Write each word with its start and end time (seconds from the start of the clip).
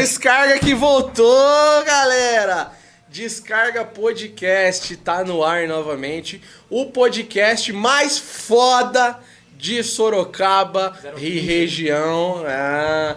Descarga 0.00 0.58
que 0.58 0.74
voltou, 0.74 1.84
galera! 1.84 2.72
Descarga 3.08 3.84
Podcast 3.84 4.96
tá 4.96 5.22
no 5.22 5.44
ar 5.44 5.68
novamente. 5.68 6.40
O 6.70 6.86
podcast 6.86 7.72
mais 7.72 8.18
foda 8.18 9.18
de 9.56 9.82
Sorocaba 9.82 10.96
e 11.18 11.38
região. 11.38 12.42
Ah, 12.46 13.16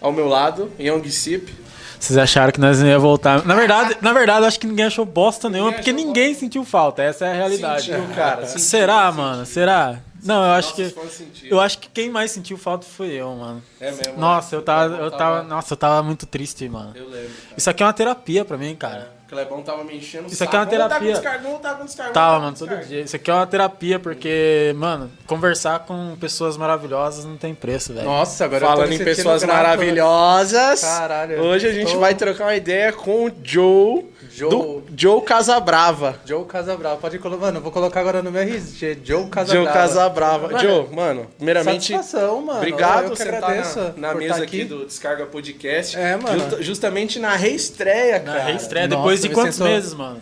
ao 0.00 0.12
meu 0.12 0.28
lado, 0.28 0.70
Young 0.78 1.08
Sip. 1.10 1.52
Vocês 1.98 2.16
acharam 2.16 2.52
que 2.52 2.60
nós 2.60 2.78
não 2.80 2.86
ia 2.86 2.98
voltar. 2.98 3.44
Na 3.44 3.56
verdade, 3.56 3.96
na 4.00 4.12
verdade, 4.12 4.46
acho 4.46 4.60
que 4.60 4.66
ninguém 4.68 4.84
achou 4.86 5.04
bosta 5.04 5.50
nenhuma, 5.50 5.70
Ninguém 5.70 5.82
porque 5.84 5.90
achou 5.90 6.06
ninguém 6.06 6.34
sentiu 6.34 6.64
falta. 6.64 7.02
Essa 7.02 7.26
é 7.26 7.30
a 7.32 7.34
realidade. 7.34 7.86
Sentiu, 7.86 8.14
cara. 8.14 8.46
sentiu, 8.46 8.60
Será, 8.60 9.06
sentiu. 9.08 9.22
mano? 9.24 9.46
Será? 9.46 9.98
Não, 10.28 10.44
eu 10.44 10.50
acho 10.52 10.74
que. 10.74 10.90
Fãs 10.90 11.10
sentiram. 11.12 11.56
Eu 11.56 11.60
acho 11.60 11.78
que 11.78 11.88
quem 11.88 12.10
mais 12.10 12.30
sentiu 12.30 12.56
falta 12.58 12.86
foi 12.86 13.08
eu, 13.12 13.34
mano. 13.34 13.62
É 13.80 13.90
mesmo. 13.90 14.16
Nossa, 14.18 14.54
eu 14.54 14.62
tava, 14.62 14.94
eu 14.96 15.10
tava, 15.10 15.42
nossa, 15.42 15.72
eu 15.72 15.76
tava 15.76 16.02
muito 16.02 16.26
triste, 16.26 16.68
mano. 16.68 16.92
Eu 16.94 17.04
lembro. 17.08 17.28
cara. 17.30 17.54
Isso 17.56 17.70
aqui 17.70 17.82
é 17.82 17.86
uma 17.86 17.92
terapia 17.92 18.44
pra 18.44 18.56
mim, 18.58 18.76
cara. 18.76 19.16
O 19.26 19.30
Clebão 19.30 19.60
tava 19.62 19.84
me 19.84 19.94
enchendo 19.94 20.24
o 20.26 20.32
Isso 20.32 20.42
aqui 20.42 20.56
é 20.56 20.58
uma 20.58 20.64
saco. 20.64 20.70
Terapia. 20.76 20.98
com 20.98 21.12
descarga, 21.12 21.38
vamos 21.38 21.52
voltar 21.52 21.74
com 21.76 21.84
descarga, 21.84 22.12
Tava, 22.14 22.38
vamos 22.40 22.60
mano, 22.60 22.70
com 22.72 22.76
todo 22.78 22.88
dia. 22.88 23.00
Isso 23.02 23.14
aqui 23.16 23.30
é 23.30 23.34
uma 23.34 23.46
terapia 23.46 23.98
porque, 23.98 24.72
mano, 24.76 25.10
conversar 25.26 25.80
com 25.80 26.16
pessoas 26.16 26.56
maravilhosas 26.56 27.26
não 27.26 27.36
tem 27.36 27.54
preço, 27.54 27.92
velho. 27.92 28.06
Nossa, 28.06 28.46
agora 28.46 28.64
eu 28.64 28.68
tô 28.70 28.74
Falando 28.76 28.92
em 28.92 28.98
pessoas 29.04 29.42
grato. 29.42 29.54
maravilhosas, 29.56 30.80
Caralho, 30.80 31.42
hoje 31.42 31.66
a 31.66 31.72
gente 31.72 31.92
tô- 31.92 31.98
vai 32.00 32.14
trocar 32.14 32.44
uma 32.44 32.56
ideia 32.56 32.90
com 32.92 33.26
o 33.26 33.32
Joe, 33.42 34.06
Joe. 34.38 34.50
do 34.50 34.82
Joe 34.96 35.20
Casabrava. 35.22 36.20
Joe 36.24 36.44
Casabrava. 36.44 36.96
Pode 36.96 37.18
colocar. 37.18 37.46
Mano, 37.46 37.60
vou 37.60 37.72
colocar 37.72 38.00
agora 38.00 38.22
no 38.22 38.30
meu 38.30 38.42
RG. 38.42 38.58
Joe 38.80 38.98
Joe 39.04 39.28
Casabrava. 39.28 39.72
Casabrava. 39.72 40.48
Mano, 40.48 40.58
Joe, 40.58 40.86
mano, 40.94 41.26
primeiramente, 41.36 41.92
Satisfação, 41.92 42.40
mano. 42.42 42.58
obrigado 42.58 43.04
eu 43.04 43.08
por 43.10 43.16
sentar 43.16 43.40
na, 43.40 43.92
na 43.96 44.08
por 44.12 44.18
mesa 44.18 44.34
tá 44.36 44.42
aqui. 44.42 44.64
do 44.64 44.86
Descarga 44.86 45.26
Podcast. 45.26 45.96
É, 45.96 46.16
mano. 46.16 46.38
Justa- 46.38 46.62
justamente 46.62 47.18
na 47.18 47.34
reestreia, 47.36 48.18
Na 48.20 48.32
cara. 48.32 48.44
reestreia, 48.44 48.86
Nossa, 48.88 48.96
depois 49.02 49.20
de 49.22 49.28
me 49.28 49.34
quantos 49.34 49.56
sentou- 49.56 49.72
meses, 49.72 49.94
mano? 49.94 50.20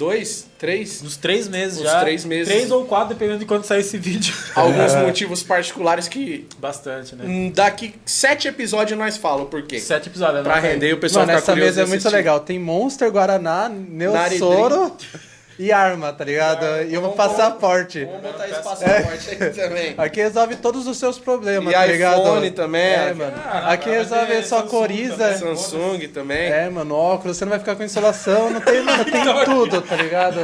Dois, 0.00 0.46
três, 0.58 1.02
Uns 1.02 1.18
três 1.18 1.46
meses 1.46 1.76
Uns 1.78 1.82
já. 1.84 2.00
três 2.00 2.24
meses. 2.24 2.48
Três 2.50 2.70
ou 2.70 2.86
quatro, 2.86 3.10
dependendo 3.10 3.40
de 3.40 3.44
quando 3.44 3.64
sair 3.64 3.80
esse 3.80 3.98
vídeo. 4.00 4.32
alguns 4.54 4.94
motivos 4.94 5.42
particulares 5.42 6.08
que 6.08 6.48
Bastante, 6.58 7.14
né? 7.14 7.24
hum, 7.26 7.52
daqui 7.54 7.94
sete 8.06 8.48
episódios 8.48 8.98
nós 8.98 9.18
falamos 9.18 9.50
por 9.50 9.60
quê. 9.62 9.78
Sete 9.78 10.08
episódios, 10.08 10.42
Pra 10.42 10.58
né? 10.58 10.72
render 10.72 10.88
e 10.88 10.92
o 10.94 10.98
pessoal 10.98 11.26
Mano, 11.26 11.38
ficar 11.38 11.52
essa 11.52 11.60
mesa 11.60 11.82
é 11.82 11.84
muito 11.84 12.08
legal. 12.08 12.40
Tem 12.40 12.58
Monster, 12.58 13.10
Guaraná, 13.12 13.68
Neosoro 13.68 14.96
e 15.60 15.70
arma, 15.70 16.10
tá 16.10 16.24
ligado? 16.24 16.64
E 16.88 16.96
um 16.96 17.12
passaporte. 17.12 18.06
Vamos 18.06 18.22
botar 18.22 18.48
esse 18.48 18.62
passaporte 18.62 19.30
aqui 19.34 19.50
também. 19.50 19.94
Aqui 19.98 20.20
resolve 20.22 20.56
todos 20.56 20.86
os 20.86 20.96
seus 20.96 21.18
problemas, 21.18 21.70
E 21.70 21.76
tá 21.76 21.84
ligado? 21.84 22.22
iPhone 22.22 22.50
também. 22.52 22.82
É, 22.82 23.12
mano. 23.12 23.34
Aqui 23.66 23.90
resolve 23.90 24.32
a 24.32 24.42
sua 24.42 24.60
Samsung 24.60 24.70
coriza. 24.70 25.36
Samsung 25.36 26.08
também. 26.08 26.50
É, 26.50 26.70
mano, 26.70 26.94
óculos, 26.94 27.36
você 27.36 27.44
não 27.44 27.50
vai 27.50 27.58
ficar 27.58 27.76
com 27.76 27.82
insolação, 27.84 28.48
não 28.48 28.60
tem, 28.62 28.80
mano, 28.80 29.04
tem 29.04 29.22
tudo, 29.44 29.82
tá 29.82 29.96
ligado? 29.96 30.40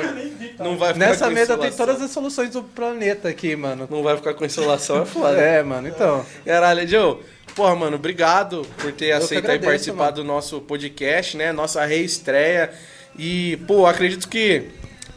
Não 0.59 0.77
vai 0.77 0.93
ficar 0.93 1.07
Nessa 1.07 1.25
com 1.29 1.31
mesa 1.33 1.57
tem 1.57 1.73
todas 1.73 2.03
as 2.03 2.11
soluções 2.11 2.51
do 2.51 2.63
planeta 2.63 3.29
aqui, 3.31 3.57
mano. 3.57 3.89
Não 3.91 4.03
vai 4.03 4.17
ficar 4.19 4.35
com 4.35 4.45
insolação, 4.45 5.01
é 5.01 5.07
foda. 5.07 5.41
É, 5.41 5.63
mano, 5.63 5.89
então. 5.89 6.27
Caralho, 6.45 6.87
Joe. 6.87 7.21
Porra, 7.55 7.75
mano, 7.75 7.97
obrigado 7.97 8.67
por 8.77 8.93
ter 8.93 9.13
aceito 9.13 9.47
aí 9.47 9.57
agradeço, 9.57 9.67
participar 9.71 10.05
mano. 10.05 10.17
do 10.17 10.25
nosso 10.25 10.61
podcast, 10.61 11.39
né? 11.39 11.53
Nossa 11.53 11.83
reestreia. 11.87 12.71
E, 13.19 13.57
pô, 13.67 13.87
acredito 13.87 14.29
que. 14.29 14.65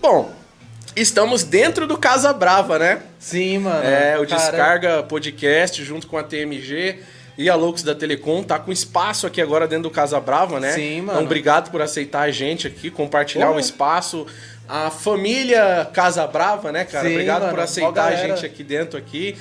Bom, 0.01 0.31
estamos 0.95 1.43
dentro 1.43 1.85
do 1.85 1.97
Casa 1.97 2.31
Brava, 2.31 2.79
né? 2.79 3.01
Sim, 3.19 3.59
mano. 3.59 3.83
É, 3.83 4.17
o 4.17 4.25
Cara, 4.25 4.41
Descarga 4.41 5.03
Podcast 5.03 5.83
junto 5.83 6.07
com 6.07 6.17
a 6.17 6.23
TMG 6.23 6.99
e 7.37 7.49
a 7.49 7.55
Lux 7.55 7.83
da 7.83 7.93
Telecom. 7.93 8.41
Tá 8.41 8.57
com 8.57 8.71
espaço 8.71 9.27
aqui 9.27 9.41
agora 9.41 9.67
dentro 9.67 9.83
do 9.83 9.91
Casa 9.91 10.17
Brava, 10.21 10.57
né? 10.57 10.71
Sim, 10.71 11.01
mano. 11.01 11.11
Então, 11.11 11.25
obrigado 11.25 11.69
por 11.69 11.81
aceitar 11.81 12.21
a 12.21 12.31
gente 12.31 12.65
aqui, 12.65 12.89
compartilhar 12.89 13.51
o 13.51 13.59
espaço. 13.59 14.25
A 14.69 14.89
família 14.89 15.89
Casa 15.93 16.25
Brava, 16.25 16.71
né, 16.71 16.85
cara? 16.85 17.05
Sim, 17.05 17.15
obrigado 17.15 17.41
mano, 17.41 17.53
por 17.53 17.59
aceitar 17.59 18.05
a 18.05 18.15
gente 18.15 18.45
aqui 18.45 18.63
dentro 18.63 18.97
aqui. 18.97 19.35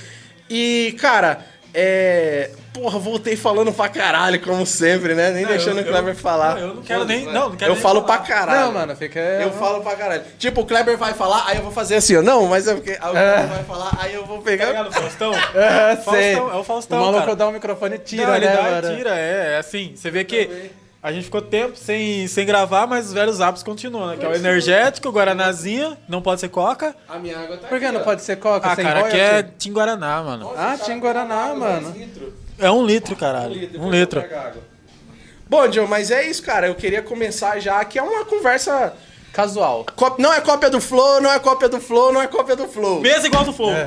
E, 0.50 0.96
cara, 0.98 1.44
é. 1.74 2.50
Porra, 2.72 2.96
voltei 3.00 3.34
falando 3.34 3.72
pra 3.72 3.88
caralho, 3.88 4.40
como 4.40 4.64
sempre, 4.64 5.12
né? 5.12 5.30
Nem 5.32 5.44
deixando 5.44 5.78
eu- 5.78 5.84
o 5.84 5.86
Kleber 5.88 6.14
falar. 6.14 6.54
não, 6.54 6.60
eu 6.60 6.74
não 6.74 6.82
quero 6.82 7.04
nem- 7.04 7.24
não, 7.24 7.48
não 7.50 7.56
quero 7.56 7.72
Eu 7.72 7.74
nem 7.74 7.82
falo 7.82 8.02
falar. 8.02 8.18
pra 8.18 8.26
caralho. 8.26 8.60
Não, 8.66 8.72
mano, 8.72 8.94
fica. 8.96 9.18
Eu 9.18 9.50
falo 9.52 9.80
pra 9.82 9.96
caralho. 9.96 10.22
Tipo, 10.38 10.60
o 10.60 10.66
Kleber 10.66 10.96
vai 10.96 11.12
falar, 11.12 11.44
aí 11.48 11.56
eu 11.56 11.62
vou 11.64 11.72
fazer 11.72 11.96
assim, 11.96 12.16
ó. 12.16 12.22
Não, 12.22 12.46
mas 12.46 12.68
é 12.68 12.74
porque. 12.74 12.90
Aí 12.90 12.96
o 12.98 13.10
Kleber 13.10 13.46
vai 13.48 13.64
falar, 13.64 13.90
aí 13.98 14.14
eu 14.14 14.24
vou 14.24 14.38
Tá 14.38 14.44
pegar. 14.44 14.66
ligado, 14.66 14.92
Faustão? 14.92 15.32
É, 15.56 15.96
sei. 15.96 16.34
Faustão, 16.36 16.52
é 16.56 16.60
o 16.60 16.64
Faustão, 16.64 16.98
O 16.98 17.04
maluco 17.06 17.20
cara. 17.24 17.36
dá 17.36 17.48
o 17.48 17.52
microfone 17.52 17.96
e 17.96 17.98
tira, 17.98 18.26
não, 18.28 18.36
ele 18.36 18.46
né, 18.46 18.56
dá 18.56 18.62
mano? 18.62 18.92
e 18.92 18.96
tira, 18.96 19.10
é, 19.18 19.54
é 19.54 19.58
assim. 19.58 19.92
Você 19.96 20.10
vê 20.10 20.22
que 20.22 20.70
a 21.02 21.12
gente 21.12 21.24
ficou 21.24 21.40
tempo 21.40 21.76
sem, 21.76 22.26
sem 22.26 22.44
gravar, 22.44 22.86
mas 22.86 23.06
os 23.06 23.12
velhos 23.12 23.40
apps 23.40 23.62
continuam, 23.62 24.08
né? 24.08 24.16
Que 24.16 24.26
é 24.26 24.28
o 24.28 24.34
energético, 24.34 25.08
o 25.08 25.12
Guaranazinha, 25.12 25.96
não 26.08 26.20
pode 26.20 26.40
ser 26.40 26.48
coca. 26.48 26.94
A 27.08 27.18
minha 27.18 27.38
água 27.38 27.56
tá 27.56 27.68
Por 27.68 27.78
que 27.78 27.84
aqui, 27.84 27.94
não 27.94 28.00
ó. 28.00 28.04
pode 28.04 28.22
ser 28.22 28.36
coca 28.36 28.68
Ah, 28.70 28.74
sem 28.74 28.84
cara, 28.84 29.00
royalty? 29.00 29.20
aqui 29.20 29.36
é 29.36 29.42
Tim 29.58 29.72
Guaraná, 29.72 30.22
mano. 30.22 30.52
Ah, 30.56 30.76
tinha 30.76 30.98
Guaraná, 30.98 31.54
mano. 31.54 31.94
É 32.58 32.70
um 32.70 32.84
litro, 32.84 33.14
caralho. 33.14 33.70
Um 33.80 33.90
litro. 33.90 34.22
Bom, 35.48 35.70
Joe, 35.72 35.86
mas 35.86 36.10
é 36.10 36.28
isso, 36.28 36.42
cara. 36.42 36.66
Eu 36.66 36.74
queria 36.74 37.00
começar 37.02 37.58
já, 37.60 37.82
que 37.84 37.98
é 37.98 38.02
uma 38.02 38.24
conversa. 38.24 38.92
Casual. 39.32 39.86
có- 39.94 40.16
Não 40.18 40.32
é 40.32 40.40
cópia 40.40 40.68
do 40.68 40.80
Flow, 40.80 41.20
não 41.20 41.30
é 41.30 41.38
cópia 41.38 41.68
do 41.68 41.80
Flow, 41.80 42.12
não 42.12 42.20
é 42.20 42.26
cópia 42.26 42.56
do 42.56 42.66
Flow. 42.66 43.00
Mesa 43.00 43.26
igual 43.28 43.44
do 43.44 43.52
Flow. 43.52 43.72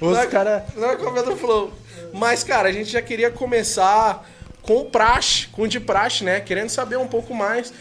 Os 0.00 0.12
Não 0.12 0.20
é- 0.20 0.26
caras. 0.26 0.62
Não 0.76 0.90
é 0.90 0.96
cópia 0.96 1.22
do 1.22 1.36
Flow. 1.36 1.72
Mas, 2.12 2.44
cara, 2.44 2.68
a 2.68 2.72
gente 2.72 2.90
já 2.90 3.02
queria 3.02 3.30
começar 3.30 4.24
com 4.66 4.78
o 4.78 4.84
praxe, 4.84 5.46
com 5.48 5.62
o 5.62 5.68
de 5.68 5.78
praxe, 5.78 6.24
né? 6.24 6.40
Querendo 6.40 6.70
saber 6.70 6.96
um 6.96 7.06
pouco 7.06 7.34
mais 7.34 7.72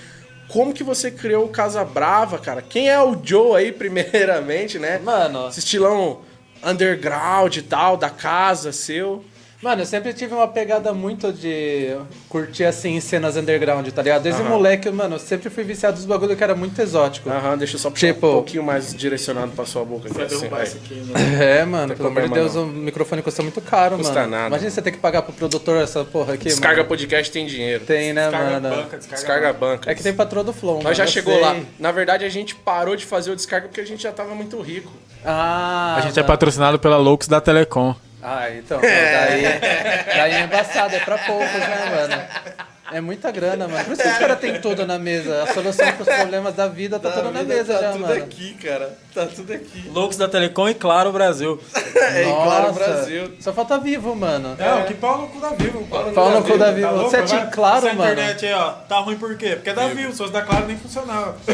como 0.48 0.74
que 0.74 0.84
você 0.84 1.10
criou 1.10 1.46
o 1.46 1.50
Casa 1.50 1.84
Brava, 1.84 2.38
cara. 2.38 2.62
Quem 2.62 2.90
é 2.90 3.02
o 3.02 3.20
Joe 3.24 3.58
aí, 3.58 3.72
primeiramente, 3.74 4.78
né? 4.78 5.00
Mano, 5.00 5.48
Esse 5.48 5.60
estilão 5.60 6.22
underground 6.64 7.56
e 7.58 7.62
tal, 7.62 7.98
da 7.98 8.10
casa, 8.10 8.72
seu. 8.72 9.24
Mano, 9.64 9.82
eu 9.82 9.86
sempre 9.86 10.14
tive 10.14 10.34
uma 10.34 10.48
pegada 10.48 10.94
muito 10.94 11.32
de 11.34 11.96
curtir 12.30 12.66
assim 12.66 13.00
cenas 13.00 13.36
underground, 13.38 13.88
tá 13.90 14.02
ligado? 14.02 14.22
Desde 14.24 14.42
Aham. 14.42 14.50
moleque, 14.50 14.90
mano, 14.92 15.16
eu 15.16 15.20
sempre 15.20 15.50
fui 15.50 15.64
viciado 15.64 15.96
dos 15.98 16.06
bagulho 16.06 16.36
que 16.36 16.44
era 16.44 16.54
muito 16.54 16.80
exótico. 16.82 17.30
Aham, 17.30 17.58
deixa 17.58 17.76
eu 17.76 17.80
só 17.80 17.90
puxar 17.90 18.08
Tipo- 18.14 18.28
um 18.28 18.34
pouquinho 18.34 18.64
mais 18.64 18.94
direcionado 18.94 19.52
pra 19.54 19.66
sua 19.66 19.84
boca. 19.86 20.08
Aqui, 20.10 20.22
assim, 20.22 20.48
aqui, 20.78 20.94
né? 20.96 21.14
É, 21.62 21.66
mano, 21.66 21.96
pelo 21.96 22.10
amor 22.10 22.24
de 22.24 22.30
Deus, 22.34 22.56
não. 22.56 22.64
o 22.64 22.68
microfone 22.68 23.22
custa 23.22 23.42
muito 23.42 23.62
caro, 23.62 23.98
Custa 23.98 24.14
mano. 24.14 24.32
nada. 24.32 24.48
Imagina 24.50 24.70
você 24.70 24.82
ter 24.82 24.92
que 24.92 24.98
pagar 25.00 25.22
pro 25.22 25.34
produtor 25.34 25.82
essa 25.82 26.04
porra 26.04 26.34
aqui, 26.34 26.46
Descarga 26.46 26.78
mano. 26.78 26.90
podcast 26.90 27.32
tem 27.32 27.46
dinheiro. 27.46 27.86
Tem, 27.86 28.14
né, 28.14 28.24
Descarga 28.30 28.60
mano? 28.60 28.76
banca, 28.76 28.98
descarga, 28.98 29.16
Descarga 29.24 29.54
banca. 29.54 29.92
É 29.92 29.96
que 29.96 30.04
tem 30.04 30.14
patroa 30.14 30.44
do 30.44 30.54
Flow, 30.54 30.76
Nós 30.76 30.84
mano, 30.84 30.96
já 30.96 31.08
chegou 31.08 31.34
sei. 31.34 31.42
lá. 31.42 31.56
Na 31.80 31.92
verdade, 31.92 32.26
a 32.26 32.30
gente 32.30 32.54
parou 32.56 32.96
de 32.96 33.06
fazer 33.06 33.32
o 33.32 33.36
descarga 33.36 33.68
porque 33.68 33.82
a 33.82 33.86
gente 33.86 34.04
já 34.04 34.12
tava 34.12 34.36
muito 34.36 34.60
rico. 34.62 34.92
Ah, 35.26 35.96
A 35.98 36.02
gente 36.02 36.20
é 36.20 36.24
patrocinado 36.24 36.78
pela 36.78 36.98
Lux 36.98 37.28
da 37.28 37.40
Telecom. 37.40 37.96
Ah, 38.24 38.50
então, 38.52 38.80
daí, 38.80 39.44
daí 40.16 40.32
é 40.34 40.40
embaçado, 40.42 40.96
é 40.96 41.00
pra 41.00 41.18
poucos, 41.18 41.52
né, 41.52 41.86
mano? 41.90 42.73
É 42.94 43.02
muita 43.02 43.32
grana, 43.32 43.68
mano. 43.68 43.84
Por 43.86 43.94
isso 43.94 44.02
que 44.04 44.08
os 44.08 44.18
caras 44.18 44.40
têm 44.40 44.62
tudo 44.62 44.86
na 44.86 45.00
mesa. 45.00 45.44
A 45.44 45.54
solução 45.54 45.92
pros 45.94 46.08
problemas 46.16 46.54
da 46.54 46.68
vida 46.68 47.00
tá 47.00 47.10
tudo 47.12 47.32
na 47.32 47.42
mesa 47.44 47.74
tá 47.74 47.82
já, 47.82 47.92
tudo 47.94 48.02
mano. 48.02 48.14
aqui, 48.14 48.54
cara. 48.56 48.96
Tá 49.14 49.26
tudo 49.26 49.52
aqui. 49.54 49.90
Lux 49.90 50.16
da 50.18 50.28
Telecom 50.28 50.70
e 50.70 50.74
Claro 50.76 51.12
Brasil. 51.12 51.60
É, 51.96 52.22
e 52.22 52.26
claro, 52.26 52.68
Nossa, 52.68 52.80
Brasil. 52.80 53.32
Só 53.40 53.52
falta 53.52 53.78
vivo, 53.80 54.16
mano. 54.16 54.56
Não, 54.58 54.84
que 54.86 54.94
pau 54.94 55.22
no 55.22 55.28
cu 55.28 55.40
da 55.40 55.50
Vivo. 55.50 55.86
Pau 55.88 56.12
Pau 56.12 56.32
no 56.32 56.44
cu 56.44 56.58
da 56.58 56.72
Vivo. 56.72 56.92
louco? 56.94 57.10
Você 57.10 57.24
tinha 57.24 57.48
claro, 57.48 57.88
essa 57.88 57.96
mano. 57.96 58.12
internet 58.12 58.46
aí, 58.46 58.54
ó, 58.54 58.70
tá 58.72 59.00
ruim 59.00 59.18
por 59.18 59.36
quê? 59.38 59.56
Porque 59.56 59.72
é 59.72 59.74
da 59.74 59.88
Vivo, 59.88 60.12
se 60.12 60.18
fosse 60.20 60.34
da 60.34 60.42
Claro 60.44 60.68
nem 60.68 60.78
funcionava. 60.78 61.36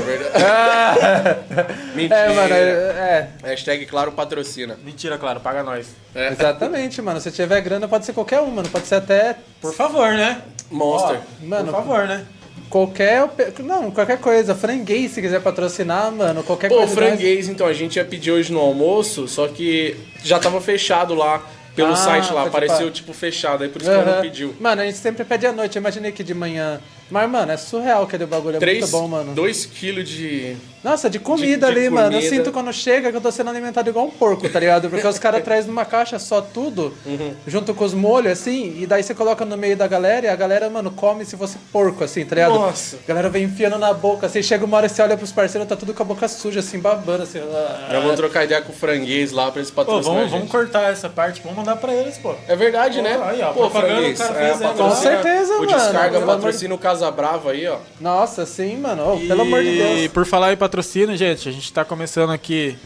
Mentira. 1.95 2.15
É, 2.15 2.33
mano, 2.33 2.53
é, 2.53 3.27
Hashtag 3.43 3.85
claro 3.85 4.11
patrocina. 4.11 4.77
Mentira, 4.83 5.17
Claro, 5.17 5.39
paga 5.39 5.63
nós. 5.63 5.87
é. 6.15 6.29
Exatamente, 6.31 7.01
mano. 7.01 7.19
Se 7.19 7.31
tiver 7.31 7.59
grana, 7.61 7.87
pode 7.87 8.05
ser 8.05 8.13
qualquer 8.13 8.39
um, 8.41 8.47
mano. 8.51 8.69
Pode 8.69 8.87
ser 8.87 8.95
até 8.95 9.35
Por 9.61 9.73
favor, 9.73 10.11
né? 10.13 10.41
Monster. 10.71 11.19
Mano, 11.41 11.65
Por 11.71 11.83
favor, 11.83 12.07
né? 12.07 12.25
qualquer. 12.69 13.27
Não, 13.59 13.91
qualquer 13.91 14.19
coisa. 14.19 14.53
Franguês, 14.55 15.11
se 15.11 15.21
quiser 15.21 15.41
patrocinar, 15.41 16.11
mano. 16.11 16.43
Qualquer 16.43 16.69
Pô, 16.69 16.77
coisa. 16.77 16.93
franguês, 16.93 17.47
então, 17.49 17.65
a 17.67 17.73
gente 17.73 17.95
ia 17.97 18.05
pedir 18.05 18.31
hoje 18.31 18.51
no 18.51 18.59
almoço, 18.59 19.27
só 19.27 19.47
que 19.47 19.95
já 20.23 20.39
tava 20.39 20.59
fechado 20.61 21.13
lá, 21.15 21.41
pelo 21.75 21.93
Ah, 21.93 21.95
site 21.95 22.33
lá, 22.33 22.43
apareceu 22.45 22.91
tipo 22.91 23.13
fechado, 23.13 23.63
aí 23.63 23.69
por 23.69 23.81
isso 23.81 23.89
que 23.89 23.95
ela 23.95 24.15
não 24.15 24.21
pediu. 24.21 24.53
Mano, 24.59 24.81
a 24.81 24.85
gente 24.85 24.97
sempre 24.97 25.23
pede 25.23 25.45
à 25.47 25.51
noite. 25.53 25.77
Eu 25.77 25.79
imaginei 25.79 26.11
que 26.11 26.23
de 26.23 26.33
manhã. 26.33 26.81
Mas, 27.09 27.29
mano, 27.29 27.51
é 27.51 27.57
surreal 27.57 28.03
aquele 28.03 28.25
bagulho. 28.25 28.57
É 28.57 28.59
3, 28.59 28.79
muito 28.81 28.91
bom, 28.91 29.07
mano. 29.07 29.33
2 29.33 29.65
kg 29.65 30.03
de 30.03 30.57
Nossa, 30.83 31.09
de 31.09 31.19
comida 31.19 31.67
De- 31.67 31.73
de 31.73 31.79
ali, 31.79 31.89
mano. 31.89 32.07
Eu 32.07 32.19
comida. 32.21 32.29
sinto 32.35 32.51
quando 32.51 32.71
chega 32.71 33.11
que 33.11 33.17
eu 33.17 33.21
tô 33.21 33.31
sendo 33.31 33.49
alimentado 33.49 33.89
igual 33.89 34.05
um 34.05 34.09
porco, 34.11 34.47
tá 34.49 34.59
ligado? 34.59 34.89
Porque 34.89 35.05
os 35.05 35.19
caras 35.19 35.41
trazem 35.43 35.67
numa 35.69 35.85
caixa 35.85 36.17
só 36.19 36.41
tudo, 36.41 36.93
Uhum. 37.05 37.33
junto 37.47 37.73
com 37.73 37.83
os 37.83 37.93
molhos, 37.93 38.31
assim, 38.33 38.75
e 38.79 38.85
daí 38.87 39.03
você 39.03 39.13
coloca 39.13 39.43
no 39.43 39.57
meio 39.57 39.75
da 39.75 39.87
galera 39.87 40.25
e 40.25 40.29
a 40.29 40.35
galera, 40.35 40.69
mano, 40.69 40.91
come 40.91 41.25
se 41.25 41.35
fosse 41.35 41.57
porco, 41.71 42.03
assim, 42.03 42.23
tá 42.25 42.35
ligado? 42.35 42.53
Nossa. 42.53 42.97
A 43.03 43.07
galera 43.07 43.29
vem 43.29 43.43
enfiando 43.43 43.77
na 43.77 43.93
boca, 43.93 44.27
assim, 44.27 44.41
chega 44.41 44.63
uma 44.65 44.77
hora 44.77 44.85
e 44.85 44.89
você 44.89 45.01
olha 45.01 45.17
pros 45.17 45.31
parceiros, 45.31 45.67
tá 45.67 45.75
tudo 45.75 45.93
com 45.93 46.03
a 46.03 46.05
boca 46.05 46.27
suja, 46.27 46.59
assim, 46.61 46.79
babando, 46.79 47.23
assim. 47.23 47.39
ah. 47.39 47.87
Já 47.91 47.99
vamos 47.99 48.15
trocar 48.15 48.43
ideia 48.45 48.61
com 48.61 48.71
o 48.71 48.75
franguês 48.75 49.31
lá 49.31 49.51
pra 49.51 49.59
eles 49.59 49.71
Pô, 49.71 49.83
patrocinar 49.83 50.15
vamos, 50.17 50.31
vamos 50.31 50.49
cortar 50.49 50.91
essa 50.91 51.09
parte, 51.09 51.41
vamos 51.41 51.57
mandar 51.57 51.75
pra 51.75 51.93
eles, 51.93 52.17
pô. 52.17 52.33
É 52.47 52.55
verdade, 52.55 53.01
né? 53.01 53.17
Pô, 53.17 53.23
aí, 53.23 53.41
ó, 53.41 53.51
Pô, 53.51 53.69
franguês. 53.69 54.19
o 54.19 54.23
cara 54.23 54.39
é, 54.39 54.51
aí, 54.53 54.59
Com 54.77 54.91
certeza, 54.91 55.53
O 55.55 55.59
mano. 55.65 55.67
Descarga 55.73 56.11
Pelo 56.11 56.23
amor 56.23 56.35
patrocina 56.35 56.73
o 56.73 56.77
Casa 56.77 57.11
Brava 57.11 57.51
aí, 57.51 57.67
ó. 57.67 57.77
Nossa, 57.99 58.45
sim, 58.45 58.77
mano. 58.77 59.13
Oh, 59.15 59.27
pelo 59.27 59.41
amor 59.41 59.61
de 59.61 59.69
E 59.69 59.77
Deus. 60.01 60.11
por 60.11 60.25
falar 60.25 60.53
em 60.53 60.57
patrocínio, 60.69 61.17
gente, 61.17 61.49
a 61.49 61.51
gente 61.51 61.73
tá 61.73 61.83
começando 61.83 62.29
aqui 62.29 62.77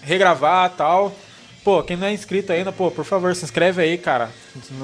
regravar 0.00 0.70
tal. 0.70 1.14
Pô, 1.64 1.80
quem 1.82 1.96
não 1.96 2.08
é 2.08 2.12
inscrito 2.12 2.52
ainda, 2.52 2.72
pô, 2.72 2.90
por 2.90 3.04
favor, 3.04 3.34
se 3.36 3.44
inscreve 3.44 3.80
aí, 3.82 3.96
cara. 3.96 4.30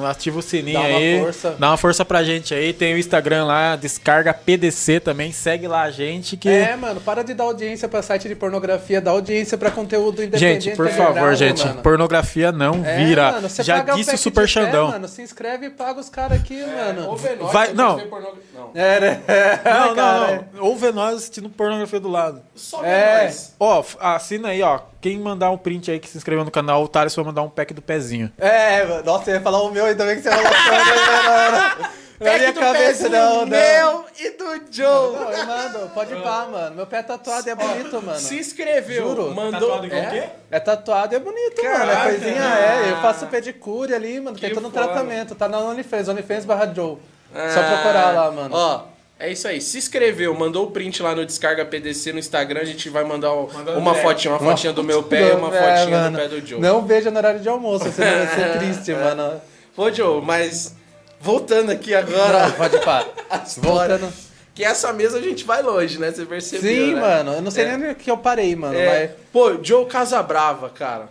Ativa 0.09 0.39
o 0.39 0.43
sininho 0.43 0.81
Dá 0.81 0.87
uma 0.87 0.99
aí. 0.99 1.21
força. 1.21 1.57
Dá 1.59 1.71
uma 1.71 1.77
força 1.77 2.05
pra 2.05 2.23
gente 2.23 2.55
aí. 2.55 2.73
Tem 2.73 2.95
o 2.95 2.99
Instagram 2.99 3.45
lá, 3.45 3.75
descarga 3.75 4.33
PDC 4.33 5.01
também. 5.01 5.33
Segue 5.33 5.67
lá 5.67 5.83
a 5.83 5.91
gente 5.91 6.37
que. 6.37 6.49
É, 6.49 6.77
mano, 6.77 7.01
para 7.01 7.23
de 7.25 7.35
dar 7.35 7.45
audiência 7.45 7.89
pra 7.89 8.01
site 8.01 8.29
de 8.29 8.35
pornografia, 8.37 9.01
dá 9.01 9.11
audiência 9.11 9.59
pra 9.59 9.71
conteúdo 9.73 10.23
independente. 10.23 10.65
gente, 10.67 10.77
por 10.77 10.87
é 10.87 10.91
favor, 10.91 11.35
gente, 11.35 11.67
mano. 11.67 11.83
pornogafia 11.83 12.53
não 12.53 12.83
É, 12.85 12.97
vira. 13.05 13.33
mano, 13.33 13.49
você 13.49 13.63
Já 13.65 13.83
disse 13.83 14.15
o 14.15 14.19
Super 14.19 14.47
de 14.47 14.53
fé, 14.55 14.61
Xandão. 14.65 14.89
Mano, 14.89 15.09
se 15.09 15.21
inscreve 15.21 15.67
e 15.67 15.71
paga 15.71 16.01
os 16.01 16.09
caras 16.09 16.39
aqui, 16.41 16.65
mano. 16.65 17.09
Ouve 17.09 17.29
nós, 17.35 17.53
Vai- 17.53 17.73
não. 17.75 17.97
tem 17.97 18.07
pornogra- 18.07 18.39
Não. 18.55 18.71
É, 18.75 19.01
né? 19.01 19.21
Não, 19.65 19.95
Cara, 19.95 19.95
não, 19.95 20.45
não. 20.55 20.65
Ouve 20.69 20.93
nós 20.93 21.17
assistindo 21.17 21.49
pornografia 21.51 21.99
do 22.01 22.09
lado. 22.09 22.41
Só 22.55 22.85
É. 22.85 23.25
nós. 23.25 23.55
Ó, 23.59 23.85
assina 24.01 24.49
aí, 24.49 24.63
ó. 24.63 24.81
Quem 25.01 25.19
mandar 25.19 25.51
um 25.51 25.59
print 25.59 25.91
aí 25.91 25.99
que 26.01 26.09
se 26.09 26.17
inscreveu 26.17 26.45
no 26.45 26.51
canal, 26.51 26.83
o 26.83 26.89
Thales 26.89 27.15
vai 27.15 27.25
mandar 27.25 27.43
um 27.43 27.49
pack 27.49 27.73
do 27.73 27.81
pezinho. 27.83 28.33
É, 28.37 28.85
mano, 28.85 29.05
nossa, 29.05 29.31
eu 29.31 29.35
ia 29.37 29.41
falar 29.41 29.63
o 29.63 29.71
meu, 29.71 29.87
ainda 29.87 30.05
bem 30.05 30.17
que 30.17 30.23
você 30.23 30.31
falou 30.31 30.45
mano? 30.45 31.89
Na 32.21 32.37
minha 32.37 32.53
cabeça, 32.53 33.05
pezinho 33.05 33.11
não, 33.11 33.35
não. 33.43 33.47
Meu 33.47 34.05
e 34.19 34.31
do 34.31 34.45
Joe. 34.73 35.13
Não, 35.13 35.31
eu 35.33 35.47
mando, 35.47 35.79
pode 35.91 36.13
ir 36.13 36.21
pá, 36.21 36.49
mano. 36.51 36.75
Meu 36.75 36.87
pé 36.87 36.99
é 36.99 37.03
tatuado 37.05 37.49
e 37.49 37.51
é 37.53 37.55
bonito, 37.55 38.03
mano. 38.03 38.19
Se 38.19 38.41
inscreveu, 38.41 39.07
Juro. 39.09 39.35
mandou. 39.35 39.61
Tatuado 39.61 39.87
igual 39.87 40.03
é? 40.03 40.07
o 40.09 40.11
quê? 40.11 40.29
É 40.51 40.59
tatuado 40.59 41.15
e 41.15 41.17
é 41.17 41.21
bonito, 41.21 41.63
mano. 41.63 41.77
Caraca. 41.79 42.09
É 42.09 42.11
coisinha, 42.11 42.43
é. 42.43 42.91
Eu 42.91 42.97
faço 42.97 43.27
pedicure 43.29 43.95
ali, 43.95 44.19
mano. 44.19 44.37
Tem 44.37 44.49
Que 44.49 44.55
todo 44.57 44.67
um 44.67 44.71
tratamento. 44.71 45.37
Tá 45.37 45.49
na 45.49 45.61
OnlyFans, 45.61 46.09
OnlyFans 46.09 46.45
barra 46.45 46.73
Joe. 46.75 46.99
Ah, 47.33 47.51
Só 47.51 47.63
procurar 47.63 48.13
lá, 48.13 48.31
mano. 48.33 48.57
Ó, 48.57 48.83
é 49.19 49.33
isso 49.33 49.47
aí. 49.49 49.61
Se 49.61 49.79
inscreveu, 49.79 50.35
mandou 50.35 50.67
o 50.67 50.71
print 50.71 51.03
lá 51.03 51.15
no 51.15 51.25
Descarga 51.27 51.65
PDC 51.65 52.13
no 52.13 52.19
Instagram, 52.19 52.61
a 52.61 52.65
gente 52.65 52.89
vai 52.89 53.05
mandar 53.05 53.33
o- 53.33 53.47
uma 53.47 53.93
direct. 53.93 54.03
fotinha, 54.03 54.35
uma 54.35 54.41
fotinha 54.41 54.73
do 54.73 54.83
meu 54.85 55.03
pé 55.03 55.31
e 55.31 55.33
uma 55.35 55.55
É, 55.57 55.77
fotinha 55.79 55.99
mano. 55.99 56.17
do 56.17 56.23
pé 56.23 56.29
do 56.29 56.47
Joe. 56.47 56.61
Não 56.61 56.87
veja 56.87 57.11
no 57.11 57.17
horário 57.17 57.41
de 57.41 57.49
almoço, 57.49 57.91
senão 57.93 58.27
vai 58.27 58.35
ser 58.35 58.59
triste, 58.59 58.93
mano. 58.93 59.41
Ô, 59.77 59.91
Joe, 59.93 60.23
mas 60.23 60.75
voltando 61.21 61.71
aqui 61.71 61.95
agora. 61.95 62.49
Não, 62.49 62.53
pode 62.53 62.77
história, 63.47 63.99
Voltando. 63.99 64.13
Que 64.55 64.65
essa 64.65 64.93
mesa 64.93 65.19
a 65.19 65.23
gente 65.23 65.45
vai 65.45 65.63
longe, 65.63 65.99
né? 66.01 66.11
Você 66.11 66.27
percebeu, 66.27 66.69
Sim, 66.87 66.95
né? 66.95 67.01
mano. 67.01 67.33
Eu 67.35 67.43
não 67.43 67.51
sei 67.51 67.65
É. 67.65 67.77
nem 67.77 67.91
o 67.93 67.95
que 67.95 68.11
eu 68.11 68.19
parei, 68.19 68.57
mano. 68.57 68.77
É, 68.77 69.13
Pô, 69.33 69.57
Joe 69.63 69.87
Casabrava, 69.87 70.69
cara. 70.69 71.09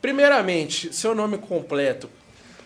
Primeiramente, 0.00 0.94
seu 0.94 1.14
nome 1.14 1.38
completo. 1.38 2.08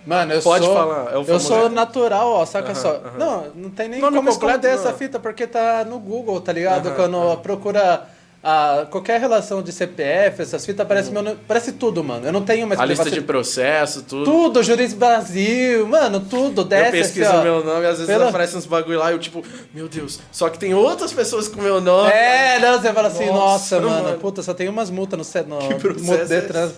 Mano, 0.09 0.33
eu 0.33 0.41
Pode 0.43 0.65
sou... 0.65 0.75
falar, 0.75 1.13
é 1.13 1.17
eu 1.17 1.39
sou 1.41 1.69
natural, 1.69 2.29
ó, 2.31 2.47
saca 2.47 2.73
Aham, 2.73 2.75
só. 2.75 2.89
aham. 2.95 3.19
Não, 3.19 3.45
não 3.55 3.71
tem 3.71 3.89
nem 3.91 4.01
Nome 4.01 4.17
como 4.17 4.31
completo, 4.31 4.57
esconder 4.57 4.69
não. 4.77 4.83
essa 4.89 4.93
fita, 4.97 5.19
porque 5.21 5.47
tá 5.47 5.85
no 5.85 5.99
Google, 5.99 6.41
tá 6.41 6.51
ligado? 6.53 6.87
Aham, 6.89 6.97
Quando 6.97 7.37
procura... 7.43 8.03
a- 8.43 8.87
qualquer 8.91 9.21
relação 9.21 9.61
de 9.63 9.71
CPF, 9.73 10.41
essas 10.41 10.65
fitas, 10.65 10.81
aparece 10.87 11.11
meu 11.11 11.21
nome, 11.23 11.37
parece 11.47 11.73
tudo, 11.73 12.03
mano. 12.03 12.25
Eu 12.25 12.33
não 12.33 12.41
tenho 12.43 12.67
mais 12.67 12.81
A 12.81 12.85
lista 12.87 13.11
de 13.11 13.21
processo, 13.21 14.03
tudo. 14.03 14.25
Tudo, 14.25 14.63
Juris 14.63 14.95
Brasil, 14.95 15.87
mano, 15.87 16.21
tudo, 16.21 16.65
desce 16.65 16.87
eu 16.87 16.93
pesquiso 17.03 17.29
assim, 17.31 17.43
meu 17.43 17.63
nome, 17.65 17.85
às 17.85 17.99
vezes 17.99 18.07
Pela- 18.07 18.29
aparece 18.31 18.57
uns 18.57 18.65
bagulho 18.65 18.99
lá 19.01 19.11
e 19.11 19.15
eu 19.15 19.19
tipo, 19.19 19.43
meu 19.75 19.89
Deus, 19.89 20.21
só 20.33 20.49
que 20.49 20.59
tem 20.59 20.73
outras 20.73 21.13
pessoas 21.13 21.49
com 21.49 21.61
meu 21.61 21.81
nome. 21.83 22.11
É, 22.13 22.59
não, 22.61 22.81
você 22.81 22.93
fala 22.95 23.09
assim, 23.09 23.27
Nossa, 23.27 23.79
nossa, 23.79 23.81
mano, 23.81 24.05
mano. 24.05 24.19
puta, 24.19 24.41
só 24.43 24.55
tem 24.55 24.69
umas 24.71 24.89
multas 24.89 25.19
no, 25.47 25.59
no, 25.59 25.69
Que 25.69 25.75
processo 25.75 26.33
no 26.33 26.35
é. 26.35 26.71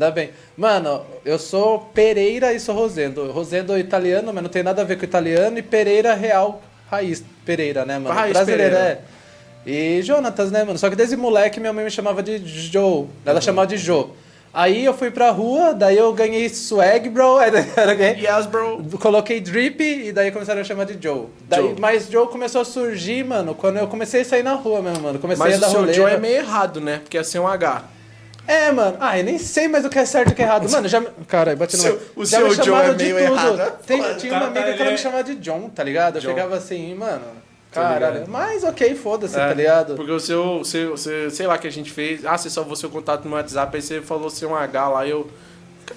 Ainda 0.00 0.10
bem. 0.10 0.30
Mano, 0.56 1.02
eu 1.26 1.38
sou 1.38 1.78
Pereira 1.92 2.54
e 2.54 2.58
sou 2.58 2.74
Rosendo. 2.74 3.30
Rosendo 3.30 3.74
é 3.74 3.78
italiano, 3.80 4.32
mas 4.32 4.42
não 4.42 4.48
tem 4.48 4.62
nada 4.62 4.80
a 4.80 4.84
ver 4.84 4.96
com 4.96 5.04
italiano. 5.04 5.58
E 5.58 5.62
Pereira 5.62 6.14
real, 6.14 6.62
raiz 6.90 7.22
Pereira, 7.44 7.84
né, 7.84 7.98
mano? 7.98 8.14
Raiz 8.14 8.32
Brasileira, 8.32 8.76
Pereira. 8.76 9.04
é. 9.66 9.70
E 9.70 10.00
Jonatas, 10.00 10.50
né, 10.50 10.64
mano? 10.64 10.78
Só 10.78 10.88
que 10.88 10.96
desde 10.96 11.18
moleque 11.18 11.60
minha 11.60 11.70
mãe 11.74 11.84
me 11.84 11.90
chamava 11.90 12.22
de 12.22 12.38
Joe. 12.46 13.08
Ela 13.26 13.34
Uhum. 13.36 13.40
chamava 13.42 13.66
de 13.66 13.76
Jo. 13.76 14.08
Aí 14.54 14.84
eu 14.86 14.94
fui 14.94 15.10
pra 15.10 15.30
rua, 15.30 15.74
daí 15.74 15.98
eu 15.98 16.10
ganhei 16.14 16.48
swag, 16.48 17.10
bro. 17.10 17.36
Yes, 18.18 18.46
bro. 18.46 18.82
Coloquei 18.98 19.38
Drip 19.38 19.80
e 19.82 20.12
daí 20.12 20.30
começaram 20.32 20.62
a 20.62 20.64
chamar 20.64 20.86
de 20.86 20.96
Joe. 21.00 21.26
Daí, 21.46 21.60
Joe. 21.60 21.74
Mas 21.78 22.08
Joe 22.10 22.26
começou 22.26 22.62
a 22.62 22.64
surgir, 22.64 23.22
mano, 23.22 23.54
quando 23.54 23.76
eu 23.76 23.86
comecei 23.86 24.22
a 24.22 24.24
sair 24.24 24.42
na 24.42 24.54
rua 24.54 24.80
mesmo, 24.80 25.02
mano. 25.02 25.18
Comecei 25.18 25.44
Mas 25.44 25.54
a 25.54 25.58
o 25.58 25.60
dar 25.60 25.68
seu 25.68 25.80
rolê. 25.80 25.92
Joe 25.92 26.10
é 26.10 26.16
meio 26.18 26.36
errado, 26.38 26.80
né? 26.80 27.00
Porque 27.02 27.18
é 27.18 27.22
sem 27.22 27.38
um 27.38 27.46
H. 27.46 27.84
É, 28.46 28.72
mano. 28.72 28.96
Ah, 29.00 29.18
eu 29.18 29.24
nem 29.24 29.38
sei 29.38 29.68
mais 29.68 29.84
o 29.84 29.88
que 29.90 29.98
é 29.98 30.04
certo 30.04 30.30
e 30.30 30.32
o 30.32 30.34
que 30.36 30.42
é 30.42 30.44
errado. 30.44 30.68
Mano, 30.70 30.88
já. 30.88 31.02
Caralho, 31.28 31.56
bati 31.56 31.76
no 31.76 31.82
Seu- 31.82 32.00
o 32.16 32.24
já 32.24 32.38
seu 32.38 32.48
me 32.48 32.54
chamaram 32.56 32.90
é 32.90 32.94
de 32.94 33.04
meio 33.12 33.16
tudo. 33.28 33.32
errado, 33.38 33.60
é 33.60 33.70
Tem- 33.86 34.02
foda. 34.02 34.14
tinha 34.14 34.32
O 34.32 34.36
uma 34.36 34.40
tá- 34.40 34.46
amiga 34.48 34.64
que 34.64 34.70
ela 34.72 34.80
ele 34.80 34.88
me 34.88 34.94
é- 34.94 34.96
chamava 34.96 35.24
de 35.24 35.34
John, 35.36 35.68
tá 35.68 35.84
ligado? 35.84 36.16
Eu 36.16 36.20
John. 36.22 36.28
ficava 36.30 36.56
assim, 36.56 36.94
mano. 36.94 37.22
Caralho. 37.70 38.24
Mas 38.28 38.64
ok, 38.64 38.96
foda-se, 38.96 39.36
É, 39.36 39.46
tá 39.46 39.54
ligado? 39.54 39.94
Porque 39.94 40.10
o 40.10 40.18
seu, 40.18 40.64
seu, 40.64 40.96
seu- 40.96 41.30
sei 41.30 41.46
lá 41.46 41.56
que 41.56 41.68
a 41.68 41.70
gente 41.70 41.90
fez. 41.92 42.24
Ah, 42.26 42.36
você 42.36 42.50
salvou 42.50 42.74
seu 42.74 42.90
contato 42.90 43.28
no 43.28 43.36
WhatsApp, 43.36 43.76
aí 43.76 43.80
você 43.82 44.00
falou 44.00 44.28
seu 44.28 44.56
H 44.56 44.88
lá 44.88 45.06
eu. 45.06 45.30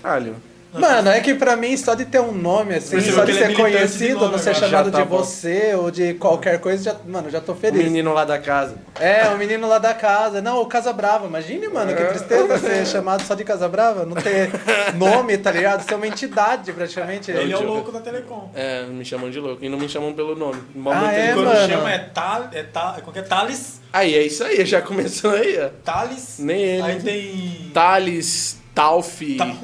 Caralho. 0.01 0.35
Mano, 0.73 1.09
é 1.09 1.19
que 1.19 1.33
pra 1.35 1.55
mim, 1.55 1.75
só 1.77 1.93
de 1.93 2.05
ter 2.05 2.19
um 2.19 2.31
nome 2.31 2.75
assim, 2.75 2.99
só 3.11 3.23
de 3.23 3.31
ele 3.31 3.39
é 3.39 3.41
ser 3.41 3.47
militante 3.49 3.71
de 3.71 3.75
conhecido, 3.77 4.19
nome 4.19 4.31
não 4.31 4.37
ser 4.39 4.49
agora. 4.51 4.67
chamado 4.67 4.91
tá 4.91 4.99
de 5.01 5.05
bom. 5.07 5.17
você 5.17 5.75
ou 5.75 5.91
de 5.91 6.13
qualquer 6.15 6.59
coisa, 6.59 6.83
já, 6.83 6.95
mano, 7.07 7.29
já 7.29 7.39
tô 7.39 7.51
O 7.51 7.55
feliz. 7.55 7.83
menino 7.83 8.11
lá 8.13 8.25
da 8.25 8.39
casa. 8.39 8.75
É, 8.99 9.27
o 9.29 9.37
menino 9.37 9.67
lá 9.67 9.77
da 9.77 9.93
casa. 9.93 10.41
Não, 10.41 10.61
o 10.61 10.65
Casa 10.65 10.91
Brava. 10.91 11.25
Imagine, 11.27 11.67
mano, 11.67 11.91
É. 11.91 11.95
que 11.95 12.03
tristeza 12.05 12.57
ser 12.59 12.85
chamado 12.87 13.23
só 13.23 13.33
de 13.35 13.43
Casa 13.43 13.67
Brava. 13.67 14.05
Não 14.05 14.15
ter 14.15 14.49
nome, 14.95 15.37
tá 15.37 15.51
ligado? 15.51 15.83
Ser 15.87 15.95
uma 15.95 16.07
entidade, 16.07 16.71
praticamente. 16.73 17.31
Ele 17.31 17.51
é 17.53 17.57
o 17.57 17.63
louco 17.63 17.91
da 17.91 17.99
Telecom. 17.99 18.49
É, 18.55 18.83
me 18.85 19.05
chamam 19.05 19.29
de 19.29 19.39
louco. 19.39 19.63
E 19.63 19.69
não 19.69 19.77
me 19.77 19.87
chamam 19.87 20.13
pelo 20.13 20.35
nome. 20.35 20.61
Ah, 20.87 21.13
é. 21.13 21.33
Quando 21.33 21.45
mano. 21.45 21.67
chama 21.69 21.91
é 21.91 21.99
Tal, 21.99 22.47
é 22.51 22.63
Tal, 22.63 22.93
qualquer 23.03 23.27
Thales, 23.27 23.81
Aí, 23.93 24.15
é 24.15 24.23
isso 24.23 24.43
aí, 24.43 24.65
já 24.65 24.81
começou 24.81 25.31
aí, 25.31 25.59
ó. 25.63 25.69
Thales. 25.83 26.37
Nem 26.39 26.59
ele. 26.63 26.81
Aí 26.81 26.99
tem 26.99 27.71
Thales, 27.71 28.57
Talf, 28.75 29.21
Tal. 29.37 29.55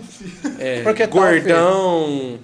é, 0.59 0.83
Gordão. 1.07 2.39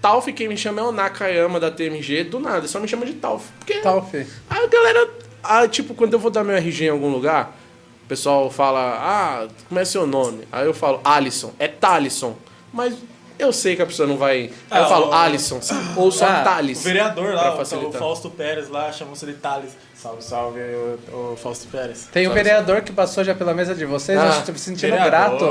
Talf, 0.00 0.26
quem 0.32 0.48
me 0.48 0.56
chama 0.56 0.80
é 0.80 0.84
o 0.84 0.92
Nakayama 0.92 1.60
da 1.60 1.70
TMG, 1.70 2.24
do 2.24 2.40
nada, 2.40 2.66
só 2.66 2.80
me 2.80 2.88
chama 2.88 3.04
de 3.04 3.14
Talf. 3.14 3.44
Porque 3.58 3.74
Tal, 3.80 4.06
fi. 4.06 4.26
a 4.48 4.66
galera, 4.66 5.10
ah, 5.42 5.68
tipo, 5.68 5.94
quando 5.94 6.14
eu 6.14 6.18
vou 6.18 6.30
dar 6.30 6.42
meu 6.42 6.56
RG 6.56 6.86
em 6.86 6.88
algum 6.88 7.10
lugar, 7.10 7.56
o 8.04 8.08
pessoal 8.08 8.50
fala, 8.50 8.96
ah, 8.98 9.48
como 9.68 9.78
é 9.80 9.84
seu 9.84 10.06
nome? 10.06 10.46
Aí 10.50 10.66
eu 10.66 10.72
falo, 10.74 11.00
Alisson, 11.04 11.52
é 11.58 11.68
Talisson. 11.68 12.34
Mas 12.72 12.94
eu 13.38 13.52
sei 13.52 13.76
que 13.76 13.82
a 13.82 13.86
pessoa 13.86 14.08
não 14.08 14.16
vai. 14.16 14.50
Aí 14.70 14.80
eu 14.80 14.84
Ah, 14.84 14.88
falo, 14.88 15.08
o- 15.10 15.12
Alisson, 15.12 15.60
ou 15.96 16.10
só 16.10 16.26
Ah, 16.26 16.42
Thales. 16.44 16.80
O 16.80 16.82
vereador 16.84 17.34
lá, 17.34 17.54
o 17.60 17.92
Fausto 17.92 18.30
Pérez 18.30 18.68
lá, 18.68 18.90
chamou-se 18.92 19.24
de 19.26 19.34
Thales. 19.34 19.72
Salve, 20.00 20.22
salve, 20.24 20.60
o, 21.12 21.32
o 21.32 21.36
Fausto 21.36 21.68
Pérez. 21.68 22.08
Tem 22.10 22.26
o 22.26 22.30
Sabe, 22.30 22.42
vereador 22.42 22.80
que 22.80 22.90
passou 22.90 23.22
já 23.22 23.34
pela 23.34 23.52
mesa 23.52 23.74
de 23.74 23.84
vocês, 23.84 24.18
Ah, 24.18 24.26
eu 24.26 24.30
estou 24.38 24.54
me 24.54 24.58
sentindo 24.58 24.92
grato. 24.96 25.44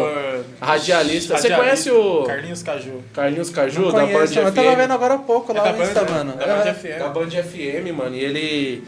Radialista. 0.60 1.38
Você 1.38 1.54
conhece 1.56 1.92
o 1.92 2.24
Carlinhos 2.24 2.64
Caju. 2.64 3.04
Carlinhos 3.14 3.50
Caju, 3.52 3.82
Não 3.82 3.92
da 3.92 4.00
Band 4.06 4.12
conheço, 4.12 4.40
eu 4.40 4.52
tava 4.52 4.72
FM? 4.72 4.76
vendo 4.78 4.94
agora 4.94 5.14
há 5.14 5.18
pouco 5.20 5.54
lá 5.54 5.68
É 5.68 5.72
da 5.72 5.78
no 5.78 5.84
Insta, 5.84 6.04
mano. 6.10 6.34
da 6.36 6.46
Band 6.48 6.68
É. 6.68 6.74
FM. 6.74 6.98
Da 7.00 7.10
Band 7.10 7.30
FM, 7.30 7.92
mano. 7.96 8.16
E 8.16 8.20
ele 8.24 8.84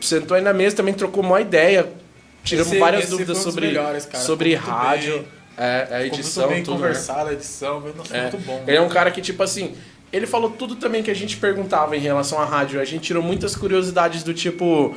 sentou 0.00 0.34
aí 0.36 0.42
na 0.42 0.54
mesa, 0.54 0.76
também 0.76 0.94
trocou 0.94 1.22
uma 1.22 1.38
ideia. 1.40 1.86
Tiramos 2.42 2.70
Esse- 2.72 2.80
várias 2.80 3.02
esse 3.02 3.10
dúvidas 3.10 3.38
um 3.38 3.42
sobre, 3.42 3.66
melhores, 3.66 4.06
cara. 4.06 4.24
sobre 4.24 4.56
Ficou 4.56 4.72
rádio, 4.72 5.12
bem. 5.18 5.26
é, 5.58 5.82
a 5.82 5.86
Ficou 5.86 6.18
edição, 6.18 6.42
muito 6.44 6.54
bem 6.54 6.64
tudo, 6.64 6.74
né? 6.74 6.80
conversado, 6.80 7.28
a 7.28 7.32
edição, 7.34 7.80
nossa, 7.94 8.16
É. 8.16 8.22
muito 8.22 8.38
bom. 8.38 8.64
Ele 8.66 8.76
é 8.76 8.80
um 8.80 8.88
cara 8.88 9.10
que, 9.10 9.20
tipo 9.20 9.42
assim, 9.42 9.74
ele 10.12 10.26
falou 10.26 10.50
tudo 10.50 10.76
também 10.76 11.02
que 11.02 11.10
a 11.10 11.14
gente 11.14 11.36
perguntava 11.36 11.96
em 11.96 12.00
relação 12.00 12.40
à 12.40 12.44
rádio. 12.44 12.80
A 12.80 12.84
gente 12.84 13.02
tirou 13.02 13.22
muitas 13.22 13.54
curiosidades 13.54 14.22
do 14.22 14.32
tipo. 14.32 14.94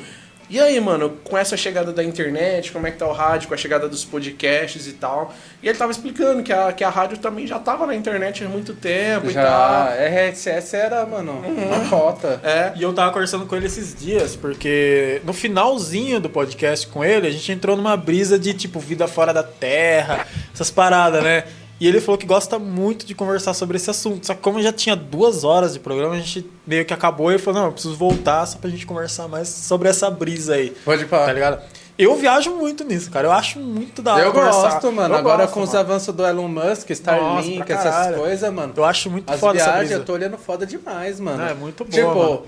E 0.49 0.59
aí, 0.59 0.81
mano, 0.81 1.17
com 1.23 1.37
essa 1.37 1.55
chegada 1.55 1.93
da 1.93 2.03
internet, 2.03 2.73
como 2.73 2.85
é 2.85 2.91
que 2.91 2.97
tá 2.97 3.07
o 3.07 3.13
rádio, 3.13 3.47
com 3.47 3.53
a 3.53 3.57
chegada 3.57 3.87
dos 3.87 4.03
podcasts 4.03 4.85
e 4.85 4.91
tal. 4.91 5.33
E 5.63 5.69
ele 5.69 5.77
tava 5.77 5.93
explicando 5.93 6.43
que 6.43 6.51
a, 6.51 6.73
que 6.73 6.83
a 6.83 6.89
rádio 6.89 7.19
também 7.19 7.47
já 7.47 7.57
tava 7.57 7.87
na 7.87 7.95
internet 7.95 8.43
há 8.43 8.49
muito 8.49 8.73
tempo 8.73 9.29
e 9.29 9.33
Já, 9.33 9.45
tal. 9.45 9.93
RSS 9.93 10.75
era, 10.75 11.05
mano, 11.05 11.41
uma 11.41 11.87
cota. 11.89 12.41
É. 12.43 12.73
E 12.75 12.83
eu 12.83 12.91
tava 12.91 13.13
conversando 13.13 13.45
com 13.45 13.55
ele 13.55 13.67
esses 13.67 13.95
dias, 13.95 14.35
porque 14.35 15.21
no 15.23 15.31
finalzinho 15.31 16.19
do 16.19 16.29
podcast 16.29 16.85
com 16.87 17.01
ele, 17.01 17.27
a 17.27 17.31
gente 17.31 17.49
entrou 17.49 17.77
numa 17.77 17.95
brisa 17.95 18.37
de 18.37 18.53
tipo 18.53 18.77
vida 18.77 19.07
fora 19.07 19.33
da 19.33 19.43
terra, 19.43 20.27
essas 20.53 20.69
paradas, 20.69 21.23
né? 21.23 21.45
E 21.81 21.87
ele 21.87 21.99
falou 21.99 22.15
que 22.17 22.27
gosta 22.27 22.59
muito 22.59 23.05
de 23.07 23.15
conversar 23.15 23.55
sobre 23.55 23.75
esse 23.75 23.89
assunto. 23.89 24.27
Só 24.27 24.35
que 24.35 24.39
como 24.41 24.61
já 24.61 24.71
tinha 24.71 24.95
duas 24.95 25.43
horas 25.43 25.73
de 25.73 25.79
programa, 25.79 26.13
a 26.13 26.17
gente 26.19 26.47
meio 26.65 26.85
que 26.85 26.93
acabou 26.93 27.31
e 27.31 27.39
falou, 27.39 27.59
não, 27.61 27.67
eu 27.69 27.73
preciso 27.73 27.95
voltar 27.95 28.45
só 28.45 28.59
pra 28.59 28.69
gente 28.69 28.85
conversar 28.85 29.27
mais 29.27 29.47
sobre 29.49 29.89
essa 29.89 30.07
brisa 30.11 30.53
aí. 30.53 30.69
Pode 30.85 31.05
falar. 31.05 31.25
Tá 31.25 31.33
ligado? 31.33 31.61
Eu 31.97 32.15
viajo 32.15 32.51
muito 32.51 32.83
nisso, 32.83 33.09
cara. 33.09 33.27
Eu 33.27 33.31
acho 33.31 33.59
muito 33.59 34.01
da 34.01 34.13
hora 34.13 34.23
Eu 34.25 34.31
conversar. 34.31 34.61
gosto, 34.73 34.91
mano. 34.91 35.13
Eu 35.15 35.17
Agora 35.19 35.43
gosto, 35.43 35.53
com 35.55 35.61
os 35.61 35.69
mano. 35.69 35.79
avanços 35.79 36.15
do 36.15 36.23
Elon 36.25 36.47
Musk, 36.47 36.89
Starlink, 36.91 37.59
Nossa, 37.59 37.73
essas 37.73 38.15
coisas, 38.15 38.53
mano. 38.53 38.73
Eu 38.77 38.85
acho 38.85 39.09
muito 39.09 39.31
As 39.33 39.39
foda 39.39 39.57
essa 39.57 39.65
viagens 39.71 39.87
brisa. 39.89 40.01
eu 40.01 40.05
tô 40.05 40.13
olhando 40.13 40.37
foda 40.37 40.65
demais, 40.67 41.19
mano. 41.19 41.37
Não, 41.39 41.47
é 41.47 41.53
muito 41.55 41.83
boa, 41.83 41.91
Tipo, 41.95 42.15
mano. 42.15 42.41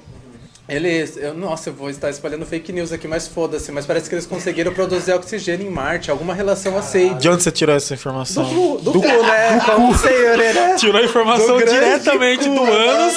Eles. 0.67 1.17
Eu, 1.17 1.33
nossa, 1.33 1.69
eu 1.69 1.73
vou 1.73 1.89
estar 1.89 2.09
espalhando 2.09 2.45
fake 2.45 2.71
news 2.71 2.91
aqui, 2.91 3.07
mas 3.07 3.27
foda-se. 3.27 3.71
Mas 3.71 3.85
parece 3.85 4.07
que 4.09 4.15
eles 4.15 4.25
conseguiram 4.25 4.73
produzir 4.73 5.13
oxigênio 5.13 5.67
em 5.67 5.69
Marte, 5.69 6.09
alguma 6.09 6.33
relação 6.33 6.77
assim. 6.77 7.13
De 7.15 7.29
onde 7.29 7.43
você 7.43 7.51
tirou 7.51 7.75
essa 7.75 7.93
Do 7.93 7.99
informação? 7.99 8.45
cu, 8.45 8.77
do, 8.81 8.93
cu, 8.93 8.99
né? 9.01 9.59
Como 9.65 9.91
o 9.91 9.97
senhor, 9.97 10.37
né? 10.37 10.75
Tirou 10.75 11.01
a 11.01 11.03
informação 11.05 11.57
Do 11.57 11.65
diretamente 11.65 12.47
cu, 12.47 12.55
do 12.55 12.63
ânus. 12.63 13.15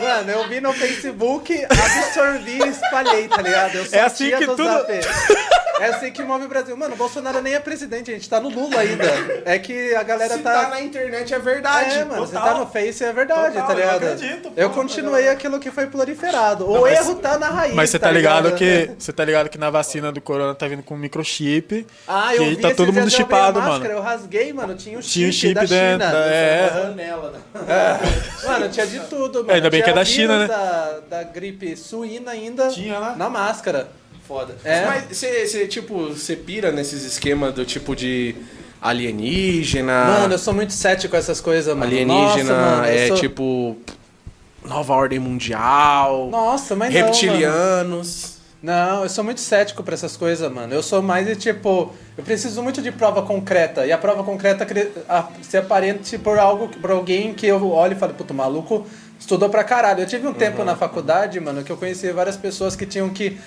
Mano, 0.00 0.30
eu 0.30 0.48
vi 0.48 0.60
no 0.60 0.72
Facebook, 0.72 1.54
absorvi 1.64 2.58
e 2.64 2.68
espalhei, 2.68 3.28
tá 3.28 3.40
ligado? 3.42 3.76
Eu 3.76 3.84
sou 3.86 3.98
É 3.98 4.02
assim 4.02 4.26
tia 4.28 4.38
que 4.38 4.46
do 4.46 4.56
tudo- 4.56 4.68
Zap. 4.68 4.92
É 5.80 5.86
assim 5.86 6.12
que 6.12 6.22
move 6.22 6.44
o 6.44 6.48
Brasil. 6.48 6.76
Mano, 6.76 6.94
o 6.94 6.96
Bolsonaro 6.96 7.40
nem 7.42 7.54
é 7.54 7.58
presidente, 7.60 8.08
a 8.10 8.14
gente 8.14 8.28
tá 8.30 8.38
no 8.40 8.48
Lula 8.48 8.78
ainda. 8.80 9.04
É 9.44 9.58
que 9.58 9.92
a 9.94 10.02
galera 10.04 10.36
Se 10.36 10.42
tá 10.42 10.62
tá. 10.64 10.68
na 10.68 10.80
internet 10.80 11.34
é 11.34 11.38
verdade. 11.38 11.98
É, 11.98 12.04
mano, 12.04 12.24
você 12.24 12.32
total. 12.34 12.54
tá 12.54 12.58
no 12.60 12.66
Face 12.66 13.04
é 13.04 13.12
verdade, 13.12 13.54
Total, 13.54 13.66
tá 13.66 13.72
eu 13.72 13.76
ligado? 13.78 13.96
acredito, 14.04 14.42
pô, 14.50 14.52
eu 14.56 14.68
tá 14.68 14.74
continuei 14.74 15.28
aquilo 15.28 15.58
que 15.58 15.70
foi 15.72 15.86
proliferado. 15.88 16.68
O 16.70 16.74
Não, 16.74 16.80
mas- 16.82 16.98
erro 17.00 17.16
tá 17.16 17.38
na 17.38 17.48
raiz. 17.48 17.74
Mas 17.74 17.90
você 17.90 17.98
tá 17.98 18.10
ligado 18.10 18.52
que 18.52 18.90
você 18.96 19.12
tá 19.12 19.24
ligado 19.24 19.48
que 19.48 19.58
na 19.58 19.68
vacina 19.68 20.12
do 20.12 20.20
corona 20.20 20.54
tá 20.54 20.68
vindo 20.68 20.82
com 20.84 20.96
microchip. 20.96 21.84
Ah, 22.06 22.34
eu 22.34 22.44
que 22.44 22.48
vi 22.50 22.56
tá 22.56 22.70
todo 22.72 22.92
mundo 22.92 23.06
eu 23.06 23.10
chipado, 23.10 23.58
máscara, 23.60 23.80
mano. 23.80 23.94
Eu 23.94 24.00
rasguei, 24.02 24.52
mano, 24.52 24.74
tinha 24.76 24.96
um 24.98 25.02
chip, 25.02 25.12
Tinha 25.12 25.28
um 25.28 25.32
chip 25.32 25.54
da 25.54 25.60
dentro, 25.64 26.06
China. 26.06 26.24
é. 26.26 26.68
Panela, 26.68 27.32
né? 27.32 28.00
Mano, 28.46 28.68
tinha 28.68 28.86
de 28.86 29.00
tudo, 29.00 29.38
mano. 29.40 29.50
É, 29.50 29.54
ainda 29.56 29.70
bem 29.70 29.82
que 29.84 29.90
é 29.90 29.92
da 29.94 30.04
China, 30.04 30.38
né? 30.40 30.46
Da, 30.48 31.00
da 31.10 31.22
gripe 31.22 31.76
suína 31.76 32.32
ainda 32.32 32.68
Tinha 32.68 32.98
lá. 32.98 33.14
na 33.16 33.28
máscara. 33.28 33.88
Foda. 34.26 34.56
É. 34.64 34.86
Mas 34.86 35.04
você, 35.18 35.66
tipo, 35.68 36.08
você 36.08 36.34
pira 36.34 36.72
nesses 36.72 37.04
esquemas 37.04 37.52
do 37.54 37.64
tipo 37.64 37.94
de 37.94 38.34
alienígena. 38.80 40.04
Mano, 40.04 40.34
eu 40.34 40.38
sou 40.38 40.54
muito 40.54 40.72
cético 40.72 41.10
com 41.12 41.16
essas 41.16 41.40
coisas, 41.40 41.74
mano. 41.76 41.84
alienígena 41.84 42.52
Nossa, 42.52 42.54
mano, 42.54 42.84
é 42.86 43.08
sou- 43.08 43.16
tipo. 43.18 43.76
Nova 44.64 44.94
ordem 44.94 45.18
mundial. 45.18 46.28
Nossa, 46.30 46.74
mas 46.74 46.92
não, 46.92 47.00
reptilianos. 47.02 48.34
Não, 48.62 49.02
eu 49.02 49.10
sou 49.10 49.22
muito 49.22 49.42
cético 49.42 49.82
pra 49.82 49.92
essas 49.92 50.16
coisas, 50.16 50.50
mano. 50.50 50.72
Eu 50.72 50.82
sou 50.82 51.02
mais 51.02 51.26
de 51.26 51.36
tipo. 51.36 51.92
Eu 52.16 52.24
preciso 52.24 52.62
muito 52.62 52.80
de 52.80 52.90
prova 52.90 53.20
concreta. 53.20 53.84
E 53.86 53.92
a 53.92 53.98
prova 53.98 54.24
concreta 54.24 54.66
se 55.42 55.58
aparente 55.58 56.16
por 56.16 56.38
algo, 56.38 56.68
por 56.68 56.90
alguém 56.90 57.34
que 57.34 57.46
eu 57.46 57.70
olho 57.72 57.92
e 57.92 57.96
falo, 57.96 58.14
puto, 58.14 58.32
maluco 58.32 58.86
estudou 59.24 59.48
pra 59.48 59.64
caralho. 59.64 60.02
Eu 60.02 60.06
tive 60.06 60.26
um 60.28 60.34
tempo 60.34 60.62
na 60.64 60.76
faculdade, 60.76 61.40
mano, 61.40 61.64
que 61.64 61.72
eu 61.72 61.76
conheci 61.78 62.10
várias 62.12 62.36
pessoas 62.36 62.76
que 62.76 62.84
tinham 62.86 63.08
que 63.08 63.38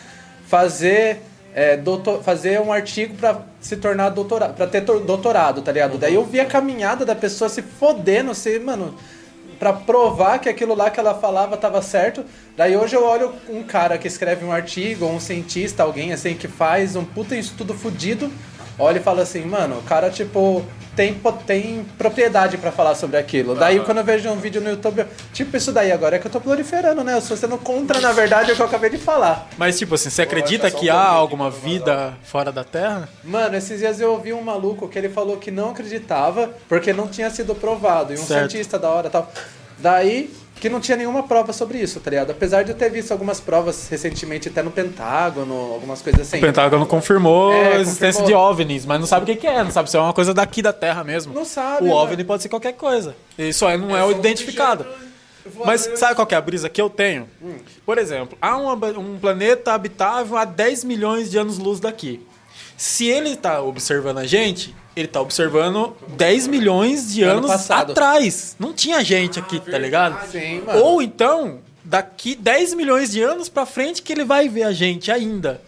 fazer. 0.48 1.22
é, 1.54 1.76
doutor, 1.76 2.22
fazer 2.22 2.60
um 2.62 2.72
artigo 2.72 3.16
pra 3.16 3.42
se 3.60 3.78
tornar 3.78 4.10
doutorado, 4.10 4.54
para 4.56 4.68
ter 4.68 4.82
tor- 4.82 5.00
doutorado, 5.00 5.62
tá 5.64 5.72
ligado? 5.72 5.98
Daí 5.98 6.14
eu 6.14 6.24
vi 6.24 6.40
a 6.40 6.46
caminhada 6.46 7.04
da 7.04 7.16
pessoa 7.16 7.50
se 7.50 7.62
fodendo, 7.62 8.34
se, 8.36 8.60
mano, 8.60 8.96
Pra 9.60 9.74
provar 9.74 10.38
que 10.38 10.48
aquilo 10.48 10.76
lá 10.76 10.92
que 10.92 11.00
ela 11.00 11.16
falava 11.16 11.58
tava 11.58 11.82
certo. 11.82 12.24
Daí 12.56 12.78
hoje 12.78 12.96
eu 12.96 13.04
olho 13.04 13.34
um 13.50 13.64
cara 13.64 13.98
que 13.98 14.08
escreve 14.08 14.46
um 14.46 14.52
artigo, 14.52 15.06
ou 15.06 15.14
um 15.14 15.20
cientista, 15.20 15.82
alguém 15.82 16.14
assim 16.14 16.36
que 16.36 16.48
faz 16.48 16.96
um 16.96 17.04
puta 17.04 17.36
estudo 17.36 17.74
fudido, 17.74 18.32
olha 18.80 19.00
e 19.00 19.02
fala 19.02 19.22
assim, 19.24 19.46
mano, 19.46 19.78
o 19.80 19.84
cara 19.84 20.10
tipo 20.10 20.66
tem, 20.96 21.16
tem 21.46 21.86
propriedade 21.98 22.58
pra 22.58 22.72
falar 22.72 22.96
sobre 22.96 23.18
aquilo. 23.18 23.54
Daí 23.54 23.80
quando 23.82 24.00
eu 24.00 24.04
vejo 24.04 24.30
um 24.30 24.38
vídeo 24.38 24.60
no 24.60 24.70
YouTube, 24.70 25.00
eu, 25.00 25.08
tipo 25.32 25.56
isso 25.56 25.72
daí 25.72 25.92
agora 25.92 26.16
é 26.16 26.20
que 26.20 26.26
eu 26.26 26.32
tô 26.32 26.42
proliferando, 26.42 27.04
né? 27.04 27.14
Eu 27.14 27.20
estou 27.20 27.38
sendo 27.38 27.58
contra, 27.60 28.02
na 28.02 28.12
verdade, 28.12 28.52
o 28.52 28.56
que 28.56 28.62
eu 28.62 28.66
acabei 28.66 28.90
de 28.90 28.98
falar. 28.98 29.48
Mas 29.58 29.78
tipo 29.78 29.94
assim, 29.94 30.10
você 30.10 30.24
acredita 30.24 30.72
que 30.72 30.90
há 30.90 31.04
alguma 31.08 31.52
vida 31.52 32.16
fora 32.24 32.52
da 32.52 32.64
Terra? 32.64 33.08
Mano, 33.24 33.56
esses 33.56 33.80
dias 33.80 34.02
eu 34.02 34.12
ouvi 34.12 34.34
um 34.34 34.42
maluco 34.42 34.88
que 34.90 34.98
ele 34.98 35.10
falou 35.10 35.38
que 35.38 35.52
não 35.52 35.70
acreditava 35.70 36.50
porque 36.68 36.92
não 36.92 37.08
tinha 37.08 37.30
sido 37.30 37.54
provado. 37.54 38.14
E 38.14 38.16
um 38.16 38.26
Certo. 38.26 38.50
cientista 38.52 38.80
da 38.80 38.90
hora 38.90 39.08
e 39.08 39.12
tal. 39.12 39.32
Daí, 39.80 40.34
que 40.60 40.70
não 40.70 40.80
tinha 40.80 40.98
nenhuma 40.98 41.24
prova 41.24 41.54
sobre 41.54 41.78
isso, 41.80 42.00
tá 42.00 42.10
ligado? 42.10 42.32
Apesar 42.32 42.64
de 42.64 42.72
eu 42.72 42.76
ter 42.78 42.90
visto 42.90 43.12
algumas 43.12 43.40
provas 43.40 43.88
recentemente 43.90 44.48
até 44.50 44.62
no 44.64 44.72
Pentágono, 44.72 45.54
algumas 45.74 46.02
coisas 46.02 46.22
assim. 46.22 46.38
O 46.38 46.42
Pentágono 46.42 46.86
confirmou 46.86 47.54
É, 47.54 47.76
a 47.76 47.80
existência 47.80 48.22
confirmou. 48.22 48.48
de 48.48 48.62
OVNIs, 48.62 48.86
mas 48.86 49.00
não 49.00 49.08
sabe 49.08 49.32
o 49.32 49.38
que 49.38 49.46
é, 49.48 49.64
não 49.64 49.72
sabe 49.72 49.90
se 49.90 49.98
é 49.98 50.00
uma 50.00 50.14
coisa 50.14 50.34
daqui 50.34 50.62
da 50.62 50.74
Terra 50.74 51.04
mesmo. 51.04 51.34
Não 51.34 51.46
sabe, 51.46 51.84
O 51.84 51.88
né? 51.88 51.94
OVNI 51.94 52.24
pode 52.24 52.44
ser 52.44 52.50
qualquer 52.50 52.74
coisa. 52.74 53.16
E 53.38 53.54
só 53.54 53.76
não 53.78 53.96
é, 53.96 54.04
o 54.04 54.12
identificado. 54.12 54.86
Mas 55.64 55.90
sabe 55.96 56.14
qual 56.16 56.28
é 56.30 56.36
a 56.36 56.42
brisa 56.42 56.68
que 56.68 56.82
eu 56.82 56.90
tenho? 56.90 57.28
Por 57.86 57.98
exemplo, 57.98 58.38
há 58.42 58.58
uma- 58.58 58.88
um 59.00 59.18
planeta 59.18 59.74
habitável 59.74 60.36
a 60.38 60.44
10 60.44 60.84
milhões 60.84 61.32
de 61.32 61.38
anos-luz 61.38 61.80
daqui. 61.80 62.26
Se 62.76 63.08
ele 63.08 63.36
tá 63.36 63.62
observando 63.62 64.18
a 64.18 64.26
gente, 64.26 64.76
ele 65.00 65.08
tá 65.08 65.22
observando 65.22 65.96
10 66.10 66.48
milhões 66.48 67.14
de 67.14 67.24
Ano 67.24 67.40
anos 67.40 67.52
passado. 67.52 67.92
atrás. 67.92 68.56
Não 68.60 68.74
tinha 68.74 69.04
gente 69.04 69.40
aqui, 69.40 69.60
tá 69.60 69.78
ligado? 69.78 70.30
Sim, 70.32 70.62
mano. 70.66 70.80
Ou 70.84 71.02
então, 71.02 71.60
daqui 71.84 72.36
10 72.36 72.74
milhões 72.74 73.12
de 73.12 73.22
anos 73.22 73.48
pra 73.50 73.66
frente 73.66 74.02
que 74.02 74.12
ele 74.12 74.24
vai 74.26 74.50
ver 74.50 74.64
a 74.64 74.72
gente 74.74 75.12
ainda. 75.12 75.62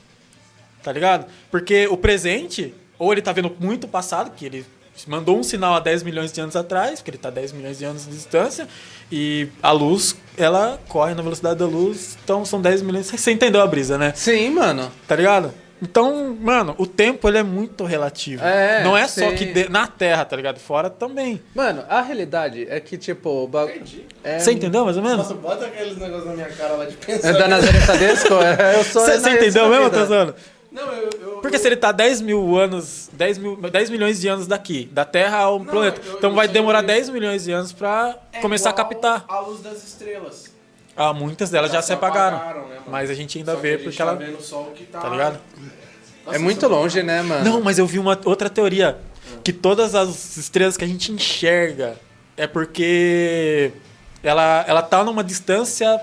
Tá 0.82 0.92
ligado? 0.92 1.26
Porque 1.52 1.88
o 1.88 1.98
presente, 1.98 2.74
ou 2.98 3.12
ele 3.12 3.22
tá 3.22 3.32
vendo 3.32 3.56
muito 3.60 3.88
passado, 3.88 4.32
que 4.36 4.46
ele 4.46 4.66
mandou 5.08 5.38
um 5.38 5.44
sinal 5.44 5.76
há 5.76 5.80
10 5.80 6.04
milhões 6.04 6.32
de 6.32 6.42
anos 6.42 6.56
atrás, 6.56 7.00
porque 7.00 7.12
ele 7.12 7.18
tá 7.18 7.30
10 7.30 7.52
milhões 7.54 7.78
de 7.78 7.86
anos 7.86 8.06
de 8.06 8.12
distância, 8.12 8.68
e 9.12 9.48
a 9.64 9.72
luz, 9.72 10.16
ela 10.38 10.80
corre 10.90 11.14
na 11.14 11.22
velocidade 11.22 11.58
da 11.60 11.66
luz, 11.66 12.18
então 12.24 12.44
são 12.44 12.62
10 12.62 12.82
milhões. 12.82 13.08
Você 13.08 13.32
entendeu 13.32 13.62
a 13.62 13.68
brisa, 13.68 13.98
né? 13.98 14.12
Sim, 14.16 14.50
mano. 14.50 14.92
Tá 15.08 15.16
ligado? 15.16 15.54
Então, 15.82 16.36
mano, 16.40 16.76
o 16.78 16.86
tempo 16.86 17.28
ele 17.28 17.38
é 17.38 17.44
muito 17.44 17.86
relativo. 17.86 18.44
É, 18.44 18.84
Não 18.84 18.98
é 18.98 19.08
só 19.08 19.30
sim. 19.30 19.36
que 19.36 19.46
de- 19.46 19.70
na 19.70 19.88
Terra, 19.88 20.26
tá 20.26 20.36
ligado? 20.36 20.60
Fora 20.60 20.90
também. 20.90 21.42
Mano, 21.56 21.84
a 21.90 22.02
realidade 22.02 22.68
é 22.70 22.80
que, 22.80 22.98
tipo, 22.98 23.30
o 23.44 23.48
bagulho. 23.48 23.82
É... 24.24 24.40
Você 24.40 24.52
entendeu 24.52 24.84
mais 24.84 24.98
ou 24.98 25.04
menos? 25.04 25.18
Nossa, 25.20 25.34
bota 25.36 25.66
aqueles 25.66 25.98
negócios 25.98 26.26
na 26.26 26.34
minha 26.34 26.50
cara 26.50 26.74
lá 26.74 26.86
de 26.86 26.94
É 26.94 26.98
pensar. 26.98 27.32
da 27.32 27.48
Nazaré 27.48 27.80
Tedesco? 27.86 28.34
É, 28.36 28.80
eu 28.80 28.84
sou. 28.84 29.06
Você 29.06 29.30
entendeu 29.30 29.70
mesmo, 29.70 29.86
vida. 29.86 29.98
Tazano? 29.98 30.36
Não, 30.72 30.84
eu. 30.94 31.10
eu 31.22 31.30
Porque 31.42 31.58
se 31.58 31.66
ele 31.68 31.78
tá 31.78 31.92
10 31.92 32.22
mil 32.22 32.56
anos, 32.58 33.10
10, 33.14 33.38
mil, 33.40 33.56
10 33.56 33.90
milhões 33.90 34.20
de 34.22 34.28
anos 34.28 34.46
daqui, 34.46 34.88
da 34.92 35.04
Terra 35.06 35.38
ao 35.40 35.60
planeta. 35.62 36.00
eu- 36.06 36.18
então 36.18 36.30
eu 36.30 36.36
vai 36.36 36.46
só- 36.48 36.54
demorar 36.54 36.82
10 36.82 37.10
milhões 37.10 37.44
de 37.46 37.52
anos 37.52 37.72
pra 37.74 38.16
é 38.34 38.40
começar 38.40 38.70
a 38.70 38.74
captar. 38.74 39.26
A 39.28 39.40
luz 39.40 39.62
das 39.62 39.84
estrelas. 39.84 40.49
Ah, 41.02 41.14
muitas 41.14 41.50
delas 41.50 41.72
já, 41.72 41.82
se 41.82 41.94
apagaram. 41.94 42.38
né, 42.38 42.54
mano? 42.54 42.82
mas 42.88 43.10
a 43.10 43.14
gente 43.14 43.38
ainda 43.38 43.52
Só 43.54 43.56
que 43.58 43.62
vê 43.64 43.70
a 43.70 43.72
gente 43.78 43.84
porque 43.84 43.98
tá 43.98 44.04
ela. 44.04 44.16
vendo 44.16 44.42
só 44.42 44.62
o 44.64 44.72
que 44.72 44.84
tá. 44.86 45.00
Tá 45.00 45.10
ligado? 45.10 45.40
Nossa, 46.26 46.36
É 46.38 46.40
muito 46.40 46.58
isso- 46.58 46.68
longe, 46.68 47.02
né, 47.04 47.22
mano? 47.22 47.44
Não, 47.46 47.62
mas 47.62 47.80
eu 47.80 47.86
vi 47.88 47.98
uma 48.00 48.20
outra 48.26 48.50
teoria. 48.50 48.98
Que 49.44 49.54
todas 49.54 49.96
as 49.96 50.36
estrelas 50.38 50.76
que 50.76 50.84
a 50.84 50.88
gente 50.88 51.12
enxerga 51.12 51.96
é 52.36 52.46
porque 52.48 53.72
ela, 54.22 54.66
ela 54.68 54.82
tá 54.82 55.04
numa 55.04 55.24
distância 55.24 56.00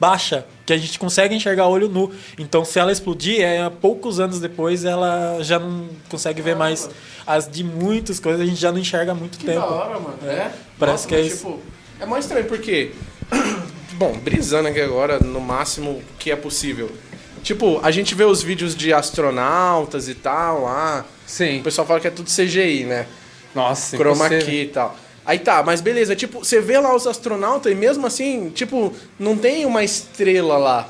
baixa, 0.00 0.46
que 0.64 0.72
a 0.72 0.78
gente 0.78 0.98
consegue 0.98 1.34
enxergar 1.34 1.64
a 1.64 1.68
olho 1.68 1.88
nu. 1.88 2.10
Então, 2.38 2.64
se 2.64 2.78
ela 2.78 2.90
explodir, 2.90 3.40
é, 3.42 3.68
poucos 3.68 4.18
anos 4.18 4.40
depois 4.40 4.84
ela 4.84 5.38
já 5.42 5.58
não 5.58 5.88
consegue 6.08 6.40
ver 6.42 6.56
mais. 6.56 6.88
As 7.26 7.48
de 7.48 7.62
muitas 7.62 8.18
coisas 8.18 8.40
a 8.40 8.44
gente 8.46 8.58
já 8.60 8.72
não 8.72 8.78
enxerga 8.78 9.12
há 9.12 9.14
muito 9.14 9.38
Que 9.38 9.44
tempo. 9.46 9.60
da 9.60 9.66
hora, 9.66 10.00
mano. 10.00 10.16
É? 10.24 10.50
Parece 10.78 11.04
Nossa, 11.04 11.08
que 11.08 11.14
é 11.14 11.18
mas, 11.18 11.26
isso. 11.34 11.46
Tipo, 11.46 11.60
é 12.00 12.06
mais 12.06 12.24
estranho 12.24 12.46
porque. 12.46 12.92
Bom, 14.00 14.14
brisando 14.14 14.66
aqui 14.66 14.80
agora, 14.80 15.18
no 15.18 15.42
máximo 15.42 16.02
que 16.18 16.30
é 16.30 16.36
possível. 16.36 16.90
Tipo, 17.42 17.78
a 17.82 17.90
gente 17.90 18.14
vê 18.14 18.24
os 18.24 18.42
vídeos 18.42 18.74
de 18.74 18.94
astronautas 18.94 20.08
e 20.08 20.14
tal 20.14 20.62
lá. 20.62 21.04
Sim. 21.26 21.60
O 21.60 21.62
pessoal 21.62 21.86
fala 21.86 22.00
que 22.00 22.08
é 22.08 22.10
tudo 22.10 22.30
CGI, 22.30 22.84
né? 22.84 23.06
Nossa, 23.54 23.98
Chroma 23.98 24.26
key 24.30 24.62
e 24.62 24.66
tal. 24.68 24.96
Aí 25.26 25.38
tá, 25.38 25.62
mas 25.62 25.82
beleza, 25.82 26.16
tipo, 26.16 26.42
você 26.42 26.62
vê 26.62 26.78
lá 26.78 26.96
os 26.96 27.06
astronautas 27.06 27.70
e 27.70 27.74
mesmo 27.74 28.06
assim, 28.06 28.48
tipo, 28.48 28.90
não 29.18 29.36
tem 29.36 29.66
uma 29.66 29.84
estrela 29.84 30.56
lá. 30.56 30.88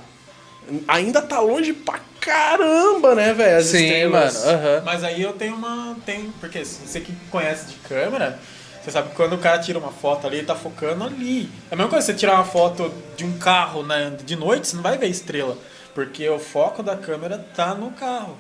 Ainda 0.86 1.20
tá 1.20 1.40
longe 1.40 1.72
pra 1.72 1.98
caramba, 2.20 3.16
né, 3.16 3.34
velho? 3.34 3.64
Sim, 3.64 3.86
estrelas. 3.86 4.44
mano. 4.44 4.56
aham. 4.56 4.82
Mas 4.84 5.02
aí 5.02 5.20
eu 5.20 5.32
tenho 5.32 5.56
uma. 5.56 5.96
Tem, 6.06 6.32
porque 6.40 6.64
você 6.64 7.00
que 7.00 7.12
conhece 7.28 7.70
de 7.70 7.74
câmera, 7.88 8.38
você 8.82 8.90
sabe 8.90 9.10
que 9.10 9.14
quando 9.14 9.34
o 9.34 9.38
cara 9.38 9.58
tira 9.58 9.78
uma 9.78 9.92
foto 9.92 10.26
ali, 10.26 10.38
ele 10.38 10.46
tá 10.46 10.54
focando 10.54 11.04
ali. 11.04 11.50
É 11.70 11.74
a 11.74 11.76
mesma 11.76 11.90
coisa 11.90 12.06
que 12.06 12.12
você 12.12 12.18
tirar 12.18 12.34
uma 12.34 12.44
foto 12.44 12.92
de 13.16 13.24
um 13.24 13.38
carro 13.38 13.82
né, 13.82 14.16
de 14.24 14.36
noite, 14.36 14.68
você 14.68 14.76
não 14.76 14.82
vai 14.82 14.96
ver 14.96 15.08
estrela. 15.08 15.56
Porque 15.94 16.28
o 16.28 16.38
foco 16.38 16.82
da 16.82 16.96
câmera 16.96 17.44
tá 17.54 17.74
no 17.74 17.90
carro. 17.90 18.36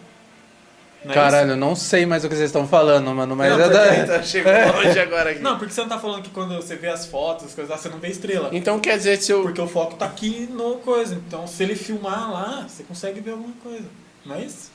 Não 1.04 1.12
é 1.12 1.14
Caralho, 1.14 1.50
eu 1.52 1.56
não 1.56 1.74
sei 1.74 2.04
mais 2.04 2.24
o 2.24 2.28
que 2.28 2.34
vocês 2.34 2.48
estão 2.48 2.66
falando, 2.68 3.10
mano, 3.14 3.34
mas 3.34 3.50
Não, 3.50 3.60
é 3.60 3.62
porque 3.64 4.02
da... 4.06 4.18
Tá, 4.18 4.22
chegou 4.22 4.52
longe 4.76 4.98
agora 4.98 5.30
aqui. 5.30 5.40
Não, 5.40 5.58
porque 5.58 5.72
você 5.72 5.80
não 5.80 5.88
tá 5.88 5.98
falando 5.98 6.22
que 6.22 6.30
quando 6.30 6.54
você 6.56 6.76
vê 6.76 6.88
as 6.88 7.06
fotos, 7.06 7.46
as 7.46 7.54
coisas 7.54 7.70
lá, 7.70 7.78
você 7.78 7.88
não 7.88 7.98
vê 7.98 8.08
estrela. 8.08 8.50
Então 8.52 8.78
quer 8.78 8.96
dizer, 8.96 9.20
se 9.20 9.32
eu. 9.32 9.42
Porque 9.42 9.60
o 9.60 9.66
foco 9.66 9.96
tá 9.96 10.06
aqui 10.06 10.48
no 10.50 10.76
coisa. 10.76 11.14
Então 11.14 11.46
se 11.46 11.62
ele 11.62 11.74
filmar 11.74 12.30
lá, 12.30 12.66
você 12.68 12.82
consegue 12.82 13.20
ver 13.20 13.32
alguma 13.32 13.54
coisa. 13.62 13.86
Não 14.24 14.36
é 14.36 14.42
isso? 14.42 14.70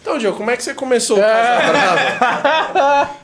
Então, 0.00 0.18
Diogo, 0.18 0.36
como 0.36 0.50
é 0.50 0.56
que 0.56 0.64
você 0.64 0.74
começou 0.74 1.16
o 1.16 1.20
Casa 1.20 1.70
Brava? 1.70 3.21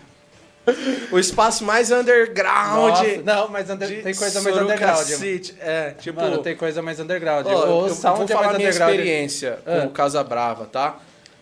o 1.12 1.18
espaço 1.18 1.64
mais 1.64 1.90
underground. 1.90 2.90
Nossa, 2.90 3.22
não, 3.25 3.48
mas 3.48 3.68
under- 3.70 3.88
de 3.88 4.02
tem 4.02 4.14
coisa 4.14 4.40
mais 4.40 4.54
Sorocaba 4.56 4.75
underground. 4.92 5.06
City. 5.06 5.54
É, 5.60 5.94
tipo. 6.00 6.20
Mano, 6.20 6.38
tem 6.38 6.56
coisa 6.56 6.80
mais 6.82 6.98
underground. 7.00 7.46
Ó, 7.46 7.50
o 7.50 7.87
eu, 7.88 7.94
sound 7.94 8.16
vou 8.18 8.25
é 8.25 8.28
falar 8.28 8.46
mais 8.46 8.56
minha 8.58 8.68
underground. 8.68 8.94
experiência 8.94 9.58
com 9.64 9.70
Ah. 9.72 9.84
o 9.87 9.90
Casa 9.90 10.22
Brava, 10.25 10.64
tá? 10.66 10.96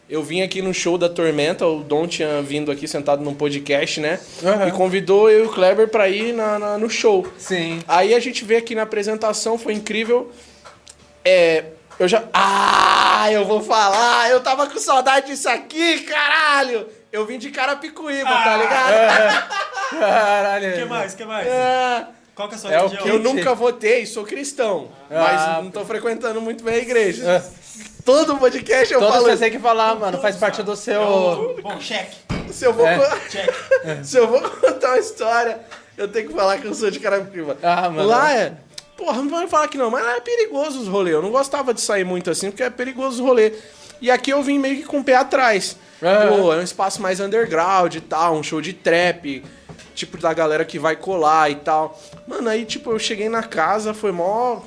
Eu 0.09 0.23
vim 0.23 0.41
aqui 0.43 0.63
no 0.63 0.73
show 0.73 0.97
da 0.97 1.09
Tormenta, 1.09 1.67
o 1.67 1.83
Dom 1.83 2.07
tinha 2.07 2.41
vindo 2.41 2.71
aqui 2.71 2.87
sentado 2.87 3.25
num 3.25 3.35
podcast, 3.35 4.01
né? 4.01 4.21
Aham. 4.45 4.69
E 4.69 4.71
convidou 4.71 5.29
eu 5.29 5.45
e 5.45 5.49
o 5.49 5.51
Kleber 5.53 5.89
pra 5.89 6.09
ir 6.09 6.33
na, 6.33 6.59
na- 6.61 6.79
no 6.79 6.89
show. 6.89 7.27
Sim. 7.37 7.81
Aí 7.89 8.15
a 8.15 8.21
gente 8.21 8.45
veio 8.45 8.61
aqui 8.61 8.73
na 8.75 8.83
apresentação, 8.83 9.59
foi 9.59 9.73
incrível. 9.73 10.31
É. 11.25 11.65
Eu 11.99 12.07
já. 12.07 12.23
Ah, 12.33 13.33
eu 13.33 13.45
vou 13.47 13.63
falar! 13.63 14.31
Eu 14.31 14.41
tava 14.41 14.67
com 14.69 14.79
saudade 14.79 15.29
disso 15.29 15.49
aqui, 15.49 16.01
caralho! 16.03 16.87
Eu 17.13 17.25
vim 17.25 17.39
de 17.39 17.51
Carapicuíba, 17.51 18.29
Ah. 18.29 18.45
tá 18.45 18.57
ligado? 18.57 19.49
Caralho. 19.99 20.71
O 20.71 20.73
que 20.75 20.85
mais? 20.85 21.15
O 21.15 21.17
que 21.17 21.25
mais? 21.25 21.47
É, 21.47 22.07
Qual 22.35 22.49
que 22.49 22.55
é 22.55 22.59
a 22.59 22.61
sua 22.61 22.71
É 22.73 22.79
o 22.79 22.89
religião? 22.89 23.03
que 23.03 23.09
eu 23.11 23.19
nunca 23.21 23.55
votei, 23.55 24.05
sou 24.05 24.25
cristão. 24.25 24.89
mas 25.09 25.41
Ah, 25.41 25.61
não 25.63 25.71
tô 25.71 25.85
frequentando 25.85 26.41
muito 26.41 26.63
bem 26.65 26.75
a 26.75 26.79
igreja. 26.79 27.25
É. 27.31 27.43
Todo 28.05 28.37
podcast 28.37 28.93
eu 28.93 29.01
Todos 29.01 29.15
falo 29.17 29.27
você 29.29 29.37
tem 29.39 29.51
que 29.51 29.59
falar, 29.59 29.95
mano. 29.97 30.21
Faz 30.21 30.37
parte 30.37 30.63
do 30.63 30.77
seu. 30.77 31.57
Bom, 31.63 31.81
cheque. 31.81 32.17
Se 32.53 32.65
eu 32.65 32.73
vou, 32.73 32.87
É. 32.87 34.03
se 34.05 34.17
eu 34.17 34.29
vou 34.29 34.41
contar 34.43 34.89
uma 34.91 34.99
história, 34.99 35.61
eu 35.97 36.07
tenho 36.09 36.29
que 36.29 36.35
falar 36.35 36.59
que 36.59 36.67
eu 36.67 36.75
sou 36.75 36.91
de 36.91 37.01
Carapicuíba. 37.01 37.57
Ah, 37.63 37.89
mano. 37.91 38.07
Lá 38.09 38.33
é. 38.33 38.53
Porra, 38.97 39.21
não 39.23 39.29
vai 39.29 39.47
falar 39.47 39.69
que 39.69 39.77
não, 39.77 39.91
mas 39.91 40.03
lá 40.05 40.17
é 40.17 40.21
perigoso 40.21 40.81
os 40.81 40.89
rolês. 40.89 41.15
Eu 41.17 41.23
não 41.23 41.31
gostava 41.31 41.75
de 41.75 41.81
sair 41.81 42.05
muito 42.05 42.31
assim, 42.31 42.51
porque 42.51 42.63
é 42.63 42.71
perigoso 42.71 43.17
os 43.23 43.29
rolês. 43.29 43.53
E 44.01 44.11
aqui 44.11 44.31
eu 44.31 44.43
vim 44.43 44.59
meio 44.59 44.77
que 44.77 44.85
com 44.85 44.99
o 45.01 45.05
pé 45.05 45.17
atrás. 45.17 45.77
Ah. 46.03 46.27
Pô, 46.29 46.53
é 46.53 46.57
um 46.59 46.63
espaço 46.63 47.01
mais 47.01 47.21
underground 47.21 47.95
e 47.95 48.01
tal, 48.01 48.35
um 48.37 48.43
show 48.43 48.61
de 48.61 48.73
trap, 48.73 49.43
tipo 49.95 50.19
da 50.19 50.33
galera 50.35 50.65
que 50.65 50.79
vai 50.79 50.97
colar 50.97 51.51
e 51.51 51.57
tal. 51.57 51.99
Mano, 52.27 52.49
aí 52.49 52.65
tipo, 52.65 52.91
eu 52.91 52.99
cheguei 52.99 53.29
na 53.29 53.43
casa, 53.43 53.95
foi 53.95 54.13
mó 54.13 54.61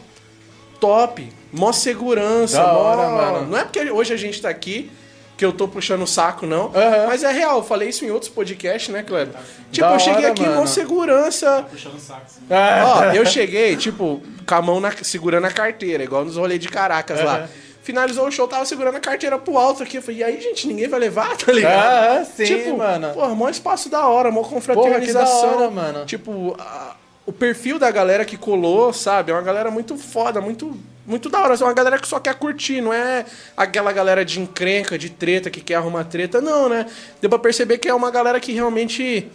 top, 0.80 1.32
mó 1.52 1.72
segurança, 1.72 2.58
Da 2.58 2.74
mó... 2.74 2.80
hora, 2.80 3.10
mano. 3.10 3.48
Não 3.48 3.58
é 3.58 3.64
porque 3.64 3.80
hoje 3.92 4.14
a 4.14 4.18
gente 4.18 4.42
tá 4.42 4.50
aqui 4.50 4.92
que 5.38 5.46
eu 5.46 5.54
tô 5.54 5.70
puxando 5.70 6.02
o 6.02 6.08
saco, 6.08 6.46
não. 6.46 6.66
Aham. 6.76 7.08
Mas 7.08 7.24
é 7.24 7.32
real, 7.32 7.58
eu 7.60 7.64
falei 7.64 7.88
isso 7.90 8.04
em 8.04 8.12
outros 8.12 8.30
podcasts, 8.30 8.90
né, 8.94 9.04
Kleber? 9.04 9.34
Tipo, 9.72 9.88
Da 9.88 9.94
eu 9.96 10.00
cheguei 10.00 10.24
hora, 10.26 10.32
aqui 10.34 10.44
mó 10.44 10.56
mano. 10.56 10.68
segurança. 10.68 11.66
Puxando 11.70 11.96
o 11.96 12.00
saco. 12.00 12.24
assim. 12.26 12.42
Ó, 12.50 13.04
eu 13.16 13.26
cheguei, 13.26 13.78
tipo, 13.78 14.22
com 14.46 14.56
a 14.56 14.62
mão 14.62 14.82
na- 14.82 14.92
segurando 15.02 15.46
a 15.46 15.52
carteira, 15.52 16.04
igual 16.04 16.26
nos 16.26 16.36
rolês 16.36 16.60
de 16.60 16.68
Caracas 16.68 17.24
lá. 17.24 17.48
Finalizou 17.90 18.28
o 18.28 18.32
show, 18.32 18.48
tava 18.48 18.66
segurando 18.68 18.98
a 18.98 19.00
carteira 19.00 19.40
pro 19.40 19.58
alto 19.58 19.82
aqui. 19.82 19.98
Eu 19.98 20.02
falei, 20.04 20.20
e 20.20 20.24
aí, 20.24 20.40
gente, 20.40 20.68
ninguém 20.68 20.88
vai 20.88 21.00
levar, 21.00 21.36
tá 21.44 21.52
ligado? 21.52 22.20
Ah, 22.22 22.24
sim, 22.24 22.46
tipo, 22.46 22.78
mano. 22.78 23.10
Porra, 23.16 23.34
mó 23.34 23.50
espaço 23.50 23.90
da 23.90 24.06
hora, 24.08 24.30
mó 24.30 24.42
Porra, 24.42 24.54
confraternização. 24.54 25.42
da 25.52 25.58
hora, 25.58 25.72
mano. 25.72 26.06
Tipo, 26.06 26.56
a- 26.60 26.96
o 27.26 27.34
perfil 27.34 27.80
da 27.80 27.90
galera 27.90 28.24
que 28.26 28.38
colou, 28.38 28.94
sabe? 28.94 29.32
É 29.32 29.34
uma 29.34 29.42
galera 29.42 29.72
muito 29.72 29.98
foda, 29.98 30.40
muito, 30.40 30.78
muito 31.06 31.30
da 31.30 31.40
hora. 31.42 31.56
É 31.56 31.64
uma 31.64 31.74
galera 31.74 31.98
que 31.98 32.08
só 32.08 32.20
quer 32.20 32.36
curtir, 32.36 32.80
não 32.80 32.94
é 32.94 33.26
aquela 33.58 33.92
galera 33.92 34.24
de 34.24 34.40
encrenca, 34.40 34.96
de 34.96 35.10
treta, 35.10 35.50
que 35.50 35.62
quer 35.62 35.76
arrumar 35.76 36.04
treta, 36.04 36.40
não, 36.40 36.70
né? 36.70 36.86
Deu 37.20 37.28
pra 37.30 37.40
perceber 37.40 37.80
que 37.80 37.90
é 37.90 37.94
uma 37.94 38.12
galera 38.12 38.40
que 38.40 38.52
realmente 38.52 39.28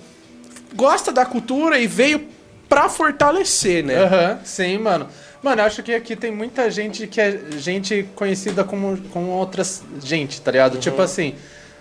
gosta 0.76 1.11
da 1.11 1.26
cultura 1.26 1.76
e 1.78 1.88
veio 1.88 2.25
pra 2.68 2.88
fortalecer, 2.88 3.84
né? 3.84 3.96
Aham, 4.04 4.38
sim, 4.44 4.78
mano. 4.78 5.08
Mano, 5.45 5.61
eu 5.61 5.67
acho 5.67 5.83
que 5.83 5.95
aqui 5.95 6.17
tem 6.17 6.33
muita 6.33 6.71
gente 6.71 7.07
que 7.07 7.21
é 7.21 7.39
gente 7.59 8.09
conhecida 8.15 8.65
como, 8.65 8.97
como 9.13 9.29
outras 9.29 9.83
gente, 10.03 10.41
tá 10.41 10.51
ligado? 10.51 10.79
Tipo 10.79 11.03
assim, 11.03 11.35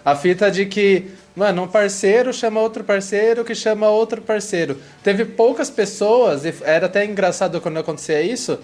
a 0.04 0.14
fita 0.18 0.52
de 0.52 0.66
que, 0.66 1.06
mano, 1.34 1.64
um 1.64 1.68
parceiro 1.70 2.34
chama 2.34 2.60
outro 2.60 2.84
parceiro 2.84 3.46
que 3.46 3.56
chama 3.56 3.88
outro 3.88 4.22
parceiro. 4.22 4.78
Teve 5.02 5.24
poucas 5.24 5.70
pessoas, 5.70 6.44
e 6.44 6.54
era 6.66 6.88
até 6.88 7.06
engraçado 7.06 7.62
quando 7.62 7.78
acontecia 7.78 8.22
isso, 8.22 8.60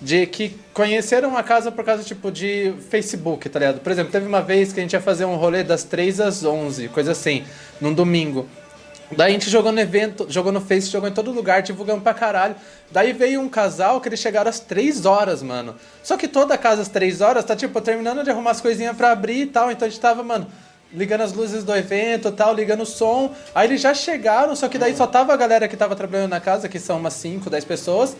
de 0.00 0.24
que 0.24 0.56
conheceram 0.72 1.36
a 1.36 1.42
casa 1.42 1.70
por 1.70 1.84
causa, 1.84 2.02
tipo, 2.02 2.32
de 2.32 2.72
Facebook, 2.88 3.50
tá 3.50 3.58
ligado? 3.58 3.80
Por 3.80 3.92
exemplo, 3.92 4.10
teve 4.10 4.26
uma 4.26 4.40
vez 4.40 4.72
que 4.72 4.80
a 4.80 4.82
gente 4.82 4.94
ia 4.94 5.00
fazer 5.02 5.26
um 5.26 5.36
rolê 5.36 5.62
das 5.62 5.84
3 5.84 6.20
às 6.20 6.42
11, 6.42 6.88
coisa 6.88 7.12
assim, 7.12 7.44
num 7.82 7.92
domingo. 7.92 8.48
Daí 9.10 9.30
a 9.30 9.32
gente 9.32 9.48
jogou 9.48 9.72
no 9.72 9.80
evento, 9.80 10.26
jogou 10.28 10.52
no 10.52 10.60
Face, 10.60 10.88
jogou 10.88 11.08
em 11.08 11.12
todo 11.12 11.30
lugar, 11.30 11.62
divulgamos 11.62 12.02
pra 12.02 12.12
caralho. 12.12 12.54
Daí 12.90 13.12
veio 13.12 13.40
um 13.40 13.48
casal 13.48 14.00
que 14.00 14.08
eles 14.08 14.20
chegaram 14.20 14.50
às 14.50 14.60
3 14.60 15.06
horas, 15.06 15.42
mano. 15.42 15.74
Só 16.02 16.16
que 16.16 16.28
toda 16.28 16.54
a 16.54 16.58
casa 16.58 16.82
às 16.82 16.88
3 16.88 17.20
horas 17.22 17.44
tá, 17.44 17.56
tipo, 17.56 17.80
terminando 17.80 18.22
de 18.22 18.30
arrumar 18.30 18.50
as 18.50 18.60
coisinhas 18.60 18.96
pra 18.96 19.12
abrir 19.12 19.42
e 19.42 19.46
tal. 19.46 19.70
Então 19.70 19.86
a 19.86 19.90
gente 19.90 20.00
tava, 20.00 20.22
mano, 20.22 20.46
ligando 20.92 21.22
as 21.22 21.32
luzes 21.32 21.64
do 21.64 21.74
evento 21.74 22.30
tal, 22.30 22.54
ligando 22.54 22.82
o 22.82 22.86
som. 22.86 23.34
Aí 23.54 23.66
eles 23.66 23.80
já 23.80 23.94
chegaram, 23.94 24.54
só 24.54 24.68
que 24.68 24.76
daí 24.76 24.94
só 24.94 25.06
tava 25.06 25.32
a 25.32 25.36
galera 25.36 25.68
que 25.68 25.76
tava 25.76 25.96
trabalhando 25.96 26.30
na 26.30 26.40
casa, 26.40 26.68
que 26.68 26.78
são 26.78 26.98
umas 26.98 27.14
5, 27.14 27.48
10 27.48 27.64
pessoas. 27.64 28.16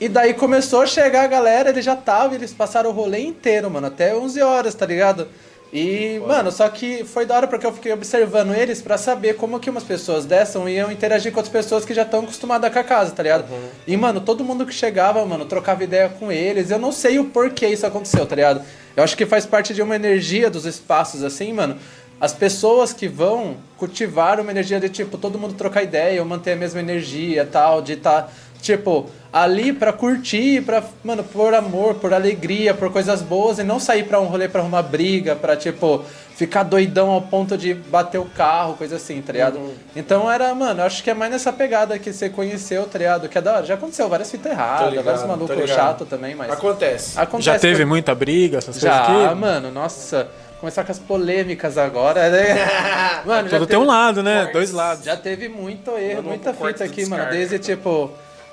E 0.00 0.08
daí 0.08 0.32
começou 0.32 0.82
a 0.82 0.86
chegar 0.86 1.24
a 1.24 1.26
galera, 1.26 1.70
eles 1.70 1.84
já 1.84 1.94
estavam, 1.94 2.34
eles 2.34 2.54
passaram 2.54 2.88
o 2.90 2.92
rolê 2.92 3.20
inteiro, 3.20 3.68
mano, 3.70 3.88
até 3.88 4.14
11 4.14 4.40
horas, 4.40 4.74
tá 4.74 4.86
ligado? 4.86 5.28
E, 5.72 6.18
mano, 6.26 6.50
só 6.50 6.66
que 6.68 7.04
foi 7.04 7.26
da 7.26 7.36
hora 7.36 7.46
porque 7.46 7.66
eu 7.66 7.72
fiquei 7.72 7.92
observando 7.92 8.54
eles 8.54 8.80
pra 8.80 8.96
saber 8.96 9.34
como 9.34 9.60
que 9.60 9.68
umas 9.68 9.84
pessoas 9.84 10.24
dessas 10.24 10.66
iam 10.68 10.90
interagir 10.90 11.30
com 11.30 11.38
outras 11.38 11.52
pessoas 11.52 11.84
que 11.84 11.92
já 11.92 12.02
estão 12.02 12.20
acostumadas 12.20 12.72
com 12.72 12.78
a 12.78 12.84
casa, 12.84 13.12
tá 13.12 13.22
ligado? 13.22 13.44
E, 13.86 13.96
mano, 13.96 14.20
todo 14.20 14.42
mundo 14.42 14.64
que 14.64 14.72
chegava, 14.72 15.24
mano, 15.26 15.44
trocava 15.44 15.84
ideia 15.84 16.08
com 16.08 16.32
eles. 16.32 16.70
Eu 16.70 16.78
não 16.78 16.90
sei 16.90 17.18
o 17.18 17.26
porquê 17.26 17.66
isso 17.66 17.86
aconteceu, 17.86 18.24
tá 18.24 18.34
ligado? 18.34 18.62
Eu 18.96 19.04
acho 19.04 19.16
que 19.16 19.26
faz 19.26 19.44
parte 19.44 19.74
de 19.74 19.82
uma 19.82 19.94
energia 19.94 20.48
dos 20.48 20.64
espaços, 20.64 21.22
assim, 21.22 21.52
mano. 21.52 21.76
As 22.20 22.32
pessoas 22.32 22.92
que 22.92 23.06
vão 23.06 23.58
cultivar 23.76 24.40
uma 24.40 24.50
energia 24.50 24.80
de, 24.80 24.88
tipo, 24.88 25.16
todo 25.16 25.38
mundo 25.38 25.54
trocar 25.54 25.84
ideia, 25.84 26.20
ou 26.20 26.26
manter 26.26 26.52
a 26.52 26.56
mesma 26.56 26.80
energia 26.80 27.46
tal, 27.46 27.80
de 27.80 27.92
estar, 27.92 28.32
tipo, 28.60 29.08
ali 29.32 29.72
pra 29.72 29.92
curtir, 29.92 30.62
pra, 30.64 30.82
mano, 31.04 31.22
por 31.24 31.54
amor, 31.54 31.94
por 31.96 32.12
alegria, 32.12 32.74
por 32.74 32.90
coisas 32.92 33.22
boas, 33.22 33.58
e 33.58 33.64
não 33.64 33.78
sair 33.78 34.04
pra 34.04 34.20
um 34.20 34.24
rolê 34.26 34.48
pra 34.48 34.60
arrumar 34.60 34.82
briga, 34.82 35.36
pra, 35.36 35.56
tipo, 35.56 36.04
ficar 36.34 36.62
doidão 36.62 37.10
ao 37.10 37.20
ponto 37.22 37.56
de 37.58 37.74
bater 37.74 38.18
o 38.18 38.24
carro, 38.24 38.74
coisa 38.74 38.96
assim, 38.96 39.20
tá 39.20 39.32
ligado? 39.32 39.58
Então 39.96 40.30
era, 40.30 40.54
mano, 40.54 40.80
eu 40.80 40.86
acho 40.86 41.02
que 41.02 41.10
é 41.10 41.14
mais 41.14 41.30
nessa 41.32 41.52
pegada 41.52 41.98
que 41.98 42.12
você 42.12 42.28
conheceu, 42.30 42.86
tá 42.86 42.98
ligado? 42.98 43.28
Que 43.28 43.38
é 43.38 43.40
da 43.40 43.56
hora. 43.56 43.66
Já 43.66 43.74
aconteceu 43.74 44.08
várias 44.08 44.30
fitas 44.30 44.52
erradas, 44.52 44.90
ligado, 44.90 45.04
vários 45.04 45.24
malucos 45.24 45.70
chato 45.70 46.04
também, 46.06 46.34
mas. 46.34 46.50
Acontece. 46.50 47.18
Acontece 47.18 47.46
Já 47.46 47.58
teve 47.58 47.78
que- 47.78 47.84
muita 47.84 48.14
briga, 48.14 48.58
essas 48.58 48.78
Já, 48.78 49.04
coisas 49.06 49.24
aqui? 49.26 49.34
mano, 49.34 49.70
nossa. 49.70 50.28
Começar 50.60 50.82
com 50.82 50.90
as 50.90 50.98
polêmicas 50.98 51.78
agora, 51.78 52.28
né? 52.30 52.56
Mano, 53.24 53.48
já 53.48 53.58
Tudo 53.60 53.68
tem 53.68 53.76
um 53.78 53.82
teve- 53.82 53.92
lado, 53.92 54.22
né? 54.24 54.50
Dois 54.52 54.72
lados. 54.72 55.04
já 55.04 55.16
teve 55.16 55.48
muito 55.48 55.92
erro, 55.96 56.24
muita 56.24 56.52
fita 56.52 56.82
aqui, 56.82 57.06
mano. 57.06 57.30
Desde, 57.30 57.60
tipo, 57.60 58.10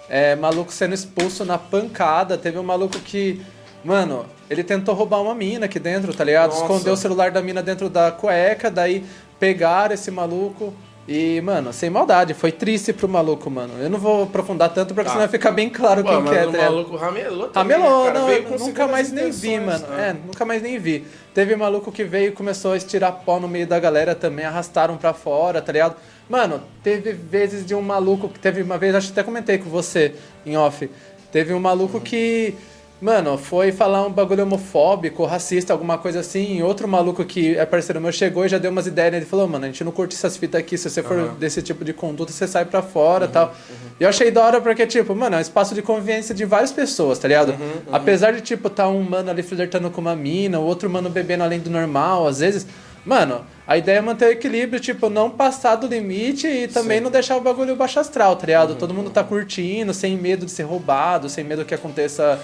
é, 0.09 0.35
maluco 0.35 0.71
sendo 0.71 0.93
expulso 0.93 1.43
na 1.45 1.57
pancada. 1.57 2.37
Teve 2.37 2.57
um 2.59 2.63
maluco 2.63 2.99
que, 2.99 3.41
mano, 3.83 4.25
ele 4.49 4.63
tentou 4.63 4.93
roubar 4.95 5.21
uma 5.21 5.35
mina 5.35 5.65
aqui 5.65 5.79
dentro, 5.79 6.13
tá 6.13 6.23
ligado? 6.23 6.49
Nossa. 6.51 6.61
Escondeu 6.63 6.93
o 6.93 6.97
celular 6.97 7.31
da 7.31 7.41
mina 7.41 7.61
dentro 7.63 7.89
da 7.89 8.11
cueca, 8.11 8.69
daí 8.69 9.03
pegaram 9.39 9.93
esse 9.93 10.11
maluco. 10.11 10.73
E, 11.07 11.39
mano, 11.41 11.71
sem 11.71 11.87
maldade, 11.87 12.33
foi 12.33 12.51
triste 12.51 12.91
pro 12.91 13.07
maluco, 13.07 13.47
mano. 13.47 13.75
Eu 13.79 13.91
não 13.91 13.99
vou 13.99 14.23
aprofundar 14.23 14.73
tanto, 14.73 14.87
porque 14.95 15.03
Tá. 15.03 15.11
senão 15.11 15.19
vai 15.21 15.27
ficar 15.27 15.51
bem 15.51 15.69
claro 15.69 16.01
Pô, 16.03 16.09
quem 16.09 16.19
mas 16.21 16.29
que 16.31 16.35
é, 16.35 16.47
o 16.47 16.51
tá 16.51 16.57
maluco 16.63 16.95
ramelou 16.95 17.47
também, 17.49 17.77
Ramelou, 17.77 18.05
cara. 18.05 18.19
não, 18.19 18.29
eu 18.31 18.57
nunca 18.59 18.87
mais 18.87 19.11
nem 19.11 19.29
vi, 19.29 19.59
mano. 19.59 19.85
né? 19.89 20.09
É, 20.09 20.13
nunca 20.13 20.43
mais 20.45 20.63
nem 20.63 20.79
vi. 20.79 21.05
Teve 21.31 21.55
maluco 21.55 21.91
que 21.91 22.03
veio 22.03 22.29
e 22.29 22.31
começou 22.31 22.71
a 22.71 22.77
estirar 22.77 23.11
pó 23.23 23.39
no 23.39 23.47
meio 23.47 23.67
da 23.67 23.79
galera 23.79 24.15
também, 24.15 24.45
arrastaram 24.45 24.97
pra 24.97 25.13
fora, 25.13 25.61
tá 25.61 25.71
ligado? 25.71 25.95
Mano, 26.29 26.61
teve 26.83 27.11
vezes 27.11 27.65
de 27.65 27.75
um 27.75 27.81
maluco 27.81 28.27
que 28.29 28.39
teve 28.39 28.61
uma 28.61 28.77
vez, 28.77 28.95
acho 28.95 29.07
que 29.07 29.13
até 29.13 29.23
comentei 29.23 29.57
com 29.59 29.69
você 29.69 30.13
em 30.45 30.57
off. 30.57 30.89
Teve 31.31 31.53
um 31.53 31.59
maluco 31.59 31.99
que, 31.99 32.55
mano, 32.99 33.37
foi 33.37 33.71
falar 33.71 34.07
um 34.07 34.11
bagulho 34.11 34.41
homofóbico, 34.43 35.23
racista, 35.25 35.71
alguma 35.71 35.97
coisa 35.99 36.21
assim. 36.21 36.57
E 36.57 36.63
outro 36.63 36.87
maluco 36.87 37.23
que 37.25 37.55
é 37.55 37.65
parceiro 37.65 38.01
meu 38.01 38.11
chegou 38.11 38.45
e 38.45 38.49
já 38.49 38.57
deu 38.57 38.71
umas 38.71 38.87
ideias. 38.87 39.13
Ele 39.13 39.25
falou, 39.25 39.47
mano, 39.47 39.65
a 39.65 39.67
gente 39.67 39.83
não 39.83 39.91
curte 39.91 40.15
essas 40.15 40.35
fitas 40.35 40.59
aqui. 40.59 40.77
Se 40.77 40.89
você 40.89 41.03
for 41.03 41.29
desse 41.37 41.61
tipo 41.61 41.85
de 41.85 41.93
conduta, 41.93 42.31
você 42.31 42.47
sai 42.47 42.65
pra 42.65 42.81
fora 42.81 43.25
e 43.25 43.27
tal. 43.27 43.53
E 43.99 44.03
eu 44.03 44.09
achei 44.09 44.31
da 44.31 44.43
hora 44.43 44.61
porque, 44.61 44.87
tipo, 44.87 45.13
mano, 45.13 45.35
é 45.35 45.39
um 45.39 45.41
espaço 45.41 45.75
de 45.75 45.81
convivência 45.83 46.33
de 46.33 46.43
várias 46.45 46.71
pessoas, 46.71 47.19
tá 47.19 47.27
ligado? 47.27 47.53
Apesar 47.91 48.31
de, 48.31 48.41
tipo, 48.41 48.69
tá 48.69 48.87
um 48.87 49.03
mano 49.03 49.29
ali 49.29 49.43
flertando 49.43 49.91
com 49.91 50.01
uma 50.01 50.15
mina, 50.15 50.57
o 50.59 50.63
outro 50.63 50.89
mano 50.89 51.09
bebendo 51.09 51.43
além 51.43 51.59
do 51.59 51.69
normal, 51.69 52.25
às 52.25 52.39
vezes. 52.39 52.65
Mano, 53.05 53.45
a 53.67 53.77
ideia 53.77 53.97
é 53.99 54.01
manter 54.01 54.25
o 54.27 54.31
equilíbrio, 54.31 54.79
tipo, 54.79 55.09
não 55.09 55.29
passar 55.29 55.75
do 55.75 55.85
limite 55.87 56.47
e 56.47 56.67
também 56.67 56.99
não 56.99 57.11
deixar 57.11 57.37
o 57.37 57.41
bagulho 57.41 57.75
baixo 57.75 57.99
astral, 57.99 58.35
tá 58.35 58.45
ligado? 58.47 58.75
Todo 58.75 58.93
mundo 58.93 59.09
tá 59.11 59.23
curtindo, 59.23 59.93
sem 59.93 60.17
medo 60.17 60.45
de 60.45 60.51
ser 60.51 60.63
roubado, 60.63 61.29
sem 61.29 61.43
medo 61.43 61.63
que 61.63 61.73
aconteça 61.75 62.39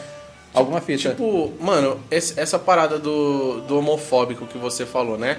alguma 0.53 0.79
fita. 0.79 1.09
Tipo, 1.09 1.51
mano, 1.59 1.99
esse- 2.11 2.39
essa 2.39 2.59
parada 2.59 2.99
do, 2.99 3.61
do 3.61 3.79
homofóbico 3.79 4.45
que 4.45 4.57
você 4.57 4.85
falou, 4.85 5.17
né? 5.17 5.37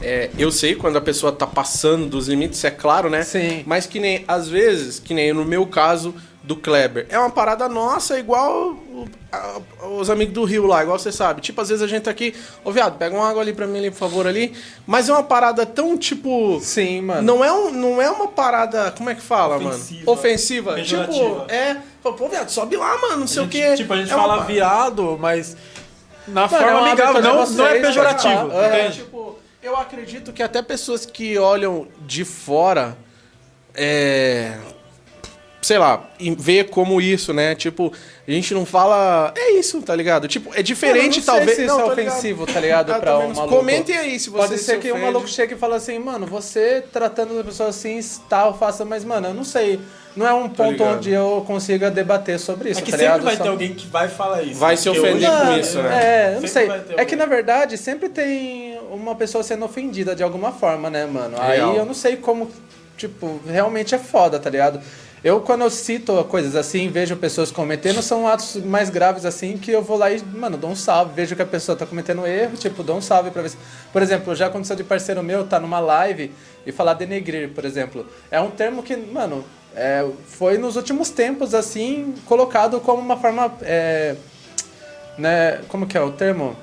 É, 0.00 0.30
eu 0.38 0.50
sei 0.52 0.74
quando 0.74 0.96
a 0.96 1.00
pessoa 1.00 1.32
tá 1.32 1.46
passando 1.46 2.06
dos 2.06 2.28
limites, 2.28 2.62
é 2.64 2.70
claro, 2.70 3.08
né? 3.10 3.22
Sim. 3.22 3.62
Mas 3.66 3.86
que 3.86 3.98
nem, 3.98 4.24
às 4.28 4.48
vezes, 4.48 4.98
que 4.98 5.12
nem 5.14 5.32
no 5.32 5.44
meu 5.44 5.66
caso, 5.66 6.14
do 6.46 6.54
Kleber. 6.56 7.06
É 7.10 7.18
uma 7.18 7.28
parada 7.28 7.68
nossa, 7.68 8.18
igual 8.18 8.70
o- 8.70 9.08
a- 9.32 9.58
os 9.98 10.08
amigos 10.08 10.32
do 10.32 10.44
Rio 10.44 10.64
lá, 10.64 10.82
igual 10.82 10.96
você 10.98 11.10
sabe. 11.10 11.40
Tipo, 11.40 11.60
às 11.60 11.68
vezes 11.68 11.82
a 11.82 11.88
gente 11.88 12.04
tá 12.04 12.10
aqui, 12.12 12.34
ô 12.64 12.70
viado, 12.70 12.96
pega 12.96 13.16
uma 13.16 13.28
água 13.28 13.42
ali 13.42 13.52
pra 13.52 13.66
mim, 13.66 13.78
ali, 13.78 13.90
por 13.90 13.96
favor, 13.98 14.26
ali. 14.28 14.54
Mas 14.86 15.08
é 15.08 15.12
uma 15.12 15.24
parada 15.24 15.66
tão, 15.66 15.98
tipo. 15.98 16.60
Sim, 16.62 17.00
mano. 17.02 17.22
Não 17.22 17.44
é, 17.44 17.52
um, 17.52 17.72
não 17.72 18.00
é 18.00 18.08
uma 18.08 18.28
parada, 18.28 18.92
como 18.96 19.10
é 19.10 19.14
que 19.16 19.20
fala, 19.20 19.56
Ofensiva. 19.56 20.00
mano? 20.04 20.12
Ofensiva. 20.12 20.74
Pejorativa. 20.74 21.12
Tipo, 21.40 21.52
é. 21.52 21.76
Pô, 22.02 22.28
viado, 22.28 22.48
sobe 22.50 22.76
lá, 22.76 22.96
mano, 22.96 23.16
não 23.18 23.26
sei 23.26 23.42
o 23.42 23.44
gente- 23.46 23.52
quê. 23.60 23.74
Tipo, 23.76 23.92
a 23.94 23.96
gente 23.96 24.12
É 24.12 24.14
uma 24.14 24.22
fala 24.22 24.34
parada- 24.34 24.52
viado, 24.52 25.18
mas 25.20 25.56
na 26.28 26.42
Mano, 26.42 26.54
é 26.54 26.58
forma 26.60 26.78
uma 26.78 26.86
amigável, 26.88 27.22
não, 27.22 27.44
não 27.50 27.66
é 27.66 27.80
pejorativo. 27.80 28.52
É, 28.52 28.90
tipo, 28.90 29.36
eu 29.60 29.76
acredito 29.76 30.32
que 30.32 30.44
até 30.44 30.62
pessoas 30.62 31.04
que 31.04 31.36
olham 31.36 31.88
de 32.06 32.24
fora, 32.24 32.96
é, 33.74 34.56
sei 35.66 35.78
lá, 35.78 36.08
vê 36.38 36.62
como 36.62 37.00
isso, 37.00 37.32
né? 37.32 37.56
Tipo, 37.56 37.92
a 38.26 38.30
gente 38.30 38.54
não 38.54 38.64
fala, 38.64 39.32
é 39.36 39.50
isso, 39.58 39.82
tá 39.82 39.96
ligado? 39.96 40.28
Tipo, 40.28 40.54
é 40.54 40.62
diferente 40.62 41.18
Mano, 41.18 41.26
não 41.26 41.34
talvez. 41.34 41.46
sei 41.46 41.54
se 41.56 41.62
isso 41.64 41.74
não, 41.76 41.80
é 41.80 41.88
tô 41.88 41.94
ligado. 41.94 42.12
ofensivo, 42.14 42.46
tá 42.46 42.60
ligado? 42.60 42.92
Ah, 42.94 43.00
pra 43.00 43.18
um 43.18 43.34
maluco. 43.34 43.48
Comentem 43.56 43.96
aí 43.96 44.18
se 44.20 44.30
Pode 44.30 44.46
vocês 44.48 44.60
ser 44.60 44.74
se 44.74 44.78
que 44.78 44.92
um 44.92 45.00
maluco 45.02 45.26
chegue 45.26 45.54
e 45.54 45.56
fale 45.56 45.74
assim, 45.74 45.98
mano, 45.98 46.24
você 46.24 46.84
tratando 46.92 47.38
a 47.40 47.42
pessoa 47.42 47.70
assim, 47.70 47.98
tal, 48.28 48.56
faça, 48.56 48.84
mas, 48.84 49.04
mano, 49.04 49.26
eu 49.26 49.34
não 49.34 49.42
sei. 49.42 49.80
Não 50.14 50.24
é 50.26 50.32
um 50.32 50.48
ponto 50.48 50.70
ligado. 50.70 50.96
onde 50.98 51.10
eu 51.10 51.44
consiga 51.46 51.90
debater 51.90 52.38
sobre 52.38 52.70
isso, 52.70 52.78
É 52.80 52.82
que 52.84 52.90
tá 52.92 52.96
sempre 52.96 53.12
ligado? 53.12 53.24
vai 53.24 53.36
Só- 53.36 53.42
ter 53.42 53.48
alguém 53.50 53.74
que 53.74 53.86
vai 53.88 54.08
falar 54.08 54.42
isso. 54.44 54.54
Vai 54.60 54.76
se 54.76 54.84
Porque 54.88 55.00
ofender 55.00 55.28
com 55.30 55.52
isso, 55.58 55.82
né? 55.82 56.04
É, 56.04 56.28
eu 56.36 56.40
não 56.40 56.48
Sempre 56.48 56.84
sei. 56.86 56.94
É 56.96 57.04
que 57.04 57.16
na 57.16 57.26
verdade 57.26 57.76
sempre 57.76 58.08
tem 58.08 58.78
uma 58.92 59.14
pessoa 59.16 59.42
sendo 59.42 59.64
ofendida 59.64 60.14
de 60.14 60.22
alguma 60.22 60.52
forma, 60.52 60.88
né, 60.88 61.04
mano? 61.06 61.36
Real. 61.36 61.70
Aí 61.72 61.76
eu 61.76 61.84
não 61.84 61.92
sei 61.92 62.16
como, 62.16 62.48
tipo, 62.96 63.40
realmente 63.46 63.94
é 63.94 63.98
foda, 63.98 64.38
tá 64.38 64.48
ligado? 64.48 64.80
Eu, 65.24 65.40
quando 65.40 65.62
eu 65.62 65.70
cito 65.70 66.22
coisas 66.24 66.54
assim, 66.54 66.88
vejo 66.88 67.16
pessoas 67.16 67.50
cometendo, 67.50 68.00
são 68.00 68.28
atos 68.28 68.56
mais 68.56 68.90
graves 68.90 69.24
assim, 69.24 69.56
que 69.58 69.70
eu 69.70 69.82
vou 69.82 69.96
lá 69.96 70.10
e, 70.10 70.22
mano, 70.22 70.56
dou 70.56 70.70
um 70.70 70.76
salve. 70.76 71.14
Vejo 71.14 71.34
que 71.34 71.42
a 71.42 71.46
pessoa 71.46 71.76
tá 71.76 71.84
cometendo 71.84 72.26
erro, 72.26 72.56
tipo, 72.56 72.82
dou 72.82 72.96
um 72.96 73.00
salve 73.00 73.30
pra 73.30 73.42
ver 73.42 73.50
se... 73.50 73.56
Por 73.92 74.02
exemplo, 74.02 74.34
já 74.34 74.46
aconteceu 74.46 74.76
de 74.76 74.84
parceiro 74.84 75.22
meu 75.22 75.46
tá 75.46 75.58
numa 75.58 75.80
live 75.80 76.32
e 76.64 76.70
falar 76.70 76.94
denegrir, 76.94 77.50
por 77.50 77.64
exemplo. 77.64 78.06
É 78.30 78.40
um 78.40 78.50
termo 78.50 78.82
que, 78.82 78.96
mano, 78.96 79.44
é, 79.74 80.06
foi 80.26 80.58
nos 80.58 80.76
últimos 80.76 81.10
tempos, 81.10 81.54
assim, 81.54 82.14
colocado 82.24 82.78
como 82.80 83.00
uma 83.00 83.16
forma... 83.16 83.52
é, 83.62 84.16
né, 85.18 85.60
como 85.68 85.86
que 85.86 85.96
é 85.96 86.00
o 86.00 86.12
termo? 86.12 86.54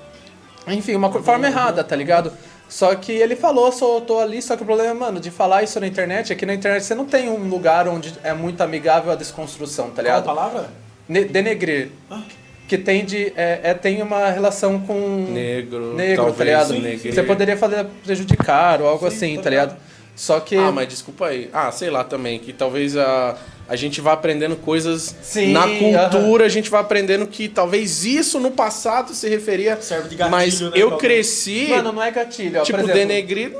Enfim, 0.67 0.95
uma 0.95 1.11
forma 1.11 1.47
errada, 1.47 1.83
tá 1.83 1.95
ligado? 1.95 2.31
Só 2.73 2.95
que 2.95 3.11
ele 3.11 3.35
falou, 3.35 3.71
soltou 3.71 4.19
ali, 4.19 4.41
só 4.41 4.55
que 4.57 4.63
o 4.63 4.65
problema, 4.65 4.95
mano, 4.95 5.19
de 5.19 5.29
falar 5.29 5.61
isso 5.61 5.79
na 5.79 5.85
internet 5.85 6.33
é 6.33 6.35
que 6.35 6.43
na 6.43 6.55
internet 6.55 6.83
você 6.83 6.95
não 6.95 7.05
tem 7.05 7.29
um 7.29 7.47
lugar 7.47 7.87
onde 7.87 8.11
é 8.23 8.33
muito 8.33 8.61
amigável 8.61 9.11
a 9.11 9.15
desconstrução, 9.15 9.91
tá 9.91 9.97
Qual 9.97 9.99
a 9.99 10.03
ligado? 10.03 10.23
palavra? 10.25 10.69
Ne- 11.07 11.23
denegrir. 11.25 11.89
Ah. 12.09 12.23
Que 12.67 12.75
tem, 12.75 13.05
de, 13.05 13.31
é, 13.37 13.59
é- 13.61 13.73
tem 13.75 14.01
uma 14.01 14.27
relação 14.31 14.79
com 14.79 14.97
Negro, 15.29 15.93
negro, 15.93 16.15
talvez, 16.15 16.37
tá 16.37 16.43
ligado? 16.45 16.73
negre. 16.73 17.11
Você 17.13 17.21
poderia 17.21 17.55
fazer 17.55 17.85
prejudicar 18.03 18.81
ou 18.81 18.87
algo 18.87 19.07
Sim, 19.07 19.15
assim, 19.17 19.35
tô 19.35 19.43
tá 19.43 19.49
ligado? 19.51 19.75
Só 20.15 20.39
que. 20.39 20.55
Ah, 20.57 20.71
mas 20.71 20.87
desculpa 20.87 21.27
aí. 21.27 21.51
Ah, 21.53 21.71
sei 21.71 21.91
lá 21.91 22.03
também, 22.03 22.39
que 22.39 22.51
talvez 22.53 22.97
a, 22.97 23.37
a 23.67 23.75
gente 23.75 24.01
vá 24.01 24.13
aprendendo 24.13 24.55
coisas 24.55 25.15
Sim, 25.21 25.51
na 25.53 25.67
cultura, 25.67 26.45
a 26.45 26.49
gente 26.49 26.69
vai 26.69 26.81
aprendendo 26.81 27.25
que 27.27 27.47
talvez 27.47 28.03
isso 28.05 28.39
no 28.39 28.51
passado 28.51 29.13
se 29.13 29.27
referia. 29.29 29.77
Serve 29.81 30.09
de 30.09 30.15
gatilho, 30.15 30.31
mas 30.31 30.59
né, 30.61 30.71
eu 30.75 30.97
cresci, 30.97 31.67
Mano, 31.69 31.91
não 31.93 32.03
é 32.03 32.11
gatilho. 32.11 32.59
ó, 32.59 32.63
tipo, 32.63 32.77
por 32.77 32.83
exemplo, 32.89 32.99
denegrir. 33.07 33.53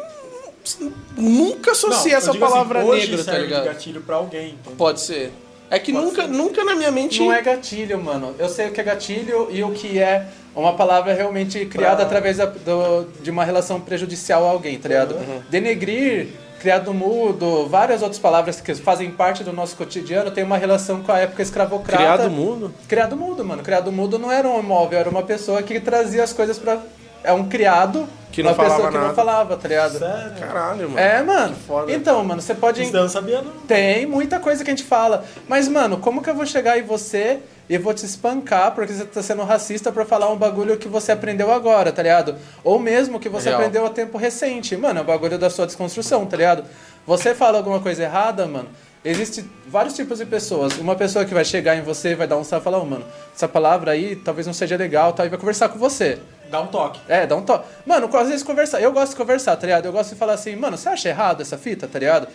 Nunca 1.17 1.71
associei 1.71 2.13
essa 2.13 2.31
assim, 2.31 2.39
palavra 2.39 2.83
hoje 2.83 3.07
negro, 3.11 3.17
tá 3.17 3.31
serve 3.31 3.39
de 3.41 3.45
ligado? 3.47 3.65
gatilho 3.65 4.01
pra 4.01 4.15
alguém. 4.15 4.49
entende? 4.49 4.75
Pode 4.77 5.01
ser. 5.01 5.31
É 5.69 5.79
que 5.79 5.91
Pode 5.91 6.05
nunca, 6.05 6.21
ser. 6.23 6.27
nunca 6.29 6.63
na 6.63 6.75
minha 6.75 6.91
mente. 6.91 7.19
Não 7.19 7.33
é 7.33 7.41
gatilho, 7.41 8.01
mano. 8.01 8.35
Eu 8.37 8.47
sei 8.49 8.67
o 8.67 8.71
que 8.71 8.79
é 8.79 8.83
gatilho 8.83 9.47
e 9.51 9.63
o 9.63 9.71
que 9.71 9.99
é 9.99 10.27
uma 10.55 10.73
palavra 10.73 11.13
realmente 11.13 11.65
criada 11.65 11.97
Pra- 11.97 12.05
através 12.05 12.37
da- 12.37 12.45
do- 12.45 13.07
de 13.21 13.31
uma 13.31 13.43
relação 13.43 13.79
prejudicial 13.81 14.45
a 14.45 14.49
alguém, 14.51 14.77
tá 14.77 14.87
ligado? 14.87 15.15
Uhum. 15.15 15.41
Denegrir, 15.49 16.27
criado 16.63 16.93
mudo, 16.93 17.67
várias 17.67 18.01
outras 18.01 18.17
palavras 18.17 18.61
que 18.61 18.73
fazem 18.75 19.11
parte 19.11 19.43
do 19.43 19.51
nosso 19.51 19.75
cotidiano 19.75 20.31
tem 20.31 20.45
uma 20.45 20.57
relação 20.57 21.03
com 21.03 21.11
a 21.11 21.19
época 21.19 21.41
escravocrata. 21.41 22.01
Criado 22.01 22.31
mundo. 22.31 22.73
Criado 22.87 23.17
mudo, 23.17 23.43
mano. 23.43 23.61
Criado 23.61 23.91
mudo 23.91 24.17
não 24.17 24.31
era 24.31 24.47
um 24.47 24.61
imóvel, 24.61 24.97
era 24.97 25.09
uma 25.09 25.23
pessoa 25.23 25.61
que 25.61 25.77
trazia 25.81 26.23
as 26.23 26.31
coisas 26.31 26.57
pra. 26.57 26.79
É 27.21 27.33
um 27.33 27.49
criado, 27.49 28.07
Que 28.31 28.41
não 28.41 28.51
uma 28.51 28.55
pessoa 28.55 28.77
falava 28.77 28.91
que 28.91 28.97
não 28.97 29.03
nada. 29.03 29.13
falava, 29.15 29.57
tá 29.57 29.67
ligado? 29.67 29.99
Sério? 29.99 30.33
Caralho, 30.39 30.89
mano. 30.89 30.99
É, 30.99 31.21
mano. 31.23 31.53
Que 31.53 31.61
foda. 31.61 31.91
Então, 31.91 32.23
mano, 32.23 32.41
você 32.41 32.55
pode. 32.55 32.81
Isso 32.81 32.95
eu 32.95 33.01
não 33.01 33.09
sabia, 33.09 33.41
não. 33.41 33.51
Tem 33.67 34.05
muita 34.05 34.39
coisa 34.39 34.63
que 34.63 34.69
a 34.71 34.73
gente 34.75 34.85
fala. 34.85 35.25
Mas, 35.49 35.67
mano, 35.67 35.97
como 35.97 36.21
que 36.21 36.29
eu 36.29 36.35
vou 36.35 36.45
chegar 36.45 36.77
em 36.79 36.83
você 36.83 37.39
e 37.73 37.77
vou 37.79 37.91
te 37.91 38.05
espancar 38.05 38.71
porque 38.75 38.93
você 38.93 39.03
tá 39.03 39.23
sendo 39.23 39.41
racista 39.41 39.91
pra 39.91 40.05
falar 40.05 40.31
um 40.31 40.35
bagulho 40.37 40.77
que 40.77 40.87
você 40.87 41.11
aprendeu 41.11 41.51
agora, 41.51 41.91
tá 41.91 42.03
ligado? 42.03 42.35
Ou 42.63 42.77
mesmo 42.77 43.19
que 43.19 43.27
você 43.27 43.49
Real. 43.49 43.59
aprendeu 43.59 43.83
a 43.83 43.89
tempo 43.89 44.15
recente. 44.15 44.77
Mano, 44.77 44.99
é 44.99 45.01
o 45.01 45.05
bagulho 45.05 45.39
da 45.39 45.49
sua 45.49 45.65
desconstrução, 45.65 46.23
tá 46.27 46.37
ligado? 46.37 46.65
Você 47.07 47.33
fala 47.33 47.57
alguma 47.57 47.79
coisa 47.79 48.03
errada, 48.03 48.45
mano. 48.45 48.69
Existem 49.03 49.49
vários 49.67 49.95
tipos 49.95 50.19
de 50.19 50.25
pessoas. 50.27 50.77
Uma 50.77 50.95
pessoa 50.95 51.25
que 51.25 51.33
vai 51.33 51.43
chegar 51.43 51.75
em 51.75 51.81
você, 51.81 52.13
vai 52.13 52.27
dar 52.27 52.37
um 52.37 52.43
salve 52.43 52.61
e 52.61 52.63
falar, 52.63 52.77
ô, 52.77 52.85
mano, 52.85 53.05
essa 53.35 53.47
palavra 53.47 53.89
aí 53.89 54.17
talvez 54.17 54.45
não 54.45 54.53
seja 54.53 54.77
legal, 54.77 55.11
tal, 55.13 55.25
e 55.25 55.29
vai 55.29 55.39
conversar 55.39 55.67
com 55.69 55.79
você. 55.79 56.19
Dá 56.51 56.61
um 56.61 56.67
toque. 56.67 57.01
É, 57.07 57.25
dá 57.25 57.35
um 57.35 57.41
toque. 57.41 57.65
Mano, 57.87 58.07
às 58.15 58.27
vezes 58.27 58.43
conversar. 58.43 58.81
Eu 58.81 58.91
gosto 58.91 59.13
de 59.13 59.17
conversar, 59.17 59.55
tá 59.55 59.65
ligado? 59.65 59.87
Eu 59.87 59.91
gosto 59.91 60.11
de 60.11 60.15
falar 60.15 60.33
assim, 60.33 60.55
mano, 60.55 60.77
você 60.77 60.89
acha 60.89 61.09
errado 61.09 61.41
essa 61.41 61.57
fita, 61.57 61.87
tá 61.87 61.97
ligado? 61.97 62.27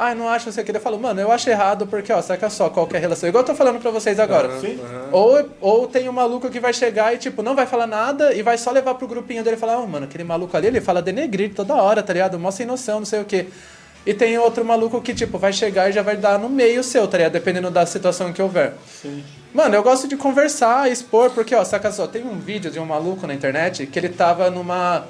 Ah, 0.00 0.14
não 0.14 0.28
acho, 0.28 0.52
você 0.52 0.62
queria. 0.62 0.78
Eu 0.78 0.82
falo, 0.82 0.96
mano, 0.96 1.20
eu 1.20 1.32
acho 1.32 1.50
errado 1.50 1.84
porque, 1.84 2.12
ó, 2.12 2.22
saca 2.22 2.48
só 2.48 2.70
qual 2.70 2.86
que 2.86 2.94
é 2.94 2.98
a 2.98 3.00
relação. 3.00 3.28
Igual 3.28 3.42
eu 3.42 3.46
tô 3.46 3.54
falando 3.56 3.80
pra 3.80 3.90
vocês 3.90 4.20
agora. 4.20 4.60
Sim. 4.60 4.78
Ou, 5.10 5.48
ou 5.60 5.88
tem 5.88 6.08
um 6.08 6.12
maluco 6.12 6.48
que 6.48 6.60
vai 6.60 6.72
chegar 6.72 7.12
e, 7.12 7.18
tipo, 7.18 7.42
não 7.42 7.56
vai 7.56 7.66
falar 7.66 7.88
nada 7.88 8.32
e 8.32 8.40
vai 8.40 8.56
só 8.56 8.70
levar 8.70 8.94
pro 8.94 9.08
grupinho 9.08 9.42
dele 9.42 9.56
e 9.56 9.58
falar, 9.58 9.76
oh, 9.78 9.86
mano, 9.88 10.06
aquele 10.06 10.22
maluco 10.22 10.56
ali, 10.56 10.68
ele 10.68 10.80
fala 10.80 11.02
denegrir 11.02 11.52
toda 11.52 11.74
hora, 11.74 12.00
tá 12.00 12.12
ligado? 12.12 12.38
Mó 12.38 12.52
sem 12.52 12.64
noção, 12.64 13.00
não 13.00 13.06
sei 13.06 13.20
o 13.20 13.24
quê. 13.24 13.48
E 14.06 14.14
tem 14.14 14.38
outro 14.38 14.64
maluco 14.64 15.00
que, 15.02 15.12
tipo, 15.12 15.36
vai 15.36 15.52
chegar 15.52 15.90
e 15.90 15.92
já 15.92 16.00
vai 16.00 16.16
dar 16.16 16.38
no 16.38 16.48
meio 16.48 16.84
seu, 16.84 17.08
tá 17.08 17.16
ligado? 17.16 17.32
Dependendo 17.32 17.68
da 17.68 17.84
situação 17.84 18.32
que 18.32 18.40
houver. 18.40 18.74
Sim. 19.02 19.24
Mano, 19.52 19.74
eu 19.74 19.82
gosto 19.82 20.06
de 20.06 20.16
conversar, 20.16 20.90
expor, 20.90 21.30
porque, 21.30 21.54
ó, 21.56 21.64
saca 21.64 21.90
só, 21.90 22.06
tem 22.06 22.24
um 22.24 22.38
vídeo 22.38 22.70
de 22.70 22.78
um 22.78 22.86
maluco 22.86 23.26
na 23.26 23.34
internet 23.34 23.84
que 23.86 23.98
ele 23.98 24.10
tava 24.10 24.48
numa. 24.48 25.04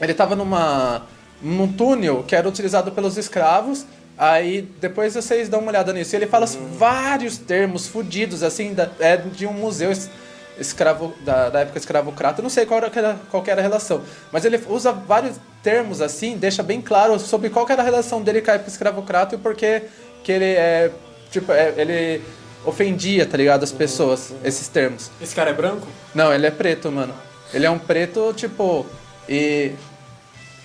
Ele 0.00 0.12
tava 0.12 0.36
numa. 0.36 1.02
num 1.40 1.72
túnel 1.72 2.22
que 2.28 2.36
era 2.36 2.46
utilizado 2.46 2.92
pelos 2.92 3.16
escravos. 3.16 3.86
Aí 4.16 4.62
depois 4.80 5.14
vocês 5.14 5.48
dão 5.48 5.60
uma 5.60 5.70
olhada 5.70 5.92
nisso. 5.92 6.14
E 6.14 6.16
ele 6.16 6.26
fala 6.26 6.46
vários 6.76 7.38
termos 7.38 7.86
fudidos, 7.86 8.42
assim, 8.42 8.74
da, 8.74 8.88
é 9.00 9.16
de 9.16 9.46
um 9.46 9.52
museu 9.52 9.90
es- 9.90 10.10
escravo, 10.58 11.14
da, 11.24 11.48
da 11.48 11.60
época 11.60 11.78
escravocrata. 11.78 12.40
Eu 12.40 12.42
não 12.42 12.50
sei 12.50 12.66
qual 12.66 12.78
era, 12.82 13.16
qual 13.30 13.42
era 13.46 13.60
a 13.60 13.62
relação. 13.62 14.02
Mas 14.30 14.44
ele 14.44 14.60
usa 14.68 14.92
vários 14.92 15.36
termos 15.62 16.00
assim, 16.00 16.36
deixa 16.36 16.62
bem 16.62 16.80
claro 16.80 17.18
sobre 17.18 17.48
qual 17.50 17.66
era 17.68 17.80
a 17.82 17.84
relação 17.84 18.22
dele 18.22 18.42
com 18.42 18.50
a 18.50 18.54
época 18.54 18.70
escravocrata 18.70 19.34
e 19.34 19.38
por 19.38 19.54
que 19.54 19.82
ele 20.28 20.44
é. 20.44 20.90
Tipo, 21.30 21.50
é, 21.52 21.72
ele 21.76 22.22
ofendia, 22.64 23.24
tá 23.26 23.36
ligado, 23.36 23.64
as 23.64 23.72
pessoas, 23.72 24.32
esses 24.44 24.68
termos. 24.68 25.10
Esse 25.20 25.34
cara 25.34 25.50
é 25.50 25.54
branco? 25.54 25.86
Não, 26.14 26.32
ele 26.32 26.46
é 26.46 26.50
preto, 26.50 26.92
mano. 26.92 27.14
Ele 27.52 27.64
é 27.66 27.70
um 27.70 27.78
preto, 27.78 28.32
tipo. 28.34 28.86
E. 29.28 29.72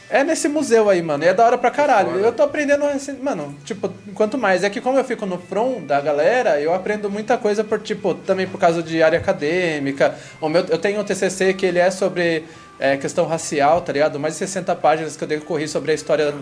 É 0.10 0.24
nesse 0.24 0.48
museu 0.48 0.89
aí, 0.89 1.02
mano. 1.02 1.24
E 1.24 1.28
é 1.28 1.34
da 1.34 1.46
hora 1.46 1.58
pra 1.58 1.70
caralho. 1.70 2.12
Eu 2.12 2.32
tô 2.32 2.43
aprendendo. 2.43 2.86
assim, 2.86 3.13
Mano, 3.22 3.56
tipo, 3.65 3.89
quanto 4.13 4.38
mais. 4.38 4.63
É 4.63 4.70
que 4.70 4.80
como 4.80 4.98
eu 4.98 5.04
fico 5.04 5.26
no 5.26 5.38
front 5.38 5.82
da 5.82 6.00
galera, 6.00 6.62
eu 6.62 6.74
aprendo 6.74 7.10
muita 7.10 7.38
coisa 7.38 7.63
por, 7.63 7.80
tipo, 7.80 8.13
também 8.13 8.48
por 8.48 8.60
causa 8.60 8.82
de 8.82 9.04
área 9.04 9.20
acadêmica. 9.20 10.15
O 10.39 10.48
meu, 10.48 10.63
eu 10.70 10.78
tenho 10.78 11.02
um 11.02 11.04
TCC 11.04 11.54
que 11.54 11.65
ele 11.65 11.80
é 11.80 11.91
sobre 11.91 12.46
é, 12.80 12.96
questão 12.96 13.26
racial, 13.26 13.82
tá 13.82 13.91
ligado? 13.91 14.17
Mais 14.17 14.36
de 14.36 14.39
60 14.39 14.74
páginas 14.78 15.17
que 15.17 15.24
eu 15.24 15.28
decorri 15.28 15.67
sobre 15.67 15.91
a 15.91 15.96
história 15.96 16.34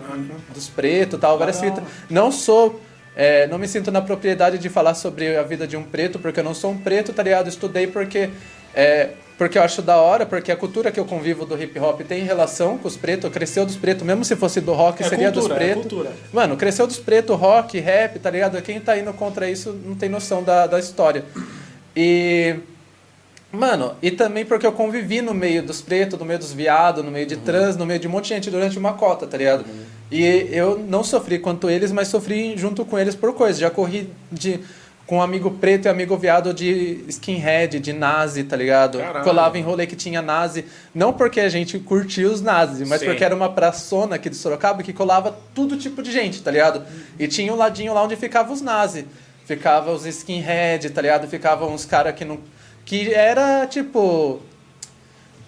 dos 0.54 0.68
pretos 0.68 1.18
e 1.18 1.20
tal, 1.20 1.36
várias 1.36 1.58
fitas. 1.60 1.82
Não 2.08 2.30
sou. 2.30 2.80
é, 3.16 3.48
não 3.48 3.58
me 3.58 3.66
sinto 3.66 3.90
na 3.90 4.00
propriedade 4.00 4.58
de 4.58 4.68
falar 4.68 4.94
sobre 4.94 5.36
a 5.36 5.42
vida 5.42 5.66
de 5.66 5.76
um 5.76 5.82
preto, 5.82 6.20
porque 6.20 6.38
eu 6.38 6.44
não 6.44 6.54
sou 6.54 6.70
um 6.70 6.78
preto, 6.78 7.12
tá 7.12 7.22
ligado? 7.22 7.48
Estudei 7.48 7.88
porque. 7.88 8.30
É, 8.72 9.10
porque 9.38 9.58
eu 9.58 9.62
acho 9.62 9.82
da 9.82 9.96
hora, 9.98 10.24
porque 10.24 10.50
a 10.50 10.56
cultura 10.56 10.90
que 10.90 10.98
eu 10.98 11.04
convivo 11.04 11.44
do 11.44 11.60
hip 11.62 11.78
hop 11.78 12.00
tem 12.02 12.24
relação 12.24 12.78
com 12.78 12.88
os 12.88 12.96
pretos, 12.96 13.30
cresceu 13.30 13.66
dos 13.66 13.76
pretos, 13.76 14.02
mesmo 14.06 14.24
se 14.24 14.34
fosse 14.34 14.60
do 14.60 14.72
rock, 14.72 15.02
É 15.02 15.08
seria 15.08 15.30
cultura, 15.30 15.48
dos 15.48 15.56
é 15.56 15.58
pretos. 15.64 15.82
cultura. 15.82 16.12
Mano, 16.32 16.56
cresceu 16.56 16.86
dos 16.86 16.98
pretos, 16.98 17.36
rock, 17.36 17.78
rap, 17.78 18.18
tá 18.18 18.30
ligado? 18.30 18.60
Quem 18.62 18.80
tá 18.80 18.96
indo 18.96 19.12
contra 19.12 19.48
isso 19.50 19.78
não 19.84 19.94
tem 19.94 20.08
noção 20.08 20.42
da, 20.42 20.66
da 20.66 20.78
história. 20.78 21.24
E. 21.94 22.56
Mano, 23.52 23.94
e 24.02 24.10
também 24.10 24.44
porque 24.44 24.66
eu 24.66 24.72
convivi 24.72 25.22
no 25.22 25.32
meio 25.32 25.62
dos 25.62 25.80
pretos, 25.80 26.18
no 26.18 26.24
meio 26.24 26.38
dos 26.38 26.52
viados, 26.52 27.02
no 27.04 27.10
meio 27.10 27.26
de 27.26 27.36
trans, 27.36 27.76
no 27.76 27.86
meio 27.86 27.98
de 28.00 28.06
um 28.06 28.10
monte 28.10 28.24
de 28.24 28.34
gente 28.34 28.50
durante 28.50 28.76
uma 28.78 28.92
cota, 28.94 29.26
tá 29.26 29.36
ligado? 29.38 29.64
E 30.10 30.48
eu 30.50 30.78
não 30.78 31.02
sofri 31.02 31.38
quanto 31.38 31.70
eles, 31.70 31.90
mas 31.90 32.08
sofri 32.08 32.56
junto 32.56 32.84
com 32.84 32.98
eles 32.98 33.14
por 33.14 33.32
coisas. 33.32 33.58
Já 33.58 33.70
corri 33.70 34.10
de, 34.30 34.60
com 35.06 35.18
um 35.18 35.22
amigo 35.22 35.52
preto 35.52 35.86
e 35.86 35.88
amigo 35.88 36.16
viado 36.16 36.52
de 36.52 37.04
skinhead, 37.08 37.78
de 37.78 37.92
nazi, 37.92 38.42
tá 38.42 38.56
ligado? 38.56 38.98
Caralho. 38.98 39.24
Colava 39.24 39.56
em 39.56 39.62
rolê 39.62 39.86
que 39.86 39.94
tinha 39.94 40.20
nazi. 40.20 40.64
Não 40.92 41.12
porque 41.12 41.40
a 41.40 41.48
gente 41.48 41.78
curtia 41.78 42.28
os 42.28 42.40
nazis, 42.40 42.88
mas 42.88 43.00
Sim. 43.00 43.06
porque 43.06 43.22
era 43.22 43.34
uma 43.34 43.52
praçona 43.52 44.16
aqui 44.16 44.28
de 44.28 44.34
Sorocaba 44.34 44.82
que 44.82 44.92
colava 44.92 45.36
todo 45.54 45.76
tipo 45.76 46.02
de 46.02 46.10
gente, 46.10 46.42
tá 46.42 46.50
ligado? 46.50 46.82
E 47.18 47.28
tinha 47.28 47.52
um 47.52 47.56
ladinho 47.56 47.94
lá 47.94 48.02
onde 48.02 48.16
ficavam 48.16 48.52
os 48.52 48.60
nazis. 48.60 49.04
ficava 49.44 49.92
os 49.92 50.04
skinhead, 50.04 50.90
tá 50.90 51.00
ligado? 51.00 51.28
Ficava 51.28 51.66
uns 51.66 51.84
cara 51.84 52.12
que 52.12 52.24
não. 52.24 52.40
Que 52.84 53.14
era 53.14 53.64
tipo. 53.66 54.42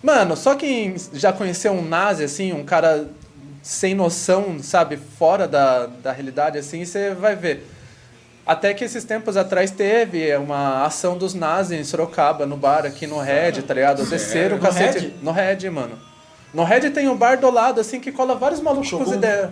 Mano, 0.01 0.37
só 0.37 0.55
quem 0.55 0.95
já 1.13 1.33
conheceu 1.33 1.73
um 1.73 1.85
nazi, 1.85 2.23
assim, 2.23 2.53
um 2.53 2.65
cara 2.65 3.09
sem 3.61 3.93
noção, 3.93 4.63
sabe, 4.63 4.97
fora 4.97 5.49
da, 5.49 5.87
da 5.87 6.13
realidade, 6.13 6.57
assim, 6.57 6.85
você 6.85 7.13
vai 7.13 7.35
ver. 7.35 7.67
Até 8.49 8.73
que 8.73 8.83
esses 8.83 9.05
tempos 9.05 9.37
atrás 9.37 9.71
teve 9.71 10.35
uma 10.39 10.83
ação 10.87 11.19
dos 11.19 11.35
nazis 11.35 11.79
em 11.79 11.85
Sorocaba, 11.85 12.47
no 12.47 12.57
bar 12.57 12.87
aqui 12.87 13.07
no 13.07 13.21
Red, 13.21 13.61
tá 13.61 13.75
ligado? 13.75 14.05
Desceram 14.07 14.57
o 14.57 14.59
No 14.59 14.65
cacete. 14.65 14.99
Red? 15.01 15.13
No 15.21 15.33
Red, 15.33 15.69
mano. 15.71 15.99
No 16.55 16.65
Red 16.65 16.89
tem 16.91 17.09
um 17.09 17.15
bar 17.17 17.37
do 17.37 17.51
lado, 17.51 17.79
assim, 17.79 18.01
que 18.01 18.11
cola 18.11 18.35
vários 18.37 18.61
malucos 18.63 18.91
com 18.91 19.13
ideias. 19.15 19.51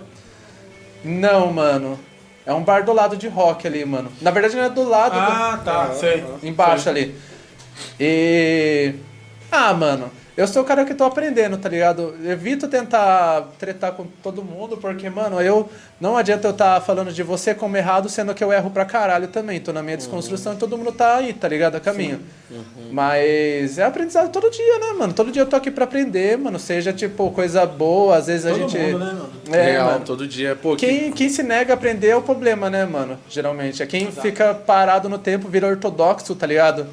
Não, 1.05 1.53
mano. 1.53 1.99
É 2.47 2.55
um 2.55 2.63
bar 2.65 2.85
do 2.85 2.93
lado 2.95 3.19
de 3.19 3.29
rock 3.29 3.67
ali, 3.67 3.85
mano. 3.85 4.11
Na 4.23 4.31
verdade, 4.31 4.57
não 4.57 4.63
é 4.65 4.71
do 4.71 4.89
lado. 4.89 5.13
do- 5.13 5.19
Ah, 5.19 5.61
tá, 5.63 5.93
sei. 5.93 6.25
embaixo 6.43 6.89
ali. 6.89 7.15
E. 8.01 8.95
Ah, 9.53 9.75
mano, 9.75 10.11
eu 10.37 10.46
sou 10.46 10.62
o 10.62 10.64
cara 10.66 10.85
que 10.85 10.94
tô 10.94 11.05
aprendendo, 11.05 11.57
tá 11.57 11.68
ligado? 11.68 12.14
Evito 12.25 12.68
tentar 12.68 13.49
tretar 13.59 13.92
com 13.92 14.07
todo 14.22 14.42
mundo, 14.42 14.77
porque, 14.77 15.09
mano, 15.09 15.40
eu. 15.40 15.68
Não 15.99 16.14
adianta 16.14 16.46
eu 16.46 16.51
estar 16.53 16.79
falando 16.83 17.11
de 17.11 17.22
você 17.22 17.55
como 17.55 17.75
errado, 17.75 18.07
sendo 18.11 18.35
que 18.35 18.44
eu 18.44 18.53
erro 18.53 18.68
pra 18.70 18.85
caralho 18.85 19.29
também. 19.29 19.59
Tô 19.61 19.72
na 19.72 19.83
minha 19.83 19.96
desconstrução 19.96 20.53
e 20.53 20.57
todo 20.57 20.77
mundo 20.77 20.92
tá 20.92 21.16
aí, 21.16 21.33
tá 21.33 21.49
ligado? 21.49 21.77
A 21.77 21.81
caminho. 21.81 22.20
Mas 22.92 23.79
é 23.79 23.85
aprendizado 23.85 24.31
todo 24.31 24.51
dia, 24.51 24.79
né, 24.79 24.92
mano? 24.99 25.12
Todo 25.12 25.33
dia 25.33 25.42
eu 25.42 25.46
tô 25.46 25.57
aqui 25.57 25.70
pra 25.70 25.85
aprender, 25.85 26.37
mano. 26.37 26.59
Seja, 26.59 26.92
tipo, 26.92 27.31
coisa 27.31 27.64
boa, 27.64 28.16
às 28.16 28.27
vezes 28.27 28.46
a 28.46 28.51
Todo 28.51 28.68
gente. 28.68 28.79
mundo, 28.92 28.99
né, 28.99 29.07
mano? 29.12 29.31
É, 29.53 29.62
Real, 29.72 29.87
mano. 29.92 30.05
todo 30.05 30.27
dia. 30.27 30.55
Pô, 30.55 30.77
que- 30.77 30.87
Quem, 30.87 31.12
quem 31.12 31.29
se 31.29 31.42
nega 31.42 31.72
a 31.72 31.77
aprender 31.77 32.09
é 32.09 32.16
o 32.16 32.22
problema, 32.22 32.68
né, 32.68 32.85
mano? 32.85 33.18
Geralmente. 33.29 33.83
É 33.83 33.87
quem 33.87 34.11
fica 34.12 34.53
parado 34.55 35.09
no 35.09 35.18
tempo, 35.18 35.49
vira 35.49 35.66
ortodoxo, 35.66 36.35
tá 36.35 36.46
ligado? 36.46 36.87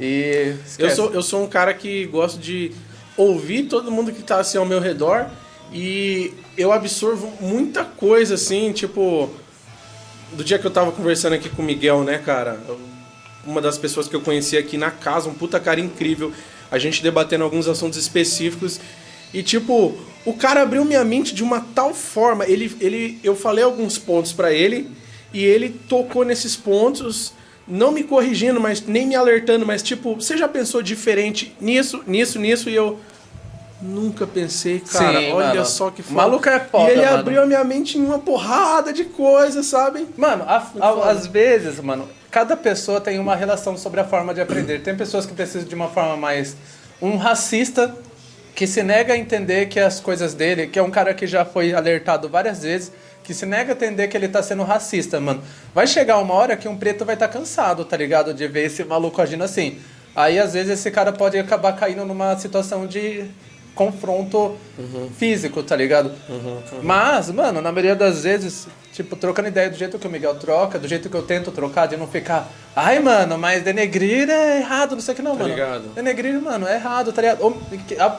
E. 0.00 0.54
Eu 0.78 0.90
sou, 0.90 1.12
eu 1.12 1.22
sou 1.22 1.42
um 1.42 1.46
cara 1.46 1.72
que 1.72 2.06
gosto 2.06 2.38
de 2.38 2.72
ouvir 3.16 3.64
todo 3.64 3.90
mundo 3.90 4.12
que 4.12 4.22
tá 4.22 4.38
assim 4.38 4.58
ao 4.58 4.64
meu 4.64 4.80
redor 4.80 5.26
e 5.72 6.32
eu 6.56 6.72
absorvo 6.72 7.32
muita 7.40 7.84
coisa 7.84 8.34
assim, 8.34 8.72
tipo 8.72 9.30
do 10.32 10.42
dia 10.42 10.58
que 10.58 10.66
eu 10.66 10.70
tava 10.70 10.92
conversando 10.92 11.34
aqui 11.34 11.48
com 11.48 11.62
o 11.62 11.64
Miguel, 11.64 12.02
né, 12.04 12.18
cara? 12.18 12.58
Uma 13.46 13.60
das 13.60 13.76
pessoas 13.76 14.08
que 14.08 14.16
eu 14.16 14.20
conheci 14.20 14.56
aqui 14.56 14.78
na 14.78 14.90
casa, 14.90 15.28
um 15.28 15.34
puta 15.34 15.60
cara 15.60 15.80
incrível. 15.80 16.32
A 16.70 16.78
gente 16.78 17.02
debatendo 17.02 17.44
alguns 17.44 17.68
assuntos 17.68 17.98
específicos 17.98 18.80
e 19.32 19.42
tipo, 19.42 19.98
o 20.24 20.34
cara 20.34 20.62
abriu 20.62 20.84
minha 20.84 21.04
mente 21.04 21.34
de 21.34 21.42
uma 21.42 21.60
tal 21.60 21.94
forma, 21.94 22.46
ele 22.46 22.74
ele 22.80 23.18
eu 23.22 23.34
falei 23.34 23.64
alguns 23.64 23.98
pontos 23.98 24.32
pra 24.32 24.52
ele 24.52 24.90
e 25.32 25.44
ele 25.44 25.70
tocou 25.70 26.24
nesses 26.24 26.56
pontos 26.56 27.32
não 27.72 27.90
me 27.90 28.04
corrigindo, 28.04 28.60
mas 28.60 28.82
nem 28.86 29.06
me 29.06 29.14
alertando, 29.16 29.64
mas 29.66 29.82
tipo, 29.82 30.14
você 30.14 30.36
já 30.36 30.46
pensou 30.46 30.82
diferente 30.82 31.56
nisso, 31.60 32.02
nisso, 32.06 32.38
nisso 32.38 32.68
e 32.68 32.74
eu 32.74 32.98
nunca 33.80 34.26
pensei, 34.26 34.78
cara. 34.80 35.18
Sim, 35.20 35.32
olha 35.32 35.48
mano. 35.48 35.64
só 35.66 35.90
que 35.90 36.02
O 36.02 36.12
maluco 36.12 36.48
é 36.48 36.60
foda, 36.60 36.90
E 36.90 36.92
ele 36.92 37.04
mano. 37.04 37.18
abriu 37.18 37.42
a 37.42 37.46
minha 37.46 37.64
mente 37.64 37.98
em 37.98 38.04
uma 38.04 38.18
porrada 38.18 38.92
de 38.92 39.04
coisas, 39.04 39.66
sabe? 39.66 40.06
Mano, 40.16 40.44
a- 40.46 40.56
a- 40.58 40.60
foda. 40.60 41.10
às 41.10 41.26
vezes, 41.26 41.80
mano, 41.80 42.08
cada 42.30 42.56
pessoa 42.56 43.00
tem 43.00 43.18
uma 43.18 43.34
relação 43.34 43.76
sobre 43.76 43.98
a 44.00 44.04
forma 44.04 44.32
de 44.32 44.40
aprender. 44.40 44.82
Tem 44.82 44.94
pessoas 44.96 45.26
que 45.26 45.32
precisam 45.34 45.66
de 45.66 45.74
uma 45.74 45.88
forma 45.88 46.16
mais. 46.16 46.56
Um 47.00 47.16
racista 47.16 47.92
que 48.54 48.66
se 48.66 48.82
nega 48.82 49.14
a 49.14 49.16
entender 49.16 49.66
que 49.66 49.80
as 49.80 49.98
coisas 49.98 50.32
dele, 50.34 50.66
que 50.68 50.78
é 50.78 50.82
um 50.82 50.90
cara 50.90 51.12
que 51.14 51.26
já 51.26 51.44
foi 51.44 51.72
alertado 51.74 52.28
várias 52.28 52.62
vezes, 52.62 52.92
que 53.22 53.32
se 53.32 53.46
nega 53.46 53.72
a 53.72 53.76
entender 53.76 54.08
que 54.08 54.16
ele 54.16 54.28
tá 54.28 54.42
sendo 54.42 54.62
racista, 54.62 55.20
mano. 55.20 55.42
Vai 55.74 55.86
chegar 55.86 56.18
uma 56.18 56.34
hora 56.34 56.56
que 56.56 56.68
um 56.68 56.76
preto 56.76 57.04
vai 57.04 57.14
estar 57.14 57.28
cansado, 57.28 57.84
tá 57.84 57.96
ligado? 57.96 58.34
De 58.34 58.46
ver 58.48 58.66
esse 58.66 58.84
maluco 58.84 59.20
agindo 59.22 59.44
assim. 59.44 59.78
Aí, 60.14 60.38
às 60.38 60.52
vezes, 60.52 60.78
esse 60.78 60.90
cara 60.90 61.12
pode 61.12 61.38
acabar 61.38 61.72
caindo 61.74 62.04
numa 62.04 62.36
situação 62.36 62.86
de 62.86 63.24
confronto 63.74 64.56
físico, 65.16 65.62
tá 65.62 65.74
ligado? 65.74 66.12
Mas, 66.82 67.30
mano, 67.30 67.62
na 67.62 67.72
maioria 67.72 67.96
das 67.96 68.22
vezes, 68.24 68.68
tipo, 68.92 69.16
trocando 69.16 69.48
ideia 69.48 69.70
do 69.70 69.76
jeito 69.76 69.98
que 69.98 70.06
o 70.06 70.10
Miguel 70.10 70.34
troca, 70.34 70.78
do 70.78 70.86
jeito 70.86 71.08
que 71.08 71.16
eu 71.16 71.22
tento 71.22 71.50
trocar, 71.50 71.86
de 71.86 71.96
não 71.96 72.06
ficar, 72.06 72.50
ai, 72.76 72.98
mano, 72.98 73.38
mas 73.38 73.62
denegrir 73.62 74.28
é 74.28 74.58
errado, 74.58 74.94
não 74.94 75.00
sei 75.00 75.14
o 75.14 75.16
que 75.16 75.22
não, 75.22 75.34
mano. 75.34 75.48
ligado? 75.48 75.94
Denegrir, 75.94 76.38
mano, 76.42 76.66
é 76.66 76.74
errado, 76.74 77.12
tá 77.12 77.22
ligado? 77.22 77.56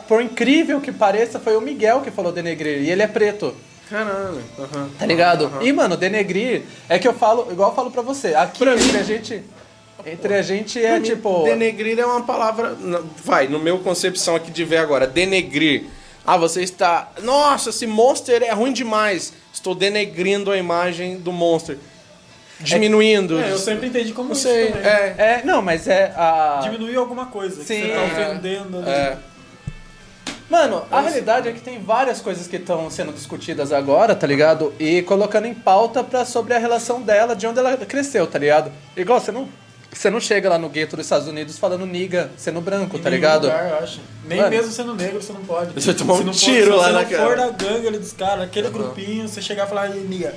Por 0.08 0.22
incrível 0.22 0.82
que 0.82 0.92
pareça, 0.92 1.40
foi 1.40 1.56
o 1.56 1.62
Miguel 1.62 2.02
que 2.02 2.10
falou 2.10 2.32
denegrir, 2.32 2.82
e 2.82 2.90
ele 2.90 3.04
é 3.04 3.08
preto. 3.08 3.56
Caralho. 3.94 4.42
aham. 4.58 4.90
Tá 4.98 5.06
ligado? 5.06 5.52
E, 5.62 5.72
mano, 5.72 5.96
denegrir 5.96 6.64
é 6.90 6.98
que 6.98 7.08
eu 7.08 7.14
falo, 7.14 7.48
igual 7.52 7.70
eu 7.70 7.76
falo 7.76 7.92
pra 7.92 8.02
você, 8.02 8.34
aqui 8.34 8.58
Pra 8.58 8.74
entre 8.74 8.92
mim- 8.92 8.98
a 8.98 9.04
gente. 9.04 9.44
Entre 10.06 10.34
a 10.34 10.42
gente 10.42 10.84
é 10.84 10.98
mim, 11.00 11.06
tipo. 11.06 11.44
Denegrir 11.44 12.00
é 12.00 12.06
uma 12.06 12.24
palavra. 12.24 12.76
Vai, 13.24 13.48
no 13.48 13.60
meu 13.60 13.78
concepção 13.80 14.36
aqui 14.36 14.50
de 14.50 14.66
ver 14.66 14.78
agora. 14.78 15.06
Denegrir. 15.06 15.84
Ah, 16.26 16.38
você 16.38 16.62
está. 16.64 17.12
Nossa, 17.22 17.70
esse 17.70 17.86
monster 17.86 18.42
é 18.42 18.52
ruim 18.52 18.74
demais. 18.74 19.32
Estou 19.54 19.76
denegrindo 19.76 20.50
a 20.52 20.58
imagem 20.58 21.18
do 21.20 21.32
monster. 21.32 21.78
Diminuindo. 22.60 23.40
É, 23.40 23.52
eu 23.52 23.58
sempre 23.58 23.88
entendi 23.88 24.12
como 24.14 24.34
sei. 24.34 24.70
É. 24.70 25.16
É, 25.18 25.42
não, 25.46 25.62
mas 25.62 25.88
é 25.88 26.14
a. 26.16 26.62
Diminuir 26.64 26.96
alguma 26.96 27.28
coisa. 27.28 27.58
que 27.58 27.66
Sim, 27.66 27.82
você 27.82 27.88
tá 27.90 28.02
é. 28.02 28.06
ofendendo 28.32 28.78
ali. 28.80 28.90
É. 28.90 29.18
Mano, 30.50 30.84
a 30.92 31.00
realidade 31.02 31.48
é 31.50 31.52
que 31.52 31.62
tem 31.62 31.82
várias 31.82 32.20
coisas 32.22 32.48
que 32.48 32.58
estão 32.58 32.90
sendo 32.90 33.12
discutidas 33.12 33.72
agora, 33.72 34.14
tá 34.16 34.28
ligado? 34.28 34.74
E 34.80 35.02
colocando 35.04 35.46
em 35.48 35.54
pauta 35.54 36.04
pra, 36.04 36.26
sobre 36.26 36.54
a 36.54 36.60
relação 36.60 37.02
dela, 37.02 37.36
de 37.36 37.48
onde 37.48 37.60
ela 37.60 37.76
cresceu, 37.78 38.28
tá 38.28 38.38
ligado? 38.38 38.72
Igual, 38.96 39.20
você 39.20 39.32
não, 39.32 39.48
você 39.92 40.10
não 40.10 40.20
chega 40.20 40.50
lá 40.50 40.58
no 40.60 40.70
gueto 40.70 40.96
dos 40.96 41.06
Estados 41.06 41.28
Unidos 41.28 41.58
falando 41.58 41.86
niga, 41.86 42.30
sendo 42.38 42.62
branco, 42.62 42.98
Em 42.98 43.02
tá 43.02 43.10
ligado? 43.10 43.44
lugar, 43.46 43.70
eu 43.70 43.78
acho. 43.80 44.00
Nem 44.26 44.38
Mano. 44.40 44.50
mesmo 44.52 44.72
sendo 44.72 44.94
negro, 44.94 45.22
você 45.22 45.34
não 45.34 45.42
pode. 45.42 45.74
Você 45.74 45.88
vai 45.88 45.96
tomar 45.96 46.14
um 46.14 46.18
Se 46.18 46.24
não 46.26 46.34
for- 46.34 46.40
tiro 46.40 46.76
lá 46.76 46.86
se 46.88 46.92
na 46.94 47.00
você 47.00 47.04
não 47.18 47.18
cara. 47.18 47.30
for 47.30 47.38
da 47.38 47.50
gangue 47.66 47.88
ali 47.88 47.98
dos 47.98 48.14
caras, 48.14 48.44
aquele 48.44 48.70
grupinho, 48.70 49.28
você 49.28 49.42
chegar 49.42 49.66
e 49.66 49.70
falar, 49.70 49.88
"Ih, 49.96 50.02
niga. 50.02 50.34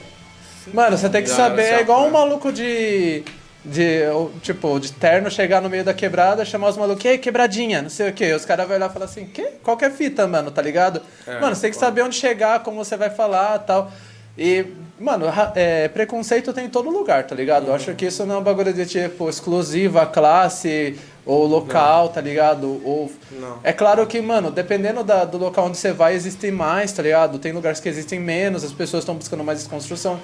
Mano, 0.72 0.96
você 0.96 1.08
tem 1.08 1.22
que 1.22 1.28
Já, 1.28 1.36
saber, 1.36 1.62
você 1.62 1.74
é 1.74 1.80
igual 1.82 2.06
um 2.06 2.10
maluco 2.10 2.50
de. 2.52 3.22
De, 3.68 4.02
tipo, 4.42 4.78
de 4.78 4.92
terno 4.92 5.28
chegar 5.28 5.60
no 5.60 5.68
meio 5.68 5.82
da 5.82 5.92
quebrada, 5.92 6.44
chamar 6.44 6.68
os 6.68 6.76
malucos, 6.76 7.04
ei, 7.04 7.18
quebradinha, 7.18 7.82
não 7.82 7.90
sei 7.90 8.10
o 8.10 8.12
quê. 8.12 8.32
Os 8.32 8.44
caras 8.44 8.68
vão 8.68 8.78
lá 8.78 8.86
e 8.86 8.90
falar 8.90 9.06
assim, 9.06 9.26
que? 9.26 9.42
Qual 9.62 9.76
que 9.76 9.84
é 9.84 9.90
fita, 9.90 10.24
mano, 10.26 10.50
tá 10.52 10.62
ligado? 10.62 11.02
É, 11.26 11.40
mano, 11.40 11.54
você 11.56 11.62
tem 11.62 11.70
que 11.72 11.76
saber 11.76 12.02
onde 12.02 12.14
chegar, 12.14 12.62
como 12.62 12.84
você 12.84 12.96
vai 12.96 13.10
falar 13.10 13.58
tal. 13.60 13.90
E, 14.38 14.66
mano, 15.00 15.26
é, 15.56 15.88
preconceito 15.88 16.52
tem 16.52 16.66
em 16.66 16.68
todo 16.68 16.90
lugar, 16.90 17.24
tá 17.26 17.34
ligado? 17.34 17.66
Eu 17.66 17.74
acho 17.74 17.92
que 17.94 18.06
isso 18.06 18.24
não 18.24 18.36
é 18.36 18.38
um 18.38 18.42
bagulho 18.42 18.72
de 18.72 18.86
tipo 18.86 19.28
exclusivo 19.28 19.98
à 19.98 20.06
classe 20.06 20.96
ou 21.24 21.44
local, 21.46 22.10
tá 22.10 22.20
ligado? 22.20 22.80
Ou. 22.84 23.10
Não. 23.32 23.58
É 23.64 23.72
claro 23.72 24.06
que, 24.06 24.20
mano, 24.20 24.50
dependendo 24.50 25.02
da- 25.02 25.24
do 25.24 25.38
local 25.38 25.66
onde 25.66 25.76
você 25.78 25.90
vai, 25.92 26.14
existem 26.14 26.52
mais, 26.52 26.92
tá 26.92 27.02
ligado? 27.02 27.36
Tem 27.40 27.50
lugares 27.50 27.80
que 27.80 27.88
existem 27.88 28.20
menos, 28.20 28.62
as 28.62 28.72
pessoas 28.72 29.02
estão 29.02 29.16
buscando 29.16 29.42
mais 29.42 29.58
desconstrução. 29.58 30.20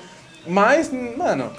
Mas, 0.46 0.92
mano, 0.92 1.50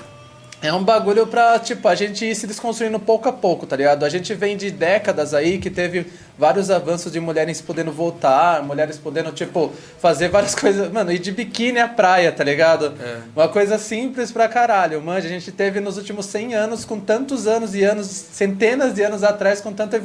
é 0.64 0.74
um 0.74 0.82
bagulho 0.82 1.28
pra, 1.28 1.60
tipo, 1.60 1.86
a 1.90 1.94
gente 1.94 2.24
ir 2.26 2.34
se 2.34 2.48
desconstruindo 2.48 2.98
pouco 2.98 3.28
a 3.28 3.34
pouco, 3.34 3.66
tá 3.68 3.76
ligado? 3.76 4.06
A 4.06 4.10
gente 4.10 4.34
vem 4.34 4.56
de 4.56 4.72
décadas 4.72 5.34
aí 5.34 5.58
que 5.58 5.70
teve 5.70 6.06
vários 6.38 6.72
avanços 6.72 7.12
de 7.12 7.20
mulheres 7.20 7.60
podendo 7.62 7.92
voltar, 7.92 8.64
mulheres 8.64 8.98
podendo, 8.98 9.34
tipo, 9.34 9.74
fazer 10.00 10.30
várias 10.30 10.56
coisas. 10.56 10.90
Mano, 10.90 11.12
ir 11.12 11.20
de 11.20 11.34
biquíni 11.34 11.80
à 11.80 11.88
praia, 11.90 12.32
tá 12.32 12.46
ligado? 12.46 12.94
É. 12.98 13.18
Uma 13.36 13.50
coisa 13.50 13.78
simples 13.78 14.32
pra 14.32 14.48
caralho. 14.48 15.02
Mano, 15.02 15.18
a 15.18 15.22
gente 15.22 15.52
teve 15.52 15.82
nos 15.82 15.98
últimos 15.98 16.28
100 16.28 16.56
anos, 16.56 16.86
com 16.86 16.98
tantos 16.98 17.46
anos 17.46 17.76
e 17.76 17.84
anos, 17.84 18.08
centenas 18.08 18.94
de 18.94 19.02
anos 19.04 19.22
atrás, 19.22 19.60
com 19.60 19.74
tantas 19.74 20.02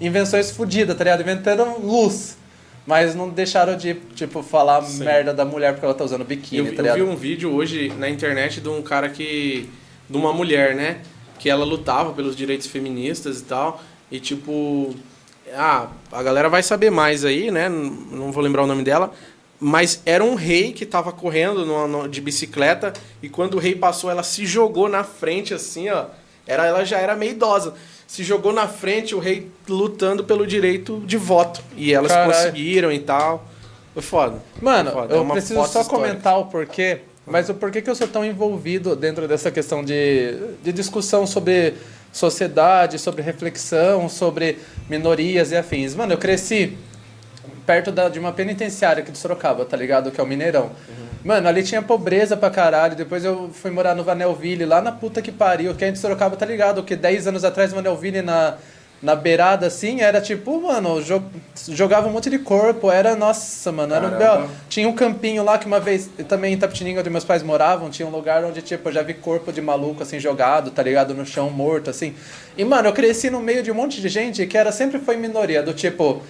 invenções 0.00 0.52
fodidas, 0.52 0.96
tá 0.96 1.02
ligado? 1.02 1.22
Inventaram 1.22 1.78
luz. 1.80 2.36
Mas 2.86 3.16
não 3.16 3.28
deixaram 3.28 3.76
de, 3.76 3.94
tipo, 4.14 4.40
falar 4.40 4.80
merda 5.00 5.34
da 5.34 5.44
mulher 5.44 5.72
porque 5.72 5.84
ela 5.84 5.94
tá 5.94 6.04
usando 6.04 6.24
biquíni, 6.24 6.68
Eu, 6.68 6.76
tá 6.76 6.78
eu 6.78 6.82
ligado? 6.84 6.96
vi 6.96 7.02
um 7.02 7.16
vídeo 7.16 7.52
hoje 7.52 7.92
na 7.98 8.08
internet 8.08 8.60
de 8.60 8.68
um 8.68 8.80
cara 8.82 9.08
que. 9.08 9.68
De 10.08 10.16
uma 10.16 10.32
mulher, 10.32 10.74
né? 10.74 11.00
Que 11.38 11.50
ela 11.50 11.64
lutava 11.64 12.12
pelos 12.12 12.34
direitos 12.36 12.66
feministas 12.66 13.40
e 13.40 13.44
tal. 13.44 13.80
E 14.10 14.20
tipo. 14.20 14.94
Ah, 15.54 15.88
a 16.10 16.22
galera 16.22 16.48
vai 16.48 16.62
saber 16.62 16.90
mais 16.90 17.24
aí, 17.24 17.50
né? 17.50 17.68
Não 17.68 18.32
vou 18.32 18.42
lembrar 18.42 18.62
o 18.62 18.66
nome 18.66 18.82
dela. 18.82 19.12
Mas 19.58 20.02
era 20.04 20.22
um 20.22 20.34
rei 20.34 20.72
que 20.72 20.84
tava 20.84 21.12
correndo 21.12 22.08
de 22.08 22.20
bicicleta. 22.20 22.92
E 23.22 23.28
quando 23.28 23.54
o 23.54 23.58
rei 23.58 23.74
passou, 23.74 24.10
ela 24.10 24.22
se 24.22 24.44
jogou 24.44 24.88
na 24.88 25.02
frente, 25.04 25.54
assim, 25.54 25.88
ó. 25.88 26.06
Era, 26.46 26.66
ela 26.66 26.84
já 26.84 26.98
era 26.98 27.16
meio 27.16 27.32
idosa. 27.32 27.74
Se 28.06 28.22
jogou 28.22 28.52
na 28.52 28.68
frente, 28.68 29.14
o 29.14 29.18
rei 29.18 29.50
lutando 29.68 30.22
pelo 30.24 30.46
direito 30.46 31.02
de 31.06 31.16
voto. 31.16 31.60
E 31.76 31.92
elas 31.92 32.12
Caralho. 32.12 32.32
conseguiram 32.32 32.92
e 32.92 33.00
tal. 33.00 33.46
Foi 33.94 34.02
foda. 34.02 34.42
Mano, 34.60 34.92
foda. 34.92 35.14
É 35.14 35.18
eu 35.18 35.22
uma 35.22 35.34
preciso 35.34 35.54
só 35.54 35.80
histórica. 35.80 35.90
comentar 35.90 36.38
o 36.38 36.46
porquê, 36.46 37.00
mas 37.26 37.48
o 37.48 37.54
porquê 37.54 37.82
que 37.82 37.90
eu 37.90 37.94
sou 37.94 38.06
tão 38.08 38.24
envolvido 38.24 38.94
dentro 38.94 39.26
dessa 39.26 39.50
questão 39.50 39.84
de, 39.84 40.36
de 40.62 40.72
discussão 40.72 41.26
sobre 41.26 41.74
sociedade, 42.12 42.98
sobre 42.98 43.22
reflexão, 43.22 44.08
sobre 44.08 44.58
minorias 44.88 45.50
e 45.52 45.56
afins. 45.56 45.94
Mano, 45.94 46.12
eu 46.14 46.18
cresci 46.18 46.76
perto 47.66 47.90
da- 47.92 48.08
de 48.08 48.18
uma 48.18 48.32
penitenciária 48.32 49.02
aqui 49.02 49.10
de 49.12 49.18
Sorocaba, 49.18 49.64
tá 49.64 49.76
ligado? 49.76 50.10
Que 50.10 50.20
é 50.20 50.24
o 50.24 50.26
Mineirão. 50.26 50.70
Mano, 51.24 51.48
ali 51.48 51.62
tinha 51.64 51.82
pobreza 51.82 52.36
pra 52.36 52.48
caralho. 52.48 52.94
Depois 52.94 53.24
eu 53.24 53.50
fui 53.52 53.70
morar 53.70 53.94
no 53.96 54.04
Vanelville, 54.04 54.64
lá 54.64 54.80
na 54.80 54.92
puta 54.92 55.20
que 55.20 55.32
pariu. 55.32 55.74
Quem 55.74 55.88
é 55.88 55.90
de 55.90 55.98
Sorocaba 55.98 56.36
tá 56.36 56.46
ligado? 56.46 56.82
Que 56.84 56.94
10 56.94 57.26
anos 57.26 57.44
atrás, 57.44 57.72
Vanelville 57.72 58.22
na, 58.22 58.56
na 59.02 59.14
beirada, 59.14 59.66
assim, 59.66 60.00
era 60.00 60.20
tipo, 60.20 60.60
mano, 60.60 61.02
jo- 61.02 61.22
jogava 61.68 62.08
um 62.08 62.12
monte 62.12 62.30
de 62.30 62.38
corpo. 62.38 62.90
Era, 62.90 63.14
nossa, 63.14 63.70
mano, 63.70 63.94
era 63.94 64.06
um 64.06 64.10
Caramba. 64.10 64.38
bel- 64.46 64.50
Tinha 64.68 64.88
um 64.88 64.94
campinho 64.94 65.44
lá 65.44 65.58
que 65.58 65.66
uma 65.66 65.78
vez, 65.78 66.08
também 66.28 66.54
em 66.54 66.56
Tapetininga, 66.58 67.00
onde 67.00 67.10
meus 67.10 67.24
pais 67.24 67.42
moravam, 67.42 67.90
tinha 67.90 68.08
um 68.08 68.10
lugar 68.10 68.42
onde, 68.44 68.62
tipo, 68.62 68.88
eu 68.88 68.92
já 68.92 69.02
vi 69.02 69.12
corpo 69.14 69.52
de 69.52 69.60
maluco, 69.60 70.02
assim, 70.02 70.18
jogado, 70.18 70.70
tá 70.70 70.82
ligado? 70.82 71.12
No 71.14 71.26
chão, 71.26 71.50
morto, 71.50 71.90
assim. 71.90 72.14
E, 72.56 72.64
mano, 72.64 72.88
eu 72.88 72.92
cresci 72.92 73.28
no 73.28 73.40
meio 73.40 73.62
de 73.62 73.70
um 73.70 73.74
monte 73.74 74.00
de 74.00 74.08
gente 74.08 74.46
que 74.46 74.56
era 74.56 74.72
sempre 74.72 74.98
foi 74.98 75.16
minoria, 75.16 75.62
do 75.62 75.74
tipo. 75.74 76.22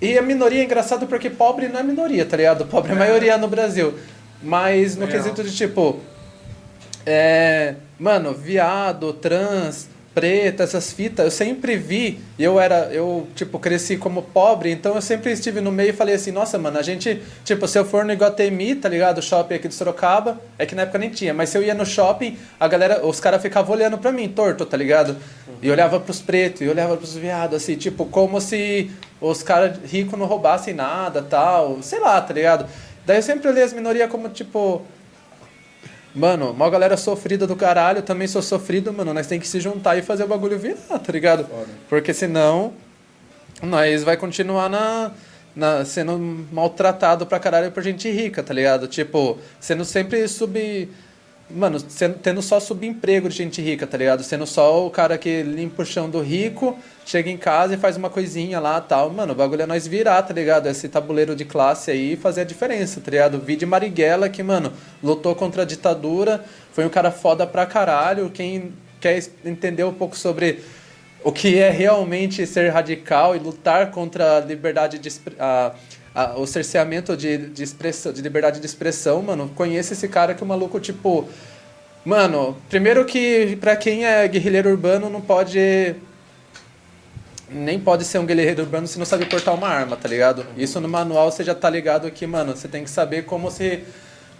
E 0.00 0.18
a 0.18 0.22
minoria 0.22 0.60
é 0.62 0.64
engraçado 0.64 1.06
porque 1.06 1.30
pobre 1.30 1.68
não 1.68 1.78
é 1.78 1.82
minoria, 1.84 2.26
tá 2.26 2.36
ligado? 2.36 2.66
Pobre 2.66 2.90
é 2.90 2.94
maioria 2.96 3.38
no 3.38 3.46
Brasil. 3.46 3.94
Mas 4.42 4.96
no 4.96 5.06
Real. 5.06 5.22
quesito 5.22 5.44
de 5.44 5.54
tipo. 5.56 6.00
É. 7.06 7.76
Mano, 7.98 8.32
viado, 8.34 9.12
trans, 9.12 9.88
preta, 10.14 10.62
essas 10.62 10.92
fitas, 10.92 11.24
eu 11.24 11.30
sempre 11.30 11.76
vi. 11.76 12.20
Eu 12.38 12.60
era. 12.60 12.88
Eu, 12.92 13.26
tipo, 13.34 13.58
cresci 13.58 13.96
como 13.96 14.22
pobre, 14.22 14.70
então 14.70 14.94
eu 14.94 15.02
sempre 15.02 15.32
estive 15.32 15.60
no 15.60 15.72
meio 15.72 15.90
e 15.90 15.92
falei 15.92 16.14
assim: 16.14 16.30
nossa, 16.30 16.58
mano, 16.58 16.78
a 16.78 16.82
gente. 16.82 17.22
Tipo, 17.44 17.66
se 17.66 17.78
eu 17.78 17.84
for 17.84 18.04
no 18.04 18.12
Iguatemi, 18.12 18.74
tá 18.74 18.88
ligado? 18.88 19.18
O 19.18 19.22
shopping 19.22 19.54
aqui 19.54 19.68
de 19.68 19.74
Sorocaba, 19.74 20.40
é 20.58 20.66
que 20.66 20.74
na 20.74 20.82
época 20.82 20.98
nem 20.98 21.10
tinha, 21.10 21.32
mas 21.32 21.48
se 21.48 21.58
eu 21.58 21.62
ia 21.62 21.74
no 21.74 21.86
shopping, 21.86 22.36
a 22.58 22.68
galera, 22.68 23.06
os 23.06 23.20
caras 23.20 23.40
ficavam 23.40 23.74
olhando 23.74 23.98
pra 23.98 24.12
mim, 24.12 24.28
torto, 24.28 24.64
tá 24.66 24.76
ligado? 24.76 25.16
E 25.60 25.70
olhava 25.70 26.00
pros 26.00 26.20
pretos, 26.20 26.62
e 26.62 26.68
olhava 26.68 26.96
pros 26.96 27.14
viados, 27.14 27.56
assim, 27.56 27.76
tipo, 27.76 28.06
como 28.06 28.40
se 28.40 28.90
os 29.20 29.42
caras 29.42 29.78
ricos 29.84 30.18
não 30.18 30.26
roubassem 30.26 30.74
nada, 30.74 31.22
tal, 31.22 31.78
sei 31.82 32.00
lá, 32.00 32.20
tá 32.20 32.34
ligado? 32.34 32.66
Daí 33.06 33.18
eu 33.18 33.22
sempre 33.22 33.48
olhei 33.48 33.62
as 33.62 33.72
minorias 33.72 34.10
como, 34.10 34.28
tipo, 34.28 34.82
Mano, 36.14 36.50
uma 36.50 36.68
galera 36.68 36.96
sofrida 36.96 37.46
do 37.46 37.56
caralho, 37.56 38.02
também 38.02 38.28
sou 38.28 38.42
sofrido, 38.42 38.92
mano. 38.92 39.14
Nós 39.14 39.26
tem 39.26 39.40
que 39.40 39.48
se 39.48 39.60
juntar 39.60 39.96
e 39.96 40.02
fazer 40.02 40.24
o 40.24 40.28
bagulho 40.28 40.58
virar, 40.58 40.98
tá 40.98 41.12
ligado? 41.12 41.46
Porque 41.88 42.12
senão 42.12 42.74
nós 43.62 44.04
vai 44.04 44.16
continuar 44.16 44.68
na, 44.68 45.12
na 45.56 45.84
sendo 45.84 46.18
maltratado 46.52 47.24
pra 47.24 47.38
caralho 47.38 47.70
por 47.72 47.82
gente 47.82 48.10
rica, 48.10 48.42
tá 48.42 48.52
ligado? 48.52 48.86
Tipo, 48.88 49.38
sendo 49.58 49.84
sempre 49.84 50.28
sub. 50.28 50.88
Mano, 51.54 51.78
sendo, 51.88 52.18
tendo 52.18 52.40
só 52.40 52.58
subemprego 52.58 53.28
de 53.28 53.36
gente 53.36 53.60
rica, 53.60 53.86
tá 53.86 53.98
ligado? 53.98 54.22
Sendo 54.22 54.46
só 54.46 54.86
o 54.86 54.90
cara 54.90 55.18
que 55.18 55.42
limpa 55.42 55.82
o 55.82 55.86
chão 55.86 56.08
do 56.08 56.20
rico, 56.20 56.78
chega 57.04 57.30
em 57.30 57.36
casa 57.36 57.74
e 57.74 57.76
faz 57.76 57.96
uma 57.96 58.08
coisinha 58.08 58.58
lá 58.58 58.80
tal. 58.80 59.10
Mano, 59.10 59.32
o 59.32 59.36
bagulho 59.36 59.62
é 59.62 59.66
nós 59.66 59.86
virar, 59.86 60.22
tá 60.22 60.32
ligado? 60.32 60.68
Esse 60.68 60.88
tabuleiro 60.88 61.36
de 61.36 61.44
classe 61.44 61.90
aí 61.90 62.16
fazer 62.16 62.42
a 62.42 62.44
diferença, 62.44 63.00
tá 63.00 63.10
ligado? 63.10 63.38
Vi 63.38 63.56
de 63.56 63.66
Marighella 63.66 64.28
que, 64.28 64.42
mano, 64.42 64.72
lutou 65.02 65.34
contra 65.34 65.62
a 65.62 65.64
ditadura, 65.64 66.44
foi 66.72 66.86
um 66.86 66.88
cara 66.88 67.10
foda 67.10 67.46
pra 67.46 67.66
caralho. 67.66 68.30
Quem 68.30 68.72
quer 69.00 69.22
entender 69.44 69.84
um 69.84 69.92
pouco 69.92 70.16
sobre 70.16 70.60
o 71.24 71.30
que 71.30 71.58
é 71.58 71.70
realmente 71.70 72.46
ser 72.46 72.70
radical 72.70 73.36
e 73.36 73.38
lutar 73.38 73.90
contra 73.90 74.38
a 74.38 74.40
liberdade 74.40 74.98
de 74.98 75.08
expre- 75.08 75.36
a, 75.38 75.72
a- 76.14 76.34
o 76.38 76.46
cerceamento 76.46 77.16
de, 77.16 77.38
de, 77.48 77.62
expressão, 77.62 78.12
de 78.12 78.20
liberdade 78.22 78.60
de 78.60 78.66
expressão, 78.66 79.22
mano, 79.22 79.50
conheça 79.54 79.92
esse 79.92 80.08
cara 80.08 80.34
que 80.34 80.42
o 80.42 80.46
maluco, 80.46 80.78
tipo. 80.80 81.28
Mano, 82.04 82.56
primeiro 82.68 83.04
que 83.04 83.56
pra 83.60 83.76
quem 83.76 84.04
é 84.04 84.26
guerrilheiro 84.26 84.70
urbano 84.70 85.08
não 85.08 85.20
pode. 85.20 85.94
Nem 87.50 87.78
pode 87.78 88.04
ser 88.04 88.18
um 88.18 88.26
guerrilheiro 88.26 88.62
urbano 88.62 88.86
se 88.86 88.98
não 88.98 89.04
sabe 89.06 89.26
portar 89.26 89.54
uma 89.54 89.68
arma, 89.68 89.96
tá 89.96 90.08
ligado? 90.08 90.44
Isso 90.56 90.80
no 90.80 90.88
manual 90.88 91.30
você 91.30 91.44
já 91.44 91.54
tá 91.54 91.68
ligado 91.68 92.10
que, 92.10 92.26
mano, 92.26 92.56
você 92.56 92.66
tem 92.66 92.82
que 92.82 92.90
saber 92.90 93.24
como 93.24 93.50
se 93.50 93.84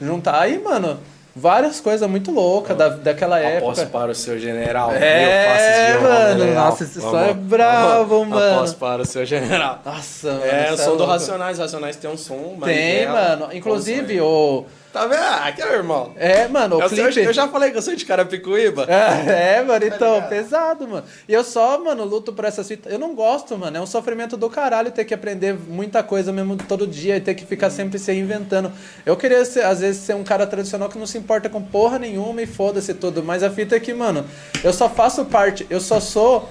juntar. 0.01 0.41
Aí, 0.41 0.59
mano, 0.59 0.99
várias 1.35 1.81
coisas 1.81 2.09
muito 2.09 2.31
loucas 2.31 2.77
da, 2.77 2.89
daquela 2.89 3.39
Aposto 3.39 3.83
época. 3.83 3.99
para 3.99 4.13
o 4.13 4.15
seu 4.15 4.39
general. 4.39 4.93
É, 4.93 5.99
mano, 5.99 6.55
nossa, 6.55 6.85
esse 6.85 7.01
som 7.01 7.11
Vamos. 7.11 7.29
é 7.31 7.35
bravo, 7.35 8.19
Vamos. 8.19 8.29
mano. 8.29 8.57
Aposto 8.57 8.77
para 8.77 9.03
o 9.03 9.05
seu 9.07 9.25
general. 9.25 9.81
Nossa, 9.85 10.33
mano. 10.33 10.45
É, 10.45 10.71
o 10.71 10.75
isso 10.75 10.85
som 10.85 10.91
do 10.93 10.97
louco. 10.99 11.13
Racionais. 11.13 11.59
Racionais 11.59 11.97
tem 11.97 12.11
um 12.11 12.17
som. 12.17 12.35
Tem, 12.65 13.07
Marighella, 13.07 13.37
mano. 13.37 13.49
Inclusive, 13.53 14.21
o. 14.21 14.65
Tá 14.93 15.07
vendo? 15.07 15.23
Ah, 15.23 15.47
aqui 15.47 15.63
é 15.63 15.73
irmão. 15.73 16.13
É, 16.17 16.47
mano, 16.49 16.77
o 16.77 16.83
Eu, 16.83 16.89
clipe. 16.89 17.21
eu 17.21 17.33
já 17.33 17.49
falei 17.49 17.71
que 17.71 17.79
eu 17.79 17.83
sou 17.83 17.97
de 17.97 18.05
Carapicuíba. 18.05 18.85
É, 18.87 19.57
é, 19.57 19.63
mano, 19.63 19.87
então, 19.87 20.15
ligado? 20.17 20.29
pesado, 20.29 20.87
mano. 20.87 21.05
E 21.27 21.33
eu 21.33 21.43
só, 21.43 21.83
mano, 21.83 22.05
luto 22.05 22.33
por 22.33 22.45
essas 22.45 22.69
fitas. 22.69 22.93
Eu 22.93 22.99
não 22.99 23.15
gosto, 23.15 23.57
mano. 23.57 23.77
É 23.77 23.81
um 23.81 23.87
sofrimento 23.87 24.37
do 24.37 24.51
caralho 24.51 24.91
ter 24.91 25.07
que 25.07 25.15
aprender 25.15 25.55
muita 25.55 26.03
coisa 26.03 26.31
mesmo 26.31 26.57
todo 26.57 26.87
dia 26.87 27.17
e 27.17 27.21
ter 27.21 27.35
que 27.35 27.47
ficar 27.47 27.71
sempre 27.71 27.99
se 27.99 28.13
reinventando. 28.13 28.71
Eu 29.07 29.17
queria, 29.17 29.43
ser, 29.47 29.65
às 29.65 29.81
vezes, 29.81 30.03
ser 30.03 30.15
um 30.15 30.23
cara 30.25 30.47
tradicional 30.47 30.91
que 30.91 30.99
não 30.99 31.07
se 31.07 31.17
importa 31.17 31.49
com 31.49 31.63
porra 31.63 31.99
nenhuma 31.99 32.43
e 32.43 32.47
foda-se 32.47 32.93
tudo. 32.93 33.23
Mas 33.23 33.43
a 33.43 33.51
fita 33.51 33.77
é 33.77 33.81
que, 33.81 33.95
mano, 33.95 34.27
eu 34.63 34.73
só 34.75 34.91
faço 34.91 35.25
parte, 35.25 35.67
eu 35.71 35.81
só 35.81 36.01
sou 36.01 36.51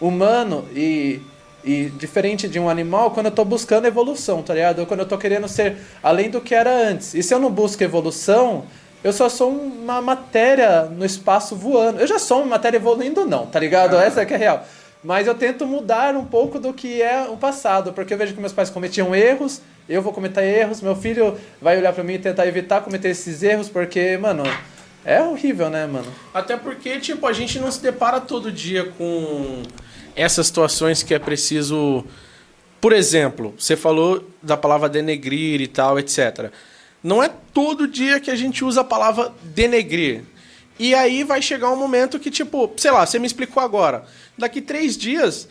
humano 0.00 0.66
e. 0.74 1.20
E 1.66 1.86
diferente 1.86 2.46
de 2.46 2.60
um 2.60 2.70
animal, 2.70 3.10
quando 3.10 3.26
eu 3.26 3.32
tô 3.32 3.44
buscando 3.44 3.86
evolução, 3.86 4.40
tá 4.40 4.54
ligado? 4.54 4.78
Ou 4.78 4.86
quando 4.86 5.00
eu 5.00 5.06
tô 5.06 5.18
querendo 5.18 5.48
ser 5.48 5.76
além 6.00 6.30
do 6.30 6.40
que 6.40 6.54
era 6.54 6.70
antes. 6.70 7.12
E 7.12 7.24
se 7.24 7.34
eu 7.34 7.40
não 7.40 7.50
busco 7.50 7.82
evolução, 7.82 8.64
eu 9.02 9.12
só 9.12 9.28
sou 9.28 9.50
uma 9.50 10.00
matéria 10.00 10.82
no 10.82 11.04
espaço 11.04 11.56
voando. 11.56 12.00
Eu 12.00 12.06
já 12.06 12.20
sou 12.20 12.38
uma 12.38 12.50
matéria 12.50 12.76
evoluindo, 12.76 13.26
não, 13.26 13.46
tá 13.46 13.58
ligado? 13.58 13.96
Essa 13.96 14.22
é 14.22 14.24
que 14.24 14.32
é 14.32 14.36
real. 14.36 14.64
Mas 15.02 15.26
eu 15.26 15.34
tento 15.34 15.66
mudar 15.66 16.14
um 16.14 16.24
pouco 16.24 16.60
do 16.60 16.72
que 16.72 17.02
é 17.02 17.24
o 17.28 17.36
passado, 17.36 17.92
porque 17.92 18.14
eu 18.14 18.18
vejo 18.18 18.34
que 18.34 18.40
meus 18.40 18.52
pais 18.52 18.70
cometiam 18.70 19.14
erros, 19.14 19.60
eu 19.88 20.02
vou 20.02 20.12
cometer 20.12 20.42
erros, 20.42 20.80
meu 20.80 20.96
filho 20.96 21.36
vai 21.60 21.78
olhar 21.78 21.92
pra 21.92 22.02
mim 22.02 22.14
e 22.14 22.18
tentar 22.18 22.46
evitar 22.46 22.80
cometer 22.80 23.08
esses 23.08 23.42
erros, 23.42 23.68
porque, 23.68 24.16
mano, 24.16 24.42
é 25.04 25.20
horrível, 25.22 25.70
né, 25.70 25.86
mano? 25.86 26.12
Até 26.34 26.56
porque, 26.56 26.98
tipo, 26.98 27.26
a 27.26 27.32
gente 27.32 27.60
não 27.60 27.70
se 27.70 27.80
depara 27.80 28.20
todo 28.20 28.50
dia 28.50 28.84
com 28.98 29.62
essas 30.16 30.46
situações 30.46 31.02
que 31.02 31.14
é 31.14 31.18
preciso. 31.18 32.04
Por 32.80 32.92
exemplo, 32.92 33.54
você 33.58 33.76
falou 33.76 34.28
da 34.42 34.56
palavra 34.56 34.88
denegrir 34.88 35.60
e 35.60 35.66
tal, 35.66 35.98
etc. 35.98 36.50
Não 37.02 37.22
é 37.22 37.30
todo 37.52 37.86
dia 37.86 38.18
que 38.18 38.30
a 38.30 38.36
gente 38.36 38.64
usa 38.64 38.80
a 38.80 38.84
palavra 38.84 39.32
denegrir. 39.42 40.22
E 40.78 40.94
aí 40.94 41.24
vai 41.24 41.40
chegar 41.40 41.70
um 41.70 41.76
momento 41.76 42.18
que, 42.18 42.30
tipo, 42.30 42.70
sei 42.76 42.90
lá, 42.90 43.06
você 43.06 43.18
me 43.18 43.26
explicou 43.26 43.62
agora. 43.62 44.04
Daqui 44.36 44.60
três 44.60 44.96
dias. 44.96 45.48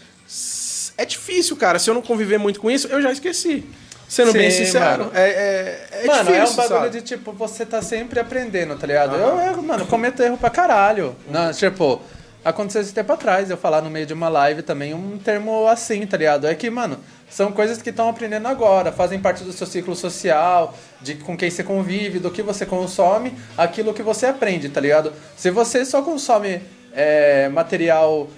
É 0.97 1.05
difícil, 1.05 1.55
cara. 1.57 1.79
Se 1.79 1.89
eu 1.89 1.93
não 1.93 2.01
conviver 2.01 2.37
muito 2.37 2.59
com 2.59 2.69
isso, 2.69 2.87
eu 2.87 3.01
já 3.01 3.11
esqueci. 3.11 3.63
Sendo 4.07 4.33
bem 4.33 4.51
Sim, 4.51 4.65
sincero. 4.65 5.05
mano. 5.05 5.11
É, 5.15 5.29
é, 5.29 5.89
é 6.03 6.07
mano, 6.07 6.25
difícil, 6.25 6.35
é 6.35 6.47
um 6.47 6.55
bagulho 6.55 6.79
sabe? 6.79 6.89
de 6.89 7.01
tipo, 7.01 7.31
você 7.31 7.65
tá 7.65 7.81
sempre 7.81 8.19
aprendendo, 8.19 8.75
tá 8.75 8.85
ligado? 8.85 9.15
Eu, 9.15 9.37
eu, 9.39 9.63
mano, 9.63 9.85
cometo 9.87 10.21
erro 10.21 10.37
pra 10.37 10.49
caralho. 10.49 11.15
Não, 11.27 11.51
tipo, 11.51 12.01
aconteceu 12.45 12.81
esse 12.81 12.93
tempo 12.93 13.11
atrás, 13.11 13.49
eu 13.49 13.57
falar 13.57 13.81
no 13.81 13.89
meio 13.89 14.05
de 14.05 14.13
uma 14.13 14.29
live 14.29 14.61
também 14.61 14.93
um 14.93 15.17
termo 15.17 15.67
assim, 15.67 16.05
tá 16.05 16.15
ligado? 16.15 16.45
É 16.45 16.53
que, 16.53 16.69
mano, 16.69 16.99
são 17.27 17.51
coisas 17.51 17.81
que 17.81 17.89
estão 17.89 18.07
aprendendo 18.07 18.47
agora, 18.47 18.91
fazem 18.91 19.19
parte 19.19 19.43
do 19.43 19.51
seu 19.51 19.65
ciclo 19.65 19.95
social, 19.95 20.77
de 21.01 21.15
com 21.15 21.35
quem 21.35 21.49
você 21.49 21.63
convive, 21.63 22.19
do 22.19 22.29
que 22.29 22.43
você 22.43 22.63
consome, 22.63 23.33
aquilo 23.57 23.95
que 23.95 24.03
você 24.03 24.27
aprende, 24.27 24.69
tá 24.69 24.79
ligado? 24.79 25.11
Se 25.35 25.49
você 25.49 25.83
só 25.83 26.03
consome 26.03 26.61
é, 26.93 27.49
material 27.49 28.29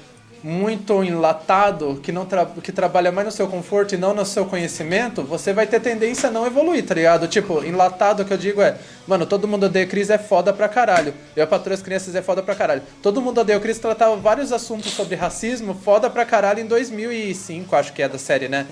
muito 0.44 1.04
enlatado, 1.04 2.00
que 2.02 2.12
não 2.12 2.26
tra 2.26 2.46
que 2.46 2.72
trabalha 2.72 3.12
mais 3.12 3.26
no 3.26 3.32
seu 3.32 3.48
conforto 3.48 3.96
e 3.96 3.98
não 3.98 4.14
no 4.14 4.26
seu 4.26 4.46
conhecimento, 4.46 5.24
você 5.24 5.54
vai 5.54 5.68
ter 5.68 5.80
tendência 5.80 6.30
a 6.30 6.32
não 6.32 6.46
evoluir, 6.46 6.86
tá 6.86 6.94
ligado? 6.94 7.28
Tipo, 7.28 7.64
enlatado 7.64 8.24
que 8.26 8.34
eu 8.34 8.38
digo 8.38 8.62
é, 8.62 8.78
mano, 9.08 9.26
todo 9.26 9.48
mundo 9.48 9.66
odeia 9.66 9.88
Cris 9.88 10.10
é 10.10 10.18
foda 10.18 10.54
pra 10.54 10.70
caralho. 10.70 11.14
Eu 11.36 11.44
a 11.44 11.48
patroa 11.48 11.74
as 11.74 11.82
crianças 11.82 12.16
é 12.16 12.22
foda 12.22 12.42
pra 12.44 12.56
caralho. 12.56 12.82
Todo 13.02 13.22
mundo 13.22 13.42
odeia 13.42 13.60
Cris 13.60 13.80
tratava 13.80 14.16
vários 14.16 14.52
assuntos 14.52 14.92
sobre 14.92 15.16
racismo, 15.16 15.74
foda 15.74 16.10
pra 16.10 16.26
caralho 16.26 16.60
em 16.60 16.66
2005, 16.66 17.76
acho 17.76 17.94
que 17.94 18.02
é 18.02 18.10
da 18.10 18.18
série, 18.18 18.48
né? 18.48 18.66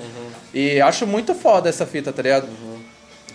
E 0.54 0.80
acho 0.82 1.06
muito 1.08 1.34
foda 1.34 1.70
essa 1.70 1.86
fita, 1.86 2.14
tá 2.14 2.22
ligado? 2.22 2.48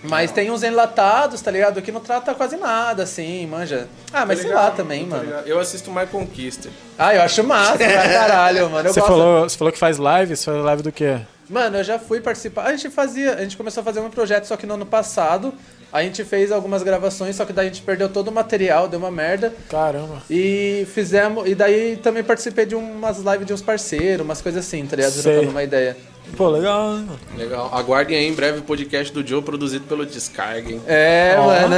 Mas 0.02 0.32
tem 0.32 0.50
uns 0.50 0.62
enlatados, 0.62 1.40
tá 1.42 1.50
ligado? 1.50 1.82
Que 1.82 1.92
não 1.92 2.00
trata 2.00 2.34
quase 2.34 2.56
nada, 2.56 3.02
assim, 3.02 3.46
manja. 3.46 3.86
Ah, 4.12 4.24
mas 4.24 4.38
Tá 4.38 4.44
sei 4.46 4.54
lá 4.54 4.70
também, 4.70 5.06
Tá 5.06 5.16
mano. 5.16 5.30
Eu 5.44 5.58
assisto 5.60 5.90
My 5.90 6.06
Conquista. 6.06 6.68
Ah, 6.98 7.14
eu 7.14 7.22
acho 7.22 7.44
massa 7.44 7.76
pra 7.76 7.86
caralho, 8.08 8.70
mano. 8.70 8.88
Eu 8.88 8.94
Você 8.94 9.00
gosto. 9.00 9.10
falou, 9.12 9.42
você 9.48 9.58
falou 9.58 9.72
que 9.72 9.78
faz 9.78 9.98
live, 9.98 10.34
você 10.36 10.44
faz 10.50 10.64
live 10.64 10.82
do 10.82 10.90
quê? 10.92 11.18
Mano, 11.48 11.78
eu 11.78 11.84
já 11.84 11.98
fui 11.98 12.20
participar. 12.20 12.66
A 12.66 12.70
gente 12.70 12.88
fazia, 12.90 13.34
a 13.34 13.42
gente 13.42 13.56
começou 13.56 13.80
a 13.80 13.84
fazer 13.84 14.00
um 14.00 14.08
projeto 14.08 14.44
só 14.44 14.56
que 14.56 14.66
no 14.66 14.74
ano 14.74 14.86
passado. 14.86 15.52
A 15.92 16.04
gente 16.04 16.22
fez 16.22 16.52
algumas 16.52 16.84
gravações, 16.84 17.34
só 17.34 17.44
que 17.44 17.52
daí 17.52 17.66
a 17.66 17.68
gente 17.68 17.82
perdeu 17.82 18.08
todo 18.08 18.28
o 18.28 18.32
material, 18.32 18.86
deu 18.86 19.00
uma 19.00 19.10
merda. 19.10 19.52
Caramba. 19.68 20.22
E 20.30 20.86
fizemos. 20.94 21.48
E 21.48 21.54
daí 21.56 21.96
também 21.96 22.22
participei 22.22 22.64
de 22.64 22.76
umas 22.76 23.18
lives 23.18 23.44
de 23.44 23.52
uns 23.52 23.60
parceiros, 23.60 24.24
umas 24.24 24.40
coisas 24.40 24.64
assim, 24.64 24.86
tá 24.86 24.94
ligado? 24.94 25.10
Sei. 25.10 25.22
Trocando 25.32 25.50
uma 25.50 25.64
ideia. 25.64 25.96
Pô, 26.36 26.48
legal, 26.48 26.92
né, 26.92 27.06
mano? 27.06 27.18
Legal. 27.36 27.70
Aguardem 27.74 28.16
aí 28.16 28.26
em 28.26 28.32
breve 28.34 28.60
o 28.60 28.62
podcast 28.62 29.12
do 29.12 29.26
Joe 29.26 29.42
produzido 29.42 29.84
pelo 29.86 30.06
Descarga, 30.06 30.70
hein? 30.70 30.80
É, 30.86 31.34
Ó. 31.38 31.46
mano. 31.46 31.76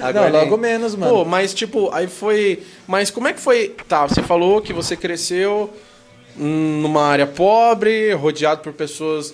Não, 0.00 0.06
Aguardem. 0.08 0.32
logo 0.40 0.56
menos, 0.56 0.94
mano. 0.94 1.12
Pô, 1.12 1.24
mas 1.24 1.52
tipo, 1.54 1.90
aí 1.92 2.06
foi. 2.06 2.62
Mas 2.86 3.10
como 3.10 3.28
é 3.28 3.32
que 3.32 3.40
foi? 3.40 3.74
Tá, 3.88 4.06
você 4.06 4.22
falou 4.22 4.60
que 4.62 4.72
você 4.72 4.96
cresceu 4.96 5.70
hum, 6.38 6.80
numa 6.82 7.04
área 7.04 7.26
pobre, 7.26 8.12
rodeado 8.14 8.60
por 8.62 8.72
pessoas 8.72 9.32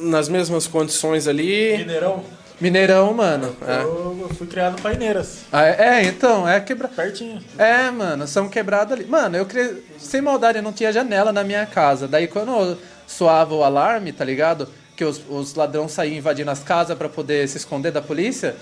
nas 0.00 0.28
mesmas 0.28 0.66
condições 0.66 1.26
ali. 1.28 1.78
Mineirão? 1.78 2.24
Mineirão, 2.60 3.14
mano. 3.14 3.54
É. 3.66 3.82
Eu, 3.84 4.18
eu 4.22 4.28
fui 4.36 4.46
criado 4.46 4.78
em 4.78 4.82
Paineiras, 4.82 5.42
Ah, 5.52 5.64
é, 5.64 5.76
é, 5.78 6.02
então, 6.04 6.48
é 6.48 6.58
quebra... 6.60 6.88
pertinho. 6.88 7.40
É, 7.56 7.88
mano, 7.90 8.26
são 8.26 8.48
quebrados 8.48 8.92
ali. 8.94 9.04
Mano, 9.06 9.36
eu 9.36 9.46
cre... 9.46 9.84
sem 9.96 10.20
maldade, 10.20 10.60
não 10.60 10.72
tinha 10.72 10.92
janela 10.92 11.32
na 11.32 11.44
minha 11.44 11.64
casa. 11.66 12.08
Daí 12.08 12.26
quando 12.26 12.76
soava 13.08 13.54
o 13.54 13.64
alarme, 13.64 14.12
tá 14.12 14.24
ligado? 14.24 14.68
Que 14.94 15.04
os, 15.04 15.20
os 15.28 15.54
ladrões 15.54 15.90
saíam 15.92 16.16
invadindo 16.16 16.50
as 16.50 16.62
casas 16.62 16.96
pra 16.96 17.08
poder 17.08 17.48
se 17.48 17.56
esconder 17.56 17.90
da 17.90 18.02
polícia. 18.02 18.54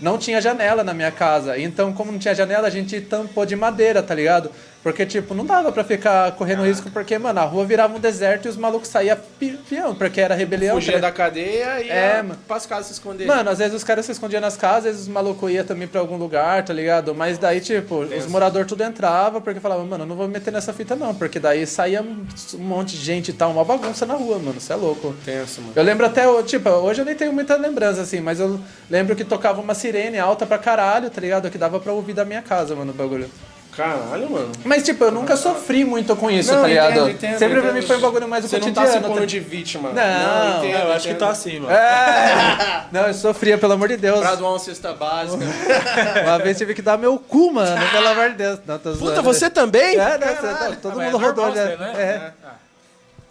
Não 0.00 0.18
tinha 0.18 0.40
janela 0.40 0.84
na 0.84 0.92
minha 0.92 1.10
casa. 1.10 1.58
Então, 1.58 1.92
como 1.92 2.12
não 2.12 2.18
tinha 2.18 2.34
janela, 2.34 2.68
a 2.68 2.70
gente 2.70 3.00
tampou 3.00 3.46
de 3.46 3.56
madeira, 3.56 4.02
tá 4.02 4.14
ligado? 4.14 4.50
Porque, 4.84 5.06
tipo, 5.06 5.32
não 5.34 5.46
dava 5.46 5.72
pra 5.72 5.82
ficar 5.82 6.30
correndo 6.32 6.62
risco, 6.62 6.90
porque, 6.90 7.16
mano, 7.18 7.40
a 7.40 7.44
rua 7.44 7.64
virava 7.64 7.96
um 7.96 7.98
deserto 7.98 8.44
e 8.44 8.48
os 8.50 8.56
malucos 8.56 8.86
saíam 8.90 9.16
pi- 9.40 9.58
peão, 9.68 9.94
porque 9.94 10.20
era 10.20 10.34
rebelião. 10.34 10.74
Fugia 10.74 10.92
tá 10.96 11.00
da 11.00 11.10
cadeia 11.10 11.80
e 11.80 11.88
É, 11.88 12.16
ia 12.22 12.26
pras 12.46 12.66
casas 12.66 12.88
se 12.88 12.92
esconder. 12.92 13.26
Mano, 13.26 13.48
às 13.48 13.56
vezes 13.58 13.72
os 13.74 13.82
caras 13.82 14.04
se 14.04 14.12
escondiam 14.12 14.42
nas 14.42 14.58
casas, 14.58 14.76
às 14.76 14.84
vezes 14.84 15.00
os 15.02 15.08
malucos 15.08 15.50
iam 15.50 15.64
também 15.64 15.88
pra 15.88 16.00
algum 16.00 16.18
lugar, 16.18 16.62
tá 16.66 16.74
ligado? 16.74 17.14
Mas 17.14 17.38
daí, 17.38 17.62
tipo, 17.62 18.00
os 18.00 18.26
moradores 18.26 18.68
tudo 18.68 18.82
entrava 18.84 19.40
porque 19.40 19.58
falavam, 19.58 19.86
mano, 19.86 20.04
eu 20.04 20.08
não 20.08 20.16
vou 20.16 20.26
me 20.28 20.34
meter 20.34 20.52
nessa 20.52 20.74
fita 20.74 20.94
não, 20.94 21.14
porque 21.14 21.40
daí 21.40 21.66
saía 21.66 22.02
um 22.02 22.26
monte 22.58 22.90
de 22.94 23.02
gente 23.02 23.30
e 23.30 23.32
tal, 23.34 23.52
uma 23.52 23.64
bagunça 23.64 24.04
na 24.04 24.12
rua, 24.14 24.38
mano, 24.38 24.60
você 24.60 24.74
é 24.74 24.76
louco. 24.76 25.14
Tenso, 25.24 25.62
mano. 25.62 25.72
Eu 25.74 25.82
lembro 25.82 26.04
até, 26.04 26.24
tipo, 26.42 26.68
hoje 26.68 27.00
eu 27.00 27.06
nem 27.06 27.14
tenho 27.14 27.32
muita 27.32 27.56
lembrança, 27.56 28.02
assim, 28.02 28.20
mas 28.20 28.38
eu 28.38 28.60
lembro 28.90 29.16
que 29.16 29.24
tocava 29.24 29.62
uma 29.62 29.72
sirene 29.74 30.18
alta 30.18 30.44
pra 30.44 30.58
caralho, 30.58 31.08
tá 31.08 31.22
ligado? 31.22 31.50
Que 31.50 31.56
dava 31.56 31.80
pra 31.80 31.90
ouvir 31.94 32.12
da 32.12 32.26
minha 32.26 32.42
casa, 32.42 32.76
mano, 32.76 32.90
o 32.92 32.94
bagulho. 32.94 33.30
Caralho, 33.76 34.30
mano. 34.30 34.52
Mas, 34.64 34.84
tipo, 34.84 35.02
eu 35.04 35.10
nunca 35.10 35.36
sofri 35.36 35.84
muito 35.84 36.14
com 36.14 36.30
isso, 36.30 36.52
Não, 36.52 36.62
tá 36.62 36.68
ligado? 36.68 36.90
entendo, 36.92 37.10
entendo, 37.10 37.38
Sempre 37.38 37.60
pra 37.60 37.70
entendo. 37.70 37.74
mim 37.74 37.82
foi 37.86 37.96
um 37.96 38.00
bagulho 38.00 38.28
mais 38.28 38.44
do 38.44 38.48
Você 38.48 38.58
não 38.60 38.72
tá 38.72 38.82
cotidiano. 38.82 39.02
se 39.04 39.08
pondo 39.08 39.20
tá- 39.20 39.26
de 39.26 39.40
vítima. 39.40 39.90
Não, 39.90 40.58
entendo, 40.64 40.78
eu 40.78 40.92
acho 40.92 41.02
que 41.02 41.08
entendo. 41.08 41.18
tá 41.18 41.28
assim, 41.30 41.58
mano. 41.58 41.74
É! 41.74 42.84
Não, 42.92 43.06
eu 43.08 43.14
sofria, 43.14 43.58
pelo 43.58 43.72
amor 43.72 43.88
de 43.88 43.96
Deus. 43.96 44.20
Pra 44.20 44.34
doar 44.36 44.52
uma 44.52 44.58
cesta 44.60 44.92
básica. 44.92 45.44
Uma 46.24 46.38
vez 46.38 46.56
tive 46.56 46.74
que 46.74 46.82
dar 46.82 46.96
meu 46.96 47.18
cu, 47.18 47.52
mano, 47.52 47.90
pelo 47.90 48.06
amor 48.08 48.30
de 48.30 48.36
Deus. 48.36 48.60
Não, 48.66 48.78
tô 48.78 48.90
Puta, 48.92 49.04
zoando. 49.06 49.22
você 49.24 49.50
também? 49.50 49.94
É, 49.96 50.18
né? 50.18 50.18
Caralho. 50.18 50.70
você- 50.70 50.76
todo 50.76 51.00
Ah, 51.00 51.04
mundo 51.04 51.16
é 51.16 51.26
rodou 51.26 51.46
já. 51.54 51.66
você, 51.66 51.76
né? 51.76 51.92
É. 51.98 52.32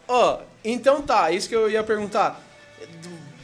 Ó, 0.07 0.37
então 0.65 1.01
tá, 1.01 1.31
isso 1.31 1.47
que 1.47 1.55
eu 1.55 1.69
ia 1.69 1.81
perguntar. 1.83 2.39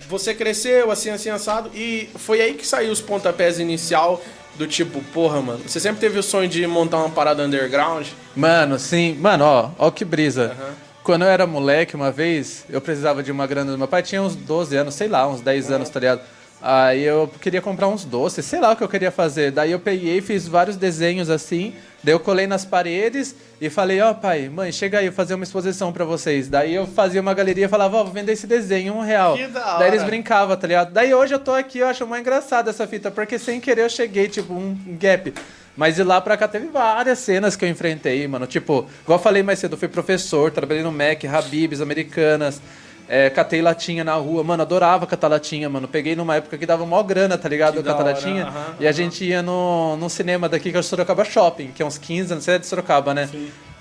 Você 0.10 0.34
cresceu 0.34 0.92
assim, 0.92 1.12
assim, 1.12 1.30
assado, 1.30 1.70
e 1.74 2.10
foi 2.18 2.42
aí 2.42 2.54
que 2.56 2.66
saiu 2.66 2.92
os 2.92 3.00
pontapés 3.00 3.60
inicial 3.60 4.20
do 4.56 4.68
tipo, 4.68 5.02
porra, 5.14 5.42
mano, 5.42 5.62
você 5.66 5.80
sempre 5.80 6.00
teve 6.00 6.20
o 6.20 6.24
sonho 6.24 6.50
de 6.50 6.66
montar 6.68 6.98
uma 6.98 7.10
parada 7.10 7.44
underground? 7.44 8.08
Mano, 8.36 8.78
sim. 8.78 9.16
Mano, 9.16 9.46
ó, 9.46 9.70
ó 9.78 9.92
que 9.92 10.04
brisa. 10.04 10.56
Aham. 10.60 10.74
Quando 11.04 11.24
eu 11.24 11.30
era 11.30 11.48
moleque, 11.48 11.96
uma 11.96 12.12
vez, 12.12 12.66
eu 12.70 12.80
precisava 12.80 13.24
de 13.24 13.32
uma 13.32 13.48
grana 13.48 13.72
do 13.72 13.78
meu 13.78 13.88
pai, 13.88 14.04
tinha 14.04 14.22
uns 14.22 14.36
12 14.36 14.76
anos, 14.76 14.94
sei 14.94 15.08
lá, 15.08 15.28
uns 15.28 15.42
10 15.42 15.72
anos, 15.72 15.90
tá 15.90 16.00
ligado? 16.00 16.22
Aí 16.62 17.04
eu 17.04 17.32
queria 17.42 17.62
comprar 17.62 17.88
uns 17.88 18.04
doces, 18.04 18.46
sei 18.46 18.60
lá 18.60 18.72
o 18.72 18.76
que 18.76 18.84
eu 18.84 18.90
queria 18.90 19.12
fazer. 19.12 19.52
Daí 19.52 19.72
eu 19.72 19.80
peguei, 19.80 20.20
fiz 20.22 20.48
vários 20.48 20.76
desenhos 20.76 21.30
assim, 21.30 21.74
daí 22.04 22.14
eu 22.14 22.20
colei 22.20 22.48
nas 22.48 22.66
paredes 22.66 23.36
e 23.62 23.70
falei, 23.70 24.00
ó 24.02 24.14
pai, 24.14 24.50
mãe, 24.50 24.72
chega 24.72 25.00
aí, 25.00 25.06
eu 25.06 25.12
vou 25.12 25.16
fazer 25.18 25.34
uma 25.36 25.44
exposição 25.44 25.92
pra 25.92 26.06
vocês. 26.06 26.48
Daí 26.48 26.74
eu 26.74 26.88
fazia 26.88 27.20
uma 27.22 27.34
galeria 27.34 27.66
e 27.66 27.70
falava, 27.70 27.98
ó, 27.98 28.04
vou 28.04 28.14
vender 28.14 28.32
esse 28.34 28.48
desenho, 28.48 28.94
um 28.96 29.02
real. 29.02 29.36
Que 29.36 29.48
da 29.48 29.78
Daí 29.78 29.90
eles 29.90 30.00
hora. 30.02 30.10
brincavam, 30.10 30.56
tá 30.56 30.68
ligado? 30.68 30.92
Daí 30.92 31.14
hoje 31.14 31.34
eu 31.34 31.40
tô 31.40 31.52
aqui, 31.52 31.80
eu 31.80 31.88
acho 31.88 32.06
mais 32.08 32.22
engraçado 32.22 32.70
essa 32.70 32.88
fita, 32.88 33.10
porque 33.12 33.38
sem 33.38 33.60
querer 33.60 33.84
eu 33.84 33.90
cheguei, 33.90 34.28
tipo, 34.28 34.54
um 34.54 34.78
gap. 35.00 35.34
Mas 35.78 35.96
de 35.96 36.04
lá 36.04 36.20
pra 36.20 36.36
cá 36.36 36.48
teve 36.48 36.68
várias 36.68 37.20
cenas 37.20 37.56
que 37.56 37.64
eu 37.64 37.70
enfrentei, 37.70 38.28
mano. 38.28 38.46
Tipo, 38.46 38.86
igual 39.04 39.18
eu 39.18 39.24
falei 39.24 39.42
mais 39.44 39.60
cedo, 39.60 39.74
eu 39.74 39.78
fui 39.78 39.88
professor, 39.88 40.52
trabalhei 40.52 40.84
no 40.84 40.92
Mac, 40.92 41.24
Habibs, 41.24 41.80
Americanas. 41.80 42.62
É, 43.12 43.28
catei 43.28 43.60
latinha 43.60 44.04
na 44.04 44.14
rua, 44.14 44.44
mano, 44.44 44.62
adorava 44.62 45.08
catar 45.08 45.30
latinha, 45.30 45.68
mano. 45.68 45.88
Peguei 45.88 46.16
numa 46.16 46.36
época 46.36 46.60
que 46.60 46.66
dava 46.66 46.86
mó 46.86 47.02
grana, 47.02 47.40
tá 47.40 47.50
ligado? 47.50 47.78
Que 47.78 47.84
catar 47.84 48.04
latinha. 48.04 48.46
aham, 48.46 48.76
e 48.80 48.88
a 48.88 48.92
gente 48.92 49.26
ia 49.26 49.42
no, 49.42 49.98
no 49.98 50.08
cinema 50.12 50.48
daqui, 50.48 50.70
que 50.70 50.78
é 50.78 50.80
o 50.80 50.84
Sorocaba 50.84 51.26
Shopping, 51.26 51.72
que 51.74 51.82
é 51.82 51.86
uns 51.86 51.98
15 51.98 52.34
anos, 52.34 52.44
você 52.44 52.52
é 52.52 52.60
de 52.60 52.68
Sorocaba, 52.68 53.16
né? 53.16 53.28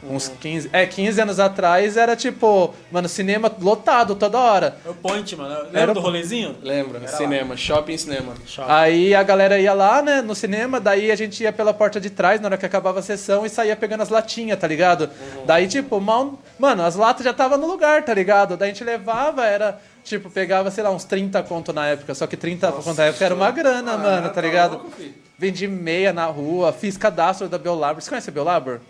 Uns 0.02 0.28
15. 0.28 0.70
É, 0.72 0.86
15 0.86 1.20
anos 1.20 1.40
atrás 1.40 1.96
era 1.96 2.14
tipo, 2.14 2.72
mano, 2.90 3.08
cinema 3.08 3.50
lotado 3.60 4.14
toda 4.14 4.38
hora. 4.38 4.76
É 4.86 4.90
o 4.90 4.94
point, 4.94 5.34
mano. 5.34 5.54
Lembra 5.64 5.80
Era- 5.80 5.94
do 5.94 6.00
rolezinho? 6.00 6.56
Lembra? 6.62 7.06
cinema, 7.08 7.56
shopping 7.56 7.96
cinema. 7.98 8.34
Shopping. 8.46 8.70
Aí 8.70 9.14
a 9.14 9.22
galera 9.22 9.58
ia 9.58 9.72
lá, 9.74 10.00
né, 10.00 10.22
no 10.22 10.34
cinema, 10.34 10.78
daí 10.78 11.10
a 11.10 11.16
gente 11.16 11.42
ia 11.42 11.52
pela 11.52 11.74
porta 11.74 12.00
de 12.00 12.10
trás 12.10 12.40
na 12.40 12.46
hora 12.48 12.56
que 12.56 12.64
acabava 12.66 13.00
a 13.00 13.02
sessão 13.02 13.44
e 13.44 13.48
saía 13.50 13.74
pegando 13.74 14.02
as 14.02 14.08
latinhas, 14.08 14.58
tá 14.58 14.66
ligado? 14.68 15.10
Daí, 15.44 15.66
tipo, 15.66 16.00
mal. 16.00 16.38
Mano, 16.58 16.84
as 16.84 16.94
latas 16.94 17.24
já 17.24 17.32
estavam 17.32 17.58
no 17.58 17.66
lugar, 17.66 18.04
tá 18.04 18.14
ligado? 18.14 18.56
Daí 18.56 18.70
a 18.70 18.72
gente 18.72 18.84
levava, 18.84 19.44
era. 19.46 19.80
Tipo, 20.04 20.30
pegava, 20.30 20.70
sei 20.70 20.82
lá, 20.84 20.90
uns 20.90 21.04
30 21.04 21.42
conto 21.42 21.72
na 21.72 21.86
época. 21.86 22.14
Só 22.14 22.26
que 22.26 22.36
30 22.36 22.70
conto 22.72 22.94
na 22.94 23.04
época 23.06 23.24
era 23.24 23.34
uma 23.34 23.50
grana, 23.50 23.96
mano, 23.98 24.30
tá 24.30 24.40
ligado? 24.40 24.72
louco. 24.74 24.90
Vendi 25.36 25.68
meia 25.68 26.12
na 26.12 26.24
rua, 26.26 26.72
fiz 26.72 26.96
cadastro 26.96 27.48
da 27.48 27.58
Biolabor. 27.58 28.00
Você 28.02 28.08
conhece 28.08 28.30
a 28.30 28.32
Biolabor? 28.32 28.80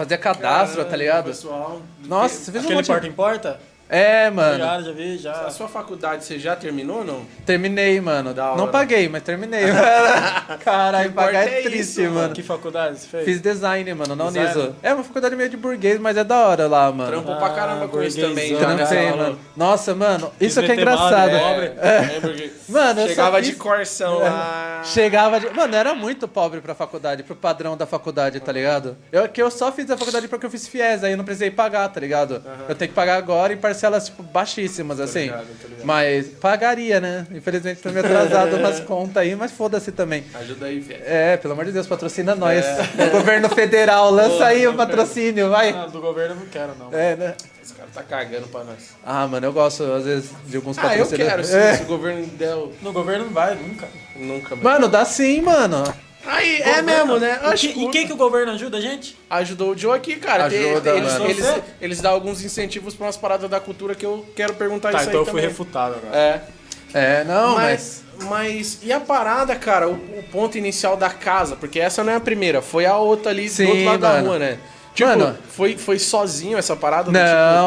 Fazia 0.00 0.16
cadastro, 0.16 0.76
tá 0.78 0.84
Caralho, 0.84 0.98
ligado? 0.98 1.24
Pessoal, 1.26 1.82
Nossa, 2.06 2.34
você 2.36 2.52
fez 2.52 2.64
um 2.64 2.68
Aquele 2.68 2.74
monte 2.74 2.86
porta 2.86 3.06
em 3.06 3.12
porta? 3.12 3.60
É, 3.90 4.30
mano. 4.30 4.58
Já, 4.58 4.80
já 4.82 4.92
vi, 4.92 5.18
já. 5.18 5.32
A 5.32 5.50
sua 5.50 5.66
faculdade 5.68 6.24
você 6.24 6.38
já 6.38 6.54
terminou 6.54 6.98
ou 6.98 7.04
não? 7.04 7.22
Terminei, 7.44 8.00
mano. 8.00 8.32
Da 8.32 8.54
Não 8.54 8.62
hora. 8.62 8.72
paguei, 8.72 9.08
mas 9.08 9.22
terminei. 9.24 9.64
Caralho, 10.64 11.12
pagar 11.12 11.46
é 11.48 11.58
é 11.58 11.62
triste, 11.62 12.02
isso, 12.02 12.10
mano. 12.10 12.34
Que 12.34 12.42
faculdade 12.42 13.00
você 13.00 13.06
fez? 13.08 13.24
Fiz 13.24 13.40
design, 13.40 13.92
mano, 13.94 14.14
na 14.14 14.26
Design? 14.26 14.48
Uniso. 14.52 14.76
É 14.82 14.94
uma 14.94 15.02
faculdade 15.04 15.34
meio 15.36 15.48
de 15.50 15.56
burguês, 15.56 15.98
mas 16.00 16.16
é 16.16 16.24
da 16.24 16.36
hora 16.46 16.66
lá, 16.66 16.90
mano. 16.92 17.10
Trampou 17.10 17.36
pra 17.36 17.46
Ah, 17.46 17.50
caramba 17.50 17.88
com 17.88 18.02
isso 18.02 18.20
também. 18.20 18.52
né? 18.52 18.58
né? 18.60 18.64
Trampei, 18.64 18.86
Você 18.86 18.96
falou. 19.10 19.16
mano. 19.18 19.38
Nossa, 19.56 19.94
mano, 19.94 20.32
isso 20.40 20.62
que 20.62 20.70
é 20.70 20.74
engraçado. 20.74 21.32
né? 21.32 21.38
Pobre. 21.40 21.66
É, 21.80 22.20
porque 22.20 22.50
Mano, 22.68 23.00
eu 23.00 23.08
chegava 23.08 23.38
fiz- 23.38 23.46
de 23.48 23.54
corção 23.56 24.18
lá. 24.20 24.82
Chegava 24.84 25.38
de... 25.40 25.50
Mano, 25.50 25.74
era 25.76 25.94
muito 25.94 26.26
pobre 26.26 26.60
pra 26.62 26.74
faculdade, 26.74 27.22
pro 27.22 27.34
padrão 27.36 27.76
da 27.76 27.84
faculdade, 27.86 28.40
tá 28.40 28.50
ligado? 28.52 28.96
Eu, 29.12 29.28
que 29.28 29.42
eu 29.42 29.50
só 29.50 29.70
fiz 29.70 29.90
a 29.90 29.96
faculdade 29.96 30.26
porque 30.26 30.46
eu 30.46 30.50
fiz 30.50 30.66
FIES, 30.66 31.04
aí 31.04 31.12
eu 31.12 31.18
não 31.18 31.24
precisei 31.24 31.50
pagar, 31.50 31.86
tá 31.88 32.00
ligado? 32.00 32.42
Eu 32.68 32.74
tenho 32.74 32.88
que 32.88 32.94
pagar 32.94 33.16
agora 33.16 33.52
em 33.52 33.56
parcelas, 33.80 34.04
tipo, 34.06 34.22
baixíssimas, 34.22 35.00
assim. 35.00 35.22
ligado, 35.22 35.46
tô 35.60 35.68
ligado. 35.68 35.86
Mas 35.86 36.26
pagaria, 36.28 37.00
né? 37.00 37.26
Infelizmente 37.32 37.80
tô 37.80 37.88
meio 37.90 38.04
atrasado 38.04 38.56
umas 38.56 38.78
contas 38.84 39.16
aí, 39.16 39.34
mas 39.34 39.50
foda-se 39.52 39.90
também. 39.90 40.22
Ajuda 40.34 40.66
aí, 40.66 40.82
Fê. 40.82 41.00
É, 41.04 41.36
pelo 41.38 41.54
amor 41.54 41.64
de 41.64 41.72
Deus, 41.72 41.86
patrocina 41.86 42.34
nós. 42.34 42.64
O 43.00 43.10
governo 43.10 43.48
federal, 43.48 44.10
lança 44.10 44.44
aí 44.46 44.66
o 44.66 44.74
patrocínio, 44.74 45.48
vai. 45.48 45.70
Ah, 45.70 45.86
do 45.86 46.00
governo 46.00 46.34
eu 46.34 46.40
não 46.40 46.46
quero, 46.46 46.72
não. 46.78 46.92
É, 46.92 47.16
né? 47.16 47.34
Esse 47.62 47.72
cara 47.74 47.88
tá 47.94 48.02
cagando 48.02 48.46
pra 48.48 48.64
nós. 48.64 48.90
Ah, 49.04 49.26
mano, 49.26 49.46
eu 49.46 49.52
gosto, 49.52 49.82
às 49.84 50.04
vezes, 50.04 50.30
de 50.46 50.56
alguns 50.56 50.76
Ah, 50.78 50.96
eu 50.96 51.04
patrocinadores. 51.06 51.50
quero. 51.50 51.62
Se, 51.62 51.68
É. 51.68 51.76
se 51.76 51.82
o 51.84 51.86
governo 51.86 52.26
der. 52.26 52.54
No 52.82 52.92
governo 52.92 53.24
não 53.26 53.32
vai, 53.32 53.54
nunca. 53.54 53.88
Nunca, 54.16 54.50
mano. 54.56 54.62
Mano, 54.62 54.88
dá 54.88 55.04
sim, 55.04 55.40
mano. 55.40 55.82
Aí, 56.26 56.60
é 56.60 56.82
mesmo, 56.82 57.18
né? 57.18 57.40
E, 57.42 57.46
Acho 57.46 57.68
que- 57.68 57.84
e 57.84 57.88
quem 57.90 58.06
que 58.06 58.12
o 58.12 58.16
governo 58.16 58.52
ajuda 58.52 58.76
a 58.76 58.80
gente? 58.80 59.16
Ajudou 59.30 59.70
o 59.72 59.78
Joe 59.78 59.96
aqui, 59.96 60.16
cara. 60.16 60.44
Ajuda, 60.44 60.90
eles, 60.96 61.12
mano. 61.14 61.24
eles, 61.30 61.54
eles 61.80 62.00
dão 62.00 62.12
alguns 62.12 62.44
incentivos 62.44 62.94
pra 62.94 63.06
umas 63.06 63.16
paradas 63.16 63.48
da 63.48 63.58
cultura 63.58 63.94
que 63.94 64.04
eu 64.04 64.26
quero 64.36 64.54
perguntar 64.54 64.90
Tá, 64.92 64.98
isso 65.00 65.08
então 65.08 65.20
aí 65.20 65.26
eu 65.26 65.30
fui 65.30 65.34
também. 65.40 65.48
refutado 65.48 65.94
agora. 65.96 66.16
É. 66.16 66.40
É, 66.92 67.24
não, 67.24 67.54
mas... 67.54 68.02
mas, 68.16 68.28
mas 68.28 68.78
e 68.82 68.92
a 68.92 68.98
parada, 68.98 69.54
cara? 69.54 69.88
O, 69.88 69.92
o 69.92 70.24
ponto 70.32 70.58
inicial 70.58 70.96
da 70.96 71.08
casa? 71.08 71.54
Porque 71.56 71.78
essa 71.78 72.02
não 72.02 72.12
é 72.12 72.16
a 72.16 72.20
primeira, 72.20 72.60
foi 72.60 72.84
a 72.84 72.96
outra 72.96 73.30
ali 73.30 73.48
Sim, 73.48 73.64
do 73.64 73.70
outro 73.70 73.84
lado 73.84 74.00
da 74.00 74.08
mano. 74.14 74.26
rua, 74.28 74.38
né? 74.40 74.58
Tipo, 74.94 75.08
Mano. 75.08 75.38
foi, 75.48 75.76
foi 75.78 75.98
sozinho 75.98 76.58
essa 76.58 76.74
parada? 76.74 77.10
Não, 77.12 77.20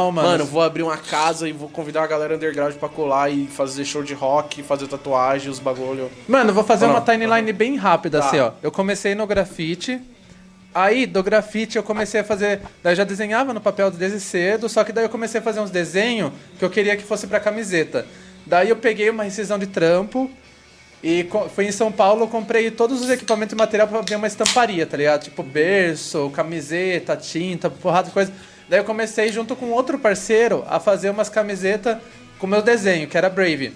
tipo, 0.10 0.12
mano. 0.14 0.28
Mano, 0.30 0.46
vou 0.46 0.62
abrir 0.62 0.84
uma 0.84 0.98
casa 0.98 1.48
e 1.48 1.54
vou 1.54 1.70
convidar 1.70 2.04
a 2.04 2.08
galera 2.08 2.36
underground 2.36 2.74
pra 2.76 2.90
colar 2.90 3.30
e 3.30 3.48
fazer 3.48 3.86
show 3.86 4.04
de 4.04 4.14
rock, 4.14 4.62
fazer 4.62 4.88
tatuagem, 4.88 5.50
os 5.50 5.58
bagulho. 5.58 6.12
Mano, 6.28 6.54
vou 6.54 6.64
fazer 6.64 6.86
uma 6.86 7.00
timeline 7.02 7.52
bem 7.54 7.78
rápida, 7.78 8.20
Tá. 8.20 8.28
assim, 8.28 8.40
ó. 8.40 8.52
Eu 8.62 8.72
comecei 8.72 9.16
no 9.16 9.26
grafite. 9.26 10.00
Aí, 10.76 11.06
do 11.06 11.22
grafite, 11.24 11.78
eu 11.78 11.84
comecei 11.84 12.20
a 12.22 12.24
fazer. 12.24 12.62
Daí 12.82 12.94
eu 12.94 12.98
já 12.98 13.04
desenhava 13.04 13.54
no 13.54 13.62
papel 13.62 13.90
desde 13.92 14.20
cedo, 14.20 14.68
só 14.68 14.84
que 14.84 14.92
daí 14.92 15.06
eu 15.06 15.10
comecei 15.10 15.40
a 15.40 15.44
fazer 15.44 15.60
uns 15.60 15.70
desenhos 15.70 16.32
que 16.60 16.66
eu 16.66 16.70
queria 16.70 16.98
que 16.98 17.04
fosse 17.04 17.28
pra 17.28 17.40
camiseta. 17.40 18.06
Daí 18.46 18.70
eu 18.70 18.76
peguei 18.76 19.10
uma 19.10 19.24
rescisão 19.24 19.58
de 19.58 19.68
trampo 19.68 20.30
e 21.04 21.28
fui 21.54 21.66
em 21.66 21.72
São 21.72 21.92
Paulo, 21.92 22.24
eu 22.24 22.28
comprei 22.28 22.72
todos 22.72 23.02
os 23.02 23.10
equipamentos 23.10 23.52
e 23.54 23.56
material 23.58 23.88
pra 23.88 24.00
abrir 24.00 24.16
uma 24.16 24.28
estamparia, 24.28 24.86
tá 24.86 24.96
ligado? 24.96 25.24
Tipo 25.24 25.44
berço, 25.44 26.30
camiseta, 26.30 27.16
tinta, 27.18 27.70
porrada 27.70 28.08
de 28.08 28.14
coisa. 28.14 28.32
Daí 28.70 28.80
eu 28.80 28.86
comecei, 28.86 29.30
junto 29.32 29.56
com 29.56 29.72
outro 29.72 30.00
parceiro, 30.00 30.64
a 30.70 30.80
fazer 30.80 31.10
umas 31.10 31.28
camisetas 31.30 31.98
com 32.40 32.48
meu 32.48 32.62
desenho, 32.62 33.08
que 33.08 33.18
era 33.18 33.30
Brave, 33.30 33.74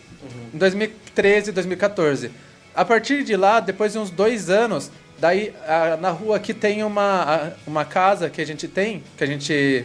em 0.54 0.58
2013, 0.58 1.52
2014. 1.52 2.32
A 2.74 2.86
partir 2.86 3.24
de 3.24 3.36
lá, 3.36 3.60
depois 3.60 3.92
de 3.94 4.00
uns 4.00 4.10
dois 4.10 4.50
anos, 4.50 4.90
daí 5.20 5.54
a- 5.68 5.98
na 5.98 6.12
rua 6.12 6.38
aqui 6.38 6.54
tem 6.54 6.84
uma, 6.84 7.24
a- 7.24 7.52
uma 7.68 7.84
casa 7.84 8.30
que 8.30 8.40
a 8.42 8.46
gente 8.46 8.68
tem, 8.68 9.04
que 9.18 9.24
a 9.24 9.28
gente, 9.28 9.84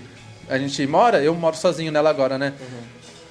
a 0.49 0.59
gente 0.59 0.87
mora, 0.87 1.21
eu 1.23 1.35
moro 1.35 1.57
sozinho 1.57 1.91
nela 1.91 2.11
agora, 2.11 2.39
né? 2.39 2.53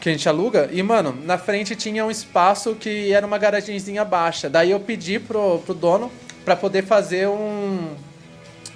Que 0.02 0.10
a 0.10 0.12
gente 0.12 0.28
aluga. 0.28 0.68
E, 0.72 0.82
mano, 0.82 1.16
na 1.24 1.38
frente 1.38 1.76
tinha 1.76 2.04
um 2.04 2.12
espaço 2.12 2.76
que 2.76 3.14
era 3.14 3.26
uma 3.26 3.38
garagenzinha 3.38 4.04
baixa. 4.04 4.50
Daí 4.50 4.72
eu 4.72 4.80
pedi 4.80 5.20
pro, 5.20 5.60
pro 5.60 5.76
dono 5.76 6.12
pra 6.44 6.56
poder 6.56 6.84
fazer 6.84 7.30
um. 7.30 7.96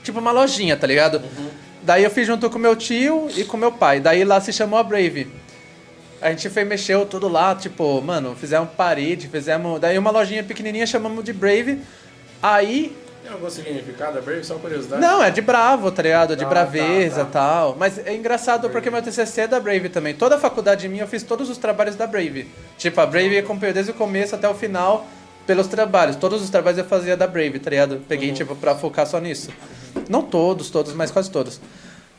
Tipo 0.04 0.20
uma 0.20 0.32
lojinha, 0.32 0.78
tá 0.78 0.86
ligado? 0.86 1.22
Daí 1.82 2.04
eu 2.04 2.12
fiz 2.12 2.28
junto 2.28 2.48
com 2.50 2.60
meu 2.60 2.76
tio 2.76 3.28
e 3.36 3.44
com 3.44 3.58
meu 3.58 3.72
pai. 3.72 4.00
Daí 4.00 4.24
lá 4.24 4.40
se 4.40 4.54
chamou 4.54 4.78
a 4.78 4.84
Brave. 4.84 5.28
A 6.22 6.30
gente 6.30 6.50
foi, 6.50 6.64
mexeu 6.64 7.06
tudo 7.06 7.28
lá, 7.28 7.56
tipo, 7.56 8.02
mano, 8.02 8.36
fizemos 8.36 8.70
parede, 8.78 9.28
fizemos. 9.28 9.80
Daí 9.80 9.98
uma 9.98 10.12
lojinha 10.12 10.44
pequenininha 10.44 10.86
chamamos 10.86 11.24
de 11.24 11.34
Brave. 11.34 11.82
Aí. 12.42 12.96
Tem 13.26 13.34
algum 13.34 13.50
significado, 13.50 14.22
Brave? 14.22 14.44
Só 14.44 14.54
curiosidade. 14.56 15.02
Não, 15.02 15.24
é 15.24 15.32
de 15.32 15.42
bravo, 15.42 15.92
tá 15.92 16.04
ligado? 16.04 16.36
De 16.36 16.46
Ah, 16.46 16.48
braveza 16.48 17.22
e 17.22 17.26
tá, 17.26 17.26
tá. 17.26 17.32
tal. 17.32 17.76
Mas 17.78 17.98
é 17.98 18.14
engraçado 18.16 18.70
porque 18.70 18.92
meu 18.92 19.02
TCC 19.02 19.42
é 19.42 19.48
da 19.48 19.60
Brave 19.60 19.90
também. 19.90 20.14
Toda 20.14 20.36
a 20.36 20.40
faculdade 20.40 20.88
minha 20.88 21.04
eu 21.04 21.08
fiz 21.08 21.24
todos 21.24 21.50
os 21.50 21.58
trabalhos 21.58 21.96
da 21.96 22.06
Brave. 22.06 22.48
Tipo, 22.78 23.02
a 23.02 23.06
Brave 23.08 23.36
acompanhou 23.40 23.74
desde 23.74 23.92
o 23.92 23.96
começo 23.96 24.36
até 24.36 24.48
o 24.48 24.54
final 24.54 25.08
pelos 25.48 25.66
trabalhos. 25.66 26.16
Todos 26.18 26.40
os 26.44 26.52
trabalhos 26.52 26.78
eu 26.78 26.86
fazia 26.86 27.18
da 27.18 27.26
Brave, 27.26 27.58
tá 27.58 27.72
ligado? 27.72 28.00
Peguei, 28.08 28.30
Uhum. 28.30 28.36
tipo, 28.36 28.56
pra 28.56 28.76
focar 28.76 29.08
só 29.08 29.20
nisso. 29.20 29.50
Não 30.08 30.22
todos, 30.22 30.70
todos, 30.70 30.94
mas 30.94 31.10
quase 31.10 31.32
todos. 31.32 31.60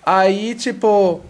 Aí, 0.05 0.57
tipo. 0.57 1.21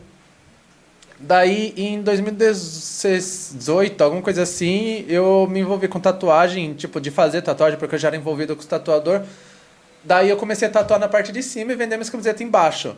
Daí, 1.19 1.73
em 1.79 2.03
2018, 2.03 4.05
alguma 4.05 4.21
coisa 4.21 4.43
assim, 4.43 5.03
eu 5.09 5.47
me 5.51 5.61
envolvi 5.61 5.89
com 5.89 5.99
tatuagem, 5.99 6.75
tipo, 6.75 7.01
de 7.01 7.11
fazer 7.11 7.41
tatuagem, 7.41 7.79
porque 7.79 7.95
eu 7.95 7.99
já 7.99 8.09
era 8.09 8.17
envolvido 8.19 8.55
com 8.55 8.61
os 8.61 8.67
tatuador. 8.67 9.23
Daí 10.07 10.31
eu 10.31 10.37
comecei 10.37 10.69
a 10.69 10.71
tatuar 10.71 11.01
na 11.01 11.09
parte 11.09 11.33
de 11.33 11.43
cima 11.43 11.73
e 11.73 11.75
vender 11.75 11.97
minhas 11.97 12.09
camisetas 12.09 12.41
embaixo. 12.41 12.97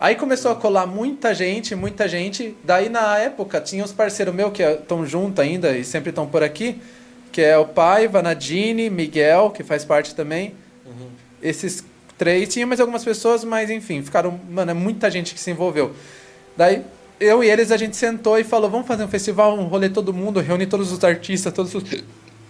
Aí 0.00 0.14
começou 0.14 0.50
a 0.50 0.56
colar 0.56 0.86
muita 0.86 1.34
gente, 1.34 1.74
muita 1.74 2.08
gente. 2.08 2.56
Daí 2.64 2.88
na 2.88 3.18
época 3.18 3.60
tinha 3.60 3.84
uns 3.84 3.92
parceiros 3.92 4.34
meus 4.34 4.52
que 4.52 4.62
estão 4.62 5.04
junto 5.04 5.40
ainda 5.40 5.76
e 5.76 5.84
sempre 5.84 6.10
estão 6.10 6.26
por 6.26 6.42
aqui, 6.42 6.80
que 7.30 7.42
é 7.42 7.58
o 7.58 7.66
Paiva, 7.66 8.22
Nadine, 8.22 8.88
Miguel, 8.88 9.50
que 9.50 9.62
faz 9.62 9.84
parte 9.84 10.14
também. 10.14 10.54
Esses 11.42 11.84
três, 12.16 12.48
tinha 12.48 12.66
mais 12.66 12.80
algumas 12.80 13.04
pessoas, 13.04 13.44
mas 13.44 13.68
enfim, 13.68 14.02
ficaram, 14.02 14.40
mano, 14.48 14.70
é 14.70 14.74
muita 14.74 15.10
gente 15.10 15.34
que 15.34 15.40
se 15.40 15.50
envolveu. 15.50 15.94
Daí 16.56 16.82
eu 17.20 17.44
e 17.44 17.50
eles 17.50 17.70
a 17.70 17.76
gente 17.76 17.96
sentou 17.96 18.38
e 18.38 18.44
falou, 18.44 18.70
vamos 18.70 18.86
fazer 18.86 19.04
um 19.04 19.08
festival, 19.08 19.58
um 19.58 19.66
rolê 19.66 19.90
todo 19.90 20.12
mundo, 20.12 20.40
reunir 20.40 20.66
todos 20.66 20.90
os 20.90 21.04
artistas, 21.04 21.52
todos 21.52 21.74
os 21.74 21.84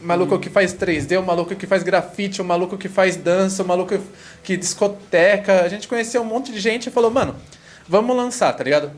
maluco 0.01 0.39
que 0.39 0.51
faz 0.51 0.75
3D, 0.75 1.19
o 1.19 1.23
maluco 1.23 1.55
que 1.55 1.67
faz 1.67 1.83
grafite, 1.83 2.41
o 2.41 2.45
maluco 2.45 2.77
que 2.77 2.89
faz 2.89 3.17
dança, 3.17 3.63
o 3.63 3.67
maluco 3.67 3.99
que 4.43 4.57
discoteca. 4.57 5.63
A 5.63 5.69
gente 5.69 5.89
conheceu 5.89 6.23
um 6.23 6.25
monte 6.25 6.53
de 6.53 6.61
gente 6.61 6.89
e 6.89 6.93
falou, 6.93 7.11
mano, 7.11 7.35
vamos 7.89 8.17
lançar, 8.17 8.53
tá 8.53 8.63
ligado? 8.63 8.91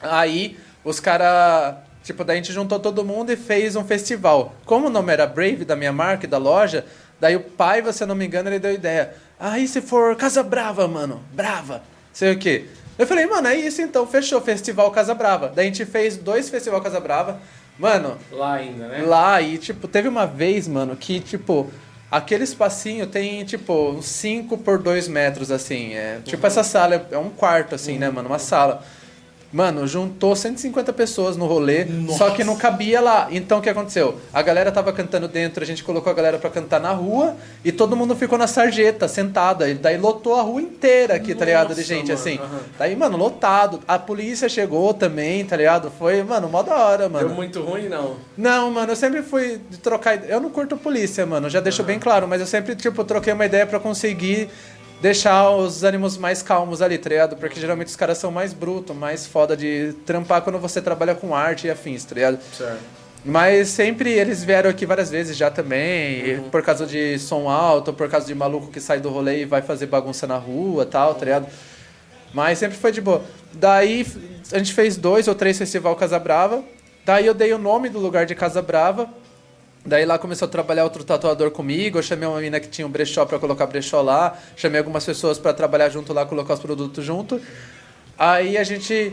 Aí 0.00 0.58
os 0.84 1.00
caras, 1.00 1.76
tipo, 2.02 2.24
daí 2.24 2.38
a 2.38 2.42
gente 2.42 2.52
juntou 2.52 2.78
todo 2.78 3.04
mundo 3.04 3.32
e 3.32 3.36
fez 3.36 3.76
um 3.76 3.84
festival. 3.84 4.54
Como 4.64 4.86
o 4.86 4.90
nome 4.90 5.12
era 5.12 5.26
Brave, 5.26 5.64
da 5.64 5.76
minha 5.76 5.92
marca 5.92 6.26
e 6.26 6.28
da 6.28 6.38
loja, 6.38 6.84
daí 7.20 7.36
o 7.36 7.40
pai, 7.40 7.82
se 7.92 8.02
eu 8.02 8.06
não 8.06 8.14
me 8.14 8.26
engano, 8.26 8.48
ele 8.48 8.58
deu 8.58 8.72
ideia. 8.72 9.14
Aí 9.38 9.66
se 9.66 9.80
for 9.80 10.16
Casa 10.16 10.42
Brava, 10.42 10.86
mano, 10.86 11.22
brava, 11.32 11.82
sei 12.12 12.32
o 12.32 12.38
quê. 12.38 12.66
Eu 12.98 13.06
falei, 13.06 13.26
mano, 13.26 13.48
é 13.48 13.56
isso 13.56 13.80
então, 13.80 14.06
fechou, 14.06 14.40
Festival 14.40 14.90
Casa 14.90 15.14
Brava. 15.14 15.50
Daí 15.54 15.66
a 15.66 15.68
gente 15.68 15.84
fez 15.84 16.16
dois 16.16 16.48
Festival 16.48 16.80
Casa 16.80 17.00
Brava. 17.00 17.40
Mano, 17.82 18.16
Lá 18.30 18.54
ainda, 18.54 18.86
né? 18.86 19.02
Lá, 19.04 19.42
e 19.42 19.58
tipo, 19.58 19.88
teve 19.88 20.06
uma 20.08 20.24
vez, 20.24 20.68
mano, 20.68 20.94
que, 20.94 21.18
tipo, 21.18 21.68
aquele 22.08 22.44
espacinho 22.44 23.08
tem, 23.08 23.44
tipo, 23.44 23.90
uns 23.90 24.06
5 24.06 24.56
por 24.58 24.78
2 24.78 25.08
metros, 25.08 25.50
assim. 25.50 25.92
É, 25.94 26.20
Tipo, 26.24 26.46
essa 26.46 26.62
sala 26.62 27.04
é 27.10 27.18
um 27.18 27.28
quarto, 27.30 27.74
assim, 27.74 27.98
né, 27.98 28.08
mano? 28.08 28.28
Uma 28.28 28.38
sala. 28.38 28.84
Mano, 29.52 29.86
juntou 29.86 30.34
150 30.34 30.92
pessoas 30.94 31.36
no 31.36 31.46
rolê, 31.46 31.86
só 32.16 32.30
que 32.30 32.42
não 32.42 32.56
cabia 32.56 33.00
lá. 33.00 33.28
Então 33.30 33.58
o 33.58 33.62
que 33.62 33.68
aconteceu? 33.68 34.16
A 34.32 34.40
galera 34.40 34.72
tava 34.72 34.92
cantando 34.92 35.28
dentro, 35.28 35.62
a 35.62 35.66
gente 35.66 35.84
colocou 35.84 36.10
a 36.10 36.14
galera 36.14 36.38
pra 36.38 36.48
cantar 36.48 36.80
na 36.80 36.90
rua 36.92 37.36
e 37.62 37.70
todo 37.70 37.94
mundo 37.94 38.16
ficou 38.16 38.38
na 38.38 38.46
sarjeta, 38.46 39.06
sentada. 39.06 39.68
E 39.68 39.74
daí 39.74 39.98
lotou 39.98 40.36
a 40.36 40.42
rua 40.42 40.62
inteira 40.62 41.14
aqui, 41.14 41.34
tá 41.34 41.44
ligado? 41.44 41.68
De 41.74 41.80
Nossa, 41.80 41.82
gente, 41.84 42.08
mano, 42.08 42.14
assim. 42.20 42.38
aham. 42.38 42.60
Daí, 42.78 42.96
mano, 42.96 43.16
lotado. 43.18 43.80
A 43.86 43.98
polícia 43.98 44.48
chegou 44.48 44.94
também, 44.94 45.44
tá 45.44 45.56
ligado? 45.56 45.92
Foi, 45.98 46.22
mano, 46.22 46.48
mó 46.48 46.62
da 46.62 46.74
hora, 46.74 47.08
mano. 47.08 47.28
Deu 47.28 47.36
muito 47.36 47.60
ruim, 47.60 47.88
não. 47.88 48.16
Não, 48.36 48.70
mano, 48.70 48.92
eu 48.92 48.96
sempre 48.96 49.22
fui 49.22 49.60
de 49.68 49.78
trocar 49.78 50.14
ideia. 50.14 50.32
Eu 50.32 50.40
não 50.40 50.48
curto 50.48 50.76
polícia, 50.78 51.26
mano, 51.26 51.50
já 51.50 51.60
deixo 51.60 51.82
bem 51.82 51.98
claro, 51.98 52.26
mas 52.26 52.40
eu 52.40 52.46
sempre, 52.46 52.74
tipo, 52.74 53.04
troquei 53.04 53.32
uma 53.34 53.44
ideia 53.44 53.66
pra 53.66 53.78
conseguir 53.78 54.48
deixar 55.02 55.50
os 55.50 55.82
ânimos 55.82 56.16
mais 56.16 56.42
calmos 56.42 56.80
ali, 56.80 56.96
tá 56.96 57.08
ligado? 57.10 57.36
Porque 57.36 57.60
geralmente 57.60 57.88
os 57.88 57.96
caras 57.96 58.16
são 58.18 58.30
mais 58.30 58.54
brutos, 58.54 58.96
mais 58.96 59.26
foda 59.26 59.56
de 59.56 59.92
trampar 60.06 60.40
quando 60.42 60.58
você 60.60 60.80
trabalha 60.80 61.14
com 61.14 61.34
arte 61.34 61.66
e 61.66 61.70
afins, 61.70 62.04
tá 62.04 62.14
ligado? 62.14 62.38
Certo. 62.56 62.78
Mas 63.24 63.68
sempre 63.68 64.10
eles 64.12 64.42
vieram 64.42 64.70
aqui 64.70 64.86
várias 64.86 65.10
vezes 65.10 65.36
já 65.36 65.50
também, 65.50 66.36
Uhum. 66.38 66.50
por 66.50 66.62
causa 66.62 66.86
de 66.86 67.18
som 67.18 67.48
alto, 67.48 67.92
por 67.92 68.08
causa 68.08 68.26
de 68.26 68.34
maluco 68.34 68.68
que 68.68 68.80
sai 68.80 69.00
do 69.00 69.10
rolê 69.10 69.42
e 69.42 69.44
vai 69.44 69.60
fazer 69.62 69.86
bagunça 69.86 70.26
na 70.26 70.36
rua 70.36 70.86
tal, 70.86 71.14
tá 71.14 71.24
ligado? 71.24 71.46
Mas 72.32 72.58
sempre 72.58 72.76
foi 72.78 72.90
de 72.92 73.00
boa. 73.00 73.22
Daí 73.52 74.06
a 74.52 74.58
gente 74.58 74.72
fez 74.72 74.96
dois 74.96 75.28
ou 75.28 75.34
três 75.34 75.58
festival 75.58 75.94
Casa 75.96 76.18
Brava. 76.18 76.62
Daí 77.04 77.26
eu 77.26 77.34
dei 77.34 77.52
o 77.52 77.58
nome 77.58 77.88
do 77.88 77.98
lugar 77.98 78.24
de 78.26 78.34
Casa 78.34 78.62
Brava. 78.62 79.08
Daí 79.84 80.04
lá 80.04 80.16
começou 80.16 80.46
a 80.46 80.48
trabalhar 80.48 80.84
outro 80.84 81.02
tatuador 81.02 81.50
comigo. 81.50 81.98
Eu 81.98 82.02
chamei 82.02 82.28
uma 82.28 82.36
menina 82.36 82.60
que 82.60 82.68
tinha 82.68 82.86
um 82.86 82.90
brechó 82.90 83.24
pra 83.26 83.38
colocar 83.38 83.66
brechó 83.66 84.00
lá. 84.00 84.38
Chamei 84.56 84.78
algumas 84.78 85.04
pessoas 85.04 85.38
pra 85.38 85.52
trabalhar 85.52 85.88
junto 85.88 86.12
lá, 86.12 86.24
colocar 86.24 86.54
os 86.54 86.60
produtos 86.60 87.04
junto. 87.04 87.40
Aí 88.16 88.56
a 88.56 88.62
gente 88.62 89.12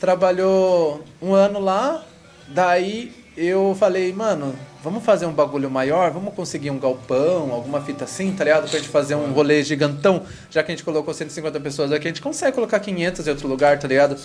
trabalhou 0.00 1.04
um 1.22 1.32
ano 1.32 1.60
lá. 1.60 2.04
Daí 2.48 3.12
eu 3.36 3.76
falei, 3.78 4.12
mano, 4.12 4.56
vamos 4.82 5.04
fazer 5.04 5.26
um 5.26 5.32
bagulho 5.32 5.70
maior? 5.70 6.10
Vamos 6.10 6.34
conseguir 6.34 6.70
um 6.70 6.78
galpão, 6.78 7.52
alguma 7.52 7.80
fita 7.80 8.04
assim, 8.04 8.32
tá 8.32 8.42
ligado? 8.42 8.68
Pra 8.68 8.78
gente 8.78 8.88
fazer 8.88 9.14
um 9.14 9.30
rolê 9.32 9.62
gigantão. 9.62 10.24
Já 10.50 10.64
que 10.64 10.72
a 10.72 10.74
gente 10.74 10.84
colocou 10.84 11.14
150 11.14 11.60
pessoas 11.60 11.92
aqui, 11.92 12.08
a 12.08 12.10
gente 12.10 12.20
consegue 12.20 12.52
colocar 12.52 12.80
500 12.80 13.26
em 13.26 13.30
outro 13.30 13.46
lugar, 13.46 13.78
tá 13.78 13.86
ligado? 13.86 14.16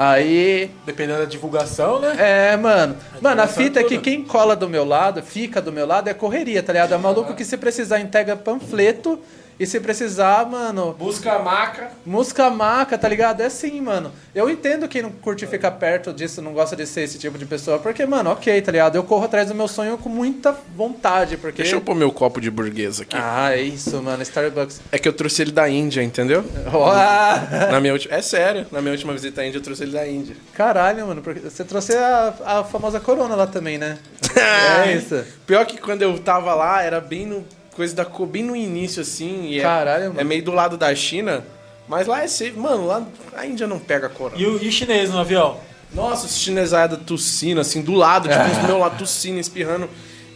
Aí 0.00 0.70
Dependendo 0.86 1.18
da 1.18 1.24
divulgação, 1.24 1.98
né? 1.98 2.14
é, 2.52 2.56
mano. 2.56 2.94
Mano, 3.20 3.42
a 3.42 3.48
fita 3.48 3.80
é 3.80 3.82
que 3.82 3.96
toda. 3.96 4.00
quem 4.02 4.24
cola 4.24 4.54
do 4.54 4.68
meu 4.68 4.84
lado, 4.84 5.20
fica 5.20 5.60
do 5.60 5.72
meu 5.72 5.84
lado, 5.84 6.08
é 6.08 6.14
correria, 6.14 6.62
tá 6.62 6.72
ligado? 6.72 6.94
É 6.94 6.96
maluco 6.96 7.34
que 7.34 7.44
se 7.44 7.56
precisar 7.56 7.98
entrega 7.98 8.36
panfleto 8.36 9.18
e 9.58 9.66
se 9.66 9.80
precisar, 9.80 10.46
mano, 10.46 10.94
Busca 10.98 11.32
a 11.32 11.38
maca. 11.38 11.90
música 12.06 12.48
maca, 12.50 12.96
tá 12.96 13.08
ligado? 13.08 13.40
É 13.40 13.46
assim, 13.46 13.80
mano. 13.80 14.12
Eu 14.34 14.48
entendo 14.48 14.86
quem 14.88 15.02
não 15.02 15.10
curte 15.10 15.46
ficar 15.46 15.72
perto 15.72 16.12
disso, 16.12 16.40
não 16.40 16.52
gosta 16.52 16.76
de 16.76 16.86
ser 16.86 17.02
esse 17.02 17.18
tipo 17.18 17.36
de 17.36 17.44
pessoa, 17.44 17.78
porque, 17.78 18.04
mano, 18.06 18.30
ok, 18.30 18.60
tá 18.62 18.70
ligado? 18.72 18.96
Eu 18.96 19.02
corro 19.04 19.24
atrás 19.24 19.48
do 19.48 19.54
meu 19.54 19.66
sonho 19.68 19.98
com 19.98 20.08
muita 20.08 20.56
vontade, 20.76 21.36
porque. 21.36 21.62
Deixa 21.62 21.76
eu 21.76 21.80
pôr 21.80 21.94
meu 21.94 22.12
copo 22.12 22.40
de 22.40 22.50
burguesa 22.50 23.02
aqui. 23.02 23.16
Ah, 23.18 23.52
é 23.52 23.62
isso, 23.62 24.00
mano. 24.02 24.22
Starbucks. 24.22 24.80
É 24.92 24.98
que 24.98 25.08
eu 25.08 25.12
trouxe 25.12 25.42
ele 25.42 25.52
da 25.52 25.68
Índia, 25.68 26.02
entendeu? 26.02 26.44
Na 27.70 27.80
minha 27.80 27.92
última... 27.92 28.14
É 28.14 28.22
sério, 28.22 28.66
na 28.70 28.80
minha 28.80 28.92
última 28.92 29.12
visita 29.12 29.40
à 29.40 29.46
Índia 29.46 29.58
eu 29.58 29.62
trouxe 29.62 29.82
ele 29.82 29.92
da 29.92 30.06
Índia. 30.06 30.36
Caralho, 30.54 31.06
mano. 31.06 31.22
Porque 31.22 31.40
você 31.40 31.64
trouxe 31.64 31.96
a, 31.96 32.34
a 32.44 32.64
famosa 32.64 33.00
corona 33.00 33.34
lá 33.34 33.46
também, 33.46 33.78
né? 33.78 33.98
É 34.86 34.92
isso. 34.92 35.24
Pior 35.46 35.64
que 35.66 35.78
quando 35.78 36.02
eu 36.02 36.16
tava 36.18 36.54
lá, 36.54 36.82
era 36.82 37.00
bem 37.00 37.26
no. 37.26 37.44
Coisa 37.78 37.94
da. 37.94 38.04
co- 38.04 38.26
bem 38.26 38.42
no 38.42 38.56
início, 38.56 39.00
assim. 39.00 39.46
E 39.50 39.60
é- 39.60 39.62
Caralho, 39.62 40.04
é, 40.04 40.08
mano. 40.08 40.24
meio 40.24 40.42
do 40.42 40.50
lado 40.50 40.76
da 40.76 40.92
China. 40.96 41.44
Mas 41.86 42.08
lá 42.08 42.24
é 42.24 42.26
safe. 42.26 42.50
Mano, 42.58 42.84
lá 42.88 43.06
a 43.36 43.46
Índia 43.46 43.68
não 43.68 43.78
pega 43.78 44.08
corona. 44.08 44.36
E 44.36 44.44
o, 44.44 44.60
e 44.60 44.66
o 44.68 44.72
chinês 44.72 45.10
no 45.10 45.18
avião? 45.20 45.58
Nossa, 45.94 46.26
os 46.26 46.36
chinesados 46.36 46.98
tossindo, 47.06 47.60
assim, 47.60 47.80
do 47.80 47.94
lado, 47.94 48.28
tipo, 48.28 48.42
os 48.42 48.58
meus 48.66 48.80
lá 48.80 48.90
tossindo, 48.90 49.38
espirrando. 49.38 49.88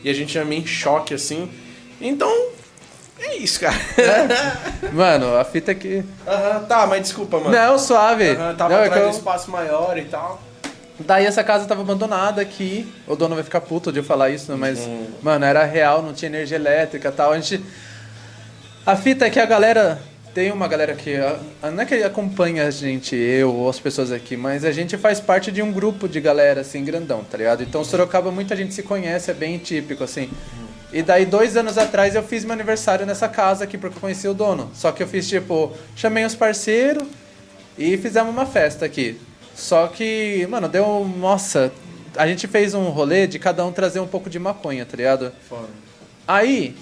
E 0.04 0.08
a 0.08 0.14
gente 0.14 0.38
é 0.38 0.44
meio 0.44 0.62
em 0.62 0.66
choque, 0.66 1.12
assim. 1.14 1.50
Então, 2.00 2.32
é 3.18 3.36
isso, 3.36 3.58
cara. 3.60 3.74
Mano, 4.92 5.36
a 5.36 5.44
fita 5.44 5.72
aqui. 5.72 6.02
Aham, 6.26 6.64
tá, 6.66 6.86
mas 6.86 7.02
desculpa, 7.02 7.38
mano. 7.38 7.50
Não, 7.50 7.78
suave. 7.78 8.30
Aham, 8.30 8.54
tava 8.54 8.74
Não, 8.74 8.80
é 8.82 8.86
atrás 8.86 9.02
que 9.02 9.08
do 9.10 9.14
eu- 9.14 9.18
espaço 9.18 9.50
maior 9.50 9.98
e 9.98 10.04
tal. 10.04 10.40
Daí 11.00 11.24
essa 11.26 11.42
casa 11.42 11.66
tava 11.66 11.80
abandonada 11.80 12.40
aqui. 12.40 12.86
O 13.06 13.16
dono 13.16 13.34
vai 13.34 13.42
ficar 13.44 13.60
puto 13.60 13.90
de 13.90 13.98
eu 14.00 14.04
falar 14.04 14.30
isso, 14.30 14.50
né? 14.52 14.58
mas, 14.58 14.78
Uhum. 14.80 15.06
mano, 15.22 15.44
era 15.44 15.64
real, 15.64 16.02
não 16.02 16.12
tinha 16.12 16.28
energia 16.28 16.56
elétrica 16.56 17.08
e 17.08 17.12
tal. 17.12 17.32
A 17.32 17.40
gente. 17.40 17.62
A 18.84 18.96
fita 18.96 19.26
é 19.26 19.30
que 19.30 19.40
a 19.40 19.46
galera. 19.46 20.00
Tem 20.34 20.50
uma 20.50 20.66
galera 20.66 20.94
que. 20.94 21.14
Não 21.62 21.82
é 21.82 21.84
que 21.84 21.94
acompanha 21.96 22.66
a 22.66 22.70
gente, 22.70 23.14
eu 23.14 23.52
ou 23.54 23.68
as 23.68 23.78
pessoas 23.78 24.10
aqui, 24.10 24.34
mas 24.34 24.64
a 24.64 24.72
gente 24.72 24.96
faz 24.96 25.20
parte 25.20 25.52
de 25.52 25.60
um 25.60 25.70
grupo 25.70 26.08
de 26.08 26.20
galera, 26.20 26.62
assim, 26.62 26.82
grandão, 26.82 27.22
tá 27.22 27.36
ligado? 27.36 27.62
Então, 27.62 27.84
Sorocaba, 27.84 28.30
muita 28.30 28.56
gente 28.56 28.72
se 28.72 28.82
conhece, 28.82 29.30
é 29.30 29.34
bem 29.34 29.58
típico, 29.58 30.02
assim. 30.02 30.30
E 30.90 31.02
daí, 31.02 31.26
dois 31.26 31.54
anos 31.56 31.76
atrás, 31.76 32.14
eu 32.14 32.22
fiz 32.22 32.44
meu 32.44 32.54
aniversário 32.54 33.04
nessa 33.04 33.28
casa 33.28 33.64
aqui, 33.64 33.76
porque 33.76 33.96
eu 33.96 34.00
conheci 34.00 34.26
o 34.26 34.32
dono. 34.32 34.70
Só 34.74 34.90
que 34.90 35.02
eu 35.02 35.06
fiz, 35.06 35.28
tipo, 35.28 35.72
chamei 35.94 36.24
os 36.24 36.34
parceiros 36.34 37.04
e 37.76 37.98
fizemos 37.98 38.30
uma 38.32 38.46
festa 38.46 38.86
aqui. 38.86 39.20
Só 39.54 39.86
que, 39.86 40.46
mano, 40.50 40.68
deu. 40.68 41.04
Nossa, 41.18 41.72
a 42.16 42.26
gente 42.26 42.46
fez 42.46 42.74
um 42.74 42.88
rolê 42.88 43.26
de 43.26 43.38
cada 43.38 43.64
um 43.64 43.72
trazer 43.72 44.00
um 44.00 44.06
pouco 44.06 44.28
de 44.28 44.38
maconha, 44.38 44.84
tá 44.84 44.96
ligado? 44.96 45.32
Foda. 45.48 45.68
Aí, 46.26 46.74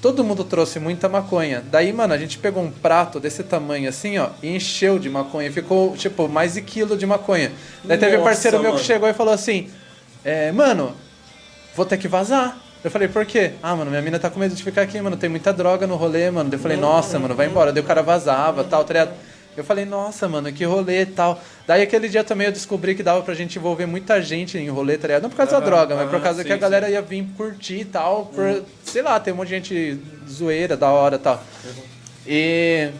todo 0.00 0.24
mundo 0.24 0.44
trouxe 0.44 0.78
muita 0.78 1.08
maconha. 1.08 1.62
Daí, 1.70 1.92
mano, 1.92 2.14
a 2.14 2.18
gente 2.18 2.38
pegou 2.38 2.62
um 2.62 2.70
prato 2.70 3.18
desse 3.20 3.42
tamanho 3.42 3.88
assim, 3.88 4.18
ó, 4.18 4.30
e 4.42 4.54
encheu 4.54 4.98
de 4.98 5.10
maconha. 5.10 5.50
Ficou, 5.52 5.96
tipo, 5.96 6.28
mais 6.28 6.54
de 6.54 6.62
quilo 6.62 6.96
de 6.96 7.06
maconha. 7.06 7.52
Daí 7.84 7.98
teve 7.98 8.16
um 8.16 8.20
Nossa, 8.20 8.30
parceiro 8.30 8.58
meu 8.58 8.70
que 8.70 8.76
mano. 8.76 8.86
chegou 8.86 9.08
e 9.08 9.14
falou 9.14 9.34
assim: 9.34 9.68
é, 10.24 10.52
Mano, 10.52 10.94
vou 11.74 11.84
ter 11.84 11.96
que 11.96 12.08
vazar. 12.08 12.58
Eu 12.82 12.92
falei, 12.92 13.08
por 13.08 13.26
quê? 13.26 13.52
Ah, 13.60 13.74
mano, 13.74 13.90
minha 13.90 14.00
mina 14.00 14.20
tá 14.20 14.30
com 14.30 14.38
medo 14.38 14.54
de 14.54 14.62
ficar 14.62 14.82
aqui, 14.82 15.00
mano. 15.00 15.16
Tem 15.16 15.28
muita 15.28 15.52
droga 15.52 15.84
no 15.84 15.96
rolê, 15.96 16.30
mano. 16.30 16.48
Daí 16.48 16.58
Eu 16.58 16.62
falei, 16.62 16.76
nossa, 16.76 17.18
mano, 17.18 17.34
vai 17.34 17.46
embora. 17.46 17.72
Daí 17.72 17.82
o 17.82 17.86
cara 17.86 18.02
vazava 18.02 18.62
tal, 18.62 18.84
tá 18.84 18.92
ligado? 18.92 19.10
Eu 19.60 19.64
falei, 19.64 19.84
nossa, 19.84 20.28
mano, 20.28 20.52
que 20.52 20.64
rolê 20.64 21.02
e 21.02 21.06
tal. 21.06 21.40
Daí 21.66 21.82
aquele 21.82 22.08
dia 22.08 22.22
também 22.24 22.46
eu 22.46 22.52
descobri 22.52 22.94
que 22.94 23.02
dava 23.02 23.22
pra 23.22 23.34
gente 23.34 23.58
envolver 23.58 23.86
muita 23.86 24.20
gente 24.22 24.56
em 24.56 24.68
rolê, 24.68 24.96
tá 24.96 25.08
ligado? 25.08 25.22
Não 25.22 25.30
por 25.30 25.36
causa 25.36 25.52
da 25.52 25.60
droga, 25.60 25.96
mas 25.96 26.10
por 26.10 26.20
causa 26.20 26.42
sim, 26.42 26.46
que 26.46 26.52
a 26.52 26.56
sim. 26.56 26.60
galera 26.60 26.88
ia 26.88 27.02
vir 27.02 27.26
curtir 27.36 27.80
e 27.80 27.84
tal. 27.84 28.26
Por, 28.26 28.64
Sei 28.84 29.02
lá, 29.02 29.18
tem 29.20 29.32
um 29.32 29.36
monte 29.36 29.48
de 29.48 29.54
gente 29.54 30.00
zoeira, 30.28 30.76
da 30.76 30.90
hora 30.90 31.16
e 31.16 31.18
tal. 31.18 31.42
E. 32.26 32.90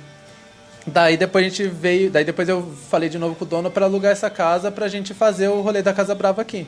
Daí 0.86 1.16
depois 1.16 1.44
a 1.44 1.48
gente 1.48 1.66
veio. 1.68 2.11
Daí 2.11 2.24
depois 2.24 2.48
eu 2.48 2.72
falei 2.90 3.09
de 3.09 3.18
novo 3.18 3.34
com 3.34 3.44
o 3.44 3.48
dono 3.48 3.70
pra 3.70 3.86
alugar 3.86 4.12
essa 4.12 4.30
casa 4.30 4.70
pra 4.70 4.88
gente 4.88 5.12
fazer 5.14 5.48
o 5.48 5.61
rolê 5.61 5.82
da 5.82 5.92
Casa 5.92 6.14
Brava 6.14 6.42
aqui. 6.42 6.66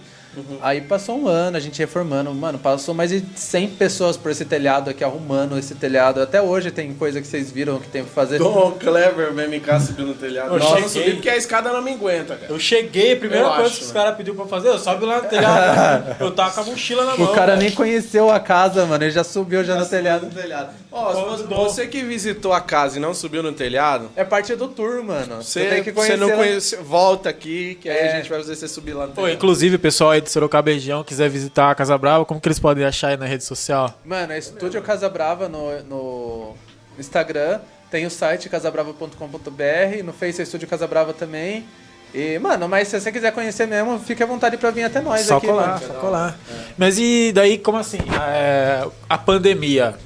Aí 0.63 0.81
passou 0.81 1.19
um 1.19 1.27
ano, 1.27 1.57
a 1.57 1.61
gente 1.61 1.79
reformando. 1.79 2.33
Mano, 2.33 2.59
passou 2.59 2.95
mais 2.95 3.11
de 3.11 3.23
100 3.35 3.71
pessoas 3.71 4.17
por 4.17 4.31
esse 4.31 4.45
telhado 4.45 4.91
aqui, 4.91 5.03
arrumando 5.03 5.59
esse 5.59 5.75
telhado. 5.75 6.21
Até 6.23 6.41
hoje 6.41 6.71
tem 6.71 6.93
coisa 6.95 7.21
que 7.21 7.27
vocês 7.27 7.51
viram 7.51 7.79
que 7.81 7.89
tem 7.89 8.03
pra 8.05 8.13
fazer. 8.13 8.39
Dom 8.39 8.73
Clever, 8.79 9.33
BMK 9.33 9.81
subiu 9.87 10.07
no 10.07 10.15
telhado. 10.15 10.55
Eu 10.55 10.59
Nossa, 10.59 10.69
cheguei. 10.69 10.83
não 10.83 10.89
subi 10.89 11.13
porque 11.15 11.31
a 11.31 11.37
escada 11.37 11.73
não 11.73 11.83
me 11.83 11.93
aguenta, 11.93 12.37
cara. 12.37 12.53
Eu 12.53 12.59
cheguei, 12.59 13.13
a 13.13 13.17
primeira 13.17 13.45
Eu 13.45 13.51
coisa 13.51 13.67
acho, 13.67 13.79
que 13.79 13.85
os 13.85 13.93
caras 13.93 14.17
pediu 14.17 14.35
pra 14.35 14.47
fazer, 14.47 14.69
eu 14.69 14.79
sobe 14.79 15.05
lá 15.05 15.21
no 15.23 15.29
telhado. 15.31 16.17
eu 16.21 16.31
tava 16.31 16.53
com 16.53 16.61
a 16.61 16.65
mochila 16.65 17.05
na 17.05 17.17
mão. 17.17 17.31
O 17.31 17.35
cara 17.35 17.57
velho. 17.57 17.63
nem 17.63 17.71
conheceu 17.73 18.31
a 18.31 18.39
casa, 18.39 18.87
mano. 18.87 19.03
Ele 19.05 19.11
já 19.11 19.25
subiu 19.25 19.65
já 19.65 19.75
no 19.77 19.87
telhado. 19.87 20.27
No 20.27 20.33
telhado. 20.33 20.71
Ó, 20.93 21.13
Ó, 21.13 21.37
você, 21.37 21.45
você 21.45 21.87
que 21.87 22.03
visitou 22.03 22.53
a 22.53 22.61
casa 22.61 22.99
e 22.99 23.01
não 23.01 23.15
subiu 23.15 23.43
no 23.43 23.53
telhado, 23.53 24.11
É 24.17 24.25
parte 24.25 24.55
do 24.55 24.69
tour, 24.69 25.03
mano. 25.03 25.37
Você, 25.43 25.61
você, 25.65 25.69
tem 25.69 25.83
que 25.83 25.91
você 25.91 25.95
conhecer. 25.95 26.17
não 26.19 26.29
lá. 26.29 26.37
conhece, 26.37 26.77
volta 26.77 27.29
aqui, 27.29 27.77
que 27.81 27.89
aí 27.89 27.97
É. 27.97 28.13
a 28.13 28.17
gente 28.17 28.29
vai 28.29 28.39
fazer 28.41 28.55
você 28.57 28.69
subir 28.69 28.93
lá 28.93 29.07
no 29.07 29.13
Pô, 29.13 29.23
telhado. 29.23 29.37
inclusive, 29.37 29.77
o 29.77 29.79
pessoal 29.79 30.11
aí 30.21 30.23
do 30.23 30.31
Sorocaba 30.31 30.71
região 30.71 31.03
quiser 31.03 31.29
visitar 31.29 31.71
a 31.71 31.75
Casa 31.75 31.97
Brava, 31.97 32.25
como 32.25 32.41
que 32.41 32.47
eles 32.47 32.61
podem 32.61 32.85
achar 32.85 33.09
aí 33.09 33.17
na 33.17 33.27
rede 33.27 33.45
social? 33.45 33.99
Mano, 34.05 34.33
é 34.33 34.39
Estúdio 34.39 34.81
Casa 34.83 35.09
Brava 35.09 35.49
no, 35.49 35.83
no 35.83 36.55
Instagram. 36.99 37.61
Tem 37.91 38.07
o 38.07 38.11
site 38.11 38.49
casabrava.com.br. 38.49 40.05
No 40.05 40.13
Face 40.13 40.41
é 40.41 40.45
Estúdio 40.45 40.69
Casa 40.69 40.87
Brava 40.87 41.13
também. 41.13 41.67
E, 42.15 42.39
mano, 42.39 42.69
mas 42.69 42.89
se 42.89 43.01
você 43.01 43.11
quiser 43.11 43.33
conhecer 43.33 43.67
mesmo, 43.67 43.99
fique 43.99 44.23
à 44.23 44.27
vontade 44.27 44.57
pra 44.57 44.71
vir 44.71 44.85
até 44.85 45.01
nós 45.01 45.23
só 45.23 45.39
aqui, 45.39 45.47
colar, 45.47 45.67
mano. 45.67 45.87
só 45.87 45.95
colar. 45.95 46.39
Mas 46.77 46.99
e 46.99 47.33
daí, 47.33 47.59
como 47.59 47.79
assim? 47.79 47.99
É, 48.29 48.87
a 49.09 49.19
pandemia, 49.19 49.97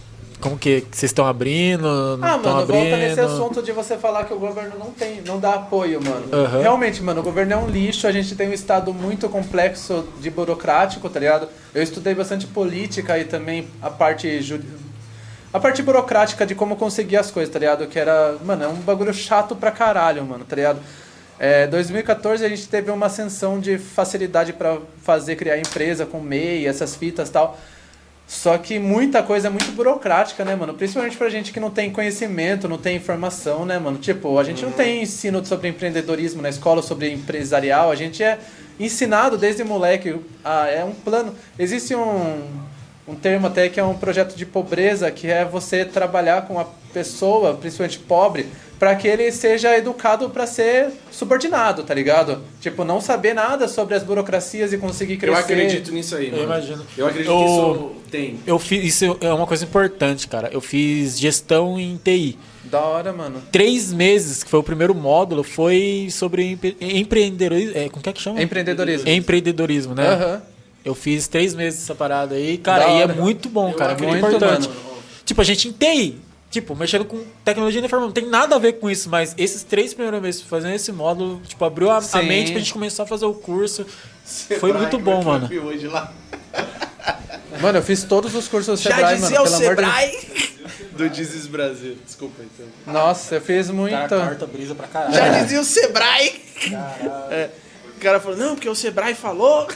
como 0.44 0.58
que 0.58 0.84
vocês 0.92 1.04
estão 1.10 1.26
abrindo? 1.26 2.18
Não 2.18 2.28
Ah, 2.28 2.36
mano, 2.36 2.58
abrindo? 2.60 2.72
volta 2.82 2.96
nesse 2.98 3.18
assunto 3.20 3.62
de 3.62 3.72
você 3.72 3.96
falar 3.96 4.24
que 4.24 4.34
o 4.34 4.38
governo 4.38 4.78
não 4.78 4.90
tem, 4.90 5.22
não 5.22 5.40
dá 5.40 5.54
apoio, 5.54 5.98
mano. 6.04 6.26
Aham. 6.30 6.60
Realmente, 6.60 7.02
mano, 7.02 7.20
o 7.22 7.24
governo 7.24 7.54
é 7.54 7.56
um 7.56 7.66
lixo, 7.66 8.06
a 8.06 8.12
gente 8.12 8.34
tem 8.36 8.48
um 8.50 8.52
estado 8.52 8.92
muito 8.92 9.26
complexo 9.30 10.06
de 10.20 10.28
burocrático, 10.28 11.08
tá 11.08 11.18
ligado? 11.18 11.48
Eu 11.74 11.82
estudei 11.82 12.14
bastante 12.14 12.46
política 12.46 13.18
e 13.18 13.24
também 13.24 13.66
a 13.80 13.88
parte 13.88 14.42
ju- 14.42 14.60
a 15.50 15.58
parte 15.58 15.82
burocrática 15.82 16.44
de 16.44 16.54
como 16.54 16.76
conseguir 16.76 17.16
as 17.16 17.30
coisas, 17.30 17.50
tá 17.52 17.58
ligado? 17.58 17.86
Que 17.86 17.98
era, 17.98 18.36
mano, 18.44 18.64
é 18.64 18.68
um 18.68 18.74
bagulho 18.74 19.14
chato 19.14 19.56
pra 19.56 19.70
caralho, 19.70 20.22
mano, 20.26 20.44
tá 20.44 20.54
ligado? 20.56 20.78
É, 21.38 21.66
2014 21.66 22.44
a 22.44 22.48
gente 22.50 22.68
teve 22.68 22.90
uma 22.90 23.06
ascensão 23.06 23.58
de 23.58 23.78
facilidade 23.78 24.52
pra 24.52 24.76
fazer, 25.02 25.36
criar 25.36 25.58
empresa 25.58 26.04
com 26.04 26.20
MEI, 26.20 26.66
essas 26.66 26.94
fitas 26.94 27.28
e 27.30 27.32
tal. 27.32 27.58
Só 28.26 28.56
que 28.56 28.78
muita 28.78 29.22
coisa 29.22 29.48
é 29.48 29.50
muito 29.50 29.70
burocrática, 29.72 30.44
né, 30.44 30.56
mano? 30.56 30.74
Principalmente 30.74 31.16
pra 31.16 31.28
gente 31.28 31.52
que 31.52 31.60
não 31.60 31.70
tem 31.70 31.90
conhecimento, 31.90 32.68
não 32.68 32.78
tem 32.78 32.96
informação, 32.96 33.66
né, 33.66 33.78
mano? 33.78 33.98
Tipo, 33.98 34.38
a 34.38 34.44
gente 34.44 34.64
não 34.64 34.72
tem 34.72 35.02
ensino 35.02 35.44
sobre 35.44 35.68
empreendedorismo 35.68 36.40
na 36.40 36.48
escola, 36.48 36.82
sobre 36.82 37.10
empresarial, 37.12 37.90
a 37.90 37.94
gente 37.94 38.22
é 38.22 38.38
ensinado 38.80 39.36
desde 39.36 39.62
moleque. 39.62 40.18
A, 40.42 40.66
é 40.68 40.84
um 40.84 40.92
plano. 40.92 41.34
Existe 41.58 41.94
um, 41.94 42.42
um 43.06 43.14
termo 43.14 43.46
até 43.46 43.68
que 43.68 43.78
é 43.78 43.84
um 43.84 43.94
projeto 43.94 44.34
de 44.34 44.46
pobreza, 44.46 45.10
que 45.10 45.26
é 45.26 45.44
você 45.44 45.84
trabalhar 45.84 46.42
com 46.46 46.58
a 46.58 46.64
pessoa, 46.92 47.54
principalmente 47.54 47.98
pobre, 47.98 48.46
para 48.78 48.94
que 48.96 49.06
ele 49.06 49.30
seja 49.30 49.76
educado 49.76 50.28
para 50.30 50.46
ser 50.46 50.88
subordinado, 51.10 51.82
tá 51.84 51.94
ligado? 51.94 52.42
Tipo, 52.60 52.84
não 52.84 53.00
saber 53.00 53.32
nada 53.34 53.68
sobre 53.68 53.94
as 53.94 54.02
burocracias 54.02 54.72
e 54.72 54.78
conseguir 54.78 55.16
crescer. 55.16 55.36
Eu 55.36 55.40
acredito 55.40 55.92
nisso 55.92 56.16
aí, 56.16 56.26
Eu 56.26 56.32
mano. 56.32 56.44
imagino. 56.44 56.86
Eu 56.96 57.06
acredito 57.06 57.30
Eu- 57.30 57.38
que 57.38 57.44
isso 57.44 57.92
tem. 58.10 58.38
Eu 58.46 58.58
fiz, 58.58 58.84
isso 58.84 59.16
é 59.20 59.32
uma 59.32 59.46
coisa 59.46 59.64
importante, 59.64 60.26
cara. 60.28 60.48
Eu 60.52 60.60
fiz 60.60 61.18
gestão 61.18 61.78
em 61.78 61.96
TI. 62.02 62.38
Da 62.64 62.80
hora, 62.80 63.12
mano. 63.12 63.42
Três 63.52 63.92
meses, 63.92 64.42
que 64.42 64.50
foi 64.50 64.60
o 64.60 64.62
primeiro 64.62 64.94
módulo, 64.94 65.42
foi 65.44 66.08
sobre 66.10 66.52
empre- 66.52 66.76
empreendedorismo. 66.80 67.72
É, 67.76 67.88
como 67.88 68.02
que 68.02 68.08
é 68.08 68.12
que 68.12 68.20
chama? 68.22 68.42
Empreendedorismo. 68.42 69.08
Empreendedorismo, 69.08 69.94
né? 69.94 70.08
Aham. 70.08 70.42
Eu 70.84 70.94
fiz 70.94 71.26
três 71.28 71.54
meses 71.54 71.82
essa 71.82 71.94
parada 71.94 72.34
aí, 72.34 72.58
cara, 72.58 72.88
e 72.90 73.00
é 73.02 73.06
muito 73.06 73.48
bom, 73.48 73.70
Eu 73.70 73.74
cara, 73.74 73.92
é 73.92 73.96
muito 73.96 74.16
importante. 74.16 74.68
mano. 74.68 74.80
Tipo, 75.24 75.40
a 75.40 75.44
gente 75.44 75.68
em 75.68 75.72
TI, 75.72 76.18
tipo, 76.50 76.76
mexendo 76.76 77.04
com 77.06 77.24
tecnologia 77.44 77.80
da 77.80 77.86
informação, 77.86 78.08
não 78.08 78.12
tem 78.14 78.26
nada 78.28 78.56
a 78.56 78.58
ver 78.58 78.74
com 78.74 78.90
isso, 78.90 79.08
mas 79.08 79.34
esses 79.38 79.62
três 79.62 79.94
primeiros 79.94 80.20
meses 80.20 80.42
fazendo 80.42 80.74
esse 80.74 80.92
módulo, 80.92 81.40
tipo, 81.48 81.64
abriu 81.64 81.90
a, 81.90 81.98
a 82.12 82.22
mente 82.22 82.50
pra 82.52 82.60
gente 82.60 82.72
começar 82.72 83.04
a 83.04 83.06
fazer 83.06 83.24
o 83.24 83.32
curso. 83.32 83.86
Foi 84.24 84.56
Sebrae, 84.58 84.72
muito 84.74 84.96
que 84.98 85.02
bom, 85.02 85.22
foi 85.22 85.32
mano. 85.32 85.66
Hoje 85.66 85.86
lá. 85.88 86.12
Mano, 87.60 87.78
eu 87.78 87.82
fiz 87.82 88.04
todos 88.04 88.34
os 88.34 88.46
cursos 88.48 88.78
do 88.78 88.82
Já 88.82 88.94
Sebrae, 88.94 89.14
dizia 89.16 89.40
mano. 89.40 89.42
o 89.42 89.44
Pelo 89.44 89.56
amor 89.56 89.76
de 89.76 89.82
Sebrae 89.82 90.54
do 90.92 91.08
Dizes 91.10 91.46
Brasil. 91.46 91.96
Desculpa, 92.04 92.42
então. 92.42 92.66
Nossa, 92.92 93.36
eu 93.36 93.40
fiz 93.40 93.70
muito. 93.70 93.92
Cara, 93.92 94.08
corta 94.08 94.46
brisa 94.46 94.74
pra 94.74 94.86
caralho. 94.86 95.14
Já 95.14 95.42
dizia 95.42 95.60
o 95.60 95.64
Sebrae. 95.64 96.40
É, 97.30 97.50
o 97.96 98.00
cara 98.00 98.20
falou, 98.20 98.36
não, 98.36 98.54
porque 98.54 98.68
o 98.68 98.74
Sebrae 98.74 99.14
falou. 99.14 99.66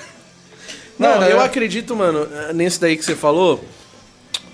Não, 0.98 1.08
Mano, 1.10 1.24
eu 1.26 1.30
eu- 1.36 1.40
acredito, 1.40 1.94
mano, 1.94 2.26
nesse 2.54 2.80
daí 2.80 2.96
que 2.96 3.04
você 3.04 3.14
falou. 3.14 3.62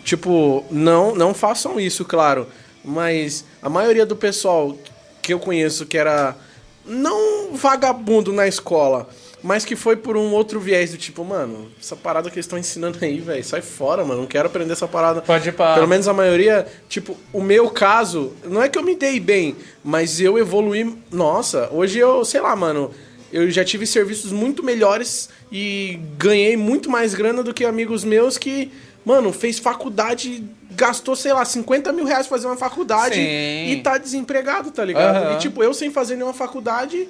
Tipo, 0.05 0.65
não, 0.71 1.15
não 1.15 1.33
façam 1.33 1.81
isso, 1.81 2.05
claro. 2.05 2.47
Mas 2.85 3.45
a 3.63 3.69
maioria 3.71 4.05
do 4.05 4.15
pessoal 4.15 4.77
que 5.23 5.33
eu 5.33 5.39
conheço 5.39 5.87
que 5.87 5.97
era 5.97 6.37
não 6.85 7.55
vagabundo 7.55 8.31
na 8.31 8.47
escola, 8.47 9.09
mas 9.43 9.65
que 9.65 9.75
foi 9.75 9.97
por 9.97 10.17
um 10.19 10.33
outro 10.33 10.61
viés 10.61 10.91
do 10.91 10.99
tipo, 10.99 11.25
mano, 11.25 11.71
essa 11.81 11.97
parada 11.97 12.29
que 12.29 12.37
eles 12.37 12.45
estão 12.45 12.59
ensinando 12.59 12.99
aí, 13.01 13.21
velho, 13.21 13.43
sai 13.43 13.63
fora, 13.63 14.05
mano, 14.05 14.21
não 14.21 14.27
quero 14.27 14.47
aprender 14.49 14.73
essa 14.75 14.87
parada. 14.87 15.23
Pode 15.23 15.49
ir 15.49 15.53
pra. 15.53 15.75
Pelo 15.75 15.89
menos 15.89 16.07
a 16.07 16.13
maioria, 16.13 16.67
tipo, 16.89 17.17
o 17.33 17.41
meu 17.43 17.71
caso, 17.71 18.35
não 18.45 18.63
é 18.63 18.69
que 18.69 18.79
eu 18.79 18.83
me 18.83 18.95
dei 18.95 19.19
bem, 19.19 19.57
mas 19.83 20.21
eu 20.21 20.37
evoluí. 20.39 20.95
Nossa, 21.11 21.71
hoje 21.73 21.99
eu, 21.99 22.23
sei 22.27 22.43
lá, 22.43 22.55
mano, 22.55 22.91
eu 23.35 23.51
já 23.51 23.65
tive 23.65 23.85
serviços 23.87 24.31
muito 24.31 24.63
melhores 24.63 25.29
e 25.51 25.99
ganhei 26.17 26.57
muito 26.57 26.89
mais 26.89 27.15
grana 27.15 27.43
do 27.43 27.53
que 27.53 27.65
amigos 27.65 28.05
meus 28.05 28.39
que, 28.39 28.71
mano, 29.05 29.33
fez 29.33 29.59
faculdade, 29.59 30.45
gastou, 30.71 31.17
sei 31.17 31.33
lá, 31.33 31.45
50 31.45 31.93
mil 31.93 32.05
reais 32.05 32.29
pra 32.29 32.37
fazer 32.37 32.47
uma 32.47 32.57
faculdade 32.57 33.17
Sim. 33.17 33.71
e 33.73 33.81
tá 33.83 33.99
desempregado, 33.99 34.71
tá 34.71 34.85
ligado? 34.85 35.17
Aham. 35.17 35.35
E 35.35 35.39
tipo, 35.41 35.65
eu 35.65 35.75
sem 35.75 35.91
fazer 35.91 36.15
nenhuma 36.15 36.33
faculdade, 36.33 37.09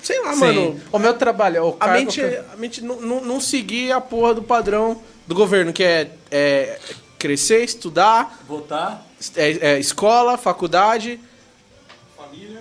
sei 0.00 0.20
lá, 0.22 0.32
Sim. 0.32 0.38
mano, 0.40 0.80
O 0.92 0.98
meu 1.00 1.14
trabalho, 1.14 1.64
o 1.70 1.76
a 1.80 1.88
mente, 1.88 2.20
que- 2.20 2.40
a 2.52 2.56
mente 2.56 2.80
não, 2.80 3.00
não, 3.00 3.20
não 3.20 3.40
seguir 3.40 3.90
a 3.90 4.00
porra 4.00 4.32
do 4.34 4.42
padrão 4.44 5.02
do 5.26 5.34
governo, 5.34 5.72
que 5.72 5.82
é, 5.82 6.08
é 6.30 6.78
crescer, 7.18 7.64
estudar, 7.64 8.40
Voltar. 8.46 9.04
é, 9.36 9.72
é 9.74 9.78
escola, 9.80 10.38
faculdade, 10.38 11.18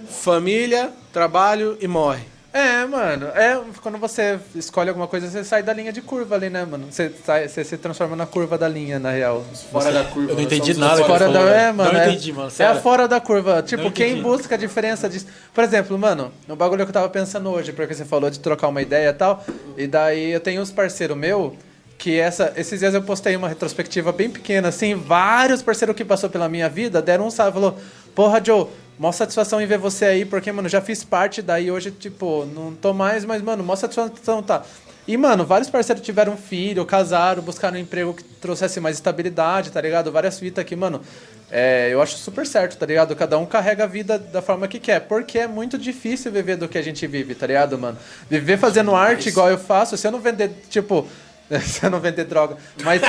família. 0.10 0.92
trabalho 1.14 1.78
e 1.82 1.88
morre. 1.88 2.24
É, 2.52 2.84
mano. 2.86 3.28
É, 3.28 3.62
quando 3.82 4.00
você 4.00 4.40
escolhe 4.56 4.90
alguma 4.90 5.08
coisa, 5.08 5.30
você 5.30 5.44
sai 5.44 5.62
da 5.62 5.72
linha 5.72 5.94
de 5.94 6.02
curva 6.02 6.36
ali, 6.36 6.50
né, 6.50 6.66
mano? 6.66 6.88
Você, 6.90 7.12
sai, 7.24 7.48
você 7.48 7.64
se 7.64 7.78
transforma 7.78 8.16
na 8.16 8.26
curva 8.26 8.58
da 8.58 8.68
linha, 8.68 8.98
na 8.98 9.12
real. 9.12 9.46
Fora 9.72 9.92
da 9.92 10.04
curva. 10.04 10.32
Eu 10.32 10.36
não 10.36 10.44
nós 10.44 10.52
entendi 10.52 10.74
nada 10.74 11.04
Fora 11.06 11.28
da. 11.28 11.34
falou, 11.34 11.48
É, 11.48 11.72
mano. 11.72 11.94
Não 11.94 12.00
é, 12.00 12.10
entendi, 12.10 12.34
mano, 12.34 12.52
É 12.58 12.66
a 12.66 12.76
fora 12.76 13.08
da 13.08 13.20
curva. 13.20 13.62
Tipo, 13.62 13.92
quem 13.92 14.22
busca 14.22 14.56
a 14.56 14.58
diferença 14.58 15.08
disso. 15.08 15.28
Por 15.54 15.64
exemplo, 15.64 15.98
mano, 15.98 16.32
no 16.48 16.56
bagulho 16.56 16.86
que 16.86 16.90
eu 16.90 16.94
tava 16.94 17.10
pensando 17.10 17.50
hoje, 17.50 17.72
porque 17.72 17.94
você 17.94 18.04
falou 18.04 18.32
de 18.32 18.40
trocar 18.40 18.68
uma 18.68 18.82
ideia 18.82 19.10
e 19.10 19.14
tal. 19.14 19.46
E 19.78 19.86
daí 19.86 20.32
eu 20.32 20.40
tenho 20.40 20.62
uns 20.62 20.72
parceiros 20.72 21.16
meu 21.16 21.56
que 22.00 22.18
essa, 22.18 22.54
esses 22.56 22.80
dias 22.80 22.94
eu 22.94 23.04
postei 23.04 23.36
uma 23.36 23.50
retrospectiva 23.50 24.14
bem 24.14 24.30
pequena, 24.30 24.70
assim, 24.70 24.96
vários 24.96 25.62
parceiros 25.62 25.96
que 25.96 26.06
passou 26.06 26.30
pela 26.30 26.48
minha 26.48 26.70
vida 26.70 27.02
deram 27.02 27.28
um 27.28 27.30
salve, 27.30 27.52
falou, 27.52 27.78
porra, 28.16 28.42
Joe, 28.44 28.68
mó 29.00 29.14
satisfação 29.14 29.62
em 29.62 29.66
ver 29.66 29.78
você 29.78 30.06
aí, 30.06 30.26
porque, 30.26 30.52
mano, 30.52 30.68
já 30.68 30.82
fiz 30.82 31.06
parte 31.06 31.42
daí 31.42 31.72
hoje, 31.72 31.90
tipo, 31.90 32.46
não 32.54 32.76
tô 32.76 32.94
mais, 32.94 33.24
mas, 33.24 33.42
mano, 33.42 33.64
mó 33.64 33.74
satisfação, 33.74 34.44
tá. 34.44 34.64
E, 35.08 35.18
mano, 35.18 35.46
vários 35.46 35.70
parceiros 35.70 36.06
tiveram 36.06 36.38
filho, 36.38 36.86
casaram, 36.86 37.42
buscaram 37.42 37.78
um 37.78 37.82
emprego 37.82 38.14
que 38.14 38.24
trouxesse 38.24 38.80
mais 38.80 38.98
estabilidade, 38.98 39.72
tá 39.72 39.82
ligado? 39.82 40.12
Várias 40.12 40.38
fitas 40.38 40.62
aqui, 40.62 40.76
mano. 40.76 41.02
É, 41.50 41.90
eu 41.92 42.00
acho 42.00 42.16
super 42.18 42.46
certo, 42.46 42.78
tá 42.78 42.86
ligado? 42.86 43.16
Cada 43.16 43.36
um 43.38 43.46
carrega 43.46 43.86
a 43.86 43.88
vida 43.88 44.20
da 44.20 44.40
forma 44.40 44.68
que 44.68 44.80
quer. 44.80 45.00
Porque 45.00 45.40
é 45.40 45.48
muito 45.48 45.80
difícil 45.80 46.32
viver 46.32 46.58
do 46.58 46.68
que 46.68 46.78
a 46.78 46.82
gente 46.84 47.08
vive, 47.08 47.34
tá 47.34 47.48
ligado, 47.48 47.76
mano? 47.76 47.98
Viver 48.30 48.58
fazendo 48.60 48.94
arte 48.94 49.30
igual 49.30 49.50
eu 49.50 49.58
faço, 49.58 49.98
se 49.98 50.06
eu 50.06 50.12
não 50.12 50.20
vender, 50.20 50.52
tipo. 50.70 51.08
Se 51.64 51.86
eu 51.86 51.90
não 51.90 52.00
vender 52.00 52.26
droga. 52.26 52.58
Mas. 52.84 53.02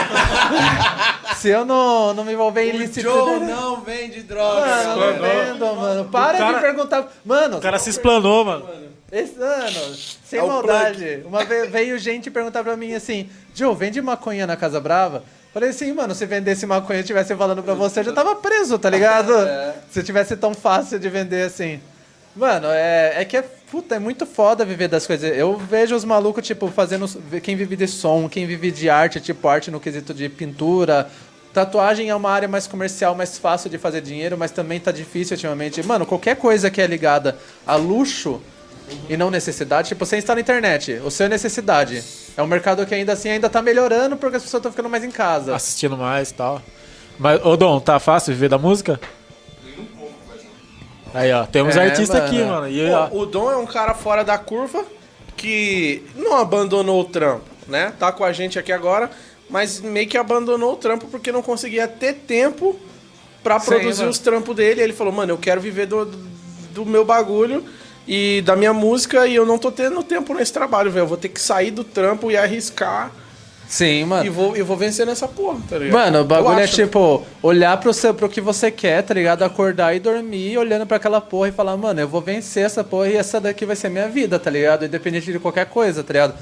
se 1.36 1.48
eu 1.48 1.64
não, 1.64 2.14
não 2.14 2.24
me 2.24 2.32
envolver 2.32 2.62
em 2.64 2.74
ilícito. 2.74 3.08
não 3.40 3.80
vende 3.82 4.22
droga. 4.22 4.66
Mano, 4.66 5.00
eu 5.02 5.12
não 5.14 5.20
vendo, 5.20 5.76
mano. 5.76 6.04
Para 6.06 6.38
cara- 6.38 6.52
de 6.54 6.60
perguntar. 6.60 7.08
Mano, 7.24 7.58
O 7.58 7.60
cara 7.60 7.78
se 7.78 7.90
explanou, 7.90 8.44
mano. 8.44 8.68
esse 9.12 9.40
ano, 9.40 9.94
sem 10.24 10.38
É 10.38 10.42
maldade. 10.42 11.22
Uma 11.24 11.44
vez 11.44 11.70
veio 11.70 11.98
gente 11.98 12.30
perguntar 12.30 12.62
pra 12.64 12.76
mim 12.76 12.94
assim: 12.94 13.28
Joe, 13.54 13.74
vende 13.74 14.00
maconha 14.00 14.46
na 14.46 14.56
Casa 14.56 14.80
Brava? 14.80 15.22
Falei 15.52 15.70
assim, 15.70 15.92
mano, 15.92 16.14
se 16.14 16.24
vendesse 16.26 16.64
maconha 16.64 16.98
e 16.98 17.00
estivesse 17.00 17.34
falando 17.34 17.60
pra 17.60 17.74
você, 17.74 18.00
eu 18.00 18.04
já 18.04 18.12
tava 18.12 18.36
preso, 18.36 18.78
tá 18.78 18.88
ligado? 18.88 19.32
Se 19.90 20.00
tivesse 20.00 20.36
tão 20.36 20.54
fácil 20.54 20.96
de 20.96 21.08
vender 21.08 21.42
assim. 21.42 21.80
Mano, 22.36 22.68
é, 22.70 23.14
é 23.20 23.24
que 23.24 23.36
é, 23.36 23.44
puta, 23.70 23.94
é 23.94 23.98
muito 23.98 24.26
foda 24.26 24.64
viver 24.64 24.88
das 24.88 25.06
coisas. 25.06 25.36
Eu 25.36 25.56
vejo 25.56 25.94
os 25.94 26.04
malucos, 26.04 26.46
tipo, 26.46 26.68
fazendo. 26.68 27.08
Quem 27.42 27.54
vive 27.56 27.76
de 27.76 27.86
som, 27.86 28.28
quem 28.28 28.46
vive 28.46 28.70
de 28.70 28.90
arte, 28.90 29.20
tipo, 29.20 29.46
arte 29.48 29.70
no 29.70 29.78
quesito 29.78 30.12
de 30.12 30.28
pintura. 30.28 31.08
Tatuagem 31.52 32.08
é 32.08 32.14
uma 32.14 32.30
área 32.30 32.46
mais 32.46 32.66
comercial, 32.66 33.14
mais 33.14 33.36
fácil 33.38 33.68
de 33.68 33.76
fazer 33.76 34.00
dinheiro, 34.00 34.36
mas 34.38 34.50
também 34.50 34.78
tá 34.78 34.92
difícil 34.92 35.34
ultimamente. 35.34 35.82
Mano, 35.82 36.06
qualquer 36.06 36.36
coisa 36.36 36.70
que 36.70 36.80
é 36.80 36.86
ligada 36.86 37.36
a 37.66 37.74
luxo 37.74 38.40
e 39.08 39.16
não 39.16 39.30
necessidade, 39.30 39.88
tipo, 39.88 40.04
você 40.04 40.16
está 40.16 40.34
na 40.34 40.40
internet, 40.40 41.00
o 41.04 41.10
seu 41.10 41.26
é 41.26 41.28
necessidade. 41.28 42.02
É 42.36 42.42
um 42.42 42.46
mercado 42.46 42.84
que 42.86 42.94
ainda 42.94 43.12
assim 43.12 43.28
ainda 43.28 43.48
tá 43.48 43.62
melhorando 43.62 44.16
porque 44.16 44.36
as 44.36 44.42
pessoas 44.42 44.60
estão 44.60 44.70
ficando 44.70 44.88
mais 44.88 45.04
em 45.04 45.10
casa. 45.10 45.54
Assistindo 45.54 45.96
mais 45.96 46.30
e 46.30 46.34
tal. 46.34 46.62
Mas, 47.18 47.44
ô 47.44 47.56
Dom, 47.56 47.78
tá 47.80 47.98
fácil 47.98 48.32
viver 48.32 48.48
da 48.48 48.58
música? 48.58 49.00
Aí, 51.12 51.32
ó, 51.32 51.44
temos 51.46 51.76
É, 51.76 51.82
artista 51.82 52.14
mano. 52.14 52.26
aqui, 52.26 52.42
mano. 52.44 52.68
E, 52.68 53.08
Pô, 53.10 53.20
o 53.20 53.26
Dom 53.26 53.50
é 53.50 53.56
um 53.56 53.66
cara 53.66 53.94
fora 53.94 54.22
da 54.24 54.38
curva 54.38 54.84
que 55.36 56.02
não 56.14 56.36
abandonou 56.36 57.00
o 57.00 57.04
trampo, 57.04 57.44
né? 57.66 57.92
Tá 57.98 58.12
com 58.12 58.24
a 58.24 58.32
gente 58.32 58.58
aqui 58.58 58.72
agora, 58.72 59.10
mas 59.48 59.80
meio 59.80 60.06
que 60.08 60.16
abandonou 60.18 60.74
o 60.74 60.76
trampo 60.76 61.06
porque 61.08 61.32
não 61.32 61.42
conseguia 61.42 61.88
ter 61.88 62.14
tempo 62.14 62.78
pra 63.42 63.58
Sim, 63.58 63.66
produzir 63.66 64.00
mano. 64.00 64.10
os 64.10 64.18
trampos 64.18 64.54
dele. 64.54 64.82
Ele 64.82 64.92
falou, 64.92 65.12
mano, 65.12 65.32
eu 65.32 65.38
quero 65.38 65.60
viver 65.60 65.86
do, 65.86 66.04
do 66.72 66.84
meu 66.86 67.04
bagulho 67.04 67.64
e 68.06 68.42
da 68.44 68.54
minha 68.54 68.72
música 68.72 69.26
e 69.26 69.34
eu 69.34 69.46
não 69.46 69.58
tô 69.58 69.72
tendo 69.72 70.02
tempo 70.02 70.34
nesse 70.34 70.52
trabalho, 70.52 70.90
velho. 70.90 71.04
Eu 71.04 71.08
vou 71.08 71.16
ter 71.16 71.28
que 71.30 71.40
sair 71.40 71.70
do 71.70 71.82
trampo 71.82 72.30
e 72.30 72.36
arriscar 72.36 73.10
Sim, 73.70 74.04
mano. 74.04 74.26
e 74.26 74.28
vou, 74.28 74.56
e 74.56 74.62
vou 74.62 74.76
vencer 74.76 75.06
nessa 75.06 75.28
porra, 75.28 75.60
tá 75.68 75.78
ligado? 75.78 75.96
Mano, 75.96 76.20
o 76.22 76.24
bagulho 76.24 76.58
é 76.58 76.66
tipo, 76.66 77.24
olhar 77.40 77.76
pro, 77.78 77.94
seu, 77.94 78.12
pro 78.12 78.28
que 78.28 78.40
você 78.40 78.68
quer, 78.68 79.00
tá 79.00 79.14
ligado? 79.14 79.44
Acordar 79.44 79.94
e 79.94 80.00
dormir 80.00 80.58
olhando 80.58 80.84
pra 80.84 80.96
aquela 80.96 81.20
porra 81.20 81.50
e 81.50 81.52
falar, 81.52 81.76
mano, 81.76 82.00
eu 82.00 82.08
vou 82.08 82.20
vencer 82.20 82.64
essa 82.64 82.82
porra 82.82 83.08
e 83.08 83.16
essa 83.16 83.40
daqui 83.40 83.64
vai 83.64 83.76
ser 83.76 83.88
minha 83.88 84.08
vida, 84.08 84.40
tá 84.40 84.50
ligado? 84.50 84.84
Independente 84.84 85.32
de 85.32 85.38
qualquer 85.38 85.66
coisa, 85.66 86.02
tá 86.02 86.12
ligado? 86.12 86.34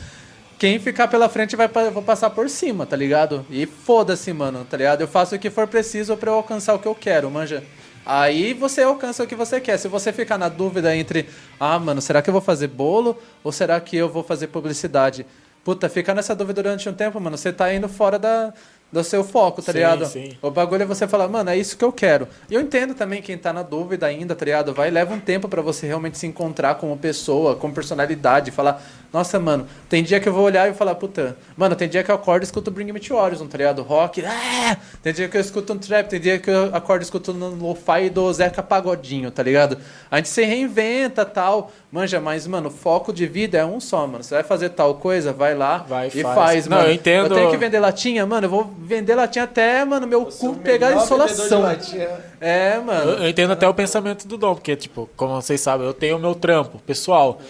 Quem 0.58 0.78
ficar 0.78 1.06
pela 1.06 1.28
frente 1.28 1.54
vai 1.54 1.68
vou 1.92 2.02
passar 2.02 2.30
por 2.30 2.48
cima, 2.48 2.86
tá 2.86 2.96
ligado? 2.96 3.44
E 3.50 3.66
foda-se, 3.66 4.32
mano, 4.32 4.66
tá 4.68 4.78
ligado? 4.78 5.02
Eu 5.02 5.08
faço 5.08 5.36
o 5.36 5.38
que 5.38 5.50
for 5.50 5.68
preciso 5.68 6.16
pra 6.16 6.30
eu 6.30 6.36
alcançar 6.36 6.74
o 6.74 6.78
que 6.78 6.88
eu 6.88 6.94
quero, 6.94 7.30
manja. 7.30 7.62
Aí 8.06 8.54
você 8.54 8.80
alcança 8.80 9.22
o 9.22 9.26
que 9.26 9.34
você 9.34 9.60
quer. 9.60 9.76
Se 9.76 9.86
você 9.86 10.14
ficar 10.14 10.38
na 10.38 10.48
dúvida 10.48 10.96
entre, 10.96 11.28
ah, 11.60 11.78
mano, 11.78 12.00
será 12.00 12.22
que 12.22 12.30
eu 12.30 12.32
vou 12.32 12.40
fazer 12.40 12.68
bolo 12.68 13.18
ou 13.44 13.52
será 13.52 13.78
que 13.78 13.98
eu 13.98 14.08
vou 14.08 14.24
fazer 14.24 14.46
publicidade? 14.46 15.26
Puta, 15.68 15.86
fica 15.86 16.14
nessa 16.14 16.34
dúvida 16.34 16.62
durante 16.62 16.88
um 16.88 16.94
tempo, 16.94 17.20
mano. 17.20 17.36
Você 17.36 17.52
tá 17.52 17.70
indo 17.74 17.90
fora 17.90 18.18
da, 18.18 18.54
do 18.90 19.04
seu 19.04 19.22
foco, 19.22 19.60
tá 19.60 19.70
Sim, 19.70 19.76
ligado? 19.76 20.06
sim. 20.06 20.34
O 20.40 20.50
bagulho 20.50 20.82
é 20.82 20.86
você 20.86 21.06
falar, 21.06 21.28
mano, 21.28 21.50
é 21.50 21.58
isso 21.58 21.76
que 21.76 21.84
eu 21.84 21.92
quero. 21.92 22.26
E 22.48 22.54
eu 22.54 22.60
entendo 22.62 22.94
também 22.94 23.20
quem 23.20 23.36
tá 23.36 23.52
na 23.52 23.62
dúvida 23.62 24.06
ainda, 24.06 24.34
tá 24.34 24.46
ligado? 24.46 24.72
Vai, 24.72 24.90
leva 24.90 25.12
um 25.12 25.20
tempo 25.20 25.46
pra 25.46 25.60
você 25.60 25.86
realmente 25.86 26.16
se 26.16 26.26
encontrar 26.26 26.76
como 26.76 26.96
pessoa, 26.96 27.54
com 27.54 27.70
personalidade, 27.70 28.50
falar, 28.50 28.82
nossa, 29.12 29.38
mano, 29.40 29.66
tem 29.88 30.02
dia 30.02 30.20
que 30.20 30.28
eu 30.28 30.32
vou 30.34 30.44
olhar 30.44 30.68
e 30.68 30.74
falar, 30.74 30.94
puta, 30.94 31.34
mano, 31.56 31.74
tem 31.74 31.88
dia 31.88 32.04
que 32.04 32.10
eu 32.10 32.14
acordo 32.14 32.42
e 32.42 32.44
escuto 32.44 32.70
Bring 32.70 32.92
Me 32.92 33.00
to 33.00 33.14
Horizon, 33.16 33.46
tá 33.46 33.56
ligado? 33.56 33.82
Rock, 33.82 34.22
ah! 34.24 34.76
tem 35.02 35.14
dia 35.14 35.28
que 35.28 35.36
eu 35.36 35.40
escuto 35.40 35.72
um 35.72 35.78
trap, 35.78 36.08
tem 36.08 36.20
dia 36.20 36.38
que 36.38 36.50
eu 36.50 36.70
acordo 36.74 37.00
e 37.00 37.04
escuto 37.04 37.32
no 37.32 37.48
lo-fi 37.48 38.10
do 38.10 38.30
Zeca 38.30 38.62
Pagodinho, 38.62 39.30
tá 39.30 39.42
ligado? 39.42 39.78
A 40.10 40.16
gente 40.18 40.28
se 40.28 40.44
reinventa, 40.44 41.24
tal, 41.24 41.72
manja, 41.90 42.20
mas, 42.20 42.46
mano, 42.46 42.68
foco 42.68 43.10
de 43.10 43.26
vida 43.26 43.56
é 43.56 43.64
um 43.64 43.80
só, 43.80 44.06
mano. 44.06 44.22
Você 44.22 44.34
vai 44.34 44.44
fazer 44.44 44.68
tal 44.70 44.96
coisa, 44.96 45.32
vai 45.32 45.54
lá 45.54 45.78
Vai, 45.88 46.08
e 46.08 46.22
faz. 46.22 46.34
faz, 46.34 46.66
Não, 46.66 46.76
mano. 46.76 46.90
eu 46.90 46.92
entendo- 46.94 47.34
Eu 47.34 47.36
tenho 47.36 47.50
que 47.50 47.56
vender 47.56 47.80
latinha, 47.80 48.26
mano, 48.26 48.44
eu 48.46 48.50
vou 48.50 48.70
vender 48.78 49.14
latinha 49.14 49.44
até, 49.44 49.86
mano, 49.86 50.06
meu 50.06 50.26
cu 50.26 50.54
pegar 50.56 50.92
insolação. 50.94 51.64
É, 52.40 52.78
mano. 52.78 53.12
eu, 53.12 53.18
eu 53.20 53.28
entendo 53.30 53.52
até 53.54 53.66
o 53.66 53.72
pensamento 53.72 54.28
do 54.28 54.36
Dom, 54.36 54.54
porque, 54.54 54.76
tipo, 54.76 55.08
como 55.16 55.34
vocês 55.40 55.60
sabem, 55.62 55.86
eu 55.86 55.94
tenho 55.94 56.16
o 56.18 56.20
meu 56.20 56.34
trampo 56.34 56.78
pessoal. 56.80 57.40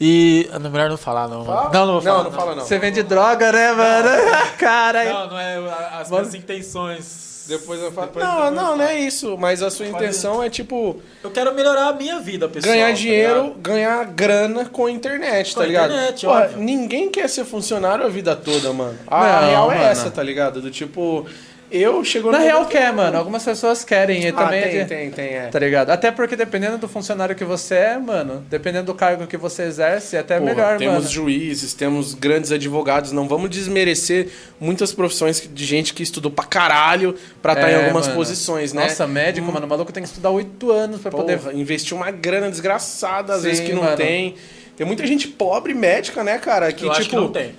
E. 0.00 0.48
Não, 0.60 0.70
melhor 0.70 0.90
não 0.90 0.96
falar, 0.96 1.26
não. 1.28 1.44
Fala? 1.44 1.70
Não, 1.72 1.86
não 1.86 1.92
vou 1.94 2.02
falar. 2.02 2.16
Não, 2.18 2.24
não 2.24 2.32
fala 2.32 2.54
não. 2.56 2.64
Você 2.64 2.78
vende 2.78 3.02
droga, 3.02 3.50
né, 3.52 3.72
mano? 3.72 4.08
Caralho. 4.58 5.12
Não, 5.12 5.26
não 5.30 5.38
é 5.38 5.58
as 6.00 6.10
minhas 6.10 6.34
intenções. 6.34 7.26
Depois 7.48 7.80
eu 7.80 7.92
falo. 7.92 8.08
Depois- 8.08 8.24
não, 8.26 8.34
depois 8.36 8.54
não, 8.56 8.76
não 8.76 8.84
é 8.84 8.98
isso. 8.98 9.38
Mas 9.38 9.62
a 9.62 9.70
sua 9.70 9.86
Pode- 9.86 9.98
intenção 10.04 10.42
é, 10.42 10.50
tipo, 10.50 11.00
Eu 11.22 11.30
quero 11.30 11.54
melhorar 11.54 11.88
a 11.88 11.92
minha 11.92 12.18
vida, 12.18 12.48
pessoal. 12.48 12.74
ganhar 12.74 12.88
tá 12.88 12.92
dinheiro, 12.92 13.42
ligado? 13.44 13.58
ganhar 13.60 14.04
grana 14.06 14.64
com 14.64 14.86
a 14.86 14.90
internet, 14.90 15.54
Com 15.54 15.60
tá 15.60 15.64
a 15.64 15.68
ligado? 15.68 15.92
internet, 15.92 16.26
óbvio. 16.26 16.58
ninguém 16.58 17.08
quer 17.08 17.28
ser 17.30 17.44
funcionário 17.44 18.04
a 18.04 18.08
vida 18.08 18.34
toda, 18.34 18.72
mano. 18.72 18.98
A 19.06 19.40
Não, 19.42 19.48
real 19.48 19.70
é 19.70 19.74
mano. 19.76 19.88
essa, 19.88 20.10
tá 20.10 20.22
ligado? 20.24 20.60
Do 20.60 20.72
tipo, 20.72 21.24
eu 21.70 22.04
chego 22.04 22.30
Na 22.30 22.38
real 22.38 22.64
que- 22.66 22.72
quer, 22.78 22.92
mano. 22.92 23.16
Algumas 23.18 23.44
pessoas 23.44 23.84
querem. 23.84 24.22
E 24.24 24.28
Ah, 24.28 24.32
também 24.32 24.60
é 24.60 24.68
tem, 24.68 24.78
de- 24.82 24.84
tem, 24.86 25.10
tem, 25.10 25.26
é. 25.34 25.46
Tá 25.48 25.58
ligado? 25.58 25.90
Até 25.90 26.10
porque 26.10 26.36
dependendo 26.36 26.78
do 26.78 26.88
funcionário 26.88 27.34
que 27.34 27.44
você 27.44 27.74
é, 27.74 27.98
mano, 27.98 28.44
dependendo 28.48 28.86
do 28.86 28.94
cargo 28.94 29.26
que 29.26 29.36
você 29.36 29.62
exerce, 29.64 30.16
é 30.16 30.20
até 30.20 30.38
Porra, 30.38 30.50
melhor, 30.54 30.78
temos 30.78 30.94
mano. 30.96 31.08
juízes, 31.08 31.74
temos 31.74 32.14
grandes 32.14 32.52
advogados, 32.52 33.12
não 33.12 33.26
vamos 33.28 33.50
desmerecer 33.50 34.28
muitas 34.60 34.92
profissões 34.92 35.48
de 35.52 35.64
gente 35.64 35.92
que 35.94 36.02
estudou 36.02 36.30
pra 36.30 36.44
caralho 36.44 37.14
pra 37.42 37.52
estar 37.54 37.70
em 37.70 37.74
É, 37.74 37.84
algumas 37.84 38.06
mano. 38.06 38.18
posições, 38.18 38.72
né? 38.72 38.82
Nossa, 38.82 39.06
médico, 39.06 39.50
mano, 39.50 39.66
o 39.66 39.68
maluco 39.68 39.92
tem 39.92 40.02
que 40.02 40.08
estudar 40.08 40.30
oito 40.30 40.70
anos 40.70 41.00
pra 41.00 41.10
Porra, 41.10 41.24
poder. 41.24 41.54
investir 41.56 41.96
uma 41.96 42.10
grana 42.10 42.50
desgraçada, 42.50 43.34
às 43.34 43.42
Sim, 43.42 43.48
vezes 43.48 43.66
que 43.66 43.72
não 43.72 43.82
mano. 43.82 43.96
tem. 43.96 44.34
Tem 44.76 44.86
muita 44.86 45.06
gente 45.06 45.26
pobre 45.28 45.72
médica, 45.72 46.22
né, 46.22 46.36
cara? 46.38 46.70
Que 46.70 46.84
eu 46.84 46.90
tipo. 46.90 47.00
acho 47.00 47.08
que 47.10 47.16
não 47.16 47.28
tem. 47.32 47.54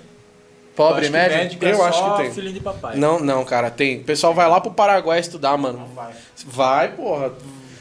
Pobre 0.78 1.06
Eu 1.06 1.10
médico. 1.10 1.38
médico 1.40 1.64
é 1.66 1.72
Eu 1.72 1.76
só 1.76 1.84
acho 1.88 2.10
que 2.16 2.22
tem. 2.22 2.32
filho 2.32 2.52
de 2.52 2.60
papai. 2.60 2.96
Não, 2.96 3.18
não, 3.18 3.44
cara, 3.44 3.68
tem. 3.70 3.98
O 3.98 4.04
pessoal 4.04 4.32
vai 4.32 4.48
lá 4.48 4.60
pro 4.60 4.70
Paraguai 4.70 5.18
estudar, 5.18 5.56
mano. 5.58 5.86
vai. 5.94 6.12
Vai, 6.46 6.88
porra. 6.92 7.32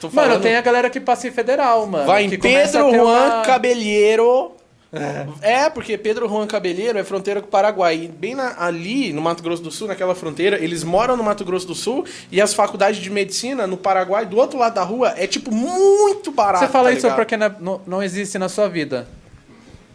Tô 0.01 0.07
Mano, 0.11 0.27
falando. 0.29 0.41
tem 0.41 0.55
a 0.55 0.61
galera 0.61 0.89
que 0.89 0.99
passa 0.99 1.27
em 1.27 1.31
federal, 1.31 1.85
mano. 1.87 2.05
Vai 2.05 2.23
em 2.25 2.29
Pedro 2.29 2.91
Juan 2.91 3.03
uma- 3.03 3.41
Cabelheiro. 3.43 4.51
É, 5.41 5.69
porque 5.69 5.97
Pedro 5.97 6.27
Juan 6.29 6.47
Cabelheiro 6.47 6.97
é 6.97 7.03
fronteira 7.03 7.41
com 7.41 7.47
o 7.47 7.49
Paraguai. 7.51 7.95
E 8.03 8.07
bem 8.07 8.33
na- 8.33 8.55
ali, 8.57 9.11
no 9.13 9.21
Mato 9.21 9.43
Grosso 9.43 9.61
do 9.61 9.69
Sul, 9.69 9.87
naquela 9.87 10.15
fronteira, 10.15 10.57
eles 10.63 10.83
moram 10.83 11.15
no 11.17 11.23
Mato 11.23 11.43
Grosso 11.43 11.67
do 11.67 11.75
Sul 11.75 12.05
e 12.31 12.41
as 12.41 12.53
faculdades 12.53 12.99
de 13.01 13.09
medicina 13.09 13.67
no 13.67 13.75
Paraguai, 13.77 14.25
do 14.25 14.37
outro 14.37 14.57
lado 14.57 14.73
da 14.75 14.83
rua, 14.83 15.13
é 15.17 15.27
tipo 15.27 15.53
muito 15.53 16.31
barato. 16.31 16.65
Você 16.65 16.71
fala 16.71 16.89
tá 16.89 16.93
isso 16.95 17.05
ligado? 17.07 17.15
porque 17.17 17.37
não, 17.37 17.81
não 17.85 18.01
existe 18.01 18.37
na 18.39 18.47
sua 18.49 18.67
vida. 18.69 19.07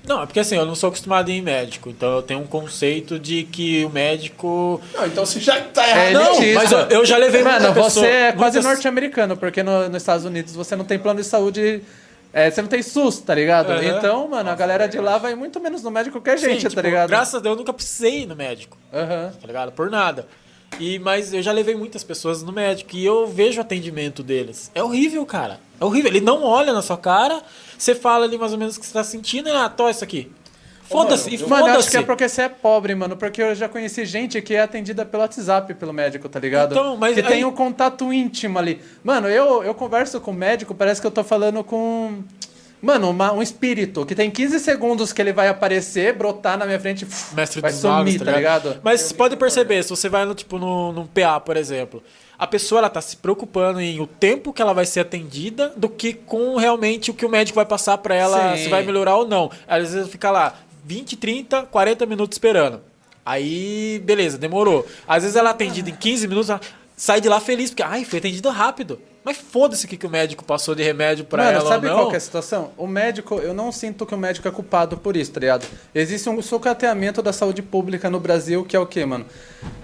Não, 0.07 0.23
é 0.23 0.27
porque 0.27 0.41
assim, 0.41 0.57
eu 0.57 0.67
não 0.67 0.75
sou 0.75 0.89
acostumado 0.89 1.29
a 1.31 1.33
ir 1.33 1.39
em 1.39 1.43
médico. 1.43 1.89
Então 1.89 2.17
eu 2.17 2.23
tenho 2.23 2.41
um 2.41 2.47
conceito 2.47 3.19
de 3.19 3.45
que 3.45 3.85
o 3.85 3.91
médico. 3.91 4.81
Não, 4.95 5.07
então 5.07 5.25
você 5.25 5.39
já 5.41 5.61
tá 5.61 5.87
errado. 5.89 6.01
É 6.07 6.13
Não, 6.13 6.35
elitista. 6.43 6.55
mas 6.61 6.73
eu, 6.73 6.99
eu 6.99 7.07
já 7.07 7.17
levei 7.17 7.43
Mano, 7.43 7.59
muita 7.67 7.73
você 7.75 8.01
pessoa- 8.01 8.07
é 8.07 8.33
quase 8.33 8.57
muitas- 8.57 8.65
norte-americano, 8.65 9.37
porque 9.37 9.63
no- 9.63 9.89
nos 9.89 10.03
Estados 10.03 10.25
Unidos 10.25 10.55
você 10.55 10.75
não 10.77 10.85
tem 10.85 10.99
plano 10.99 11.21
de 11.21 11.27
saúde. 11.27 11.83
é, 12.35 12.51
você 12.51 12.63
não 12.63 12.69
tem 12.69 12.83
SUS, 12.83 13.19
tá 13.21 13.35
ligado? 13.35 13.71
Aham. 13.73 13.85
Então, 13.85 14.27
mano, 14.29 14.49
a 14.49 14.55
galera 14.55 14.89
de 14.89 14.99
lá 14.99 15.19
vai 15.19 15.35
muito 15.35 15.61
menos 15.61 15.83
no 15.83 15.91
médico 15.91 16.19
que 16.21 16.31
a 16.31 16.37
Sim, 16.39 16.47
gente, 16.51 16.61
tipo, 16.63 16.75
tá 16.75 16.81
ligado? 16.83 17.09
Graças 17.11 17.35
a 17.35 17.39
Deus 17.41 17.53
eu 17.53 17.59
nunca 17.59 17.73
precisei 17.75 18.23
ir 18.23 18.27
no 18.27 18.35
médico. 18.35 18.77
Aham. 18.93 19.33
tá 19.39 19.47
ligado? 19.47 19.71
Por 19.73 19.91
nada. 19.91 20.27
E, 20.81 20.99
mas 20.99 21.35
eu 21.35 21.43
já 21.43 21.53
levei 21.53 21.75
muitas 21.77 22.03
pessoas 22.03 22.43
no 22.43 22.51
médico 22.51 22.97
e 22.97 23.05
eu 23.05 23.27
vejo 23.27 23.59
o 23.59 23.61
atendimento 23.61 24.23
deles. 24.23 24.71
É 24.75 24.83
horrível, 24.83 25.25
cara. 25.27 25.61
É 25.79 25.85
horrível. 25.85 26.11
Ele 26.11 26.23
não 26.23 26.43
olha 26.43 26.73
na 26.73 26.81
sua 26.81 26.97
cara, 26.97 27.43
você 27.83 27.95
fala 27.95 28.25
ali 28.25 28.39
mais 28.39 28.53
ou 28.53 28.59
menos 28.59 28.77
o 28.77 28.81
que 28.81 28.87
você 28.87 28.93
tá 28.93 29.05
sentindo 29.05 29.49
e, 29.49 29.53
ah, 29.53 29.69
tó 29.69 29.89
isso 29.91 30.05
aqui. 30.05 30.31
Foda-se, 30.85 31.35
e 31.35 31.39
Mano, 31.39 31.69
eu 31.69 31.79
acho 31.79 31.87
que 31.87 31.93
foda-se. 31.93 31.97
é 31.97 32.03
porque 32.03 32.29
você 32.29 32.43
é 32.43 32.49
pobre, 32.51 32.95
mano. 32.95 33.17
Porque 33.17 33.43
eu 33.43 33.55
já 33.55 33.67
conheci 33.69 34.05
gente 34.05 34.41
que 34.43 34.55
é 34.55 34.61
atendida 34.61 35.07
pelo 35.07 35.23
WhatsApp, 35.23 35.73
pelo 35.75 35.93
médico, 35.93 36.29
tá 36.29 36.39
ligado? 36.39 36.73
Então, 36.73 36.97
mas 36.99 37.15
que 37.15 37.21
aí- 37.21 37.27
tem 37.27 37.45
um 37.47 37.53
contato 37.53 38.13
íntimo 38.13 38.59
ali. 38.59 38.79
Mano, 39.03 39.27
eu, 39.29 39.63
eu 39.65 39.75
converso 39.75 40.21
com 40.21 40.33
o 40.33 40.35
médico, 40.35 40.75
parece 40.75 41.01
que 41.01 41.07
eu 41.07 41.11
tô 41.11 41.25
falando 41.25 41.65
com. 41.65 42.23
Mano, 42.83 43.11
uma- 43.11 43.33
um 43.33 43.41
espírito 43.41 44.05
que 44.05 44.15
tem 44.15 44.31
15 44.31 44.59
segundos 44.59 45.13
que 45.13 45.23
ele 45.23 45.33
vai 45.33 45.49
aparecer, 45.49 46.15
brotar 46.15 46.59
na 46.59 46.67
minha 46.67 46.81
frente, 46.81 47.07
Mestre 47.33 47.61
vai 47.63 47.73
sumir, 47.73 47.89
magos, 47.95 48.17
tá 48.17 48.33
ligado? 48.33 48.81
Mas 48.83 49.01
você 49.03 49.15
pode 49.15 49.37
perceber, 49.37 49.83
se 49.85 49.89
você 49.91 50.09
vai 50.11 50.25
no, 50.27 50.35
tipo, 50.35 50.59
no, 50.59 50.93
num 50.93 51.07
PA, 51.07 51.39
por 51.41 51.57
exemplo, 51.57 52.03
a 52.43 52.47
pessoa 52.49 52.81
ela 52.81 52.91
tá 52.91 53.01
se 53.01 53.17
preocupando 53.17 53.81
em 53.81 54.01
o 54.01 54.07
tempo 54.07 54.53
que 54.53 54.61
ela 54.61 54.73
vai 54.73 54.85
ser 54.85 54.99
atendida 54.99 55.73
do 55.77 55.89
que 55.89 56.13
com 56.13 56.57
realmente 56.57 57.09
o 57.09 57.15
que 57.15 57.25
o 57.25 57.29
médico 57.29 57.55
vai 57.55 57.65
passar 57.65 57.97
pra 57.99 58.17
ela, 58.17 58.57
Sim. 58.57 58.65
se 58.65 58.69
vai 58.69 58.85
melhorar 58.85 59.15
ou 59.15 59.29
não. 59.29 59.49
Às 59.65 59.93
vezes 59.93 60.11
fica 60.11 60.29
lá 60.29 60.57
20, 60.85 61.17
30, 61.19 61.63
40 61.67 62.05
minutos 62.05 62.35
esperando. 62.35 62.81
Aí, 63.25 64.03
beleza, 64.05 64.37
demorou. 64.39 64.85
Às 65.07 65.23
vezes 65.23 65.37
ela 65.37 65.51
é 65.51 65.53
atendida 65.53 65.89
em 65.89 65.95
15 65.95 66.27
minutos, 66.27 66.51
ela 66.51 66.61
sai 66.97 67.21
de 67.21 67.29
lá 67.29 67.39
feliz, 67.39 67.71
porque, 67.71 67.85
ai, 67.85 68.05
foi 68.05 68.19
atendida 68.19 68.51
rápido. 68.51 69.01
Mas 69.23 69.37
foda-se 69.37 69.87
o 69.87 69.89
que, 69.89 69.97
que 69.97 70.07
o 70.07 70.11
médico 70.11 70.45
passou 70.45 70.75
de 70.75 70.83
remédio 70.83 71.25
pra 71.25 71.45
Mano, 71.45 71.59
ela 71.59 71.69
sabe 71.69 71.87
ou 71.87 71.93
não. 71.93 71.99
qual 72.01 72.09
que 72.09 72.17
é 72.17 72.19
a 72.19 72.21
situação? 72.21 72.73
O 72.77 72.89
médico, 72.89 73.37
eu 73.37 73.55
não 73.55 73.71
sinto 73.71 74.05
que 74.05 74.17
o 74.17 74.19
médico 74.19 74.49
é 74.49 74.51
culpado 74.51 74.97
por 74.97 75.17
isso, 75.17 75.31
tá 75.31 75.39
ligado? 75.39 75.65
Existe 75.95 76.29
um 76.29 76.43
sucateamento 76.43 77.23
da 77.23 77.33
saúde 77.33 77.63
pública 77.63 78.11
no 78.11 78.19
Brasil 78.19 78.65
que 78.65 78.75
é 78.75 78.81
o 78.81 78.87
quê, 78.87 79.07
mano? 79.07 79.27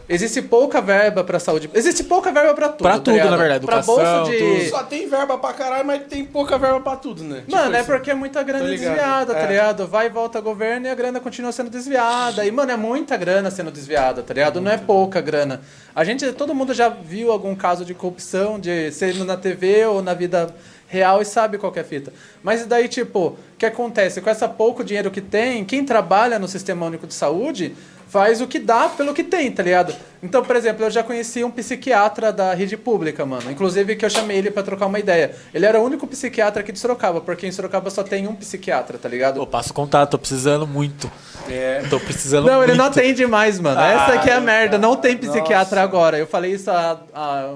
Existe 0.08 0.40
pouca 0.42 0.80
verba 0.80 1.22
pra 1.22 1.38
saúde. 1.38 1.68
Existe 1.74 2.04
pouca 2.04 2.32
verba 2.32 2.54
pra 2.54 2.68
tudo. 2.68 2.82
Pra 2.82 2.92
tá 2.92 2.98
tudo, 3.00 3.12
ligado? 3.14 3.30
na 3.30 3.36
verdade, 3.36 3.66
Pra 3.66 3.76
educação, 3.78 3.96
bolsa 4.24 4.30
de. 4.32 4.38
tudo. 4.38 4.70
Só 4.70 4.82
tem 4.84 5.08
verba 5.08 5.36
pra 5.38 5.52
caralho, 5.52 5.86
mas 5.86 6.02
tem 6.08 6.24
pouca 6.24 6.56
verba 6.58 6.80
pra 6.80 6.96
tudo, 6.96 7.22
né? 7.24 7.40
Tipo 7.40 7.52
Mano, 7.52 7.74
é 7.76 7.80
isso. 7.80 7.90
porque 7.90 8.10
é 8.10 8.14
muita 8.14 8.42
grana 8.42 8.66
desviada, 8.66 9.34
tá 9.34 9.40
É. 9.40 9.46
ligado? 9.46 9.86
Vai 9.86 10.06
e 10.06 10.10
volta 10.10 10.40
governo 10.40 10.86
e 10.86 10.90
a 10.90 10.94
grana 10.94 11.20
continua 11.20 11.52
sendo 11.52 11.70
desviada. 11.70 12.44
E, 12.46 12.50
mano, 12.50 12.70
é 12.72 12.76
muita 12.76 13.16
grana 13.16 13.50
sendo 13.50 13.70
desviada, 13.70 14.22
tá 14.22 14.32
ligado? 14.34 14.60
Não 14.60 14.70
é 14.70 14.76
pouca 14.78 15.20
grana. 15.20 15.60
A 15.94 16.04
gente, 16.04 16.30
todo 16.32 16.54
mundo 16.54 16.72
já 16.72 16.88
viu 16.88 17.30
algum 17.32 17.54
caso 17.54 17.84
de 17.84 17.92
corrupção, 17.94 18.58
de 18.58 18.90
ser 18.92 19.14
na 19.24 19.36
TV 19.36 19.84
ou 19.86 20.00
na 20.02 20.14
vida 20.14 20.54
real 20.86 21.20
e 21.20 21.24
sabe 21.24 21.58
qual 21.58 21.70
que 21.70 21.78
é 21.78 21.82
a 21.82 21.84
fita. 21.84 22.12
Mas 22.42 22.64
daí, 22.64 22.88
tipo, 22.88 23.18
o 23.26 23.36
que 23.58 23.66
acontece? 23.66 24.20
Com 24.22 24.30
essa 24.30 24.48
pouco 24.48 24.82
dinheiro 24.82 25.10
que 25.10 25.20
tem, 25.20 25.62
quem 25.64 25.84
trabalha 25.84 26.38
no 26.38 26.48
Sistema 26.48 26.86
Único 26.86 27.06
de 27.06 27.12
Saúde 27.12 27.74
faz 28.08 28.40
o 28.40 28.46
que 28.46 28.58
dá 28.58 28.88
pelo 28.88 29.12
que 29.14 29.22
tem, 29.22 29.50
tá 29.52 29.62
ligado? 29.62 29.94
Então, 30.22 30.42
por 30.42 30.56
exemplo, 30.56 30.84
eu 30.84 30.90
já 30.90 31.02
conheci 31.02 31.44
um 31.44 31.50
psiquiatra 31.50 32.32
da 32.32 32.54
rede 32.54 32.76
pública, 32.76 33.24
mano. 33.26 33.50
Inclusive 33.50 33.94
que 33.96 34.04
eu 34.04 34.10
chamei 34.10 34.38
ele 34.38 34.50
pra 34.50 34.62
trocar 34.62 34.86
uma 34.86 34.98
ideia. 34.98 35.34
Ele 35.54 35.64
era 35.66 35.78
o 35.78 35.84
único 35.84 36.06
psiquiatra 36.06 36.60
aqui 36.62 36.72
de 36.72 36.78
Sorocaba, 36.78 37.20
porque 37.20 37.46
em 37.46 37.52
Sorocaba 37.52 37.90
só 37.90 38.02
tem 38.02 38.26
um 38.26 38.34
psiquiatra, 38.34 38.98
tá 38.98 39.08
ligado? 39.08 39.36
Pô, 39.40 39.46
passo 39.46 39.72
contato, 39.74 40.10
tô 40.12 40.18
precisando 40.18 40.66
muito. 40.66 41.10
É. 41.48 41.82
Tô 41.88 42.00
precisando 42.00 42.46
Não, 42.46 42.56
muito. 42.58 42.70
ele 42.70 42.78
não 42.78 42.86
atende 42.86 43.26
mais, 43.26 43.60
mano. 43.60 43.80
Essa 43.80 44.14
aqui 44.14 44.30
é 44.30 44.34
a 44.34 44.38
Ah, 44.38 44.40
merda. 44.40 44.78
Não 44.78 44.96
tem 44.96 45.16
psiquiatra 45.16 45.82
agora. 45.82 46.18
Eu 46.18 46.26
falei 46.26 46.52
isso 46.52 46.70
há, 46.70 46.98
há, 47.14 47.54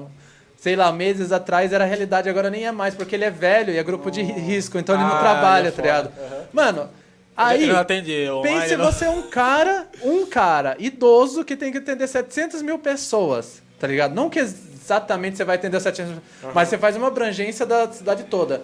sei 0.57 0.75
lá, 0.75 0.91
meses 0.91 1.31
atrás. 1.31 1.73
Era 1.73 1.83
realidade, 1.85 2.29
agora 2.29 2.49
nem 2.49 2.65
é 2.65 2.71
mais. 2.71 2.93
Porque 2.95 3.15
ele 3.15 3.25
é 3.25 3.29
velho 3.31 3.73
e 3.73 3.77
é 3.77 3.83
grupo 3.83 4.09
de 4.09 4.21
risco. 4.21 4.77
Então 4.77 4.95
ele 4.95 5.03
não 5.03 5.15
Ah, 5.15 5.19
trabalha, 5.19 5.67
é 5.67 5.71
tá 5.71 5.81
ligado? 5.81 6.11
Mano, 6.53 6.87
Aí, 7.35 7.65
não 7.65 7.79
atende 7.79 8.29
online, 8.29 8.59
Pense 8.59 8.77
não. 8.77 8.85
você 8.85 9.05
é 9.05 9.09
um 9.09 9.23
cara, 9.23 9.87
um 10.03 10.25
cara 10.25 10.75
idoso 10.77 11.43
que 11.43 11.55
tem 11.55 11.71
que 11.71 11.79
atender 11.79 12.07
700 12.07 12.61
mil 12.61 12.77
pessoas, 12.77 13.61
tá 13.79 13.87
ligado? 13.87 14.13
Não 14.13 14.29
que 14.29 14.39
exatamente 14.39 15.37
você 15.37 15.43
vai 15.43 15.55
atender 15.55 15.79
700 15.79 16.11
mil, 16.13 16.21
mas 16.53 16.69
você 16.69 16.77
faz 16.77 16.95
uma 16.95 17.07
abrangência 17.07 17.65
da 17.65 17.91
cidade 17.91 18.25
toda. 18.25 18.61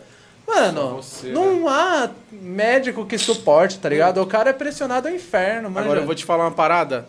Mano, 0.49 0.97
você, 0.97 1.28
não 1.28 1.67
há 1.67 2.09
médico 2.32 3.05
que 3.05 3.17
suporte, 3.17 3.78
tá 3.78 3.88
ligado? 3.88 4.20
O 4.22 4.26
cara 4.26 4.49
é 4.49 4.53
pressionado 4.53 5.07
ao 5.07 5.13
inferno, 5.13 5.70
mano. 5.70 5.86
Agora 5.86 5.99
eu 6.01 6.05
vou 6.05 6.15
te 6.15 6.26
falar 6.26 6.45
uma 6.45 6.51
parada. 6.51 7.05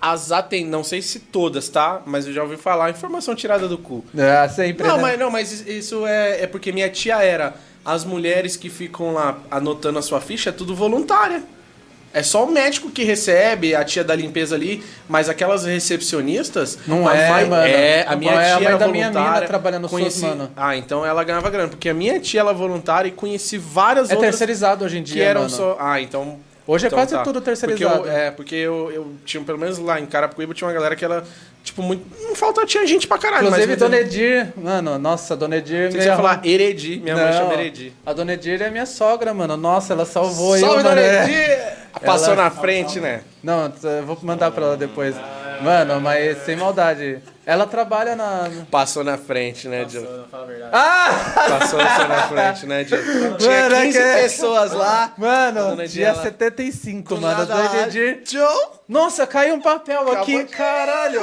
As 0.00 0.30
aten... 0.32 0.66
não 0.66 0.84
sei 0.84 1.00
se 1.02 1.20
todas, 1.20 1.68
tá? 1.68 2.02
Mas 2.06 2.26
eu 2.26 2.32
já 2.32 2.42
ouvi 2.42 2.56
falar, 2.56 2.90
informação 2.90 3.34
tirada 3.34 3.66
do 3.66 3.78
cu. 3.78 4.04
É, 4.16 4.48
sempre. 4.48 4.86
Não, 4.86 4.96
né? 4.96 5.02
mas, 5.02 5.18
não, 5.18 5.30
mas 5.30 5.66
isso 5.66 6.06
é, 6.06 6.42
é 6.42 6.46
porque 6.46 6.72
minha 6.72 6.88
tia 6.90 7.22
era. 7.22 7.54
As 7.84 8.04
mulheres 8.04 8.56
que 8.56 8.68
ficam 8.68 9.14
lá 9.14 9.38
anotando 9.50 9.98
a 9.98 10.02
sua 10.02 10.20
ficha 10.20 10.50
é 10.50 10.52
tudo 10.52 10.74
voluntária. 10.74 11.42
É 12.12 12.22
só 12.24 12.44
o 12.44 12.50
médico 12.50 12.90
que 12.90 13.04
recebe, 13.04 13.72
a 13.74 13.84
tia 13.84 14.02
da 14.02 14.16
limpeza 14.16 14.56
ali, 14.56 14.82
mas 15.08 15.28
aquelas 15.28 15.64
recepcionistas. 15.64 16.78
Não 16.86 17.06
a 17.08 17.14
é, 17.16 17.30
mãe- 17.30 17.44
mano. 17.48 17.62
É, 17.66 18.04
a 18.06 18.16
minha 18.16 18.32
É 18.32 18.36
a 18.36 18.44
tia 18.46 18.54
mãe 18.56 18.66
era 18.66 18.78
da 18.78 18.88
minha 18.88 19.04
voluntária. 19.10 19.34
mina 19.36 19.46
trabalhando 19.46 19.82
no 19.82 19.88
SUS, 19.88 19.98
conheci... 20.00 20.20
mano. 20.26 20.50
Ah, 20.56 20.76
então 20.76 21.06
ela 21.06 21.22
ganhava 21.22 21.48
grana, 21.50 21.68
porque 21.68 21.88
a 21.88 21.94
minha 21.94 22.18
tia 22.18 22.40
ela 22.40 22.50
é 22.50 22.54
voluntária 22.54 23.08
e 23.08 23.12
conheci 23.12 23.58
várias 23.58 24.10
É 24.10 24.14
outras 24.14 24.30
terceirizado 24.32 24.84
hoje 24.84 24.98
em 24.98 25.02
dia, 25.04 25.14
que 25.14 25.20
eram 25.22 25.42
mano. 25.42 25.52
só. 25.52 25.76
Ah, 25.78 26.00
então. 26.00 26.38
Hoje 26.66 26.84
é 26.84 26.88
então 26.88 26.98
quase 26.98 27.12
tá. 27.14 27.22
tudo 27.22 27.34
Porque 27.40 27.44
terceirizado. 27.44 28.06
eu, 28.06 28.12
é, 28.12 28.30
porque 28.30 28.54
eu, 28.54 28.90
eu 28.92 29.12
tinha, 29.24 29.42
pelo 29.42 29.58
menos 29.58 29.78
lá 29.78 29.98
em 30.00 30.06
Carapicuíba, 30.06 30.52
tinha 30.54 30.66
uma 30.68 30.74
galera 30.74 30.94
que 30.96 31.04
ela, 31.04 31.24
tipo, 31.62 31.82
muito. 31.82 32.04
Não 32.22 32.34
falta, 32.34 32.64
tinha 32.64 32.86
gente 32.86 33.06
pra 33.06 33.18
caralho, 33.18 33.46
Inclusive, 33.48 33.68
mas. 33.68 33.78
Dona 33.78 33.96
Edir, 33.98 34.52
mano, 34.56 34.98
nossa, 34.98 35.36
Dona 35.36 35.56
Edir... 35.56 35.90
Você 35.92 35.98
ia 36.04 36.16
falar 36.16 36.40
Heredi, 36.44 37.00
minha 37.02 37.16
mãe 37.16 37.24
Não, 37.26 37.32
chama 37.32 37.54
Heredi. 37.54 37.92
A 38.06 38.12
Dona 38.12 38.32
Edir 38.34 38.62
é 38.62 38.70
minha 38.70 38.86
sogra, 38.86 39.34
mano. 39.34 39.56
Nossa, 39.56 39.92
ela 39.92 40.04
salvou 40.06 40.56
eu, 40.56 40.60
Salve, 40.60 40.76
mano. 40.82 40.88
Dona 40.90 41.00
É. 41.00 41.24
Heredi! 41.24 41.80
Passou 42.04 42.32
Ela- 42.34 42.44
na 42.44 42.50
frente, 42.50 43.00
né? 43.00 43.22
Não, 43.42 43.72
eu 43.82 44.06
vou 44.06 44.16
mandar 44.22 44.50
pra 44.52 44.64
ela 44.64 44.76
depois. 44.76 45.14
Mano, 45.62 46.00
mas 46.00 46.38
sem 46.44 46.56
maldade. 46.56 47.18
Ela 47.46 47.66
trabalha 47.66 48.14
na... 48.14 48.48
Passou 48.70 49.02
na 49.02 49.18
frente, 49.18 49.66
né, 49.66 49.84
Dil? 49.84 50.06
Fala 50.30 50.44
a 50.44 50.46
verdade. 50.46 50.70
Ah! 50.72 51.48
Passou 51.58 51.78
na 51.78 52.28
frente, 52.28 52.66
né, 52.66 52.84
Dil? 52.84 52.98
Tinha 53.38 53.62
Mano, 53.62 53.74
é 53.74 53.82
15 53.86 53.98
que- 53.98 54.04
pessoas 54.22 54.72
lá. 54.72 55.12
Mano, 55.18 55.86
dia 55.88 56.08
ela- 56.08 56.22
75, 56.22 57.14
Do 57.16 57.20
mano. 57.20 57.46
nada 57.46 57.82
Edir... 57.82 58.20
Joe! 58.24 58.46
Nossa, 58.88 59.26
caiu 59.26 59.54
um 59.54 59.60
papel 59.60 60.00
Acabou 60.02 60.22
aqui, 60.22 60.44
de- 60.44 60.50
caralho. 60.50 61.20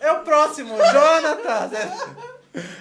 É 0.00 0.12
o 0.12 0.18
próximo, 0.18 0.76
Jonathan. 0.76 1.70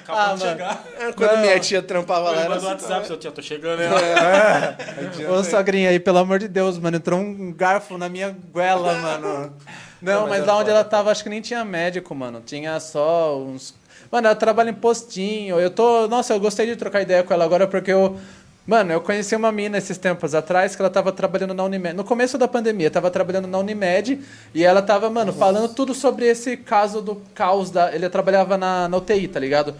Acabou 0.03 0.21
Ah, 0.21 0.33
de 0.33 0.39
mano. 0.39 0.39
chegar. 0.39 0.83
Quando 1.15 1.31
Não. 1.33 1.41
minha 1.41 1.59
tia 1.59 1.81
trampava 1.83 2.31
lá, 2.31 2.35
manda 2.37 2.49
no 2.49 2.55
assim, 2.55 2.65
WhatsApp, 2.65 3.05
seu 3.07 3.17
tia, 3.17 3.31
tô 3.31 3.41
chegando. 3.41 3.81
Ô, 5.31 5.43
sogrinha 5.43 5.91
aí, 5.91 5.99
pelo 5.99 6.17
amor 6.17 6.39
de 6.39 6.47
Deus, 6.47 6.77
mano. 6.79 6.97
Entrou 6.97 7.19
um 7.19 7.53
garfo 7.53 7.95
na 7.97 8.09
minha 8.09 8.35
goela, 8.51 8.93
mano. 8.95 9.53
Não, 10.01 10.27
mas 10.27 10.45
lá 10.45 10.57
onde 10.57 10.69
ela 10.69 10.83
tava, 10.83 11.11
acho 11.11 11.23
que 11.23 11.29
nem 11.29 11.41
tinha 11.41 11.63
médico, 11.65 12.13
mano. 12.15 12.41
Tinha 12.45 12.79
só 12.79 13.37
uns. 13.37 13.73
Mano, 14.11 14.27
ela 14.27 14.35
trabalha 14.35 14.69
em 14.69 14.73
postinho. 14.73 15.59
Eu 15.59 15.69
tô. 15.69 16.07
Nossa, 16.07 16.33
eu 16.33 16.39
gostei 16.39 16.65
de 16.65 16.75
trocar 16.75 17.01
ideia 17.01 17.23
com 17.23 17.33
ela 17.33 17.45
agora 17.45 17.67
porque 17.67 17.91
eu. 17.91 18.17
Mano, 18.65 18.93
eu 18.93 19.01
conheci 19.01 19.35
uma 19.35 19.51
mina 19.51 19.79
esses 19.79 19.97
tempos 19.97 20.35
atrás 20.35 20.75
que 20.75 20.81
ela 20.81 20.91
tava 20.91 21.11
trabalhando 21.11 21.55
na 21.55 21.63
Unimed. 21.63 21.95
No 21.95 22.03
começo 22.03 22.37
da 22.37 22.47
pandemia, 22.47 22.91
tava 22.91 23.09
trabalhando 23.09 23.47
na 23.47 23.57
Unimed 23.57 24.21
e 24.53 24.63
ela 24.63 24.81
tava, 24.81 25.09
mano, 25.09 25.33
falando 25.33 25.73
tudo 25.73 25.95
sobre 25.95 26.27
esse 26.27 26.55
caso 26.55 27.01
do 27.01 27.15
caos 27.33 27.71
da. 27.71 27.93
Ele 27.93 28.07
trabalhava 28.09 28.57
na, 28.57 28.87
na 28.87 28.97
UTI, 28.97 29.27
tá 29.27 29.39
ligado? 29.39 29.73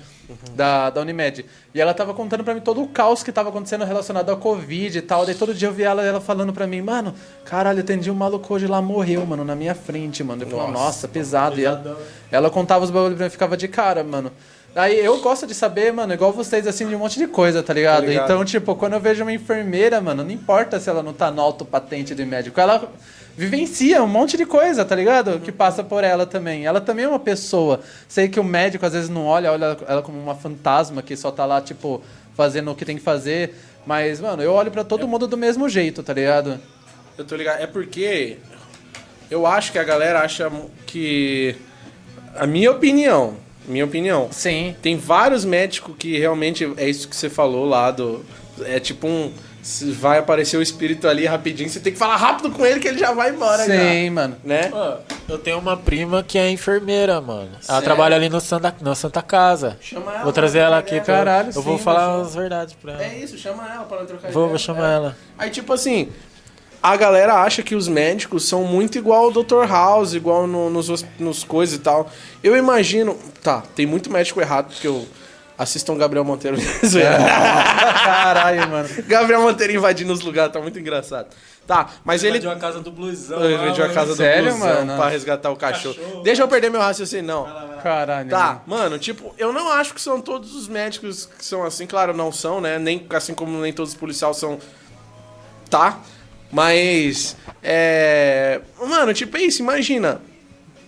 Da, 0.56 0.90
da 0.90 1.02
Unimed. 1.02 1.46
E 1.74 1.82
ela 1.82 1.94
tava 1.94 2.14
contando 2.14 2.44
pra 2.44 2.54
mim 2.54 2.62
todo 2.62 2.82
o 2.82 2.88
caos 2.88 3.24
que 3.24 3.32
tava 3.32 3.50
acontecendo 3.50 3.84
relacionado 3.84 4.30
ao 4.30 4.38
Covid 4.38 4.98
e 4.98 5.02
tal. 5.02 5.26
Daí 5.26 5.36
todo 5.36 5.54
dia 5.54 5.68
eu 5.68 5.74
via 5.74 5.88
ela, 5.88 6.04
ela 6.04 6.22
falando 6.22 6.54
pra 6.54 6.68
mim, 6.68 6.82
mano, 6.82 7.14
caralho, 7.46 7.80
eu 7.80 7.84
atendi 7.84 8.12
um 8.12 8.16
maluco 8.16 8.54
hoje 8.54 8.68
lá, 8.68 8.82
morreu, 8.82 9.26
mano, 9.26 9.44
na 9.44 9.56
minha 9.56 9.74
frente, 9.74 10.24
mano. 10.24 10.44
Eu 10.44 10.50
falei, 10.50 10.72
nossa, 10.72 11.08
pesado. 11.08 11.60
E 11.60 11.66
ela, 11.66 11.98
ela 12.32 12.50
contava 12.50 12.86
os 12.86 12.92
bagulhos 12.92 13.16
pra 13.16 13.26
mim 13.26 13.28
e 13.28 13.32
ficava 13.32 13.58
de 13.58 13.68
cara, 13.68 14.04
mano. 14.04 14.32
Aí 14.76 15.04
eu 15.04 15.20
gosto 15.20 15.48
de 15.48 15.56
saber, 15.56 15.92
mano, 15.92 16.14
igual 16.14 16.32
vocês, 16.32 16.68
assim, 16.68 16.88
de 16.88 16.96
um 16.96 17.00
monte 17.00 17.18
de 17.18 17.28
coisa, 17.28 17.64
tá 17.64 17.74
ligado? 17.74 18.06
ligado. 18.06 18.26
Então, 18.26 18.46
tipo, 18.46 18.76
quando 18.76 18.94
eu 18.94 19.00
vejo 19.00 19.24
uma 19.24 19.34
enfermeira, 19.34 20.00
mano, 20.00 20.24
não 20.24 20.32
importa 20.32 20.80
se 20.80 20.90
ela 20.90 21.02
não 21.02 21.12
tá 21.12 21.32
no 21.32 21.42
alto 21.42 21.66
patente 21.66 22.14
de 22.14 22.24
médico, 22.24 22.60
ela 22.60 22.88
vivencia 23.40 24.04
um 24.04 24.08
monte 24.08 24.36
de 24.36 24.46
coisa, 24.46 24.84
tá 24.84 24.94
ligado? 24.94 25.40
Que 25.40 25.50
passa 25.50 25.82
por 25.82 26.04
ela 26.04 26.26
também. 26.26 26.66
Ela 26.66 26.82
também 26.82 27.06
é 27.06 27.08
uma 27.08 27.20
pessoa. 27.20 27.80
Sei 28.06 28.28
que 28.28 28.38
o 28.38 28.44
médico 28.44 28.86
às 28.86 28.92
vezes 28.92 29.08
não 29.10 29.26
olha, 29.26 29.50
olha 29.50 29.78
ela 29.88 30.02
como 30.02 30.20
uma 30.20 30.36
fantasma 30.36 31.02
que 31.02 31.16
só 31.16 31.32
tá 31.32 31.46
lá, 31.46 31.62
tipo, 31.62 32.04
fazendo 32.36 32.70
o 32.70 32.76
que 32.76 32.84
tem 32.84 32.98
que 32.98 33.02
fazer. 33.02 33.56
Mas, 33.86 34.20
mano, 34.20 34.44
eu 34.44 34.52
olho 34.52 34.70
pra 34.70 34.84
todo 34.84 35.08
mundo 35.08 35.26
do 35.26 35.38
mesmo 35.38 35.70
jeito, 35.70 36.04
tá 36.04 36.12
ligado? 36.12 36.60
Eu 37.18 37.24
tô 37.24 37.38
ligado. 37.38 37.62
É 37.62 37.68
porque 37.68 38.40
eu 39.32 39.48
acho 39.48 39.72
que 39.72 39.80
a 39.80 39.86
galera 39.86 40.20
acha 40.20 40.52
que. 40.86 41.56
A 42.36 42.46
minha 42.46 42.70
opinião. 42.70 43.38
Minha 43.66 43.86
opinião. 43.86 44.28
Sim. 44.34 44.76
Tem 44.82 44.98
vários 44.98 45.46
médicos 45.46 45.96
que 45.98 46.18
realmente 46.18 46.70
é 46.76 46.90
isso 46.90 47.08
que 47.08 47.16
você 47.16 47.30
falou 47.30 47.64
lá 47.64 47.90
do. 47.90 48.26
É 48.66 48.82
tipo 48.82 49.08
um. 49.08 49.32
Se 49.70 49.92
Vai 49.92 50.18
aparecer 50.20 50.58
o 50.58 50.62
espírito 50.62 51.08
ali 51.08 51.26
rapidinho, 51.26 51.70
você 51.70 51.80
tem 51.80 51.94
que 51.94 52.00
falar 52.00 52.16
rápido 52.16 52.50
com 52.52 52.66
ele 52.66 52.80
que 52.80 52.88
ele 52.88 52.98
já 52.98 53.12
vai 53.14 53.30
embora. 53.30 53.64
Sim, 53.66 54.06
já, 54.06 54.12
mano. 54.12 54.36
né? 54.44 54.70
Ó, 54.74 54.98
eu 55.28 55.38
tenho 55.38 55.60
uma 55.60 55.78
prima 55.78 56.24
que 56.24 56.38
é 56.38 56.50
enfermeira, 56.50 57.22
mano. 57.22 57.50
Ela 57.54 57.62
Sério? 57.62 57.84
trabalha 57.84 58.16
ali 58.16 58.30
no 58.30 58.42
Santa, 58.42 58.76
na 58.82 58.96
Santa 58.96 59.22
Casa. 59.22 59.78
Chama 59.82 60.12
ela, 60.14 60.24
Vou 60.24 60.34
trazer 60.34 60.60
ela 60.60 60.78
aqui. 60.80 60.96
pra- 61.02 61.16
Caralho, 61.18 61.52
eu 61.56 61.62
vou 61.62 61.78
sim, 61.78 61.84
falar 61.84 62.18
mas- 62.18 62.28
as 62.28 62.36
verdades 62.36 62.74
pra 62.82 62.94
ela. 62.94 63.04
É 63.04 63.18
isso, 63.20 63.38
chama 63.38 63.64
ela 63.72 63.84
para 63.84 64.06
trocar 64.06 64.32
Vou, 64.32 64.44
ideia. 64.44 64.48
vou 64.50 64.58
chamar 64.58 64.92
É. 64.92 64.96
ela. 64.96 65.18
Aí, 65.38 65.50
tipo 65.50 65.72
assim, 65.72 66.10
a 66.82 66.96
galera 66.96 67.36
acha 67.36 67.62
que 67.62 67.76
os 67.76 67.88
médicos 67.88 68.48
são 68.48 68.64
muito 68.64 68.98
igual 68.98 69.26
ao 69.26 69.32
Dr. 69.32 69.66
House, 69.70 70.14
igual 70.14 70.48
no- 70.48 70.70
nos, 70.70 71.06
nos 71.20 71.44
coisas 71.44 71.76
e 71.76 71.80
tal. 71.80 72.10
Eu 72.44 72.56
imagino. 72.58 73.16
Tá, 73.44 73.62
tem 73.76 73.86
muito 73.86 74.10
médico 74.12 74.42
errado, 74.42 74.68
porque 74.72 74.88
eu. 74.88 75.06
Assistam 75.60 75.98
Gabriel 75.98 76.24
Monteiro. 76.24 76.56
Zoeira. 76.88 77.18
Caralho, 77.18 78.70
mano. 78.70 78.90
Gabriel 79.06 79.42
Monteiro 79.42 79.74
invadindo 79.74 80.14
os 80.14 80.22
lugares, 80.22 80.54
tá 80.54 80.62
muito 80.62 80.80
engraçado. 80.80 81.28
Tá, 81.68 81.90
mas 82.06 82.24
ele. 82.24 82.38
Invadiu 82.38 82.52
a 82.52 82.56
casa 82.56 82.80
do 82.80 82.90
blusão. 82.90 83.44
Ele 83.44 83.56
invadiu 83.56 83.84
a 83.84 83.90
casa 83.90 84.12
do 84.12 84.16
Sério, 84.16 84.52
blusão 84.52 84.86
mano? 84.86 84.96
pra 84.96 85.10
resgatar 85.10 85.52
o 85.52 85.58
cachorro. 85.58 85.96
Cachorro. 85.96 86.24
Deixa 86.24 86.42
eu 86.44 86.48
perder 86.48 86.72
meu 86.72 86.80
raciocínio, 86.80 87.26
não. 87.26 87.44
Caralho. 87.84 88.30
Tá, 88.30 88.62
mano, 88.66 88.98
tipo, 88.98 89.36
eu 89.38 89.52
não 89.52 89.70
acho 89.70 89.94
que 89.94 90.02
são 90.02 90.22
todos 90.22 90.56
os 90.56 90.70
médicos 90.70 91.26
que 91.38 91.44
são 91.44 91.66
assim, 91.66 91.86
claro, 91.86 92.14
não 92.14 92.32
são, 92.32 92.62
né? 92.62 92.80
Nem, 92.80 93.06
assim 93.10 93.34
como 93.34 93.60
nem 93.60 93.74
todos 93.74 93.92
os 93.92 93.98
policiais 93.98 94.38
são. 94.38 94.60
Tá? 95.70 96.00
Mas. 96.50 97.36
É. 97.62 98.62
Mano, 98.80 99.14
tipo, 99.14 99.36
é 99.36 99.42
isso, 99.42 99.62
imagina. 99.62 100.22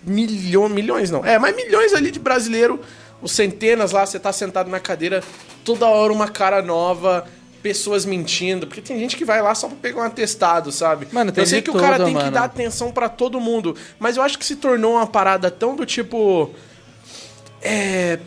Milhão, 0.01 0.69
milhões 0.69 1.11
não. 1.11 1.25
É, 1.25 1.37
mas 1.37 1.55
milhões 1.55 1.93
ali 1.93 2.09
de 2.09 2.19
brasileiro, 2.19 2.79
os 3.21 3.31
centenas 3.31 3.91
lá, 3.91 4.05
você 4.05 4.19
tá 4.19 4.31
sentado 4.33 4.69
na 4.69 4.79
cadeira, 4.79 5.23
toda 5.63 5.85
hora 5.85 6.11
uma 6.11 6.27
cara 6.27 6.61
nova, 6.61 7.25
pessoas 7.61 8.05
mentindo. 8.05 8.65
Porque 8.67 8.81
tem 8.81 8.97
gente 8.99 9.15
que 9.15 9.23
vai 9.25 9.41
lá 9.41 9.53
só 9.53 9.67
pra 9.67 9.77
pegar 9.81 10.01
um 10.01 10.05
atestado, 10.05 10.71
sabe? 10.71 11.07
Mano, 11.11 11.31
tem 11.31 11.43
Eu 11.43 11.47
sei 11.47 11.61
que 11.61 11.69
o 11.69 11.73
cara 11.73 11.97
tudo, 11.97 12.05
tem 12.05 12.15
que 12.15 12.21
mano. 12.21 12.31
dar 12.31 12.43
atenção 12.43 12.91
pra 12.91 13.07
todo 13.09 13.39
mundo, 13.39 13.75
mas 13.99 14.17
eu 14.17 14.23
acho 14.23 14.37
que 14.37 14.45
se 14.45 14.55
tornou 14.55 14.93
uma 14.93 15.07
parada 15.07 15.49
tão 15.51 15.75
do 15.75 15.85
tipo. 15.85 16.49
É. 17.61 18.19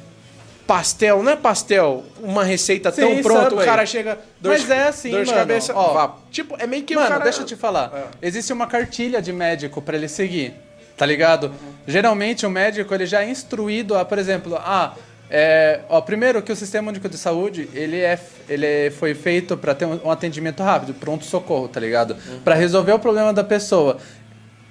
Pastel, 0.67 1.23
não 1.23 1.31
é 1.33 1.37
pastel, 1.37 2.05
uma 2.23 2.43
receita 2.43 2.91
Sim, 2.91 3.03
tão 3.03 3.23
pronta, 3.23 3.55
o 3.55 3.63
cara 3.63 3.85
chega. 3.85 4.19
Mas 4.43 4.71
é 4.71 4.89
assim, 4.89 5.13
mano, 5.13 5.27
cabeça. 5.27 5.75
ó. 5.75 5.93
vá. 5.93 6.17
tipo, 6.31 6.57
é 6.59 6.67
meio 6.67 6.83
que 6.85 6.95
o 6.97 6.99
Mano, 6.99 7.11
cara. 7.11 7.23
deixa 7.23 7.43
eu 7.43 7.45
te 7.45 7.55
falar. 7.55 7.93
É. 8.23 8.27
Existe 8.27 8.51
uma 8.51 8.67
cartilha 8.67 9.21
de 9.21 9.31
médico 9.31 9.83
pra 9.83 9.95
ele 9.95 10.09
seguir. 10.09 10.55
Tá 10.97 11.05
ligado? 11.07 11.53
Geralmente 11.87 12.47
o 12.47 12.51
médico 12.51 12.95
ele 12.95 13.07
já 13.07 13.23
é 13.23 13.31
instruído 13.31 13.97
a, 13.97 14.05
por 14.05 14.19
exemplo, 14.19 14.57
ah, 14.57 14.95
é, 15.31 15.81
ó, 15.89 16.01
primeiro 16.01 16.43
que 16.43 16.53
o 16.53 16.57
sistema 16.57 16.91
único 16.91 17.09
de 17.09 17.17
saúde 17.17 17.69
ele 17.75 17.99
é 17.99 18.19
ele 18.49 18.91
foi 18.91 19.15
feito 19.15 19.57
para 19.57 19.75
ter 19.75 19.87
um, 19.87 20.11
atendimento 20.11 20.63
rápido, 20.63 20.95
pronto 20.95 21.25
socorro, 21.25 21.67
tá 21.67 21.81
ligado? 21.81 22.17
Para 22.45 22.55
resolver 22.55 22.93
o 22.93 22.99
problema 22.99 23.33
da 23.33 23.43
pessoa. 23.43 23.99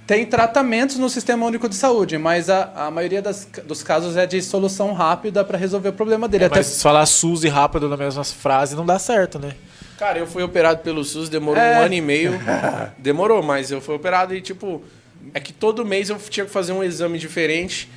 Tem 0.06 0.26
tratamentos 0.26 0.98
no 0.98 1.08
Sistema 1.08 1.46
Único 1.46 1.66
de 1.66 1.74
Saúde, 1.74 2.18
mas 2.18 2.50
a, 2.50 2.70
a 2.76 2.90
maioria 2.90 3.22
das, 3.22 3.48
dos 3.64 3.82
casos 3.82 4.18
é 4.18 4.26
de 4.26 4.42
solução 4.42 4.92
rápida 4.92 5.42
para 5.42 5.56
resolver 5.56 5.88
o 5.88 5.92
problema 5.94 6.28
dele. 6.28 6.44
Até 6.44 6.56
Mas 6.56 6.66
se 6.66 6.82
falar 6.82 7.06
SUS 7.06 7.42
e 7.42 7.48
rápido 7.48 7.88
na 7.88 7.96
mesma 7.96 8.22
frase 8.22 8.76
não 8.76 8.84
dá 8.84 8.98
certo, 8.98 9.38
né? 9.38 9.54
Cara, 9.98 10.18
eu 10.18 10.26
fui 10.26 10.42
operado 10.42 10.80
pelo 10.82 11.02
SUS, 11.04 11.30
demorou 11.30 11.62
É. 11.62 11.78
um 11.78 11.82
ano 11.84 11.94
e 11.94 12.02
meio. 12.02 12.38
Demorou, 12.98 13.42
mas 13.42 13.70
eu 13.70 13.80
fui 13.80 13.94
operado 13.94 14.34
e, 14.34 14.42
tipo, 14.42 14.82
é 15.32 15.40
que 15.40 15.52
todo 15.52 15.84
mês 15.84 16.10
eu 16.10 16.16
tinha 16.18 16.44
que 16.46 16.52
fazer 16.52 16.72
um 16.72 16.82
exame 16.84 17.18
diferente. 17.18 17.88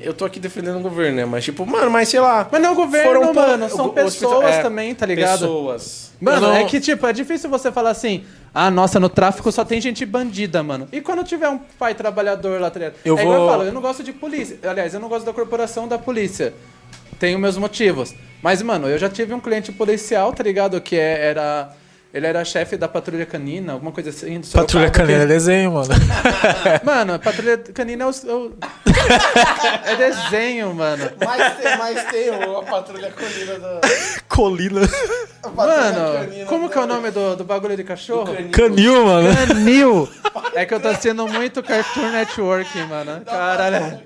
Eu 0.00 0.12
tô 0.12 0.24
aqui 0.24 0.40
defendendo 0.40 0.78
o 0.78 0.80
governo, 0.80 1.16
né? 1.18 1.24
Mas, 1.24 1.44
tipo, 1.44 1.64
mano, 1.64 1.88
mas 1.90 2.08
sei 2.08 2.18
lá. 2.18 2.48
Mas 2.50 2.60
não 2.60 2.70
é 2.70 2.72
o 2.72 2.74
governo, 2.74 3.06
foram 3.12 3.32
mano, 3.34 3.68
são 3.68 3.86
o- 3.86 3.88
o 3.88 4.04
hospital- 4.04 4.04
pessoas 4.40 4.54
é, 4.56 4.62
também, 4.62 4.94
tá 4.94 5.06
ligado? 5.06 5.40
Pessoas. 5.40 6.12
Mano, 6.20 6.36
Eu 6.38 6.40
não- 6.40 6.56
é 6.56 6.64
que, 6.64 6.80
tipo, 6.80 7.06
é 7.06 7.12
difícil 7.12 7.48
você 7.48 7.70
falar 7.70 7.90
assim, 7.90 8.24
ah, 8.52 8.68
nossa, 8.70 8.98
no 8.98 9.08
tráfico 9.08 9.52
só 9.52 9.64
tem 9.64 9.80
gente 9.80 10.04
bandida, 10.04 10.60
mano. 10.62 10.88
E 10.90 11.00
quando 11.00 11.22
tiver 11.22 11.48
um 11.48 11.58
pai 11.78 11.94
trabalhador 11.94 12.60
lá, 12.60 12.68
tá 12.70 12.78
ligado? 12.80 12.94
Eu 13.04 13.16
é 13.16 13.22
igual 13.22 13.34
eu 13.36 13.40
vou- 13.42 13.50
falo, 13.50 13.62
eu 13.64 13.72
não 13.72 13.80
gosto 13.80 14.02
de 14.02 14.12
polícia. 14.12 14.58
Aliás, 14.64 14.92
eu 14.92 14.98
não 14.98 15.08
gosto 15.08 15.24
da 15.24 15.32
corporação 15.32 15.86
da 15.86 15.98
polícia. 15.98 16.52
Tenho 17.20 17.38
meus 17.38 17.56
motivos. 17.56 18.12
Mas, 18.42 18.60
mano, 18.60 18.88
eu 18.88 18.98
já 18.98 19.08
tive 19.08 19.32
um 19.32 19.38
cliente 19.40 19.70
policial, 19.70 20.32
tá 20.32 20.42
ligado? 20.42 20.80
Que 20.80 20.96
é- 20.96 21.26
era... 21.26 21.70
Ele 22.14 22.26
era 22.26 22.44
chefe 22.44 22.76
da 22.76 22.86
patrulha 22.88 23.24
canina, 23.24 23.72
alguma 23.72 23.90
coisa 23.90 24.10
assim. 24.10 24.38
do 24.38 24.46
Patrulha 24.48 24.90
canina 24.90 25.22
é 25.22 25.26
desenho, 25.26 25.72
mano. 25.72 25.88
Mano, 26.84 27.18
patrulha 27.18 27.56
canina 27.56 28.04
é 28.04 28.06
o... 28.06 28.10
é 28.10 28.32
o- 28.34 28.52
é 29.86 29.96
desenho, 29.96 30.74
mano. 30.74 31.10
Mas 31.24 31.56
tem, 31.56 31.78
mas 31.78 32.04
tem 32.10 32.30
o- 32.30 32.58
a 32.58 32.62
patrulha 32.64 33.10
colina 33.12 33.58
da. 33.58 33.80
Colina. 34.28 34.80
Mano, 35.54 36.12
canina 36.18 36.46
como 36.46 36.68
da- 36.68 36.72
que 36.74 36.78
é 36.78 36.82
o 36.82 36.86
nome 36.86 37.10
do, 37.10 37.36
do 37.36 37.44
bagulho 37.44 37.76
de 37.76 37.84
cachorro? 37.84 38.24
do 38.26 38.34
canil. 38.34 38.50
Canil, 38.52 39.06
mano. 39.06 39.28
Canil. 39.46 40.08
É 40.54 40.66
que 40.66 40.74
eu 40.74 40.80
tô 40.80 40.88
assistindo 40.88 41.26
muito 41.26 41.62
Cartoon 41.62 42.10
Network, 42.10 42.78
mano. 42.88 43.22
Caralho. 43.24 44.00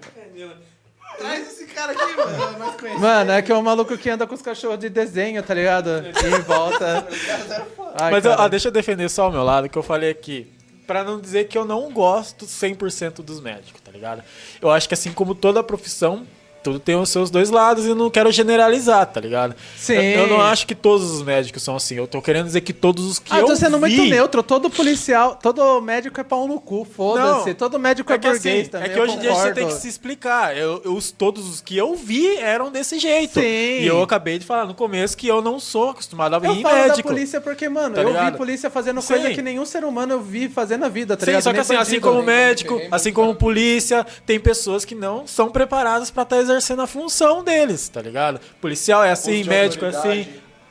Traz 1.18 1.48
esse 1.48 1.66
cara 1.66 1.92
aqui, 1.92 2.16
mano. 2.16 2.74
é. 2.84 2.98
Mano, 2.98 3.32
é 3.32 3.42
que 3.42 3.52
é 3.52 3.54
o 3.54 3.62
maluco 3.62 3.96
que 3.96 4.08
anda 4.10 4.26
com 4.26 4.34
os 4.34 4.42
cachorros 4.42 4.78
de 4.78 4.88
desenho, 4.88 5.42
tá 5.42 5.54
ligado? 5.54 6.04
E 6.06 6.26
em 6.26 6.42
volta. 6.42 7.06
Ai, 7.98 8.10
Mas 8.12 8.26
ó, 8.26 8.48
deixa 8.48 8.68
eu 8.68 8.72
defender 8.72 9.08
só 9.08 9.28
o 9.28 9.32
meu 9.32 9.42
lado, 9.42 9.68
que 9.68 9.76
eu 9.78 9.82
falei 9.82 10.10
aqui. 10.10 10.52
Pra 10.86 11.02
não 11.02 11.20
dizer 11.20 11.48
que 11.48 11.58
eu 11.58 11.64
não 11.64 11.90
gosto 11.90 12.46
100% 12.46 13.16
dos 13.22 13.40
médicos, 13.40 13.80
tá 13.80 13.90
ligado? 13.90 14.22
Eu 14.60 14.70
acho 14.70 14.86
que 14.86 14.94
assim 14.94 15.12
como 15.12 15.34
toda 15.34 15.62
profissão, 15.62 16.26
tudo 16.66 16.80
tem 16.80 16.96
os 16.96 17.08
seus 17.10 17.30
dois 17.30 17.48
lados 17.50 17.84
e 17.84 17.88
eu 17.90 17.94
não 17.94 18.10
quero 18.10 18.30
generalizar, 18.32 19.06
tá 19.06 19.20
ligado? 19.20 19.54
Sim. 19.76 19.94
Eu, 19.94 20.22
eu 20.22 20.26
não 20.26 20.40
acho 20.40 20.66
que 20.66 20.74
todos 20.74 21.10
os 21.10 21.22
médicos 21.22 21.62
são 21.62 21.76
assim. 21.76 21.94
Eu 21.96 22.06
tô 22.06 22.20
querendo 22.20 22.46
dizer 22.46 22.60
que 22.62 22.72
todos 22.72 23.04
os 23.04 23.18
que 23.18 23.32
Ah, 23.32 23.36
eu 23.36 23.42
eu 23.42 23.46
tô 23.46 23.56
sendo 23.56 23.78
vi... 23.78 23.96
muito 23.96 24.10
neutro. 24.10 24.42
Todo 24.42 24.68
policial, 24.68 25.38
todo 25.40 25.80
médico 25.80 26.20
é 26.20 26.24
pau 26.24 26.46
no 26.48 26.60
cu, 26.60 26.84
foda-se. 26.84 27.54
Todo 27.54 27.78
médico 27.78 28.12
é, 28.12 28.16
É 28.16 28.18
assim, 28.18 28.30
burguês 28.32 28.68
também. 28.68 28.90
é 28.90 28.92
que 28.92 28.98
eu 28.98 29.02
hoje 29.04 29.14
em 29.16 29.18
dia 29.20 29.32
você 29.34 29.52
tem 29.52 29.66
que 29.66 29.74
se 29.74 29.88
explicar. 29.88 30.56
Eu, 30.56 30.82
eu- 30.84 30.94
os, 30.94 31.10
todos 31.12 31.48
os 31.48 31.60
que 31.60 31.76
eu 31.76 31.94
vi 31.94 32.36
eram 32.38 32.70
desse 32.70 32.98
jeito. 32.98 33.34
Sim. 33.40 33.46
E 33.82 33.86
eu 33.86 34.02
acabei 34.02 34.38
de 34.38 34.44
falar 34.44 34.66
no 34.66 34.74
começo 34.74 35.16
que 35.16 35.28
eu 35.28 35.40
não 35.40 35.60
sou 35.60 35.90
acostumado 35.90 36.34
a 36.34 36.38
Eu 36.38 36.52
ir 36.54 36.58
em 36.58 36.62
falo 36.62 36.74
da 36.76 36.82
médico. 36.88 37.08
polícia 37.08 37.40
porque, 37.40 37.68
mano, 37.68 37.94
Tá 37.94 38.02
eu 38.02 38.08
ligado? 38.08 38.32
vi 38.32 38.38
polícia 38.38 38.68
fazendo 38.70 39.00
Sim. 39.00 39.14
coisa 39.14 39.30
que 39.30 39.42
nenhum 39.42 39.64
ser 39.64 39.84
humano 39.84 40.14
eu 40.14 40.20
vi 40.20 40.48
fazer 40.48 40.76
na 40.76 40.88
vida, 40.88 41.16
tá 41.16 41.24
Sim, 41.24 41.30
ligado? 41.32 41.42
só 41.44 41.52
que 41.52 41.60
assim, 41.60 41.76
assim 41.76 42.00
como 42.00 42.22
médico, 42.22 42.80
assim 42.90 43.12
como 43.12 43.34
polícia, 43.34 44.04
tem 44.24 44.40
pessoas 44.40 44.84
que 44.84 44.94
não 44.94 45.26
são 45.26 45.48
preparadas 45.50 46.10
pra 46.10 46.22
estar 46.22 46.38
exercendo 46.38 46.55
a 46.82 46.86
função 46.86 47.42
deles, 47.42 47.88
tá 47.88 48.00
ligado? 48.00 48.40
Policial 48.60 49.04
é 49.04 49.10
assim, 49.10 49.44
médico 49.44 49.84
é 49.84 49.88
assim. 49.88 50.26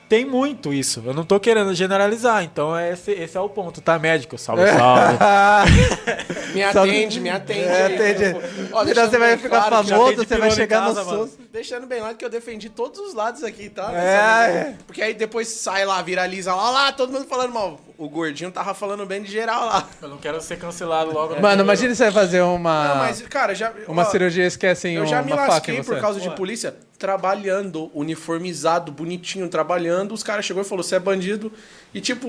Tem 0.08 0.24
muito 0.24 0.72
isso. 0.72 1.02
Eu 1.06 1.14
não 1.14 1.24
tô 1.26 1.40
querendo 1.40 1.74
generalizar, 1.74 2.44
então 2.44 2.78
é 2.78 2.92
esse, 2.94 3.12
esse 3.12 3.36
é 3.36 3.40
o 3.42 3.50
ponto, 3.50 3.82
tá, 3.82 3.98
médico? 3.98 4.38
Salve, 4.38 4.64
salve. 4.68 5.18
Me 6.56 6.64
atende, 6.64 7.20
me 7.20 7.30
atende. 7.30 7.60
É, 7.60 7.86
atende. 7.86 8.38
Ó, 8.72 8.86
Senão 8.86 8.86
deixando 8.86 9.10
você 9.10 9.18
vai 9.18 9.38
ficar 9.38 9.68
claro 9.68 9.88
famoso, 9.88 10.16
você 10.16 10.38
vai 10.38 10.52
chegar 10.52 10.80
casa, 10.86 11.04
no 11.04 11.06
mano. 11.10 11.28
SUS. 11.28 11.38
Deixando 11.52 11.86
bem 11.86 12.00
claro 12.00 12.16
que 12.16 12.24
eu 12.24 12.30
defendi 12.30 12.70
todos 12.70 12.98
os 13.00 13.14
lados 13.14 13.44
aqui, 13.44 13.68
tá? 13.70 13.92
É, 13.94 14.52
é. 14.52 14.76
Porque 14.88 15.02
aí 15.02 15.14
depois 15.14 15.50
sai 15.50 15.84
lá, 15.86 16.02
viraliza 16.02 16.56
lá, 16.56 16.70
ó 16.70 16.72
lá, 16.72 16.92
todo 16.94 17.12
mundo 17.12 17.26
falando 17.28 17.54
mal. 17.54 17.80
O 17.98 18.08
gordinho 18.08 18.52
tava 18.52 18.74
falando 18.74 19.06
bem 19.06 19.22
de 19.22 19.32
geral 19.32 19.66
lá. 19.66 19.88
Eu 20.02 20.08
não 20.08 20.18
quero 20.18 20.40
ser 20.40 20.58
cancelado 20.58 21.12
logo. 21.12 21.40
Mano, 21.42 21.64
imagina 21.64 21.94
você 21.94 22.04
vai 22.06 22.14
fazer 22.14 22.42
uma, 22.42 22.88
Não, 22.88 22.96
mas, 22.98 23.22
cara, 23.24 23.54
já. 23.54 23.74
uma 23.88 24.04
ó, 24.04 24.06
cirurgia 24.06 24.46
esquecem 24.46 24.96
Eu 24.96 25.06
já 25.06 25.22
me 25.22 25.32
uma 25.32 25.38
faca 25.38 25.52
lasquei 25.54 25.84
por 25.84 26.00
causa 26.00 26.20
de 26.20 26.30
Ué. 26.30 26.36
polícia 26.36 26.76
trabalhando, 26.98 27.90
uniformizado, 27.94 28.92
bonitinho, 28.92 29.48
trabalhando. 29.50 30.14
Os 30.14 30.24
caras 30.24 30.46
chegou 30.46 30.64
e 30.64 30.66
falou: 30.66 30.84
você 30.84 30.96
é 30.96 31.00
bandido. 31.00 31.52
E 31.94 32.02
tipo, 32.02 32.28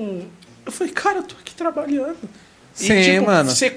eu 0.65 0.71
falei, 0.71 0.93
cara, 0.93 1.19
eu 1.19 1.23
tô 1.23 1.35
aqui 1.39 1.53
trabalhando. 1.55 2.17
Sim, 2.73 2.93
e, 2.93 3.03
tipo, 3.03 3.25
mano. 3.25 3.49
Ser, 3.49 3.73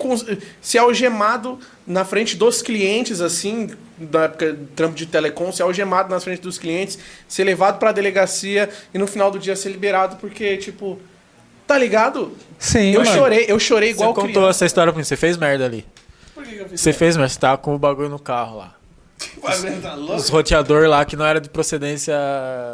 ser 0.61 0.79
algemado 0.79 1.59
na 1.87 2.05
frente 2.05 2.37
dos 2.37 2.61
clientes, 2.61 3.23
assim, 3.23 3.71
da 3.97 4.25
época 4.25 4.53
de 4.53 4.67
trampo 4.67 4.95
de 4.95 5.07
telecom, 5.07 5.51
ser 5.51 5.63
algemado 5.63 6.11
na 6.11 6.21
frente 6.21 6.43
dos 6.43 6.59
clientes, 6.59 6.99
ser 7.27 7.45
levado 7.45 7.79
pra 7.79 7.93
delegacia 7.93 8.69
e 8.93 8.99
no 8.99 9.07
final 9.07 9.31
do 9.31 9.39
dia 9.39 9.57
ser 9.57 9.71
liberado, 9.71 10.17
porque, 10.17 10.59
tipo, 10.59 10.99
tá 11.67 11.79
ligado? 11.79 12.37
Sim, 12.59 12.91
eu 12.91 13.03
mano. 13.03 13.17
chorei, 13.17 13.47
eu 13.49 13.59
chorei 13.59 13.91
igual 13.91 14.11
Você 14.11 14.21
contou 14.21 14.33
criança. 14.33 14.51
essa 14.51 14.67
história 14.67 14.93
pra 14.93 14.99
mim, 14.99 15.05
você 15.05 15.17
fez 15.17 15.37
merda 15.39 15.65
ali. 15.65 15.87
Por 16.35 16.45
que 16.45 16.55
que 16.57 16.59
eu 16.59 16.69
fiz 16.69 16.81
Você 16.81 16.93
fez 16.93 17.17
merda, 17.17 17.33
você 17.33 17.41
tava 17.41 17.57
com 17.57 17.75
o 17.75 17.79
bagulho 17.79 18.11
no 18.11 18.19
carro 18.19 18.59
lá. 18.59 18.75
Tá? 19.83 19.95
Os 20.15 20.29
roteador 20.29 20.89
lá 20.89 21.05
que 21.05 21.17
não 21.17 21.25
era 21.27 21.41
de 21.41 21.49
procedência. 21.49 22.15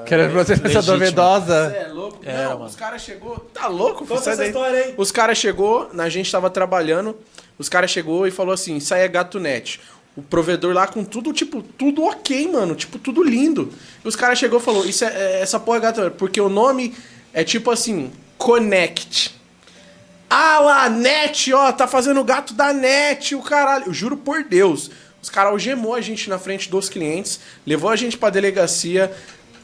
Que 0.07 0.15
era 0.15 0.29
procedência 0.29 0.79
legítima. 0.81 0.99
duvidosa. 0.99 1.71
Você 1.71 1.77
é 1.77 1.89
louco? 1.89 2.19
Era, 2.25 2.43
não, 2.45 2.53
mano. 2.55 2.65
os 2.67 2.77
caras 2.77 3.03
chegou, 3.03 3.39
tá 3.53 3.67
louco? 3.67 3.99
filho? 4.05 4.09
Conta 4.09 4.23
Sai 4.23 4.33
essa 4.35 4.43
daí. 4.43 4.51
história 4.51 4.79
aí. 4.85 4.95
Os 4.97 5.11
caras 5.11 5.39
chegou, 5.39 5.91
a 5.97 6.09
gente 6.09 6.31
tava 6.31 6.49
trabalhando, 6.51 7.17
os 7.59 7.69
caras 7.69 7.91
chegou 7.91 8.27
e 8.27 8.31
falou 8.31 8.53
assim, 8.53 8.77
isso 8.77 8.95
aí 8.95 9.03
é 9.03 9.09
gato 9.09 9.39
net. 9.41 9.81
O 10.17 10.23
provedor 10.23 10.73
lá 10.75 10.87
com 10.87 11.05
tudo, 11.05 11.33
tipo, 11.33 11.63
tudo 11.63 12.03
ok, 12.05 12.51
mano, 12.51 12.75
tipo, 12.75 12.99
tudo 12.99 13.23
lindo. 13.23 13.73
E 14.05 14.09
os 14.09 14.17
caras 14.17 14.39
chegou 14.39 14.59
e 14.59 14.63
falou, 14.63 14.85
isso 14.87 15.05
é, 15.05 15.09
é- 15.09 15.41
essa 15.43 15.59
porra 15.61 15.79
é 15.79 15.81
gato 15.81 16.01
net, 16.01 16.15
porque 16.17 16.41
o 16.41 16.49
nome 16.49 16.95
é 17.35 17.45
tipo 17.45 17.71
assim, 17.71 18.11
Connect. 18.39 19.35
Ah 20.29 20.59
lá, 20.61 20.89
net, 20.89 21.53
ó, 21.53 21.71
tá 21.71 21.87
fazendo 21.87 22.21
o 22.21 22.25
gato 22.25 22.53
da 22.55 22.73
net, 22.73 23.35
o 23.35 23.43
caralho. 23.43 23.85
Eu 23.87 23.95
juro 23.95 24.17
por 24.17 24.43
Deus. 24.43 24.91
Os 25.23 25.31
caras 25.31 25.53
algemou 25.53 25.95
a 25.95 26.01
gente 26.01 26.29
na 26.31 26.39
frente 26.39 26.71
dos 26.71 26.89
clientes, 26.89 27.41
levou 27.67 27.91
a 27.91 27.97
gente 27.97 28.17
pra 28.17 28.31
delegacia, 28.31 29.13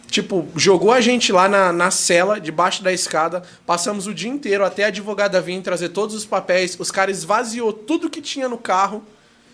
tipo, 0.09 0.47
jogou 0.57 0.93
a 0.93 1.01
gente 1.01 1.33
lá 1.33 1.49
na, 1.49 1.73
na 1.73 1.91
cela, 1.91 2.41
debaixo 2.41 2.83
da 2.83 2.93
escada. 2.93 3.43
Passamos 3.65 4.07
o 4.07 4.15
dia 4.15 4.29
inteiro 4.31 4.65
até 4.65 4.85
a 4.85 4.89
advogada 4.89 5.41
vir 5.41 5.63
trazer 5.63 5.91
todos 5.91 6.15
os 6.15 6.27
papéis. 6.27 6.77
Os 6.79 6.91
caras 6.91 7.19
esvaziou 7.19 7.73
tudo 7.73 8.11
que 8.11 8.21
tinha 8.21 8.49
no 8.49 8.59
carro. 8.59 9.03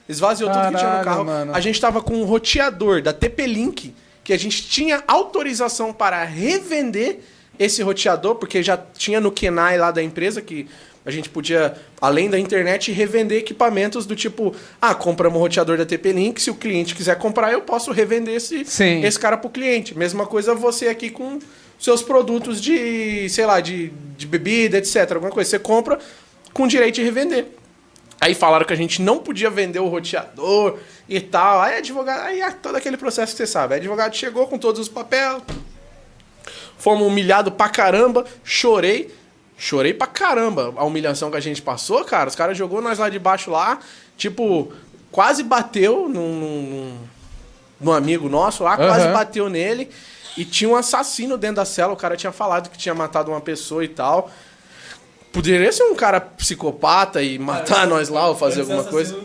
Esvaziou 0.09 0.51
tudo 0.51 0.63
que 0.63 0.77
tinha 0.79 0.99
no 0.99 1.05
Caralho, 1.05 1.05
carro. 1.05 1.25
mano. 1.25 1.55
A 1.55 1.61
gente 1.61 1.81
tava 1.81 2.01
com 2.01 2.15
um 2.15 2.25
roteador 2.25 3.03
da 3.03 3.13
TP-Link, 3.13 3.95
que 4.25 4.33
a 4.33 4.39
gente 4.39 4.67
tinha 4.69 5.05
autorização 5.07 5.93
para 5.93 6.25
revender 6.25 7.21
esse 7.59 7.83
roteador, 7.83 8.37
porque 8.37 8.63
já 8.63 8.77
tinha 8.77 9.21
no 9.21 9.33
Kenai 9.33 9.77
lá 9.77 9.91
da 9.91 10.03
empresa 10.03 10.41
que 10.41 10.69
a 11.05 11.11
gente 11.11 11.31
podia, 11.31 11.75
além 12.01 12.29
da 12.29 12.39
internet, 12.39 12.93
revender 12.93 13.39
equipamentos 13.39 14.05
do 14.05 14.15
tipo, 14.15 14.55
ah, 14.81 14.95
compramos 14.95 15.39
um 15.39 15.41
roteador 15.41 15.79
da 15.79 15.87
TP-Link, 15.87 16.41
se 16.41 16.51
o 16.51 16.55
cliente 16.55 16.95
quiser 16.95 17.17
comprar, 17.17 17.51
eu 17.51 17.63
posso 17.63 17.91
revender 17.93 18.35
esse, 18.35 18.65
Sim. 18.65 19.03
esse 19.03 19.19
cara 19.19 19.37
pro 19.37 19.49
cliente. 19.49 19.97
Mesma 19.97 20.27
coisa 20.27 20.55
você 20.55 20.89
aqui 20.89 21.09
com 21.09 21.39
seus 21.79 22.03
produtos 22.03 22.61
de, 22.61 23.29
sei 23.31 23.47
lá, 23.47 23.61
de, 23.61 23.91
de 24.17 24.27
bebida, 24.27 24.77
etc. 24.79 25.13
Alguma 25.13 25.31
coisa. 25.31 25.49
Você 25.49 25.59
compra 25.59 25.99
com 26.53 26.67
direito 26.67 26.97
de 26.97 27.03
revender. 27.03 27.47
Aí 28.21 28.35
falaram 28.35 28.67
que 28.67 28.73
a 28.73 28.77
gente 28.77 29.01
não 29.01 29.19
podia 29.19 29.49
vender 29.49 29.79
o 29.79 29.87
roteador 29.87 30.77
e 31.09 31.21
tal. 31.21 31.61
Aí 31.61 31.79
advogado, 31.79 32.27
aí 32.27 32.41
é 32.41 32.51
todo 32.51 32.77
aquele 32.77 32.97
processo 32.97 33.33
que 33.33 33.39
você 33.39 33.47
sabe. 33.47 33.75
Aí 33.75 33.81
advogado 33.81 34.15
chegou 34.15 34.47
com 34.47 34.59
todos 34.59 34.81
os 34.81 34.89
papéis. 34.89 35.41
Fomos 36.79 37.07
humilhados 37.07 37.53
pra 37.55 37.69
caramba, 37.69 38.25
chorei. 38.45 39.15
Chorei 39.57 39.93
pra 39.93 40.07
caramba 40.07 40.73
a 40.77 40.85
humilhação 40.85 41.31
que 41.31 41.37
a 41.37 41.41
gente 41.41 41.61
passou, 41.61 42.05
cara. 42.05 42.29
Os 42.29 42.37
caras 42.37 42.57
jogou 42.57 42.81
nós 42.81 42.99
lá 42.99 43.09
de 43.09 43.19
baixo 43.19 43.51
lá, 43.51 43.81
tipo, 44.17 44.73
quase 45.11 45.43
bateu 45.43 46.09
num, 46.09 46.33
num, 46.39 46.99
num 47.81 47.93
amigo 47.93 48.29
nosso 48.29 48.63
lá, 48.63 48.77
quase 48.77 49.07
Aham. 49.07 49.13
bateu 49.13 49.49
nele. 49.49 49.91
E 50.37 50.45
tinha 50.45 50.71
um 50.71 50.77
assassino 50.77 51.37
dentro 51.37 51.57
da 51.57 51.65
cela, 51.65 51.93
o 51.93 51.97
cara 51.97 52.17
tinha 52.17 52.31
falado 52.31 52.71
que 52.71 52.79
tinha 52.79 52.95
matado 52.95 53.33
uma 53.33 53.41
pessoa 53.41 53.85
e 53.85 53.89
tal. 53.89 54.31
Poderia 55.33 55.73
ser 55.73 55.83
um 55.83 55.95
cara 55.97 56.21
psicopata 56.21 57.21
e 57.21 57.39
matar 57.41 57.87
nós 57.89 58.09
lá 58.09 58.29
ou 58.29 58.37
fazer 58.37 58.61
alguma 58.61 58.85
coisa. 58.85 59.17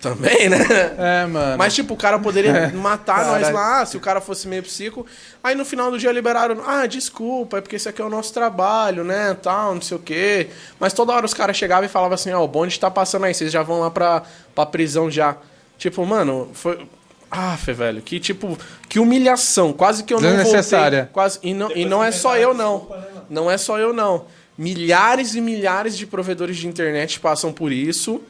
Também, 0.00 0.48
né? 0.48 0.58
É, 0.96 1.26
mano. 1.26 1.58
Mas, 1.58 1.74
tipo, 1.74 1.94
o 1.94 1.96
cara 1.96 2.18
poderia 2.18 2.68
matar 2.74 3.26
nós 3.26 3.50
lá 3.50 3.84
se 3.84 3.96
o 3.96 4.00
cara 4.00 4.20
fosse 4.20 4.46
meio 4.46 4.62
psico. 4.62 5.04
Aí 5.42 5.54
no 5.54 5.64
final 5.64 5.90
do 5.90 5.98
dia 5.98 6.12
liberaram. 6.12 6.62
Ah, 6.64 6.86
desculpa, 6.86 7.58
é 7.58 7.60
porque 7.60 7.76
esse 7.76 7.88
aqui 7.88 8.00
é 8.00 8.04
o 8.04 8.08
nosso 8.08 8.32
trabalho, 8.32 9.02
né? 9.02 9.36
Tal, 9.42 9.74
não 9.74 9.82
sei 9.82 9.96
o 9.96 10.00
quê. 10.00 10.50
Mas 10.78 10.92
toda 10.92 11.12
hora 11.12 11.26
os 11.26 11.34
caras 11.34 11.56
chegavam 11.56 11.84
e 11.84 11.88
falavam 11.88 12.14
assim: 12.14 12.32
Ó, 12.32 12.44
o 12.44 12.48
bonde 12.48 12.78
tá 12.78 12.90
passando 12.90 13.24
aí, 13.24 13.34
vocês 13.34 13.50
já 13.50 13.62
vão 13.62 13.80
lá 13.80 13.90
pra, 13.90 14.22
pra 14.54 14.66
prisão 14.66 15.10
já. 15.10 15.36
Tipo, 15.76 16.04
mano, 16.06 16.50
foi. 16.52 16.86
Ah, 17.30 17.56
velho, 17.56 18.00
que 18.00 18.18
tipo, 18.18 18.56
que 18.88 18.98
humilhação. 18.98 19.72
Quase 19.72 20.02
que 20.04 20.14
eu 20.14 20.20
não 20.20 20.30
voltei. 20.44 20.52
Quase, 21.12 21.38
e 21.42 21.52
não, 21.52 21.70
e 21.72 21.84
não 21.84 22.02
é 22.02 22.10
só 22.10 22.36
eu, 22.36 22.54
não. 22.54 22.88
Não 23.28 23.50
é 23.50 23.58
só 23.58 23.78
eu, 23.78 23.92
não. 23.92 24.24
Milhares 24.56 25.34
e 25.34 25.40
milhares 25.40 25.96
de 25.96 26.06
provedores 26.06 26.56
de 26.56 26.66
internet 26.66 27.20
passam 27.20 27.52
por 27.52 27.70
isso. 27.70 28.22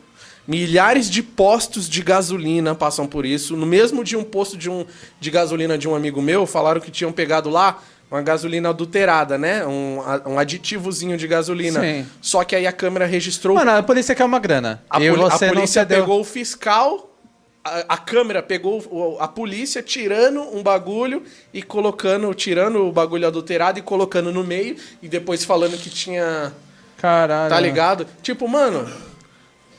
Milhares 0.49 1.11
de 1.11 1.23
postos 1.23 1.87
de 1.87 2.01
gasolina 2.03 2.75
passam 2.75 3.07
por 3.07 3.27
isso. 3.27 3.55
No 3.55 3.67
mesmo 3.67 4.03
dia, 4.03 4.19
um 4.19 4.25
posto 4.25 4.57
de, 4.57 4.71
um, 4.71 4.87
de 5.21 5.31
gasolina 5.31 5.77
de 5.77 5.87
um 5.87 5.95
amigo 5.95 6.23
meu, 6.23 6.47
falaram 6.47 6.81
que 6.81 6.91
tinham 6.91 7.13
pegado 7.13 7.51
lá 7.51 7.83
uma 8.11 8.23
gasolina 8.23 8.71
adulterada, 8.71 9.37
né? 9.37 9.67
Um, 9.67 9.99
um 10.25 10.39
aditivozinho 10.39 11.19
de 11.19 11.29
gasolina. 11.29 11.81
Sim. 11.81 12.07
Só 12.23 12.43
que 12.45 12.57
aí 12.57 12.67
a 12.67 12.73
câmera 12.73 13.05
registrou 13.05 13.55
Mano, 13.57 13.71
a 13.73 13.83
polícia 13.83 14.15
quer 14.15 14.25
uma 14.25 14.39
grana. 14.39 14.83
a, 14.89 14.99
poli- 14.99 15.23
a 15.31 15.39
polícia 15.53 15.85
pegou 15.85 16.19
o 16.23 16.25
fiscal, 16.25 17.15
a, 17.63 17.85
a 17.87 17.97
câmera 17.99 18.43
pegou 18.43 19.19
a 19.21 19.29
polícia 19.29 19.83
tirando 19.83 20.41
um 20.57 20.63
bagulho 20.63 21.23
e 21.53 21.63
colocando, 21.63 22.33
tirando 22.33 22.87
o 22.87 22.91
bagulho 22.91 23.27
adulterado 23.27 23.79
e 23.79 23.83
colocando 23.83 24.33
no 24.33 24.43
meio 24.43 24.77
e 25.03 25.09
depois 25.09 25.45
falando 25.45 25.77
que 25.77 25.91
tinha, 25.91 26.55
Caralho. 26.97 27.51
tá 27.51 27.61
ligado? 27.61 28.07
Tipo, 28.23 28.49
mano, 28.49 28.89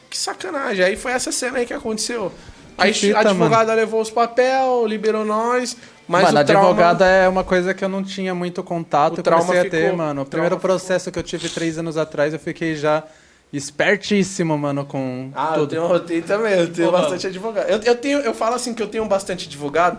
que 0.10 0.18
sacanagem. 0.18 0.84
Aí 0.84 0.96
foi 0.96 1.12
essa 1.12 1.32
cena 1.32 1.60
aí 1.60 1.66
que 1.66 1.74
aconteceu. 1.74 2.32
Aí 2.78 2.94
fita, 2.94 3.18
a 3.18 3.22
advogada 3.22 3.74
levou 3.74 4.02
os 4.02 4.10
papel, 4.10 4.86
liberou 4.88 5.26
nós, 5.26 5.76
mas 6.08 6.24
mano, 6.24 6.40
o 6.40 6.46
trauma... 6.46 6.68
advogada 6.70 7.06
é 7.06 7.28
uma 7.28 7.44
coisa 7.44 7.74
que 7.74 7.84
eu 7.84 7.90
não 7.90 8.02
tinha 8.02 8.34
muito 8.34 8.64
contato. 8.64 9.18
O 9.18 9.20
eu 9.20 9.24
comecei 9.24 9.46
trauma 9.46 9.62
a 9.68 9.70
ter, 9.70 9.82
ficou- 9.84 9.98
mano. 9.98 10.22
O 10.22 10.26
primeiro 10.26 10.56
trauma 10.56 10.62
processo 10.80 11.12
que 11.12 11.20
eu 11.20 11.24
tive 11.24 11.50
três 11.50 11.78
anos 11.78 11.98
atrás, 11.98 12.34
eu 12.34 12.40
fiquei 12.40 12.76
já 12.78 13.04
espertíssimo, 13.52 14.58
mano, 14.58 14.86
com 14.86 15.32
Ah, 15.36 15.50
eu 15.56 15.60
tudo. 15.62 15.70
tenho, 15.72 15.84
eu 15.94 16.00
tenho 16.00 16.22
também, 16.24 16.54
eu 16.54 16.72
tenho 16.72 16.88
Ô, 16.88 16.92
mano. 16.92 17.04
bastante 17.04 17.28
advogado. 17.28 17.70
Eu, 17.70 17.80
eu, 17.82 17.96
tenho, 17.96 18.20
eu 18.20 18.34
falo 18.34 18.56
assim 18.56 18.74
que 18.74 18.82
eu 18.82 18.88
tenho 18.88 19.06
bastante 19.06 19.48
advogado, 19.48 19.98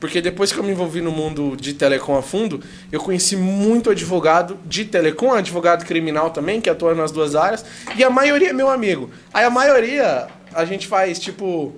porque 0.00 0.22
depois 0.22 0.50
que 0.50 0.58
eu 0.58 0.64
me 0.64 0.72
envolvi 0.72 1.02
no 1.02 1.12
mundo 1.12 1.54
de 1.54 1.74
telecom 1.74 2.16
a 2.16 2.22
fundo, 2.22 2.60
eu 2.90 2.98
conheci 2.98 3.36
muito 3.36 3.90
advogado 3.90 4.58
de 4.64 4.86
telecom, 4.86 5.34
advogado 5.34 5.84
criminal 5.84 6.30
também, 6.30 6.58
que 6.58 6.70
atua 6.70 6.94
nas 6.94 7.12
duas 7.12 7.36
áreas, 7.36 7.64
e 7.94 8.02
a 8.02 8.08
maioria 8.08 8.48
é 8.48 8.52
meu 8.54 8.70
amigo. 8.70 9.10
Aí 9.32 9.44
a 9.44 9.50
maioria 9.50 10.26
a 10.54 10.64
gente 10.64 10.86
faz 10.86 11.18
tipo. 11.18 11.74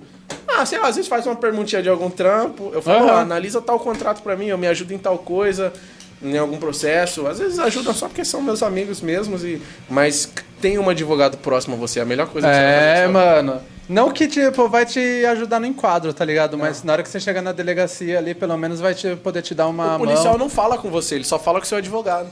Ah, 0.47 0.65
sei 0.65 0.79
lá, 0.79 0.87
às 0.87 0.95
vezes 0.95 1.09
faz 1.09 1.27
uma 1.27 1.35
perguntinha 1.35 1.83
de 1.83 1.89
algum 1.89 2.09
trampo. 2.09 2.71
Eu 2.73 2.81
falo, 2.81 3.05
Aham. 3.05 3.13
ó, 3.13 3.17
analisa 3.17 3.61
tal 3.61 3.77
contrato 3.79 4.21
pra 4.23 4.37
mim, 4.37 4.45
eu 4.45 4.57
me 4.57 4.67
ajudo 4.67 4.93
em 4.93 4.97
tal 4.97 5.17
coisa, 5.17 5.73
em 6.21 6.37
algum 6.37 6.57
processo. 6.57 7.27
Às 7.27 7.39
vezes 7.39 7.59
ajudam 7.59 7.93
só 7.93 8.07
porque 8.07 8.23
são 8.23 8.41
meus 8.41 8.63
amigos 8.63 9.01
mesmos, 9.01 9.43
e 9.43 9.61
mas 9.89 10.31
tem 10.61 10.79
um 10.79 10.89
advogado 10.89 11.37
próximo 11.37 11.75
a 11.75 11.77
você, 11.77 11.99
é 11.99 12.03
a 12.03 12.05
melhor 12.05 12.27
coisa 12.27 12.47
que 12.47 12.53
você 12.53 12.61
vai 12.61 12.71
fazer. 12.71 13.03
É, 13.03 13.07
mano. 13.07 13.72
Não 13.89 14.11
que, 14.11 14.27
tipo, 14.27 14.69
vai 14.69 14.85
te 14.85 15.25
ajudar 15.25 15.59
no 15.59 15.65
enquadro, 15.65 16.13
tá 16.13 16.23
ligado? 16.23 16.57
Mas 16.57 16.83
na 16.83 16.93
hora 16.93 17.03
que 17.03 17.09
você 17.09 17.19
chegar 17.19 17.41
na 17.41 17.51
delegacia 17.51 18.17
ali, 18.17 18.33
pelo 18.33 18.57
menos 18.57 18.79
vai 18.79 18.93
te, 18.95 19.15
poder 19.17 19.41
te 19.41 19.53
dar 19.53 19.67
uma 19.67 19.95
O 19.95 19.99
policial 19.99 20.29
mão. 20.31 20.37
não 20.37 20.49
fala 20.49 20.77
com 20.77 20.89
você, 20.89 21.15
ele 21.15 21.25
só 21.25 21.37
fala 21.37 21.59
com 21.59 21.65
o 21.65 21.67
seu 21.67 21.77
advogado. 21.77 22.29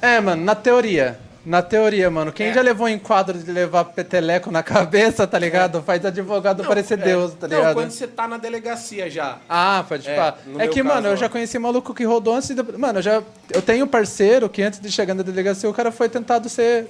É, 0.00 0.20
mano, 0.20 0.44
na 0.44 0.54
teoria. 0.54 1.18
Na 1.44 1.60
teoria, 1.60 2.08
mano. 2.08 2.32
Quem 2.32 2.46
É. 2.48 2.54
já 2.54 2.62
levou 2.62 2.88
enquadro 2.88 3.36
de 3.38 3.50
levar 3.52 3.84
peteleco 3.84 4.50
na 4.50 4.62
cabeça, 4.64 5.26
tá 5.26 5.38
ligado? 5.38 5.82
Faz 5.82 6.02
advogado 6.04 6.64
parecer 6.64 6.98
é. 6.98 7.02
Deus, 7.02 7.34
tá 7.34 7.46
Não, 7.48 7.56
ligado? 7.58 7.74
quando 7.74 7.90
você 7.90 8.06
tá 8.06 8.26
na 8.26 8.38
delegacia 8.38 9.10
já. 9.10 9.38
Ah, 9.48 9.84
pode 9.86 10.08
É, 10.08 10.14
pá. 10.16 10.34
no 10.46 10.54
É 10.58 10.64
meu 10.64 10.72
que, 10.72 10.82
caso, 10.82 10.94
mano, 10.94 11.08
eu 11.08 11.12
ó. 11.12 11.16
já 11.16 11.28
conheci 11.28 11.58
maluco 11.58 11.92
que 11.92 12.04
rodou 12.04 12.34
antes 12.36 12.48
de. 12.48 12.62
Mano, 12.78 13.00
eu 13.00 13.02
já. 13.02 13.22
Eu 13.50 13.60
tenho 13.60 13.84
um 13.84 13.88
parceiro 13.88 14.48
que 14.48 14.62
antes 14.62 14.80
de 14.80 14.90
chegar 14.90 15.12
na 15.14 15.22
delegacia, 15.22 15.68
o 15.68 15.74
cara 15.74 15.90
foi 15.92 16.08
tentado 16.08 16.48
ser. 16.48 16.86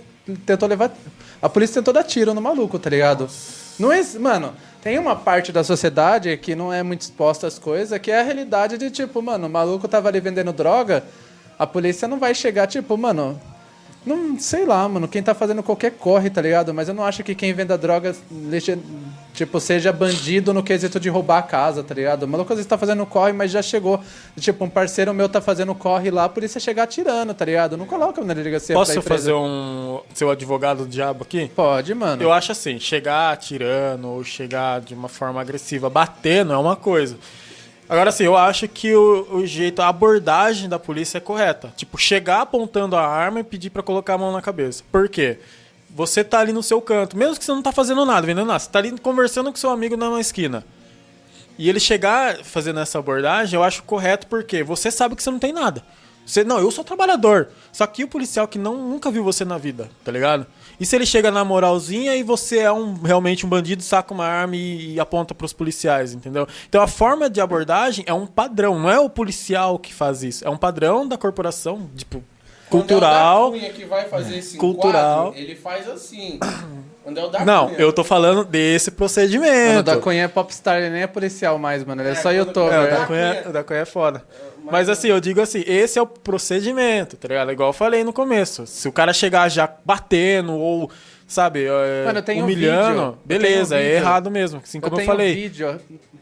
Tentou 0.47 0.69
levar. 0.69 0.93
A 1.41 1.49
polícia 1.49 1.75
tentou 1.75 1.93
dar 1.93 2.05
tiro 2.05 2.33
no 2.33 2.41
maluco, 2.41 2.79
tá 2.79 2.89
ligado? 2.89 3.29
Não 3.79 3.93
é. 3.93 4.03
Mano, 4.19 4.55
tem 4.83 4.99
uma 4.99 5.17
parte 5.17 5.53
da 5.53 5.63
sociedade 5.63 6.37
que 6.37 6.55
não 6.55 6.73
é 6.73 6.83
muito 6.83 7.03
exposta 7.03 7.47
às 7.47 7.59
coisas, 7.59 7.99
que 7.99 8.11
é 8.11 8.21
a 8.21 8.23
realidade 8.23 8.79
de, 8.79 8.91
tipo, 8.91 9.21
mano, 9.21 9.47
o 9.47 9.51
maluco 9.51 9.87
tava 9.89 10.09
ali 10.09 10.21
vendendo 10.21 10.53
droga, 10.53 11.05
a 11.59 11.67
polícia 11.67 12.09
não 12.09 12.19
vai 12.19 12.35
chegar, 12.35 12.67
tipo, 12.67 12.97
mano. 12.97 13.41
Não 14.07 14.39
sei 14.39 14.67
lá, 14.67 14.87
mano. 14.89 15.09
Quem 15.09 15.23
tá 15.23 15.35
fazendo 15.35 15.63
qualquer 15.63 15.93
corre, 15.93 16.29
tá 16.29 16.43
ligado? 16.43 16.75
Mas 16.75 16.89
eu 16.89 16.95
não 16.95 17.05
acho 17.05 17.23
que 17.25 17.35
quem 17.35 17.53
venda 17.55 17.79
legia- 18.31 18.79
tipo, 19.33 19.59
seja 19.59 19.93
bandido 19.93 20.53
no 20.53 20.63
quesito 20.63 21.01
de 21.01 21.09
roubar 21.09 21.39
a 21.39 21.43
casa, 21.43 21.83
tá 21.83 21.95
ligado? 21.95 22.23
O 22.25 22.29
maluco 22.29 22.53
às 22.53 22.59
vezes 22.59 22.69
tá 22.69 22.77
fazendo 22.79 23.05
corre, 23.07 23.33
mas 23.33 23.51
já 23.51 23.63
chegou. 23.63 23.99
Tipo, 24.39 24.65
um 24.65 24.69
parceiro 24.69 25.13
meu 25.15 25.29
tá 25.29 25.41
fazendo 25.41 25.75
corre 25.75 26.11
lá, 26.11 26.29
por 26.29 26.45
isso 26.45 26.59
é 26.59 26.61
chegar 26.61 26.85
atirando, 26.85 27.33
tá 27.35 27.45
ligado? 27.45 27.77
Não 27.77 27.87
coloca 27.87 28.23
na 28.23 28.35
delegacia 28.35 28.75
Posso 28.75 29.01
fazer 29.03 29.33
um 29.33 30.01
seu 30.15 30.31
advogado 30.31 30.85
do 30.85 30.89
diabo 30.89 31.23
aqui? 31.25 31.51
Pode, 31.57 31.95
mano. 31.95 32.23
Eu 32.23 32.33
acho 32.33 32.53
assim, 32.53 32.79
chegar 32.79 33.33
atirando 33.33 34.09
ou 34.09 34.23
chegar 34.23 34.81
de 34.81 34.95
uma 34.95 35.09
forma 35.09 35.41
agressiva, 35.41 35.89
batendo 35.91 36.53
é 36.53 36.57
uma 36.57 36.77
coisa. 36.77 37.17
Agora 37.89 38.11
assim, 38.11 38.25
eu 38.25 38.37
acho 38.37 38.67
que 38.67 38.95
o, 38.95 39.27
o 39.31 39.47
jeito, 39.47 39.83
a 39.83 39.89
abordagem 39.89 40.69
da 40.69 40.79
polícia 40.79 41.19
é 41.19 41.21
correta. 41.21 41.73
Tipo, 41.77 41.99
chegar 41.99 42.41
apontando 42.41 42.97
a 42.97 43.07
arma 43.07 43.41
e 43.41 43.45
pedir 43.45 43.71
pra 43.71 43.83
colocar 43.83 44.15
a 44.15 44.19
mão 44.19 44.33
na 44.33 44.41
cabeça. 44.41 44.83
Por 44.91 45.09
quê? 45.09 45.39
Você 45.91 46.25
tá 46.25 46.41
ali 46.41 46.53
no 46.53 46.63
seu 46.63 46.81
canto, 46.81 47.17
mesmo 47.17 47.37
que 47.37 47.45
você 47.45 47.53
não 47.53 47.63
tá 47.63 47.71
fazendo 47.71 48.05
nada, 48.05 48.27
vendendo 48.27 48.47
nada, 48.47 48.59
você 48.59 48.71
tá 48.71 48.81
ali 48.81 48.99
conversando 48.99 49.51
com 49.51 49.57
seu 49.57 49.71
amigo 49.71 49.97
na 49.97 50.19
esquina. 50.19 50.65
E 51.57 51.69
ele 51.69 51.79
chegar 51.79 52.39
fazendo 52.43 52.81
essa 52.81 52.99
abordagem, 52.99 53.57
eu 53.57 53.63
acho 53.63 53.83
correto 53.85 54.27
porque 54.27 54.65
você 54.65 54.91
sabe 54.91 55.15
que 55.15 55.23
você 55.23 55.31
não 55.31 55.39
tem 55.39 55.53
nada. 55.53 55.85
Você, 56.27 56.43
não, 56.43 56.59
eu 56.59 56.71
sou 56.71 56.83
trabalhador. 56.83 57.49
Só 57.73 57.87
que 57.87 58.03
o 58.03 58.09
policial 58.09 58.49
que 58.49 58.59
não, 58.59 58.77
nunca 58.77 59.11
viu 59.11 59.23
você 59.23 59.45
na 59.45 59.59
vida, 59.59 59.91
tá 60.03 60.11
ligado? 60.11 60.47
E 60.79 60.85
se 60.87 60.95
ele 60.97 61.07
chega 61.07 61.31
na 61.31 61.45
moralzinha 61.45 62.15
e 62.17 62.23
você 62.23 62.59
é 62.59 62.73
um, 62.73 62.95
realmente 62.95 63.47
um 63.47 63.49
bandido, 63.49 63.83
saca 63.83 64.13
uma 64.13 64.27
arma 64.27 64.57
e, 64.57 64.95
e 64.95 65.01
aponta 65.01 65.35
pros 65.35 65.53
policiais, 65.53 66.13
entendeu? 66.15 66.47
Então 66.69 66.83
a 66.83 66.87
forma 66.89 67.31
de 67.31 67.41
abordagem 67.41 68.05
é 68.09 68.13
um 68.15 68.27
padrão, 68.27 68.79
não 68.79 68.91
é 68.91 68.99
o 68.99 69.09
policial 69.09 69.79
que 69.79 69.93
faz 69.95 70.23
isso. 70.23 70.45
É 70.47 70.51
um 70.51 70.57
padrão 70.57 71.07
da 71.07 71.17
corporação, 71.17 71.89
tipo, 71.97 72.23
cultural. 72.71 73.49
É 73.49 73.53
da 73.53 73.59
Cunha 73.61 73.71
que 73.73 73.85
vai 73.85 74.09
fazer 74.09 74.39
esse 74.39 74.57
Cultural. 74.57 75.29
enquadro, 75.29 75.41
ele 75.41 75.55
faz 75.55 75.89
assim. 75.89 76.39
Quando 77.05 77.19
é 77.19 77.25
o 77.25 77.29
da 77.29 77.45
Não, 77.45 77.67
Cunha. 77.69 77.79
eu 77.79 77.93
tô 77.93 78.03
falando 78.03 78.45
desse 78.45 78.91
Mano, 78.91 78.97
procedimento. 78.97 79.81
o 79.81 79.83
da 79.83 79.97
Cunha 79.99 80.25
é 80.25 80.29
popstar, 80.29 80.79
ele 80.79 80.91
nem 80.91 81.03
é 81.03 81.07
policial 81.07 81.59
mais, 81.59 81.85
mano. 81.85 82.01
Ele 82.01 82.09
é, 82.09 82.13
É, 82.13 82.15
só 82.15 82.31
youtuber. 82.33 82.73
É, 82.73 82.81
o 82.81 82.91
Da? 82.91 83.07
Cunha, 83.07 83.43
o 83.47 83.53
da 83.53 83.63
Cunha 83.65 83.81
é 83.81 83.85
foda. 83.85 84.25
Mas 84.71 84.89
assim, 84.89 85.09
eu 85.09 85.21
digo 85.21 85.41
assim, 85.41 85.63
esse 85.67 85.99
é 85.99 86.03
o 86.03 86.07
procedimento, 86.07 87.17
tá 87.17 87.29
ligado? 87.29 87.53
Igual 87.53 87.71
eu 87.71 87.73
falei 87.73 88.03
no 88.05 88.13
começo. 88.13 88.67
Se 88.67 88.89
o 88.89 88.93
cara 88.93 89.13
chegar 89.13 89.49
já 89.49 89.69
batendo 89.85 90.53
ou, 90.53 90.91
sabe, 91.27 91.65
é, 91.65 92.05
Mano, 92.07 92.19
eu 92.19 92.23
tenho 92.23 92.43
um 92.43 92.45
humilhando. 92.45 93.01
Eu 93.01 93.19
beleza, 93.25 93.77
um 93.77 93.79
é 93.79 93.95
errado 93.95 94.31
mesmo, 94.31 94.61
assim 94.63 94.81
como 94.81 94.95
eu, 94.95 94.97
tenho 94.99 95.07
falei. 95.07 95.35
vídeo, 95.35 95.81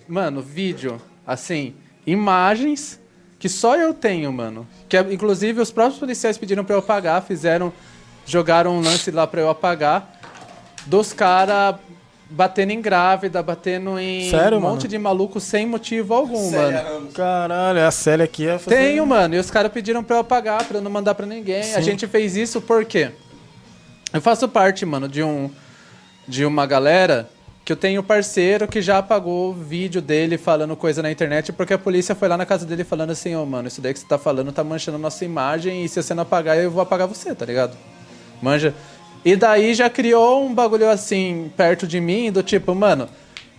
mano, 0.09 0.43
vídeo, 0.43 1.01
assim, 1.27 1.75
imagens 2.07 3.01
que 3.39 3.49
só 3.49 3.77
eu 3.77 3.93
tenho, 3.93 4.33
mano. 4.33 4.67
Que 4.89 4.99
inclusive 4.99 5.61
os 5.61 5.71
próprios 5.71 5.99
policiais 5.99 6.39
pediram 6.39 6.65
pra 6.65 6.77
eu 6.77 6.79
apagar, 6.81 7.23
fizeram, 7.23 7.73
jogaram 8.25 8.77
um 8.77 8.81
lance 8.81 9.11
lá 9.11 9.27
pra 9.27 9.41
eu 9.41 9.51
apagar 9.51 10.21
dos 10.87 11.13
caras 11.13 11.77
batendo 12.33 12.71
em 12.71 12.81
grávida, 12.81 13.43
batendo 13.43 13.99
em 13.99 14.31
Sério, 14.31 14.59
um 14.59 14.61
mano? 14.61 14.75
monte 14.75 14.89
de 14.89 14.99
maluco 14.99 15.39
sem 15.39 15.67
motivo 15.67 16.15
algum, 16.15 16.51
Célia 16.51 16.83
mano. 16.83 16.95
Ramos. 16.95 17.15
Caralho, 17.15 17.87
a 17.87 17.91
Célia 17.91 18.25
aqui 18.25 18.49
é 18.49 18.59
fazer... 18.59 18.77
Tenho, 18.77 19.07
mano. 19.07 19.35
E 19.35 19.39
os 19.39 19.51
caras 19.51 19.71
pediram 19.71 20.03
pra 20.03 20.17
eu 20.17 20.21
apagar, 20.21 20.65
pra 20.65 20.79
eu 20.79 20.83
não 20.83 20.91
mandar 20.91 21.15
pra 21.15 21.27
ninguém. 21.27 21.61
A 21.61 21.77
Sim. 21.77 21.83
gente 21.83 22.07
fez 22.07 22.37
isso 22.37 22.61
porque 22.61 23.11
eu 24.13 24.21
faço 24.21 24.49
parte, 24.49 24.85
mano, 24.85 25.09
de 25.09 25.23
um 25.23 25.51
de 26.27 26.45
uma 26.45 26.65
galera 26.67 27.29
que 27.65 27.73
eu 27.73 27.77
tenho 27.77 28.03
parceiro 28.03 28.69
que 28.69 28.81
já 28.81 28.99
apagou 28.99 29.51
o 29.51 29.53
vídeo 29.53 30.01
dele 30.01 30.39
falando 30.39 30.77
coisa 30.77 31.03
na 31.03 31.11
internet 31.11 31.53
porque 31.53 31.75
a 31.75 31.79
polícia 31.79 32.15
foi 32.15 32.29
lá 32.29 32.37
na 32.37 32.47
casa 32.47 32.65
dele 32.65 32.85
falando 32.85 33.11
assim, 33.11 33.35
ô, 33.35 33.45
mano, 33.45 33.69
isso 33.69 33.81
daí 33.81 33.93
que 33.93 33.99
você 33.99 34.07
tá 34.07 34.19
falando 34.19 34.53
tá 34.53 34.63
manchando 34.63 34.97
a 34.97 35.01
nossa 35.01 35.25
imagem 35.25 35.85
e 35.85 35.89
se 35.89 36.01
você 36.01 36.15
não 36.15 36.23
apagar, 36.23 36.57
eu 36.57 36.71
vou 36.71 36.83
apagar 36.83 37.09
você, 37.09 37.35
tá 37.35 37.45
ligado? 37.45 37.77
Manja. 38.41 38.75
E 39.25 39.37
daí 39.37 39.73
já 39.75 39.89
criou 39.89 40.45
um 40.45 40.53
bagulho 40.53 40.89
assim 40.89 41.51
perto 41.57 41.87
de 41.87 42.01
mim, 42.01 42.33
do 42.33 42.43
tipo, 42.43 42.75
mano, 42.75 43.09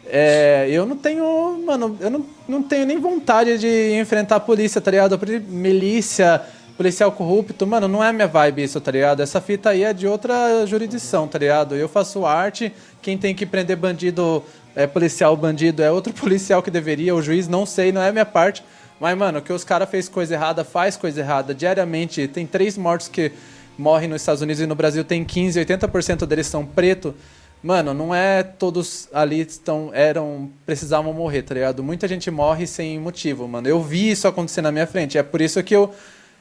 é, 0.05 0.67
eu 0.69 0.85
não 0.85 0.97
tenho, 0.97 1.63
mano, 1.65 1.97
eu 1.99 2.09
não, 2.09 2.25
não 2.47 2.61
tenho 2.61 2.85
nem 2.85 2.99
vontade 2.99 3.57
de 3.57 3.97
enfrentar 3.97 4.35
a 4.35 4.39
polícia, 4.39 4.81
tá 4.81 4.91
ligado? 4.91 5.17
Milícia, 5.47 6.41
policial 6.75 7.11
corrupto, 7.11 7.65
mano, 7.65 7.87
não 7.87 8.03
é 8.03 8.11
minha 8.11 8.27
vibe 8.27 8.63
isso, 8.63 8.81
tá 8.81 8.91
ligado? 8.91 9.21
Essa 9.21 9.39
fita 9.39 9.69
aí 9.69 9.83
é 9.83 9.93
de 9.93 10.05
outra 10.05 10.65
jurisdição, 10.65 11.27
tá 11.27 11.39
ligado? 11.39 11.75
Eu 11.75 11.87
faço 11.87 12.25
arte, 12.25 12.73
quem 13.01 13.17
tem 13.17 13.33
que 13.33 13.45
prender 13.45 13.77
bandido, 13.77 14.43
é 14.75 14.85
policial 14.85 15.37
bandido, 15.37 15.81
é 15.81 15.89
outro 15.89 16.11
policial 16.13 16.61
que 16.61 16.69
deveria, 16.69 17.15
o 17.15 17.21
juiz, 17.21 17.47
não 17.47 17.65
sei, 17.65 17.91
não 17.91 18.01
é 18.01 18.11
minha 18.11 18.25
parte. 18.25 18.63
Mas, 18.99 19.17
mano, 19.17 19.41
que 19.41 19.51
os 19.51 19.63
caras 19.63 19.89
fez 19.89 20.07
coisa 20.07 20.33
errada, 20.33 20.63
faz 20.63 20.95
coisa 20.95 21.19
errada. 21.19 21.53
Diariamente, 21.53 22.27
tem 22.27 22.45
três 22.45 22.77
mortos 22.77 23.07
que 23.07 23.31
morrem 23.77 24.07
nos 24.07 24.21
Estados 24.21 24.41
Unidos 24.41 24.61
e 24.61 24.65
no 24.65 24.75
Brasil 24.75 25.03
tem 25.03 25.23
15, 25.23 25.59
80% 25.59 26.25
deles 26.25 26.47
são 26.47 26.65
preto. 26.65 27.13
Mano, 27.61 27.93
não 27.93 28.13
é 28.13 28.43
todos 28.43 29.07
ali 29.13 29.39
estão 29.39 29.89
eram 29.93 30.51
precisavam 30.65 31.13
morrer, 31.13 31.43
tá 31.43 31.53
ligado? 31.53 31.81
Muita 31.81 32.07
gente 32.07 32.29
morre 32.29 32.67
sem 32.67 32.99
motivo, 32.99 33.47
mano. 33.47 33.67
Eu 33.67 33.81
vi 33.81 34.11
isso 34.11 34.27
acontecer 34.27 34.61
na 34.61 34.71
minha 34.71 34.85
frente. 34.85 35.17
É 35.17 35.23
por 35.23 35.39
isso 35.39 35.63
que 35.63 35.73
eu 35.73 35.93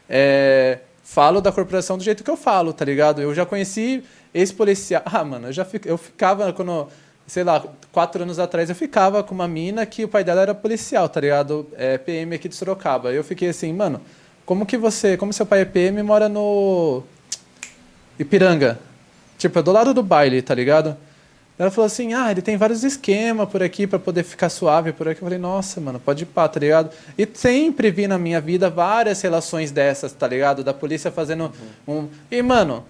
é, 0.08 0.80
falo 1.04 1.40
da 1.40 1.52
corporação 1.52 1.96
do 1.96 2.02
jeito 2.02 2.24
que 2.24 2.30
eu 2.30 2.36
falo, 2.36 2.72
tá 2.72 2.84
ligado? 2.84 3.22
Eu 3.22 3.32
já 3.34 3.46
conheci 3.46 4.02
ex-policial. 4.34 5.02
Ah, 5.04 5.24
mano, 5.24 5.48
eu 5.48 5.52
já 5.52 5.64
fic... 5.64 5.86
eu 5.86 5.96
ficava 5.96 6.52
quando 6.52 6.88
sei 7.26 7.44
lá, 7.44 7.64
quatro 7.92 8.22
anos 8.24 8.38
atrás 8.38 8.68
eu 8.68 8.74
ficava 8.74 9.22
com 9.22 9.34
uma 9.34 9.48
mina 9.48 9.86
que 9.86 10.04
o 10.04 10.08
pai 10.08 10.24
dela 10.24 10.42
era 10.42 10.54
policial, 10.54 11.08
tá 11.08 11.20
ligado? 11.20 11.66
É, 11.76 11.96
PM 11.98 12.34
aqui 12.34 12.48
de 12.48 12.54
Sorocaba. 12.54 13.12
Eu 13.12 13.22
fiquei 13.24 13.48
assim, 13.48 13.72
mano, 13.72 14.00
como 14.44 14.66
que 14.66 14.76
você, 14.76 15.16
como 15.16 15.32
seu 15.32 15.46
pai 15.46 15.60
é 15.60 15.64
PM 15.64 16.00
e 16.00 16.02
mora 16.02 16.28
no 16.28 17.02
Ipiranga? 18.22 18.78
Tipo, 19.38 19.58
é 19.58 19.62
do 19.62 19.72
lado 19.72 19.92
do 19.92 20.02
baile, 20.02 20.40
tá 20.40 20.54
ligado? 20.54 20.96
Ela 21.58 21.70
falou 21.70 21.86
assim: 21.86 22.14
ah, 22.14 22.30
ele 22.30 22.42
tem 22.42 22.56
vários 22.56 22.82
esquemas 22.82 23.48
por 23.48 23.62
aqui 23.62 23.86
para 23.86 23.98
poder 23.98 24.22
ficar 24.22 24.48
suave 24.48 24.92
por 24.92 25.06
aqui. 25.08 25.20
Eu 25.20 25.26
falei: 25.26 25.38
nossa, 25.38 25.80
mano, 25.80 26.00
pode 26.00 26.24
ir 26.24 26.26
pá, 26.26 26.48
tá 26.48 26.58
ligado? 26.58 26.90
E 27.16 27.28
sempre 27.34 27.90
vi 27.90 28.06
na 28.06 28.18
minha 28.18 28.40
vida 28.40 28.70
várias 28.70 29.20
relações 29.20 29.70
dessas, 29.70 30.12
tá 30.12 30.26
ligado? 30.26 30.64
Da 30.64 30.72
polícia 30.72 31.10
fazendo 31.10 31.52
uhum. 31.86 31.98
um. 31.98 32.08
E, 32.30 32.40
mano, 32.42 32.84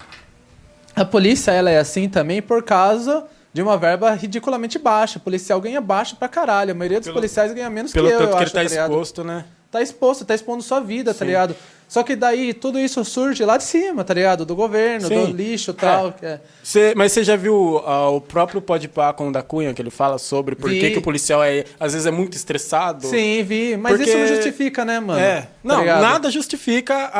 a 0.94 1.04
polícia, 1.04 1.50
ela 1.50 1.70
é 1.70 1.78
assim 1.78 2.08
também 2.08 2.40
por 2.40 2.62
causa 2.62 3.24
de 3.52 3.60
uma 3.60 3.76
verba 3.76 4.12
ridiculamente 4.14 4.78
baixa. 4.78 5.18
O 5.18 5.22
policial 5.22 5.60
ganha 5.60 5.80
baixo 5.80 6.16
pra 6.16 6.28
caralho. 6.28 6.70
A 6.70 6.74
maioria 6.74 7.00
dos 7.00 7.08
pelo, 7.08 7.16
policiais 7.16 7.52
ganha 7.52 7.68
menos 7.68 7.92
que 7.92 7.98
eu, 7.98 8.04
Pelo 8.04 8.18
tanto 8.18 8.36
que 8.36 8.42
ele 8.42 8.50
tá, 8.50 8.58
tá 8.58 8.64
exposto, 8.64 9.24
né? 9.24 9.44
Tá 9.70 9.82
exposto, 9.82 10.24
tá 10.24 10.34
expondo 10.34 10.62
sua 10.62 10.80
vida, 10.80 11.12
tá 11.12 11.14
Sim. 11.14 11.18
tá 11.18 11.24
ligado? 11.24 11.56
Só 11.92 12.02
que 12.02 12.16
daí 12.16 12.54
tudo 12.54 12.78
isso 12.78 13.04
surge 13.04 13.44
lá 13.44 13.58
de 13.58 13.64
cima, 13.64 14.02
tá 14.02 14.14
ligado? 14.14 14.46
Do 14.46 14.56
governo, 14.56 15.08
Sim. 15.08 15.26
do 15.26 15.36
lixo 15.36 15.72
e 15.72 15.74
tal. 15.74 16.14
É. 16.22 16.40
Cê, 16.62 16.94
mas 16.96 17.12
você 17.12 17.22
já 17.22 17.36
viu 17.36 17.54
uh, 17.54 18.16
o 18.16 18.18
próprio 18.18 18.62
Podpah 18.62 19.12
com 19.12 19.28
o 19.28 19.30
da 19.30 19.42
Cunha, 19.42 19.74
que 19.74 19.82
ele 19.82 19.90
fala 19.90 20.16
sobre 20.16 20.56
por 20.56 20.70
que, 20.70 20.92
que, 20.92 20.98
o 20.98 21.02
policial 21.02 21.44
é, 21.44 21.66
às 21.78 21.92
vezes 21.92 22.06
é 22.06 22.10
muito 22.10 22.34
estressado? 22.34 23.06
Sim, 23.06 23.42
vi. 23.42 23.76
Mas 23.76 23.92
Porque... 23.92 24.08
isso 24.08 24.18
não 24.18 24.26
justifica, 24.26 24.86
né, 24.86 25.00
mano? 25.00 25.20
É. 25.20 25.42
Tá 25.42 25.48
não, 25.62 25.80
ligado? 25.80 26.00
nada 26.00 26.30
justifica 26.30 27.12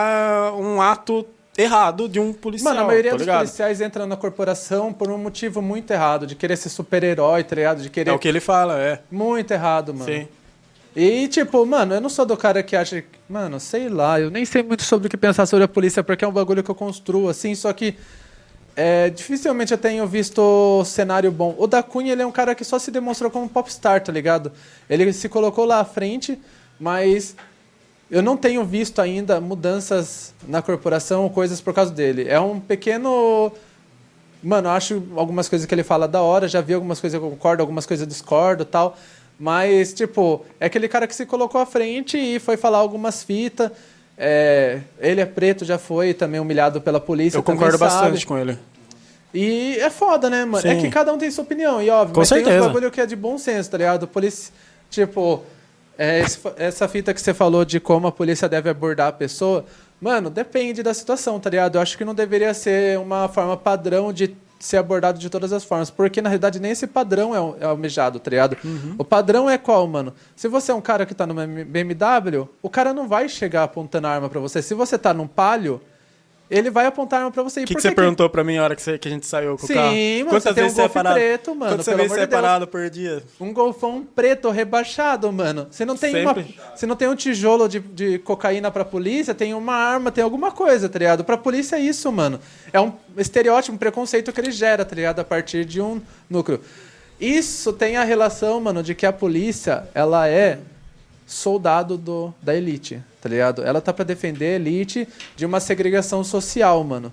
uh, 0.55 0.59
um 0.59 0.81
ato 0.81 1.27
errado 1.55 2.09
de 2.09 2.19
um 2.19 2.33
policial. 2.33 2.73
Mano, 2.73 2.87
a 2.87 2.89
maioria 2.89 3.11
tá 3.11 3.19
dos 3.19 3.27
policiais 3.27 3.79
entra 3.83 4.07
na 4.07 4.17
corporação 4.17 4.91
por 4.91 5.11
um 5.11 5.19
motivo 5.19 5.61
muito 5.61 5.91
errado, 5.91 6.27
de 6.27 6.35
querer 6.35 6.57
ser 6.57 6.71
super-herói, 6.71 7.45
tá 7.45 7.55
ligado? 7.55 7.83
De 7.83 7.91
querer... 7.91 8.11
É 8.11 8.15
o 8.15 8.19
que 8.19 8.27
ele 8.27 8.41
fala, 8.41 8.81
é. 8.81 9.01
Muito 9.11 9.51
errado, 9.51 9.93
mano. 9.93 10.07
Sim. 10.07 10.27
E, 10.95 11.27
tipo, 11.29 11.65
mano, 11.65 11.95
eu 11.95 12.01
não 12.01 12.09
sou 12.09 12.27
do 12.27 12.37
cara 12.37 12.63
que 12.63 12.77
acha. 12.77 13.03
Mano, 13.29 13.59
sei 13.59 13.89
lá, 13.89 14.21
eu 14.21 14.31
nem 14.31 14.45
sei 14.45 14.63
muito 14.63 14.83
sobre 14.83 15.07
o 15.07 15.11
que 15.11 15.17
pensar 15.17 15.47
sobre 15.47 15.65
a 15.65 15.69
polícia, 15.69 16.03
porque 16.03 16.25
é 16.25 16.29
um 16.29 16.33
bagulho 16.33 16.63
que 16.63 16.71
eu 16.71 16.75
construo, 16.75 17.29
assim, 17.29 17.55
só 17.55 17.73
que. 17.73 17.95
É, 18.75 19.11
dificilmente 19.11 19.73
eu 19.73 19.77
tenho 19.79 20.07
visto 20.07 20.83
cenário 20.87 21.31
bom. 21.31 21.55
O 21.59 21.67
da 21.67 21.83
Cunha, 21.83 22.13
ele 22.13 22.23
é 22.23 22.27
um 22.27 22.33
cara 22.33 22.55
que 22.55 22.65
só 22.65 22.79
se 22.79 22.91
demonstrou 22.91 23.31
como 23.31 23.47
popstar, 23.47 24.03
tá 24.03 24.11
ligado? 24.11 24.51
Ele 24.89 25.13
se 25.13 25.29
colocou 25.29 25.67
lá 25.67 25.81
à 25.81 25.85
frente, 25.85 26.39
mas 26.81 27.37
eu 28.11 28.23
não 28.23 28.37
tenho 28.37 28.63
visto 28.63 29.01
ainda 29.01 29.41
mudanças 29.41 30.35
na 30.47 30.61
corporação 30.61 31.29
coisas 31.31 31.63
por 31.63 31.73
causa 31.73 31.91
dele. 31.91 32.29
É 32.29 32.39
um 32.39 32.61
pequeno. 32.61 33.51
Mano, 34.43 34.69
eu 34.69 34.73
acho 34.73 35.03
algumas 35.17 35.49
coisas 35.49 35.67
que 35.67 35.75
ele 35.75 35.83
fala 35.83 36.07
da 36.07 36.21
hora, 36.21 36.49
já 36.49 36.61
vi 36.61 36.75
algumas 36.75 37.01
coisas 37.01 37.19
que 37.19 37.25
eu 37.25 37.31
concordo, 37.31 37.63
algumas 37.63 37.87
coisas 37.87 38.03
eu 38.03 38.09
discordo 38.09 38.67
tal. 38.67 38.99
Mas, 39.43 39.93
tipo, 39.93 40.47
é 40.61 40.67
aquele 40.67 40.87
cara 40.87 41.05
que 41.05 41.13
se 41.17 41.27
colocou 41.27 41.61
à 41.61 41.67
frente 41.67 42.17
e 42.17 42.39
foi 42.39 42.57
falar 42.57 42.79
algumas 42.79 43.25
fitas. 43.25 43.73
É, 44.17 44.79
ele 45.01 45.21
é 45.21 45.27
preto, 45.27 45.65
já 45.65 45.79
foi 45.79 46.15
também 46.15 46.39
humilhado 46.39 46.81
pela 46.81 47.01
polícia. 47.01 47.39
Eu 47.39 47.43
concordo 47.43 47.77
bastante 47.77 48.25
com 48.25 48.39
ele. 48.39 48.57
E 49.35 49.79
é 49.81 49.91
foda, 49.91 50.31
né, 50.31 50.45
mano? 50.45 50.59
É 50.59 50.61
Sim. 50.61 50.79
É 50.79 50.81
que 50.81 50.89
cada 50.89 51.13
um 51.13 51.19
tem 51.19 51.29
sua 51.29 51.43
opinião, 51.43 51.83
e 51.83 51.91
óbvio. 51.91 52.15
Com 52.15 52.21
mas 52.21 52.29
certeza. 52.29 52.51
tem 52.51 52.61
um 52.61 52.67
bagulho 52.67 52.89
que 52.89 53.01
é 53.01 53.05
de 53.05 53.17
bom 53.17 53.37
senso, 53.37 53.69
tá 53.69 53.79
ligado? 53.79 54.07
Polícia, 54.07 54.55
tipo, 54.89 55.43
é, 55.99 56.23
essa 56.57 56.87
fita 56.87 57.13
que 57.13 57.21
você 57.21 57.35
falou 57.35 57.65
de 57.65 57.81
como 57.81 58.07
a 58.07 58.13
polícia 58.13 58.49
deve 58.49 58.71
abordar 58.71 59.09
a 59.09 59.13
pessoa, 59.13 59.65
mano, 60.01 60.31
depende 60.31 60.85
da 60.85 60.95
situação, 60.95 61.41
tá 61.41 61.51
ligado? 61.51 61.79
Eu 61.79 61.83
acho 61.83 61.99
que 61.99 62.05
não 62.05 62.15
deveria 62.15 62.55
ser 62.55 62.97
uma 62.97 63.27
forma 63.27 63.57
padrão 63.57 64.13
de 64.13 64.37
ser 64.63 64.77
abordado 64.77 65.19
de 65.19 65.29
todas 65.29 65.53
as 65.53 65.65
formas. 65.65 65.91
Porque, 65.91 66.23
na 66.23 66.29
realidade, 66.29 66.61
nem 66.61 66.71
esse 66.71 66.87
padrão 66.87 67.35
é, 67.35 67.65
é 67.65 67.67
almejado, 67.67 68.21
tá 68.21 68.31
ligado? 68.31 68.57
Uhum. 68.65 68.95
O 68.97 69.05
padrão 69.05 69.51
é 69.51 69.59
qual, 69.59 69.87
mano? 69.89 70.15
Se 70.37 70.47
você 70.47 70.71
é 70.71 70.75
um 70.75 70.81
cara 70.81 71.05
que 71.05 71.15
tá 71.15 71.27
numa 71.27 71.47
BMW, 71.47 72.49
o 72.63 72.71
cara 72.71 72.95
não 72.95 73.09
vai 73.09 73.29
chegar 73.29 73.65
apontando 73.65 74.07
arma 74.07 74.29
para 74.29 74.39
você. 74.39 74.63
Se 74.63 74.73
você 74.73 74.97
tá 74.97 75.13
num 75.13 75.27
palio, 75.27 75.81
ele 76.53 76.71
vai 76.71 76.85
apontar 76.85 77.21
arma 77.21 77.31
pra 77.31 77.43
você. 77.43 77.63
O 77.63 77.67
que, 77.67 77.75
que, 77.75 77.81
você 77.81 77.89
que... 77.89 77.95
perguntou 77.95 78.29
pra 78.29 78.45
mim 78.45 78.57
na 78.57 78.65
hora 78.65 78.77
que, 78.77 78.83
você, 78.83 78.99
que 78.99 79.09
a 79.09 79.11
gente 79.11 79.27
saiu 79.27 79.57
com 79.57 79.67
Sim, 79.67 79.73
o 79.73 79.77
carro? 79.77 79.91
Sim, 79.91 80.19
mano, 80.19 80.31
Quantas 80.31 80.43
você 80.43 80.55
tem 80.55 80.65
um 80.65 80.75
golfe 80.75 80.99
é 80.99 81.13
preto, 81.13 81.55
mano. 81.55 81.73
Quantas 81.73 81.97
vezes 81.97 82.13
você 82.13 82.21
é 82.21 82.27
parado 82.27 82.67
por 82.67 82.91
dia? 82.91 83.23
Um 83.41 83.53
golfão 83.53 84.07
preto 84.15 84.51
rebaixado, 84.51 85.33
mano. 85.33 85.67
Você 85.71 85.87
não 85.87 85.97
tem, 85.97 86.23
uma, 86.23 86.37
você 86.75 86.87
não 86.87 86.95
tem 86.95 87.09
um 87.09 87.17
tijolo 87.17 87.69
de, 87.69 87.81
de 87.81 88.19
cocaína 88.19 88.71
pra 88.71 88.85
polícia, 88.85 89.35
tem 89.35 89.55
uma 89.55 89.75
arma, 89.75 90.13
tem 90.13 90.23
alguma 90.23 90.51
coisa, 90.51 90.89
tá 90.89 90.99
ligado? 90.99 91.25
Pra 91.25 91.39
polícia 91.39 91.77
é 91.77 91.81
isso, 91.81 92.13
mano. 92.13 92.39
É 92.71 92.79
um 92.79 92.93
estereótipo, 93.17 93.75
um 93.75 93.79
preconceito 93.79 94.31
que 94.31 94.41
ele 94.41 94.53
gera, 94.53 94.85
tá 94.85 94.95
ligado? 94.95 95.21
A 95.21 95.25
partir 95.25 95.65
de 95.65 95.81
um 95.81 96.03
núcleo. 96.29 96.61
Isso 97.19 97.73
tem 97.73 97.97
a 97.97 98.05
relação, 98.05 98.61
mano, 98.61 98.83
de 98.83 98.95
que 98.95 99.07
a 99.07 99.13
polícia, 99.13 99.89
ela 99.95 100.29
é 100.29 100.59
soldado 101.27 101.97
do, 101.97 102.35
da 102.43 102.55
elite, 102.55 103.03
tá 103.23 103.29
ligado? 103.29 103.63
Ela 103.63 103.81
tá 103.81 103.93
para 103.93 104.05
defender 104.05 104.47
a 104.47 104.57
elite 104.57 105.09
de 105.37 105.47
uma 105.47 105.61
segregação 105.61 106.25
social, 106.25 106.83
mano. 106.83 107.13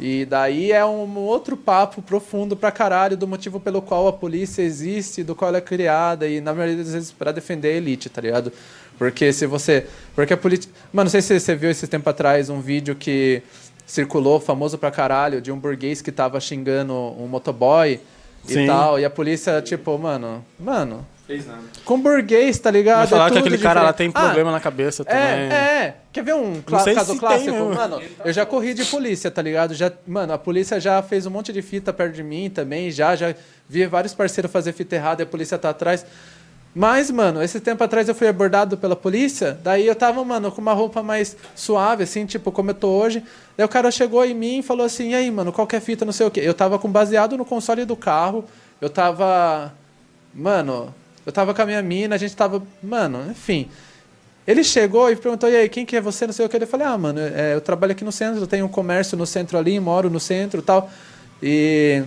E 0.00 0.24
daí 0.24 0.72
é 0.72 0.82
um 0.82 1.18
outro 1.18 1.58
papo 1.58 2.00
profundo 2.00 2.56
pra 2.56 2.72
caralho 2.72 3.18
do 3.18 3.28
motivo 3.28 3.60
pelo 3.60 3.82
qual 3.82 4.08
a 4.08 4.12
polícia 4.12 4.62
existe, 4.62 5.22
do 5.22 5.34
qual 5.34 5.50
ela 5.50 5.58
é 5.58 5.60
criada 5.60 6.26
e 6.26 6.40
na 6.40 6.54
maioria 6.54 6.78
das 6.78 6.94
vezes 6.94 7.12
para 7.12 7.30
defender 7.30 7.68
a 7.68 7.76
elite, 7.76 8.08
tá 8.08 8.22
ligado? 8.22 8.50
Porque 8.96 9.30
se 9.30 9.46
você, 9.46 9.86
porque 10.14 10.32
a 10.32 10.36
política, 10.38 10.72
mano, 10.90 11.04
não 11.04 11.10
sei 11.10 11.20
se 11.20 11.38
você 11.38 11.54
viu 11.54 11.70
esse 11.70 11.86
tempo 11.86 12.08
atrás 12.08 12.48
um 12.48 12.62
vídeo 12.62 12.94
que 12.94 13.42
circulou 13.86 14.40
famoso 14.40 14.78
pra 14.78 14.90
caralho 14.90 15.42
de 15.42 15.52
um 15.52 15.58
burguês 15.58 16.00
que 16.00 16.10
tava 16.10 16.40
xingando 16.40 16.94
um 16.94 17.26
motoboy 17.26 18.00
Sim. 18.44 18.64
e 18.64 18.66
tal, 18.66 18.98
e 18.98 19.04
a 19.04 19.10
polícia 19.10 19.60
tipo, 19.60 19.98
mano, 19.98 20.42
mano, 20.58 21.06
Fez 21.30 21.46
nada. 21.46 21.62
Com 21.84 22.00
burguês, 22.00 22.58
tá 22.58 22.72
ligado? 22.72 23.02
Mas 23.02 23.10
falar 23.10 23.28
é 23.28 23.30
que 23.30 23.38
aquele 23.38 23.56
diferente. 23.56 23.74
cara 23.74 23.86
lá 23.86 23.92
tem 23.92 24.10
problema 24.10 24.50
ah, 24.50 24.54
na 24.54 24.58
cabeça 24.58 25.04
também. 25.04 25.22
É, 25.22 25.54
é. 25.54 25.96
Quer 26.12 26.24
ver 26.24 26.34
um 26.34 26.60
caso 26.60 27.16
clássico? 27.16 27.52
Tem, 27.52 27.52
mano, 27.52 28.02
eu 28.24 28.32
já 28.32 28.44
corri 28.44 28.74
de 28.74 28.84
polícia, 28.84 29.30
tá 29.30 29.40
ligado? 29.40 29.72
Já, 29.72 29.92
mano, 30.04 30.32
a 30.32 30.38
polícia 30.38 30.80
já 30.80 31.00
fez 31.00 31.26
um 31.26 31.30
monte 31.30 31.52
de 31.52 31.62
fita 31.62 31.92
perto 31.92 32.16
de 32.16 32.24
mim 32.24 32.50
também, 32.50 32.90
já, 32.90 33.14
já 33.14 33.32
vi 33.68 33.86
vários 33.86 34.12
parceiros 34.12 34.50
fazer 34.50 34.72
fita 34.72 34.96
errada 34.96 35.22
e 35.22 35.24
a 35.24 35.26
polícia 35.26 35.56
tá 35.56 35.70
atrás. 35.70 36.04
Mas, 36.74 37.12
mano, 37.12 37.40
esse 37.40 37.60
tempo 37.60 37.84
atrás 37.84 38.08
eu 38.08 38.14
fui 38.14 38.26
abordado 38.26 38.76
pela 38.76 38.96
polícia, 38.96 39.56
daí 39.62 39.86
eu 39.86 39.94
tava, 39.94 40.24
mano, 40.24 40.50
com 40.50 40.60
uma 40.60 40.72
roupa 40.72 41.00
mais 41.00 41.36
suave, 41.54 42.02
assim, 42.02 42.26
tipo, 42.26 42.50
como 42.50 42.70
eu 42.70 42.74
tô 42.74 42.88
hoje. 42.88 43.22
Daí 43.56 43.64
o 43.64 43.68
cara 43.68 43.88
chegou 43.92 44.24
em 44.24 44.34
mim 44.34 44.58
e 44.58 44.62
falou 44.64 44.84
assim, 44.84 45.10
e 45.10 45.14
aí, 45.14 45.30
mano, 45.30 45.52
qual 45.52 45.64
que 45.64 45.76
é 45.76 45.80
fita, 45.80 46.04
não 46.04 46.12
sei 46.12 46.26
o 46.26 46.30
quê. 46.30 46.40
Eu 46.42 46.54
tava 46.54 46.76
com 46.76 46.90
baseado 46.90 47.38
no 47.38 47.44
console 47.44 47.84
do 47.84 47.94
carro, 47.94 48.44
eu 48.80 48.90
tava... 48.90 49.72
Mano, 50.32 50.94
eu 51.30 51.32
tava 51.32 51.54
com 51.54 51.62
a 51.62 51.66
minha 51.66 51.80
mina, 51.80 52.16
a 52.16 52.18
gente 52.18 52.34
tava. 52.34 52.60
Mano, 52.82 53.30
enfim. 53.30 53.70
Ele 54.46 54.64
chegou 54.64 55.10
e 55.10 55.16
perguntou: 55.16 55.48
e 55.48 55.56
aí, 55.56 55.68
quem 55.68 55.86
que 55.86 55.96
é 55.96 56.00
você? 56.00 56.26
Não 56.26 56.32
sei 56.32 56.44
o 56.44 56.48
que. 56.48 56.56
Eu 56.56 56.66
falei: 56.66 56.86
ah, 56.86 56.98
mano, 56.98 57.20
é, 57.20 57.54
eu 57.54 57.60
trabalho 57.60 57.92
aqui 57.92 58.04
no 58.04 58.10
centro, 58.10 58.40
eu 58.40 58.46
tenho 58.48 58.66
um 58.66 58.68
comércio 58.68 59.16
no 59.16 59.24
centro 59.24 59.56
ali, 59.56 59.78
moro 59.78 60.10
no 60.10 60.18
centro 60.18 60.60
tal. 60.60 60.90
E 61.40 62.02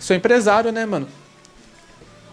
sou 0.00 0.16
empresário, 0.16 0.72
né, 0.72 0.84
mano? 0.84 1.06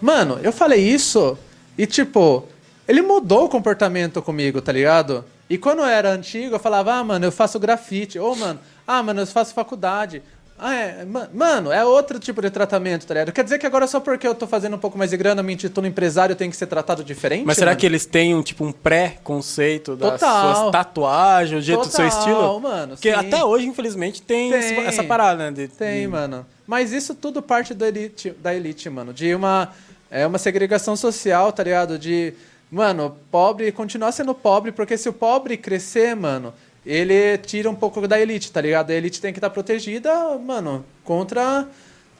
Mano, 0.01 0.39
eu 0.41 0.51
falei 0.51 0.81
isso 0.81 1.38
e, 1.77 1.85
tipo, 1.85 2.47
ele 2.88 3.03
mudou 3.03 3.45
o 3.45 3.49
comportamento 3.49 4.19
comigo, 4.19 4.61
tá 4.61 4.72
ligado? 4.72 5.23
E 5.47 5.59
quando 5.59 5.80
eu 5.80 5.85
era 5.85 6.11
antigo, 6.11 6.55
eu 6.55 6.59
falava: 6.59 6.93
ah, 6.95 7.03
mano, 7.03 7.26
eu 7.26 7.31
faço 7.31 7.59
grafite. 7.59 8.18
Ou, 8.18 8.35
mano, 8.35 8.59
ah, 8.88 9.03
mano, 9.03 9.22
eu 9.22 9.27
faço 9.27 9.53
faculdade. 9.53 10.23
Ah, 10.64 10.76
é. 10.76 11.04
Mano, 11.34 11.72
é 11.72 11.84
outro 11.84 12.20
tipo 12.20 12.40
de 12.40 12.52
tratamento, 12.52 13.08
tá 13.08 13.16
ligado? 13.16 13.32
Quer 13.32 13.44
dizer 13.44 13.58
que 13.58 13.66
agora 13.66 13.88
só 13.88 14.00
porque 14.00 14.28
eu 14.28 14.36
tô 14.36 14.46
fazendo 14.46 14.76
um 14.76 14.80
pouco 14.80 14.96
mais 14.96 15.10
de 15.10 15.18
grana, 15.18 15.42
me 15.42 15.54
intitulo 15.54 15.88
empresário, 15.88 16.34
eu 16.34 16.38
tenho 16.38 16.52
que 16.52 16.56
ser 16.56 16.68
tratado 16.68 17.04
diferente? 17.04 17.44
Mas 17.44 17.58
será 17.58 17.72
mano? 17.72 17.80
que 17.80 17.86
eles 17.88 18.06
têm 18.06 18.36
um, 18.36 18.44
tipo, 18.44 18.64
um 18.64 18.72
pré-conceito 18.72 19.96
das 19.96 20.20
Total. 20.20 20.56
suas 20.56 20.72
tatuagens, 20.72 21.64
o 21.64 21.66
jeito 21.66 21.82
Total, 21.82 21.92
do 21.92 21.96
seu 21.96 22.08
estilo? 22.08 22.60
mano. 22.60 22.94
Porque 22.94 23.12
sim. 23.12 23.18
até 23.18 23.44
hoje, 23.44 23.66
infelizmente, 23.66 24.22
tem, 24.22 24.52
tem. 24.52 24.86
essa 24.86 25.04
parada, 25.04 25.50
né? 25.50 25.52
De, 25.52 25.68
tem, 25.68 26.02
de... 26.02 26.08
mano. 26.08 26.46
Mas 26.68 26.94
isso 26.94 27.16
tudo 27.16 27.42
parte 27.42 27.74
da 27.74 27.88
elite, 27.88 28.30
da 28.30 28.54
elite, 28.54 28.88
mano. 28.88 29.12
De 29.12 29.34
uma, 29.34 29.70
é 30.12 30.28
uma 30.28 30.38
segregação 30.38 30.96
social, 30.96 31.52
tá 31.52 31.64
ligado? 31.64 31.98
De, 31.98 32.36
mano, 32.70 33.18
pobre 33.32 33.72
continuar 33.72 34.12
sendo 34.12 34.36
pobre, 34.36 34.72
porque 34.72 34.96
se 34.96 35.10
o 35.10 35.14
pobre 35.14 35.58
crescer, 35.58 36.16
mano 36.16 36.54
ele 36.86 37.38
tira 37.38 37.70
um 37.70 37.76
pouco 37.76 38.08
da 38.08 38.20
elite, 38.20 38.52
tá 38.52 38.62
ligado? 38.62 38.91
A 38.91 38.94
elite 38.94 39.22
tem 39.22 39.32
que 39.32 39.40
estar 39.40 39.49
tá 39.49 39.53
protegida, 39.53 40.38
mano, 40.38 40.84
contra, 41.03 41.68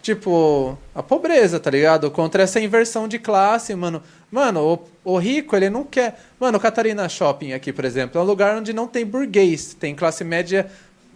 tipo, 0.02 0.78
a 0.94 1.02
pobreza, 1.02 1.60
tá 1.60 1.72
ligado? 1.72 2.12
Contra 2.12 2.44
essa 2.44 2.60
inversão 2.60 3.08
de 3.08 3.18
classe, 3.18 3.74
mano. 3.76 4.02
Mano, 4.32 4.86
o, 5.04 5.14
o 5.14 5.18
rico, 5.18 5.56
ele 5.56 5.70
não 5.70 5.84
quer. 5.84 6.20
Mano, 6.40 6.60
Catarina 6.60 7.10
Shopping 7.10 7.54
aqui, 7.54 7.74
por 7.74 7.86
exemplo, 7.86 8.20
é 8.20 8.24
um 8.24 8.28
lugar 8.28 8.58
onde 8.58 8.72
não 8.72 8.88
tem 8.88 9.06
burguês, 9.06 9.74
tem 9.74 9.96
classe 9.96 10.24
média 10.24 10.70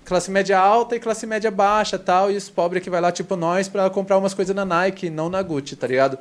classe 0.06 0.30
média 0.30 0.60
alta 0.60 0.96
e 0.96 1.00
classe 1.00 1.26
média 1.26 1.50
baixa 1.50 1.98
tal, 1.98 2.32
e 2.32 2.38
os 2.38 2.48
pobres 2.48 2.84
que 2.84 2.92
vai 2.92 3.02
lá, 3.02 3.12
tipo 3.12 3.36
nós, 3.36 3.68
pra 3.68 3.90
comprar 3.90 4.20
umas 4.20 4.36
coisas 4.36 4.56
na 4.56 4.64
Nike, 4.64 5.10
não 5.10 5.30
na 5.30 5.42
Gucci, 5.42 5.76
tá 5.76 5.88
ligado? 5.88 6.18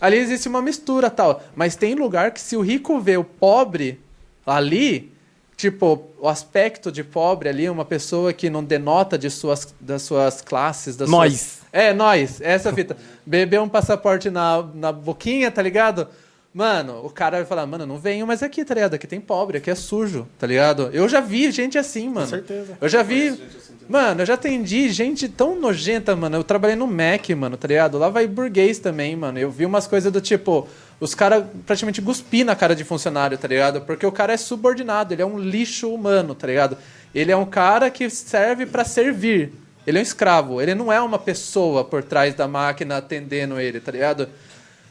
Ali 0.00 0.16
existe 0.16 0.48
uma 0.48 0.62
mistura 0.62 1.10
tal, 1.10 1.42
mas 1.54 1.76
tem 1.76 1.94
lugar 1.94 2.30
que 2.30 2.40
se 2.40 2.56
o 2.56 2.62
rico 2.62 2.98
vê 2.98 3.16
o 3.16 3.24
pobre 3.24 4.00
ali, 4.46 5.12
tipo, 5.56 6.10
o 6.20 6.28
aspecto 6.28 6.92
de 6.92 7.02
pobre 7.02 7.48
ali, 7.48 7.68
uma 7.68 7.84
pessoa 7.84 8.32
que 8.32 8.50
não 8.50 8.62
denota 8.62 9.16
de 9.16 9.30
suas, 9.30 9.74
das 9.80 10.02
suas 10.02 10.42
classes, 10.42 10.96
das 10.96 11.08
Nós. 11.08 11.32
suas... 11.32 11.66
É, 11.72 11.92
nós, 11.92 12.40
essa 12.40 12.72
fita. 12.72 12.96
Beber 13.26 13.60
um 13.60 13.68
passaporte 13.68 14.30
na, 14.30 14.62
na 14.74 14.92
boquinha, 14.92 15.50
tá 15.50 15.60
ligado? 15.60 16.08
Mano, 16.54 17.04
o 17.04 17.10
cara 17.10 17.36
vai 17.36 17.44
falar, 17.44 17.66
mano, 17.66 17.84
não 17.84 17.98
venho 17.98 18.26
mais 18.26 18.42
aqui, 18.42 18.64
tá 18.64 18.72
ligado? 18.72 18.94
Aqui 18.94 19.06
tem 19.06 19.20
pobre, 19.20 19.58
aqui 19.58 19.70
é 19.70 19.74
sujo, 19.74 20.26
tá 20.38 20.46
ligado? 20.46 20.88
Eu 20.90 21.06
já 21.06 21.20
vi 21.20 21.50
gente 21.50 21.76
assim, 21.76 22.08
mano. 22.08 22.26
certeza. 22.26 22.78
Eu 22.80 22.88
já 22.88 23.02
vi. 23.02 23.38
Mano, 23.86 24.22
eu 24.22 24.26
já 24.26 24.34
atendi 24.34 24.88
gente 24.88 25.28
tão 25.28 25.60
nojenta, 25.60 26.16
mano. 26.16 26.38
Eu 26.38 26.44
trabalhei 26.44 26.74
no 26.74 26.86
Mac, 26.86 27.28
mano, 27.36 27.58
tá 27.58 27.68
ligado? 27.68 27.98
Lá 27.98 28.08
vai 28.08 28.26
burguês 28.26 28.78
também, 28.78 29.14
mano. 29.14 29.38
Eu 29.38 29.50
vi 29.50 29.66
umas 29.66 29.86
coisas 29.86 30.10
do 30.10 30.20
tipo. 30.20 30.66
Os 30.98 31.14
caras 31.14 31.44
praticamente 31.66 32.00
cuspir 32.00 32.44
na 32.44 32.56
cara 32.56 32.74
de 32.74 32.82
funcionário, 32.82 33.36
tá 33.36 33.46
ligado? 33.46 33.82
Porque 33.82 34.06
o 34.06 34.12
cara 34.12 34.32
é 34.32 34.36
subordinado, 34.36 35.12
ele 35.12 35.22
é 35.22 35.26
um 35.26 35.38
lixo 35.38 35.92
humano, 35.92 36.34
tá 36.34 36.46
ligado? 36.46 36.78
Ele 37.14 37.30
é 37.30 37.36
um 37.36 37.44
cara 37.44 37.90
que 37.90 38.08
serve 38.08 38.64
pra 38.66 38.84
servir. 38.84 39.52
Ele 39.86 39.98
é 39.98 40.00
um 40.00 40.02
escravo. 40.02 40.60
Ele 40.60 40.74
não 40.74 40.92
é 40.92 41.00
uma 41.00 41.18
pessoa 41.18 41.84
por 41.84 42.02
trás 42.02 42.34
da 42.34 42.48
máquina 42.48 42.96
atendendo 42.96 43.60
ele, 43.60 43.78
tá 43.78 43.92
ligado? 43.92 44.28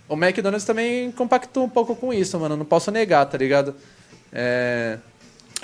O 0.08 0.14
McDonald's 0.14 0.66
também 0.66 1.12
compactou 1.12 1.66
um 1.66 1.70
pouco 1.70 1.96
com 1.96 2.14
isso, 2.14 2.40
mano. 2.40 2.56
Não 2.56 2.66
posso 2.66 2.92
negar, 2.92 3.26
tá 3.26 3.38
ligado? 3.38 3.76
É. 4.32 5.00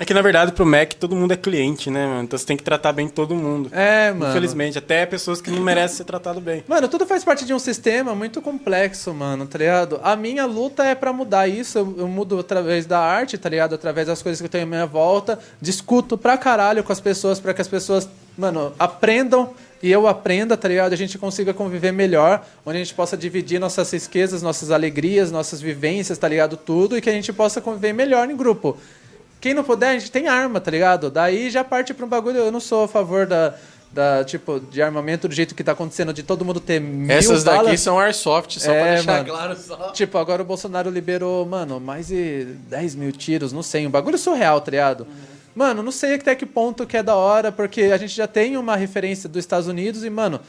É 0.02 0.04
que 0.04 0.12
na 0.12 0.20
verdade 0.20 0.50
pro 0.50 0.66
Mac 0.66 0.94
todo 0.94 1.14
mundo 1.14 1.30
é 1.30 1.36
cliente, 1.36 1.88
né, 1.88 2.04
mano? 2.08 2.24
Então 2.24 2.36
você 2.36 2.44
tem 2.44 2.56
que 2.56 2.64
tratar 2.64 2.92
bem 2.92 3.08
todo 3.08 3.36
mundo. 3.36 3.70
É, 3.72 4.10
mano. 4.10 4.32
Infelizmente, 4.32 4.76
até 4.76 5.06
pessoas 5.06 5.40
que 5.40 5.48
não 5.48 5.62
merecem 5.62 5.98
ser 5.98 6.04
tratado 6.04 6.40
bem. 6.40 6.64
Mano, 6.66 6.88
tudo 6.88 7.06
faz 7.06 7.22
parte 7.22 7.44
de 7.44 7.54
um 7.54 7.58
sistema 7.60 8.12
muito 8.12 8.42
complexo, 8.42 9.14
mano, 9.14 9.46
tá 9.46 9.58
ligado? 9.58 10.00
A 10.02 10.16
minha 10.16 10.44
luta 10.44 10.82
é 10.82 10.96
pra 10.96 11.12
mudar 11.12 11.46
isso. 11.46 11.78
Eu, 11.78 11.94
eu 11.98 12.08
mudo 12.08 12.36
através 12.40 12.84
da 12.84 12.98
arte, 12.98 13.38
tá 13.38 13.48
ligado? 13.48 13.76
Através 13.76 14.08
das 14.08 14.20
coisas 14.20 14.40
que 14.40 14.46
eu 14.46 14.50
tenho 14.50 14.64
à 14.64 14.66
minha 14.66 14.86
volta. 14.86 15.38
Discuto 15.60 16.18
pra 16.18 16.36
caralho 16.36 16.82
com 16.82 16.92
as 16.92 16.98
pessoas 16.98 17.38
pra 17.38 17.54
que 17.54 17.62
as 17.62 17.68
pessoas, 17.68 18.08
mano, 18.36 18.72
aprendam 18.80 19.54
e 19.80 19.88
eu 19.88 20.08
aprenda, 20.08 20.56
tá 20.56 20.66
ligado? 20.66 20.92
A 20.92 20.96
gente 20.96 21.16
consiga 21.16 21.54
conviver 21.54 21.92
melhor, 21.92 22.44
onde 22.66 22.78
a 22.78 22.80
gente 22.80 22.94
possa 22.94 23.16
dividir 23.16 23.60
nossas 23.60 23.92
riquezas, 23.92 24.42
nossas 24.42 24.72
alegrias, 24.72 25.30
nossas 25.30 25.60
vivências, 25.60 26.18
tá 26.18 26.26
ligado? 26.26 26.56
Tudo, 26.56 26.98
e 26.98 27.00
que 27.00 27.08
a 27.08 27.12
gente 27.12 27.32
possa 27.32 27.60
conviver 27.60 27.92
melhor 27.92 28.28
em 28.28 28.36
grupo. 28.36 28.76
Quem 29.42 29.52
não 29.52 29.62
puder, 29.64 29.90
a 29.90 29.98
gente 29.98 30.10
tem 30.10 30.28
arma, 30.28 30.58
tá 30.60 30.70
ligado? 30.70 31.10
Daí 31.10 31.50
já 31.50 31.62
parte 31.64 31.92
pra 31.92 32.06
um 32.06 32.08
bagulho. 32.08 32.38
Eu 32.38 32.50
não 32.52 32.60
sou 32.60 32.84
a 32.84 32.88
favor 32.88 33.26
da, 33.26 33.54
da 33.92 34.22
tipo, 34.24 34.60
de 34.60 34.80
armamento 34.80 35.26
do 35.26 35.34
jeito 35.34 35.52
que 35.54 35.64
tá 35.64 35.72
acontecendo, 35.72 36.12
de 36.14 36.22
todo 36.22 36.44
mundo 36.44 36.60
ter 36.60 36.80
mil 36.80 37.10
Essas 37.14 37.42
daqui 37.42 37.56
balas. 37.64 37.80
são 37.80 37.98
airsoft, 37.98 38.58
só 38.60 38.70
pra 38.70 38.76
É, 38.86 38.94
deixar 38.94 39.12
mano. 39.12 39.24
claro 39.26 39.56
só. 39.58 39.90
Tipo, 39.90 40.16
agora 40.18 40.42
o 40.42 40.44
Bolsonaro 40.44 40.88
liberou, 40.88 41.44
mano, 41.44 41.80
mais 41.80 42.06
de 42.06 42.44
10 42.70 42.94
mil 42.94 43.10
tiros, 43.10 43.52
não 43.52 43.62
sei, 43.64 43.84
um 43.86 43.90
bagulho 43.90 44.16
surreal, 44.16 44.60
tá 44.60 44.70
ligado? 44.70 45.06
Mano, 45.56 45.82
não 45.82 45.92
sei 45.92 46.14
até 46.14 46.34
que 46.36 46.46
ponto 46.46 46.86
que 46.86 46.96
é 46.96 47.02
da 47.02 47.14
hora, 47.16 47.50
porque 47.52 47.82
a 47.82 47.96
gente 47.98 48.14
já 48.14 48.28
tem 48.28 48.56
uma 48.56 48.76
referência 48.76 49.28
dos 49.28 49.40
Estados 49.40 49.66
Unidos 49.66 50.04
e, 50.04 50.08
mano, 50.08 50.40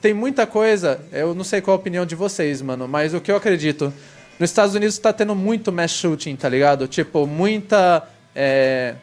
tem 0.00 0.12
muita 0.12 0.46
coisa, 0.48 1.00
eu 1.12 1.32
não 1.32 1.44
sei 1.44 1.60
qual 1.60 1.76
a 1.76 1.80
opinião 1.80 2.04
de 2.04 2.16
vocês, 2.16 2.60
mano, 2.60 2.88
mas 2.88 3.14
o 3.14 3.20
que 3.20 3.30
eu 3.30 3.36
acredito, 3.36 3.94
nos 4.38 4.50
Estados 4.50 4.74
Unidos 4.74 4.98
tá 4.98 5.12
tendo 5.12 5.34
muito 5.36 5.70
mass 5.70 5.92
shooting, 5.92 6.34
tá 6.34 6.48
ligado? 6.48 6.88
Tipo, 6.88 7.24
muita. 7.26 8.02
É, 8.34 8.94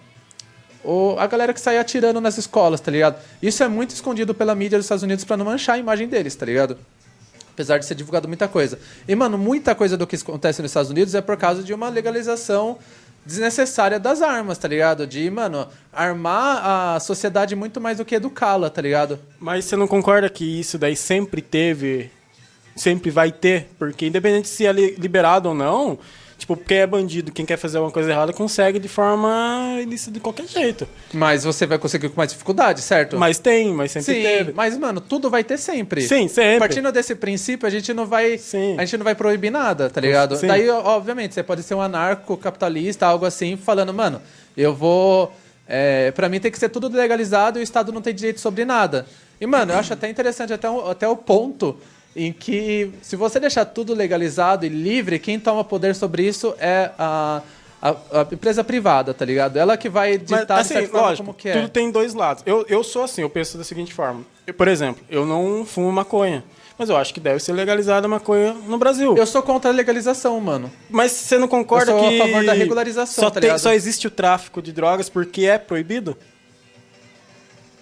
o, 0.84 1.16
a 1.20 1.28
galera 1.28 1.54
que 1.54 1.60
sai 1.60 1.78
atirando 1.78 2.22
nas 2.22 2.38
escolas, 2.38 2.80
tá 2.80 2.92
ligado? 2.92 3.22
Isso 3.42 3.64
é 3.64 3.68
muito 3.68 3.92
escondido 3.92 4.34
pela 4.34 4.56
mídia 4.56 4.78
dos 4.78 4.86
Estados 4.86 5.04
Unidos 5.04 5.26
pra 5.26 5.36
não 5.38 5.46
manchar 5.46 5.76
a 5.76 5.78
imagem 5.80 6.08
deles, 6.08 6.36
tá 6.36 6.46
ligado? 6.46 6.78
Apesar 7.52 7.78
de 7.78 7.86
ser 7.86 7.96
divulgado 7.96 8.28
muita 8.28 8.48
coisa. 8.48 8.80
E, 9.08 9.14
mano, 9.14 9.38
muita 9.38 9.76
coisa 9.76 9.98
do 9.98 10.08
que 10.08 10.16
acontece 10.16 10.62
nos 10.62 10.72
Estados 10.72 10.90
Unidos 10.90 11.14
é 11.14 11.22
por 11.22 11.36
causa 11.36 11.62
de 11.62 11.74
uma 11.74 11.90
legalização 11.90 12.78
desnecessária 13.26 14.00
das 14.00 14.22
armas, 14.22 14.58
tá 14.58 14.68
ligado? 14.68 15.06
De, 15.06 15.30
mano, 15.30 15.68
armar 15.92 16.96
a 16.96 17.00
sociedade 17.02 17.56
muito 17.56 17.82
mais 17.82 17.98
do 17.98 18.06
que 18.06 18.16
educá-la, 18.16 18.70
tá 18.70 18.82
ligado? 18.82 19.20
Mas 19.38 19.66
você 19.66 19.76
não 19.76 19.88
concorda 19.88 20.30
que 20.30 20.60
isso 20.62 20.78
daí 20.78 20.96
sempre 20.96 21.42
teve, 21.42 22.10
sempre 22.78 23.12
vai 23.12 23.30
ter? 23.32 23.68
Porque 23.78 24.08
independente 24.08 24.48
se 24.48 24.66
é 24.66 24.72
li- 24.72 24.96
liberado 24.98 25.50
ou 25.50 25.54
não, 25.54 26.00
tipo, 26.50 26.58
quem 26.58 26.78
é 26.80 26.88
bandido, 26.88 27.32
quem 27.32 27.46
quer 27.46 27.58
fazer 27.58 27.78
alguma 27.78 27.92
coisa 27.92 28.10
errada, 28.10 28.34
consegue 28.34 28.80
de 28.80 28.88
forma 28.88 29.78
ilícita 29.82 30.12
de 30.12 30.20
qualquer 30.20 30.48
jeito. 30.48 30.88
Mas 31.14 31.44
você 31.44 31.66
vai 31.66 31.78
conseguir 31.78 32.10
com 32.10 32.16
mais 32.18 32.32
dificuldade, 32.32 32.82
certo? 32.82 33.18
Mas 33.18 33.38
tem, 33.38 33.72
mas 33.74 33.92
sempre 33.92 34.16
Sim, 34.16 34.22
teve. 34.22 34.54
mas, 34.54 34.78
mano, 34.78 35.00
tudo 35.00 35.30
vai 35.30 35.44
ter 35.44 35.58
sempre. 35.58 36.02
Sim, 36.02 36.28
sempre. 36.28 36.60
Partindo 36.60 36.92
desse 36.92 37.16
princípio, 37.16 37.68
a 37.68 37.70
gente 37.70 37.94
não 37.94 38.06
vai. 38.06 38.38
Sim. 38.38 38.76
A 38.78 38.86
gente 38.86 38.98
não 38.98 39.04
vai 39.04 39.16
proibir 39.16 39.52
nada, 39.52 39.90
tá 39.90 40.02
ligado? 40.02 40.36
Sim. 40.36 40.48
Daí, 40.48 40.70
obviamente, 40.70 41.34
você 41.34 41.44
pode 41.44 41.64
ser 41.64 41.76
um 41.76 41.82
anarco-capitalista, 41.82 43.06
algo 43.06 43.26
assim, 43.26 43.56
falando, 43.56 43.94
mano, 43.94 44.22
eu 44.58 44.74
vou. 44.74 45.32
É, 45.72 46.10
pra 46.12 46.28
mim 46.28 46.40
tem 46.40 46.52
que 46.52 46.58
ser 46.58 46.70
tudo 46.70 46.90
legalizado 46.90 47.60
e 47.60 47.62
o 47.62 47.64
Estado 47.64 47.92
não 47.92 48.02
tem 48.02 48.14
direito 48.14 48.40
sobre 48.40 48.66
nada. 48.66 49.06
E, 49.40 49.46
mano, 49.46 49.72
eu 49.72 49.78
acho 49.78 49.94
até 49.94 50.10
interessante 50.10 50.52
até, 50.52 50.68
até 50.68 51.08
o 51.08 51.16
ponto 51.16 51.78
em 52.16 52.32
que, 52.34 52.92
se 53.02 53.16
você 53.16 53.40
deixar 53.40 53.66
tudo 53.66 53.94
legalizado 53.94 54.66
e 54.66 54.70
livre, 54.70 55.20
quem 55.20 55.40
toma 55.40 55.64
poder 55.64 55.96
sobre 55.96 56.28
isso 56.28 56.56
é 56.60 56.92
a, 56.98 57.42
a, 57.82 57.90
a 57.90 58.28
empresa 58.32 58.64
privada, 58.64 59.14
tá 59.14 59.24
ligado? 59.24 59.58
Ela 59.58 59.78
que 59.78 59.90
vai 59.90 60.18
ditar 60.18 60.60
assim, 60.60 60.86
forma 60.88 61.18
como 61.18 61.34
que 61.34 61.50
é. 61.50 61.54
tudo 61.54 61.70
tem 61.70 61.92
dois 61.92 62.14
lados. 62.14 62.44
Eu, 62.46 62.66
eu 62.68 62.84
sou 62.84 63.04
assim, 63.04 63.22
eu 63.22 63.30
penso 63.30 63.58
da 63.58 63.64
seguinte 63.64 63.94
forma. 63.94 64.24
Eu, 64.46 64.54
por 64.54 64.68
exemplo, 64.68 65.04
eu 65.10 65.26
não 65.26 65.66
fumo 65.66 65.92
maconha. 65.92 66.44
Mas 66.80 66.88
eu 66.90 66.96
acho 66.96 67.14
que 67.14 67.20
deve 67.20 67.42
ser 67.42 67.52
legalizada 67.52 68.08
a 68.08 68.10
maconha 68.10 68.54
no 68.54 68.78
Brasil. 68.78 69.14
Eu 69.18 69.28
sou 69.28 69.44
contra 69.44 69.70
a 69.70 69.74
legalização, 69.74 70.40
mano. 70.40 70.72
Mas 70.90 71.12
você 71.12 71.38
não 71.38 71.46
concorda 71.46 71.92
Eu 71.92 72.00
sou 72.00 72.08
a 72.08 72.10
que. 72.10 72.18
favor 72.18 72.46
da 72.46 72.54
regularização, 72.54 73.22
só, 73.26 73.30
tá 73.30 73.42
tem- 73.42 73.58
só 73.58 73.74
existe 73.74 74.08
o 74.08 74.10
tráfico 74.10 74.62
de 74.62 74.72
drogas 74.72 75.10
porque 75.10 75.46
é 75.46 75.58
proibido? 75.58 76.16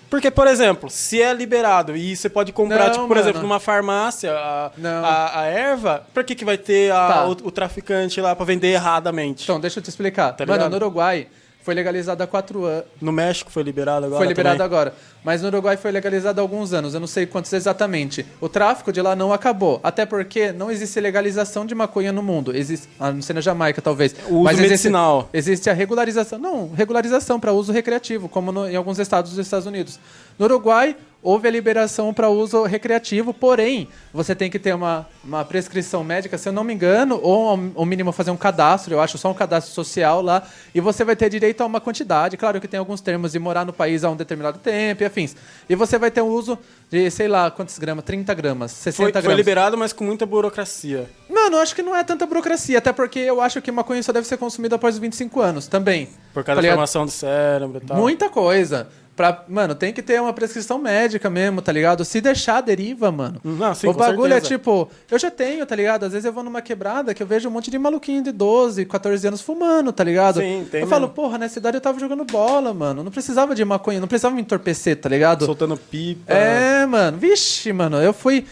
Porque, 0.10 0.32
por 0.32 0.48
exemplo, 0.48 0.90
se 0.90 1.22
é 1.22 1.34
liberado 1.34 1.96
e 1.96 2.16
você 2.16 2.30
pode 2.30 2.52
comprar, 2.54 2.86
Não, 2.86 2.92
tipo, 2.92 3.08
por 3.08 3.10
mano. 3.10 3.20
exemplo, 3.22 3.42
numa 3.42 3.60
farmácia 3.60 4.32
a, 4.34 4.72
Não. 4.78 5.04
a, 5.06 5.42
a 5.42 5.46
erva, 5.48 6.04
pra 6.14 6.24
que, 6.24 6.34
que 6.36 6.46
vai 6.46 6.58
ter 6.58 6.92
a- 6.92 7.08
Tá. 7.08 7.26
o, 7.28 7.32
o 7.32 7.52
traficante 7.52 8.22
lá 8.22 8.36
pra 8.36 8.46
vender 8.46 8.68
erradamente? 8.70 9.44
Então, 9.44 9.60
deixa 9.60 9.80
eu 9.80 9.84
te 9.84 9.90
explicar. 9.90 10.32
Tá 10.34 10.46
Mano, 10.46 10.70
no 10.70 10.76
Uruguai 10.78 11.28
foi 11.68 11.74
legalizado 11.76 12.24
há 12.24 12.26
quatro 12.26 12.64
anos. 12.64 12.86
No 13.02 13.12
México 13.12 13.52
foi 13.52 13.62
liberado 13.62 14.06
agora. 14.06 14.20
Foi 14.20 14.26
liberado 14.28 14.56
também. 14.58 14.66
agora. 14.66 14.94
Mas 15.22 15.42
no 15.42 15.50
Uruguai 15.50 15.76
foi 15.76 15.92
legalizado 15.92 16.40
há 16.40 16.42
alguns 16.42 16.72
anos. 16.72 16.94
Eu 16.94 17.02
não 17.02 17.08
sei 17.08 17.26
quantos 17.26 17.52
exatamente. 17.52 18.26
O 18.40 18.48
tráfico 18.48 18.90
de 18.94 19.02
lá 19.02 19.18
não 19.18 19.34
acabou. 19.34 19.82
Até 19.84 20.06
porque 20.06 20.54
não 20.54 20.72
existe 20.72 20.98
legalização 21.02 21.66
de 21.66 21.76
maconha 21.76 22.14
no 22.14 22.24
mundo. 22.24 22.56
Existe, 22.56 22.88
a 22.98 23.12
não 23.12 23.22
ser 23.22 23.34
na 23.34 23.42
Jamaica, 23.42 23.82
talvez. 23.82 24.16
O 24.30 24.36
uso 24.36 24.48
existe- 24.52 24.62
medicinal. 24.62 25.30
Existe 25.34 25.70
a 25.70 25.74
regularização. 25.74 26.40
Não, 26.40 26.72
regularização 26.74 27.38
para 27.38 27.52
uso 27.52 27.74
recreativo, 27.74 28.30
como 28.30 28.54
no- 28.54 28.70
em 28.70 28.78
alguns 28.78 28.98
estados 28.98 29.32
dos 29.32 29.46
Estados 29.46 29.68
Unidos. 29.68 30.00
No 30.40 30.46
Uruguai, 30.46 30.96
houve 31.22 31.48
a 31.48 31.52
liberação 31.52 32.14
para 32.14 32.30
uso 32.30 32.64
recreativo, 32.64 33.34
porém, 33.34 33.88
você 34.14 34.34
tem 34.36 34.50
que 34.50 34.58
ter 34.60 34.74
uma, 34.74 35.08
uma 35.24 35.44
prescrição 35.44 36.04
médica, 36.04 36.38
se 36.38 36.48
eu 36.48 36.54
não 36.54 36.64
me 36.64 36.74
engano, 36.74 37.20
ou 37.22 37.50
ao 37.76 37.86
mínimo 37.86 38.12
fazer 38.12 38.32
um 38.32 38.38
cadastro, 38.38 38.94
eu 38.94 39.02
acho 39.02 39.18
só 39.18 39.30
um 39.32 39.34
cadastro 39.34 39.74
social 39.74 40.22
lá, 40.22 40.44
e 40.74 40.80
você 40.80 41.04
vai 41.04 41.16
ter 41.16 41.30
direito 41.30 41.62
a 41.62 41.66
uma 41.66 41.82
quantidade. 41.82 42.38
Claro 42.38 42.62
que 42.62 42.68
tem 42.68 42.80
alguns 42.80 43.02
termos 43.02 43.32
de 43.34 43.40
morar 43.40 43.66
no 43.66 43.74
país 43.74 44.04
há 44.04 44.10
um 44.10 44.16
determinado 44.16 44.60
tempo 44.60 45.04
e 45.04 45.06
afins. 45.06 45.36
E 45.68 45.76
você 45.76 45.98
vai 45.98 46.10
ter 46.12 46.22
um 46.22 46.28
uso 46.30 46.58
de, 46.90 47.10
sei 47.12 47.28
lá, 47.28 47.52
quantos 47.52 47.78
gramas? 47.78 48.06
30 48.06 48.34
gramas, 48.34 48.72
60 48.72 48.96
Foi, 48.96 49.12
foi 49.12 49.22
gramas. 49.22 49.38
liberado, 49.38 49.78
mas 49.78 49.92
com 49.92 50.04
muita 50.06 50.26
burocracia. 50.26 51.10
Mano, 51.30 51.58
eu 51.58 51.62
acho 51.62 51.76
que 51.76 51.82
não 51.82 51.96
é 51.96 52.04
tanta 52.04 52.26
burocracia, 52.26 52.78
até 52.78 52.94
porque 52.94 53.20
eu 53.20 53.42
acho 53.42 53.62
que 53.62 53.72
maconha 53.72 54.02
só 54.02 54.14
deve 54.14 54.28
ser 54.28 54.38
consumida 54.38 54.76
após 54.76 54.96
os 54.96 55.00
25 55.02 55.42
anos 55.42 55.68
também. 55.68 56.08
Por 56.34 56.44
Tá 56.44 56.48
causa 56.48 56.56
da 56.58 56.62
ligado? 56.62 56.76
formação 56.76 57.06
do 57.06 57.12
cérebro 57.12 57.82
e 57.84 57.86
tal. 57.86 57.98
Muita 57.98 58.30
coisa. 58.30 58.88
Pra, 59.18 59.44
mano, 59.48 59.74
tem 59.74 59.92
que 59.92 60.04
ter 60.04 60.22
uma 60.22 60.32
prescrição 60.32 60.78
médica 60.78 61.28
mesmo, 61.28 61.60
tá 61.60 61.72
ligado? 61.72 62.06
Se 62.06 62.22
deixar, 62.22 62.62
deriva, 62.62 63.12
mano. 63.12 63.42
Não, 63.44 63.74
sim, 63.74 63.88
o 63.88 63.94
bagulho 63.94 64.32
certeza. 64.32 64.54
é 64.54 64.58
tipo, 64.58 64.88
eu 65.10 65.18
já 65.18 65.32
tenho, 65.32 65.66
tá 65.66 65.76
ligado? 65.76 66.04
Às 66.06 66.12
vezes 66.12 66.26
eu 66.26 66.32
vou 66.32 66.44
numa 66.44 66.62
quebrada 66.62 67.16
que 67.16 67.24
eu 67.24 67.26
vejo 67.26 67.50
um 67.50 67.52
monte 67.52 67.72
de 67.72 67.80
maluquinho 67.80 68.22
de 68.22 68.32
12, 68.32 68.86
14 68.86 69.28
anos 69.28 69.42
fumando, 69.42 69.92
tá 69.92 70.04
ligado? 70.04 70.40
Sim, 70.40 70.68
tem 70.70 70.82
Eu 70.82 70.88
falo, 70.88 71.08
mesmo. 71.08 71.16
porra, 71.16 71.40
nessa 71.40 71.58
idade 71.58 71.76
eu 71.78 71.82
tava 71.82 72.00
jogando 72.00 72.24
bola, 72.26 72.76
mano. 72.76 73.04
Não 73.04 73.10
precisava 73.12 73.56
de 73.56 73.66
maconha, 73.66 74.00
não 74.00 74.08
precisava 74.08 74.36
me 74.36 74.42
entorpecer, 74.42 74.96
tá 74.98 75.10
ligado? 75.10 75.46
Soltando 75.48 75.76
pipa. 75.76 76.32
É, 76.32 76.86
mano. 76.86 77.18
Vixe, 77.18 77.74
mano, 77.74 77.98
eu 77.98 78.14
fui. 78.14 78.46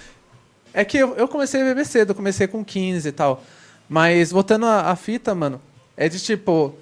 É 0.73 0.83
que 0.83 0.97
eu, 0.97 1.13
eu 1.15 1.27
comecei 1.27 1.61
a 1.61 1.63
beber 1.65 1.85
cedo, 1.85 2.15
comecei 2.15 2.47
com 2.47 2.65
15 2.65 3.07
e 3.07 3.11
tal. 3.11 3.43
Mas 3.87 4.31
voltando 4.31 4.65
à 4.65 4.89
à 4.89 4.95
fita, 4.95 5.35
mano, 5.35 5.61
é 5.95 6.09
de 6.09 6.19
tipo. 6.19 6.73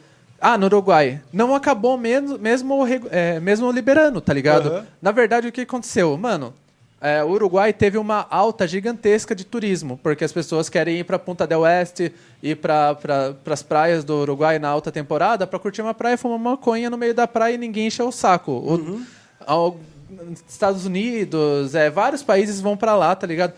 Ah, 0.45 0.57
no 0.57 0.65
Uruguai. 0.65 1.21
Não 1.31 1.55
acabou 1.55 1.97
mesmo, 1.97 2.37
mesmo, 2.37 2.75
é, 3.09 3.39
mesmo 3.39 3.71
liberando, 3.71 4.19
tá 4.19 4.33
ligado? 4.33 4.67
Aham. 4.67 4.85
Na 5.01 5.11
verdade, 5.11 5.47
o 5.47 5.51
que 5.53 5.61
aconteceu? 5.61 6.17
Mano, 6.17 6.53
é, 6.99 7.23
o 7.23 7.29
Uruguai 7.29 7.71
teve 7.71 7.97
uma 7.97 8.27
alta 8.29 8.67
gigantesca 8.67 9.33
de 9.33 9.45
turismo, 9.45 9.97
porque 10.03 10.23
as 10.25 10.33
pessoas 10.33 10.67
querem 10.67 10.97
ir 10.99 11.05
pra 11.05 11.17
Punta 11.17 11.47
del 11.47 11.61
Oeste, 11.61 12.13
ir 12.41 12.57
pra, 12.57 12.93
pra, 12.93 13.33
pras 13.41 13.63
praias 13.63 14.03
do 14.03 14.15
Uruguai 14.17 14.59
na 14.59 14.67
alta 14.67 14.91
temporada 14.91 15.47
pra 15.47 15.57
curtir 15.59 15.81
uma 15.81 15.93
praia, 15.93 16.17
fumar 16.17 16.37
uma 16.37 16.51
maconha 16.51 16.89
no 16.89 16.97
meio 16.97 17.13
da 17.13 17.25
praia 17.25 17.55
e 17.55 17.57
ninguém 17.57 17.87
encher 17.87 18.03
o 18.03 18.11
saco. 18.11 18.51
O- 18.51 19.01
ao- 19.47 19.77
Estados 20.47 20.85
Unidos, 20.85 21.73
é, 21.73 21.89
vários 21.89 22.21
países 22.21 22.61
vão 22.61 22.77
pra 22.77 22.95
lá, 22.95 23.15
tá 23.15 23.25
ligado? 23.25 23.53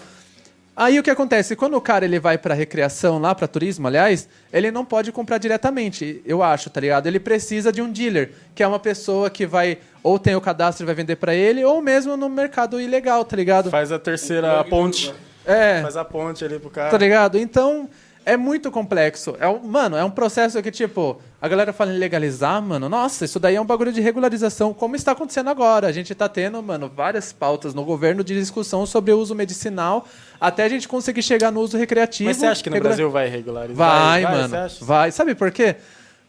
Aí 0.75 0.99
o 0.99 1.03
que 1.03 1.09
acontece? 1.09 1.55
Quando 1.55 1.75
o 1.75 1.81
cara 1.81 2.03
ele 2.03 2.19
vai 2.19 2.37
pra 2.37 2.53
recreação, 2.53 3.17
lá 3.17 3.33
pra 3.33 3.47
turismo, 3.47 3.87
aliás, 3.87 4.27
ele 4.51 4.71
não 4.71 4.83
pode 4.83 5.09
comprar 5.11 5.37
diretamente, 5.37 6.21
eu 6.25 6.43
acho, 6.43 6.69
tá 6.69 6.81
ligado? 6.81 7.07
Ele 7.07 7.19
precisa 7.19 7.71
de 7.71 7.81
um 7.81 7.89
dealer, 7.89 8.31
que 8.53 8.61
é 8.61 8.67
uma 8.67 8.79
pessoa 8.79 9.29
que 9.29 9.45
vai 9.45 9.77
ou 10.03 10.19
tem 10.19 10.35
o 10.35 10.41
cadastro 10.41 10.83
e 10.83 10.85
vai 10.85 10.93
vender 10.93 11.15
pra 11.15 11.33
ele, 11.33 11.63
ou 11.63 11.81
mesmo 11.81 12.17
no 12.17 12.27
mercado 12.27 12.79
ilegal, 12.79 13.23
tá 13.23 13.37
ligado? 13.37 13.69
Faz 13.69 13.91
a 13.91 13.97
terceira 13.97 14.63
ponte. 14.65 15.13
É. 15.45 15.81
Faz 15.81 15.95
a 15.95 16.03
ponte 16.03 16.43
ali 16.43 16.59
pro 16.59 16.69
cara. 16.69 16.89
Tá 16.89 16.97
ligado? 16.97 17.37
Então, 17.37 17.89
é 18.25 18.35
muito 18.35 18.71
complexo. 18.71 19.35
É 19.39 19.47
um, 19.47 19.59
mano, 19.59 19.95
é 19.95 20.03
um 20.03 20.09
processo 20.09 20.61
que, 20.63 20.71
tipo, 20.71 21.21
a 21.41 21.47
galera 21.47 21.71
fala 21.71 21.93
em 21.93 21.97
legalizar, 21.97 22.61
mano. 22.61 22.89
Nossa, 22.89 23.23
isso 23.25 23.39
daí 23.39 23.55
é 23.55 23.61
um 23.61 23.65
bagulho 23.65 23.93
de 23.93 24.01
regularização, 24.01 24.73
como 24.73 24.95
está 24.95 25.11
acontecendo 25.11 25.49
agora. 25.49 25.87
A 25.87 25.91
gente 25.91 26.13
tá 26.15 26.27
tendo, 26.27 26.61
mano, 26.63 26.89
várias 26.93 27.31
pautas 27.31 27.73
no 27.73 27.83
governo 27.85 28.23
de 28.23 28.33
discussão 28.33 28.85
sobre 28.85 29.11
o 29.11 29.19
uso 29.19 29.35
medicinal, 29.35 30.07
até 30.41 30.63
a 30.63 30.69
gente 30.69 30.87
conseguir 30.87 31.21
chegar 31.21 31.51
no 31.51 31.61
uso 31.61 31.77
recreativo. 31.77 32.27
Mas 32.29 32.37
você 32.37 32.45
acha 32.47 32.63
que 32.63 32.69
no 32.69 32.73
regula- 32.75 32.89
Brasil 32.89 33.11
vai 33.11 33.27
regularizar? 33.29 33.75
Vai, 33.77 34.21
Você 34.21 34.27
mano. 34.31 34.57
acha? 34.57 34.85
Vai. 34.85 35.11
Sabe 35.11 35.35
por 35.35 35.51
quê? 35.51 35.75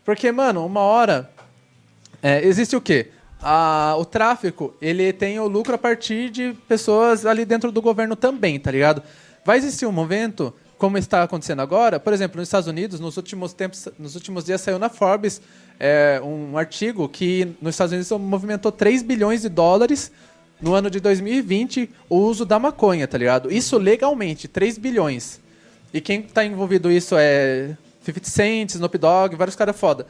Porque, 0.05 0.31
mano, 0.31 0.64
uma 0.66 0.81
hora. 0.81 1.31
é, 2.23 2.44
existe 2.47 2.74
o 2.77 2.81
quê? 2.81 3.09
A- 3.43 3.94
o 3.98 4.05
tráfico, 4.05 4.74
ele 4.81 5.12
tem 5.12 5.39
o 5.39 5.47
lucro 5.47 5.74
a 5.74 5.78
partir 5.78 6.31
de 6.31 6.55
pessoas 6.66 7.24
ali 7.27 7.44
dentro 7.44 7.70
do 7.70 7.81
governo 7.82 8.16
também, 8.16 8.59
tá 8.59 8.70
ligado? 8.70 9.02
Vai 9.44 9.59
existir 9.59 9.86
um 9.86 9.93
momento, 9.93 10.52
como 10.78 10.98
está 10.98 11.22
acontecendo 11.22 11.60
agora, 11.60 11.98
por 11.98 12.12
exemplo, 12.12 12.38
nos 12.38 12.48
Estados 12.48 12.68
Unidos, 12.68 13.00
nos 13.00 13.16
últimos 13.16 13.52
tempos, 13.52 13.88
nos 13.98 14.14
últimos 14.14 14.44
dias 14.44 14.60
saiu 14.60 14.78
na 14.78 14.88
Forbes 14.88 15.40
é, 15.80 16.20
um 16.22 16.56
artigo 16.58 17.08
que 17.08 17.54
nos 17.60 17.74
Estados 17.74 17.92
Unidos 17.92 18.10
movimentou 18.12 18.70
3 18.70 19.02
bilhões 19.02 19.42
de 19.42 19.48
dólares 19.48 20.12
no 20.60 20.74
ano 20.74 20.90
de 20.90 21.00
2020 21.00 21.90
o 22.08 22.16
uso 22.16 22.44
da 22.44 22.58
maconha, 22.58 23.06
tá 23.06 23.16
ligado? 23.16 23.52
Isso 23.52 23.78
legalmente, 23.78 24.48
3 24.48 24.78
bilhões. 24.78 25.40
E 25.92 26.00
quem 26.00 26.22
tá 26.22 26.44
envolvido 26.44 26.90
isso 26.90 27.14
é 27.16 27.76
50 28.02 28.28
Cent, 28.28 28.70
Snoop 28.74 28.98
Dogg, 28.98 29.34
vários 29.34 29.56
caras 29.56 29.78
foda. 29.78 30.06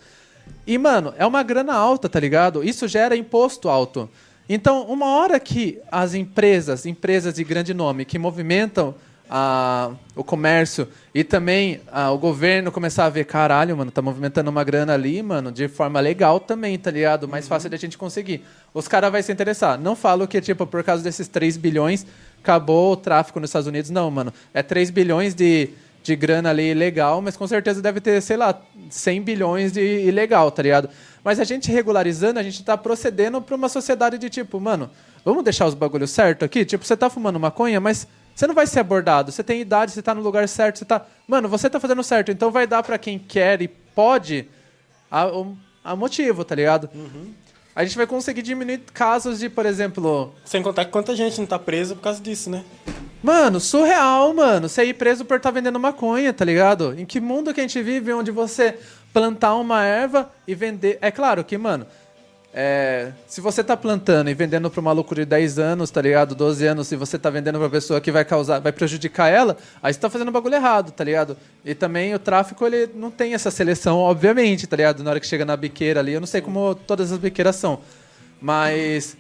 E, 0.67 0.79
mano, 0.79 1.15
é 1.17 1.27
uma 1.27 1.43
grana 1.43 1.75
alta, 1.75 2.09
tá 2.09 2.19
ligado? 2.19 2.63
Isso 2.63 2.87
gera 2.89 3.17
imposto 3.17 3.69
alto. 3.69 4.09
Então, 4.49 4.83
uma 4.85 5.07
hora 5.17 5.41
que 5.41 5.81
as 5.91 6.15
empresas, 6.15 6.87
empresas 6.87 7.35
de 7.35 7.43
grande 7.43 7.75
nome, 7.75 8.05
que 8.05 8.19
movimentam 8.19 8.95
a, 9.29 9.91
o 10.15 10.23
comércio 10.23 10.89
e 11.15 11.25
também 11.25 11.81
ah, 11.91 12.11
o 12.11 12.19
governo 12.19 12.71
começar 12.71 13.07
a 13.07 13.09
ver, 13.09 13.25
caralho, 13.25 13.77
mano, 13.77 13.91
tá 13.91 14.01
movimentando 14.01 14.51
uma 14.51 14.63
grana 14.63 14.95
ali, 14.95 15.23
mano, 15.23 15.51
de 15.51 15.69
forma 15.69 16.01
legal 16.01 16.39
também, 16.39 16.79
tá 16.79 16.91
ligado? 16.91 17.27
Mais 17.27 17.49
fácil 17.49 17.69
da 17.71 17.77
gente 17.77 17.99
conseguir. 17.99 18.45
Os 18.73 18.87
caras 18.87 19.11
vão 19.11 19.23
se 19.23 19.33
interessar. 19.33 19.79
Não 19.79 19.97
falo 19.97 20.29
que, 20.29 20.41
tipo, 20.41 20.67
por 20.67 20.83
causa 20.85 21.03
desses 21.03 21.29
3 21.29 21.57
bilhões, 21.57 22.07
acabou 22.43 22.93
o 22.93 22.97
tráfico 22.97 23.41
nos 23.41 23.51
Estados 23.51 23.67
Unidos. 23.67 23.91
Não, 23.91 24.11
mano. 24.11 24.33
É 24.55 24.63
3 24.63 24.91
bilhões 24.91 25.35
de, 25.35 25.71
de 26.03 26.15
grana 26.15 26.51
ali 26.51 26.73
legal, 26.75 27.21
mas 27.21 27.37
com 27.37 27.47
certeza 27.47 27.83
deve 27.83 28.01
ter, 28.01 28.21
sei 28.21 28.37
lá, 28.37 28.61
100 28.89 29.23
bilhões 29.23 29.73
de 29.73 29.81
ilegal, 29.81 30.51
tá 30.51 30.63
ligado? 30.63 30.89
Mas 31.25 31.41
a 31.41 31.45
gente 31.45 31.73
regularizando, 31.73 32.39
a 32.39 32.43
gente 32.43 32.63
tá 32.63 32.77
procedendo 32.77 33.43
pra 33.43 33.57
uma 33.57 33.69
sociedade 33.69 34.17
de 34.17 34.31
tipo, 34.31 34.61
mano, 34.61 34.89
vamos 35.25 35.43
deixar 35.43 35.67
os 35.67 35.75
bagulhos 35.75 36.11
certo 36.11 36.45
aqui? 36.45 36.65
Tipo, 36.65 36.85
você 36.85 36.97
tá 36.97 37.11
fumando 37.11 37.41
maconha, 37.41 37.81
mas 37.81 38.07
você 38.37 38.47
não 38.47 38.55
vai 38.55 38.67
ser 38.67 38.81
abordado. 38.81 39.33
Você 39.33 39.43
tem 39.43 39.63
idade, 39.63 39.93
você 39.93 40.03
tá 40.03 40.15
no 40.15 40.21
lugar 40.21 40.47
certo, 40.47 40.79
você 40.79 40.85
tá. 40.85 41.07
Mano, 41.27 41.49
você 41.49 41.71
tá 41.71 41.81
fazendo 41.81 42.05
certo, 42.05 42.31
então 42.31 42.51
vai 42.51 42.67
dar 42.67 42.83
pra 42.83 42.99
quem 42.99 43.19
quer 43.19 43.63
e 43.63 43.67
pode 43.67 44.47
a, 45.11 45.27
a 45.83 45.97
motivo, 45.97 46.45
tá 46.45 46.55
ligado? 46.55 46.91
A 47.75 47.83
gente 47.83 47.97
vai 47.97 48.07
conseguir 48.07 48.43
diminuir 48.43 48.83
casos 48.93 49.39
de, 49.39 49.49
por 49.49 49.65
exemplo, 49.65 50.35
Sem 50.45 50.63
contar 50.63 50.85
que 50.85 50.91
quanta 50.91 51.17
gente 51.17 51.39
não 51.39 51.47
tá 51.47 51.59
presa 51.59 51.95
por 51.95 52.03
causa 52.03 52.21
disso, 52.21 52.51
né? 52.51 52.63
Mano, 53.23 53.59
surreal, 53.59 54.35
mano. 54.35 54.69
Você 54.69 54.85
ir 54.85 54.95
preso 54.95 55.25
por 55.25 55.39
estar 55.39 55.51
vendendo 55.51 55.81
maconha, 55.81 56.31
tá 56.31 56.45
ligado? 56.45 56.95
Em 56.99 57.07
que 57.07 57.21
mundo 57.21 57.55
que 57.55 57.61
a 57.61 57.63
gente 57.63 57.83
vive 57.83 58.13
onde 58.13 58.31
você 58.31 58.79
plantar 59.15 59.55
uma 59.55 59.83
erva 59.83 60.31
e 60.47 60.55
vender. 60.55 60.99
É 61.01 61.11
claro 61.11 61.43
que, 61.43 61.57
mano, 61.57 61.87
é, 62.59 63.13
se 63.27 63.39
você 63.43 63.63
tá 63.63 63.77
plantando 63.77 64.31
e 64.31 64.35
vendendo 64.35 64.71
pro 64.71 64.83
maluco 64.83 65.15
de 65.15 65.27
10 65.27 65.59
anos, 65.59 65.91
tá 65.91 66.01
ligado? 66.01 66.35
12 66.35 66.67
anos, 66.67 66.89
se 66.89 66.97
você 66.97 67.19
tá 67.19 67.29
vendendo 67.29 67.59
pra 67.59 67.69
pessoa 67.69 68.01
que 68.01 68.11
vai 68.11 68.25
causar, 68.25 68.61
vai 68.61 68.73
prejudicar 68.73 69.29
ela, 69.29 69.59
aí 69.83 69.93
você 69.93 70.01
tá 70.01 70.09
fazendo 70.09 70.31
bagulho 70.31 70.55
errado, 70.55 70.91
tá 70.91 71.05
ligado? 71.05 71.37
E 71.63 71.75
também 71.75 72.15
o 72.15 72.19
tráfico, 72.19 72.65
ele 72.65 72.89
não 72.95 73.11
tem 73.11 73.35
essa 73.35 73.51
seleção, 73.51 73.99
obviamente, 73.99 74.67
tá 74.67 74.75
ligado? 74.75 75.03
Na 75.03 75.11
hora 75.11 75.21
que 75.21 75.27
chega 75.27 75.45
na 75.45 75.55
biqueira 75.55 76.01
ali, 76.01 76.15
eu 76.15 76.21
não 76.21 76.27
sei 76.27 76.41
como 76.41 76.75
todas 76.75 77.13
as 77.13 77.19
biqueiras 77.19 77.57
são. 77.57 77.81
Mas. 78.41 79.19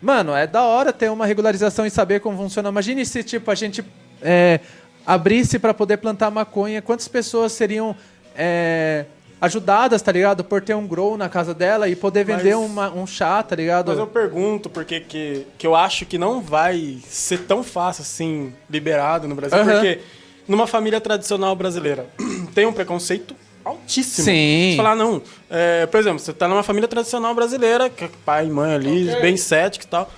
Mano, 0.00 0.34
é 0.34 0.46
da 0.46 0.62
hora 0.62 0.90
ter 0.90 1.10
uma 1.10 1.26
regularização 1.26 1.84
e 1.84 1.90
saber 1.90 2.20
como 2.20 2.38
funciona. 2.38 2.70
Imagine 2.70 3.04
se, 3.04 3.22
tipo, 3.22 3.50
a 3.50 3.54
gente 3.54 3.84
é, 4.22 4.58
abrisse 5.04 5.58
para 5.58 5.74
poder 5.74 5.98
plantar 5.98 6.30
maconha. 6.30 6.80
Quantas 6.80 7.08
pessoas 7.08 7.52
seriam 7.52 7.94
é, 8.34 9.04
ajudadas, 9.40 10.02
tá 10.02 10.12
ligado? 10.12 10.44
Por 10.44 10.60
ter 10.60 10.74
um 10.74 10.86
grow 10.86 11.16
na 11.16 11.28
casa 11.28 11.54
dela 11.54 11.88
e 11.88 11.96
poder 11.96 12.26
Mas- 12.26 12.36
vender 12.42 12.56
uma- 12.56 12.90
um 12.92 13.06
chá, 13.06 13.42
tá 13.42 13.56
ligado? 13.56 13.88
Mas 13.88 13.98
eu 13.98 14.06
pergunto 14.06 14.68
porque 14.68 15.00
que, 15.00 15.46
que 15.56 15.66
eu 15.66 15.74
acho 15.74 16.04
que 16.06 16.18
não 16.18 16.40
vai 16.40 16.98
ser 17.08 17.38
tão 17.40 17.62
fácil 17.62 18.02
assim, 18.02 18.52
liberado 18.68 19.26
no 19.26 19.34
Brasil. 19.34 19.58
Aham. 19.58 19.72
Porque 19.72 20.00
numa 20.46 20.66
família 20.66 21.00
tradicional 21.00 21.54
brasileira 21.56 22.06
tem 22.54 22.66
um 22.66 22.72
preconceito 22.72 23.34
altíssimo. 23.64 24.24
Sim. 24.24 24.70
Você 24.72 24.76
falar, 24.76 24.94
não. 24.96 25.22
é, 25.48 25.86
por 25.86 25.98
exemplo, 26.00 26.18
você 26.18 26.32
tá 26.32 26.46
numa 26.48 26.62
família 26.62 26.88
tradicional 26.88 27.34
brasileira, 27.34 27.88
que 27.90 28.04
é 28.04 28.10
pai 28.24 28.46
e 28.46 28.50
mãe 28.50 28.74
ali, 28.74 29.06
bem 29.20 29.36
cético 29.36 29.84
e 29.84 29.88
tal. 29.88 30.10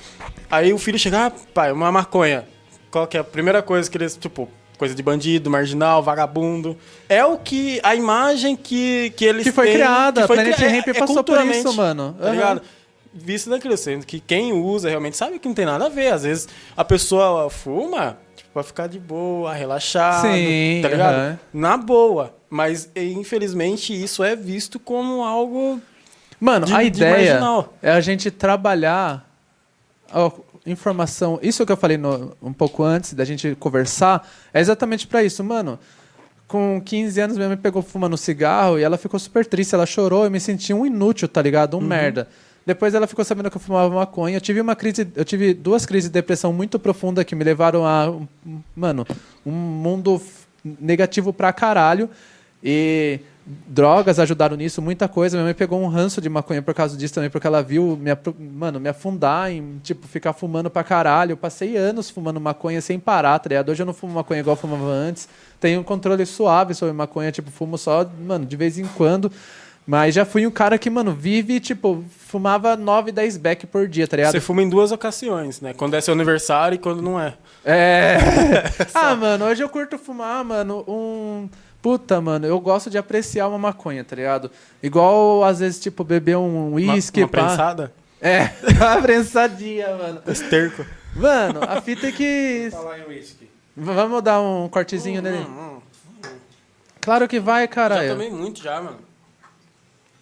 Aí 0.50 0.72
o 0.72 0.78
filho 0.78 0.98
chega, 0.98 1.26
ah, 1.26 1.32
pai, 1.52 1.72
uma 1.72 1.90
maconha. 1.92 2.46
Qual 2.90 3.06
que 3.06 3.16
é 3.16 3.20
a 3.20 3.24
primeira 3.24 3.62
coisa 3.62 3.90
que 3.90 3.96
eles, 3.96 4.16
tipo, 4.16 4.48
coisa 4.82 4.94
de 4.96 5.02
bandido, 5.02 5.48
marginal, 5.48 6.02
vagabundo. 6.02 6.76
É 7.09 7.24
o 7.24 7.38
que. 7.38 7.78
A 7.84 7.94
imagem 7.94 8.56
que, 8.56 9.10
que 9.16 9.24
eles 9.24 9.44
Que 9.44 9.52
foi 9.52 9.66
têm, 9.66 9.74
criada, 9.76 10.22
que 10.22 10.26
foi 10.26 10.36
Planet 10.36 10.56
cri- 10.56 10.66
Hemp 10.90 10.98
passou 10.98 11.22
por 11.22 11.40
isso, 11.46 11.72
mano. 11.74 12.16
Tá 12.18 12.24
Aham. 12.26 12.32
ligado? 12.32 12.62
Visto 13.14 13.48
daquilo, 13.50 13.76
sendo 13.76 14.04
que 14.06 14.18
quem 14.18 14.52
usa 14.52 14.88
realmente 14.88 15.16
sabe 15.16 15.38
que 15.38 15.46
não 15.46 15.54
tem 15.54 15.66
nada 15.66 15.86
a 15.86 15.88
ver. 15.88 16.12
Às 16.12 16.24
vezes 16.24 16.48
a 16.76 16.84
pessoa 16.84 17.48
fuma, 17.48 18.16
tipo, 18.34 18.50
pra 18.52 18.62
ficar 18.64 18.88
de 18.88 18.98
boa, 18.98 19.52
relaxado, 19.52 20.22
Sim, 20.22 20.80
tá 20.82 20.88
ligado? 20.88 21.14
aham. 21.14 21.38
Na 21.52 21.76
boa. 21.76 22.34
Mas, 22.50 22.90
infelizmente, 22.96 23.92
isso 23.94 24.24
é 24.24 24.34
visto 24.34 24.80
como 24.80 25.22
algo... 25.22 25.80
Mano, 26.40 26.66
de- 26.66 26.74
a 26.74 26.80
de 26.82 26.86
ideia 26.88 27.40
é 27.80 27.90
a 27.92 28.00
gente 28.00 28.30
trabalhar 28.30 29.24
informação. 30.66 31.39
Isso 31.43 31.64
que 31.66 31.72
eu 31.72 31.76
falei 31.76 31.97
no- 31.97 32.36
um 32.43 32.52
pouco 32.52 32.82
antes 32.82 33.14
da 33.14 33.24
gente 33.24 33.55
conversar 33.59 34.28
é 34.52 34.60
exatamente 34.60 35.06
pra 35.06 35.22
isso, 35.24 35.43
mano. 35.43 35.78
Com 36.47 36.80
15 36.84 37.20
anos, 37.20 37.36
minha 37.36 37.48
mãe 37.48 37.56
pegou 37.56 37.82
fumando 37.82 38.16
cigarro 38.16 38.78
e 38.78 38.82
ela 38.82 38.98
ficou 38.98 39.18
super 39.18 39.44
triste. 39.47 39.74
Ela 39.74 39.86
chorou, 39.86 40.24
eu 40.24 40.30
me 40.30 40.39
senti 40.39 40.72
um 40.74 40.84
inútil, 40.84 41.26
tá 41.28 41.40
ligado? 41.40 41.76
Um 41.76 41.80
Uhum. 41.80 41.86
merda. 41.86 42.28
Depois 42.64 42.94
ela 42.94 43.06
ficou 43.09 43.24
sabendo 43.24 43.51
que 43.51 43.56
eu 43.56 43.60
fumava 43.60 43.93
maconha. 43.93 44.36
Eu 44.36 44.40
tive 44.40 44.60
uma 44.60 44.76
crise, 44.76 45.09
eu 45.16 45.24
tive 45.24 45.52
duas 45.55 45.84
crises 45.84 46.09
de 46.10 46.12
depressão 46.14 46.52
muito 46.52 46.78
profunda 46.78 47.24
que 47.24 47.34
me 47.34 47.43
levaram 47.43 47.84
a, 47.86 48.09
um- 48.10 48.28
mano, 48.76 49.05
um 49.44 49.51
mundo 49.51 50.20
negativo 50.80 51.32
pra 51.32 51.52
caralho. 51.52 52.09
E 52.62 53.18
drogas 53.44 54.19
ajudaram 54.19 54.56
nisso, 54.56 54.81
muita 54.81 55.09
coisa. 55.09 55.36
Minha 55.36 55.47
mãe 55.47 55.55
pegou 55.55 55.81
um 55.81 55.89
ranço 55.89 56.20
de 56.20 56.28
maconha 56.28 56.62
por 56.62 56.74
causa 56.74 56.97
disso 56.97 57.14
também, 57.14 57.31
porque 57.31 57.47
ela 57.47 57.62
viu 57.62 57.97
me, 57.97 58.10
mano, 58.39 58.78
me 58.78 58.89
afundar 58.89 59.51
em, 59.51 59.81
tipo, 59.82 60.06
ficar 60.06 60.32
fumando 60.32 60.70
pra 60.70 60.85
caralho. 60.85 61.32
Eu 61.32 61.36
passei 61.36 61.77
anos 61.77 62.09
fumando 62.09 62.40
maconha 62.40 62.81
sem 62.81 62.98
parar, 62.98 63.39
tá 63.39 63.48
ligado? 63.48 63.70
Hoje 63.70 63.82
eu 63.82 63.86
não 63.86 63.94
fumo 63.94 64.14
maconha 64.14 64.40
igual 64.40 64.56
eu 64.56 64.60
fumava 64.60 64.86
antes. 64.86 65.28
Tenho 65.60 65.81
um 65.81 65.85
controle 65.85 66.24
suave 66.24 66.74
sobre 66.74 66.93
maconha, 66.93 67.32
tipo, 67.32 67.51
fumo 67.51 67.77
só, 67.77 68.09
mano, 68.24 68.47
de 68.47 68.56
vez 68.56 68.78
em 68.78 68.86
quando. 68.86 69.31
Mas 69.85 70.14
já 70.14 70.24
fui 70.24 70.47
um 70.47 70.51
cara 70.51 70.78
que, 70.78 70.89
mano, 70.89 71.12
vive, 71.12 71.59
tipo, 71.59 72.05
fumava 72.09 72.77
9, 72.77 73.10
10 73.10 73.36
beck 73.36 73.66
por 73.66 73.89
dia, 73.89 74.06
tá 74.06 74.16
ligado? 74.16 74.32
Você 74.32 74.40
fuma 74.40 74.62
em 74.62 74.69
duas 74.69 74.93
ocasiões, 74.93 75.60
né? 75.60 75.74
Quando 75.74 75.94
é 75.94 76.01
seu 76.01 76.14
aniversário 76.14 76.77
e 76.77 76.78
quando 76.78 77.02
não 77.02 77.20
é. 77.20 77.35
É. 77.64 78.16
ah, 78.94 79.16
mano, 79.16 79.47
hoje 79.47 79.62
eu 79.62 79.69
curto 79.69 79.98
fumar, 79.98 80.44
mano, 80.44 80.85
um. 80.86 81.48
Puta, 81.82 82.20
mano, 82.20 82.46
eu 82.46 82.60
gosto 82.60 82.88
de 82.88 82.96
apreciar 82.96 83.48
uma 83.48 83.59
maconha, 83.59 84.04
tá 84.04 84.14
ligado? 84.14 84.50
Igual, 84.80 85.42
às 85.42 85.59
vezes, 85.59 85.80
tipo, 85.80 86.04
beber 86.04 86.36
um 86.36 86.68
Uma, 86.68 86.76
uísque. 86.76 87.20
uma 87.22 87.28
pá. 87.28 87.44
prensada? 87.44 87.92
É, 88.20 88.52
uma 88.80 89.02
prensadinha, 89.02 89.96
mano. 89.96 90.22
Esterco. 90.28 90.86
Mano, 91.16 91.60
a 91.68 91.80
fita 91.80 92.06
é 92.06 92.12
que. 92.12 92.68
Falar 92.70 93.00
em 93.00 93.24
Vamos 93.76 94.22
dar 94.22 94.40
um 94.40 94.68
cortezinho 94.68 95.20
nele? 95.20 95.44
Claro 97.00 97.26
que 97.26 97.40
vai, 97.40 97.62
Já 97.62 97.68
caralho. 97.68 98.10
tomei 98.10 98.30
muito 98.30 98.62
já, 98.62 98.80
mano. 98.80 98.98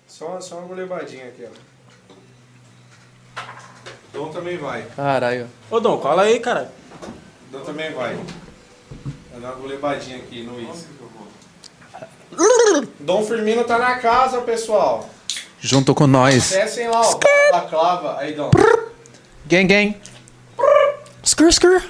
Só, 0.09 0.41
só 0.41 0.59
uma 0.59 0.67
golebadinha 0.67 1.27
aqui, 1.29 1.45
ó. 1.45 3.43
Dom 4.15 4.31
também 4.31 4.57
vai. 4.57 4.87
Caralho. 4.97 5.47
Ô, 5.71 5.79
Dom, 5.79 5.99
cola 5.99 6.23
aí, 6.23 6.41
cara. 6.41 6.73
Dom 7.53 7.61
também 7.61 7.93
vai. 7.93 8.15
Vou 9.31 9.41
dar 9.41 9.49
uma 9.53 9.57
golebadinha 9.57 10.17
aqui 10.17 10.43
no 10.43 10.57
whisky. 10.57 11.00
Dom 13.01 13.25
Firmino 13.25 13.65
tá 13.65 13.79
na 13.79 13.97
casa, 13.99 14.41
pessoal. 14.43 15.09
Junto 15.61 15.95
com 15.95 16.07
nós. 16.07 16.53
Acessem 16.53 16.89
lá, 16.89 17.01
ó. 17.01 17.21
Balaclava. 17.53 18.19
Aí, 18.19 18.33
Dom. 18.33 18.51
Gang, 19.47 19.67
gang. 19.67 19.97
Skrr, 21.23 21.49
skrr. 21.49 21.83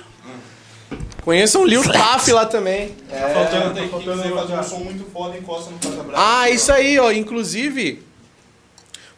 Conheçam 1.22 1.62
o 1.62 1.66
Lil 1.66 1.82
Taf 1.82 2.32
lá 2.32 2.46
também. 2.46 2.96
Faltando, 3.34 3.74
tem 3.74 3.88
que 3.88 4.04
fazer 4.34 4.54
um 4.54 4.62
som 4.62 4.78
muito 4.78 5.10
foda, 5.12 5.36
encosta 5.36 5.70
no 5.70 5.78
Casa 5.78 6.02
Brava. 6.02 6.40
Ah, 6.40 6.50
isso 6.50 6.72
aí, 6.72 6.98
ó. 6.98 7.12
Inclusive, 7.12 8.02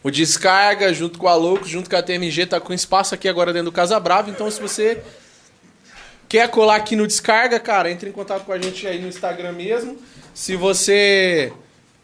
o 0.03 0.11
Descarga, 0.11 0.93
junto 0.93 1.17
com 1.17 1.27
a 1.27 1.35
Louco, 1.35 1.65
junto 1.65 1.89
com 1.89 1.95
a 1.95 2.03
TMG, 2.03 2.45
tá 2.45 2.59
com 2.59 2.73
espaço 2.73 3.15
aqui 3.15 3.27
agora 3.29 3.53
dentro 3.53 3.71
do 3.71 3.71
Casa 3.71 3.99
Brava. 3.99 4.29
Então, 4.29 4.51
se 4.51 4.61
você 4.61 5.01
quer 6.27 6.49
colar 6.49 6.75
aqui 6.75 6.95
no 6.95 7.07
Descarga, 7.07 7.59
cara, 7.59 7.89
entre 7.89 8.09
em 8.09 8.13
contato 8.13 8.43
com 8.43 8.51
a 8.51 8.59
gente 8.59 8.85
aí 8.85 9.01
no 9.01 9.07
Instagram 9.07 9.53
mesmo. 9.53 9.97
Se 10.33 10.55
você 10.55 11.53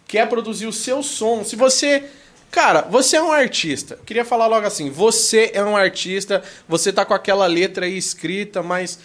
quer 0.08 0.28
produzir 0.28 0.68
o 0.68 0.74
seu 0.74 1.02
som, 1.04 1.44
se 1.44 1.56
você. 1.56 2.04
Cara, 2.52 2.82
você 2.82 3.18
é 3.18 3.22
um 3.22 3.32
artista. 3.32 4.00
Queria 4.06 4.26
falar 4.26 4.48
logo 4.48 4.66
assim: 4.66 4.90
você 4.90 5.52
é 5.54 5.64
um 5.64 5.76
artista, 5.78 6.44
você 6.68 6.92
tá 6.92 7.06
com 7.06 7.14
aquela 7.14 7.46
letra 7.46 7.86
aí 7.86 7.98
escrita, 7.98 8.62
mas. 8.62 9.00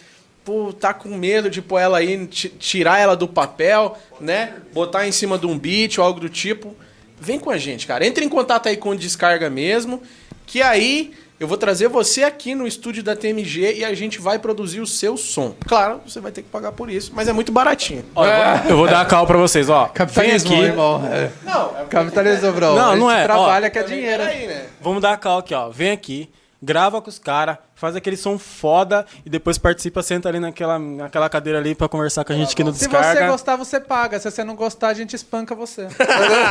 Pô, 0.45 0.75
tá 0.75 0.93
com 0.93 1.09
medo 1.17 1.49
de 1.49 1.63
pôr 1.63 1.79
ela 1.79 1.97
aí, 1.97 2.27
ti- 2.27 2.51
tirar 2.51 2.99
ela 2.99 3.17
do 3.17 3.27
papel, 3.27 3.97
né? 4.21 4.53
Botar 4.75 5.09
em 5.09 5.13
cima 5.13 5.39
de 5.39 5.47
um 5.47 5.59
beat 5.59 5.97
ou 5.97 6.05
algo 6.05 6.21
do 6.21 6.29
tipo. 6.29 6.77
Vem 7.19 7.39
com 7.39 7.49
a 7.49 7.57
gente, 7.57 7.87
cara. 7.87 8.07
Entre 8.07 8.23
em 8.23 8.29
contato 8.29 8.69
aí 8.69 8.77
com 8.77 8.91
o 8.91 8.95
Descarga 8.97 9.49
mesmo, 9.49 10.03
que 10.47 10.61
aí 10.61 11.15
eu 11.39 11.49
vou 11.49 11.57
trazer 11.57 11.89
você 11.89 12.23
aqui 12.23 12.55
no 12.55 12.67
estúdio 12.67 13.03
da 13.03 13.17
TMG 13.17 13.75
e 13.79 13.85
a 13.85 13.93
gente 13.93 14.21
vai 14.21 14.39
produzir 14.39 14.81
o 14.81 14.87
seu 14.87 15.17
som. 15.17 15.55
Claro, 15.67 16.01
você 16.07 16.21
vai 16.21 16.31
ter 16.31 16.43
que 16.43 16.49
pagar 16.49 16.73
por 16.73 16.89
isso, 16.89 17.13
mas 17.15 17.27
é 17.27 17.33
muito 17.33 17.51
baratinho. 17.51 18.05
Ó, 18.15 18.25
eu, 18.25 18.33
vou, 18.33 18.71
eu 18.71 18.77
vou 18.77 18.87
dar 18.87 19.01
a 19.01 19.05
cal 19.05 19.27
pra 19.27 19.37
vocês, 19.37 19.69
ó. 19.69 19.85
Vem 19.85 19.93
Capitalismo, 19.95 20.55
aqui. 20.55 20.63
irmão. 20.63 21.07
É. 21.07 21.31
Não, 21.43 21.81
é 21.81 21.85
Capitalismo, 21.85 22.53
bro. 22.53 22.75
Não, 22.75 22.97
não 22.97 23.11
é. 23.11 23.25
trabalha 23.25 23.67
Ó, 23.67 23.71
que 23.71 23.79
é 23.79 23.83
dinheiro. 23.83 24.23
Aí, 24.23 24.47
né? 24.47 24.67
Vamos 24.81 25.03
dar 25.03 25.13
a 25.13 25.17
cal 25.17 25.39
aqui, 25.39 25.53
ó. 25.55 25.69
Vem 25.71 25.91
aqui, 25.91 26.31
grava 26.63 27.03
com 27.03 27.11
os 27.11 27.19
caras, 27.19 27.59
faz 27.75 27.97
aquele 27.97 28.17
som 28.17 28.39
foda 28.39 29.05
e 29.27 29.29
depois 29.29 29.59
participa, 29.59 30.03
senta 30.03 30.29
ali 30.29 30.39
naquela, 30.39 30.79
naquela 30.79 31.29
cadeira 31.29 31.59
ali 31.59 31.75
pra 31.75 31.89
conversar 31.89 32.25
com 32.25 32.33
a 32.33 32.37
gente 32.37 32.53
aqui 32.53 32.63
no 32.63 32.73
Se 32.73 32.79
Descarga. 32.79 33.21
você 33.21 33.27
gostar, 33.27 33.57
você 33.57 33.81
paga. 33.81 34.21
Se 34.21 34.31
você 34.31 34.45
não 34.45 34.55
gostar, 34.55 34.89
a 34.89 34.95
gente 34.95 35.17
espanca 35.17 35.55
você. 35.55 35.89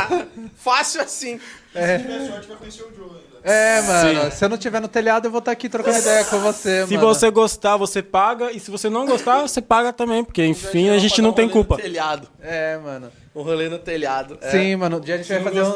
Fácil 0.56 1.00
assim. 1.00 1.40
Se 1.72 1.98
tiver 1.98 2.28
sorte, 2.28 2.48
vai 2.48 2.56
conhecer 2.58 2.82
o 2.82 2.94
Joe 2.94 3.08
ainda. 3.08 3.33
É, 3.44 3.82
mano. 3.82 4.30
Se 4.32 4.42
eu 4.42 4.48
não 4.48 4.56
tiver 4.56 4.80
no 4.80 4.88
telhado, 4.88 5.26
eu 5.26 5.30
vou 5.30 5.40
estar 5.40 5.52
aqui 5.52 5.68
trocando 5.68 5.98
ideia 5.98 6.24
com 6.24 6.38
você, 6.38 6.86
Se 6.86 6.94
mano. 6.96 7.06
você 7.06 7.30
gostar, 7.30 7.76
você 7.76 8.02
paga. 8.02 8.50
E 8.50 8.58
se 8.58 8.70
você 8.70 8.88
não 8.88 9.04
gostar, 9.04 9.42
você 9.42 9.60
paga 9.60 9.92
também. 9.92 10.24
Porque, 10.24 10.44
enfim, 10.46 10.88
a 10.88 10.96
gente 10.98 11.20
não 11.20 11.30
tem 11.32 11.46
culpa. 11.46 11.76
No 11.76 11.82
telhado. 11.82 12.26
É, 12.40 12.78
mano. 12.78 13.12
Um 13.36 13.42
rolê 13.42 13.68
no 13.68 13.78
telhado. 13.78 14.38
É. 14.40 14.50
Sim, 14.50 14.76
mano. 14.76 14.96
Um 14.96 15.00
dia 15.00 15.16
a 15.16 15.18
gente 15.18 15.28
vai 15.28 15.42
fazer 15.42 15.62
um... 15.62 15.74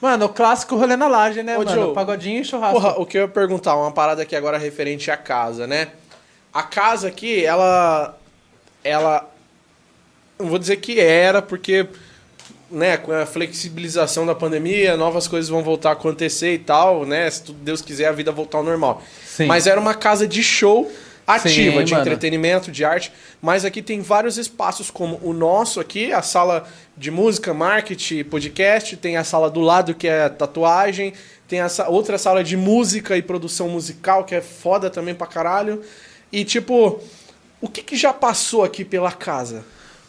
Mano, 0.00 0.26
o 0.26 0.28
clássico 0.28 0.76
rolê 0.76 0.96
na 0.96 1.06
laje, 1.06 1.42
né, 1.42 1.56
Ô, 1.56 1.64
mano? 1.64 1.70
Joe. 1.70 1.94
Pagodinho 1.94 2.40
e 2.40 2.44
churrasco. 2.44 2.80
Porra, 2.80 3.00
o 3.00 3.06
que 3.06 3.16
eu 3.16 3.22
ia 3.22 3.28
perguntar, 3.28 3.76
uma 3.76 3.92
parada 3.92 4.22
aqui 4.22 4.34
agora 4.34 4.58
referente 4.58 5.10
à 5.10 5.16
casa, 5.16 5.66
né? 5.66 5.88
A 6.52 6.62
casa 6.62 7.08
aqui, 7.08 7.44
ela. 7.44 8.16
Ela. 8.82 9.28
Não 10.38 10.46
vou 10.48 10.58
dizer 10.58 10.76
que 10.76 11.00
era, 11.00 11.40
porque. 11.40 11.86
Né, 12.74 12.96
com 12.96 13.12
a 13.12 13.24
flexibilização 13.24 14.26
da 14.26 14.34
pandemia, 14.34 14.96
novas 14.96 15.28
coisas 15.28 15.48
vão 15.48 15.62
voltar 15.62 15.90
a 15.90 15.92
acontecer 15.92 16.54
e 16.54 16.58
tal, 16.58 17.06
né? 17.06 17.30
Se 17.30 17.52
Deus 17.52 17.80
quiser, 17.80 18.06
a 18.08 18.12
vida 18.12 18.32
voltar 18.32 18.58
ao 18.58 18.64
normal. 18.64 19.00
Sim. 19.24 19.46
Mas 19.46 19.68
era 19.68 19.80
uma 19.80 19.94
casa 19.94 20.26
de 20.26 20.42
show 20.42 20.90
ativa, 21.26 21.78
Sim, 21.78 21.84
de 21.84 21.92
mano. 21.92 22.04
entretenimento, 22.04 22.70
de 22.70 22.84
arte. 22.84 23.12
Mas 23.40 23.64
aqui 23.64 23.80
tem 23.80 24.00
vários 24.00 24.38
espaços, 24.38 24.90
como 24.90 25.18
o 25.22 25.32
nosso 25.32 25.80
aqui, 25.80 26.12
a 26.12 26.20
sala 26.20 26.66
de 26.96 27.10
música, 27.10 27.54
marketing, 27.54 28.24
podcast, 28.24 28.96
tem 28.96 29.16
a 29.16 29.24
sala 29.24 29.50
do 29.50 29.60
lado 29.60 29.94
que 29.94 30.06
é 30.06 30.28
tatuagem, 30.28 31.12
tem 31.48 31.60
essa 31.60 31.88
outra 31.88 32.18
sala 32.18 32.42
de 32.42 32.56
música 32.56 33.16
e 33.16 33.22
produção 33.22 33.68
musical, 33.68 34.24
que 34.24 34.34
é 34.34 34.40
foda 34.40 34.90
também 34.90 35.14
pra 35.14 35.26
caralho. 35.26 35.80
E 36.32 36.44
tipo, 36.44 37.00
o 37.60 37.68
que, 37.68 37.82
que 37.82 37.96
já 37.96 38.12
passou 38.12 38.64
aqui 38.64 38.84
pela 38.84 39.12
casa? 39.12 39.64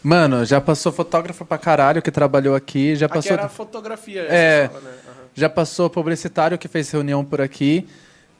Mano, 0.08 0.44
já 0.44 0.60
passou 0.60 0.92
fotógrafo 0.92 1.44
pra 1.44 1.58
caralho 1.58 2.00
que 2.00 2.12
trabalhou 2.12 2.54
aqui. 2.54 2.94
Já 2.94 3.06
Aqui 3.06 3.14
passou... 3.16 3.32
era 3.32 3.48
fotografia. 3.48 4.20
É. 4.22 4.62
né? 4.62 4.70
Aham. 4.72 5.14
Já 5.34 5.48
passou 5.50 5.90
publicitário 5.90 6.56
que 6.56 6.68
fez 6.68 6.88
reunião 6.92 7.24
por 7.24 7.40
aqui. 7.40 7.88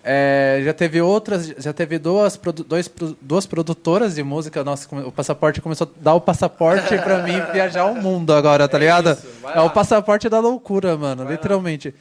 É, 0.05 0.61
já 0.65 0.73
teve 0.73 1.01
outras, 1.01 1.49
já 1.59 1.73
teve 1.73 1.99
duas, 1.99 2.39
dois, 2.69 2.89
duas 3.21 3.47
produtoras 3.47 4.15
de 4.15 4.23
música. 4.23 4.63
Nossa, 4.63 4.87
o 5.05 5.11
passaporte 5.11 5.61
começou 5.61 5.89
a 5.93 6.01
dar 6.01 6.15
o 6.15 6.21
passaporte 6.21 6.97
pra 6.99 7.19
mim 7.25 7.33
viajar 7.53 7.87
o 7.87 7.97
mundo 8.01 8.33
agora, 8.33 8.69
tá 8.69 8.79
ligado? 8.79 9.11
isso, 9.11 9.27
vai 9.43 9.55
É 9.55 9.59
lá. 9.59 9.65
o 9.65 9.71
passaporte 9.71 10.29
da 10.29 10.39
loucura, 10.39 10.97
mano, 10.97 11.25
literalmente. 11.29 11.93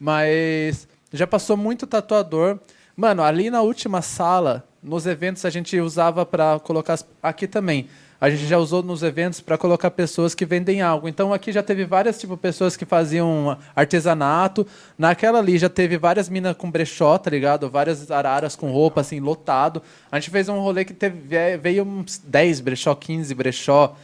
Mas 0.00 0.88
já 1.12 1.28
passou 1.28 1.56
muito 1.56 1.86
tatuador. 1.86 2.58
Mano, 2.96 3.22
ali 3.22 3.50
na 3.50 3.62
última 3.62 4.02
sala, 4.02 4.64
nos 4.82 5.06
eventos 5.06 5.44
a 5.44 5.50
gente 5.50 5.78
usava 5.80 6.26
pra 6.26 6.58
colocar 6.58 6.94
as- 6.94 7.06
aqui 7.22 7.46
também. 7.46 7.88
A 8.22 8.30
gente 8.30 8.46
já 8.46 8.56
usou 8.56 8.84
nos 8.84 9.02
eventos 9.02 9.40
para 9.40 9.58
colocar 9.58 9.90
pessoas 9.90 10.32
que 10.32 10.46
vendem 10.46 10.80
algo. 10.80 11.08
Então 11.08 11.34
aqui 11.34 11.50
já 11.50 11.60
teve 11.60 11.84
várias 11.84 12.20
tipo 12.20 12.36
pessoas 12.36 12.76
que 12.76 12.84
faziam 12.84 13.58
artesanato. 13.74 14.64
Naquela 14.96 15.40
ali 15.40 15.58
já 15.58 15.68
teve 15.68 15.98
várias 15.98 16.28
minas 16.28 16.56
com 16.56 16.70
brechó, 16.70 17.18
tá 17.18 17.28
ligado? 17.28 17.68
Várias 17.68 18.12
araras 18.12 18.54
com 18.54 18.70
roupa 18.70 19.00
assim 19.00 19.18
lotado. 19.18 19.82
A 20.08 20.20
gente 20.20 20.30
fez 20.30 20.48
um 20.48 20.60
rolê 20.60 20.84
que 20.84 20.94
teve 20.94 21.18
veio 21.58 21.82
uns 21.82 22.18
10 22.18 22.60
brechó, 22.60 22.94
15 22.94 23.34
brechó. 23.34 23.96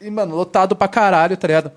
E 0.00 0.08
mano, 0.08 0.36
lotado 0.36 0.76
pra 0.76 0.86
caralho, 0.86 1.36
tá 1.36 1.48
ligado? 1.48 1.72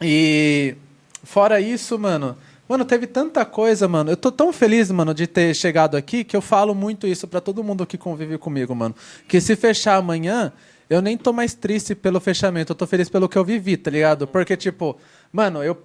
E 0.00 0.76
fora 1.22 1.60
isso, 1.60 1.98
mano, 1.98 2.38
mano, 2.68 2.84
teve 2.84 3.06
tanta 3.06 3.44
coisa, 3.44 3.86
mano. 3.86 4.10
Eu 4.10 4.16
tô 4.16 4.30
tão 4.30 4.52
feliz, 4.52 4.90
mano, 4.90 5.14
de 5.14 5.26
ter 5.26 5.54
chegado 5.54 5.96
aqui 5.96 6.24
que 6.24 6.36
eu 6.36 6.40
falo 6.40 6.74
muito 6.74 7.06
isso 7.06 7.26
pra 7.26 7.40
todo 7.40 7.62
mundo 7.62 7.86
que 7.86 7.98
convive 7.98 8.38
comigo, 8.38 8.74
mano. 8.74 8.94
Que 9.28 9.40
se 9.40 9.56
fechar 9.56 9.96
amanhã, 9.96 10.52
eu 10.88 11.00
nem 11.00 11.16
tô 11.16 11.32
mais 11.32 11.54
triste 11.54 11.94
pelo 11.94 12.20
fechamento, 12.20 12.72
eu 12.72 12.76
tô 12.76 12.86
feliz 12.86 13.08
pelo 13.08 13.28
que 13.28 13.38
eu 13.38 13.44
vivi, 13.44 13.76
tá 13.76 13.90
ligado? 13.90 14.26
Porque 14.26 14.56
tipo, 14.56 14.96
mano, 15.32 15.62
eu 15.62 15.76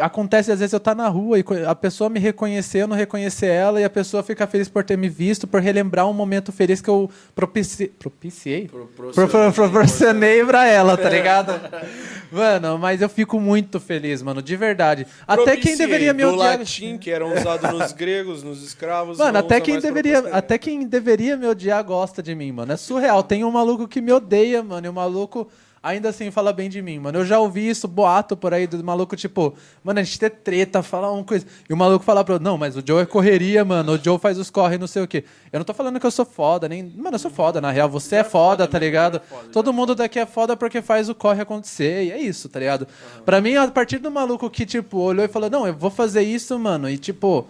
Acontece 0.00 0.50
às 0.50 0.58
vezes 0.58 0.72
eu 0.72 0.78
estar 0.78 0.94
na 0.94 1.06
rua 1.08 1.38
e 1.38 1.44
a 1.66 1.74
pessoa 1.74 2.08
me 2.08 2.18
reconhecer, 2.18 2.78
eu 2.78 2.88
não 2.88 2.96
reconhecer 2.96 3.46
ela, 3.48 3.78
e 3.78 3.84
a 3.84 3.90
pessoa 3.90 4.22
fica 4.22 4.46
feliz 4.46 4.66
por 4.68 4.82
ter 4.82 4.96
me 4.96 5.08
visto, 5.08 5.46
por 5.46 5.60
relembrar 5.60 6.08
um 6.08 6.14
momento 6.14 6.50
feliz 6.50 6.80
que 6.80 6.88
eu 6.88 7.10
propici... 7.34 7.88
propiciei? 7.98 8.68
Pro- 8.68 8.86
Pro- 8.86 9.28
pro- 9.28 9.52
proporcionei 9.52 10.42
pra 10.46 10.66
ela, 10.66 10.96
tá 10.96 11.10
ligado? 11.10 11.52
Mano, 12.32 12.78
mas 12.78 13.02
eu 13.02 13.08
fico 13.10 13.38
muito 13.38 13.78
feliz, 13.78 14.22
mano, 14.22 14.40
de 14.40 14.56
verdade. 14.56 15.06
Até 15.28 15.54
quem 15.58 15.76
deveria 15.76 16.14
me 16.14 16.24
odiar. 16.24 16.58
latim, 16.58 16.96
que 16.96 17.10
eram 17.10 17.34
usados 17.34 17.70
nos 17.70 17.92
gregos, 17.92 18.42
nos 18.42 18.62
escravos. 18.62 19.18
Mano, 19.18 19.36
até 19.38 19.60
quem 19.60 19.78
deveria, 19.78 20.20
até 20.32 20.56
quem 20.56 20.86
deveria 20.86 21.36
me 21.36 21.46
odiar 21.46 21.84
gosta 21.84 22.22
de 22.22 22.34
mim, 22.34 22.50
mano. 22.50 22.72
É 22.72 22.76
surreal. 22.78 23.22
Tem 23.22 23.44
um 23.44 23.50
maluco 23.50 23.86
que 23.86 24.00
me 24.00 24.10
odeia, 24.12 24.62
mano, 24.62 24.86
e 24.86 24.88
o 24.88 24.92
maluco 24.94 25.46
ainda 25.82 26.10
assim 26.10 26.30
fala 26.30 26.52
bem 26.52 26.70
de 26.70 26.80
mim, 26.80 26.98
mano. 26.98 27.18
Eu 27.18 27.26
já 27.26 27.40
ouvi 27.40 27.68
isso 27.68 27.88
boato 27.88 28.36
por 28.36 28.54
aí 28.54 28.66
do 28.66 28.82
maluco 28.84 29.16
tipo, 29.16 29.54
mano, 29.82 29.98
a 29.98 30.02
gente 30.02 30.18
ter 30.18 30.30
treta, 30.30 30.82
falar 30.82 31.10
uma 31.10 31.24
coisa. 31.24 31.44
E 31.68 31.72
o 31.72 31.76
maluco 31.76 32.04
fala 32.04 32.22
pra 32.22 32.36
eu, 32.36 32.40
não, 32.40 32.56
mas 32.56 32.76
o 32.76 32.82
Joe 32.86 33.02
é 33.02 33.06
correria, 33.06 33.64
mano. 33.64 33.94
O 33.94 33.98
Joe 33.98 34.18
faz 34.18 34.38
os 34.38 34.48
corre, 34.48 34.78
não 34.78 34.86
sei 34.86 35.02
o 35.02 35.08
quê. 35.08 35.24
Eu 35.52 35.58
não 35.58 35.64
tô 35.64 35.74
falando 35.74 35.98
que 35.98 36.06
eu 36.06 36.10
sou 36.10 36.24
foda, 36.24 36.68
nem, 36.68 36.84
mano, 36.84 37.16
eu 37.16 37.18
sou 37.18 37.30
foda, 37.30 37.60
na 37.60 37.70
real, 37.70 37.88
você 37.88 38.16
é 38.16 38.24
foda, 38.24 38.66
tá 38.68 38.78
ligado? 38.78 39.20
Todo 39.52 39.72
mundo 39.72 39.94
daqui 39.94 40.18
é 40.18 40.26
foda 40.26 40.56
porque 40.56 40.80
faz 40.80 41.08
o 41.08 41.14
corre 41.14 41.42
acontecer, 41.42 42.04
e 42.04 42.12
é 42.12 42.18
isso, 42.18 42.48
tá 42.48 42.60
ligado? 42.60 42.86
Pra 43.24 43.40
mim, 43.40 43.56
a 43.56 43.66
partir 43.68 43.98
do 43.98 44.10
maluco 44.10 44.48
que 44.48 44.64
tipo 44.64 44.98
olhou 44.98 45.24
e 45.24 45.28
falou: 45.28 45.50
"Não, 45.50 45.66
eu 45.66 45.74
vou 45.74 45.90
fazer 45.90 46.22
isso, 46.22 46.56
mano". 46.58 46.88
E 46.88 46.96
tipo, 46.96 47.46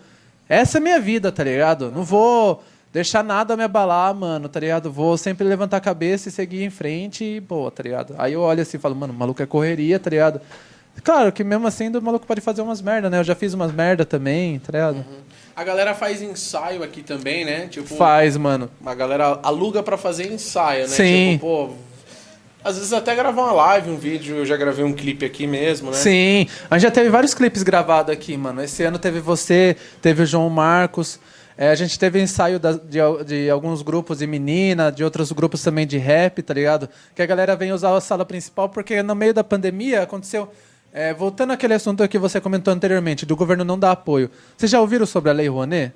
essa 0.48 0.78
é 0.78 0.80
minha 0.80 1.00
vida, 1.00 1.30
tá 1.30 1.44
ligado? 1.44 1.90
Não 1.90 2.02
vou 2.02 2.62
deixar 2.92 3.24
nada 3.24 3.56
me 3.56 3.62
abalar, 3.62 4.14
mano, 4.14 4.48
tá 4.48 4.60
ligado? 4.60 4.92
Vou 4.92 5.16
sempre 5.16 5.46
levantar 5.46 5.78
a 5.78 5.80
cabeça 5.80 6.28
e 6.28 6.32
seguir 6.32 6.62
em 6.62 6.70
frente 6.70 7.24
e 7.24 7.40
boa, 7.40 7.70
tá 7.70 7.82
ligado? 7.82 8.14
Aí 8.18 8.34
eu 8.34 8.40
olho 8.40 8.60
assim 8.62 8.76
e 8.76 8.80
falo, 8.80 8.94
mano, 8.94 9.12
o 9.12 9.16
maluco 9.16 9.42
é 9.42 9.46
correria, 9.46 9.98
tá 9.98 10.10
ligado? 10.10 10.40
Claro 11.02 11.32
que 11.32 11.42
mesmo 11.42 11.66
assim 11.66 11.88
o 11.88 12.02
maluco 12.02 12.26
pode 12.26 12.42
fazer 12.42 12.60
umas 12.60 12.82
merda, 12.82 13.08
né? 13.08 13.18
Eu 13.18 13.24
já 13.24 13.34
fiz 13.34 13.54
umas 13.54 13.72
merda 13.72 14.04
também, 14.04 14.58
tá 14.58 14.72
ligado? 14.72 15.04
A 15.56 15.64
galera 15.64 15.94
faz 15.94 16.20
ensaio 16.20 16.82
aqui 16.82 17.02
também, 17.02 17.44
né? 17.44 17.66
Tipo, 17.66 17.94
Faz, 17.94 18.36
mano. 18.36 18.70
a 18.84 18.94
galera 18.94 19.40
aluga 19.42 19.82
pra 19.82 19.96
fazer 19.96 20.30
ensaio, 20.30 20.82
né? 20.82 20.88
Sim. 20.88 21.32
Tipo, 21.34 21.46
pô, 21.46 21.74
às 22.64 22.76
vezes 22.76 22.92
até 22.92 23.14
gravar 23.14 23.42
uma 23.42 23.52
live, 23.52 23.90
um 23.90 23.96
vídeo, 23.96 24.36
eu 24.36 24.46
já 24.46 24.56
gravei 24.56 24.84
um 24.84 24.92
clipe 24.92 25.24
aqui 25.26 25.46
mesmo, 25.46 25.90
né? 25.90 25.96
Sim, 25.96 26.46
a 26.70 26.78
gente 26.78 26.88
já 26.88 26.90
teve 26.90 27.08
vários 27.10 27.34
clipes 27.34 27.62
gravados 27.62 28.12
aqui, 28.12 28.36
mano. 28.36 28.62
Esse 28.62 28.82
ano 28.84 28.98
teve 28.98 29.18
você, 29.18 29.76
teve 30.00 30.22
o 30.22 30.26
João 30.26 30.48
Marcos. 30.48 31.18
É, 31.56 31.68
a 31.70 31.74
gente 31.74 31.98
teve 31.98 32.20
ensaio 32.20 32.58
da- 32.58 32.72
de, 32.72 32.98
de 33.26 33.50
alguns 33.50 33.82
grupos 33.82 34.18
de 34.18 34.26
menina, 34.26 34.90
de 34.90 35.04
outros 35.04 35.30
grupos 35.32 35.62
também 35.62 35.86
de 35.86 35.98
rap, 35.98 36.42
tá 36.42 36.54
ligado? 36.54 36.88
Que 37.14 37.20
a 37.22 37.26
galera 37.26 37.54
vem 37.54 37.72
usar 37.72 37.94
a 37.94 38.00
sala 38.00 38.24
principal 38.24 38.68
porque 38.68 39.02
no 39.02 39.14
meio 39.14 39.34
da 39.34 39.44
pandemia 39.44 40.02
aconteceu. 40.02 40.48
é, 40.94 41.14
voltando 41.14 41.52
àquele 41.54 41.72
assunto 41.72 42.06
que 42.06 42.18
você 42.18 42.38
comentou 42.38 42.72
anteriormente, 42.74 43.24
do 43.24 43.34
governo 43.34 43.64
não 43.64 43.78
dar 43.78 43.92
apoio. 43.92 44.30
Vocês 44.56 44.70
já 44.70 44.78
ouviram 44.78 45.06
sobre 45.06 45.30
a 45.30 45.32
Lei 45.32 45.48
Rouanet? 45.48 45.90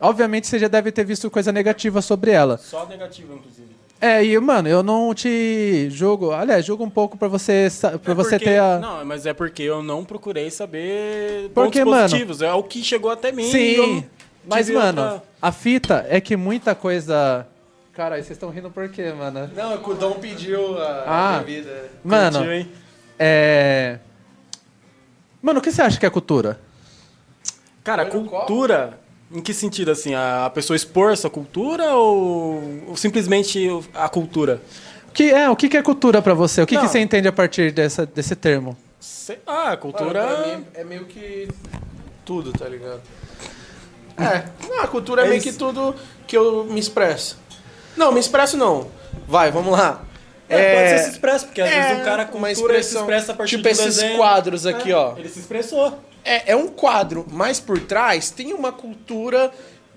Obviamente 0.00 0.46
você 0.46 0.58
já 0.58 0.68
deve 0.68 0.90
ter 0.92 1.04
visto 1.04 1.30
coisa 1.30 1.50
negativa 1.52 2.00
sobre 2.00 2.30
ela. 2.30 2.56
Só 2.56 2.86
negativo, 2.86 3.34
inclusive. 3.34 3.68
É, 4.00 4.24
e 4.24 4.38
mano, 4.38 4.68
eu 4.68 4.82
não 4.82 5.12
te 5.12 5.88
julgo. 5.90 6.30
Aliás, 6.30 6.64
julgo 6.64 6.84
um 6.84 6.88
pouco 6.90 7.18
pra 7.18 7.26
você, 7.26 7.68
pra 8.02 8.12
É 8.12 8.14
você 8.14 8.30
porque- 8.38 8.44
ter 8.44 8.58
a. 8.60 8.78
Não, 8.78 9.04
mas 9.04 9.26
é 9.26 9.34
porque 9.34 9.62
eu 9.64 9.82
não 9.82 10.04
procurei 10.04 10.50
saber 10.50 11.50
Porque, 11.52 11.80
pontos 11.80 11.90
mano- 11.92 12.02
positivos. 12.08 12.40
É 12.42 12.52
o 12.52 12.62
que 12.62 12.82
chegou 12.84 13.10
até 13.10 13.32
mim. 13.32 13.50
Sim. 13.50 14.04
Mas, 14.48 14.68
mano, 14.70 15.02
outra- 15.02 15.22
a 15.40 15.52
fita 15.52 16.06
é 16.08 16.20
que 16.20 16.36
muita 16.36 16.74
coisa. 16.74 17.46
Caralho, 17.92 18.22
vocês 18.22 18.36
estão 18.36 18.50
rindo 18.50 18.70
por 18.70 18.88
quê, 18.88 19.12
mano? 19.12 19.50
Não, 19.54 19.74
o 19.82 19.94
Dom 19.94 20.12
pediu 20.14 20.80
a 20.80 21.36
Ah. 21.36 21.38
bebida. 21.40 21.90
Mano, 22.04 22.38
Curtiu, 22.38 22.52
hein? 22.52 22.68
é. 23.18 23.98
Mano, 25.42 25.58
o 25.58 25.62
que 25.62 25.70
você 25.70 25.82
acha 25.82 25.98
que 25.98 26.06
é 26.06 26.10
cultura? 26.10 26.58
Cara, 27.84 28.04
no 28.04 28.10
cultura. 28.24 28.98
Em 29.30 29.42
que 29.42 29.52
sentido, 29.52 29.90
assim? 29.90 30.14
A 30.14 30.50
pessoa 30.54 30.74
expor 30.74 31.12
essa 31.12 31.28
cultura 31.28 31.92
ou, 31.94 32.62
ou 32.88 32.96
simplesmente 32.96 33.68
a 33.94 34.08
cultura? 34.08 34.60
O 35.08 35.12
que 35.12 35.30
é, 35.30 35.50
o 35.50 35.56
que 35.56 35.76
é 35.76 35.82
cultura 35.82 36.22
pra 36.22 36.32
você? 36.32 36.62
O 36.62 36.66
que, 36.66 36.78
que 36.78 36.88
você 36.88 36.98
entende 36.98 37.28
a 37.28 37.32
partir 37.32 37.70
dessa, 37.72 38.06
desse 38.06 38.34
termo? 38.34 38.76
Sei 38.98 39.38
lá, 39.46 39.72
a 39.72 39.76
cultura. 39.76 40.24
Mano, 40.24 40.42
pra 40.44 40.56
mim 40.56 40.64
é 40.74 40.84
meio 40.84 41.04
que 41.04 41.46
tudo, 42.24 42.52
tá 42.52 42.66
ligado? 42.68 43.00
É, 44.18 44.44
não, 44.68 44.80
a 44.82 44.86
cultura 44.88 45.22
é, 45.22 45.24
É 45.26 45.28
meio 45.28 45.38
isso. 45.38 45.50
que 45.52 45.56
tudo 45.56 45.94
que 46.26 46.36
eu 46.36 46.64
me 46.64 46.80
expresso. 46.80 47.38
Não, 47.96 48.10
me 48.12 48.20
expresso 48.20 48.56
não. 48.56 48.88
Vai, 49.26 49.50
vamos 49.50 49.72
lá. 49.72 50.02
É, 50.48 50.74
pode 50.76 50.88
ser 50.88 50.98
se 51.04 51.10
expressa, 51.12 51.44
porque 51.46 51.60
às 51.60 51.68
vezes 51.68 51.98
um 52.00 52.04
cara 52.04 52.24
com 52.24 52.38
uma 52.38 52.48
cultura 52.48 52.74
ele 52.74 52.82
se 52.82 52.96
expressão- 52.96 53.34
a 53.34 53.36
partir 53.36 53.56
Tipo 53.56 53.68
esses 53.68 53.84
desenho. 53.96 54.16
quadros 54.16 54.64
aqui, 54.66 54.90
É, 54.92 54.96
ó. 54.96 55.14
Ele 55.16 55.28
se 55.28 55.38
expressou. 55.40 55.98
É, 56.24 56.52
é 56.52 56.56
um 56.56 56.68
quadro, 56.68 57.26
mas 57.30 57.60
por 57.60 57.78
trás 57.80 58.30
tem 58.30 58.52
uma 58.54 58.72
cultura 58.72 59.50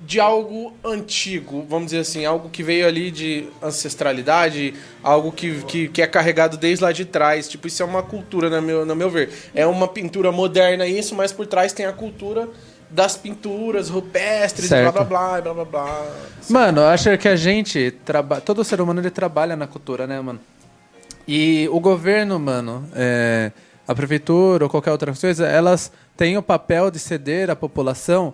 de 0.03 0.19
algo 0.19 0.73
antigo, 0.83 1.65
vamos 1.69 1.85
dizer 1.91 1.99
assim, 1.99 2.25
algo 2.25 2.49
que 2.49 2.63
veio 2.63 2.87
ali 2.87 3.11
de 3.11 3.47
ancestralidade, 3.61 4.73
algo 5.03 5.31
que, 5.31 5.61
que, 5.63 5.87
que 5.89 6.01
é 6.01 6.07
carregado 6.07 6.57
desde 6.57 6.83
lá 6.83 6.91
de 6.91 7.05
trás. 7.05 7.47
Tipo, 7.47 7.67
isso 7.67 7.81
é 7.83 7.85
uma 7.85 8.01
cultura, 8.01 8.49
no 8.49 8.61
meu, 8.61 8.85
no 8.85 8.95
meu 8.95 9.09
ver. 9.09 9.29
É 9.53 9.65
uma 9.65 9.87
pintura 9.87 10.31
moderna 10.31 10.87
isso, 10.87 11.13
mas 11.15 11.31
por 11.31 11.45
trás 11.45 11.71
tem 11.71 11.85
a 11.85 11.93
cultura 11.93 12.49
das 12.91 13.15
pinturas 13.17 13.89
rupestres, 13.89 14.67
Certo. 14.67 14.91
blá 14.91 15.03
blá 15.03 15.39
blá, 15.39 15.41
blá 15.41 15.53
blá 15.53 15.65
blá. 15.65 16.07
Mano, 16.49 16.81
eu 16.81 16.87
acho 16.87 17.17
que 17.17 17.27
a 17.27 17.35
gente 17.35 17.91
trabalha. 18.03 18.41
Todo 18.41 18.63
ser 18.63 18.81
humano 18.81 18.99
ele 18.99 19.09
trabalha 19.09 19.55
na 19.55 19.65
cultura, 19.67 20.05
né, 20.05 20.19
mano? 20.19 20.39
E 21.27 21.69
o 21.71 21.79
governo, 21.79 22.37
mano, 22.39 22.87
é, 22.93 23.51
a 23.87 23.95
prefeitura 23.95 24.65
ou 24.65 24.69
qualquer 24.69 24.91
outra 24.91 25.13
coisa, 25.13 25.47
elas 25.47 25.91
têm 26.17 26.37
o 26.37 26.43
papel 26.43 26.91
de 26.91 26.99
ceder 26.99 27.49
à 27.49 27.55
população 27.55 28.33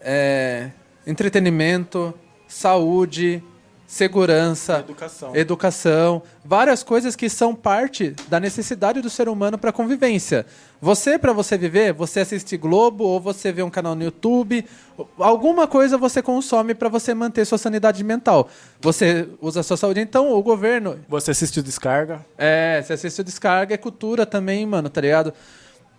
é, 0.00 0.70
entretenimento, 1.06 2.14
saúde, 2.46 3.42
segurança, 3.90 4.78
Educação. 4.78 5.34
educação, 5.34 6.22
várias 6.44 6.80
coisas 6.84 7.16
que 7.16 7.28
são 7.28 7.56
parte 7.56 8.14
da 8.28 8.38
necessidade 8.38 9.00
do 9.00 9.10
ser 9.10 9.28
humano 9.28 9.58
para 9.58 9.72
convivência. 9.72 10.46
Você, 10.80 11.18
para 11.18 11.32
você 11.32 11.58
viver, 11.58 11.92
você 11.92 12.20
assiste 12.20 12.56
Globo 12.56 13.02
ou 13.02 13.20
você 13.20 13.50
vê 13.50 13.64
um 13.64 13.68
canal 13.68 13.96
no 13.96 14.04
YouTube, 14.04 14.64
alguma 15.18 15.66
coisa 15.66 15.98
você 15.98 16.22
consome 16.22 16.72
para 16.72 16.88
você 16.88 17.12
manter 17.12 17.44
sua 17.44 17.58
sanidade 17.58 18.04
mental. 18.04 18.48
Você 18.80 19.28
usa 19.40 19.58
a 19.58 19.62
sua 19.64 19.76
saúde, 19.76 19.98
então 19.98 20.32
o 20.32 20.40
governo 20.40 20.96
Você 21.08 21.32
assistiu 21.32 21.60
Descarga? 21.60 22.24
é, 22.38 22.80
você 22.80 22.92
assiste 22.92 23.20
o 23.20 23.24
Descarga, 23.24 23.74
é 23.74 23.76
cultura 23.76 24.24
também, 24.24 24.64
mano, 24.66 24.88
tá 24.88 25.00
ligado? 25.00 25.34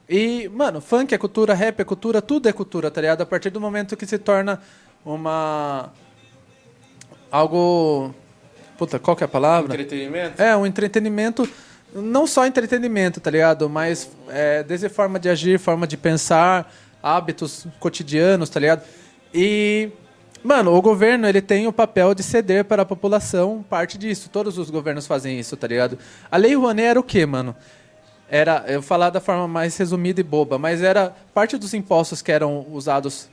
E, 0.10 0.48
mano, 0.48 0.80
funk 0.80 1.14
é 1.14 1.18
cultura, 1.18 1.54
rap 1.54 1.82
é 1.82 1.84
cultura, 1.84 2.22
tudo 2.22 2.48
é 2.48 2.54
cultura, 2.54 2.90
tá 2.90 3.02
ligado? 3.02 3.20
A 3.20 3.26
partir 3.26 3.50
do 3.50 3.60
momento 3.60 3.98
que 3.98 4.06
se 4.06 4.18
torna 4.18 4.62
uma. 5.06 5.92
Algo. 7.32 8.14
Puta, 8.78 9.00
qual 9.00 9.16
que 9.16 9.24
é 9.24 9.26
a 9.26 9.30
palavra? 9.30 9.74
Entretenimento? 9.74 10.42
É, 10.42 10.56
um 10.58 10.66
entretenimento. 10.66 11.50
Não 11.94 12.26
só 12.26 12.46
entretenimento, 12.46 13.20
tá 13.20 13.30
ligado? 13.30 13.70
Mas 13.70 14.10
é, 14.30 14.64
desde 14.64 14.90
forma 14.90 15.20
de 15.20 15.30
agir, 15.30 15.60
forma 15.60 15.86
de 15.86 15.98
pensar, 15.98 16.72
hábitos 17.02 17.68
cotidianos, 17.80 18.50
tá 18.50 18.60
ligado? 18.60 18.84
E, 19.34 19.90
mano, 20.44 20.74
o 20.74 20.82
governo 20.82 21.28
ele 21.28 21.42
tem 21.42 21.68
o 21.68 21.74
papel 21.74 22.14
de 22.14 22.24
ceder 22.24 22.66
para 22.66 22.84
a 22.84 22.86
população 22.86 23.64
parte 23.70 23.98
disso. 23.98 24.30
Todos 24.30 24.58
os 24.58 24.70
governos 24.70 25.06
fazem 25.06 25.40
isso, 25.40 25.58
tá 25.58 25.68
ligado? 25.68 25.98
A 26.32 26.38
Lei 26.38 26.56
Rouanet 26.56 26.88
era 26.88 27.00
o 27.00 27.04
quê, 27.04 27.26
mano? 27.26 27.56
Era, 28.30 28.64
eu 28.68 28.82
falar 28.82 29.10
da 29.10 29.20
forma 29.20 29.46
mais 29.46 29.76
resumida 29.76 30.22
e 30.22 30.24
boba, 30.24 30.58
mas 30.58 30.82
era 30.82 31.14
parte 31.34 31.58
dos 31.58 31.74
impostos 31.74 32.22
que 32.22 32.32
eram 32.32 32.66
usados 32.72 33.30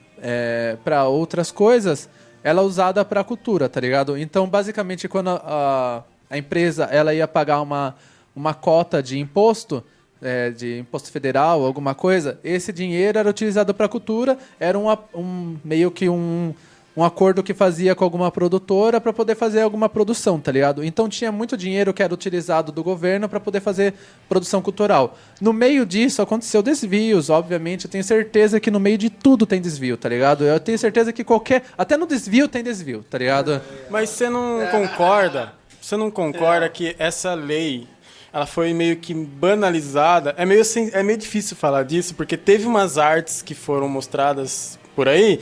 para 0.82 1.04
outras 1.04 1.52
coisas, 1.52 2.08
ela 2.42 2.62
é 2.62 2.64
usada 2.64 3.04
para 3.04 3.24
cultura, 3.24 3.68
tá 3.68 3.80
ligado? 3.80 4.16
Então, 4.16 4.48
basicamente, 4.48 5.08
quando 5.08 5.28
a, 5.30 5.42
a, 5.44 6.02
a 6.34 6.38
empresa 6.38 6.84
ela 6.84 7.14
ia 7.14 7.26
pagar 7.26 7.60
uma, 7.60 7.94
uma 8.34 8.54
cota 8.54 9.02
de 9.02 9.18
imposto, 9.18 9.82
é, 10.22 10.50
de 10.50 10.78
imposto 10.78 11.10
federal, 11.10 11.64
alguma 11.64 11.94
coisa, 11.94 12.38
esse 12.42 12.72
dinheiro 12.72 13.18
era 13.18 13.28
utilizado 13.28 13.72
para 13.74 13.88
cultura, 13.88 14.38
era 14.58 14.78
um, 14.78 14.88
um 15.14 15.56
meio 15.64 15.90
que 15.90 16.08
um, 16.08 16.54
um 16.98 17.04
acordo 17.04 17.44
que 17.44 17.54
fazia 17.54 17.94
com 17.94 18.02
alguma 18.02 18.28
produtora 18.28 19.00
para 19.00 19.12
poder 19.12 19.36
fazer 19.36 19.60
alguma 19.60 19.88
produção, 19.88 20.40
tá 20.40 20.50
ligado? 20.50 20.82
Então 20.84 21.08
tinha 21.08 21.30
muito 21.30 21.56
dinheiro 21.56 21.94
que 21.94 22.02
era 22.02 22.12
utilizado 22.12 22.72
do 22.72 22.82
governo 22.82 23.28
para 23.28 23.38
poder 23.38 23.60
fazer 23.60 23.94
produção 24.28 24.60
cultural. 24.60 25.16
No 25.40 25.52
meio 25.52 25.86
disso 25.86 26.20
aconteceu 26.20 26.60
desvios, 26.60 27.30
obviamente, 27.30 27.84
eu 27.84 27.90
tenho 27.90 28.02
certeza 28.02 28.58
que 28.58 28.68
no 28.68 28.80
meio 28.80 28.98
de 28.98 29.10
tudo 29.10 29.46
tem 29.46 29.60
desvio, 29.60 29.96
tá 29.96 30.08
ligado? 30.08 30.42
Eu 30.44 30.58
tenho 30.58 30.76
certeza 30.76 31.12
que 31.12 31.22
qualquer, 31.22 31.62
até 31.78 31.96
no 31.96 32.04
desvio 32.04 32.48
tem 32.48 32.64
desvio, 32.64 33.04
tá 33.08 33.16
ligado? 33.16 33.62
Mas 33.88 34.10
você 34.10 34.28
não 34.28 34.66
concorda? 34.72 35.52
Você 35.80 35.96
não 35.96 36.10
concorda 36.10 36.68
que 36.68 36.96
essa 36.98 37.32
lei 37.34 37.86
ela 38.32 38.44
foi 38.44 38.74
meio 38.74 38.96
que 38.96 39.14
banalizada? 39.14 40.34
É 40.36 40.44
meio, 40.44 40.64
sem- 40.64 40.90
é 40.92 41.02
meio 41.02 41.16
difícil 41.16 41.56
falar 41.56 41.84
disso, 41.84 42.14
porque 42.14 42.36
teve 42.36 42.66
umas 42.66 42.98
artes 42.98 43.40
que 43.40 43.54
foram 43.54 43.88
mostradas 43.88 44.78
por 44.96 45.08
aí. 45.08 45.40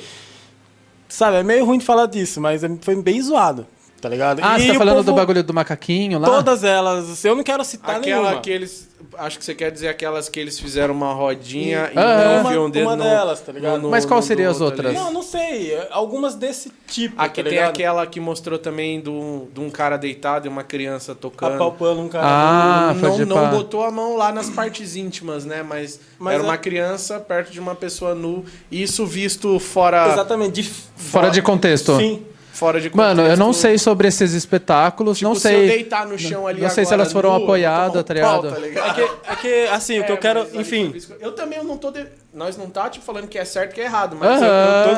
Sabe, 1.08 1.36
é 1.38 1.42
meio 1.42 1.64
ruim 1.64 1.78
de 1.78 1.84
falar 1.84 2.06
disso, 2.06 2.40
mas 2.40 2.64
é- 2.64 2.70
foi 2.80 2.96
bem 3.00 3.20
zoado, 3.22 3.66
tá 4.00 4.08
ligado? 4.08 4.40
Ah, 4.42 4.58
E 4.58 4.62
você 4.62 4.72
tá 4.72 4.78
falando 4.78 4.96
povo- 4.96 5.10
do 5.12 5.14
bagulho 5.14 5.42
do 5.42 5.54
macaquinho 5.54 6.18
lá? 6.18 6.26
Todas 6.28 6.62
elas, 6.64 7.24
eu 7.24 7.34
não 7.34 7.42
quero 7.42 7.64
citar 7.64 7.96
Aquela 7.96 8.22
nenhuma. 8.22 8.40
que 8.40 8.50
eles. 8.50 8.86
Acho 9.18 9.38
que 9.38 9.44
você 9.44 9.54
quer 9.54 9.70
dizer 9.70 9.88
aquelas 9.88 10.28
que 10.28 10.38
eles 10.40 10.58
fizeram 10.58 10.92
uma 10.92 11.12
rodinha 11.12 11.90
e, 11.94 11.98
Ah, 11.98 12.40
enfiam 12.40 12.60
uma- 12.62 12.68
o 12.68 12.70
dedo 12.70 12.86
uma 12.86 12.96
no- 12.96 13.04
delas, 13.04 13.40
tá 13.40 13.52
ligado? 13.52 13.80
no- 13.82 13.90
Mas 13.90 14.04
qual 14.04 14.20
no 14.20 14.26
seria 14.26 14.46
do 14.46 14.50
as 14.50 14.60
outras? 14.60 14.86
ali. 14.86 14.94
Não, 14.98 15.12
não 15.12 15.22
sei. 15.22 15.78
Algumas 15.90 16.34
desse 16.34 16.70
tipo, 16.86 17.14
Aqui 17.20 17.42
tá 17.42 17.48
tem 17.48 17.58
ligado? 17.58 17.70
aquela 17.70 18.06
que 18.06 18.18
mostrou 18.20 18.58
também 18.58 19.00
do- 19.00 19.48
de 19.54 19.60
um 19.60 19.70
cara 19.70 19.96
deitado 19.96 20.46
e 20.46 20.48
uma 20.48 20.62
criança 20.64 21.14
tocando. 21.14 21.54
Apalpando 21.54 22.00
um 22.00 22.08
cara. 22.08 22.26
Ah, 22.26 22.94
não, 22.94 23.18
não 23.26 23.36
pá. 23.36 23.44
botou 23.50 23.84
a 23.84 23.90
mão 23.90 24.16
lá 24.16 24.32
nas 24.32 24.50
partes 24.50 24.96
íntimas, 24.96 25.44
né? 25.44 25.62
Mas, 25.62 26.00
Mas 26.18 26.34
era 26.34 26.42
é- 26.42 26.46
uma 26.46 26.56
criança 26.58 27.18
perto 27.20 27.50
de 27.52 27.60
uma 27.60 27.74
pessoa 27.74 28.14
nu. 28.14 28.44
Isso 28.70 29.06
visto 29.06 29.58
fora, 29.58 30.08
Exatamente. 30.12 30.52
De... 30.62 30.62
Fora 30.96 31.30
de 31.30 31.40
contexto. 31.42 31.96
Sim. 31.96 32.22
Fora 32.56 32.80
de 32.80 32.94
Mano, 32.94 33.22
eu 33.22 33.36
não 33.36 33.52
sei 33.52 33.78
sobre 33.78 34.08
esses 34.08 34.32
espetáculos, 34.32 35.18
Tipo, 35.18 35.28
não 35.30 35.34
se 35.36 35.46
eu 35.46 35.58
sei. 35.58 35.68
deitar 35.68 36.06
no 36.06 36.18
chão 36.18 36.46
ali 36.46 36.60
não 36.62 36.70
sei 36.70 36.84
se 36.84 36.92
elas 36.94 37.12
foram 37.12 37.30
nu, 37.38 37.44
apoiadas, 37.44 38.02
tá 38.04 38.12
um 38.12 38.16
ligado? 38.16 38.48
É 38.48 38.92
que, 38.94 39.00
é 39.02 39.36
que, 39.36 39.68
assim, 39.70 40.00
o 40.00 40.04
que 40.04 40.10
eu 40.12 40.16
É, 40.16 40.18
quero. 40.18 40.46
Enfim. 40.54 40.94
Eu 41.20 41.32
também 41.32 41.62
não 41.62 41.76
tô. 41.76 41.90
de- 41.90 42.06
Nós 42.34 42.56
não 42.56 42.68
tá 42.68 42.90
tipo, 42.90 43.04
falando 43.04 43.28
que 43.28 43.38
é 43.38 43.44
certo 43.44 43.72
que 43.74 43.80
é 43.80 43.84
errado, 43.84 44.16
mas 44.18 44.42
Aham, 44.42 44.46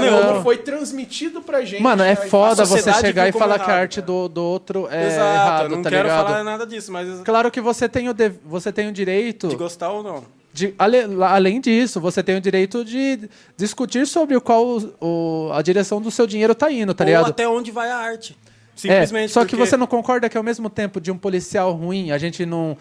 eu, 0.01 0.05
eu 0.05 0.11
não. 0.13 0.29
como 0.29 0.43
foi 0.43 0.57
transmitido 0.59 1.41
pra 1.41 1.63
gente. 1.65 1.83
Mano, 1.83 2.03
é 2.03 2.17
foda 2.17 2.63
a 2.63 2.67
você 2.67 2.93
chegar 2.95 3.29
e 3.29 3.33
falar 3.33 3.59
que 3.59 3.65
a 3.65 3.69
errado, 3.69 3.81
arte 3.81 4.01
do, 4.01 4.29
do 4.29 4.43
outro 4.43 4.89
é 4.91 5.07
Exato, 5.07 5.21
eu 5.21 5.35
errado, 5.35 5.69
não 5.69 5.83
tá 5.83 5.91
quero 5.91 6.03
ligado? 6.09 6.27
falar 6.27 6.43
nada 6.45 6.67
disso, 6.67 6.91
mas 6.93 7.21
Claro 7.25 7.51
que 7.51 7.61
você 7.61 7.89
tem 7.89 8.09
o, 8.09 8.13
de- 8.15 8.33
você 8.45 8.73
tem 8.73 8.89
o 8.89 8.93
direito 8.93 9.47
de 9.49 9.55
gostar 9.57 9.91
ou 9.91 10.03
não. 10.03 10.25
De, 10.59 10.75
ale- 10.79 11.07
além 11.25 11.61
disso, 11.61 12.01
você 12.01 12.23
tem 12.23 12.37
o 12.37 12.41
direito 12.41 12.85
de 12.85 13.29
discutir 13.57 14.07
sobre 14.07 14.37
o 14.37 14.41
qual 14.41 14.65
o- 14.67 14.95
o- 15.01 15.53
a 15.53 15.63
direção 15.63 16.01
do 16.01 16.11
seu 16.11 16.27
dinheiro 16.27 16.55
tá 16.55 16.71
indo, 16.71 16.93
tá 16.93 17.05
ou 17.05 17.09
ligado? 17.09 17.29
até 17.29 17.49
onde 17.49 17.71
vai 17.71 17.91
a 17.91 17.97
arte. 17.97 18.37
É, 18.75 18.81
Simplesmente. 18.81 19.33
só 19.33 19.41
que 19.45 19.51
porque- 19.57 19.67
você 19.67 19.77
não 19.77 19.87
concorda 19.87 20.29
que 20.29 20.37
ao 20.37 20.43
mesmo 20.45 20.69
tempo 20.71 21.01
de 21.01 21.11
um 21.11 21.19
policial 21.19 21.73
ruim, 21.73 22.11
a 22.13 22.19
gente 22.19 22.45
não 22.47 22.77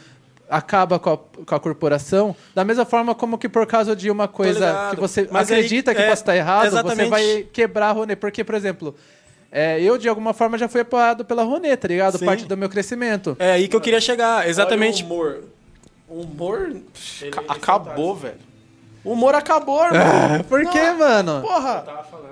acaba 0.49 0.97
com 0.99 1.09
a, 1.11 1.17
com 1.17 1.55
a 1.55 1.59
corporação, 1.59 2.35
da 2.55 2.63
mesma 2.63 2.85
forma 2.85 3.13
como 3.15 3.37
que 3.37 3.49
por 3.49 3.65
causa 3.65 3.95
de 3.95 4.09
uma 4.09 4.27
coisa 4.27 4.89
que 4.91 4.99
você 4.99 5.27
Mas 5.31 5.51
aí, 5.51 5.57
acredita 5.57 5.93
que 5.93 6.01
é, 6.01 6.07
possa 6.09 6.21
estar 6.21 6.35
errado, 6.37 6.61
você 6.63 6.67
exatamente. 6.67 7.09
vai 7.09 7.47
quebrar 7.51 7.89
a 7.89 7.91
Rouanet. 7.91 8.17
Porque, 8.19 8.43
por 8.43 8.55
exemplo, 8.55 8.95
é, 9.51 9.81
eu 9.81 9.97
de 9.97 10.07
alguma 10.07 10.33
forma 10.33 10.57
já 10.57 10.69
fui 10.69 10.81
apoiado 10.81 11.25
pela 11.25 11.43
Rouanet, 11.43 11.77
tá 11.77 11.87
ligado? 11.87 12.17
Sim. 12.17 12.25
Parte 12.25 12.45
do 12.45 12.55
meu 12.55 12.69
crescimento. 12.69 13.35
É 13.39 13.53
aí 13.53 13.67
que 13.67 13.75
eu 13.75 13.81
queria 13.81 13.99
chegar. 13.99 14.47
Exatamente. 14.47 15.03
Olha 15.03 15.11
o 15.11 15.15
humor. 15.15 15.43
O 16.07 16.21
humor 16.21 16.75
ca- 17.31 17.43
acabou, 17.47 18.15
velho. 18.15 18.37
O 19.03 19.11
humor 19.11 19.35
acabou, 19.35 19.83
irmão. 19.85 20.43
Por 20.47 20.63
Não, 20.63 20.71
quê, 20.71 20.91
mano? 20.91 21.41
Porra, 21.41 21.85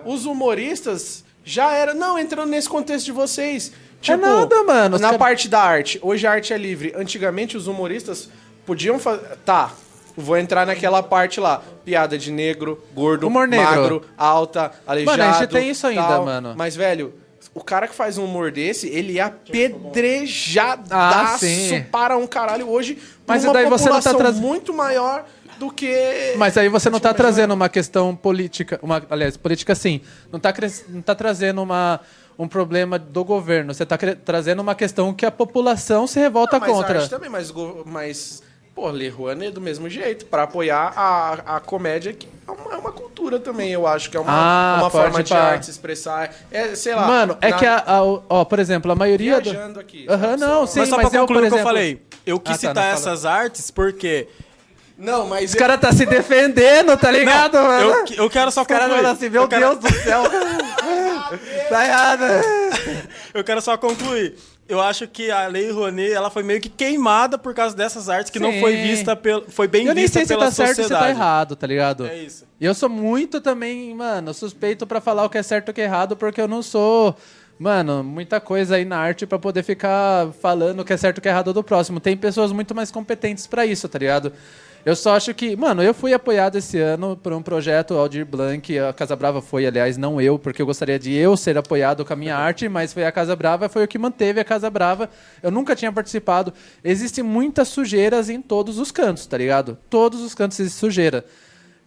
os 0.05 0.25
humoristas 0.25 1.23
já 1.43 1.73
era. 1.73 1.93
Não, 1.93 2.17
entrando 2.17 2.49
nesse 2.49 2.69
contexto 2.69 3.05
de 3.05 3.11
vocês. 3.11 3.71
Tipo, 4.01 4.17
nada, 4.17 4.63
mano. 4.63 4.97
Na 4.97 5.07
cara- 5.09 5.19
parte 5.19 5.47
da 5.49 5.61
arte. 5.61 5.99
Hoje 6.01 6.25
a 6.27 6.31
arte 6.31 6.53
é 6.53 6.57
livre. 6.57 6.93
Antigamente 6.95 7.57
os 7.57 7.67
humoristas 7.67 8.29
podiam 8.65 8.97
fazer. 8.99 9.35
Tá. 9.45 9.71
Vou 10.17 10.37
entrar 10.37 10.65
naquela 10.65 11.03
parte 11.03 11.39
lá. 11.41 11.61
Piada 11.83 12.17
de 12.17 12.31
negro, 12.31 12.81
gordo, 12.93 13.27
Humor 13.27 13.47
negro. 13.47 13.65
magro, 13.65 14.01
alta, 14.17 14.71
aleijado. 14.87 15.17
Mano, 15.17 15.29
a 15.29 15.33
gente 15.39 15.49
tem 15.49 15.69
isso 15.69 15.85
ainda, 15.85 16.03
tal. 16.07 16.25
mano. 16.25 16.53
Mas, 16.57 16.75
velho, 16.75 17.13
o 17.53 17.61
cara 17.63 17.87
que 17.87 17.93
faz 17.93 18.17
um 18.17 18.25
humor 18.25 18.51
desse, 18.51 18.87
ele 18.87 19.19
é 19.19 19.23
apedrejadaço 19.23 21.45
Ah, 21.75 21.85
para 21.91 22.17
um 22.17 22.25
caralho 22.27 22.69
hoje. 22.69 22.97
Mas 23.27 23.43
uma 23.43 23.53
daí 23.53 23.65
você 23.65 23.89
não 23.89 23.99
tá 24.01 24.11
população 24.11 24.17
traz- 24.17 24.39
muito 24.39 24.73
maior 24.73 25.25
do 25.57 25.71
que. 25.71 26.33
Mas 26.37 26.57
aí 26.57 26.67
você 26.69 26.89
não 26.89 26.99
tá 26.99 27.13
trazendo 27.13 27.53
uma 27.53 27.69
questão 27.69 28.15
política, 28.15 28.79
uma, 28.81 29.01
aliás, 29.09 29.37
política 29.37 29.73
sim, 29.73 30.01
não 30.31 30.39
tá, 30.39 30.51
cres- 30.53 30.85
não 30.89 31.01
tá 31.01 31.15
trazendo 31.15 31.61
uma, 31.61 31.99
um 32.37 32.47
problema 32.47 32.99
do 32.99 33.23
governo, 33.23 33.73
você 33.73 33.85
tá 33.85 33.97
cre- 33.97 34.15
trazendo 34.15 34.61
uma 34.61 34.75
questão 34.75 35.13
que 35.13 35.25
a 35.25 35.31
população 35.31 36.05
se 36.07 36.19
revolta 36.19 36.57
Ah, 36.57 36.59
mas 36.59 36.71
contra. 36.71 36.99
arte 36.99 37.09
também, 37.09 37.29
mas, 37.29 37.51
mas 37.85 38.43
pô, 38.75 38.89
Le 38.91 39.07
Rouanet 39.07 39.51
do 39.53 39.61
mesmo 39.61 39.89
jeito, 39.89 40.25
pra 40.25 40.43
apoiar 40.43 40.91
a, 40.95 41.55
a 41.55 41.59
comédia, 41.61 42.11
que 42.11 42.27
é 42.45 42.51
uma, 42.51 42.73
é 42.73 42.77
uma 42.77 42.91
cultura 42.91 43.39
também, 43.39 43.71
eu 43.71 43.87
acho, 43.87 44.09
que 44.11 44.17
é 44.17 44.19
uma, 44.19 44.31
Ah, 44.31 44.77
uma 44.81 44.89
forma 44.91 45.23
de 45.23 45.33
arte 45.33 45.65
se 45.65 45.71
expressar. 45.71 46.35
É, 46.51 46.75
sei 46.75 46.93
lá. 46.93 47.07
Mano, 47.07 47.37
é 47.41 47.49
na- 47.51 47.57
que 47.57 47.65
a, 47.65 47.77
a- 47.77 48.03
ó, 48.03 48.43
por 48.43 48.59
exemplo, 48.59 48.91
a 48.91 48.95
maioria 48.95 49.39
do... 49.39 49.79
Aqui. 49.79 50.05
Aham, 50.09 50.19
sabe? 50.37 50.41
não, 50.41 50.67
sim, 50.67 50.79
mas 50.81 50.89
só 50.89 50.97
mas 50.97 51.09
pra 51.09 51.17
eu, 51.19 51.21
concluir 51.25 51.39
por 51.39 51.45
o 51.47 51.49
que 51.49 51.53
eu 51.53 51.57
exemplo- 51.57 51.63
falei, 51.63 52.01
eu 52.25 52.39
quis 52.39 52.51
Ah, 52.55 52.57
tá, 52.57 52.67
citar 52.67 52.85
não, 52.87 52.93
essas 52.93 53.25
artes 53.25 53.71
porque... 53.71 54.27
Não, 54.97 55.27
mas. 55.27 55.49
Os 55.49 55.55
caras 55.55 55.77
tá 55.77 55.91
se 55.91 56.05
defendendo, 56.05 56.95
tá 56.97 57.11
ligado, 57.11 57.55
mano? 57.55 57.89
Eu, 57.89 58.23
eu 58.23 58.29
quero 58.29 58.49
só 58.49 58.61
Os 58.61 58.67
caras 58.67 58.87
concluir. 58.89 59.05
assim, 59.05 59.29
meu 59.29 59.41
eu 59.41 59.47
quero- 59.49 59.75
Deus 59.75 59.93
do 59.93 59.99
céu. 60.01 60.23
tá 61.69 61.85
errado. 61.85 62.23
Eu 63.33 63.43
quero 63.43 63.61
só 63.61 63.77
concluir. 63.77 64.35
Eu 64.67 64.81
acho 64.81 65.07
que 65.07 65.29
a 65.29 65.45
Lei 65.47 65.69
Rouanet, 65.71 66.11
ela 66.11 66.31
foi 66.31 66.41
meio 66.41 66.59
que 66.59 66.69
queimada 66.69 67.37
por 67.37 67.53
causa 67.53 67.75
dessas 67.75 68.09
artes 68.09 68.31
que 68.31 68.39
não 68.39 68.51
Sim. 68.51 68.61
foi 68.61 68.75
vista 68.77 69.15
pelo, 69.15 69.43
foi 69.47 69.67
bem 69.67 69.85
Eu 69.85 69.93
nem 69.93 70.03
vista 70.05 70.17
sei 70.19 70.25
se 70.25 70.33
pela 70.33 70.45
tá 70.45 70.51
certo 70.51 70.69
ou 70.69 70.75
se 70.75 70.81
sociedade. 70.81 71.03
tá 71.05 71.09
errado, 71.11 71.55
tá 71.55 71.67
ligado? 71.67 72.07
É 72.07 72.17
isso. 72.17 72.45
E 72.59 72.65
eu 72.65 72.73
sou 72.73 72.89
muito 72.89 73.39
também, 73.39 73.93
mano, 73.93 74.33
suspeito 74.33 74.87
pra 74.87 74.99
falar 74.99 75.23
o 75.23 75.29
que 75.29 75.37
é 75.37 75.43
certo 75.43 75.67
e 75.67 75.71
o 75.71 75.73
que 75.73 75.81
é 75.81 75.83
errado, 75.83 76.15
porque 76.17 76.41
eu 76.41 76.47
não 76.47 76.63
sou, 76.63 77.15
mano, 77.59 78.03
muita 78.03 78.39
coisa 78.39 78.77
aí 78.77 78.85
na 78.85 78.97
arte 78.97 79.27
pra 79.27 79.37
poder 79.37 79.61
ficar 79.61 80.31
falando 80.41 80.79
o 80.79 80.85
que 80.85 80.93
é 80.93 80.97
certo 80.97 81.17
e 81.17 81.19
o 81.19 81.21
que 81.21 81.27
é 81.27 81.31
errado 81.31 81.53
do 81.53 81.63
próximo. 81.63 81.99
Tem 81.99 82.17
pessoas 82.17 82.51
muito 82.51 82.73
mais 82.73 82.89
competentes 82.89 83.45
pra 83.45 83.67
isso, 83.67 83.87
tá 83.87 83.99
ligado? 83.99 84.33
Eu 84.85 84.95
só 84.95 85.15
acho 85.15 85.33
que, 85.33 85.55
mano, 85.55 85.81
eu 85.81 85.95
fui 85.95 86.13
apoiado 86.13 86.59
esse 86.59 86.77
ano 86.77 87.17
por 87.17 87.33
um 87.33 87.41
projeto 87.41 87.95
Aldir 87.95 88.23
Blanc, 88.23 88.77
a 88.77 88.93
Casa 88.93 89.15
Brava 89.15 89.41
foi, 89.41 89.65
aliás, 89.65 89.97
não 89.97 90.21
eu, 90.21 90.37
porque 90.37 90.61
eu 90.61 90.65
gostaria 90.67 90.99
de 90.99 91.11
eu 91.11 91.35
ser 91.35 91.57
apoiado 91.57 92.05
com 92.05 92.13
a 92.13 92.15
minha 92.15 92.37
arte, 92.37 92.69
mas 92.69 92.93
foi 92.93 93.03
a 93.03 93.11
Casa 93.11 93.35
Brava, 93.35 93.67
foi 93.67 93.83
o 93.83 93.87
que 93.87 93.97
manteve 93.97 94.39
a 94.39 94.43
Casa 94.43 94.69
Brava. 94.69 95.09
Eu 95.41 95.49
nunca 95.49 95.75
tinha 95.75 95.91
participado. 95.91 96.53
Existem 96.83 97.23
muitas 97.23 97.67
sujeiras 97.67 98.29
em 98.29 98.39
todos 98.39 98.77
os 98.77 98.91
cantos, 98.91 99.25
tá 99.25 99.39
ligado? 99.39 99.75
Todos 99.89 100.21
os 100.21 100.35
cantos 100.35 100.59
existe 100.59 100.77
sujeira. 100.77 101.25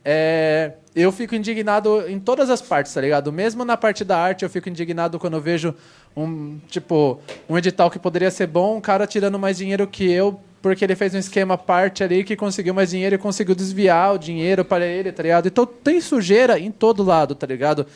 É, 0.05 0.73
eu 0.97 1.13
fico 1.13 1.37
indignado 1.37 2.03
em 2.09 2.19
todas 2.19 2.51
as 2.51 2.61
partes, 2.61 2.93
tá 2.93 3.01
ligado? 3.01 3.33
Mesmo 3.33 3.65
na 3.65 3.77
parte 3.77 4.03
da 4.03 4.19
arte, 4.19 4.43
eu 4.43 4.51
fico 4.51 4.69
indignado 4.69 5.21
quando 5.21 5.35
eu 5.35 5.41
vejo 5.41 5.73
um, 6.17 6.59
tipo, 6.69 7.21
um 7.49 7.57
edital 7.57 7.93
que 7.93 7.99
poderia 8.01 8.31
ser 8.33 8.49
bom, 8.49 8.77
um 8.77 8.81
cara 8.81 9.07
tirando 9.07 9.39
mais 9.39 9.57
dinheiro 9.57 9.87
que 9.87 10.11
eu, 10.11 10.41
porque 10.61 10.85
ele 10.85 10.97
fez 10.97 11.15
um 11.15 11.19
esquema 11.19 11.57
parte 11.57 12.03
ali 12.03 12.25
que 12.25 12.37
conseguiu 12.37 12.75
mais 12.75 12.91
dinheiro 12.91 13.15
e 13.15 13.19
conseguiu 13.19 13.55
desviar 13.55 14.15
o 14.15 14.19
dinheiro 14.19 14.65
para 14.65 14.85
ele, 14.85 15.13
tá 15.13 15.23
ligado? 15.23 15.47
Então 15.47 15.65
tem 15.65 16.01
sujeira 16.01 16.59
em 16.59 16.71
todo 16.71 17.03
lado, 17.03 17.35
tá 17.35 17.47
ligado? 17.47 17.87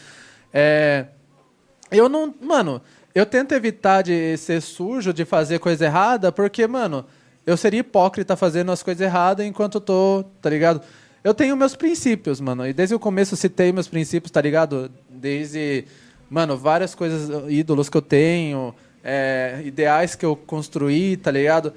É, 0.53 1.07
eu 1.91 2.09
não. 2.09 2.35
Mano, 2.41 2.81
eu 3.15 3.27
tento 3.27 3.53
evitar 3.53 4.03
de 4.03 4.37
ser 4.37 4.61
sujo, 4.63 5.13
de 5.13 5.25
fazer 5.25 5.59
coisa 5.59 5.85
errada, 5.85 6.31
porque, 6.31 6.67
mano, 6.67 7.05
eu 7.45 7.57
seria 7.57 7.81
hipócrita 7.81 8.37
fazendo 8.37 8.73
as 8.73 8.83
coisas 8.83 9.01
erradas 9.01 9.45
enquanto 9.45 9.81
tô, 9.81 10.25
tá 10.41 10.49
ligado? 10.49 10.81
Eu 11.25 11.35
tenho 11.35 11.57
meus 11.57 11.77
princípios, 11.77 12.41
mano. 12.41 12.67
E 12.67 12.73
desde 12.73 12.95
o 12.95 12.99
começo 12.99 13.37
citei 13.37 13.73
meus 13.73 13.89
princípios, 13.89 14.31
tá 14.31 14.41
ligado? 14.41 14.91
Desde, 15.09 15.85
mano, 16.31 16.57
várias 16.57 16.95
coisas, 16.95 17.31
ídolos 17.49 17.89
que 17.89 17.97
eu 17.97 18.03
tenho, 18.03 18.75
é, 19.05 19.61
ideais 19.65 20.15
que 20.15 20.25
eu 20.25 20.35
construí, 20.35 21.17
tá 21.17 21.31
ligado? 21.31 21.73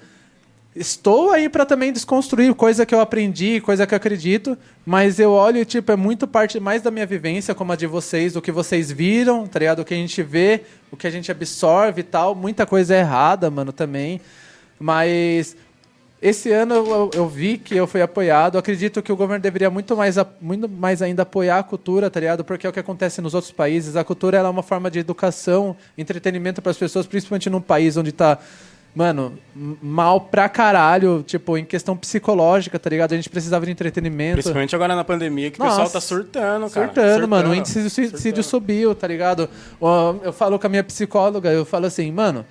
Estou 0.76 1.32
aí 1.32 1.48
pra 1.48 1.66
também 1.66 1.94
desconstruir 1.94 2.54
coisa 2.54 2.86
que 2.86 2.94
eu 2.94 3.00
aprendi, 3.00 3.62
coisa 3.62 3.88
que 3.88 3.94
eu 3.94 3.98
acredito, 3.98 4.58
mas 4.86 5.20
eu 5.22 5.32
olho 5.32 5.60
e, 5.60 5.64
tipo, 5.66 5.90
é 5.90 5.96
muito 5.96 6.28
parte 6.28 6.60
mais 6.60 6.82
da 6.82 6.92
minha 6.92 7.06
vivência, 7.06 7.56
como 7.56 7.72
a 7.72 7.78
de 7.78 7.88
vocês, 7.88 8.34
do 8.34 8.42
que 8.42 8.52
vocês 8.52 8.92
viram, 8.92 9.48
tá 9.48 9.58
ligado? 9.60 9.80
O 9.80 9.86
que 9.86 9.94
a 9.94 9.98
gente 9.98 10.22
vê, 10.22 10.64
o 10.92 10.98
que 10.98 11.08
a 11.08 11.10
gente 11.10 11.32
absorve 11.32 12.02
e 12.02 12.04
tal. 12.04 12.36
Muita 12.36 12.66
coisa 12.66 12.94
é 12.94 13.00
errada, 13.00 13.50
mano, 13.50 13.72
também. 13.72 14.20
Mas 14.78 15.56
esse 16.22 16.52
ano 16.52 16.76
eu, 16.76 17.10
eu- 17.14 17.28
vi 17.30 17.58
que 17.58 17.74
eu 17.74 17.88
fui 17.88 18.02
apoiado. 18.02 18.58
Acredito 18.58 19.02
que 19.02 19.14
o 19.14 19.16
governo 19.16 19.42
deveria 19.42 19.70
muito 19.70 19.96
mais, 19.96 20.18
muito 20.42 20.68
mais 20.68 21.02
ainda 21.02 21.22
apoiar 21.22 21.60
a 21.60 21.64
cultura, 21.64 22.10
tá 22.10 22.20
ligado? 22.20 22.44
Porque 22.44 22.68
é 22.68 22.70
o 22.70 22.74
que 22.74 22.80
acontece 22.82 23.22
nos 23.22 23.34
outros 23.34 23.52
países. 23.54 23.96
A 23.96 24.04
cultura 24.04 24.40
é 24.40 24.44
uma 24.44 24.62
forma 24.64 24.92
de 24.92 25.00
educação, 25.00 25.74
entretenimento 25.98 26.62
para 26.62 26.72
as 26.72 26.78
pessoas, 26.78 27.08
principalmente 27.08 27.50
num 27.50 27.62
país 27.62 27.96
onde 27.96 28.12
tá, 28.12 28.38
mano, 28.96 29.38
mal 29.54 30.22
pra 30.22 30.48
caralho, 30.48 31.22
tipo, 31.28 31.58
em 31.58 31.66
questão 31.66 31.98
psicológica, 31.98 32.80
tá 32.80 32.90
ligado? 32.90 33.12
A 33.12 33.16
gente 33.18 33.30
precisava 33.30 33.66
de 33.66 33.72
entretenimento. 33.72 34.36
Principalmente 34.36 34.74
agora 34.74 34.96
na 34.96 35.04
pandemia, 35.04 35.52
que 35.52 35.60
o 35.60 35.64
Nossa. 35.64 35.82
pessoal 35.82 35.92
tá 35.94 36.02
surtando, 36.02 36.70
cara. 36.70 36.86
Surtando, 36.88 37.28
mano. 37.28 37.50
O 37.50 37.56
índice 37.56 37.84
de 37.84 37.90
suicídio 37.90 38.42
subiu, 38.44 38.96
tá 38.96 39.06
ligado? 39.08 39.50
Eu 40.24 40.32
falo 40.32 40.58
com 40.58 40.66
a 40.66 40.70
minha 40.70 40.84
psicóloga, 40.84 41.52
eu 41.52 41.66
falo 41.66 41.86
assim, 41.86 42.10
mano. 42.12 42.46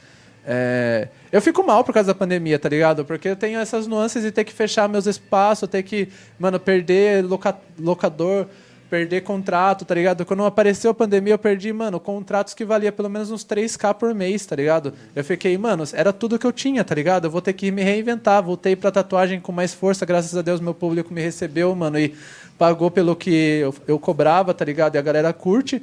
é, 0.46 1.08
Eu 1.32 1.40
fico 1.40 1.64
mal 1.66 1.82
por 1.82 1.92
causa 1.94 2.08
da 2.08 2.14
pandemia, 2.14 2.58
tá 2.58 2.68
ligado? 2.68 3.04
Porque 3.04 3.26
eu 3.28 3.34
tenho 3.36 3.58
essas 3.58 3.86
nuances 3.86 4.22
de 4.22 4.30
ter 4.30 4.44
que 4.44 4.52
fechar 4.52 4.86
meus 4.88 5.06
espaços, 5.06 5.66
ter 5.68 5.82
que, 5.82 6.08
mano, 6.38 6.60
perder 6.60 7.24
loca- 7.24 7.56
locador, 7.78 8.46
perder 8.94 9.22
contrato, 9.22 9.84
tá 9.84 9.92
ligado? 9.92 10.24
Quando 10.24 10.44
apareceu 10.44 10.92
a 10.92 10.94
pandemia, 10.94 11.34
eu 11.34 11.38
perdi, 11.38 11.72
mano, 11.72 11.98
contratos 11.98 12.54
que 12.54 12.64
valia 12.64 12.92
pelo 12.92 13.10
menos 13.10 13.28
uns 13.28 13.44
3k 13.44 13.92
por 13.92 14.14
mês, 14.14 14.46
tá 14.46 14.54
ligado? 14.54 14.94
Eu 15.16 15.24
fiquei, 15.24 15.58
mano, 15.58 15.82
era 15.94 16.12
tudo 16.12 16.38
que 16.38 16.46
eu 16.46 16.52
tinha, 16.52 16.84
tá 16.84 16.94
ligado? 16.94 17.24
Eu 17.24 17.30
vou 17.30 17.42
ter 17.42 17.54
que 17.54 17.72
me 17.72 17.82
reinventar. 17.82 18.40
Voltei 18.40 18.76
pra 18.76 18.92
tatuagem 18.92 19.40
com 19.40 19.50
mais 19.50 19.74
força, 19.74 20.06
graças 20.06 20.36
a 20.36 20.42
Deus 20.42 20.60
meu 20.60 20.72
público 20.72 21.12
me 21.12 21.20
recebeu, 21.20 21.74
mano, 21.74 21.98
e 21.98 22.14
pagou 22.56 22.88
pelo 22.88 23.16
que 23.16 23.34
eu, 23.34 23.74
eu 23.88 23.98
cobrava, 23.98 24.54
tá 24.54 24.64
ligado? 24.64 24.94
E 24.94 24.98
a 24.98 25.02
galera 25.02 25.32
curte. 25.32 25.82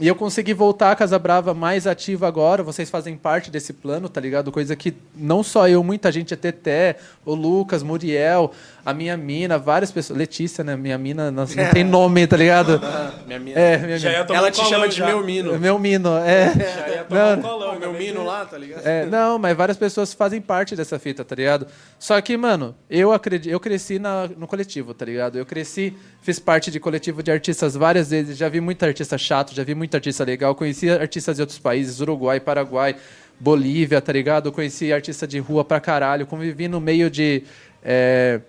E 0.00 0.08
eu 0.08 0.14
consegui 0.14 0.54
voltar 0.54 0.90
à 0.90 0.96
Casa 0.96 1.18
Brava 1.18 1.52
mais 1.52 1.86
ativa 1.86 2.26
agora. 2.26 2.62
Vocês 2.62 2.88
fazem 2.88 3.18
parte 3.18 3.50
desse 3.50 3.74
plano, 3.74 4.08
tá 4.08 4.18
ligado? 4.18 4.50
Coisa 4.50 4.74
que 4.74 4.94
não 5.14 5.42
só 5.42 5.68
eu, 5.68 5.84
muita 5.84 6.10
gente, 6.10 6.32
a 6.32 6.38
Teté, 6.38 6.96
o 7.22 7.34
Lucas, 7.34 7.82
Muriel, 7.82 8.50
a 8.84 8.94
minha 8.94 9.16
mina, 9.16 9.58
várias 9.58 9.90
pessoas. 9.92 10.18
Letícia, 10.18 10.64
né? 10.64 10.76
Minha 10.76 10.96
mina, 10.98 11.30
nossa, 11.30 11.54
não 11.60 11.70
tem 11.70 11.84
nome, 11.84 12.26
tá 12.26 12.36
ligado? 12.36 12.80
Minha 13.26 13.38
mina. 13.38 13.58
É, 13.60 13.78
minha 13.78 13.98
Já 13.98 14.10
mina. 14.10 14.36
Ela 14.36 14.48
um 14.48 14.50
te 14.50 14.64
chama 14.64 14.88
de 14.88 14.96
já. 14.96 15.06
meu 15.06 15.24
mino. 15.24 15.58
Meu 15.58 15.78
mino, 15.78 16.16
é. 16.18 16.52
Já 16.54 16.88
ia 16.88 17.04
tomar 17.04 17.32
um 17.32 17.36
Não, 17.36 17.42
colão, 17.42 17.76
Ô, 17.76 17.78
meu 17.78 17.92
mino 17.92 18.24
lá, 18.24 18.44
tá 18.44 18.58
ligado? 18.58 18.84
é, 18.86 19.06
não, 19.06 19.38
mas 19.38 19.56
várias 19.56 19.76
pessoas 19.76 20.12
fazem 20.12 20.40
parte 20.40 20.74
dessa 20.74 20.98
fita, 20.98 21.24
tá 21.24 21.34
ligado? 21.34 21.66
Só 21.98 22.20
que, 22.20 22.36
mano, 22.36 22.74
eu 22.88 23.12
acredito, 23.12 23.52
eu 23.52 23.60
cresci 23.60 23.98
na, 23.98 24.28
no 24.36 24.46
coletivo, 24.46 24.92
tá 24.94 25.04
ligado? 25.04 25.38
Eu 25.38 25.46
cresci, 25.46 25.96
fiz 26.22 26.38
parte 26.38 26.70
de 26.70 26.80
coletivo 26.80 27.22
de 27.22 27.30
artistas 27.30 27.74
várias 27.74 28.10
vezes, 28.10 28.36
já 28.36 28.48
vi 28.48 28.60
muito 28.60 28.84
artista 28.84 29.16
chato, 29.16 29.54
já 29.54 29.62
vi 29.62 29.74
muito 29.74 29.94
artista 29.94 30.24
legal, 30.24 30.54
conheci 30.54 30.90
artistas 30.90 31.36
de 31.36 31.42
outros 31.42 31.58
países, 31.58 32.00
Uruguai, 32.00 32.40
Paraguai, 32.40 32.96
Bolívia, 33.38 34.00
tá 34.00 34.12
ligado? 34.12 34.48
Eu 34.48 34.52
conheci 34.52 34.92
artista 34.92 35.26
de 35.26 35.38
rua 35.38 35.64
pra 35.64 35.80
caralho, 35.80 36.26
convivi 36.26 36.68
no 36.68 36.80
meio 36.80 37.08
de. 37.10 37.42
é, 37.82 38.40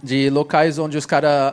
de 0.00 0.30
locais 0.30 0.78
onde 0.78 0.96
os 0.96 1.06
caras 1.06 1.52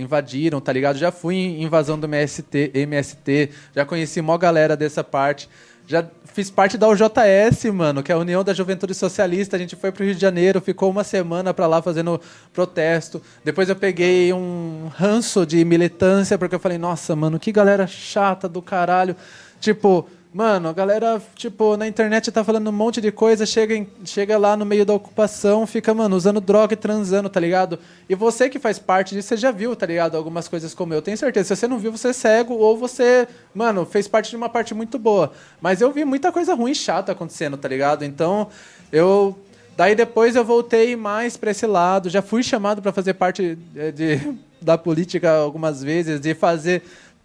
invadiram, 0.00 0.60
tá 0.60 0.72
ligado? 0.72 0.98
Já 0.98 1.12
fui 1.12 1.36
em 1.36 1.62
invasão 1.62 1.98
do 1.98 2.06
MST, 2.06 2.72
MST, 2.74 3.50
já 3.74 3.84
conheci 3.84 4.20
mó 4.20 4.36
galera 4.36 4.76
dessa 4.76 5.04
parte. 5.04 5.48
Já 5.84 6.06
fiz 6.24 6.48
parte 6.48 6.78
da 6.78 6.88
UJS, 6.88 7.64
mano, 7.74 8.04
que 8.04 8.12
é 8.12 8.14
a 8.14 8.18
União 8.18 8.44
da 8.44 8.54
Juventude 8.54 8.94
Socialista. 8.94 9.56
A 9.56 9.58
gente 9.58 9.74
foi 9.74 9.90
pro 9.90 10.04
Rio 10.04 10.14
de 10.14 10.20
Janeiro, 10.20 10.60
ficou 10.60 10.88
uma 10.88 11.02
semana 11.02 11.52
pra 11.52 11.66
lá 11.66 11.82
fazendo 11.82 12.20
protesto. 12.52 13.20
Depois 13.44 13.68
eu 13.68 13.74
peguei 13.74 14.32
um 14.32 14.88
ranço 14.94 15.44
de 15.44 15.64
militância, 15.64 16.38
porque 16.38 16.54
eu 16.54 16.60
falei, 16.60 16.78
nossa, 16.78 17.16
mano, 17.16 17.38
que 17.38 17.50
galera 17.50 17.84
chata 17.88 18.48
do 18.48 18.62
caralho. 18.62 19.16
Tipo, 19.60 20.08
Mano, 20.34 20.70
a 20.70 20.72
galera, 20.72 21.20
tipo, 21.34 21.76
na 21.76 21.86
internet 21.86 22.32
tá 22.32 22.42
falando 22.42 22.66
um 22.68 22.72
monte 22.72 23.02
de 23.02 23.12
coisa, 23.12 23.44
chega, 23.44 23.74
em- 23.74 23.86
chega 24.02 24.38
lá 24.38 24.56
no 24.56 24.64
meio 24.64 24.86
da 24.86 24.94
ocupação, 24.94 25.66
fica, 25.66 25.92
mano, 25.92 26.16
usando 26.16 26.40
droga 26.40 26.72
e 26.72 26.76
transando, 26.76 27.28
tá 27.28 27.38
ligado? 27.38 27.78
E 28.08 28.14
você 28.14 28.48
que 28.48 28.58
faz 28.58 28.78
parte 28.78 29.14
disso, 29.14 29.28
você 29.28 29.36
já 29.36 29.50
viu, 29.50 29.76
tá 29.76 29.84
ligado? 29.84 30.16
Algumas 30.16 30.48
coisas 30.48 30.72
como 30.72 30.94
eu. 30.94 31.02
Tenho 31.02 31.18
certeza, 31.18 31.54
se 31.54 31.60
você 31.60 31.68
não 31.68 31.78
viu, 31.78 31.92
você 31.92 32.08
é 32.08 32.12
cego, 32.14 32.54
ou 32.54 32.78
você, 32.78 33.28
mano, 33.54 33.84
fez 33.84 34.08
parte 34.08 34.30
de 34.30 34.36
uma 34.36 34.48
parte 34.48 34.72
muito 34.72 34.98
boa. 34.98 35.32
Mas 35.60 35.82
eu 35.82 35.92
vi 35.92 36.02
muita 36.02 36.32
coisa 36.32 36.54
ruim 36.54 36.70
e 36.72 36.74
chata 36.74 37.12
acontecendo, 37.12 37.58
tá 37.58 37.68
ligado? 37.68 38.02
Então, 38.02 38.48
eu. 38.90 39.38
Daí 39.76 39.94
depois 39.94 40.34
eu 40.36 40.44
voltei 40.44 40.96
mais 40.96 41.36
pra 41.36 41.50
esse 41.50 41.66
lado, 41.66 42.08
já 42.10 42.20
fui 42.22 42.42
chamado 42.42 42.80
pra 42.82 42.92
fazer 42.92 43.14
parte 43.14 43.58
eh, 43.74 43.90
de, 43.90 44.20
da 44.60 44.76
política 44.78 45.30
algumas 45.30 45.82
vezes, 45.82 46.20
de 46.20 46.34
fazer 46.34 46.82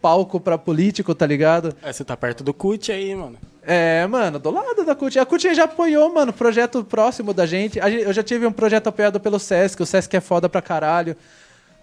palco 0.07 0.39
pra 0.39 0.57
político, 0.57 1.13
tá 1.13 1.25
ligado? 1.25 1.75
É, 1.83 1.91
você 1.91 2.01
tá 2.01 2.15
perto 2.15 2.41
do 2.41 2.53
CUT 2.53 2.93
aí, 2.93 3.13
mano. 3.13 3.37
É, 3.61 4.07
mano, 4.07 4.39
do 4.39 4.49
lado 4.49 4.85
da 4.85 4.95
CUT. 4.95 5.19
A 5.19 5.25
CUT 5.25 5.53
já 5.53 5.65
apoiou, 5.65 6.13
mano, 6.13 6.31
projeto 6.31 6.81
próximo 6.81 7.33
da 7.33 7.45
gente. 7.45 7.77
Eu 7.77 8.13
já 8.13 8.23
tive 8.23 8.47
um 8.47 8.51
projeto 8.53 8.87
apoiado 8.87 9.19
pelo 9.19 9.37
SESC, 9.37 9.83
o 9.83 9.85
SESC 9.85 10.15
é 10.15 10.21
foda 10.21 10.47
pra 10.47 10.61
caralho. 10.61 11.13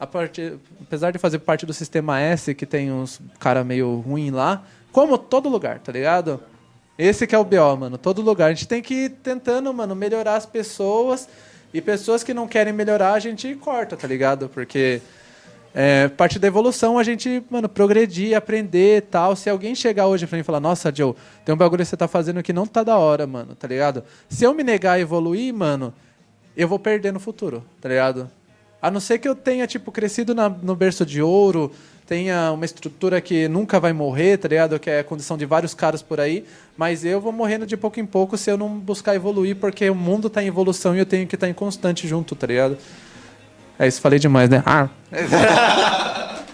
A 0.01 0.07
parte, 0.07 0.55
apesar 0.81 1.11
de 1.11 1.19
fazer 1.19 1.39
parte 1.41 1.67
do 1.67 1.75
Sistema 1.75 2.19
S, 2.19 2.55
que 2.55 2.65
tem 2.65 2.91
uns 2.91 3.21
cara 3.39 3.63
meio 3.63 3.97
ruim 4.01 4.31
lá, 4.31 4.65
como 4.91 5.19
todo 5.19 5.51
lugar, 5.51 5.79
tá 5.81 5.93
ligado? 5.93 6.41
Esse 6.97 7.27
que 7.27 7.35
é 7.35 7.39
o 7.39 7.45
BO, 7.45 7.77
mano, 7.79 7.99
todo 7.99 8.23
lugar. 8.23 8.47
A 8.47 8.55
gente 8.55 8.67
tem 8.67 8.81
que 8.81 8.95
ir 8.95 9.11
tentando, 9.11 9.71
mano, 9.75 9.95
melhorar 9.95 10.37
as 10.37 10.47
pessoas 10.47 11.29
E 11.75 11.81
pessoas 11.83 12.25
que 12.25 12.33
não 12.33 12.49
querem 12.49 12.73
melhorar, 12.73 13.13
a 13.13 13.19
gente 13.19 13.55
corta, 13.57 13.97
tá 13.97 14.07
ligado? 14.07 14.49
Porque 14.49 15.03
é, 15.75 16.07
parte 16.09 16.39
da 16.39 16.47
evolução 16.47 16.99
a 16.99 17.03
gente, 17.03 17.43
mano, 17.51 17.69
progredir, 17.69 18.37
aprender 18.37 18.99
e 18.99 19.01
tal. 19.01 19.35
Se 19.35 19.51
alguém 19.51 19.75
chegar 19.75 20.07
hoje 20.07 20.27
pra 20.27 20.37
mim 20.37 20.41
e 20.43 20.45
falar, 20.45 20.61
nossa, 20.61 20.93
Joe, 20.95 21.15
tem 21.45 21.53
um 21.55 21.59
bagulho 21.59 21.83
que 21.83 21.89
você 21.89 21.97
tá 21.97 22.07
fazendo 22.07 22.43
que 22.43 22.53
não 22.53 22.65
tá 22.67 22.83
da 22.85 22.97
hora, 22.97 23.27
mano, 23.27 23.55
tá 23.57 23.67
ligado? 23.67 24.05
Se 24.29 24.45
eu 24.45 24.55
me 24.55 24.63
negar 24.63 24.93
a 24.93 25.01
evoluir, 25.01 25.53
mano, 25.53 25.93
eu 26.57 26.69
vou 26.69 26.79
perder 26.79 27.13
no 27.13 27.19
futuro, 27.19 27.65
tá 27.81 27.89
ligado? 27.89 28.31
A 28.81 28.91
não 28.91 29.01
ser 29.01 29.19
que 29.19 29.27
eu 29.29 29.35
tenha, 29.35 29.67
tipo, 29.67 29.91
crescido 29.91 30.35
na- 30.35 30.49
no 30.49 30.77
berço 30.77 31.05
de 31.05 31.21
ouro, 31.21 31.73
tenha 32.07 32.53
uma 32.53 32.67
estrutura 32.67 33.19
que 33.21 33.49
nunca 33.49 33.81
vai 33.81 33.93
morrer, 33.95 34.37
tá 34.37 34.47
ligado? 34.47 34.79
Que 34.79 34.91
é 34.91 34.99
a 35.01 35.05
condição 35.05 35.39
de 35.39 35.47
vários 35.47 35.73
caras 35.75 36.03
por 36.03 36.21
aí. 36.21 36.45
Mas 36.77 37.03
eu 37.05 37.19
vou 37.21 37.33
morrendo 37.33 37.67
de 37.67 37.77
pouco 37.79 37.99
em 37.99 38.05
pouco 38.05 38.37
se 38.37 38.51
eu 38.51 38.59
não 38.59 38.69
buscar 38.79 39.15
evoluir, 39.17 39.57
porque 39.57 39.89
o 39.89 39.95
mundo 39.95 40.29
tá 40.29 40.43
em 40.43 40.49
evolução 40.49 40.95
e 40.95 40.99
eu 40.99 41.07
tenho 41.07 41.27
que 41.27 41.35
estar 41.35 41.49
em 41.49 41.55
constante 41.55 42.07
junto, 42.07 42.37
tá 42.37 42.47
ligado? 42.47 42.77
É 43.79 43.87
isso, 43.89 44.01
falei 44.01 44.19
demais, 44.19 44.49
né? 44.49 44.63
Ah, 44.65 44.89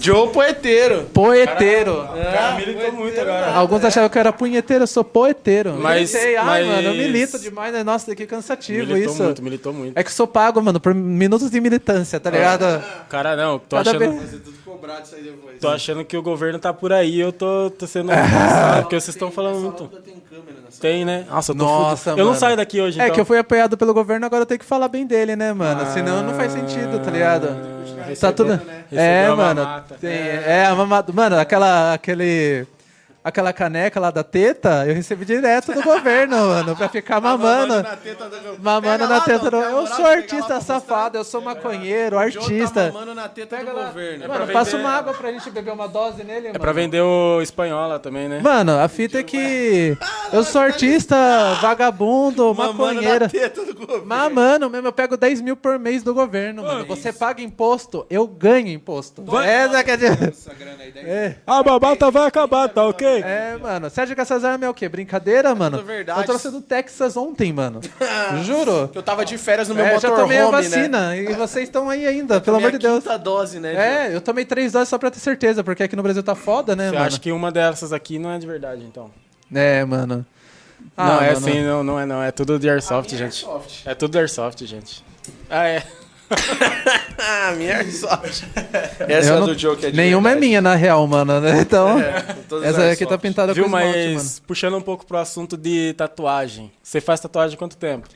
Joe 0.00 0.28
Poeteiro. 0.30 1.04
poeteiro. 1.12 2.06
cara 2.06 2.54
militou 2.54 2.92
muito 2.92 3.20
agora. 3.20 3.52
Alguns 3.52 3.84
achavam 3.84 4.08
que 4.08 4.16
eu 4.16 4.20
era 4.20 4.32
punheteiro, 4.32 4.84
eu 4.84 4.86
sou 4.86 5.02
poeteiro. 5.02 5.76
Mas- 5.80 6.12
Militei. 6.12 6.36
Ai, 6.36 6.44
mas- 6.64 6.66
mano, 6.76 6.88
eu 6.88 6.94
milito 6.94 7.38
demais, 7.38 7.72
né? 7.72 7.82
Nossa, 7.82 8.14
que 8.14 8.24
cansativo 8.26 8.86
Militou 8.86 9.12
isso. 9.12 9.22
muito, 9.24 9.42
militou 9.42 9.72
muito. 9.72 9.98
É 9.98 10.02
que 10.04 10.08
eu 10.10 10.14
sou 10.14 10.26
pago, 10.26 10.60
mano, 10.62 10.78
por 10.78 10.94
minutos 10.94 11.50
de 11.50 11.60
militância, 11.60 12.20
tá 12.20 12.30
ligado? 12.30 12.82
Cara, 13.08 13.34
não, 13.34 13.58
tô 13.58 13.76
Cada 13.76 13.90
achando, 13.90 13.98
vez- 13.98 14.40
Vai 14.82 14.96
ser 14.96 15.02
tudo 15.02 15.02
cobrado 15.02 15.04
isso 15.04 15.14
aí 15.14 15.22
depois. 15.22 15.60
tô 15.60 15.68
achando 15.68 16.04
que 16.04 16.16
o 16.16 16.22
governo 16.22 16.58
tá 16.58 16.72
por 16.72 16.92
aí, 16.92 17.20
eu 17.20 17.32
tô, 17.32 17.70
tô 17.70 17.86
sendo 17.86 18.10
porque 18.82 19.00
vocês 19.00 19.14
estão 19.14 19.30
falando 19.30 19.60
muito. 19.60 19.88
Tem 19.88 20.14
câmera 20.28 20.56
nessa 20.64 20.80
Tem, 20.80 21.04
né? 21.04 21.26
Nossa, 21.30 21.52
eu 21.52 21.56
tô 21.56 21.64
Nossa. 21.64 22.10
Eu 22.10 22.24
não 22.24 22.34
saio 22.34 22.56
daqui 22.56 22.80
hoje, 22.80 23.00
É 23.00 23.04
então. 23.04 23.14
que 23.14 23.20
eu 23.20 23.24
fui 23.24 23.38
apoiado 23.38 23.76
pelo 23.76 23.94
governo, 23.94 24.26
agora 24.26 24.42
eu 24.42 24.46
tenho 24.46 24.58
que 24.60 24.66
falar 24.66 24.88
bem 24.88 25.06
dele, 25.06 25.36
né, 25.36 25.52
mano? 25.52 25.90
Senão 25.92 26.22
não 26.22 26.34
faz 26.34 26.52
sentido, 26.52 26.98
tá 26.98 27.10
ligado? 27.10 27.48
Tá 28.20 28.32
tudo. 28.32 28.52
É, 28.90 29.26
Recebeu 29.26 29.32
a 29.32 29.36
mano. 29.36 29.84
Tem, 30.00 30.10
é, 30.10 30.66
a 30.66 30.74
mamata. 30.74 31.12
Mano, 31.12 31.38
aquela. 31.38 31.94
Aquele. 31.94 32.66
Aquela 33.24 33.52
caneca 33.52 34.00
lá 34.00 34.10
da 34.10 34.24
teta, 34.24 34.84
eu 34.84 34.94
recebi 34.94 35.24
direto 35.24 35.72
do 35.72 35.80
governo, 35.80 36.36
mano, 36.48 36.74
pra 36.74 36.88
ficar 36.88 37.20
mamando. 37.20 37.80
na 37.80 37.94
teta 37.96 38.28
do... 38.28 38.60
Mamando 38.60 39.06
na 39.06 39.20
teta 39.20 39.48
do. 39.48 39.56
A 39.58 39.70
Eu 39.70 39.86
sou 39.86 40.04
artista 40.04 40.60
safado, 40.60 41.18
eu 41.18 41.22
sou 41.22 41.40
maconheiro, 41.40 42.16
Joe 42.16 42.24
artista. 42.42 42.86
Tá 42.86 42.92
mamando 42.92 43.14
na 43.14 43.28
teta 43.28 43.56
Pega 43.58 43.70
do 43.70 43.76
governo. 43.86 44.26
Mano, 44.26 44.46
pra 44.46 44.52
passa 44.52 44.76
uma 44.76 44.90
água 44.90 45.14
pra 45.14 45.30
gente 45.30 45.48
beber 45.50 45.72
uma 45.72 45.86
dose 45.86 46.24
nele, 46.24 46.48
É 46.48 46.58
pra 46.58 46.72
vender 46.72 47.00
o 47.00 47.40
espanhola 47.40 48.00
também, 48.00 48.28
né? 48.28 48.40
Mano, 48.40 48.76
a 48.80 48.88
fita 48.88 49.20
é 49.20 49.22
que 49.22 49.96
eu 50.32 50.42
sou 50.42 50.60
artista, 50.60 51.14
vagabundo, 51.60 52.52
Mamando 52.52 52.72
maconheira. 52.74 53.26
na 53.26 53.28
teta 53.28 53.64
do 53.64 53.74
governo. 53.74 54.02
Mas, 54.04 54.32
mano, 54.32 54.68
mesmo, 54.68 54.88
eu 54.88 54.92
pego 54.92 55.16
10 55.16 55.40
mil 55.42 55.56
por 55.56 55.78
mês 55.78 56.02
do 56.02 56.12
governo, 56.12 56.64
mano. 56.64 56.84
Você 56.86 57.12
paga 57.12 57.40
imposto, 57.40 58.04
eu 58.10 58.26
ganho 58.26 58.66
imposto. 58.66 59.22
Essa 59.44 59.84
que 59.84 59.90
é, 59.92 59.94
Essa 59.94 60.54
grana 60.54 60.82
aí, 60.82 60.92
é, 60.96 61.36
A 61.46 61.62
babata 61.62 62.10
vai 62.10 62.26
acabar, 62.26 62.68
tá 62.68 62.84
ok? 62.84 63.11
É, 63.20 63.56
mano. 63.58 63.90
Sérgio 63.90 64.14
Cassazar 64.16 64.58
é 64.62 64.68
o 64.68 64.74
quê? 64.74 64.88
Brincadeira, 64.88 65.54
mano? 65.54 65.78
tudo 65.78 65.86
verdade. 65.86 66.20
Eu 66.20 66.24
trouxe 66.24 66.50
do 66.50 66.60
Texas 66.60 67.16
ontem, 67.16 67.52
mano. 67.52 67.80
Juro. 68.44 68.90
Eu 68.94 69.02
tava 69.02 69.24
de 69.24 69.36
férias 69.38 69.68
no 69.68 69.74
meu 69.74 69.84
É, 69.84 69.98
já 70.00 70.10
tomei 70.10 70.38
a 70.38 70.44
motorhome, 70.44 70.68
né? 70.68 70.76
vacina 70.78 71.16
e 71.16 71.32
vocês 71.34 71.68
estão 71.68 71.88
aí 71.90 72.06
ainda, 72.06 72.40
pelo 72.40 72.56
amor 72.58 72.70
de 72.70 72.76
a 72.76 72.80
Deus. 72.80 73.02
quinta 73.04 73.18
dose, 73.18 73.58
né? 73.60 73.74
É, 74.08 74.14
eu 74.14 74.20
tomei 74.20 74.44
três 74.44 74.72
doses 74.72 74.88
só 74.88 74.98
pra 74.98 75.10
ter 75.10 75.18
certeza, 75.20 75.62
porque 75.64 75.82
aqui 75.82 75.96
no 75.96 76.02
Brasil 76.02 76.22
tá 76.22 76.34
foda, 76.34 76.74
né, 76.76 76.86
Você 76.88 76.94
mano? 76.94 77.06
acha 77.06 77.20
que 77.20 77.32
uma 77.32 77.50
dessas 77.52 77.92
aqui 77.92 78.18
não 78.18 78.30
é 78.32 78.38
de 78.38 78.46
verdade, 78.46 78.82
então? 78.84 79.10
É, 79.54 79.84
mano. 79.84 80.24
Ah, 80.96 81.06
não, 81.06 81.14
é 81.22 81.32
mano. 81.34 81.38
assim, 81.38 81.62
não, 81.62 81.84
não 81.84 82.00
é 82.00 82.04
não. 82.06 82.22
É 82.22 82.30
tudo 82.32 82.58
de 82.58 82.68
Airsoft, 82.68 83.14
gente. 83.16 83.46
É 83.86 83.94
tudo 83.94 84.12
de 84.12 84.18
Airsoft, 84.18 84.64
gente. 84.66 85.04
Ah, 85.48 85.66
é. 85.68 85.82
Ah, 87.18 87.52
minha 87.56 87.76
Airsoft. 87.76 88.44
Essa 89.08 89.30
Eu 89.30 89.36
é 89.36 89.40
não- 89.40 89.46
do 89.46 89.58
Joe 89.58 89.76
que 89.76 89.86
é 89.86 89.90
de 89.90 89.96
Nenhuma 89.96 90.30
é 90.30 90.32
verdade. 90.32 90.46
minha, 90.48 90.60
na 90.60 90.74
real, 90.74 91.06
mano. 91.06 91.40
né? 91.40 91.60
Então, 91.60 91.96
todas 92.48 92.68
essa 92.68 92.90
aqui 92.90 93.06
tá 93.06 93.16
pintada 93.18 93.52
Viu, 93.54 93.64
com 93.64 93.68
esmalte, 93.68 93.98
mas 94.14 94.14
mano. 94.24 94.46
puxando 94.46 94.76
um 94.76 94.80
pouco 94.80 95.06
pro 95.06 95.16
assunto 95.18 95.56
de 95.56 95.92
tatuagem. 95.94 96.70
Você 96.82 97.00
faz 97.00 97.20
tatuagem 97.20 97.54
há 97.54 97.58
quanto 97.58 97.76
tempo? 97.76 98.08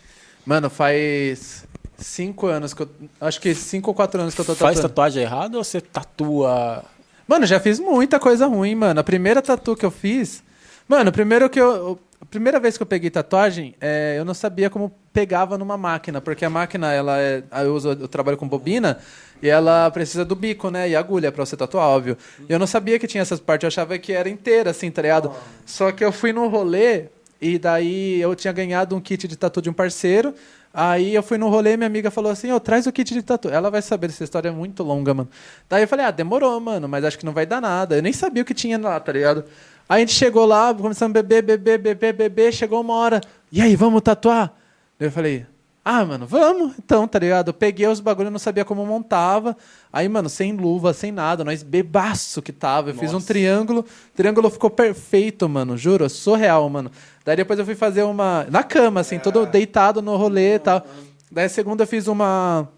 Mano, 0.45 0.69
faz 0.71 1.65
cinco 1.99 2.47
anos 2.47 2.73
que 2.75 2.83
eu... 2.83 2.89
Acho 3.21 3.41
que 3.41 3.55
cinco 3.55 3.91
ou 3.91 3.95
quatro 3.95 4.21
anos 4.21 4.35
que 4.35 4.41
eu 4.41 4.45
tô 4.45 4.55
Faz 4.55 4.77
tatuando. 4.77 4.89
tatuagem 4.89 5.23
errada 5.23 5.57
ou 5.59 5.65
você 5.65 5.81
tatua... 5.81 6.85
Mano, 7.27 7.45
já 7.47 7.59
fiz 7.59 7.81
muita 7.81 8.21
coisa 8.21 8.47
ruim, 8.47 8.75
mano. 8.75 9.01
A 9.01 9.05
primeira 9.05 9.43
tatu 9.43 9.75
que 9.75 9.85
eu 9.85 9.91
fiz... 9.91 10.43
Mano, 10.89 11.11
primeiro 11.11 11.51
que 11.51 11.61
eu... 11.61 11.99
A 12.21 12.25
primeira 12.25 12.59
vez 12.59 12.77
que 12.77 12.83
eu 12.83 12.87
peguei 12.87 13.11
tatuagem, 13.11 13.75
é, 13.81 14.15
eu 14.19 14.25
não 14.25 14.33
sabia 14.35 14.71
como 14.71 14.91
pegava 15.13 15.59
numa 15.59 15.77
máquina, 15.77 16.21
porque 16.21 16.45
a 16.45 16.51
máquina, 16.51 16.93
ela 16.93 17.19
é... 17.21 17.43
Eu, 17.65 17.75
uso, 17.75 17.91
eu 17.91 18.09
trabalho 18.09 18.37
com 18.39 18.49
bobina 18.49 18.99
e 19.43 19.49
ela 19.49 19.91
precisa 19.91 20.25
do 20.25 20.35
bico, 20.35 20.71
né? 20.71 20.89
E 20.89 20.97
agulha 20.97 21.31
pra 21.31 21.45
você 21.45 21.57
tatuar, 21.57 21.89
óbvio. 21.89 22.17
E 22.49 22.53
eu 22.53 22.59
não 22.59 22.67
sabia 22.67 22.99
que 22.99 23.07
tinha 23.07 23.23
essas 23.23 23.41
partes, 23.41 23.65
eu 23.65 23.69
achava 23.69 23.99
que 23.99 24.13
era 24.13 24.29
inteira, 24.29 24.71
assim, 24.71 24.91
tá 24.91 25.03
ligado? 25.03 25.33
Só 25.65 25.93
que 25.93 26.05
eu 26.05 26.13
fui 26.13 26.33
num 26.33 26.49
rolê 26.49 27.05
e 27.41 27.59
daí 27.59 28.21
eu 28.21 28.35
tinha 28.35 28.53
ganhado 28.53 28.97
um 28.97 29.01
kit 29.01 29.29
de 29.29 29.37
tatu 29.37 29.61
de 29.61 29.69
um 29.69 29.73
parceiro. 29.73 30.35
Aí 30.73 31.15
eu 31.15 31.23
fui 31.23 31.39
no 31.39 31.49
rolê 31.49 31.73
e 31.73 31.77
minha 31.77 31.87
amiga 31.87 32.11
falou 32.11 32.31
assim, 32.31 32.53
ô, 32.53 32.61
traz 32.61 32.87
o 32.87 32.93
kit 32.93 33.15
de 33.15 33.23
tatu. 33.23 33.49
Ela 33.49 33.71
vai 33.71 33.81
saber, 33.81 34.09
essa 34.09 34.25
história 34.25 34.49
é 34.49 34.53
muito 34.53 34.83
longa, 34.83 35.15
mano. 35.15 35.29
Daí 35.69 35.83
eu 35.83 35.89
falei, 35.89 36.05
ah, 36.05 36.11
demorou, 36.11 36.61
mano, 36.61 36.87
mas 36.87 37.05
acho 37.05 37.19
que 37.19 37.25
não 37.25 37.33
vai 37.33 37.47
dar 37.47 37.61
nada. 37.61 37.97
Eu 37.97 38.03
nem 38.03 38.13
sabia 38.13 38.43
o 38.43 38.47
que 38.47 38.53
tinha 38.53 38.79
lá, 38.79 39.01
tá 39.01 39.13
ligado? 39.13 39.45
Aí 39.89 39.99
a 39.99 40.01
gente 40.01 40.13
chegou 40.13 40.45
lá, 40.45 40.75
começamos 40.75 41.17
a 41.17 41.23
beber, 41.23 41.43
beber, 41.43 41.79
beber, 41.79 42.13
beber, 42.13 42.53
chegou 42.53 42.81
uma 42.81 42.95
hora. 42.95 43.21
E 43.51 43.63
aí, 43.63 43.77
vamos 43.77 44.03
tatuar? 44.03 44.53
Eu 44.99 45.11
falei, 45.11 45.47
ah, 45.89 46.05
mano, 46.05 46.27
vamos. 46.27 46.75
Então, 46.81 47.07
tá 47.07 47.17
ligado? 47.17 47.51
Eu 47.51 47.55
peguei 47.55 47.87
os 47.87 48.01
bagulhos, 48.01 48.33
não 48.33 48.41
sabia 48.41 48.65
como 48.65 48.85
montava. 48.85 49.57
Aí, 49.93 50.09
mano, 50.09 50.29
sem 50.29 50.53
luva, 50.53 50.93
sem 50.93 51.13
nada, 51.13 51.45
nós 51.45 51.63
bebaço 51.63 52.43
que 52.43 52.51
tava. 52.51 52.91
Eu 52.91 52.95
fiz 52.97 53.15
um 53.15 53.21
triângulo, 53.21 53.83
o 53.83 54.17
triângulo 54.17 54.51
ficou 54.51 54.69
perfeito, 54.69 55.49
mano, 55.49 55.77
juro, 55.79 56.11
surreal, 56.11 56.69
mano. 56.69 56.91
Daí 57.25 57.37
depois 57.37 57.57
eu 57.57 57.65
fui 57.65 57.77
fazer 57.77 58.03
uma. 58.03 58.45
Na 58.51 58.65
cama, 58.65 58.99
assim, 58.99 59.21
todo 59.21 59.47
deitado 59.47 60.03
no 60.03 60.17
rolê 60.17 60.57
e 60.57 60.59
tal. 60.59 60.85
Daí 61.31 61.45
a 61.45 61.49
segunda 61.49 61.85
eu 61.85 61.87
fiz 61.87 62.09
uma. 62.09 62.69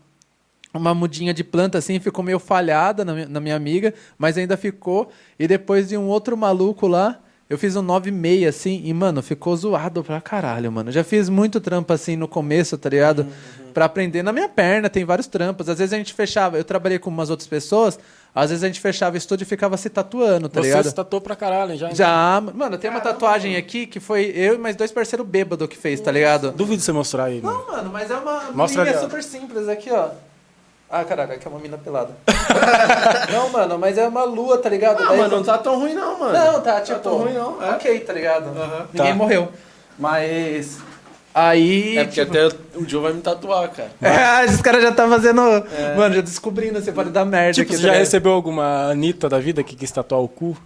Uma 0.75 0.95
mudinha 0.95 1.33
de 1.33 1.43
planta 1.43 1.79
assim, 1.79 1.99
ficou 1.99 2.23
meio 2.23 2.39
falhada 2.39 3.03
na 3.03 3.41
minha 3.41 3.57
amiga, 3.57 3.95
mas 4.19 4.37
ainda 4.37 4.55
ficou. 4.55 5.09
E 5.39 5.49
depois 5.49 5.89
de 5.89 5.97
um 5.97 6.09
outro 6.09 6.37
maluco 6.37 6.87
lá, 6.87 7.19
eu 7.49 7.57
fiz 7.57 7.75
um 7.77 7.83
9,6 7.83 8.47
assim, 8.47 8.83
e, 8.85 8.93
mano, 8.93 9.23
ficou 9.23 9.57
zoado 9.57 10.05
pra 10.05 10.21
caralho, 10.21 10.71
mano. 10.71 10.93
Já 10.93 11.03
fiz 11.03 11.31
muito 11.31 11.61
trampo 11.61 11.93
assim 11.93 12.15
no 12.15 12.29
começo, 12.29 12.77
tá 12.77 12.91
ligado? 12.91 13.27
Pra 13.73 13.87
aprender 13.87 14.23
na 14.23 14.33
minha 14.33 14.49
perna, 14.49 14.91
tem 14.91 15.05
vários 15.05 15.27
trampos. 15.27 15.67
Às 15.69 15.79
vezes 15.79 15.95
a 15.95 15.97
gente 15.97 16.13
fechava, 16.13 16.59
eu 16.59 16.65
trabalhei 16.65 16.99
com 16.99 17.09
umas 17.09 17.31
outras 17.31 17.49
pessoas, 17.49 17.99
às 18.35 18.51
vezes 18.51 18.63
a 18.63 18.67
gente 18.67 18.81
fechava 18.81 19.15
o 19.15 19.19
estúdio 19.19 19.45
e 19.45 19.47
ficava 19.47 19.77
se 19.79 19.89
tatuando, 19.89 20.49
tá 20.49 20.61
você 20.61 20.69
ligado? 20.69 20.89
se 20.89 20.95
tatuou 20.95 21.23
pra 21.23 21.35
caralho 21.35 21.75
já. 21.77 21.91
Já, 21.95 22.43
mano, 22.55 22.77
tem 22.77 22.91
uma 22.91 23.01
tatuagem 23.01 23.57
aqui 23.57 23.87
que 23.87 23.99
foi 23.99 24.31
eu 24.35 24.55
e 24.55 24.59
mais 24.59 24.77
dois 24.77 24.93
parceiros 24.93 25.27
bêbados 25.27 25.69
que 25.69 25.77
fez, 25.77 26.01
tá 26.01 26.13
ligado? 26.13 26.53
Duvido 26.53 26.83
você 26.83 26.93
mostrar 26.93 27.25
aí, 27.25 27.41
mano. 27.41 27.59
Não, 27.59 27.77
mano, 27.77 27.91
mas 27.91 28.11
é 28.11 28.17
uma 28.17 28.51
Mostra 28.53 28.85
linha 28.85 28.99
super 28.99 29.23
simples 29.23 29.69
aqui, 29.69 29.91
ó. 29.91 30.11
Ah, 30.91 31.05
caraca, 31.05 31.35
aqui 31.35 31.47
é 31.47 31.51
uma 31.51 31.61
mina 31.61 31.77
pelada. 31.77 32.15
não, 33.31 33.51
mano, 33.51 33.79
mas 33.79 33.99
é 33.99 34.09
uma 34.09 34.25
lua, 34.25 34.57
tá 34.59 34.69
ligado? 34.71 35.03
Ah, 35.03 35.09
Daí- 35.09 35.19
mano, 35.19 35.37
não 35.37 35.43
tá 35.45 35.59
tão 35.59 35.79
ruim 35.79 35.93
não, 35.95 36.19
mano. 36.19 36.33
Não, 36.33 36.61
tá, 36.63 36.81
tipo... 36.81 36.99
tão 37.01 37.19
ruim 37.19 37.35
não, 37.35 37.63
é. 37.63 37.71
Ok, 37.73 38.01
tá 38.01 38.13
ligado? 38.13 38.47
Ninguém 38.93 39.11
Tá. 39.13 39.15
morreu. 39.15 39.49
Mas... 39.99 40.79
Aí... 41.35 41.99
É 41.99 42.05
porque 42.05 42.25
tipo- 42.25 42.37
até 42.37 42.57
o 42.75 42.89
Joe 42.89 43.03
vai 43.03 43.13
me 43.13 43.21
tatuar, 43.21 43.69
cara. 43.71 43.91
É, 44.01 44.45
esses 44.47 44.63
caras 44.63 44.83
já 44.83 44.91
tá 44.91 45.07
fazendo... 45.09 45.43
Mano, 45.97 46.15
já 46.15 46.21
descobrindo, 46.23 46.81
você 46.81 46.91
pode 46.91 47.11
dar 47.11 47.25
merda 47.27 47.53
Tipo, 47.53 47.67
aqui. 47.69 47.73
você 47.77 47.83
tá 47.83 47.83
já 47.83 47.89
ligado? 47.93 48.05
recebeu 48.05 48.33
alguma 48.33 48.91
Anitta 48.91 49.29
da 49.29 49.39
vida 49.39 49.63
que 49.63 49.77
quis 49.77 49.91
tatuar 49.91 50.21
o 50.23 50.27
cu? 50.29 50.57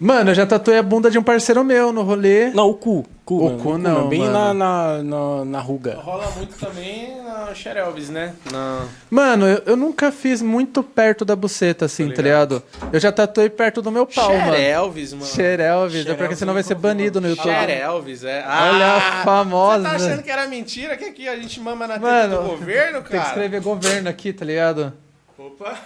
Mano, 0.00 0.30
eu 0.30 0.34
já 0.34 0.46
tatuei 0.46 0.78
a 0.78 0.82
bunda 0.82 1.10
de 1.10 1.18
um 1.18 1.22
parceiro 1.24 1.64
meu 1.64 1.92
no 1.92 2.02
rolê. 2.02 2.50
Não, 2.50 2.68
o 2.68 2.74
cu. 2.74 3.04
cu 3.24 3.38
O 3.38 3.44
mano, 3.46 3.58
cu 3.58 3.78
não, 3.78 4.08
Bem 4.08 4.20
mano. 4.20 4.32
na, 4.32 4.54
na, 4.54 5.02
na, 5.02 5.44
na 5.44 5.60
ruga. 5.60 5.96
Rola 5.96 6.30
muito 6.36 6.56
também 6.56 7.20
na 7.20 7.52
Xerelves, 7.52 8.08
né? 8.08 8.32
Na... 8.52 8.82
Mano, 9.10 9.44
eu, 9.48 9.62
eu 9.66 9.76
nunca 9.76 10.12
fiz 10.12 10.40
muito 10.40 10.84
perto 10.84 11.24
da 11.24 11.34
buceta, 11.34 11.86
assim, 11.86 12.08
tá 12.12 12.22
ligado? 12.22 12.62
Eu 12.92 13.00
já 13.00 13.10
tatuei 13.10 13.50
perto 13.50 13.82
do 13.82 13.90
meu 13.90 14.06
pau, 14.06 14.30
mano. 14.32 14.52
Xerelves, 14.52 15.12
mano. 15.14 15.26
É 16.06 16.14
porque 16.14 16.36
senão 16.36 16.54
vai 16.54 16.62
ser 16.62 16.76
banido 16.76 17.20
no 17.20 17.28
YouTube. 17.28 17.50
Xerelves, 17.52 18.22
é. 18.22 18.44
Olha 18.46 18.94
a 18.94 19.00
Você 19.00 19.24
famosa. 19.24 19.82
tá 19.82 19.90
achando 19.96 20.22
que 20.22 20.30
era 20.30 20.46
mentira? 20.46 20.96
Que 20.96 21.06
aqui 21.06 21.28
a 21.28 21.34
gente 21.34 21.58
mama 21.60 21.88
na 21.88 21.94
teta 21.94 22.06
Mano, 22.06 22.36
do 22.42 22.48
governo, 22.50 22.92
Tem 23.00 23.02
que 23.02 23.10
cara? 23.10 23.28
escrever 23.30 23.60
governo 23.60 24.08
aqui, 24.08 24.32
tá 24.32 24.44
ligado? 24.44 24.92
Opa. 25.36 25.76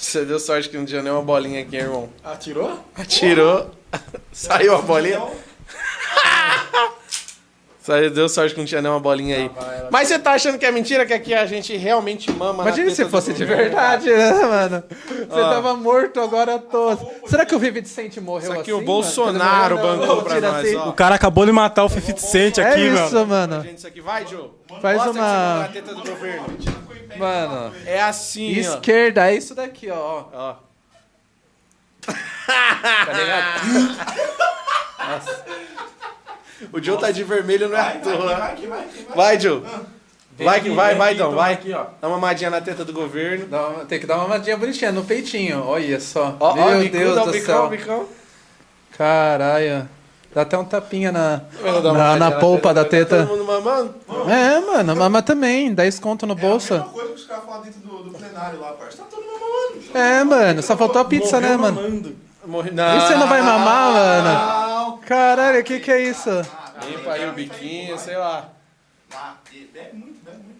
Você 0.00 0.24
deu 0.24 0.38
sorte 0.38 0.68
que 0.68 0.76
não 0.78 0.86
tinha 0.86 1.02
nenhuma 1.02 1.22
bolinha 1.22 1.60
aqui, 1.60 1.76
irmão. 1.76 2.08
Atirou? 2.22 2.84
Atirou. 2.94 3.70
Saiu 4.32 4.76
a 4.76 4.80
bolinha. 4.80 5.20
Só 7.88 7.98
deu 8.10 8.28
sorte 8.28 8.52
que 8.54 8.60
não 8.60 8.66
tinha 8.66 8.82
nenhuma 8.82 9.00
bolinha 9.00 9.34
aí. 9.34 9.50
Mas 9.90 10.08
você 10.08 10.18
tá 10.18 10.32
achando 10.32 10.58
que 10.58 10.66
é 10.66 10.70
mentira 10.70 11.06
que 11.06 11.14
aqui 11.14 11.32
a 11.32 11.46
gente 11.46 11.74
realmente 11.74 12.30
mama 12.30 12.62
na 12.62 12.68
Imagina 12.68 12.90
se 12.90 13.06
fosse 13.06 13.32
de 13.32 13.46
verdade, 13.46 14.10
né, 14.10 14.30
mano? 14.42 14.84
Você 15.08 15.40
tava 15.40 15.74
morto, 15.74 16.20
agora 16.20 16.58
tô. 16.58 16.94
Será 17.26 17.46
que 17.46 17.54
o 17.54 17.58
Vivi 17.58 17.80
Vicente 17.80 18.20
morreu 18.20 18.50
Isso 18.52 18.60
aqui 18.60 18.70
assim? 18.72 18.82
o 18.82 18.84
Bolsonaro 18.84 19.76
mano? 19.76 19.88
bancou 20.00 20.16
Não, 20.16 20.22
pra 20.22 20.34
tira 20.34 20.52
nós, 20.52 20.66
assim. 20.66 20.76
ó. 20.76 20.88
O 20.90 20.92
cara 20.92 21.14
acabou 21.14 21.46
de 21.46 21.52
matar 21.52 21.84
o 21.84 21.88
50 21.88 22.20
Cent 22.20 22.58
É 22.58 22.68
aqui, 22.72 22.80
isso, 22.88 23.14
mano. 23.14 23.26
mano. 23.26 23.62
Gente, 23.62 23.78
isso 23.78 23.86
aqui 23.86 24.00
vai, 24.02 24.26
Joe. 24.26 24.50
Faz 24.82 24.96
Mostra 24.98 25.12
que 25.14 25.18
você 25.18 25.24
uma- 25.24 25.58
na 25.60 25.68
teta 25.68 25.94
do 25.94 26.02
governo. 26.04 26.46
Mano. 27.16 27.72
É 27.86 28.02
assim, 28.02 28.54
ó. 28.54 28.60
Esquerda, 28.60 29.30
é 29.30 29.34
isso 29.34 29.54
daqui, 29.54 29.88
ó. 29.90 30.24
ó. 30.30 30.54
Tá 32.04 33.12
ligado? 33.14 33.60
O 36.72 36.82
Joe 36.82 36.98
tá 36.98 37.10
de 37.10 37.22
vermelho, 37.24 37.68
não 37.68 37.76
é 37.76 37.80
à 37.80 37.84
vai, 37.84 38.00
toa. 38.00 38.36
vai, 38.36 38.54
que 38.56 38.66
vai, 38.66 38.78
vai. 38.80 39.16
Vai, 39.16 39.40
Joe. 39.40 39.62
Vai, 40.40 40.60
que 40.60 40.70
vai, 40.70 40.94
vai, 40.94 41.14
então, 41.14 41.32
vai. 41.32 41.54
Aqui, 41.54 41.72
ó. 41.72 41.86
Dá 42.00 42.06
uma 42.08 42.16
mamadinha 42.16 42.48
na 42.50 42.60
teta 42.60 42.84
do 42.84 42.92
governo. 42.92 43.46
Dá 43.46 43.68
uma- 43.68 43.84
tem 43.84 43.98
que 43.98 44.06
dar 44.06 44.14
uma 44.16 44.24
mamadinha 44.28 44.56
bonitinha 44.56 44.92
no 44.92 45.02
peitinho. 45.04 45.64
Olha 45.66 45.98
só. 46.00 46.36
Ó, 46.38 46.54
Meu 46.54 46.64
ó, 46.64 46.82
Deus 46.84 47.18
ó, 47.18 47.24
do 47.24 47.32
bicão, 47.32 47.56
céu. 47.62 47.68
bicão. 47.68 48.06
Caralho. 48.96 49.88
Dá 50.34 50.42
até 50.42 50.58
um 50.58 50.64
tapinha 50.64 51.10
na, 51.10 51.40
na, 51.92 52.16
na 52.16 52.30
polpa 52.32 52.72
da 52.74 52.84
Tá 52.84 52.90
teta. 52.90 53.24
todo 53.26 53.36
mundo 53.38 53.44
mamando? 53.44 53.94
É, 54.30 54.60
mano, 54.60 54.94
mama 54.94 55.22
também. 55.22 55.72
10 55.74 55.98
conto 55.98 56.26
no 56.26 56.34
É 56.34 56.36
a 56.36 56.40
bolso. 56.40 56.74
mesma 56.74 56.88
coisa 56.90 57.08
que 57.08 57.14
os 57.14 57.24
caras 57.24 57.44
falam 57.44 57.62
dentro 57.62 57.80
do, 57.80 58.02
do 58.04 58.10
plenário 58.18 58.60
lá, 58.60 58.72
parça. 58.72 58.98
Tá 58.98 59.04
todo 59.10 59.22
mundo 59.24 59.40
mamando. 59.40 59.98
É, 59.98 60.24
mano, 60.24 60.62
só 60.62 60.76
faltou 60.76 61.00
a 61.00 61.04
pizza, 61.04 61.40
né, 61.40 61.56
mano? 61.56 62.14
Morre... 62.46 62.70
E 62.70 63.00
você 63.00 63.14
não 63.16 63.26
vai 63.26 63.42
mamar, 63.42 63.92
mano? 63.92 64.28
Caralho, 64.98 65.60
o 65.60 65.64
que 65.64 65.80
que 65.80 65.90
é 65.90 66.02
isso? 66.02 66.30
Limpa 66.86 67.12
aí 67.12 67.28
o 67.28 67.32
biquinho, 67.32 67.98
sei 67.98 68.16
lá. 68.16 68.50
Bebe 69.72 69.96
muito, 69.96 70.24
bebe 70.24 70.38
muito. 70.38 70.58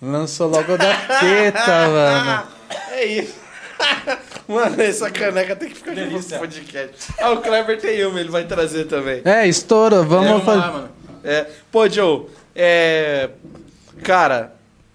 Lançou 0.00 0.48
logo 0.48 0.76
da 0.76 0.94
teta, 1.20 1.88
mano. 1.88 2.48
É 2.90 3.04
isso. 3.04 3.42
Mano, 4.48 4.80
essa 4.82 5.10
caneca 5.10 5.56
tem 5.56 5.68
que 5.68 5.76
ficar 5.76 5.94
no 5.94 6.22
podcast. 6.22 7.12
Ah, 7.18 7.30
o 7.30 7.40
Kleber 7.40 7.80
tem 7.80 8.04
uma, 8.04 8.20
ele 8.20 8.28
vai 8.28 8.44
trazer 8.44 8.84
também. 8.84 9.22
É, 9.24 9.46
estouro, 9.46 10.04
vamos 10.04 10.44
fazer. 10.44 10.60
mano. 10.72 10.90
É, 11.24 11.46
pô, 11.70 11.88
Joe, 11.88 12.26
é. 12.54 13.30
Cara, 14.02 14.52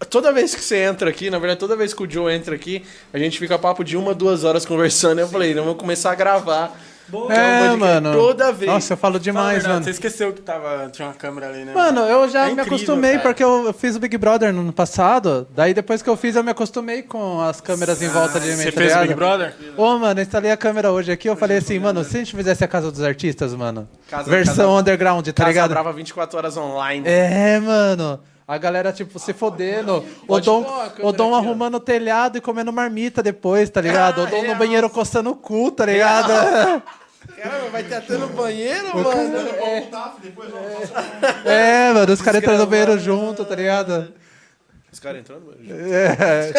toda 0.09 0.31
vez 0.33 0.53
que 0.53 0.61
você 0.61 0.77
entra 0.77 1.09
aqui, 1.09 1.29
na 1.29 1.39
verdade, 1.39 1.59
toda 1.59 1.75
vez 1.75 1.93
que 1.93 2.03
o 2.03 2.09
Joe 2.09 2.31
entra 2.33 2.55
aqui, 2.55 2.85
a 3.13 3.17
gente 3.17 3.39
fica 3.39 3.57
papo 3.57 3.83
de 3.83 3.95
uma, 3.97 4.13
duas 4.13 4.43
horas 4.43 4.65
conversando. 4.65 5.19
Eu 5.19 5.27
falei, 5.27 5.53
não 5.53 5.63
vamos 5.63 5.79
começar 5.79 6.11
a 6.11 6.15
gravar. 6.15 6.77
Bom, 7.09 7.31
É, 7.31 7.75
mano. 7.75 8.11
Toda 8.13 8.51
vez. 8.51 8.71
Nossa, 8.71 8.93
eu 8.93 8.97
falo 8.97 9.13
Fala 9.13 9.23
demais, 9.23 9.53
verdade, 9.63 9.73
mano. 9.73 9.83
Você 9.85 9.91
esqueceu 9.91 10.33
que 10.33 10.41
tava, 10.41 10.89
tinha 10.91 11.07
uma 11.07 11.13
câmera 11.13 11.47
ali, 11.47 11.63
né? 11.63 11.73
Mano, 11.73 12.01
eu 12.01 12.27
já 12.27 12.41
É 12.41 12.45
me 12.47 12.51
incrível, 12.53 12.73
acostumei 12.75 13.11
cara. 13.13 13.23
porque 13.23 13.43
eu 13.43 13.73
fiz 13.73 13.95
o 13.95 13.99
Big 13.99 14.17
Brother 14.17 14.51
no 14.53 14.59
ano 14.61 14.73
passado. 14.73 15.47
Daí 15.55 15.73
depois 15.73 16.01
que 16.01 16.09
eu 16.09 16.17
fiz, 16.17 16.35
eu 16.35 16.43
me 16.43 16.51
acostumei 16.51 17.01
com 17.03 17.39
as 17.41 17.61
câmeras 17.61 18.01
em 18.01 18.09
volta 18.09 18.39
de 18.39 18.47
mim. 18.49 18.55
Você 18.57 18.71
tá 18.71 18.81
fez 18.81 18.95
o? 18.95 18.99
Big 18.99 19.13
Brother? 19.13 19.53
Ô, 19.77 19.97
mano, 19.97 20.19
eu 20.19 20.23
instalei 20.23 20.51
a 20.51 20.57
câmera 20.57 20.91
hoje 20.91 21.11
aqui. 21.11 21.29
Eu 21.29 21.35
falei 21.37 21.57
assim, 21.57 21.79
mano, 21.79 22.03
se 22.03 22.15
a 22.17 22.19
gente 22.19 22.35
fizesse 22.35 22.63
a 22.63 22.67
Casa 22.67 22.91
dos 22.91 23.01
Artistas, 23.01 23.53
mano. 23.53 23.87
Casa- 24.09 24.29
versão 24.29 24.55
Casa- 24.55 24.67
underground, 24.79 25.25
tá 25.27 25.33
Casa 25.33 25.47
ligado? 25.49 25.69
Brava 25.69 25.93
24 25.93 26.37
horas 26.37 26.57
online. 26.57 27.07
É, 27.07 27.59
mano. 27.59 28.19
A 28.47 28.57
galera, 28.57 28.93
tipo, 28.93 29.19
se 29.19 29.33
fodendo. 29.33 30.05
O 30.27 30.39
Dom, 30.39 30.65
o 31.01 31.11
Dom 31.11 31.35
arrumando 31.35 31.75
o 31.75 31.79
telhado 31.81 32.37
e 32.37 32.41
comendo 32.41 32.71
marmita 32.71 33.21
depois, 33.21 33.69
tá 33.69 33.81
ligado? 33.81 34.23
o 34.23 34.27
Dom 34.27 34.43
no 34.43 34.55
banheiro 34.55 34.89
coçando 34.89 35.31
o 35.31 35.35
cu, 35.35 35.69
tá 35.71 35.85
ligado? 35.85 36.31
Caramba, 37.35 37.69
vai 37.71 37.83
ter 37.83 37.95
até 37.95 38.17
no 38.17 38.27
banheiro, 38.29 38.87
mano. 38.95 39.11
Fazer 39.11 39.37
um- 39.37 41.49
É, 41.49 41.93
mano, 41.93 42.13
os 42.13 42.21
caras 42.21 42.41
entrando 42.41 42.59
no 42.59 42.67
banheiro 42.67 42.97
junto, 42.99 43.43
tá 43.43 43.55
ligado? 43.55 44.13
Os 44.97 44.99
caras 44.99 45.19
entrando, 45.19 45.45
mano. 45.45 45.57
É. 45.93 46.51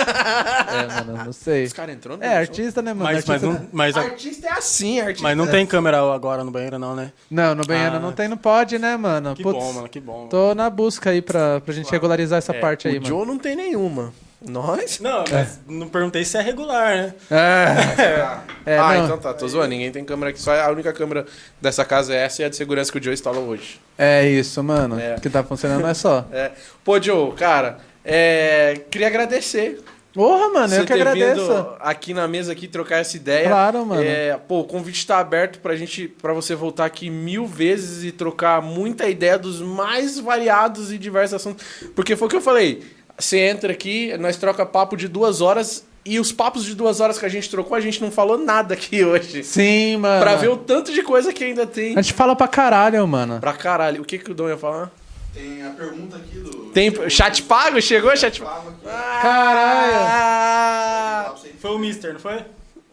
É, 0.85 0.87
mano, 1.05 1.25
não 1.25 1.33
sei. 1.33 1.65
Os 1.65 1.73
caras 1.73 1.93
entrando. 1.97 2.23
É, 2.23 2.37
artista, 2.37 2.81
né, 2.81 2.93
mano? 2.95 3.05
Mas, 3.05 3.25
mas, 3.27 3.43
Artista- 3.45 3.61
não, 3.63 3.69
mas, 3.73 3.97
a- 3.97 4.01
Artista 4.01 4.47
é 4.47 4.53
assim, 4.53 5.01
artista. 5.01 5.23
mas 5.25 5.37
não 5.37 5.49
tem 5.49 5.67
câmera 5.67 5.99
agora 6.15 6.45
no 6.45 6.51
banheiro, 6.53 6.79
não, 6.79 6.95
né? 6.95 7.11
Não, 7.29 7.53
no 7.57 7.65
banheiro 7.65 7.97
Ah. 7.97 8.01
não 8.01 8.13
tem, 8.13 8.29
não 8.29 8.37
pode, 8.37 8.79
né, 8.79 8.97
mano? 8.97 9.35
Que 9.35 9.43
Putz, 9.43 9.59
bom, 9.59 9.73
mano, 9.73 9.89
que 9.89 9.99
bom. 10.01 10.29
Tô 10.29 10.55
na 10.55 10.71
busca 10.71 11.11
aí 11.11 11.21
pra, 11.21 11.61
pra 11.61 11.75
gente 11.75 11.91
regularizar 11.91 12.39
essa 12.39 12.55
parte 12.55 12.87
aí, 12.87 12.95
o 12.99 13.03
mano. 13.03 13.07
Joe 13.09 13.27
não 13.27 13.39
tem 13.39 13.57
nenhuma. 13.57 14.13
Nós? 14.41 15.01
Não, 15.01 15.25
mas 15.33 15.59
não 15.67 15.89
perguntei 15.89 16.25
se 16.25 16.37
é 16.39 16.41
regular, 16.41 16.95
né? 16.97 17.15
É. 17.29 18.39
É, 18.69 18.77
ah, 18.79 18.95
não. 18.99 19.05
então 19.07 19.17
tá, 19.19 19.33
tô 19.33 19.49
zoando. 19.49 19.69
Ninguém 19.71 19.91
tem 19.91 20.05
câmera 20.05 20.29
aqui. 20.29 20.39
Só 20.43 20.53
a 20.55 20.69
única 20.69 20.93
câmera 20.93 21.25
dessa 21.59 21.87
casa 21.87 22.13
é 22.15 22.19
essa 22.19 22.43
e 22.43 22.45
a 22.45 22.51
de 22.51 22.55
segurança 22.57 22.93
que 22.93 22.99
o 22.99 23.03
Joe 23.03 23.15
instala 23.15 23.39
hoje. 23.39 23.81
é 23.97 24.29
isso, 24.29 24.63
mano. 24.63 25.01
É. 25.01 25.15
O 25.17 25.21
que 25.23 25.31
tá 25.31 25.43
funcionando 25.43 25.87
é 25.87 25.95
só. 25.95 26.27
É. 26.31 26.51
Pô, 26.85 27.01
Joe, 27.01 27.33
cara, 27.33 27.79
é, 28.11 28.81
queria 28.91 29.07
agradecer. 29.07 29.81
Porra, 30.15 30.49
mano, 30.49 30.75
eu 30.75 30.81
que 30.81 30.87
ter 30.87 30.95
agradeço. 30.95 31.41
vindo 31.43 31.77
aqui 31.79 32.15
na 32.15 32.27
mesa 32.27 32.51
aqui 32.51 32.67
trocar 32.67 32.97
essa 32.97 33.17
ideia. 33.17 33.47
Claro, 33.49 33.85
mano. 33.87 34.03
É, 34.03 34.37
pô, 34.49 34.61
o 34.61 34.65
convite 34.65 35.07
tá 35.07 35.19
aberto 35.19 35.61
pra 35.61 35.77
gente, 35.77 36.09
para 36.09 36.33
você 36.33 36.55
voltar 36.55 36.87
aqui 36.87 37.09
mil 37.11 37.47
vezes 37.47 38.03
e 38.05 38.11
trocar 38.11 38.61
muita 38.63 39.09
ideia 39.09 39.39
dos 39.39 39.61
mais 39.61 40.19
variados 40.19 40.91
e 40.91 40.99
diversos 40.99 41.35
assuntos. 41.35 41.65
Porque 41.95 42.17
foi 42.17 42.27
o 42.27 42.31
que 42.31 42.37
eu 42.37 42.41
falei. 42.41 42.83
Você 43.17 43.39
entra 43.39 43.73
aqui, 43.73 44.17
nós 44.19 44.37
troca 44.37 44.65
papo 44.65 44.97
de 44.97 45.07
duas 45.07 45.41
horas 45.41 45.87
e 46.05 46.19
os 46.19 46.33
papos 46.33 46.65
de 46.65 46.75
duas 46.75 47.01
horas 47.01 47.19
que 47.19 47.27
a 47.27 47.29
gente 47.29 47.51
trocou, 47.51 47.77
a 47.77 47.81
gente 47.81 48.01
não 48.01 48.11
falou 48.11 48.39
nada 48.39 48.75
aqui 48.75 49.05
hoje. 49.05 49.45
Sim, 49.45 49.99
mano. 49.99 50.23
Pra 50.23 50.37
ver 50.37 50.49
o 50.49 50.57
tanto 50.57 50.91
de 50.93 51.03
coisa 51.03 51.33
que 51.33 51.45
ainda 51.45 51.67
tem. 51.67 51.97
A 51.97 52.03
gente 52.03 52.15
fala 52.15 52.35
pra 52.35 52.49
caralho, 52.49 53.07
mano. 53.07 53.39
Pra 53.41 53.53
caralho. 53.53 54.03
O 54.03 54.05
que, 54.05 54.19
que 54.19 54.31
o 54.31 54.35
Dom 54.35 54.49
ia 54.49 54.57
falar? 54.57 54.91
Tem 55.39 55.65
a 55.65 55.71
pergunta 55.71 56.17
aqui 56.17 56.39
do. 56.41 56.51
Tem 56.73 57.11
chat 57.11 57.43
pago? 57.45 57.81
Chegou 57.81 58.17
chat 58.17 58.41
pago? 58.43 58.71
Aqui. 58.71 58.85
Caralho. 59.23 59.95
Ah! 59.95 61.33
Você. 61.37 61.49
Foi 61.61 61.71
o 61.71 61.79
Mister, 61.79 62.13
não 62.13 62.21
foi? 62.21 62.45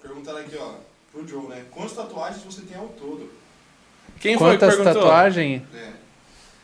Pergunta 0.02 0.30
ela 0.30 0.42
aqui, 0.42 0.56
ó. 0.60 0.74
Pro 1.12 1.28
Joe, 1.28 1.48
né? 1.48 1.64
Quantas 1.72 1.94
tatuagens 1.94 2.44
você 2.44 2.62
tem 2.62 2.78
ao 2.78 2.88
todo? 2.90 3.32
Quem 4.20 4.38
foi 4.38 4.52
que 4.52 4.58
Quantas 4.60 4.76
perguntou? 4.76 5.02
tatuagens? 5.02 5.62
É. 5.74 5.90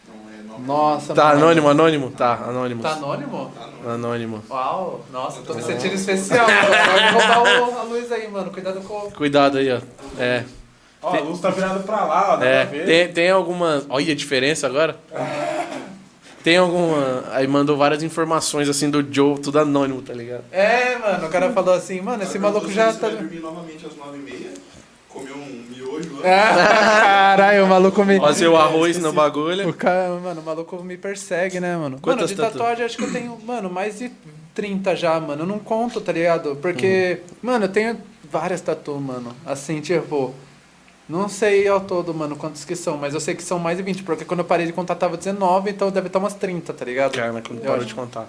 Não 0.07 0.29
é 0.39 0.43
nome. 0.43 0.65
Nossa, 0.67 1.13
Tá 1.15 1.25
mano. 1.29 1.37
anônimo, 1.39 1.69
anônimo? 1.69 2.11
Tá, 2.11 2.33
anônimo. 2.35 2.83
Tá 2.83 2.91
anônimo? 2.93 3.53
Anônimo. 3.87 4.43
Uau, 4.49 5.03
nossa, 5.11 5.41
tô 5.41 5.53
me 5.55 5.61
sentindo 5.63 5.95
especial. 5.95 6.45
Pode 6.45 7.13
roubar 7.13 7.43
o- 7.69 7.79
a 7.79 7.83
luz 7.83 8.11
aí, 8.11 8.27
mano. 8.29 8.51
Cuidado 8.51 8.81
com. 8.81 9.09
Cuidado 9.11 9.57
aí, 9.57 9.71
ó. 9.71 9.79
É. 10.19 10.43
Ó, 11.01 11.15
a 11.15 11.19
luz 11.19 11.39
tá 11.39 11.49
virada 11.49 11.79
pra 11.79 12.05
lá, 12.05 12.33
ó, 12.33 12.37
dá 12.37 12.45
É, 12.45 12.65
pra 12.65 12.77
ver. 12.77 12.85
tem, 12.85 13.07
tem 13.13 13.29
alguma. 13.31 13.83
Olha 13.89 14.11
a 14.11 14.15
diferença 14.15 14.67
agora. 14.67 14.95
Tem 16.43 16.57
alguma. 16.57 17.23
Aí 17.33 17.45
mandou 17.45 17.77
várias 17.77 18.01
informações 18.01 18.67
assim 18.67 18.89
do 18.89 19.05
Joe, 19.13 19.37
tudo 19.39 19.59
anônimo, 19.59 20.01
tá 20.01 20.11
ligado? 20.11 20.43
É, 20.51 20.97
mano, 20.97 21.27
o 21.27 21.29
cara 21.29 21.51
falou 21.51 21.71
assim, 21.75 22.01
mano, 22.01 22.23
esse 22.23 22.39
maluco 22.39 22.71
já 22.71 22.91
tá. 22.91 23.09
Dormir 23.09 23.39
novamente 23.39 23.85
às 23.85 23.93
9h30, 23.93 24.57
comer 25.07 25.33
um 25.33 25.63
miojo 25.69 26.15
lá. 26.15 26.21
Caralho, 26.23 27.65
o 27.65 27.67
maluco 27.67 28.03
me. 28.03 28.19
Fazer 28.19 28.47
o 28.47 28.57
arroz 28.57 28.97
no 28.97 29.13
bagulho. 29.13 29.69
O 29.69 29.73
cara, 29.73 30.09
mano, 30.15 30.41
o 30.41 30.43
maluco 30.43 30.83
me 30.83 30.97
persegue, 30.97 31.59
né, 31.59 31.77
mano? 31.77 31.99
Quantas 32.01 32.23
mano, 32.31 32.35
de 32.35 32.41
tatu- 32.41 32.57
tatuagem 32.57 32.85
acho 32.85 32.97
que 32.97 33.03
eu 33.03 33.11
tenho, 33.13 33.37
mano, 33.45 33.69
mais 33.69 33.99
de 33.99 34.11
30 34.55 34.95
já, 34.95 35.19
mano. 35.19 35.43
Eu 35.43 35.47
não 35.47 35.59
conto, 35.59 36.01
tá 36.01 36.11
ligado? 36.11 36.55
Porque, 36.55 37.19
mano, 37.39 37.65
eu 37.65 37.69
tenho 37.69 37.97
várias 38.31 38.61
tatu, 38.61 38.95
mano. 38.95 39.35
Assim, 39.45 39.79
tipo. 39.79 40.33
Não 41.11 41.27
sei 41.27 41.67
ao 41.67 41.81
todo, 41.81 42.13
mano, 42.13 42.35
quantos 42.37 42.63
que 42.63 42.75
são, 42.75 42.97
mas 42.97 43.13
eu 43.13 43.19
sei 43.19 43.35
que 43.35 43.43
são 43.43 43.59
mais 43.59 43.77
de 43.77 43.83
20, 43.83 44.03
porque 44.03 44.23
quando 44.23 44.39
eu 44.39 44.45
parei 44.45 44.65
de 44.65 44.71
contar 44.71 44.95
tava 44.95 45.17
19, 45.17 45.69
então 45.69 45.91
deve 45.91 46.07
estar 46.07 46.19
umas 46.19 46.33
30, 46.33 46.71
tá 46.73 46.85
ligado? 46.85 47.11
Cara, 47.15 47.33
mas 47.33 47.43
quando 47.45 47.59
Eu 47.59 47.63
parou 47.65 47.77
acho. 47.79 47.87
de 47.87 47.93
contar. 47.95 48.27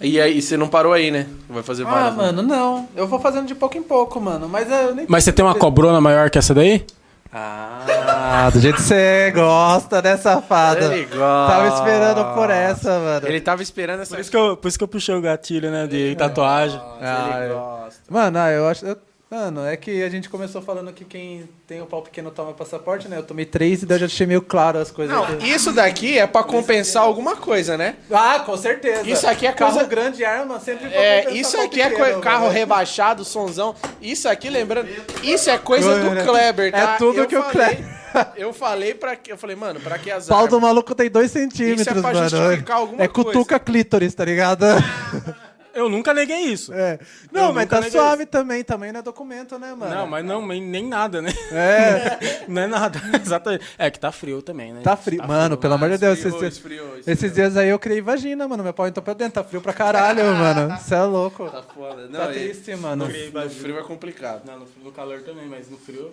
E 0.00 0.20
aí, 0.20 0.40
você 0.40 0.56
não 0.56 0.68
parou 0.68 0.92
aí, 0.92 1.10
né? 1.10 1.26
Vai 1.48 1.62
fazer 1.62 1.84
Ah, 1.86 1.90
várias. 1.90 2.16
né? 2.16 2.22
mano, 2.22 2.42
não. 2.42 2.88
Eu 2.96 3.06
vou 3.06 3.18
fazendo 3.20 3.46
de 3.46 3.54
pouco 3.54 3.76
em 3.76 3.82
pouco, 3.82 4.18
mano. 4.20 4.48
Mas 4.48 4.70
eu 4.70 4.94
nem. 4.94 5.04
Mas 5.08 5.24
você 5.24 5.32
tem 5.32 5.44
uma 5.44 5.54
cobrona 5.54 6.00
maior 6.00 6.30
que 6.30 6.38
essa 6.38 6.54
daí? 6.54 6.86
Ah, 7.32 8.48
do 8.54 8.60
jeito 8.60 8.76
que 8.76 8.82
você 8.82 9.30
gosta, 9.34 10.00
né, 10.00 10.16
safada? 10.16 10.86
Ele 10.94 11.04
gosta. 11.04 11.52
Tava 11.54 11.68
esperando 11.68 12.34
por 12.34 12.50
essa, 12.50 12.98
mano. 12.98 13.26
Ele 13.26 13.40
tava 13.40 13.62
esperando 13.62 14.00
essa. 14.02 14.14
Por 14.14 14.20
isso 14.20 14.30
que 14.30 14.36
eu, 14.36 14.56
por 14.56 14.68
isso 14.68 14.78
que 14.78 14.84
eu 14.84 14.88
puxei 14.88 15.14
o 15.14 15.20
gatilho, 15.20 15.70
né, 15.70 15.86
de 15.86 16.14
tatuagem. 16.16 16.80
Ah, 17.02 17.32
ele 17.42 17.50
é. 17.50 17.54
gosta. 17.54 18.00
Mano, 18.08 18.38
ah, 18.38 18.50
eu 18.50 18.68
acho. 18.68 18.86
eu- 18.86 18.96
Mano, 19.30 19.64
é 19.64 19.76
que 19.76 20.02
a 20.02 20.08
gente 20.08 20.28
começou 20.28 20.60
falando 20.60 20.92
que 20.92 21.04
quem 21.04 21.48
tem 21.64 21.80
o 21.80 21.86
pau 21.86 22.02
pequeno 22.02 22.32
toma 22.32 22.52
passaporte, 22.52 23.06
né? 23.06 23.16
Eu 23.16 23.22
tomei 23.22 23.44
três 23.46 23.80
e 23.80 23.86
daí 23.86 23.94
eu 23.94 24.00
já 24.00 24.06
deixei 24.06 24.26
meio 24.26 24.42
claro 24.42 24.76
as 24.80 24.90
coisas. 24.90 25.14
Não, 25.14 25.38
isso 25.38 25.72
daqui 25.72 26.18
é 26.18 26.26
pra 26.26 26.42
compensar 26.42 27.04
alguma 27.04 27.36
coisa, 27.36 27.76
né? 27.78 27.94
Ah, 28.10 28.40
com 28.40 28.56
certeza. 28.56 29.08
Isso 29.08 29.28
aqui 29.28 29.46
é 29.46 29.52
carro 29.52 29.74
coisa- 29.74 29.88
grande 29.88 30.24
arma 30.24 30.58
sempre 30.58 30.88
pra 30.88 30.98
É, 31.00 31.30
isso 31.32 31.56
aqui 31.60 31.80
é 31.80 31.90
pequeno, 31.90 32.20
carro 32.20 32.46
mano. 32.46 32.52
rebaixado, 32.54 33.24
sonzão. 33.24 33.72
Isso 34.02 34.28
aqui, 34.28 34.50
lembrando, 34.50 34.88
isso 35.22 35.48
é 35.48 35.56
coisa 35.58 35.96
do 36.00 36.24
Kleber, 36.24 36.72
tá? 36.72 36.78
é 36.78 36.96
tudo 36.98 37.20
Eu 37.20 37.26
que 37.28 37.36
o 37.36 37.42
falei- 37.44 37.76
Kleber- 37.76 38.00
Eu 38.36 38.52
falei 38.52 38.94
pra 38.94 39.14
que 39.14 39.30
eu 39.30 39.38
falei, 39.38 39.54
mano, 39.54 39.78
pra 39.78 39.96
que 39.96 40.10
as 40.10 40.26
Pau 40.26 40.48
do 40.48 40.60
maluco 40.60 40.92
tem 40.92 41.08
dois 41.08 41.30
centímetros, 41.30 41.82
Isso 41.86 41.90
é 41.90 42.02
pra 42.02 42.12
mano. 42.12 42.28
justificar 42.28 42.78
alguma 42.78 43.04
é 43.04 43.06
cutuca 43.06 43.32
coisa. 43.44 43.60
clítoris, 43.60 44.12
tá 44.12 44.24
ligado? 44.24 44.64
Eu 45.74 45.88
nunca 45.88 46.12
neguei 46.12 46.40
isso. 46.44 46.72
É. 46.72 46.98
Não, 47.30 47.48
Eu 47.48 47.54
mas 47.54 47.68
tá 47.68 47.82
suave 47.82 48.26
também. 48.26 48.64
Também 48.64 48.92
não 48.92 49.00
é 49.00 49.02
documento, 49.02 49.58
né, 49.58 49.74
mano? 49.74 49.94
Não, 49.94 50.06
mas 50.06 50.24
não, 50.24 50.46
nem 50.46 50.86
nada, 50.86 51.22
né? 51.22 51.32
É, 51.52 52.44
Não 52.48 52.62
é 52.62 52.66
nada, 52.66 53.00
exatamente. 53.22 53.64
É 53.78 53.90
que 53.90 53.98
tá 53.98 54.10
frio 54.10 54.42
também, 54.42 54.72
né? 54.72 54.80
tá 54.82 54.96
frio. 54.96 55.26
mano, 55.26 55.56
pelo 55.56 55.74
amor 55.74 55.90
de 55.90 55.98
Deus. 55.98 56.18
esfriou, 56.18 56.36
esses, 56.38 56.58
esfriou, 56.58 56.86
esfriou. 56.98 57.12
esses 57.14 57.32
dias 57.32 57.56
aí 57.56 57.68
eu 57.68 57.78
criei 57.78 58.00
vagina, 58.00 58.46
mano. 58.48 58.62
Meu 58.62 58.72
pau 58.72 58.86
entrou 58.86 59.02
pra 59.02 59.14
dentro. 59.14 59.34
Tá 59.34 59.44
frio 59.44 59.60
pra 59.60 59.72
caralho, 59.72 60.24
mano. 60.34 60.76
Você 60.76 60.94
é 60.94 61.02
louco. 61.02 61.48
Tá 61.50 61.62
foda. 61.62 62.08
Não, 62.08 62.20
Tá 62.20 62.26
triste, 62.28 62.74
mano. 62.76 63.06
No 63.06 63.50
frio 63.50 63.78
é 63.78 63.82
complicado. 63.82 64.42
Não, 64.44 64.60
no, 64.60 64.66
no 64.84 64.92
calor 64.92 65.22
também, 65.22 65.46
mas 65.46 65.70
no 65.70 65.78
frio. 65.78 66.12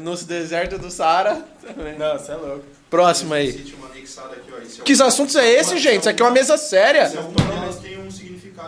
No 0.00 0.16
deserto 0.16 0.78
do 0.78 0.90
Saara 0.90 1.44
também. 1.60 1.98
Não, 1.98 2.18
você 2.18 2.32
é 2.32 2.36
louco. 2.36 2.64
Próximo 2.94 3.34
aí. 3.34 3.74
É 4.78 4.82
Que 4.84 4.92
assuntos 5.02 5.34
é 5.34 5.50
esse, 5.50 5.78
gente? 5.78 6.00
Isso 6.00 6.08
aqui 6.08 6.22
é 6.22 6.24
uma 6.24 6.30
mesa 6.30 6.56
séria. 6.56 7.10
Tem 7.10 7.98
um 7.98 8.06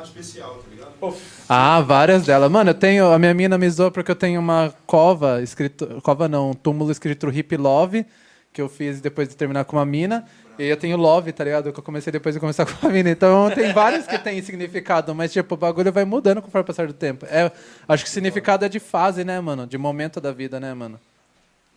especial, 0.02 0.56
tá 0.56 0.68
ligado? 0.68 1.16
Ah, 1.48 1.80
várias 1.80 2.24
delas. 2.24 2.50
Mano, 2.50 2.70
eu 2.70 2.74
tenho. 2.74 3.12
A 3.12 3.20
minha 3.20 3.32
mina 3.32 3.56
me 3.56 3.70
zoou 3.70 3.92
porque 3.92 4.10
eu 4.10 4.16
tenho 4.16 4.40
uma 4.40 4.74
cova 4.84 5.40
escrito. 5.42 6.00
Cova 6.02 6.28
não, 6.28 6.50
um 6.50 6.54
túmulo 6.54 6.90
escrito 6.90 7.30
Hip 7.30 7.56
Love, 7.56 8.04
que 8.52 8.60
eu 8.60 8.68
fiz 8.68 9.00
depois 9.00 9.28
de 9.28 9.36
terminar 9.36 9.64
com 9.64 9.76
uma 9.76 9.86
mina. 9.86 10.26
E 10.58 10.64
eu 10.64 10.76
tenho 10.76 10.96
Love, 10.96 11.30
tá 11.30 11.44
ligado? 11.44 11.72
Que 11.72 11.78
eu 11.78 11.84
comecei 11.84 12.12
depois 12.12 12.34
de 12.34 12.40
começar 12.40 12.66
com 12.66 12.84
a 12.84 12.90
mina. 12.90 13.10
Então 13.10 13.48
tem 13.54 13.72
vários 13.72 14.08
que 14.08 14.18
têm 14.18 14.42
significado, 14.42 15.14
mas 15.14 15.32
tipo, 15.32 15.54
o 15.54 15.56
bagulho 15.56 15.92
vai 15.92 16.04
mudando 16.04 16.42
conforme 16.42 16.62
o 16.62 16.66
passar 16.66 16.88
do 16.88 16.94
tempo. 16.94 17.24
É, 17.26 17.52
acho 17.86 18.02
que 18.02 18.10
significado 18.10 18.64
é 18.64 18.68
de 18.68 18.80
fase, 18.80 19.22
né, 19.22 19.38
mano? 19.40 19.68
De 19.68 19.78
momento 19.78 20.20
da 20.20 20.32
vida, 20.32 20.58
né, 20.58 20.74
mano? 20.74 20.98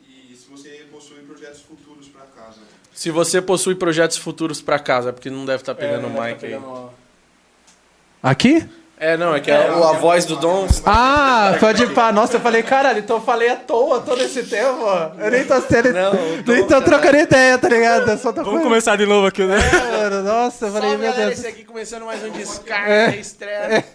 E 0.01 0.35
se 0.35 0.49
você 0.49 0.87
possui 0.91 1.19
projetos 1.39 1.61
futuros 1.61 2.07
pra 2.07 2.21
casa. 2.35 2.59
Se 2.99 3.11
você 3.11 3.41
possui 3.41 3.75
projetos 3.75 4.17
futuros 4.17 4.61
pra 4.61 4.77
casa, 4.77 5.13
porque 5.13 5.29
não 5.29 5.45
deve 5.45 5.61
estar 5.61 5.73
pegando 5.73 6.07
o 6.07 6.21
É, 6.21 6.31
mic 6.33 6.41
tá 6.41 6.47
aí. 6.47 6.59
Aqui? 8.21 8.69
É, 8.97 9.15
não, 9.15 9.33
é 9.33 9.39
que 9.39 9.49
a, 9.49 9.71
a 9.71 9.93
voz 9.93 10.25
do 10.25 10.35
Dom. 10.35 10.67
Ah, 10.85 11.55
pode 11.61 11.87
pá. 11.93 12.11
Nossa, 12.11 12.35
eu 12.35 12.41
falei, 12.41 12.61
caralho, 12.61 12.99
então 12.99 13.15
eu 13.15 13.21
falei 13.21 13.47
à 13.47 13.55
toa 13.55 14.01
todo 14.01 14.21
esse 14.21 14.43
tempo. 14.43 14.83
Eu 15.17 15.31
nem 15.31 15.45
tô 15.45 15.61
sendo. 15.61 15.93
Não, 15.93 16.11
Dom 16.43 16.51
nem 16.53 16.63
tô 16.63 16.67
tá- 16.67 16.81
trocando 16.81 17.15
ideia, 17.19 17.57
tá 17.57 17.69
ligado? 17.69 18.17
Só 18.17 18.33
tô 18.33 18.43
Vamos 18.43 18.63
começar 18.63 18.97
de 18.97 19.05
novo 19.05 19.27
aqui, 19.27 19.45
né? 19.45 19.55
Mano, 20.01 20.21
nossa, 20.23 20.65
eu 20.65 20.71
falei, 20.73 20.89
Salve, 20.89 21.01
meu 21.01 21.11
galera, 21.13 21.29
Deus. 21.29 21.39
esse 21.39 21.47
aqui 21.47 21.63
começando 21.63 22.05
mais 22.05 22.21
um 22.21 22.31
descarga, 22.31 23.15
estreia. 23.15 23.85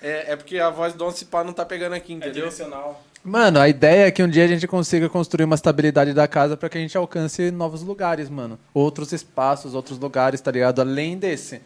É, 0.00 0.32
é 0.32 0.36
porque 0.36 0.58
a 0.58 0.70
voz 0.70 0.94
do 0.94 0.98
Dom 0.98 1.10
se 1.10 1.26
pá 1.26 1.44
não 1.44 1.52
tá 1.52 1.66
pegando 1.66 1.94
aqui, 1.94 2.14
É 2.14 2.16
entendeu? 2.16 2.32
direcional. 2.48 3.02
Mano, 3.24 3.60
a 3.60 3.68
ideia 3.68 4.06
é 4.06 4.10
que 4.10 4.22
um 4.22 4.28
dia 4.28 4.44
a 4.44 4.48
gente 4.48 4.66
consiga 4.66 5.08
construir 5.08 5.44
uma 5.44 5.54
estabilidade 5.54 6.12
da 6.12 6.26
casa 6.26 6.56
pra 6.56 6.68
que 6.68 6.76
a 6.76 6.80
gente 6.80 6.96
alcance 6.96 7.50
novos 7.52 7.82
lugares, 7.82 8.28
mano. 8.28 8.58
Outros 8.74 9.12
espaços, 9.12 9.74
outros 9.74 9.96
lugares, 9.98 10.40
tá 10.40 10.50
ligado? 10.50 10.80
Além 10.80 11.16
desse. 11.16 11.60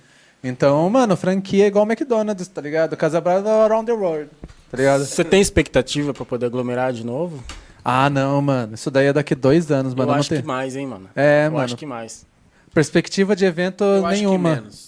Então, 0.44 0.88
mano, 0.90 1.16
franquia 1.16 1.64
é 1.64 1.68
igual 1.68 1.86
McDonald's, 1.86 2.46
tá 2.48 2.60
ligado? 2.60 2.94
Casa 2.96 3.20
Brava 3.22 3.64
around 3.64 3.86
the 3.86 3.92
world, 3.92 4.28
tá 4.70 4.76
ligado? 4.76 5.04
Você 5.06 5.24
tem 5.24 5.40
expectativa 5.40 6.12
pra 6.12 6.26
poder 6.26 6.46
aglomerar 6.46 6.92
de 6.92 7.04
novo? 7.04 7.42
Ah, 7.82 8.10
não, 8.10 8.42
mano. 8.42 8.74
Isso 8.74 8.90
daí 8.90 9.06
é 9.06 9.12
daqui 9.12 9.34
dois 9.34 9.70
anos, 9.70 9.94
mano. 9.94 10.10
eu 10.10 10.12
não 10.12 10.20
acho 10.20 10.28
tem- 10.28 10.40
que 10.42 10.46
mais, 10.46 10.76
hein, 10.76 10.86
mano? 10.86 11.08
É, 11.16 11.46
eu 11.46 11.52
mano. 11.52 11.64
acho 11.64 11.76
que 11.76 11.86
mais. 11.86 12.26
Perspectiva 12.74 13.34
de 13.34 13.46
evento 13.46 13.82
Eu 13.82 14.04
acho 14.04 14.18
que 14.20 14.26
nenhuma. 14.26 14.54
menos. 14.56 14.85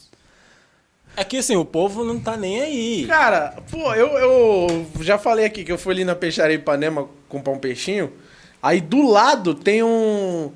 É 1.16 1.24
que 1.24 1.38
assim, 1.38 1.56
o 1.56 1.64
povo 1.64 2.04
não 2.04 2.18
tá 2.18 2.36
nem 2.36 2.60
aí. 2.60 3.06
Cara, 3.06 3.56
pô, 3.70 3.92
eu, 3.94 4.08
eu 4.18 4.86
já 5.00 5.18
falei 5.18 5.44
aqui 5.44 5.64
que 5.64 5.72
eu 5.72 5.78
fui 5.78 5.92
ali 5.94 6.04
na 6.04 6.14
peixaria 6.14 6.56
Ipanema 6.56 7.08
comprar 7.28 7.52
um 7.52 7.58
peixinho. 7.58 8.12
Aí 8.62 8.80
do 8.80 9.02
lado 9.08 9.54
tem 9.54 9.82
um. 9.82 10.52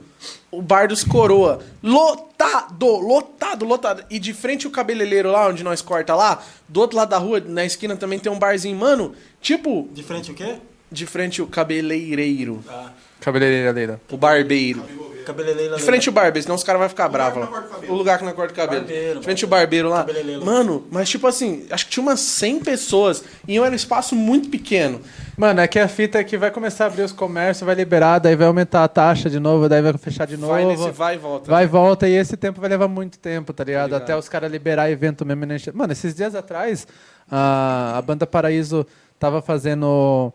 O 0.50 0.62
bar 0.62 0.86
dos 0.86 1.02
Coroa. 1.02 1.60
Lotado, 1.82 2.86
lotado, 2.86 3.64
lotado. 3.64 4.04
E 4.10 4.18
de 4.18 4.32
frente 4.32 4.66
o 4.66 4.70
cabeleireiro 4.70 5.30
lá, 5.30 5.48
onde 5.48 5.64
nós 5.64 5.82
corta 5.82 6.14
lá, 6.14 6.42
do 6.68 6.80
outro 6.80 6.96
lado 6.96 7.08
da 7.08 7.18
rua, 7.18 7.40
na 7.40 7.64
esquina 7.64 7.96
também 7.96 8.18
tem 8.18 8.30
um 8.30 8.38
barzinho. 8.38 8.76
Mano, 8.76 9.14
tipo, 9.40 9.88
De 9.92 10.02
frente 10.02 10.30
o 10.30 10.34
quê? 10.34 10.56
de 10.90 11.06
frente 11.06 11.40
o 11.40 11.46
cabeleireiro. 11.46 12.62
Ah, 12.68 12.90
Cabeleireira 13.20 13.72
Leila. 13.72 14.00
O 14.10 14.16
barbeiro. 14.16 14.84
Cabeleireira. 15.22 15.76
De 15.76 15.82
frente 15.82 16.08
o 16.08 16.12
barbeiro, 16.12 16.42
senão 16.42 16.54
os 16.56 16.64
caras 16.64 16.80
vão 16.80 16.88
ficar 16.88 17.08
bravos 17.08 17.40
lá. 17.40 17.48
o 17.48 17.62
cabelo. 17.62 17.92
O 17.92 17.96
lugar 17.96 18.18
que 18.18 18.24
não 18.24 18.32
corta 18.32 18.52
o 18.52 18.56
cabelo. 18.56 18.82
Barbeiro, 18.82 19.18
de 19.18 19.24
frente 19.24 19.44
o 19.44 19.48
barbeiro 19.48 19.88
lá. 19.88 20.06
Mano, 20.44 20.86
mas 20.90 21.08
tipo 21.08 21.26
assim, 21.26 21.66
acho 21.70 21.86
que 21.86 21.92
tinha 21.92 22.02
umas 22.02 22.20
100 22.20 22.60
pessoas 22.60 23.24
e 23.46 23.58
era 23.58 23.70
um 23.70 23.74
espaço 23.74 24.14
muito 24.14 24.48
pequeno. 24.48 25.00
Mano, 25.36 25.60
é 25.60 25.66
que 25.66 25.78
a 25.78 25.88
fita 25.88 26.18
é 26.18 26.24
que 26.24 26.36
vai 26.36 26.50
começar 26.50 26.84
a 26.84 26.86
abrir 26.88 27.02
os 27.02 27.12
comércios, 27.12 27.64
vai 27.64 27.74
liberar, 27.74 28.18
daí 28.18 28.36
vai 28.36 28.46
aumentar 28.46 28.84
a 28.84 28.88
taxa 28.88 29.30
de 29.30 29.40
novo, 29.40 29.68
daí 29.68 29.80
vai 29.80 29.92
fechar 29.94 30.26
de 30.26 30.36
novo. 30.36 30.52
Vai 30.52 30.64
nesse 30.64 30.90
vai 30.90 31.14
e 31.14 31.18
volta. 31.18 31.50
Vai 31.50 31.64
e 31.64 31.66
volta, 31.66 32.08
e 32.08 32.12
esse 32.12 32.36
tempo 32.36 32.60
vai 32.60 32.68
levar 32.68 32.88
muito 32.88 33.18
tempo, 33.18 33.52
tá 33.52 33.64
ligado? 33.64 33.86
ligado. 33.86 34.02
Até 34.02 34.16
os 34.16 34.28
caras 34.28 34.50
liberar 34.50 34.90
evento 34.90 35.24
mesmo. 35.24 35.46
né? 35.46 35.56
Mano, 35.72 35.92
esses 35.92 36.14
dias 36.14 36.34
atrás, 36.34 36.86
a, 37.30 37.96
a 37.96 38.02
banda 38.02 38.26
Paraíso 38.26 38.86
tava 39.18 39.40
fazendo 39.40 40.32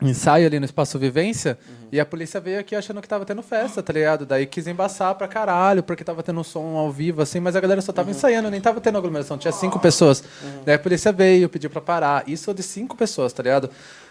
ensaio 0.00 0.46
ali 0.46 0.58
no 0.58 0.64
Espaço 0.64 0.98
Vivência 0.98 1.58
e 1.90 1.98
a 1.98 2.06
polícia 2.06 2.38
veio 2.40 2.60
aqui 2.60 2.76
achando 2.76 3.00
que 3.00 3.08
tava 3.08 3.24
tendo 3.24 3.42
festa, 3.42 3.82
tá 3.82 3.92
ligado? 3.92 4.24
Daí 4.24 4.46
quis 4.46 4.66
embaçar 4.66 5.14
pra 5.14 5.26
caralho, 5.26 5.82
porque 5.82 6.04
tava 6.04 6.22
tendo 6.22 6.42
som 6.44 6.76
ao 6.76 6.90
vivo, 6.92 7.22
assim, 7.22 7.40
mas 7.40 7.56
a 7.56 7.60
galera 7.60 7.80
só 7.80 7.92
tava 7.92 8.10
ensaiando, 8.10 8.50
nem 8.50 8.60
tava 8.60 8.80
tendo 8.80 8.98
aglomeração, 8.98 9.36
tinha 9.38 9.52
cinco 9.52 9.78
pessoas. 9.80 10.22
Daí 10.64 10.74
a 10.76 10.78
polícia 10.78 11.10
veio, 11.10 11.48
pediu 11.48 11.70
pra 11.70 11.80
parar. 11.80 12.28
Isso 12.28 12.52
de 12.54 12.62
cinco 12.62 12.96
pessoas, 12.96 13.32
tá 13.32 13.42
ligado? 13.42 13.70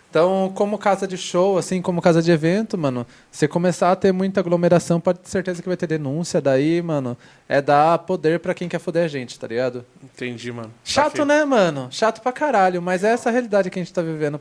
Então, 0.10 0.52
como 0.56 0.78
casa 0.78 1.06
de 1.06 1.18
show, 1.18 1.58
assim, 1.58 1.82
como 1.82 2.02
casa 2.02 2.22
de 2.22 2.32
evento, 2.32 2.78
mano, 2.78 3.06
você 3.30 3.46
começar 3.46 3.92
a 3.92 3.96
ter 3.96 4.14
muita 4.14 4.40
aglomeração, 4.40 5.02
pode 5.02 5.20
ter 5.20 5.30
certeza 5.30 5.62
que 5.62 5.68
vai 5.68 5.76
ter 5.78 5.86
denúncia. 5.86 6.40
Daí, 6.40 6.82
mano, 6.82 7.18
é 7.48 7.62
dar 7.62 8.00
poder 8.00 8.40
pra 8.40 8.54
quem 8.54 8.70
quer 8.70 8.80
foder 8.80 9.04
a 9.04 9.08
gente, 9.08 9.38
tá 9.38 9.48
ligado? 9.48 9.86
Entendi, 10.02 10.50
mano. 10.52 10.72
Chato, 10.84 11.18
Saquei. 11.18 11.26
né, 11.26 11.44
mano? 11.44 11.90
Chato 11.92 12.22
pra 12.22 12.32
caralho, 12.32 12.82
mas 12.82 13.04
é 13.04 13.10
essa 13.10 13.28
a 13.28 13.32
realidade 13.32 13.70
que 13.70 13.78
a 13.80 13.84
gente 13.84 13.94
tá 13.94 14.02
vivendo. 14.02 14.40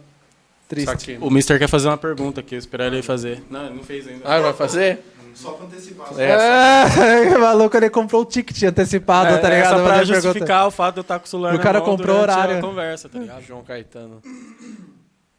Triste. 0.69 0.87
Saquei. 0.91 1.19
O 1.21 1.31
Mister 1.31 1.59
quer 1.59 1.69
fazer 1.69 1.89
uma 1.89 1.97
pergunta 1.97 2.41
aqui, 2.41 2.57
esperar 2.57 2.87
ele 2.87 3.03
fazer. 3.03 3.43
Não, 3.49 3.67
ele 3.67 3.75
não 3.77 3.85
fez 3.85 4.07
ainda. 4.09 4.23
Ah, 4.25 4.41
vai 4.41 4.53
fazer? 4.53 4.99
Só 5.35 5.51
pra 5.53 5.67
antecipar. 5.67 6.09
É. 6.19 6.31
É, 7.33 7.37
o 7.37 7.41
maluco, 7.41 7.77
ele 7.77 7.91
comprou 7.91 8.23
o 8.23 8.25
ticket 8.25 8.63
antecipado, 8.63 9.35
É, 9.35 9.39
tá 9.39 9.49
é 9.49 9.57
ligado? 9.57 9.69
só 9.69 9.75
pra 9.77 9.83
Mandei 9.85 9.99
pergunta. 10.07 10.21
justificar 10.23 10.67
o 10.67 10.71
fato 10.71 10.95
de 10.95 11.01
eu 11.01 11.03
estar 11.03 11.19
com 11.19 11.27
o 11.27 11.29
celular 11.29 11.55
O 11.55 11.59
cara 11.61 11.81
comprou 11.83 12.21
horário. 12.21 12.57
a 12.59 12.61
conversa, 12.61 13.09
tá 13.09 13.19
ligado? 13.19 13.43
João 13.43 13.63
Caetano. 13.63 14.23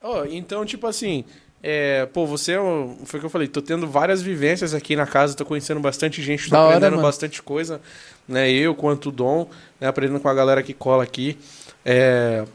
Oh, 0.02 0.24
então, 0.30 0.64
tipo 0.66 0.86
assim, 0.86 1.26
é, 1.64 2.06
pô, 2.06 2.26
você 2.28 2.54
é 2.54 2.58
foi 3.06 3.18
o 3.18 3.22
que 3.22 3.26
eu 3.26 3.30
falei, 3.30 3.48
tô 3.48 3.62
tendo 3.62 3.88
várias 3.88 4.22
vivências 4.22 4.74
aqui 4.76 4.96
na 4.96 5.08
casa, 5.08 5.36
tô 5.36 5.44
conhecendo 5.44 5.80
bastante 5.80 6.22
gente, 6.22 6.46
tô 6.46 6.52
Da 6.52 6.60
hora, 6.62 6.68
aprendendo 6.76 6.92
mano. 6.98 7.08
bastante 7.08 7.42
coisa, 7.42 7.82
né? 8.28 8.50
Eu 8.52 8.76
quanto 8.76 9.10
o 9.10 9.12
Dom, 9.12 9.50
né, 9.82 9.88
aprendendo 9.88 10.20
com 10.20 10.30
a 10.30 10.34
galera 10.34 10.62
que 10.62 10.74
cola 10.74 11.04
aqui. 11.04 11.38
É, 11.84 12.46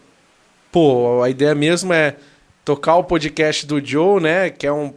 pô, 0.70 1.20
a 1.22 1.28
ideia 1.28 1.54
mesmo 1.54 1.92
é 1.92 2.14
tocar 2.64 2.96
o 2.96 3.04
podcast 3.04 3.66
do 3.66 3.84
Joe, 3.84 4.20
né? 4.20 4.50
Que 4.50 4.66
é 4.66 4.72
um, 4.72 4.92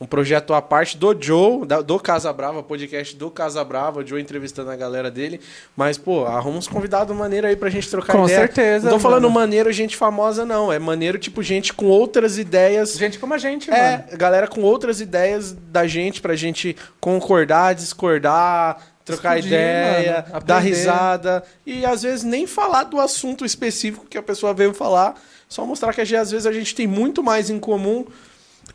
um 0.00 0.06
projeto 0.06 0.54
à 0.54 0.62
parte 0.62 0.96
do 0.96 1.14
Joe, 1.20 1.66
da- 1.66 1.82
do 1.82 1.98
Casa 2.00 2.32
Brava, 2.32 2.62
podcast 2.62 3.14
do 3.16 3.30
Casa 3.30 3.62
Brava, 3.62 4.00
o 4.00 4.06
Joe 4.06 4.20
entrevistando 4.20 4.70
a 4.70 4.76
galera 4.76 5.10
dele. 5.10 5.40
Mas, 5.76 5.98
pô, 5.98 6.24
arruma 6.24 6.56
uns 6.58 6.66
convidados 6.66 7.14
maneiro 7.16 7.46
aí 7.46 7.54
pra 7.54 7.68
gente 7.70 7.88
trocar 7.90 8.14
Com 8.14 8.24
ideia. 8.24 8.38
certeza, 8.40 8.86
Não 8.86 8.94
tô 8.94 8.98
falando 8.98 9.24
mano. 9.24 9.34
maneiro 9.34 9.70
gente 9.72 9.96
famosa, 9.96 10.44
não. 10.46 10.72
É 10.72 10.78
maneiro, 10.78 11.18
tipo, 11.18 11.42
gente 11.42 11.72
com 11.74 11.86
outras 11.86 12.38
ideias. 12.38 12.94
Gente 12.96 13.18
como 13.18 13.34
a 13.34 13.38
gente, 13.38 13.70
É, 13.70 13.98
mano. 14.06 14.18
galera 14.18 14.48
com 14.48 14.62
outras 14.62 15.00
ideias 15.00 15.52
da 15.52 15.86
gente, 15.86 16.20
pra 16.20 16.34
gente 16.34 16.74
concordar, 16.98 17.74
discordar, 17.74 18.78
trocar 19.04 19.34
Discutir, 19.36 19.48
ideia, 19.54 20.24
mano, 20.32 20.44
dar 20.46 20.58
risada. 20.60 21.42
E 21.66 21.84
às 21.84 22.02
vezes 22.02 22.24
nem 22.24 22.46
falar 22.46 22.84
do 22.84 22.98
assunto 22.98 23.44
específico 23.44 24.06
que 24.08 24.16
a 24.18 24.22
pessoa 24.22 24.54
veio 24.54 24.72
falar. 24.72 25.14
Só 25.50 25.66
mostrar 25.66 25.92
que 25.92 26.00
às 26.00 26.30
vezes 26.30 26.46
a 26.46 26.52
gente 26.52 26.76
tem 26.76 26.86
muito 26.86 27.24
mais 27.24 27.50
em 27.50 27.58
comum 27.58 28.06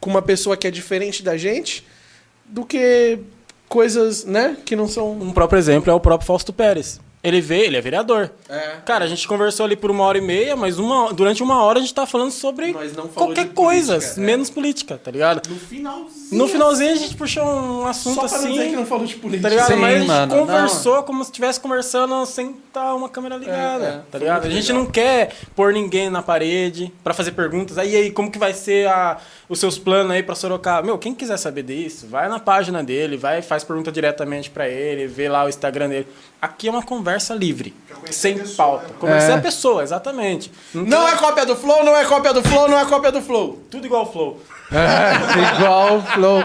com 0.02 0.10
uma 0.10 0.22
pessoa 0.22 0.58
que 0.58 0.68
é 0.68 0.72
diferente 0.72 1.24
da 1.24 1.38
gente 1.38 1.88
do 2.46 2.66
que 2.66 3.18
coisas, 3.70 4.26
né, 4.26 4.58
que 4.66 4.76
não 4.76 4.86
são. 4.86 5.14
Um 5.14 5.32
próprio 5.32 5.58
exemplo 5.58 5.90
é 5.90 5.94
o 5.94 6.02
próprio 6.02 6.28
Fausto 6.28 6.52
Pérez. 6.52 7.00
Ele 7.26 7.42
veio, 7.42 7.66
ele 7.66 7.78
é 7.78 7.82
vereador. 7.82 8.30
É. 8.48 8.78
Cara, 8.86 9.06
a 9.06 9.08
gente 9.08 9.28
conversou 9.28 9.66
ali 9.66 9.76
por 9.76 9.90
uma 9.90 10.04
hora 10.04 10.18
e 10.18 10.22
meia, 10.22 10.56
mas 10.56 10.78
uma, 10.78 11.12
durante 11.14 11.42
uma 11.42 11.64
hora 11.64 11.80
a 11.80 11.82
gente 11.82 11.94
tá 11.94 12.06
falando 12.06 12.32
sobre 12.32 12.72
não 12.96 13.08
qualquer 13.08 13.50
coisa, 13.50 13.94
política, 13.94 14.22
é. 14.22 14.24
menos 14.24 14.50
política, 14.50 15.02
tá 15.04 15.12
ligado? 15.12 15.50
No 15.50 15.56
finalzinho. 15.60 16.38
No 16.38 16.48
finalzinho 16.48 16.92
a 16.92 16.96
gente 16.96 17.16
puxou 17.16 17.44
um 17.44 17.86
assunto 17.88 18.16
Só 18.16 18.28
pra 18.28 18.38
não 18.38 18.48
dizer 18.48 18.62
assim. 18.62 18.70
que 18.70 18.76
não 18.76 18.86
falou 18.86 19.06
de 19.06 19.16
política. 19.16 19.44
Tá 19.44 19.50
ligado? 19.50 19.68
Sim, 19.68 19.76
Mas 19.76 19.96
a 19.96 20.00
gente 20.00 20.08
mano, 20.08 20.36
conversou 20.36 21.04
como 21.04 21.24
se 21.24 21.30
estivesse 21.32 21.60
conversando 21.60 22.26
sem 22.26 22.52
estar 22.68 22.94
uma 22.94 23.10
câmera 23.10 23.38
ligada. 23.38 23.86
É, 23.86 23.90
é, 23.90 24.02
tá 24.12 24.18
ligado? 24.18 24.46
A 24.46 24.50
gente 24.50 24.68
legal. 24.68 24.84
não 24.84 24.92
quer 24.92 25.34
pôr 25.56 25.74
ninguém 25.74 26.10
na 26.10 26.22
parede 26.22 26.92
pra 27.04 27.14
fazer 27.14 27.32
perguntas. 27.32 27.78
Aí, 27.78 27.96
aí, 27.96 28.12
como 28.12 28.30
que 28.30 28.38
vai 28.38 28.54
ser 28.54 28.88
a, 28.88 29.18
os 29.50 29.60
seus 29.60 29.78
planos 29.78 30.12
aí 30.12 30.22
pra 30.22 30.36
Sorocaba? 30.36 30.86
Meu, 30.86 30.98
quem 30.98 31.14
quiser 31.14 31.38
saber 31.38 31.64
disso, 31.64 32.08
vai 32.08 32.28
na 32.30 32.40
página 32.40 32.84
dele, 32.84 33.18
vai 33.18 33.42
faz 33.42 33.64
pergunta 33.64 33.92
diretamente 33.92 34.50
pra 34.50 34.68
ele, 34.68 35.08
vê 35.08 35.30
lá 35.30 35.46
o 35.46 35.50
Instagram 35.50 35.90
dele. 35.90 36.08
Aqui 36.42 36.68
é 36.68 36.72
uma 36.72 36.84
conversa 36.84 37.15
conversa 37.16 37.34
livre. 37.34 37.74
Sem 38.12 38.36
a 38.36 38.40
pessoa, 38.40 38.68
pauta. 38.68 38.88
né? 38.88 38.94
Conhecer 39.00 39.32
É. 39.32 39.34
a 39.36 39.42
pessoa, 39.42 39.82
exatamente. 39.84 40.52
Não 40.74 41.08
é 41.08 41.16
cópia 41.16 41.46
do 41.46 41.56
Flow, 41.56 41.84
não 41.84 41.96
é 41.96 42.06
cópia 42.06 42.34
do 42.34 42.44
Flow, 42.44 42.68
não 42.68 42.78
é 42.80 42.86
cópia 42.86 43.12
do 43.12 43.22
Flow. 43.22 43.64
Tudo 43.72 43.86
igual 43.88 44.04
o 44.04 44.12
Flow. 44.12 44.42
É, 44.72 45.56
igual 45.58 45.98
o 45.98 46.02
Flow. 46.04 46.44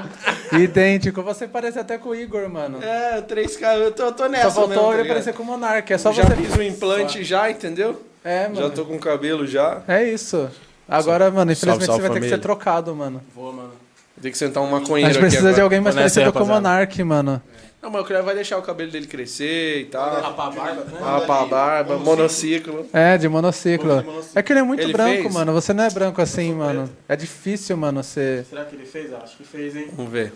Idêntico. 0.59 1.22
Você 1.22 1.47
parece 1.47 1.78
até 1.78 1.98
com 1.98 2.10
o 2.10 2.14
Igor, 2.14 2.48
mano. 2.48 2.82
É, 2.82 3.20
três 3.20 3.56
caras, 3.56 3.82
eu 3.82 3.92
tô, 3.92 4.05
eu 4.05 4.12
tô 4.12 4.26
nessa 4.26 4.51
Só 4.51 4.66
faltou 4.66 4.84
tá 4.84 4.88
ele 4.94 5.02
ligado? 5.02 5.09
parecer 5.09 5.32
com 5.34 5.42
o 5.42 5.47
Monark. 5.47 5.92
É 5.92 5.98
só 5.98 6.12
já 6.12 6.24
você. 6.24 6.36
fiz 6.36 6.55
o 6.56 6.62
implante 6.62 7.22
já, 7.24 7.51
entendeu? 7.51 8.01
É, 8.24 8.44
mano. 8.48 8.56
Já 8.56 8.70
tô 8.70 8.84
com 8.86 8.94
o 8.97 8.98
cabelo 8.98 9.47
já. 9.47 9.82
É 9.86 10.05
isso. 10.05 10.48
Agora, 10.88 11.30
mano, 11.30 11.52
infelizmente 11.52 11.86
salve, 11.86 12.02
você 12.02 12.09
vai 12.09 12.10
ter 12.10 12.14
que 12.14 12.20
família. 12.20 12.36
ser 12.36 12.40
trocado, 12.42 12.94
mano. 12.97 13.22
Vou, 13.34 13.52
mano. 13.52 13.72
Tem 14.20 14.30
que 14.32 14.36
sentar 14.38 14.62
um 14.62 14.66
A 14.66 14.80
maconheiro 14.80 15.12
gente 15.14 15.22
aqui 15.24 15.30
precisa 15.30 15.52
de 15.55 15.60
alguém 15.60 15.80
mais 15.80 15.94
parecido 15.94 16.32
com 16.32 16.40
o. 16.42 16.47
Monark, 16.47 17.02
mano. 17.05 17.40
Não, 17.82 17.89
mas 17.90 18.02
o 18.02 18.05
Cleber 18.05 18.24
vai 18.24 18.35
deixar 18.35 18.59
o 18.59 18.62
cabelo 18.62 18.90
dele 18.90 19.07
crescer 19.07 19.81
e 19.81 19.85
tal. 19.86 20.20
Rapar 20.20 20.48
a 20.48 20.51
barba, 20.51 20.85
né? 20.85 20.98
Rapar 21.01 21.43
a 21.43 21.47
barba, 21.47 21.97
monociclo. 21.98 22.86
É, 22.93 23.16
de 23.16 23.27
monociclo. 23.27 24.05
É 24.35 24.43
que 24.43 24.52
ele 24.52 24.61
é 24.61 24.62
muito 24.62 24.82
Ele 24.82 24.93
branco, 24.93 25.23
fez? 25.23 25.32
mano. 25.35 25.52
Você 25.55 25.73
não 25.73 25.85
é 25.85 25.90
branco 25.90 26.20
assim, 26.20 26.52
mano. 26.55 26.90
É 27.09 27.16
difícil, 27.16 27.77
mano, 27.78 28.02
você. 28.02 28.44
Será 28.51 28.66
que 28.66 28.77
ele 28.77 28.85
fez? 28.85 29.11
Acho 29.15 29.36
que 29.39 29.44
fez, 29.44 29.74
hein? 29.74 29.89
Vamos 29.97 30.12
ver. 30.12 30.31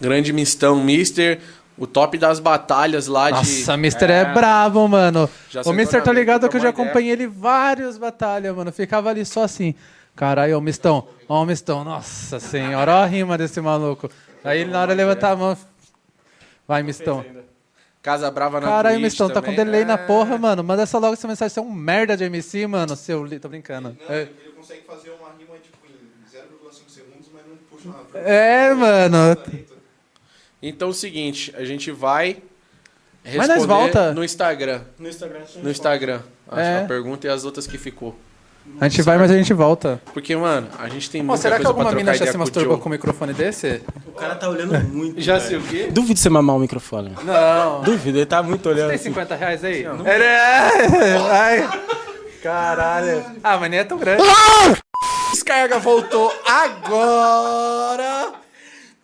Grande 0.00 0.32
mistão, 0.32 0.82
Mister. 0.82 1.40
O 1.76 1.86
top 1.86 2.18
das 2.18 2.40
batalhas 2.40 3.06
lá 3.06 3.30
de. 3.30 3.36
Nossa, 3.36 3.76
Mister 3.76 4.10
é, 4.10 4.24
bravo, 4.24 4.88
mano. 4.88 5.28
Já 5.50 5.62
O 5.62 5.72
Mister 5.72 6.02
tá 6.02 6.12
ligado 6.12 6.48
que 6.48 6.56
eu 6.56 6.60
já 6.60 6.68
uma 6.68 6.72
ideia. 6.72 6.84
acompanhei 6.86 7.12
ele 7.12 7.26
várias 7.26 7.96
batalhas, 7.98 8.56
mano. 8.56 8.72
Ficava 8.72 9.10
ali 9.10 9.24
só 9.24 9.44
assim. 9.44 9.74
Caralho, 10.16 10.58
o 10.58 10.60
Mistão. 10.60 11.06
Ó 11.28 11.42
o 11.42 11.46
Mistão. 11.46 11.84
Nossa 11.84 12.40
senhora, 12.40 12.92
ó 12.94 13.02
a 13.02 13.06
rima 13.06 13.38
desse 13.38 13.60
maluco. 13.60 14.10
Aí 14.44 14.60
ele 14.60 14.70
na 14.70 14.80
hora 14.82 14.92
de 14.92 14.96
levantar 14.96 15.32
a 15.32 15.36
mão. 15.36 15.56
Vai, 16.66 16.82
Mistão. 16.82 17.24
Casa 18.02 18.30
Brava 18.30 18.60
na 18.60 18.66
Caralho, 18.68 19.00
Mistão, 19.00 19.28
tá 19.28 19.42
com 19.42 19.52
delay 19.54 19.84
na 19.84 19.94
É. 19.94 19.96
porra, 19.96 20.38
mano. 20.38 20.62
Manda 20.62 20.82
essa 20.82 20.98
logo 20.98 21.14
essa 21.14 21.26
mensagem. 21.26 21.52
Você 21.52 21.58
é 21.60 21.62
um 21.62 21.72
merda 21.72 22.16
de 22.16 22.24
MC, 22.24 22.66
mano. 22.66 22.94
Seu. 22.96 23.24
li- 23.24 23.38
Tô 23.40 23.48
brincando. 23.48 23.96
Não, 24.08 24.14
É, 24.14 24.22
ele 24.22 24.52
consegue 24.56 24.82
fazer 24.86 25.10
uma 25.10 25.30
rima 25.30 25.56
tipo, 25.62 25.76
em 25.88 26.30
0,5 26.30 26.88
segundos, 26.88 27.28
mas 27.34 27.42
não 27.46 27.56
puxa 27.68 27.88
nada. 27.88 28.18
é 28.18 28.72
mano. 28.72 29.36
Então 30.62 30.88
é 30.88 30.90
o 30.90 30.94
seguinte, 30.94 31.52
a 31.56 31.64
gente 31.64 31.90
vai 31.90 32.42
Mas 33.24 33.34
nós 33.36 33.48
responder 33.48 33.66
volta. 33.66 34.12
no 34.14 34.24
Instagram. 34.24 34.82
No 34.98 35.08
Instagram. 35.08 35.40
No 35.56 35.70
Instagram. 35.70 36.22
A, 36.48 36.60
É. 36.60 36.82
a 36.84 36.86
pergunta 36.86 37.26
e 37.26 37.30
as 37.30 37.44
outras 37.44 37.66
que 37.66 37.76
ficou. 37.78 38.16
A 38.80 38.88
gente 38.88 39.02
vai, 39.02 39.18
mas 39.18 39.30
a 39.30 39.34
gente 39.36 39.52
volta. 39.52 40.00
Porque, 40.12 40.36
mano, 40.36 40.68
a 40.78 40.88
gente 40.88 41.10
tem 41.10 41.20
Pô, 41.22 41.28
muita 41.28 41.42
será 41.42 41.56
que 41.56 41.64
coisa 41.64 41.76
alguma 41.76 41.92
mina 41.92 42.12
já 42.12 42.16
ideia 42.16 42.30
se 42.30 42.32
com 42.32 42.38
o 42.38 42.40
masturbou 42.46 42.74
Joe. 42.74 42.82
com 42.82 42.88
um 42.88 42.92
microfone 42.92 43.32
desse? 43.32 43.82
O 44.06 44.12
cara 44.12 44.34
tá 44.36 44.48
olhando 44.48 44.78
muito. 44.92 45.20
Já 45.20 45.40
sei 45.40 45.56
o 45.56 45.62
quê? 45.62 45.88
Duvido 45.90 46.18
você 46.20 46.28
mamar 46.28 46.54
o 46.56 46.58
microfone. 46.60 47.12
Não. 47.24 47.82
Duvido, 47.82 48.18
ele 48.18 48.26
tá 48.26 48.42
muito 48.42 48.68
olhando. 48.68 48.86
Tem 48.88 48.94
assim. 48.96 49.04
50 49.10 49.34
reais 49.34 49.64
aí? 49.64 49.84
É, 50.04 51.16
Ai. 51.30 51.68
Caralho. 52.42 53.24
Ah, 53.42 53.56
mas 53.58 53.70
nem 53.70 53.80
é 53.80 53.84
tão 53.84 53.98
grande. 53.98 54.22
Descarga 55.32 55.78
voltou 55.78 56.32
agora. 56.46 58.32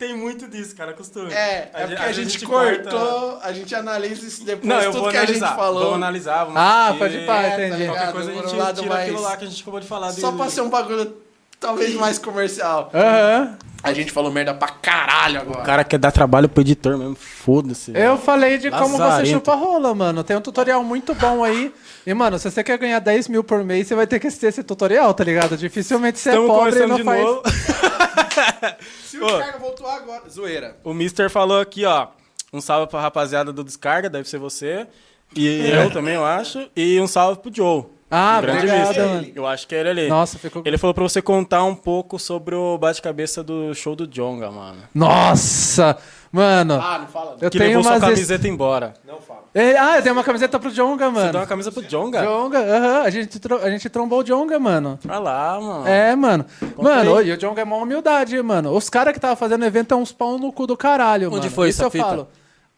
Tem 0.05 0.15
muito 0.15 0.47
disso, 0.47 0.75
cara, 0.75 0.93
costume. 0.93 1.33
É, 1.33 1.69
é 1.73 1.87
porque 1.87 2.01
a, 2.03 2.11
gente, 2.11 2.45
cortou, 2.45 3.39
a 3.41 3.51
gente 3.51 3.73
analisa 3.73 4.25
isso 4.27 4.43
depois, 4.45 4.67
Não, 4.67 4.79
eu 4.81 4.91
tudo 4.91 5.01
vou 5.01 5.09
que 5.09 5.17
a 5.17 5.21
analisar. 5.21 5.47
gente 5.47 5.55
falou. 5.57 5.79
Vamos 5.83 5.95
analisar, 5.95 6.43
vamos 6.43 6.59
Ah, 6.61 6.95
pode 6.97 7.17
pá, 7.25 7.41
É, 7.41 7.49
tá 7.49 7.67
entendi. 7.67 7.85
Qualquer 7.87 8.11
coisa 8.11 8.31
a 8.31 8.33
um 8.33 8.37
gente 8.43 8.55
lado 8.55 8.75
tira 8.81 8.93
mais- 8.93 9.09
aquilo 9.09 9.21
lá 9.23 9.37
que 9.37 9.43
a 9.45 9.47
gente 9.47 9.61
acabou 9.63 9.79
de 9.79 9.87
falar. 9.87 10.11
Só 10.11 10.31
do- 10.31 10.37
pra 10.37 10.49
ser 10.49 10.61
um 10.61 10.69
bagulho 10.69 11.17
talvez 11.59 11.93
mais 11.95 12.17
comercial. 12.19 12.89
Aham. 12.93 13.57
A 13.83 13.93
gente 13.93 14.11
falou 14.11 14.31
merda 14.31 14.51
pra 14.51 14.69
caralho 14.69 15.41
agora. 15.41 15.59
O 15.61 15.63
cara 15.63 15.83
quer 15.83 15.99
dar 15.99 16.11
trabalho 16.11 16.49
pro 16.49 16.61
editor 16.61 16.97
mesmo, 16.97 17.13
foda-se. 17.13 17.91
Eu 17.93 18.17
falei 18.17 18.57
de 18.57 18.71
como 18.71 18.89
você 18.97 18.97
Lazarento. 19.03 19.29
chupa 19.33 19.53
rola, 19.53 19.93
mano. 19.93 20.23
Tem 20.23 20.35
um 20.35 20.41
tutorial 20.41 20.83
muito 20.83 21.13
bom 21.13 21.43
aí. 21.43 21.71
E, 22.03 22.11
mano, 22.11 22.39
se 22.39 22.49
você 22.49 22.63
quer 22.63 22.79
ganhar 22.79 22.97
10 22.97 23.27
mil 23.27 23.43
por 23.43 23.63
mês, 23.63 23.85
você 23.87 23.93
vai 23.93 24.07
ter 24.07 24.19
que 24.19 24.25
assistir 24.25 24.47
esse 24.47 24.63
tutorial, 24.63 25.13
tá 25.13 25.23
ligado? 25.23 25.55
Dificilmente 25.55 26.17
você 26.17 26.29
é 26.29 26.31
Estamos 26.33 26.49
pobre 26.51 26.83
e 26.83 26.87
não 26.87 26.95
de 26.95 27.03
faz. 27.03 27.23
novo. 27.23 27.43
Se 29.05 29.17
o 29.19 29.25
Descarga 29.27 29.59
voltou 29.59 29.87
agora. 29.87 30.23
Zoeira. 30.29 30.77
O 30.83 30.91
Mister 30.93 31.29
falou 31.29 31.59
aqui, 31.59 31.85
ó. 31.85 32.07
Um 32.51 32.61
salve 32.61 32.87
pra 32.89 33.01
rapaziada 33.01 33.53
do 33.53 33.63
Descarga, 33.63 34.09
deve 34.09 34.27
ser 34.27 34.39
você. 34.39 34.87
E 35.35 35.69
eu 35.69 35.91
também, 35.91 36.15
eu 36.15 36.25
acho. 36.25 36.69
E 36.75 36.99
um 36.99 37.07
salve 37.07 37.39
pro 37.39 37.53
Joe. 37.53 37.85
Ah, 38.09 38.39
grande 38.39 38.57
obrigado, 38.67 38.97
mano. 38.97 39.27
Eu 39.33 39.47
acho 39.47 39.67
que 39.67 39.73
é 39.75 39.79
ele 39.79 39.89
ali. 39.89 40.07
Nossa, 40.07 40.37
ficou. 40.37 40.61
Ele 40.63 40.77
falou 40.77 40.93
pra 40.93 41.03
você 41.03 41.21
contar 41.21 41.63
um 41.63 41.73
pouco 41.75 42.19
sobre 42.19 42.53
o 42.53 42.77
bate-cabeça 42.77 43.43
do 43.43 43.73
show 43.73 43.95
do 43.95 44.05
Jonga, 44.07 44.51
mano. 44.51 44.83
Nossa! 44.93 45.97
Mano, 46.31 46.75
Ah, 46.75 46.99
não 46.99 47.07
fala. 47.07 47.37
eu 47.41 47.49
que 47.49 47.57
tenho 47.57 47.69
levou 47.69 47.83
sua 47.83 47.93
umas. 47.93 48.01
camiseta 48.01 48.47
embora. 48.47 48.93
É, 49.53 49.77
Ah, 49.77 49.97
eu 49.97 50.03
tenho 50.03 50.13
uma 50.13 50.23
camiseta 50.23 50.59
pro 50.59 50.69
Jonga, 50.69 51.05
Você 51.09 51.13
deu 51.13 51.23
mano. 51.25 51.39
uma 51.39 51.47
camisa 51.47 51.71
pro 51.71 51.81
Jonga? 51.81 52.21
Jonga, 52.23 52.59
aham. 52.59 53.01
A, 53.03 53.09
gente 53.09 53.39
tro- 53.39 53.57
a 53.63 53.69
gente 53.71 53.89
trombou 53.89 54.19
o 54.19 54.23
Jonga, 54.23 54.59
mano. 54.59 54.99
Olha 55.07 55.19
lá, 55.19 55.59
mano. 55.61 55.87
É, 55.87 56.15
mano. 56.15 56.45
Mano, 56.77 57.21
e 57.21 57.31
o 57.31 57.37
Jonga 57.37 57.61
é 57.61 57.63
uma 57.63 57.77
humildade, 57.77 58.39
mano. 58.43 58.71
Os 58.75 58.89
caras 58.89 59.13
que 59.13 59.19
tava 59.19 59.35
fazendo 59.37 59.63
o 59.63 59.65
evento 59.65 59.93
é 59.93 59.97
uns 59.97 60.11
pau 60.11 60.37
no 60.37 60.51
cu 60.51 60.67
do 60.67 60.75
caralho, 60.77 61.29
Onde 61.29 61.39
mano. 61.39 61.51
foi 61.51 61.69
Isso 61.69 61.79
essa 61.81 61.87
eu 61.87 61.91
fita? 61.91 62.03
falo. 62.05 62.27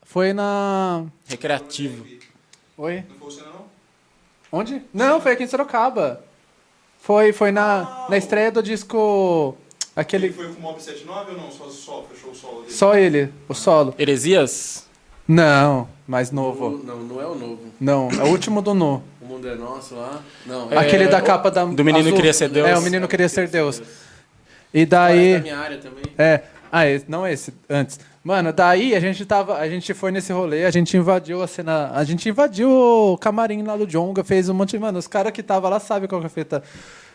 Foi 0.03 0.31
na. 0.33 1.03
Recreativo. 1.27 2.05
Oi? 2.77 3.03
Não 3.09 3.15
foi 3.17 3.31
você 3.31 3.41
não? 3.41 3.65
Onde? 4.51 4.81
Não, 4.93 5.19
foi 5.21 5.33
aqui 5.33 5.43
em 5.43 5.47
Sorocaba. 5.47 6.23
Foi, 6.99 7.31
foi 7.33 7.51
na, 7.51 8.05
na 8.09 8.17
estreia 8.17 8.51
do 8.51 8.61
disco. 8.63 9.55
Ele 9.95 10.01
Aquele. 10.01 10.31
foi 10.31 10.47
com 10.53 10.59
o 10.59 10.61
Mob 10.61 10.81
79 10.81 11.31
ou 11.31 11.37
não? 11.37 11.51
Só, 11.51 11.69
só 11.69 12.05
fechou 12.11 12.31
o 12.31 12.35
solo 12.35 12.61
dele? 12.61 12.71
Só 12.73 12.95
ele, 12.95 13.33
o 13.49 13.53
solo. 13.53 13.95
Heresias? 13.97 14.85
Não, 15.27 15.87
mais 16.07 16.31
novo. 16.31 16.81
Não, 16.83 16.97
não 16.99 17.21
é 17.21 17.25
o 17.25 17.35
novo. 17.35 17.59
Não, 17.79 18.09
é 18.11 18.23
o 18.23 18.27
último 18.27 18.61
do 18.61 18.73
Nu. 18.73 19.03
O 19.21 19.25
mundo 19.25 19.47
é 19.47 19.55
nosso 19.55 19.95
lá. 19.95 20.21
Não, 20.45 20.71
É, 20.71 20.77
Aquele 20.77 21.07
da 21.07 21.21
capa 21.21 21.51
da. 21.51 21.65
do 21.65 21.83
Menino 21.83 22.05
azul. 22.05 22.15
Queria 22.15 22.33
Ser 22.33 22.47
Deus. 22.49 22.67
É, 22.67 22.77
o 22.77 22.81
menino 22.81 23.07
queria 23.07 23.27
ser 23.27 23.47
Deus. 23.49 23.81
E 24.73 24.85
Fora 24.85 24.89
daí. 25.07 25.33
da 25.33 25.39
minha 25.39 25.57
área 25.57 25.77
também. 25.79 26.03
É. 26.17 26.43
Ah, 26.71 26.85
esse, 26.87 27.05
não 27.09 27.25
esse, 27.27 27.53
antes. 27.69 27.99
Mano, 28.27 28.51
daí 28.51 28.93
a 28.93 28.99
gente 28.99 29.25
tava. 29.25 29.57
A 29.57 29.69
gente 29.69 29.93
foi 29.93 30.11
nesse 30.11 30.33
rolê, 30.33 30.65
a 30.65 30.69
gente 30.69 30.97
invadiu 30.97 31.41
a 31.41 31.47
cena. 31.47 31.91
A 31.93 32.03
gente 32.03 32.27
invadiu 32.27 32.69
o 32.69 33.17
camarim 33.17 33.63
lá 33.63 33.77
do 33.77 33.87
Jonga, 33.87 34.21
fez 34.21 34.49
um 34.49 34.53
monte 34.53 34.71
de. 34.71 34.79
Mano, 34.79 34.99
os 34.99 35.07
caras 35.07 35.31
que 35.31 35.41
tava 35.41 35.69
lá 35.69 35.79
sabem 35.79 36.09
qual 36.09 36.19
que 36.19 36.25
é 36.25 36.27
a 36.27 36.29
fita. 36.29 36.61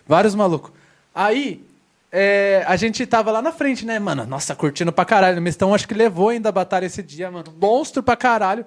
Vários 0.07 0.35
malucos. 0.35 0.73
Aí. 1.15 1.63
é, 2.11 2.65
a 2.67 2.77
gente 2.77 3.05
tava 3.05 3.31
lá 3.31 3.43
na 3.43 3.53
frente, 3.53 3.85
né, 3.85 3.99
mano? 3.99 4.25
Nossa, 4.25 4.57
curtindo 4.57 4.91
pra 4.91 5.05
caralho. 5.05 5.39
O 5.39 5.43
Mestão 5.43 5.75
acho 5.75 5.87
que 5.87 5.93
levou 5.93 6.31
ainda 6.31 6.49
a 6.49 6.53
batalha 6.53 6.87
esse 6.87 7.03
dia, 7.03 7.31
mano. 7.31 7.55
Monstro 7.61 8.03
pra 8.03 8.17
caralho. 8.17 8.65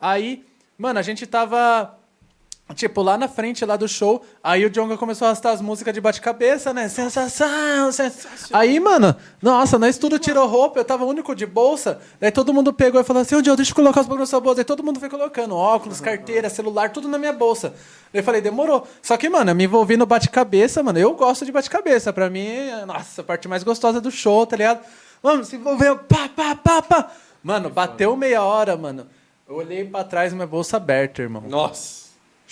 Aí, 0.00 0.44
mano, 0.76 0.98
a 0.98 1.02
gente 1.02 1.24
tava. 1.28 1.96
Tipo, 2.72 3.02
lá 3.02 3.18
na 3.18 3.28
frente 3.28 3.62
lá 3.64 3.76
do 3.76 3.86
show, 3.86 4.24
aí 4.42 4.64
o 4.64 4.70
Jonga 4.70 4.96
começou 4.96 5.26
a 5.26 5.28
arrastar 5.28 5.52
as 5.52 5.60
músicas 5.60 5.92
de 5.92 6.00
bate-cabeça, 6.00 6.72
né? 6.72 6.88
Sensação, 6.88 7.92
sensação. 7.92 8.48
Aí, 8.58 8.80
mano, 8.80 9.14
nossa, 9.42 9.78
nós 9.78 9.98
tudo 9.98 10.18
tirou 10.18 10.48
roupa, 10.48 10.80
eu 10.80 10.84
tava 10.84 11.04
único 11.04 11.34
de 11.34 11.44
bolsa. 11.44 12.00
Daí 12.18 12.32
todo 12.32 12.54
mundo 12.54 12.72
pegou 12.72 12.98
e 12.98 13.04
falou 13.04 13.20
assim: 13.20 13.36
Ô, 13.36 13.44
Joe, 13.44 13.54
deixa 13.54 13.72
eu 13.72 13.76
colocar 13.76 14.00
os 14.00 14.06
bagulhos 14.06 14.30
na 14.30 14.30
sua 14.30 14.40
bolsa. 14.40 14.62
Aí 14.62 14.64
todo 14.64 14.82
mundo 14.82 14.98
foi 14.98 15.10
colocando 15.10 15.54
óculos, 15.54 16.00
carteira, 16.00 16.48
celular, 16.48 16.90
tudo 16.90 17.06
na 17.06 17.18
minha 17.18 17.34
bolsa. 17.34 17.74
Daí 18.10 18.20
eu 18.20 18.24
falei: 18.24 18.40
demorou. 18.40 18.88
Só 19.02 19.18
que, 19.18 19.28
mano, 19.28 19.50
eu 19.50 19.54
me 19.54 19.64
envolvi 19.64 19.98
no 19.98 20.06
bate-cabeça, 20.06 20.82
mano. 20.82 20.98
Eu 20.98 21.12
gosto 21.14 21.44
de 21.44 21.52
bate-cabeça. 21.52 22.14
Pra 22.14 22.30
mim, 22.30 22.48
nossa, 22.86 23.20
a 23.20 23.24
parte 23.24 23.46
mais 23.46 23.62
gostosa 23.62 24.00
do 24.00 24.10
show, 24.10 24.46
tá 24.46 24.56
ligado? 24.56 24.80
Mano, 25.22 25.44
se 25.44 25.56
envolveu, 25.56 25.98
pá, 25.98 26.30
pá, 26.34 26.54
pá, 26.56 26.80
pá. 26.80 27.10
Mano, 27.42 27.68
bateu 27.68 28.16
meia 28.16 28.42
hora, 28.42 28.74
mano. 28.74 29.06
Eu 29.46 29.56
olhei 29.56 29.84
pra 29.84 30.02
trás, 30.02 30.32
minha 30.32 30.46
bolsa 30.46 30.78
aberta, 30.78 31.20
irmão. 31.20 31.42
Nossa. 31.46 32.03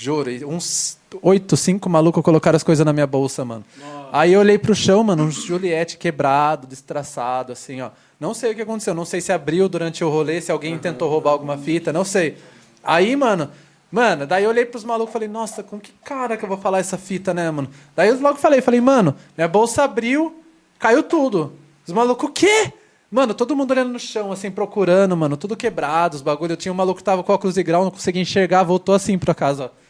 Juro, 0.03 0.31
uns 0.49 0.99
oito, 1.23 1.57
cinco 1.57 1.89
malucos 1.89 2.25
colocaram 2.25 2.57
as 2.57 2.65
coisas 2.65 2.85
na 2.85 2.93
minha 2.93 3.07
bolsa, 3.07 3.45
mano. 3.45 3.65
Aí 4.13 4.33
eu 4.33 4.41
olhei 4.41 4.59
pro 4.59 4.75
chão, 4.75 5.05
mano, 5.05 5.23
um 5.23 5.31
Juliette 5.31 5.97
quebrado, 5.97 6.67
destraçado, 6.67 7.53
assim, 7.53 7.81
ó. 7.81 7.91
Não 8.19 8.35
sei 8.35 8.51
o 8.51 8.55
que 8.57 8.63
aconteceu, 8.63 8.95
não 8.95 9.05
sei 9.05 9.21
se 9.21 9.33
abriu 9.33 9.69
durante 9.69 10.03
o 10.03 10.11
rolê, 10.11 10.41
se 10.41 10.51
alguém 10.51 10.77
tentou 10.77 11.09
roubar 11.09 11.31
alguma 11.31 11.57
fita, 11.57 11.93
não 11.93 12.05
sei. 12.05 12.37
Aí, 12.83 13.15
mano, 13.15 13.49
mano, 13.93 14.27
daí 14.27 14.43
eu 14.43 14.51
olhei 14.51 14.67
pros 14.67 14.83
malucos 14.83 15.11
e 15.11 15.13
falei, 15.13 15.29
nossa, 15.29 15.63
com 15.63 15.79
que 15.79 15.93
cara 16.05 16.37
que 16.37 16.45
eu 16.45 16.49
vou 16.49 16.59
falar 16.59 16.81
essa 16.81 16.99
fita, 16.99 17.33
né, 17.33 17.49
mano? 17.53 17.71
Daí 17.95 18.09
eu 18.09 18.21
logo 18.21 18.39
falei, 18.39 18.61
falei, 18.61 18.81
mano, 18.81 19.15
minha 19.39 19.47
bolsa 19.47 19.85
abriu, 19.85 20.35
caiu 20.81 21.05
tudo. 21.05 21.53
Os 21.87 21.93
malucos, 21.93 22.29
o 22.29 22.33
quê? 22.33 22.73
Mano, 23.09 23.35
todo 23.35 23.55
mundo 23.55 23.71
olhando 23.71 23.93
no 23.93 24.01
chão, 24.01 24.33
assim, 24.33 24.51
procurando, 24.51 25.17
mano, 25.17 25.37
tudo 25.37 25.57
quebrado, 25.57 26.17
os 26.17 26.23
bagulho. 26.23 26.55
Eu 26.55 26.57
tinha 26.57 26.73
um 26.73 26.77
maluco 26.77 26.99
que 26.99 27.05
tava 27.05 27.23
com 27.23 27.33
óculos 27.33 27.55
de 27.55 27.63
grau, 27.63 27.85
não 27.85 27.91
conseguia 27.93 28.21
enxergar, 28.21 28.65
voltou 28.65 28.97
assim 28.97 29.17
pra 29.17 29.33
casa, 29.33 29.67
ó. 29.67 29.83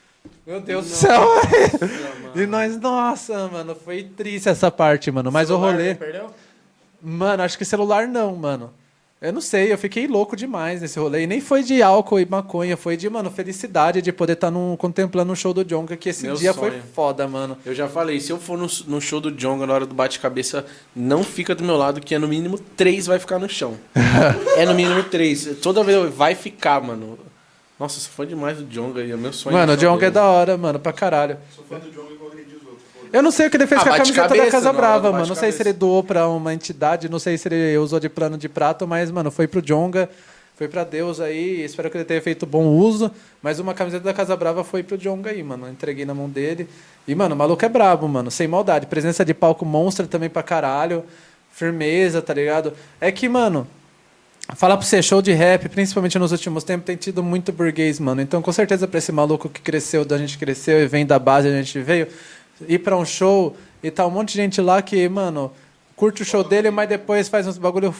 Meu 0.46 0.60
Deus 0.60 0.86
do 0.86 0.90
céu! 0.90 1.22
e 2.34 2.46
nós, 2.46 2.78
nossa, 2.80 3.48
mano, 3.48 3.74
foi 3.74 4.02
triste 4.02 4.48
essa 4.48 4.70
parte, 4.70 5.10
mano. 5.10 5.30
Mas 5.30 5.50
o 5.50 5.56
rolê. 5.56 5.94
Perdeu? 5.94 6.30
Mano, 7.00 7.42
acho 7.42 7.56
que 7.56 7.64
celular 7.64 8.08
não, 8.08 8.34
mano. 8.34 8.72
Eu 9.20 9.32
não 9.32 9.40
sei, 9.40 9.72
eu 9.72 9.78
fiquei 9.78 10.08
louco 10.08 10.34
demais 10.34 10.80
nesse 10.80 10.98
rolê. 10.98 11.22
E 11.22 11.26
nem 11.28 11.40
foi 11.40 11.62
de 11.62 11.80
álcool 11.80 12.18
e 12.18 12.26
maconha, 12.26 12.76
foi 12.76 12.96
de, 12.96 13.08
mano, 13.08 13.30
felicidade 13.30 14.02
de 14.02 14.12
poder 14.12 14.32
estar 14.32 14.52
contemplando 14.76 15.32
um 15.32 15.36
show 15.36 15.54
do 15.54 15.64
Jonga, 15.64 15.96
que 15.96 16.08
esse 16.08 16.26
Meu 16.26 16.34
dia 16.34 16.52
sonho. 16.52 16.72
foi 16.72 16.80
foda, 16.92 17.28
mano. 17.28 17.56
Eu 17.64 17.72
já 17.72 17.88
falei, 17.88 18.18
se 18.18 18.32
eu 18.32 18.38
for 18.38 18.58
no, 18.58 18.66
no 18.88 19.00
show 19.00 19.20
do 19.20 19.30
Jonga 19.30 19.64
na 19.64 19.74
hora 19.74 19.86
do 19.86 19.94
bate-cabeça, 19.94 20.66
não 20.94 21.22
fica 21.22 21.54
do 21.54 21.62
meu 21.62 21.76
lado, 21.76 22.00
que 22.00 22.16
é 22.16 22.18
no 22.18 22.26
mínimo 22.26 22.58
três 22.58 23.06
vai 23.06 23.20
ficar 23.20 23.38
no 23.38 23.48
chão. 23.48 23.76
é 24.58 24.66
no 24.66 24.74
mínimo 24.74 25.04
três. 25.04 25.56
Toda 25.62 25.84
vez 25.84 26.12
vai 26.12 26.34
ficar, 26.34 26.80
mano. 26.80 27.16
Nossa, 27.78 27.96
eu 27.96 28.00
sou 28.02 28.12
fã 28.12 28.26
demais 28.26 28.58
do 28.58 28.64
Jonga 28.64 29.02
e 29.02 29.10
é 29.10 29.16
meu 29.16 29.32
sonho. 29.32 29.56
Mano, 29.56 29.72
o 29.72 29.76
Jonga 29.76 30.06
é 30.06 30.10
da 30.10 30.24
hora, 30.24 30.56
mano, 30.56 30.78
pra 30.78 30.92
caralho. 30.92 31.36
Sou 31.54 31.64
fã 31.64 31.78
do 31.78 31.90
John 31.90 32.06
e 32.12 32.16
vou 32.16 32.28
agredir 32.28 32.56
os 32.56 32.62
outros. 32.62 32.82
Eu 33.12 33.22
não 33.22 33.30
sei 33.30 33.46
o 33.46 33.50
que 33.50 33.56
ele 33.56 33.66
fez 33.66 33.80
Ah, 33.80 33.84
com 33.84 33.90
a 33.90 33.96
camiseta 33.98 34.22
cabeça, 34.28 34.44
da 34.44 34.50
Casa 34.50 34.68
não, 34.72 34.76
Brava, 34.76 35.00
bate 35.02 35.12
mano. 35.14 35.26
Não 35.26 35.34
sei 35.34 35.50
se 35.50 35.58
cabeça. 35.58 35.62
ele 35.70 35.72
doou 35.78 36.04
pra 36.04 36.28
uma 36.28 36.54
entidade, 36.54 37.08
não 37.08 37.18
sei 37.18 37.36
se 37.36 37.48
ele 37.48 37.76
usou 37.78 37.98
de 37.98 38.08
plano 38.08 38.38
de 38.38 38.48
prato, 38.48 38.86
mas, 38.86 39.10
mano, 39.10 39.30
foi 39.30 39.48
pro 39.48 39.60
Jonga, 39.60 40.08
foi 40.56 40.68
pra 40.68 40.84
Deus 40.84 41.18
aí. 41.20 41.62
Espero 41.62 41.90
que 41.90 41.96
ele 41.96 42.04
tenha 42.04 42.22
feito 42.22 42.46
bom 42.46 42.66
uso. 42.66 43.10
Mas 43.42 43.58
uma 43.58 43.74
camiseta 43.74 44.04
da 44.04 44.14
Casa 44.14 44.36
Brava 44.36 44.62
foi 44.62 44.82
pro 44.84 44.96
Jonga 44.96 45.30
aí, 45.30 45.42
mano. 45.42 45.68
Entreguei 45.68 46.04
na 46.04 46.14
mão 46.14 46.28
dele. 46.28 46.68
E, 47.08 47.14
mano, 47.16 47.34
o 47.34 47.38
maluco 47.38 47.64
é 47.64 47.68
brabo, 47.68 48.06
mano. 48.06 48.30
Sem 48.30 48.46
maldade. 48.46 48.86
Presença 48.86 49.24
de 49.24 49.34
palco 49.34 49.64
monstra 49.64 50.06
também 50.06 50.30
pra 50.30 50.42
caralho. 50.42 51.04
Firmeza, 51.50 52.22
tá 52.22 52.32
ligado? 52.32 52.72
É 53.00 53.10
que, 53.10 53.28
mano. 53.28 53.66
Falar 54.54 54.76
pra 54.76 54.84
você, 54.84 55.02
show 55.02 55.22
de 55.22 55.32
rap, 55.32 55.66
principalmente 55.70 56.18
nos 56.18 56.30
últimos 56.30 56.62
tempos, 56.62 56.84
tem 56.84 56.94
tido 56.94 57.22
muito 57.22 57.50
burguês, 57.52 57.98
mano. 57.98 58.20
Então, 58.20 58.42
com 58.42 58.52
certeza, 58.52 58.86
pra 58.86 58.98
esse 58.98 59.10
maluco 59.10 59.48
que 59.48 59.62
cresceu, 59.62 60.04
da 60.04 60.18
gente 60.18 60.36
cresceu 60.36 60.82
e 60.82 60.86
vem 60.86 61.06
da 61.06 61.18
base, 61.18 61.48
a 61.48 61.50
gente 61.50 61.80
veio, 61.80 62.06
ir 62.68 62.78
pra 62.80 62.96
um 62.96 63.04
show 63.04 63.56
e 63.82 63.90
tá 63.90 64.06
um 64.06 64.10
monte 64.10 64.32
de 64.32 64.34
gente 64.36 64.60
lá 64.60 64.82
que, 64.82 65.08
mano, 65.08 65.50
curte 65.96 66.20
o 66.20 66.24
show 66.24 66.44
dele, 66.44 66.70
mas 66.70 66.86
depois 66.86 67.28
faz 67.28 67.46
uns 67.46 67.56
bagulho 67.56 67.94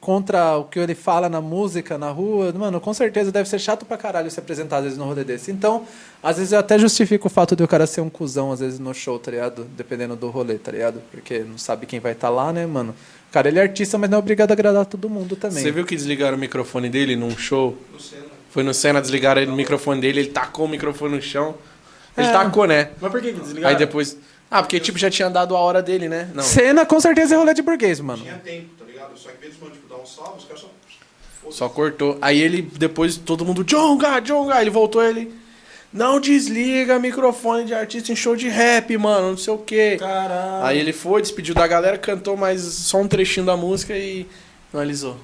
contra 0.00 0.56
o 0.56 0.64
que 0.64 0.78
ele 0.78 0.94
fala 0.94 1.28
na 1.28 1.40
música, 1.40 1.98
na 1.98 2.10
rua. 2.10 2.52
Mano, 2.52 2.80
com 2.80 2.94
certeza 2.94 3.30
deve 3.30 3.48
ser 3.48 3.58
chato 3.58 3.84
pra 3.84 3.98
caralho 3.98 4.30
se 4.30 4.38
apresentar 4.38 4.78
às 4.78 4.84
vezes 4.84 4.98
no 4.98 5.04
rolê 5.04 5.22
desse. 5.22 5.50
Então, 5.50 5.84
às 6.22 6.38
vezes 6.38 6.52
eu 6.52 6.60
até 6.60 6.78
justifico 6.78 7.26
o 7.26 7.30
fato 7.30 7.54
de 7.54 7.62
o 7.62 7.68
cara 7.68 7.86
ser 7.86 8.00
um 8.00 8.08
cuzão, 8.08 8.52
às 8.52 8.60
vezes, 8.60 8.78
no 8.78 8.94
show, 8.94 9.18
tá 9.18 9.30
ligado? 9.30 9.64
Dependendo 9.76 10.16
do 10.16 10.30
rolê, 10.30 10.54
tá 10.56 10.72
ligado? 10.72 11.02
Porque 11.10 11.40
não 11.40 11.58
sabe 11.58 11.86
quem 11.86 12.00
vai 12.00 12.12
estar 12.12 12.30
lá, 12.30 12.52
né, 12.52 12.64
mano? 12.66 12.94
Cara, 13.32 13.48
ele 13.48 13.58
é 13.58 13.62
artista, 13.62 13.96
mas 13.96 14.10
não 14.10 14.16
é 14.16 14.18
obrigado 14.18 14.50
a 14.50 14.54
agradar 14.54 14.84
todo 14.86 15.08
mundo 15.08 15.36
também. 15.36 15.62
Você 15.62 15.70
viu 15.70 15.84
que 15.84 15.94
desligaram 15.94 16.36
o 16.36 16.40
microfone 16.40 16.88
dele 16.88 17.14
num 17.14 17.36
show? 17.36 17.76
No 17.92 18.00
Senna. 18.00 18.24
Foi 18.50 18.62
no 18.64 18.74
Senna, 18.74 19.00
desligaram 19.00 19.40
ele, 19.40 19.50
o 19.50 19.54
microfone 19.54 20.00
dele, 20.00 20.20
ele 20.20 20.30
tacou 20.30 20.64
o 20.66 20.68
microfone 20.68 21.14
no 21.16 21.22
chão. 21.22 21.54
Ele 22.18 22.26
É. 22.26 22.32
tacou, 22.32 22.66
né? 22.66 22.90
Mas 23.00 23.10
por 23.12 23.20
que 23.22 23.32
que 23.32 23.40
desligaram? 23.40 23.68
Aí 23.68 23.76
depois. 23.78 24.16
Ah, 24.50 24.62
porque 24.62 24.80
tipo, 24.80 24.98
já 24.98 25.08
tinha 25.08 25.30
dado 25.30 25.54
a 25.56 25.60
hora 25.60 25.80
dele, 25.80 26.08
né? 26.08 26.28
Não. 26.34 26.42
Cena, 26.42 26.84
com 26.84 26.98
certeza, 26.98 27.34
é 27.36 27.38
rolê 27.38 27.54
de 27.54 27.62
burguês, 27.62 28.00
mano. 28.00 28.20
Tinha 28.22 28.34
tempo, 28.38 28.66
tá 28.76 28.84
ligado? 28.84 29.16
Só 29.16 29.30
que 29.30 29.46
mano, 29.60 29.72
tipo, 29.72 29.88
dar 29.88 30.02
um 30.02 30.06
salve, 30.06 30.38
os 30.38 30.44
caras 30.44 30.60
só. 30.60 30.70
Só 31.52 31.68
cortou. 31.68 32.18
Aí 32.20 32.40
ele, 32.40 32.62
depois, 32.62 33.16
todo 33.16 33.44
mundo, 33.44 33.62
Jonga, 33.64 34.18
Jonga. 34.20 34.60
Ele 34.60 34.70
voltou, 34.70 35.02
ele. 35.04 35.32
Não 35.92 36.20
desliga 36.20 36.98
microfone 37.00 37.64
de 37.64 37.74
artista 37.74 38.12
em 38.12 38.16
show 38.16 38.36
de 38.36 38.48
rap, 38.48 38.96
mano, 38.96 39.30
não 39.30 39.36
sei 39.36 39.52
o 39.52 39.58
quê. 39.58 39.96
Caralho. 39.98 40.64
Aí 40.64 40.78
ele 40.78 40.92
foi, 40.92 41.20
despediu 41.20 41.52
da 41.54 41.66
galera, 41.66 41.98
cantou 41.98 42.36
mais 42.36 42.60
só 42.62 42.98
um 42.98 43.08
trechinho 43.08 43.44
da 43.44 43.56
música 43.56 43.96
e 43.96 44.26
finalizou. 44.70 45.16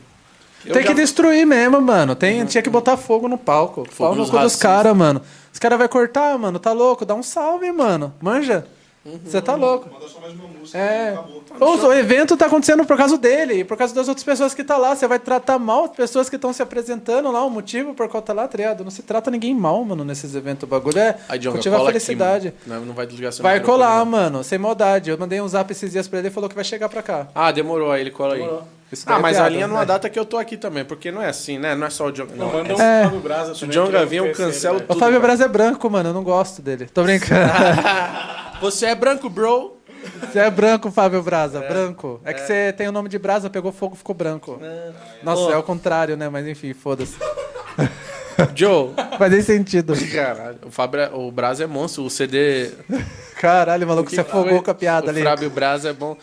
Eu 0.64 0.72
Tem 0.72 0.82
já- 0.82 0.88
Uhum. 0.88 0.94
que 0.96 1.00
destruir 1.00 1.46
mesmo, 1.46 1.80
mano. 1.80 2.16
Tem, 2.16 2.44
Tinha 2.46 2.60
que 2.62 2.68
botar 2.70 2.96
fogo 2.96 3.28
no 3.28 3.38
palco. 3.38 3.86
Fogo 3.88 4.16
no 4.16 4.28
cu 4.28 4.38
dos 4.40 4.56
caras, 4.56 4.96
mano. 4.96 5.22
Os 5.52 5.58
caras 5.60 5.78
vão 5.78 5.86
cortar, 5.86 6.36
mano. 6.36 6.58
Tá 6.58 6.72
louco? 6.72 7.04
Dá 7.06 7.14
um 7.14 7.22
salve, 7.22 7.70
mano. 7.70 8.12
Manja? 8.20 8.66
Uhum. 9.06 9.20
Você 9.24 9.40
tá 9.40 9.54
louco. 9.54 9.88
Manda 9.92 10.08
só 10.08 10.20
mais 10.20 10.32
uma 10.34 10.48
música 10.48 10.76
É. 10.78 11.12
acabou. 11.12 11.42
O, 11.60 11.86
o 11.86 11.92
evento 11.94 12.36
tá 12.36 12.46
acontecendo 12.46 12.84
por 12.84 12.96
causa 12.96 13.16
dele 13.16 13.60
e 13.60 13.64
por 13.64 13.76
causa 13.76 13.94
das 13.94 14.08
outras 14.08 14.24
pessoas 14.24 14.52
que 14.52 14.64
tá 14.64 14.76
lá. 14.76 14.96
Você 14.96 15.06
vai 15.06 15.18
tratar 15.18 15.58
mal 15.58 15.84
as 15.84 15.90
pessoas 15.92 16.28
que 16.28 16.34
estão 16.36 16.52
se 16.52 16.60
apresentando 16.62 17.30
lá, 17.30 17.44
o 17.44 17.50
motivo 17.50 17.94
por 17.94 18.08
qual 18.08 18.20
tá 18.22 18.32
lá, 18.32 18.48
tá 18.48 18.56
ligado? 18.58 18.82
Não 18.82 18.90
se 18.90 19.02
trata 19.02 19.30
ninguém 19.30 19.54
mal, 19.54 19.84
mano, 19.84 20.04
nesses 20.04 20.34
eventos. 20.34 20.64
O 20.64 20.66
bagulho 20.66 20.98
é 20.98 21.16
Aí, 21.28 21.40
cultiva 21.40 21.76
a 21.76 21.78
aqui, 21.78 21.86
felicidade. 21.88 22.52
mano. 22.66 22.80
não, 22.80 22.86
não 22.88 22.94
vai 22.94 23.06
desligar 23.06 23.32
seu 23.32 23.42
vai 23.42 23.60
colar, 23.60 24.04
mano, 24.04 24.42
sem 24.42 24.58
maldade. 24.58 25.10
Eu 25.10 25.16
mandei 25.18 25.40
um 25.40 25.46
zap 25.48 25.70
esses 25.70 25.92
dias 25.92 26.08
pra 26.08 26.18
ele 26.18 26.28
e 26.28 26.30
falou 26.32 26.48
que 26.48 26.54
vai 26.56 26.64
chegar 26.64 26.88
pra 26.88 27.02
cá. 27.02 27.28
Ah, 27.34 27.52
demorou, 27.52 27.92
aí 27.92 28.00
ele 28.00 28.10
cola 28.10 28.34
aí. 28.34 28.48
Isso 28.92 29.04
Ah, 29.08 29.16
é 29.16 29.18
mas 29.18 29.32
piada, 29.36 29.46
a 29.46 29.48
linha 29.50 29.66
numa 29.66 29.80
né? 29.80 29.86
data 29.86 30.08
que 30.08 30.16
eu 30.18 30.24
tô 30.24 30.36
aqui 30.38 30.56
também, 30.56 30.84
porque 30.84 31.10
não 31.10 31.20
é 31.20 31.28
assim, 31.28 31.58
né? 31.58 31.74
Não 31.74 31.88
é 31.88 31.90
só 31.90 32.06
o 32.06 32.12
Jonga. 32.12 32.34
Não, 32.36 32.46
Não, 32.46 32.52
manda 32.52 32.74
um 32.76 32.80
É. 32.80 33.02
Fábio 33.04 33.18
Braza 33.20 33.52
Se 33.54 33.64
o 33.64 33.68
também, 33.68 33.74
Jonga 33.74 33.98
que 34.00 34.06
vir, 34.06 34.16
eu 34.18 34.22
conhecer 34.24 34.42
ele, 34.42 34.52
cancelo 34.52 34.74
velho. 34.74 34.84
O 34.84 34.88
tudo, 34.88 34.98
Fábio 35.00 35.14
cara. 35.20 35.26
Braz 35.26 35.40
é 35.40 35.48
branco, 35.48 35.90
mano. 35.90 36.08
Eu 36.10 36.14
não 36.14 36.22
gosto 36.22 36.62
dele. 36.62 36.86
Tô 36.86 37.02
brincando. 37.02 37.50
Você 38.60 38.86
é 38.86 38.94
branco, 38.94 39.28
bro. 39.28 39.76
Você 40.20 40.38
é 40.38 40.50
branco, 40.50 40.90
Fábio 40.90 41.22
Braza, 41.22 41.60
branco. 41.60 42.20
É 42.24 42.32
que 42.32 42.40
você 42.40 42.72
tem 42.72 42.88
o 42.88 42.92
nome 42.92 43.08
de 43.08 43.18
Brasa, 43.18 43.50
pegou 43.50 43.72
fogo, 43.72 43.96
ficou 43.96 44.14
branco. 44.14 44.60
Nossa, 45.22 45.42
Ô. 45.42 45.52
é 45.52 45.56
o 45.56 45.62
contrário, 45.62 46.16
né? 46.16 46.28
Mas 46.28 46.46
enfim, 46.46 46.72
foda-se. 46.72 47.16
Joe. 48.54 48.90
Faz 49.18 49.32
nem 49.32 49.42
sentido. 49.42 49.94
Caralho, 50.12 50.58
o, 50.66 50.70
Fábio, 50.70 51.00
é- 51.00 51.10
o 51.12 51.30
Braz 51.32 51.60
é 51.60 51.66
monstro, 51.66 52.04
o 52.04 52.10
CD. 52.10 52.70
Caralho, 53.40 53.86
maluco, 53.86 54.08
O 54.10 54.14
você 54.14 54.20
afogou 54.20 54.62
com 54.62 54.70
a 54.70 54.74
piada 54.74 55.06
o 55.06 55.10
ali. 55.10 55.22
Fábio 55.22 55.50
Braz 55.50 55.84
é 55.84 55.92
bom. 55.92 56.16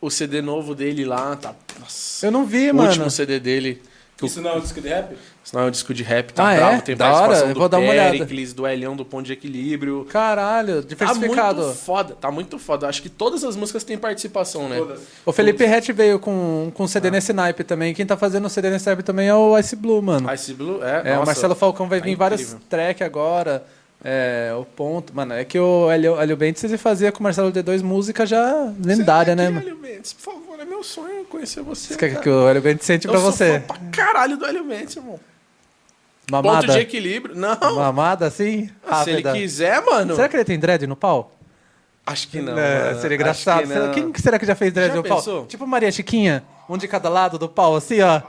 O 0.00 0.10
CD 0.10 0.40
novo 0.40 0.74
dele 0.74 1.04
lá, 1.04 1.36
tá. 1.36 1.54
Nossa. 1.80 2.26
Eu 2.26 2.30
não 2.30 2.44
vi, 2.46 2.70
o 2.70 2.74
mano. 2.74 2.88
último 2.88 3.10
CD 3.10 3.38
dele. 3.40 3.82
Isso 4.22 4.40
não 4.40 4.50
é 4.50 4.56
um 4.56 4.60
disco 4.60 4.80
de 4.80 4.88
rap? 4.88 5.16
Isso 5.44 5.54
não 5.54 5.64
é 5.64 5.66
um 5.66 5.70
disco 5.70 5.92
de 5.92 6.02
rap, 6.02 6.32
tá 6.32 6.46
Ah, 6.48 6.54
é? 6.54 6.56
bravo. 6.56 6.82
Tem 6.82 6.96
Da 6.96 7.04
hora, 7.06 7.14
participação 7.18 7.48
eu 7.48 7.54
do 7.54 7.60
vou 7.60 7.68
dar 7.68 7.78
uma 7.78 7.90
olhada. 7.90 8.12
Pericles, 8.12 8.52
do 8.54 8.66
Elhão, 8.66 8.96
do 8.96 9.04
Ponto 9.04 9.26
de 9.26 9.32
Equilíbrio. 9.34 10.06
Caralho, 10.10 10.82
Tá 10.82 10.88
diversificado. 10.88 11.62
muito 11.62 11.74
foda, 11.76 12.14
tá 12.18 12.30
muito 12.30 12.58
foda. 12.58 12.88
Acho 12.88 13.02
que 13.02 13.10
todas 13.10 13.44
as 13.44 13.54
músicas 13.54 13.84
têm 13.84 13.98
participação, 13.98 14.68
né? 14.70 14.78
Todas. 14.78 15.00
o 15.26 15.32
Felipe 15.32 15.64
Rett 15.66 15.92
veio 15.92 16.18
com, 16.18 16.72
com 16.74 16.88
CD 16.88 17.10
nesse 17.10 17.32
naipe 17.34 17.62
também. 17.62 17.92
Quem 17.92 18.06
tá 18.06 18.16
fazendo 18.16 18.46
o 18.46 18.48
CD 18.48 18.70
nesse 18.70 18.86
naipe 18.86 19.02
também 19.02 19.28
é 19.28 19.34
o 19.34 19.58
Ice 19.58 19.76
Blue, 19.76 20.00
mano. 20.00 20.32
Ice 20.32 20.54
Blue, 20.54 20.82
é. 20.82 21.12
É, 21.12 21.18
o. 21.18 21.26
Marcelo 21.26 21.54
Falcão 21.54 21.88
vai 21.90 21.98
tá 21.98 22.06
vir 22.06 22.16
vários 22.16 22.40
incrível. 22.40 22.60
track 22.70 23.04
agora. 23.04 23.62
É, 24.02 24.52
o 24.58 24.64
ponto. 24.64 25.14
Mano, 25.14 25.32
é 25.34 25.44
que 25.44 25.58
o 25.58 25.90
Hélio, 25.90 26.20
Hélio 26.20 26.36
Bentes 26.36 26.62
ele 26.64 26.76
fazia 26.76 27.10
com 27.12 27.20
o 27.20 27.22
Marcelo 27.22 27.50
D2 27.52 27.82
música 27.82 28.26
já 28.26 28.70
lendária, 28.82 29.34
né, 29.34 29.44
Aqui, 29.44 29.54
mano? 29.54 29.66
Hélio 29.66 29.78
Mendes, 29.78 30.12
por 30.12 30.32
favor, 30.34 30.60
é 30.60 30.64
meu 30.66 30.82
sonho 30.82 31.24
conhecer 31.24 31.62
você. 31.62 31.94
Você 31.94 31.98
quer 31.98 32.10
cara. 32.10 32.22
que 32.22 32.28
o 32.28 32.48
Hélio 32.48 32.60
Bentes 32.62 32.84
sente 32.86 33.06
Eu 33.06 33.12
pra 33.12 33.20
sou 33.20 33.32
você? 33.32 33.60
fã 33.60 33.66
pra 33.66 33.76
caralho 33.90 34.36
do 34.36 34.44
Hélio 34.44 34.64
Mendes, 34.64 34.96
irmão. 34.96 35.18
Ponto 36.26 36.46
Mamada? 36.46 36.72
de 36.72 36.78
equilíbrio. 36.78 37.34
Não. 37.36 37.56
Mamada 37.76 38.26
assim? 38.26 38.70
Se 39.04 39.10
ele 39.10 39.22
quiser, 39.32 39.82
mano. 39.84 40.14
Será 40.16 40.28
que 40.28 40.36
ele 40.36 40.44
tem 40.44 40.58
dread 40.58 40.86
no 40.86 40.96
pau? 40.96 41.32
Acho 42.06 42.28
que 42.28 42.40
não. 42.40 42.58
É, 42.58 42.94
seria 43.00 43.14
engraçado. 43.14 43.62
que 43.62 43.68
Será- 43.68 43.86
não. 43.86 43.92
Quem 43.94 44.12
que 44.12 44.20
será 44.20 44.38
que 44.38 44.44
já 44.46 44.54
fez 44.54 44.72
dread 44.72 44.90
Já 44.90 44.96
no 44.96 45.02
pau? 45.02 45.18
pensou? 45.18 45.46
Tipo 45.46 45.66
Maria 45.66 45.90
Chiquinha, 45.90 46.42
um 46.68 46.76
de 46.78 46.86
cada 46.88 47.08
lado 47.08 47.38
do 47.38 47.48
pau, 47.48 47.76
assim, 47.76 48.00
ó. 48.00 48.20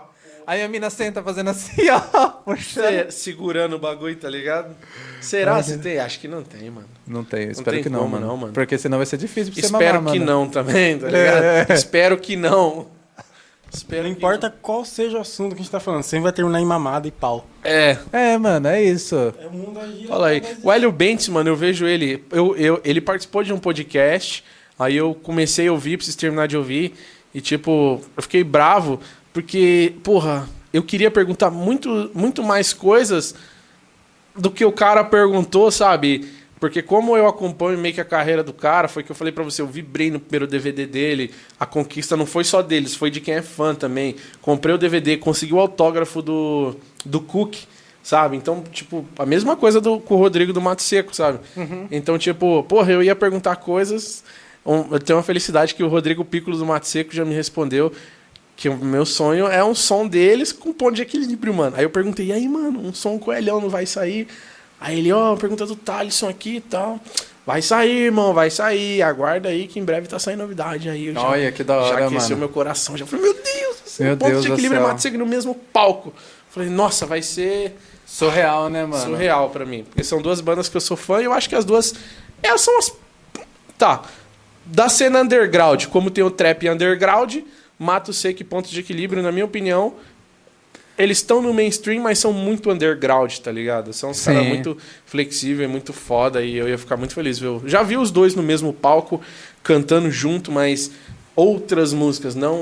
Aí 0.47 0.61
a 0.61 0.67
mina 0.67 0.89
senta 0.91 1.23
fazendo 1.23 1.49
assim, 1.49 1.89
ó. 1.89 1.99
Puxando. 2.45 2.85
Cê- 2.85 3.11
segurando 3.11 3.77
o 3.77 3.79
bagulho, 3.79 4.15
tá 4.15 4.29
ligado? 4.29 4.75
Será 5.19 5.61
se 5.63 5.77
tem? 5.79 5.97
Acho 5.99 6.19
que 6.19 6.27
não 6.27 6.43
tem, 6.43 6.69
mano. 6.69 6.87
Não 7.07 7.23
tem, 7.23 7.49
espero 7.49 7.71
tem 7.77 7.83
que 7.83 7.89
não, 7.89 7.99
como 8.01 8.11
mano. 8.11 8.27
não, 8.27 8.37
mano. 8.37 8.53
Porque 8.53 8.77
senão 8.77 8.97
vai 8.99 9.07
ser 9.07 9.17
difícil 9.17 9.51
pra 9.51 9.61
você 9.61 9.65
Espero 9.73 9.95
mamar, 9.95 10.13
que 10.13 10.19
mano. 10.19 10.31
não 10.31 10.47
também, 10.47 10.99
tá 10.99 11.07
ligado? 11.07 11.43
É. 11.71 11.73
Espero 11.73 12.17
que 12.17 12.35
não. 12.35 12.87
Espero 13.75 14.03
Não 14.03 14.11
que 14.11 14.17
importa 14.17 14.49
qual 14.61 14.85
seja 14.85 15.17
o 15.17 15.21
assunto 15.21 15.53
que 15.53 15.61
a 15.61 15.63
gente 15.63 15.71
tá 15.71 15.79
falando, 15.79 16.03
sempre 16.03 16.23
vai 16.23 16.31
terminar 16.31 16.61
em 16.61 16.65
mamada 16.65 17.07
e 17.07 17.11
pau. 17.11 17.45
É, 17.63 17.97
É, 18.11 18.37
mano, 18.37 18.67
é 18.67 18.81
isso. 18.81 19.15
É 19.15 19.47
o 19.47 19.51
mundo 19.51 19.79
aí. 19.79 20.05
fala 20.07 20.27
aí. 20.27 20.41
O 20.63 20.71
Hélio 20.71 20.91
Bentes, 20.91 21.27
mano, 21.27 21.49
eu 21.49 21.55
vejo 21.55 21.85
ele. 21.85 22.23
Eu, 22.31 22.55
eu, 22.55 22.81
ele 22.83 23.01
participou 23.01 23.43
de 23.43 23.51
um 23.51 23.59
podcast, 23.59 24.43
aí 24.79 24.95
eu 24.95 25.13
comecei 25.13 25.67
a 25.67 25.71
ouvir, 25.71 25.97
preciso 25.97 26.17
terminar 26.17 26.47
de 26.47 26.57
ouvir. 26.57 26.93
E, 27.33 27.41
tipo, 27.41 28.01
eu 28.15 28.23
fiquei 28.23 28.43
bravo, 28.43 28.99
porque, 29.33 29.93
porra, 30.03 30.47
eu 30.71 30.81
queria 30.81 31.11
perguntar 31.11 31.51
muito, 31.51 32.09
muito 32.13 32.41
mais 32.41 32.71
coisas 32.71 33.35
do 34.35 34.49
que 34.49 34.63
o 34.63 34.71
cara 34.71 35.03
perguntou, 35.03 35.69
sabe? 35.69 36.29
Porque 36.65 36.81
como 36.81 37.15
eu 37.15 37.27
acompanho 37.27 37.77
meio 37.77 37.93
que 37.93 38.01
a 38.01 38.05
carreira 38.05 38.43
do 38.43 38.51
cara, 38.51 38.87
foi 38.87 39.03
que 39.03 39.11
eu 39.11 39.15
falei 39.15 39.31
pra 39.31 39.43
você, 39.43 39.61
eu 39.61 39.67
vibrei 39.67 40.09
no 40.09 40.19
primeiro 40.19 40.47
DVD 40.47 40.87
dele. 40.87 41.31
A 41.59 41.65
conquista 41.67 42.17
não 42.17 42.25
foi 42.25 42.43
só 42.43 42.63
deles, 42.63 42.95
foi 42.95 43.11
de 43.11 43.21
quem 43.21 43.35
é 43.35 43.41
fã 43.43 43.75
também. 43.75 44.15
Comprei 44.41 44.73
o 44.73 44.77
DVD, 44.79 45.15
consegui 45.15 45.53
o 45.53 45.59
autógrafo 45.59 46.23
do, 46.23 46.75
do 47.05 47.21
Cook, 47.21 47.55
sabe? 48.01 48.35
Então, 48.35 48.63
tipo, 48.71 49.05
a 49.15 49.27
mesma 49.27 49.55
coisa 49.55 49.79
do, 49.79 49.99
com 49.99 50.15
o 50.15 50.17
Rodrigo 50.17 50.51
do 50.51 50.59
Mato 50.59 50.81
Seco, 50.81 51.15
sabe? 51.15 51.37
Então, 51.91 52.17
tipo, 52.17 52.63
porra, 52.63 52.93
eu 52.93 53.03
ia 53.03 53.15
perguntar 53.15 53.57
coisas. 53.57 54.23
Um, 54.65 54.91
eu 54.91 54.99
tenho 54.99 55.17
uma 55.17 55.23
felicidade 55.23 55.75
que 55.75 55.83
o 55.83 55.87
Rodrigo 55.87 56.25
Piccolo 56.25 56.57
do 56.57 56.65
Mato 56.65 56.87
Seco 56.87 57.13
já 57.13 57.23
me 57.23 57.35
respondeu 57.35 57.91
que 58.55 58.67
o 58.67 58.75
meu 58.75 59.05
sonho 59.05 59.45
é 59.45 59.63
um 59.63 59.75
som 59.75 60.07
deles 60.07 60.51
com 60.51 60.73
ponto 60.73 60.95
de 60.95 61.03
equilíbrio, 61.03 61.53
mano. 61.53 61.75
Aí 61.77 61.83
eu 61.83 61.91
perguntei, 61.91 62.25
e 62.25 62.31
aí, 62.31 62.49
mano, 62.49 62.79
um 62.79 62.91
som 62.91 63.19
com 63.19 63.29
o 63.29 63.33
Elhão 63.35 63.61
não 63.61 63.69
vai 63.69 63.85
sair? 63.85 64.27
Aí 64.79 64.99
ele, 64.99 65.11
ó, 65.11 65.35
pergunta 65.35 65.65
do 65.65 65.75
Thalisson 65.75 66.27
aqui 66.29 66.57
e 66.57 66.61
tal. 66.61 66.99
Vai 67.45 67.61
sair, 67.61 68.05
irmão, 68.05 68.33
vai 68.33 68.49
sair. 68.49 69.01
Aguarda 69.01 69.49
aí 69.49 69.67
que 69.67 69.79
em 69.79 69.83
breve 69.85 70.07
tá 70.07 70.17
saindo 70.19 70.39
novidade 70.39 70.89
aí. 70.89 71.13
Já- 71.13 71.21
Olha, 71.21 71.51
que 71.51 71.63
da 71.63 71.75
Já 71.75 71.79
hora, 71.81 72.05
aqueceu 72.07 72.29
mano. 72.31 72.37
meu 72.39 72.49
coração. 72.49 72.97
Já 72.97 73.05
falei, 73.05 73.23
meu 73.25 73.33
Deus, 73.33 73.77
do 73.83 73.89
céu, 73.89 74.07
Meu 74.07 74.17
ponto 74.17 74.29
Deus 74.31 74.43
de 74.45 74.51
equilíbrio 74.51 74.81
e 74.95 75.01
Seco 75.01 75.17
no 75.17 75.25
mesmo 75.25 75.53
palco. 75.55 76.13
Falei, 76.49 76.69
nossa, 76.69 77.05
vai 77.05 77.21
ser 77.21 77.75
Surreal, 78.05 78.69
né, 78.69 78.85
mano? 78.85 79.03
surreal 79.03 79.49
pra 79.49 79.65
mim. 79.65 79.83
Porque 79.83 80.03
são 80.03 80.21
duas 80.21 80.41
bandas 80.41 80.67
que 80.69 80.75
eu 80.77 80.81
sou 80.81 80.97
fã 80.97 81.21
e 81.21 81.25
eu 81.25 81.33
acho 81.33 81.47
que 81.49 81.55
as 81.55 81.65
duas. 81.65 81.93
Elas 82.41 82.61
são 82.61 82.77
as. 82.79 82.91
Tá. 83.77 84.03
Da 84.65 84.89
cena 84.89 85.21
underground, 85.21 85.85
como 85.87 86.09
tem 86.09 86.23
o 86.23 86.31
trap 86.31 86.67
underground, 86.67 87.37
Mato 87.77 88.11
Seco 88.11 88.41
e 88.41 88.45
Ponto 88.45 88.67
de 88.69 88.79
Equilíbrio, 88.79 89.21
na 89.21 89.31
minha 89.31 89.45
opinião, 89.45 89.93
eles 90.97 91.17
estão 91.17 91.41
no 91.41 91.53
mainstream, 91.53 92.01
mas 92.01 92.19
são 92.19 92.31
muito 92.31 92.71
underground, 92.71 93.37
tá 93.37 93.51
ligado? 93.51 93.91
São 93.93 94.11
uns 94.11 94.23
caras 94.23 94.45
muito 94.45 94.77
flexíveis, 95.05 95.69
muito 95.69 95.91
foda, 95.91 96.41
e 96.41 96.55
eu 96.55 96.69
ia 96.69 96.77
ficar 96.77 96.95
muito 96.97 97.13
feliz, 97.13 97.37
viu? 97.37 97.61
Já 97.65 97.83
vi 97.83 97.97
os 97.97 98.11
dois 98.11 98.33
no 98.35 98.41
mesmo 98.41 98.71
palco, 98.71 99.21
cantando 99.61 100.09
junto, 100.09 100.51
mas 100.51 100.91
outras 101.35 101.91
músicas, 101.93 102.33
não 102.33 102.55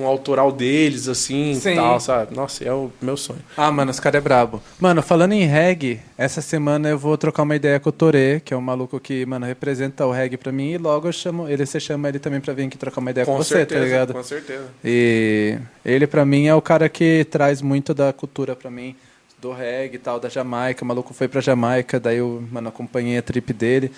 um 0.00 0.06
autoral 0.06 0.52
deles, 0.52 1.08
assim, 1.08 1.54
Sim. 1.54 1.74
tal, 1.76 1.98
sabe? 2.00 2.34
Nossa, 2.34 2.64
é 2.64 2.72
o 2.72 2.90
meu 3.00 3.16
sonho. 3.16 3.40
Ah, 3.56 3.70
mano, 3.70 3.90
esse 3.90 4.00
cara 4.00 4.18
é 4.18 4.20
brabo. 4.20 4.62
Mano, 4.78 5.02
falando 5.02 5.32
em 5.32 5.44
reggae, 5.44 6.00
essa 6.18 6.40
semana 6.40 6.88
eu 6.88 6.98
vou 6.98 7.16
trocar 7.16 7.42
uma 7.42 7.56
ideia 7.56 7.80
com 7.80 7.88
o 7.88 7.92
Torê, 7.92 8.40
que 8.40 8.52
é 8.52 8.56
um 8.56 8.60
maluco 8.60 9.00
que, 9.00 9.24
mano, 9.24 9.46
representa 9.46 10.06
o 10.06 10.12
reggae 10.12 10.36
pra 10.36 10.52
mim, 10.52 10.72
e 10.72 10.78
logo 10.78 11.08
eu 11.08 11.12
chamo 11.12 11.48
ele, 11.48 11.64
você 11.64 11.80
chama 11.80 12.08
ele 12.08 12.18
também 12.18 12.40
pra 12.40 12.52
vir 12.52 12.66
aqui 12.66 12.76
trocar 12.76 13.00
uma 13.00 13.10
ideia 13.10 13.24
com, 13.24 13.36
você, 13.36 13.64
tá 13.64 13.78
ligado? 13.78 14.12
com 14.12 14.22
certeza. 14.22 14.66
E 14.84 15.58
ele, 15.84 16.06
pra 16.06 16.24
mim, 16.24 16.46
é 16.46 16.54
o 16.54 16.62
cara 16.62 16.88
que 16.88 17.24
traz 17.30 17.62
muito 17.62 17.94
da 17.94 18.12
cultura 18.12 18.54
pra 18.54 18.70
mim, 18.70 18.94
do 19.40 19.52
reggae 19.52 19.96
e 19.96 19.98
tal, 19.98 20.20
da 20.20 20.28
Jamaica. 20.28 20.84
O 20.84 20.86
maluco 20.86 21.14
foi 21.14 21.26
pra 21.26 21.40
Jamaica, 21.40 21.98
daí 21.98 22.18
eu, 22.18 22.42
mano, 22.52 22.68
acompanhei 22.68 23.16
a 23.16 23.22
trip 23.22 23.52
dele. 23.52 23.90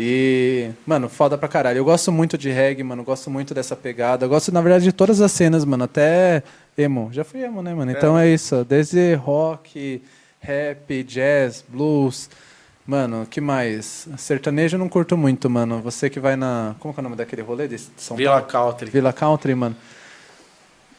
E, 0.00 0.70
mano, 0.86 1.08
foda 1.08 1.36
pra 1.36 1.48
caralho. 1.48 1.78
Eu 1.78 1.84
gosto 1.84 2.12
muito 2.12 2.38
de 2.38 2.50
reggae, 2.50 2.84
mano, 2.84 3.02
gosto 3.02 3.28
muito 3.28 3.52
dessa 3.52 3.74
pegada. 3.74 4.24
Eu 4.24 4.28
gosto, 4.28 4.52
na 4.52 4.60
verdade, 4.60 4.84
de 4.84 4.92
todas 4.92 5.20
as 5.20 5.32
cenas, 5.32 5.64
mano, 5.64 5.82
até 5.84 6.44
emo. 6.76 7.08
Já 7.12 7.24
fui 7.24 7.42
emo, 7.42 7.60
né, 7.62 7.74
mano? 7.74 7.90
Então 7.90 8.16
é 8.16 8.28
isso, 8.28 8.64
desde 8.64 9.14
rock, 9.14 10.00
rap, 10.38 11.02
jazz, 11.02 11.64
blues. 11.68 12.30
Mano, 12.86 13.26
que 13.28 13.40
mais? 13.40 14.06
Sertanejo 14.16 14.76
eu 14.76 14.78
não 14.78 14.88
curto 14.88 15.16
muito, 15.16 15.50
mano. 15.50 15.80
Você 15.82 16.08
que 16.08 16.20
vai 16.20 16.36
na. 16.36 16.76
Como 16.78 16.94
que 16.94 17.00
é 17.00 17.02
o 17.02 17.04
nome 17.04 17.16
daquele 17.16 17.42
rolê 17.42 17.66
de 17.66 17.76
São 17.96 18.16
Vila 18.16 18.40
Paulo? 18.40 18.70
Country. 18.70 18.90
Vila 18.90 19.12
Country, 19.12 19.54
mano. 19.56 19.76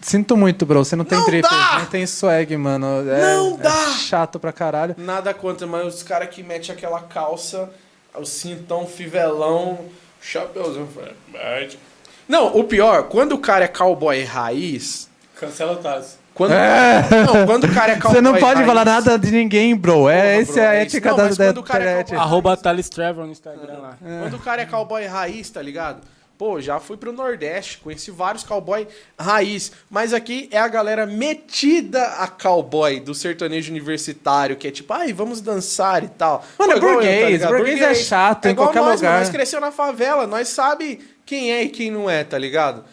Sinto 0.01 0.35
muito, 0.37 0.65
bro. 0.65 0.83
Você 0.83 0.95
não 0.95 1.03
tem 1.05 1.17
Não 1.17 1.25
drip, 1.25 1.41
dá! 1.49 1.79
não 1.79 1.85
tem 1.87 2.05
swag, 2.05 2.55
mano. 2.57 2.85
É, 3.09 3.35
Não 3.35 3.55
é 3.55 3.57
dá! 3.57 3.87
chato 3.93 4.39
pra 4.39 4.51
caralho. 4.51 4.93
Nada 4.97 5.33
contra, 5.33 5.65
mas 5.65 5.95
os 5.95 6.03
caras 6.03 6.29
que 6.29 6.43
metem 6.43 6.73
aquela 6.75 7.01
calça, 7.01 7.69
o 8.15 8.25
cintão, 8.25 8.85
fivelão, 8.85 9.79
chapéuzão. 10.21 10.87
Fred. 11.31 11.79
Não, 12.27 12.55
o 12.57 12.63
pior, 12.63 13.03
quando 13.03 13.33
o 13.33 13.39
cara 13.39 13.65
é 13.65 13.67
cowboy 13.67 14.23
raiz. 14.23 15.09
Cancela 15.35 15.73
o 15.73 15.77
Taz. 15.77 16.17
Quando, 16.33 16.51
não, 16.51 17.45
quando 17.45 17.63
o 17.65 17.73
cara 17.73 17.93
é 17.93 17.95
cowboy 17.99 18.11
Você 18.15 18.21
não 18.21 18.33
pode 18.37 18.55
raiz, 18.55 18.67
falar 18.67 18.85
nada 18.85 19.17
de 19.19 19.31
ninguém, 19.31 19.75
bro. 19.75 20.07
É, 20.07 20.39
essa 20.39 20.53
bro, 20.53 20.61
é 20.61 20.67
a 20.67 20.73
é 20.75 20.81
ética 20.83 21.09
Não, 21.09 21.17
da, 21.17 21.27
da 21.27 21.45
é 21.45 21.49
internet. 21.49 22.05
cowboy- 22.09 22.17
Arroba 22.25 22.57
Thales 22.57 22.87
Trevor 22.89 23.25
no 23.25 23.31
Instagram 23.31 23.77
lá. 23.79 23.97
Quando 24.21 24.35
o 24.35 24.39
cara 24.39 24.61
é 24.61 24.65
cowboy 24.65 25.05
raiz, 25.05 25.49
tá 25.49 25.61
ligado? 25.61 26.01
Pô, 26.39 26.61
já 26.61 26.79
fui 26.79 26.95
pro 26.95 27.11
Nordeste, 27.11 27.79
conheci 27.79 28.11
vários 28.11 28.45
cowboy 28.45 28.87
raiz. 29.19 29.73
Mas 29.89 30.13
aqui 30.13 30.47
é 30.53 30.57
a 30.57 30.69
galera 30.69 31.05
metida 31.05 32.01
a 32.01 32.29
cowboy 32.29 33.01
do 33.01 33.13
sertanejo 33.13 33.69
universitário, 33.69 34.55
que 34.55 34.65
é 34.65 34.71
tipo, 34.71 34.93
ai, 34.93 35.11
vamos 35.11 35.41
dançar 35.41 36.01
e 36.01 36.07
tal. 36.07 36.45
Mano, 36.57 36.71
é 36.71 36.77
igual 36.77 36.93
eu, 36.93 36.99
tá 36.99 37.05
burguês, 37.05 37.31
ligado? 37.31 37.51
burguês 37.57 37.81
é 37.81 37.93
chato 37.93 38.45
em 38.45 38.51
igual 38.51 38.67
qualquer 38.69 38.79
nós, 38.79 39.01
lugar. 39.01 39.11
Mano, 39.11 39.25
nós 39.25 39.29
cresceu 39.29 39.59
na 39.59 39.69
favela, 39.69 40.25
nós 40.25 40.47
sabe 40.47 41.01
quem 41.25 41.51
é 41.51 41.63
e 41.63 41.67
quem 41.67 41.91
não 41.91 42.09
é, 42.09 42.23
tá 42.23 42.37
ligado? 42.37 42.85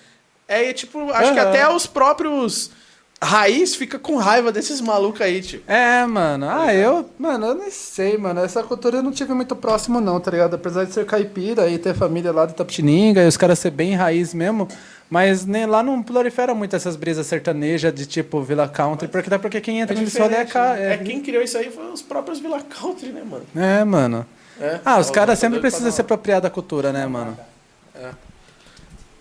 É 0.49 0.73
tipo, 0.73 1.09
acho 1.13 1.33
que 1.33 1.39
Aham. 1.39 1.49
até 1.49 1.69
os 1.73 1.87
próprios 1.87 2.73
raiz 3.23 3.75
fica 3.75 3.99
com 3.99 4.17
raiva 4.17 4.53
desses 4.53 4.81
malucos 4.81 5.21
aí, 5.21 5.41
tipo. 5.41 5.71
É, 5.71 6.05
mano. 6.07 6.49
Ah, 6.49 6.75
eu. 6.75 7.09
Mano, 7.19 7.47
eu 7.47 7.55
nem 7.55 7.71
sei, 7.71 8.17
mano. 8.19 8.41
Essa 8.41 8.63
cultura 8.63 8.99
eu 8.99 9.03
não 9.03 9.13
tive 9.13 9.33
muito 9.33 9.57
próximo, 9.57 10.01
não, 10.01 10.21
tá 10.21 10.31
ligado? 10.31 10.55
Apesar 10.55 10.85
de 10.85 10.93
ser 10.93 11.07
caipira 11.07 11.69
e 11.69 11.79
ter 11.79 11.95
família 11.95 12.33
lá 12.33 12.47
de 12.47 12.55
Tapetininga 12.55 13.23
e 13.23 13.27
os 13.27 13.37
caras 13.37 13.59
ser 13.59 13.71
bem 13.71 13.95
raiz 13.95 14.35
mesmo. 14.35 14.69
Mas 15.09 15.47
nem 15.47 15.67
lá 15.67 15.83
não 15.83 16.03
prolifera 16.03 16.55
muito 16.55 16.75
essas 16.75 16.97
brisas 16.97 17.27
sertanejas 17.27 17.95
de 17.95 18.07
tipo 18.07 18.43
Villa 18.43 18.69
Country, 18.69 19.07
porque 19.07 19.29
até 19.29 19.39
porque 19.39 19.61
quem 19.61 19.81
entra 19.81 19.95
nesse 19.99 20.19
rolê 20.19 20.35
é, 20.35 20.45
diferente, 20.45 20.53
ca... 20.53 20.75
né? 20.75 20.91
é, 20.91 20.95
é 20.95 20.97
quem 20.99 21.23
criou 21.23 21.43
isso 21.43 21.57
aí 21.57 21.71
foi 21.71 21.93
os 21.93 22.03
próprios 22.03 22.41
Villa 22.41 22.61
Country, 22.61 23.11
né, 23.11 23.23
mano? 23.25 23.45
é, 23.55 23.85
mano. 23.85 24.27
É. 24.61 24.81
Ah, 24.85 24.99
os 24.99 25.11
caras 25.11 25.39
sempre 25.39 25.61
precisam 25.61 25.93
se 25.93 26.01
apropriar 26.01 26.41
da 26.41 26.51
cultura, 26.51 26.93
né, 26.93 27.07
mano? 27.07 27.39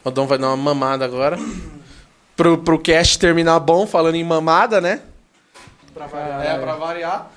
O 0.04 0.12
Dom 0.12 0.26
vai 0.26 0.38
dar 0.38 0.48
uma 0.48 0.58
mamada 0.58 1.04
agora. 1.04 1.38
Pro, 2.36 2.58
pro 2.58 2.78
cast 2.80 3.18
terminar 3.18 3.60
bom, 3.60 3.88
falando 3.88 4.16
em 4.16 4.24
mamada, 4.24 4.82
né? 4.82 5.02
Pra 5.94 6.06
variar. 6.08 6.46
É, 6.46 6.58
pra 6.60 6.76
variar. 6.76 7.32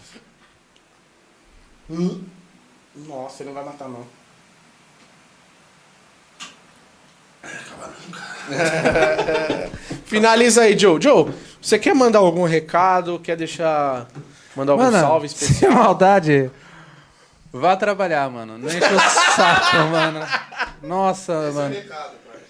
Nossa, 3.07 3.43
ele 3.43 3.51
não 3.51 3.55
vai 3.55 3.65
matar, 3.65 3.89
não. 3.89 4.05
Finaliza 10.07 10.63
aí, 10.63 10.79
Joe. 10.79 11.01
Joe, 11.01 11.33
você 11.61 11.79
quer 11.79 11.95
mandar 11.95 12.19
algum 12.21 12.45
recado? 12.45 13.19
Quer 13.19 13.37
deixar. 13.37 14.07
Mandar 14.57 14.73
algum 14.73 14.85
Mano, 14.85 14.99
salve 15.01 15.29
sem 15.31 15.49
especial? 15.49 15.73
maldade. 15.73 16.51
Vá 17.53 17.77
trabalhar, 17.77 18.29
mano. 18.31 18.59
Não 18.59 18.69
enche 18.69 18.79
o 18.79 19.01
saco, 19.35 19.77
mano. 19.91 20.27
Nossa, 20.83 21.51
mano. 21.53 21.77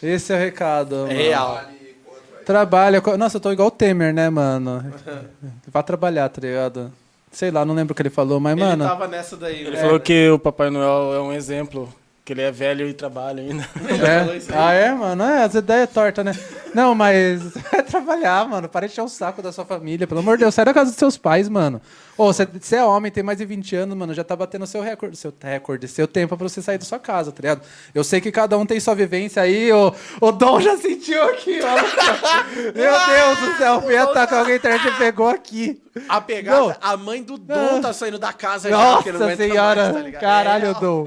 Esse 0.02 0.32
é 0.32 0.36
o 0.36 0.38
recado. 0.38 0.94
É 0.94 0.98
mano. 1.00 1.12
real. 1.12 1.60
Trabalha. 2.48 3.02
Nossa, 3.18 3.36
eu 3.36 3.40
tô 3.42 3.52
igual 3.52 3.68
o 3.68 3.70
Temer, 3.70 4.14
né, 4.14 4.30
mano? 4.30 4.82
Vá 5.70 5.82
trabalhar, 5.82 6.30
tá 6.30 6.40
ligado? 6.40 6.90
Sei 7.30 7.50
lá, 7.50 7.62
não 7.62 7.74
lembro 7.74 7.92
o 7.92 7.94
que 7.94 8.00
ele 8.00 8.08
falou, 8.08 8.40
mas, 8.40 8.56
Ele 8.56 8.64
mano. 8.64 8.86
tava 8.86 9.06
nessa 9.06 9.36
daí. 9.36 9.66
Ele 9.66 9.72
né? 9.72 9.82
falou 9.82 10.00
que 10.00 10.30
o 10.30 10.38
Papai 10.38 10.70
Noel 10.70 11.12
é 11.12 11.20
um 11.20 11.30
exemplo, 11.30 11.92
que 12.24 12.32
ele 12.32 12.40
é 12.40 12.50
velho 12.50 12.88
e 12.88 12.94
trabalha 12.94 13.42
ainda. 13.42 13.62
falou 13.76 14.34
É. 14.34 14.40
Ah, 14.54 14.72
é, 14.72 14.94
mano? 14.94 15.24
É, 15.24 15.42
as 15.42 15.54
ideias 15.56 15.90
tortas, 15.90 16.24
né? 16.24 16.34
Não, 16.74 16.94
mas 16.94 17.54
é 17.70 17.82
trabalhar, 17.82 18.48
mano. 18.48 18.66
Para 18.66 18.86
de 18.86 18.92
encher 18.94 19.02
o 19.02 19.10
saco 19.10 19.42
da 19.42 19.52
sua 19.52 19.66
família. 19.66 20.06
Pelo 20.06 20.20
amor 20.20 20.38
de 20.38 20.44
Deus, 20.44 20.54
sai 20.54 20.64
da 20.64 20.72
casa 20.72 20.90
dos 20.90 20.98
seus 20.98 21.18
pais, 21.18 21.50
mano. 21.50 21.82
Ô, 22.18 22.32
você 22.32 22.74
é 22.74 22.84
homem, 22.84 23.12
tem 23.12 23.22
mais 23.22 23.38
de 23.38 23.44
20 23.44 23.76
anos, 23.76 23.96
mano, 23.96 24.12
já 24.12 24.24
tá 24.24 24.34
batendo 24.34 24.66
seu 24.66 24.82
recorde, 24.82 25.16
seu 25.16 25.32
recorde, 25.40 25.86
seu 25.86 26.08
tempo 26.08 26.36
pra 26.36 26.48
você 26.48 26.60
sair 26.60 26.76
da 26.76 26.84
sua 26.84 26.98
casa, 26.98 27.30
tá 27.30 27.40
ligado? 27.40 27.62
Eu 27.94 28.02
sei 28.02 28.20
que 28.20 28.32
cada 28.32 28.58
um 28.58 28.66
tem 28.66 28.80
sua 28.80 28.92
vivência 28.96 29.40
aí, 29.40 29.72
o, 29.72 29.94
o 30.20 30.32
Dom 30.32 30.60
já 30.60 30.76
sentiu 30.76 31.22
aqui, 31.22 31.60
ó. 31.62 31.74
Meu 32.74 32.74
Deus 32.74 33.38
do 33.38 33.56
céu, 33.56 33.82
fui 33.82 33.96
atacar 33.96 34.40
alguém, 34.40 34.54
a 34.54 34.56
internet 34.56 34.98
pegou 34.98 35.28
aqui. 35.28 35.80
A 36.08 36.20
pegada, 36.20 36.58
Não. 36.58 36.76
a 36.80 36.96
mãe 36.96 37.22
do 37.22 37.38
Dom 37.38 37.80
tá 37.80 37.92
saindo 37.92 38.18
da 38.18 38.32
casa 38.32 38.68
já, 38.68 38.76
não 38.76 38.94
Nossa 38.96 39.08
aguenta 39.10 39.36
senhora, 39.36 39.92
mais, 39.92 40.12
tá 40.12 40.18
caralho, 40.18 40.66
É. 40.66 40.74
Dom. 40.74 41.06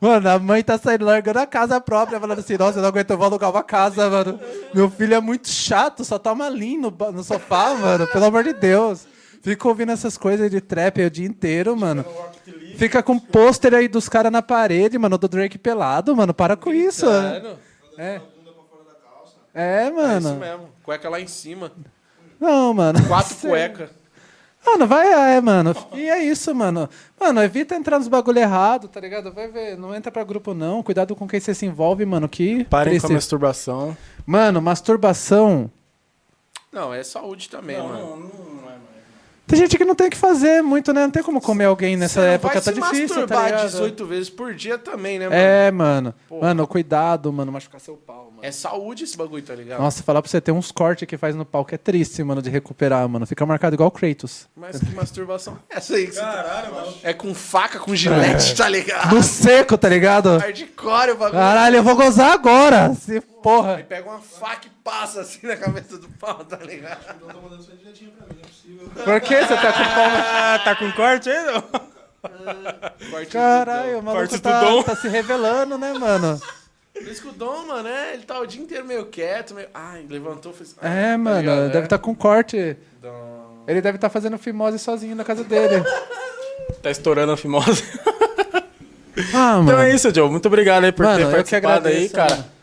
Mano, 0.00 0.30
a 0.30 0.38
mãe 0.38 0.62
tá 0.62 0.78
saindo 0.78 1.04
largando 1.04 1.40
a 1.40 1.46
casa 1.46 1.78
própria, 1.78 2.18
falando 2.18 2.38
assim, 2.38 2.56
nossa, 2.56 2.78
eu 2.78 2.82
não 2.82 2.88
aguento, 2.88 3.10
eu 3.10 3.18
vou 3.18 3.26
alugar 3.26 3.50
uma 3.50 3.62
casa, 3.62 4.08
mano. 4.08 4.40
Meu 4.72 4.88
filho 4.88 5.14
é 5.14 5.20
muito 5.20 5.50
chato, 5.50 6.06
só 6.06 6.18
toma 6.18 6.48
lean 6.48 6.78
no, 6.78 6.90
no 7.12 7.22
sofá, 7.22 7.74
mano, 7.74 8.06
pelo 8.06 8.24
amor 8.24 8.44
de 8.44 8.54
Deus. 8.54 9.06
Fica 9.40 9.68
ouvindo 9.68 9.92
essas 9.92 10.16
coisas 10.18 10.50
de 10.50 10.60
trap 10.60 11.00
aí 11.00 11.06
o 11.06 11.10
dia 11.10 11.26
inteiro, 11.26 11.76
mano. 11.76 12.04
Fica 12.76 13.02
com 13.02 13.18
pôster 13.18 13.74
aí 13.74 13.88
dos 13.88 14.08
caras 14.08 14.30
na 14.32 14.42
parede, 14.42 14.98
mano, 14.98 15.16
do 15.18 15.28
Drake 15.28 15.58
pelado, 15.58 16.14
mano, 16.14 16.32
para 16.34 16.56
com 16.56 16.72
isso. 16.72 17.06
Sério? 17.06 17.58
É. 17.96 18.20
É, 19.54 19.82
É 19.84 19.86
isso 19.86 19.94
mano. 19.96 20.34
mesmo. 20.36 20.68
Cueca 20.82 21.08
lá 21.08 21.20
em 21.20 21.26
cima. 21.26 21.72
Não, 22.38 22.72
mano. 22.74 23.04
Quatro 23.08 23.34
cuecas. 23.36 23.90
Mano, 24.64 24.86
vai, 24.86 25.36
é, 25.36 25.40
mano. 25.40 25.74
E 25.94 26.08
é 26.10 26.22
isso, 26.22 26.54
mano. 26.54 26.88
Mano, 27.18 27.42
evita 27.42 27.74
entrar 27.74 27.98
nos 27.98 28.06
bagulho 28.08 28.38
errado, 28.38 28.86
tá 28.86 29.00
ligado? 29.00 29.32
Vai 29.32 29.48
ver, 29.48 29.76
não 29.78 29.94
entra 29.94 30.12
pra 30.12 30.22
grupo 30.24 30.52
não. 30.52 30.82
Cuidado 30.82 31.16
com 31.16 31.26
quem 31.26 31.40
você 31.40 31.54
se 31.54 31.64
envolve, 31.64 32.04
mano. 32.04 32.28
Que 32.28 32.64
Parem 32.64 32.94
com 32.94 32.98
triste. 33.00 33.12
a 33.12 33.14
masturbação. 33.14 33.96
Mano, 34.26 34.60
masturbação. 34.60 35.70
Não, 36.70 36.92
é 36.92 37.02
saúde 37.02 37.48
também, 37.48 37.78
mano. 37.82 38.30
Tem 39.48 39.58
gente 39.58 39.78
que 39.78 39.84
não 39.84 39.94
tem 39.94 40.08
o 40.08 40.10
que 40.10 40.16
fazer 40.16 40.62
muito, 40.62 40.92
né? 40.92 41.00
Não 41.00 41.10
tem 41.10 41.22
como 41.22 41.40
comer 41.40 41.64
alguém 41.64 41.96
nessa 41.96 42.20
Você 42.20 42.26
época, 42.26 42.60
vai 42.60 42.62
tá 42.62 42.70
se 42.70 42.80
difícil, 42.80 43.08
tá 43.08 43.14
masturbar 43.14 43.44
ligado? 43.46 43.70
18 43.70 44.06
vezes 44.06 44.30
por 44.30 44.54
dia 44.54 44.76
também, 44.76 45.18
né, 45.18 45.24
mano? 45.24 45.40
É, 45.40 45.70
mano. 45.70 46.14
Porra. 46.28 46.48
Mano, 46.48 46.66
cuidado, 46.66 47.32
mano. 47.32 47.50
Machucar 47.50 47.80
seu 47.80 47.96
pau, 47.96 48.26
mano. 48.26 48.40
É 48.42 48.52
saúde 48.52 49.04
esse 49.04 49.16
bagulho, 49.16 49.42
tá 49.42 49.54
ligado? 49.54 49.80
Nossa, 49.80 50.02
falar 50.02 50.20
pra 50.20 50.30
você, 50.30 50.38
tem 50.38 50.52
uns 50.52 50.70
cortes 50.70 51.08
que 51.08 51.16
faz 51.16 51.34
no 51.34 51.46
pau 51.46 51.64
que 51.64 51.74
é 51.74 51.78
triste, 51.78 52.22
mano, 52.22 52.42
de 52.42 52.50
recuperar, 52.50 53.08
mano. 53.08 53.26
Fica 53.26 53.46
marcado 53.46 53.74
igual 53.74 53.88
o 53.88 53.90
Kratos. 53.90 54.46
Mas 54.54 54.78
que 54.78 54.94
masturbação 54.94 55.58
é 55.70 55.78
essa 55.78 55.94
aí 55.94 56.06
que 56.06 56.12
você 56.12 56.20
tá... 56.20 56.84
É 57.02 57.14
com 57.14 57.34
faca, 57.34 57.78
com 57.78 57.96
gilete, 57.96 58.54
tá 58.54 58.68
ligado? 58.68 59.14
No 59.14 59.22
seco, 59.22 59.78
tá 59.78 59.88
ligado? 59.88 60.36
Hardcore 60.36 61.12
o 61.12 61.16
bagulho. 61.16 61.40
Caralho, 61.40 61.76
eu 61.76 61.82
vou 61.82 61.96
gozar 61.96 62.32
agora. 62.32 62.92
Se 62.94 63.22
porra. 63.48 63.76
Aí 63.76 63.84
pega 63.84 64.08
uma 64.10 64.20
faca 64.20 64.66
e 64.66 64.70
passa 64.84 65.22
assim 65.22 65.46
na 65.46 65.56
cabeça 65.56 65.96
do 65.96 66.08
pau, 66.10 66.44
tá 66.44 66.56
ligado? 66.58 66.98
Por 69.04 69.20
que 69.20 69.36
você 69.36 69.56
tá 69.56 69.72
com? 69.72 69.82
Ah, 70.40 70.60
tá 70.64 70.74
com 70.76 70.92
corte 70.92 71.30
aí, 71.30 71.44
não? 71.46 71.62
Corte 73.10 73.30
Caralho, 73.30 73.98
o 73.98 74.02
maluco 74.02 74.22
Corte 74.22 74.34
do 74.36 74.40
tá, 74.42 74.60
Dom. 74.60 74.82
tá 74.82 74.96
se 74.96 75.08
revelando, 75.08 75.78
né, 75.78 75.92
mano? 75.94 76.40
Por 76.92 77.02
isso 77.02 77.22
que 77.22 77.28
o 77.28 77.32
Dom, 77.32 77.66
mano, 77.66 77.88
é, 77.88 78.14
ele 78.14 78.24
tá 78.24 78.38
o 78.40 78.46
dia 78.46 78.60
inteiro 78.60 78.84
meio 78.84 79.06
quieto, 79.06 79.54
meio... 79.54 79.68
Ai, 79.72 80.04
levantou, 80.08 80.52
fez... 80.52 80.74
É, 80.82 81.12
tá 81.12 81.18
mano, 81.18 81.40
ligado? 81.40 81.66
deve 81.68 81.78
É. 81.78 81.84
estar 81.84 81.98
com 81.98 82.14
corte. 82.14 82.76
Dom. 83.00 83.64
Ele 83.68 83.80
deve 83.80 83.96
estar 83.96 84.08
fazendo 84.10 84.36
fimose 84.38 84.78
sozinho 84.78 85.14
na 85.16 85.24
casa 85.24 85.44
dele. 85.44 85.82
Tá 86.82 86.90
estourando 86.90 87.32
a 87.32 87.36
fimose. 87.36 87.82
Ah, 89.32 89.54
mano. 89.56 89.62
Então 89.64 89.80
é 89.80 89.94
isso, 89.94 90.14
Joe. 90.14 90.30
Muito 90.30 90.46
obrigado 90.46 90.84
aí 90.84 90.92
por 90.92 91.04
Mano, 91.06 91.16
ter 91.16 91.22
eu 91.24 91.28
que 91.28 91.34
participado 91.34 91.88
aí, 91.88 91.94
agradeço, 91.94 92.14
cara. 92.14 92.36
mano. 92.36 92.57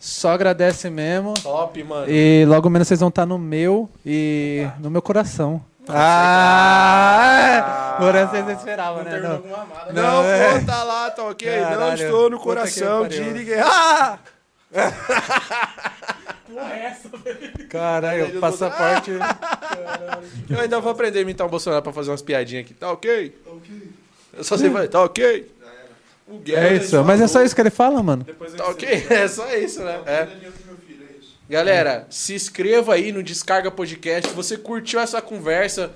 Só 0.00 0.30
agradece 0.30 0.88
mesmo. 0.88 1.34
Top, 1.34 1.84
mano. 1.84 2.10
E 2.10 2.46
logo 2.46 2.70
menos 2.70 2.88
vocês 2.88 3.00
vão 3.00 3.10
estar 3.10 3.26
no 3.26 3.38
meu 3.38 3.86
e 4.04 4.66
no 4.78 4.90
meu 4.90 5.02
coração. 5.02 5.62
Ah! 5.86 7.38
é. 7.42 7.58
Agora 7.96 8.26
vocês 8.26 8.48
esperavam, 8.48 9.04
né? 9.04 9.20
Não. 9.20 9.42
Não, 9.92 10.24
é. 10.24 10.58
pô, 10.58 10.64
tá 10.64 10.82
lá, 10.84 11.10
tá 11.10 11.24
ok. 11.24 11.60
não 11.60 11.68
Caralho, 11.68 12.02
estou 12.02 12.30
no 12.30 12.40
coração 12.40 13.06
de 13.06 13.20
ninguém. 13.20 13.60
Ah! 13.60 14.18
Caralho, 17.68 18.38
o 18.38 18.40
passaporte. 18.40 19.10
Eu 20.48 20.60
ainda 20.60 20.80
vou 20.80 20.92
aprender 20.92 21.18
a 21.18 21.22
imitar 21.22 21.46
o 21.46 21.50
Bolsonaro 21.50 21.82
pra 21.82 21.92
fazer 21.92 22.10
umas 22.10 22.22
piadinhas 22.22 22.64
aqui. 22.64 22.72
Tá 22.72 22.90
ok? 22.90 23.36
Eu 24.32 24.44
só 24.44 24.56
sei 24.56 24.70
fazer, 24.70 24.88
tá 24.88 25.02
ok? 25.02 25.50
O 26.30 26.38
Guerra, 26.38 26.68
É 26.68 26.76
isso, 26.76 27.02
mas 27.04 27.20
é 27.20 27.26
só 27.26 27.42
isso 27.42 27.54
que 27.54 27.60
ele 27.60 27.70
fala, 27.70 28.02
mano. 28.02 28.24
Tá 28.56 28.68
ok? 28.68 29.06
É 29.10 29.26
só 29.28 29.52
isso, 29.54 29.82
né? 29.82 30.00
É. 30.06 30.28
Galera, 31.48 32.06
se 32.08 32.34
inscreva 32.34 32.94
aí 32.94 33.10
no 33.10 33.22
Descarga 33.22 33.70
Podcast. 33.70 34.30
Se 34.30 34.36
você 34.36 34.56
curtiu 34.56 35.00
essa 35.00 35.20
conversa, 35.20 35.90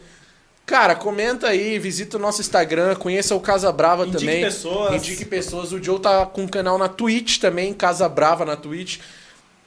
cara, 0.67 0.97
comenta 0.97 1.47
aí, 1.49 1.79
visita 1.79 2.17
o 2.17 2.21
nosso 2.21 2.41
Instagram, 2.41 2.97
conheça 2.97 3.37
o 3.37 3.41
Casa 3.41 3.71
Brava 3.71 4.05
Indique 4.05 4.19
também. 4.19 4.43
pessoas. 4.43 4.95
Indique 4.97 5.25
pessoas. 5.25 5.73
O 5.73 5.81
Joe 5.81 6.01
tá 6.01 6.27
com 6.27 6.43
um 6.43 6.49
canal 6.49 6.77
na 6.77 6.89
Twitch 6.89 7.39
também, 7.39 7.73
Casa 7.73 8.09
Brava 8.09 8.45
na 8.45 8.57
Twitch. 8.57 8.99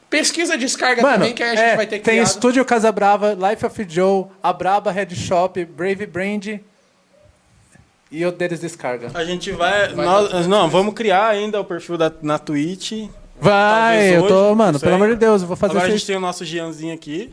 Pesquisa 0.10 0.58
Descarga 0.58 1.02
Mano, 1.02 1.16
também, 1.16 1.34
que 1.34 1.44
aí 1.44 1.50
a 1.52 1.56
gente 1.56 1.66
é, 1.66 1.76
vai 1.76 1.86
ter 1.86 2.00
tem 2.00 2.16
criado. 2.16 2.28
Estúdio 2.28 2.66
Casa 2.66 2.92
Brava, 2.92 3.34
Life 3.50 3.66
of 3.66 3.86
Joe, 3.88 4.26
A 4.44 4.52
Braba 4.54 4.92
Head 4.92 5.16
Shop, 5.16 5.64
Brave 5.66 6.06
Brand 6.06 6.60
e 8.12 8.26
o 8.26 8.32
deles 8.32 8.60
descarga. 8.60 9.10
A 9.14 9.24
gente 9.24 9.52
vai. 9.52 9.94
nós- 9.94 10.48
não, 10.48 10.70
vamos 10.70 10.94
criar 10.94 11.28
ainda 11.28 11.60
o 11.60 11.66
perfil 11.66 11.98
da, 11.98 12.12
na 12.22 12.38
Twitch. 12.40 13.10
Vai, 13.40 14.16
eu 14.18 14.28
tô, 14.28 14.56
mano, 14.56 14.80
pelo 14.80 14.96
amor 14.96 15.10
de 15.10 15.16
Deus, 15.16 15.42
eu 15.44 15.48
vou 15.48 15.56
fazer 15.56 15.72
Agora 15.74 15.86
a 15.86 15.90
vocês- 15.90 16.00
gente 16.02 16.08
tem 16.08 16.16
o 16.16 16.20
nosso 16.20 16.44
Gianzinho 16.44 16.94
aqui. 16.94 17.32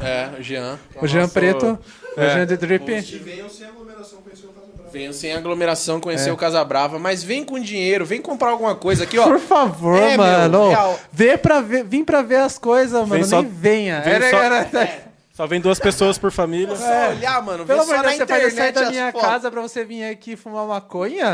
É, 0.00 0.30
o 0.38 0.42
Jean. 0.42 0.78
o 1.00 1.06
Jean 1.06 1.20
nosso- 1.22 1.34
Preto, 1.34 1.78
o 2.16 2.20
é. 2.20 2.30
Jean 2.34 2.46
de 2.46 2.56
Drip. 2.56 2.86
Venham 3.20 3.48
sem 3.50 3.66
aglomeração 3.66 4.18
conhecer 4.22 4.46
o 4.46 4.48
Casa 4.48 4.66
Brava. 4.74 4.90
Venham 4.90 5.12
sem 5.12 5.32
aglomeração 5.34 6.00
conhecer 6.00 6.30
É. 6.30 6.32
o 6.32 6.36
Casa 6.38 6.64
Brava, 6.64 6.98
mas 6.98 7.22
vem 7.22 7.44
com 7.44 7.60
dinheiro, 7.60 8.06
vem 8.06 8.22
comprar 8.22 8.48
alguma 8.50 8.74
coisa 8.74 9.04
aqui, 9.04 9.18
ó. 9.18 9.24
Por 9.24 9.38
favor, 9.38 9.98
É, 9.98 10.16
meu, 10.16 10.18
mano. 10.18 10.68
real. 10.70 10.98
Vê 11.12 11.36
pra 11.36 11.60
ver, 11.60 11.84
vim 11.84 12.02
pra 12.02 12.22
ver 12.22 12.36
as 12.36 12.56
coisas, 12.58 13.06
mano. 13.06 13.22
só- 13.26 13.42
nem 13.42 13.50
venha. 13.50 14.00
vem 14.00 14.14
Era- 14.14 14.30
só- 14.30 14.42
era- 14.42 15.11
Só 15.32 15.46
vem 15.46 15.60
duas 15.62 15.78
pessoas 15.78 16.18
por 16.18 16.30
família. 16.30 16.76
Só 16.76 17.08
olhar, 17.10 17.42
mano, 17.42 17.64
Pelo 17.64 17.80
amor 17.82 17.96
de 17.96 18.02
na 18.02 18.08
Deus, 18.08 18.16
você 18.18 18.24
vai 18.26 18.40
sair 18.40 18.52
internet 18.52 18.74
da 18.74 18.90
minha 18.90 19.12
fotos. 19.12 19.28
casa 19.28 19.50
pra 19.50 19.62
você 19.62 19.82
vir 19.82 20.04
aqui 20.04 20.36
fumar 20.36 20.66
maconha? 20.66 21.26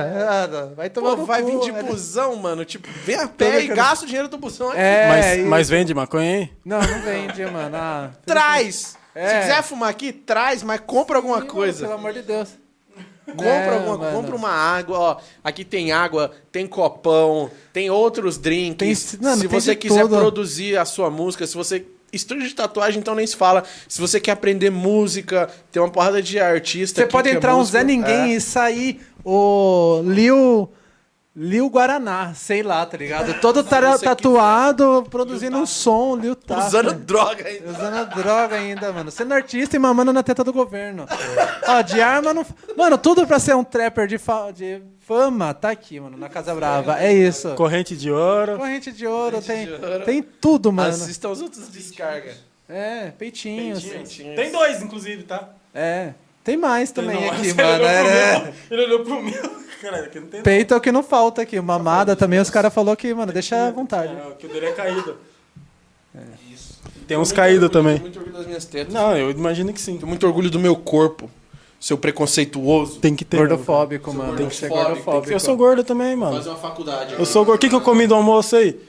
Vai 0.77 0.89
tomar 0.89 1.17
Pô, 1.17 1.25
vai 1.25 1.43
cu, 1.43 1.49
vir 1.51 1.61
de 1.65 1.71
velho. 1.73 1.87
busão, 1.89 2.37
mano. 2.37 2.65
Tipo, 2.65 2.89
vem 3.05 3.17
a 3.17 3.27
pé 3.27 3.63
e 3.63 3.67
gasta 3.67 4.05
o 4.05 4.07
dinheiro 4.07 4.29
do 4.29 4.39
busão 4.39 4.69
aqui. 4.69 4.79
É, 4.79 5.09
mas, 5.09 5.27
e- 5.39 5.43
mas 5.43 5.69
vende 5.69 5.93
maconha 5.95 6.31
aí? 6.39 6.51
Não, 6.65 6.81
não 6.81 7.01
vende, 7.03 7.45
mano. 7.47 7.77
Ah, 7.77 8.11
Traz! 8.25 8.97
É. 9.15 9.29
Se 9.29 9.41
quiser 9.49 9.63
fumar 9.65 9.89
aqui, 9.91 10.13
traz, 10.13 10.63
mas 10.63 10.81
compra 10.87 11.17
alguma 11.17 11.41
Sim, 11.41 11.47
coisa. 11.49 11.81
Pelo 11.87 11.99
amor 11.99 12.13
de 12.13 12.23
Deus. 12.23 12.51
Compra 13.27 13.67
Não, 13.67 13.75
alguma 13.75 13.99
mano. 13.99 14.17
compra 14.17 14.37
uma 14.37 14.51
água, 14.51 14.99
ó. 14.99 15.17
Aqui 15.43 15.65
tem 15.65 15.91
água, 15.93 16.31
tem 16.53 16.67
copão, 16.69 17.51
tem 17.73 17.91
outros 17.91 18.39
drinks. 18.39 18.77
Tem- 19.13 19.21
mano, 19.23 19.43
se 19.43 19.49
tem 19.49 19.61
você 19.61 19.75
quiser 19.77 20.03
tudo. 20.03 20.17
produzir 20.17 20.79
a 20.79 20.85
sua 20.85 21.11
música, 21.11 21.45
se 21.47 21.55
você. 21.57 21.85
Estúdio 22.13 22.49
de 22.49 22.55
tatuagem, 22.55 23.01
então 23.01 23.15
nem 23.15 23.27
se 23.27 23.37
fala. 23.37 23.65
Se 23.89 24.01
você 24.01 24.19
quer 24.19 24.33
aprender 24.33 24.71
música, 24.71 25.49
tem 25.71 25.83
uma 25.83 25.91
porrada 25.91 26.23
de 26.23 26.39
artista. 26.39 27.03
Você 27.03 27.07
pode 27.07 27.29
é 27.29 27.33
entrar 27.33 27.55
um 27.55 27.59
músico. 27.59 27.77
Zé 27.79 27.85
Ninguém 27.85 28.33
É. 28.33 28.37
e 28.37 28.41
sair 28.41 29.01
o 29.25 30.03
Liu. 30.05 30.71
Liu 31.41 31.71
Guaraná, 31.71 32.35
sei 32.35 32.65
lá, 32.65 32.85
tá 32.85 32.97
ligado? 32.97 33.33
Todo 33.41 33.63
tatuado, 33.63 35.07
produzindo 35.09 35.57
um 35.57 35.65
som, 35.67 36.17
Liu 36.17 36.35
tá. 36.35 36.67
Usando 36.67 36.93
droga 36.95 37.47
aí. 37.47 37.63
Usando 37.65 38.07
droga 38.17 38.57
ainda, 38.57 38.93
mano. 38.93 39.09
Sendo 39.13 39.33
artista 39.35 39.77
e 39.77 39.79
mamando 39.79 40.13
na 40.13 40.21
teta 40.25 40.43
do 40.43 40.53
governo. 40.53 41.07
Ó, 41.69 41.81
de 41.83 42.01
arma 42.01 42.35
não. 42.35 42.45
Mano, 42.77 42.99
tudo 42.99 43.25
pra 43.25 43.39
ser 43.39 43.55
um 43.55 43.63
trapper 43.63 44.09
de, 44.09 44.19
fa- 44.19 44.51
de 44.51 44.83
fama 45.07 45.55
tá 45.55 45.71
aqui, 45.71 46.01
mano, 46.01 46.17
na 46.19 46.29
Casa 46.29 46.53
Brava. 46.57 46.99
É 47.01 47.13
isso. 47.13 47.55
Corrente 47.55 47.97
de 47.97 48.11
ouro. 48.11 48.57
Corrente 48.59 48.91
de 48.91 49.07
ouro, 49.07 49.41
tem, 49.41 49.67
de 49.67 49.73
ouro. 49.75 50.05
tem 50.05 50.21
tudo, 50.23 50.73
mano. 50.73 50.91
Assista 50.91 51.29
os 51.29 51.41
outros 51.41 51.69
descarga. 51.69 52.35
É, 52.69 53.13
peitinhos. 53.17 53.85
Tem 54.35 54.51
dois, 54.51 54.83
inclusive, 54.83 55.23
tá? 55.23 55.51
É. 55.73 56.15
Tem 56.49 56.57
mais 56.57 56.91
também 56.91 57.15
Não, 57.15 57.31
aqui, 57.31 57.53
mano. 57.53 57.85
É. 57.85 58.41
meu, 58.41 58.55
Ele 58.71 58.83
olhou 58.87 59.01
pro 59.01 59.23
meu. 59.23 59.51
Caralho, 59.83 60.05
aqui 60.05 60.19
não 60.19 60.29
tem 60.29 60.43
Peito 60.43 60.73
é 60.73 60.77
o 60.79 60.81
que 60.81 60.91
não 60.91 61.03
falta 61.03 61.43
aqui. 61.43 61.61
Mamada 61.61 62.17
também, 62.17 62.39
os 62.39 62.49
caras 62.49 62.73
falaram 62.73 62.97
que, 62.97 63.13
mano, 63.13 63.31
deixa 63.31 63.67
à 63.67 63.71
vontade. 63.71 64.15
nada. 64.15 64.31
Que 64.31 64.47
o 64.47 64.49
dele 64.49 64.65
é 64.65 64.73
caído. 64.73 65.19
Tem 67.07 67.19
uns 67.19 67.33
caídos 67.33 67.69
também. 67.69 67.99
Muito 68.01 68.19
orgulho 68.19 68.35
das 68.35 68.47
minhas 68.47 68.65
tetas. 68.65 68.95
Não, 68.95 69.15
eu 69.15 69.31
imagino 69.31 69.75
que 69.75 69.81
sim. 69.81 69.99
Tenho 69.99 70.09
muito 70.09 70.27
orgulho 70.27 70.51
do 70.51 70.59
meu 70.59 70.75
corpo. 70.75 71.31
Seu 71.79 71.99
preconceituoso. 71.99 72.99
Tem 72.99 73.15
que 73.15 73.27
ter. 73.27 73.37
Gordofóbico, 73.37 74.11
mano. 74.15 74.35
Tem 74.35 74.49
que 74.49 74.57
ser 74.57 74.71
gordofóbico, 74.71 75.05
gordofóbico. 75.05 75.33
Eu 75.35 75.41
sou 75.41 75.55
gordo 75.55 75.85
também, 75.85 76.17
mano. 76.17 76.37
Fazer 76.37 76.49
uma 76.49 76.57
faculdade. 76.59 77.15
Eu 77.19 77.27
sou 77.27 77.45
gordo. 77.45 77.59
O 77.59 77.61
que, 77.61 77.69
que 77.69 77.75
eu 77.75 77.83
comi 77.83 78.07
do 78.07 78.15
almoço 78.15 78.57
aí? 78.57 78.81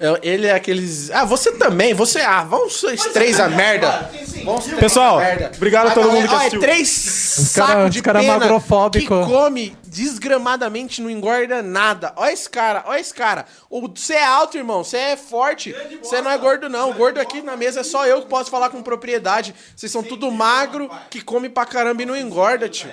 É, 0.00 0.18
Ele 0.22 0.46
é 0.46 0.52
aqueles. 0.52 1.10
Ah, 1.10 1.24
você 1.24 1.52
também. 1.52 1.94
Você. 1.94 2.20
Ah, 2.20 2.44
vamos 2.44 2.80
vocês 2.80 3.04
três 3.06 3.38
a 3.40 3.48
merda. 3.48 4.10
Vamos 4.44 4.64
três 4.64 4.78
Pessoal, 4.80 5.18
a 5.18 5.22
merda. 5.22 5.52
obrigado 5.56 5.88
a 5.88 5.90
todo 5.92 6.06
galera, 6.08 6.20
mundo 6.20 6.28
que 6.28 6.34
ó, 6.34 6.38
assistiu. 6.38 6.58
É 6.62 6.62
três 6.66 7.52
cara- 7.54 7.66
sacos 7.68 7.84
os 7.86 7.90
de 7.90 8.02
cara 8.02 8.20
pena 8.20 8.38
magrofóbico. 8.38 9.20
que 9.24 9.30
come 9.30 9.76
desgramadamente, 9.84 11.00
não 11.00 11.10
engorda 11.10 11.62
nada. 11.62 12.12
Olha 12.16 12.32
esse 12.32 12.48
cara, 12.48 12.84
olha 12.86 13.00
esse 13.00 13.14
cara. 13.14 13.46
Você 13.70 14.14
é 14.14 14.24
alto, 14.24 14.56
irmão. 14.56 14.84
Você 14.84 14.96
é 14.96 15.16
forte. 15.16 15.74
Você 16.02 16.20
não 16.20 16.30
é 16.30 16.38
gordo, 16.38 16.68
não. 16.68 16.90
O 16.90 16.94
gordo 16.94 17.18
aqui 17.20 17.40
na 17.42 17.56
mesa 17.56 17.80
é 17.80 17.84
só 17.84 18.06
eu 18.06 18.22
que 18.22 18.28
posso 18.28 18.50
falar 18.50 18.70
com 18.70 18.82
propriedade. 18.82 19.54
Vocês 19.74 19.90
são 19.90 20.02
tudo 20.02 20.30
magro, 20.30 20.90
que 21.10 21.20
come 21.20 21.48
pra 21.48 21.64
caramba 21.66 22.02
e 22.02 22.06
não 22.06 22.16
engorda, 22.16 22.68
tio. 22.68 22.90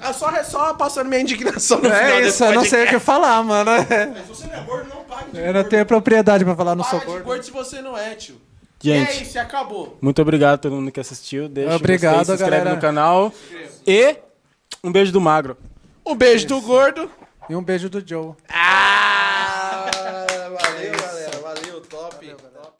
É 0.00 0.12
só, 0.12 0.30
é 0.30 0.44
só 0.44 0.74
passando 0.74 1.08
minha 1.08 1.20
indignação 1.20 1.78
no 1.82 1.84
final 1.90 2.00
É 2.00 2.20
isso, 2.22 2.44
eu 2.44 2.52
não 2.54 2.64
sei 2.64 2.84
o 2.84 2.88
que 2.88 2.98
falar, 2.98 3.42
mano. 3.42 3.70
Se 3.82 4.22
você 4.28 4.46
não 4.46 4.54
é 4.54 4.60
gordo, 4.62 4.88
não 4.88 5.04
pague. 5.04 5.38
Eu 5.38 5.52
não 5.52 5.64
tenho 5.64 5.84
propriedade 5.84 6.44
pra 6.44 6.54
falar 6.54 6.74
no 6.76 6.82
Para 6.82 6.90
sou 6.90 7.00
de 7.00 7.06
gordo. 7.06 7.24
gordo 7.24 7.42
se 7.42 7.50
você 7.50 7.82
não 7.82 7.96
é, 7.98 8.14
tio. 8.14 8.40
E 8.84 8.92
é 8.92 9.04
Gente, 9.06 9.24
isso, 9.24 9.36
e 9.36 9.40
acabou. 9.40 9.98
muito 10.00 10.22
obrigado 10.22 10.54
a 10.54 10.58
todo 10.58 10.76
mundo 10.76 10.92
que 10.92 11.00
assistiu. 11.00 11.48
Deixa 11.48 11.72
o 11.72 11.76
Obrigado, 11.76 12.18
gostei, 12.18 12.36
se 12.36 12.42
inscreve 12.42 12.58
galera. 12.64 12.76
no 12.76 12.80
canal. 12.80 13.32
E 13.84 14.16
um 14.84 14.92
beijo 14.92 15.10
do 15.10 15.20
Magro. 15.20 15.56
Um 16.06 16.14
beijo 16.14 16.46
do 16.46 16.60
gordo. 16.60 17.10
E 17.50 17.56
um 17.56 17.62
beijo 17.62 17.88
do 17.90 18.00
Joe. 18.06 18.34
Ah! 18.50 19.90
Valeu, 20.62 20.92
galera. 20.92 21.38
Valeu, 21.42 21.80
top. 21.80 22.26
top. 22.26 22.72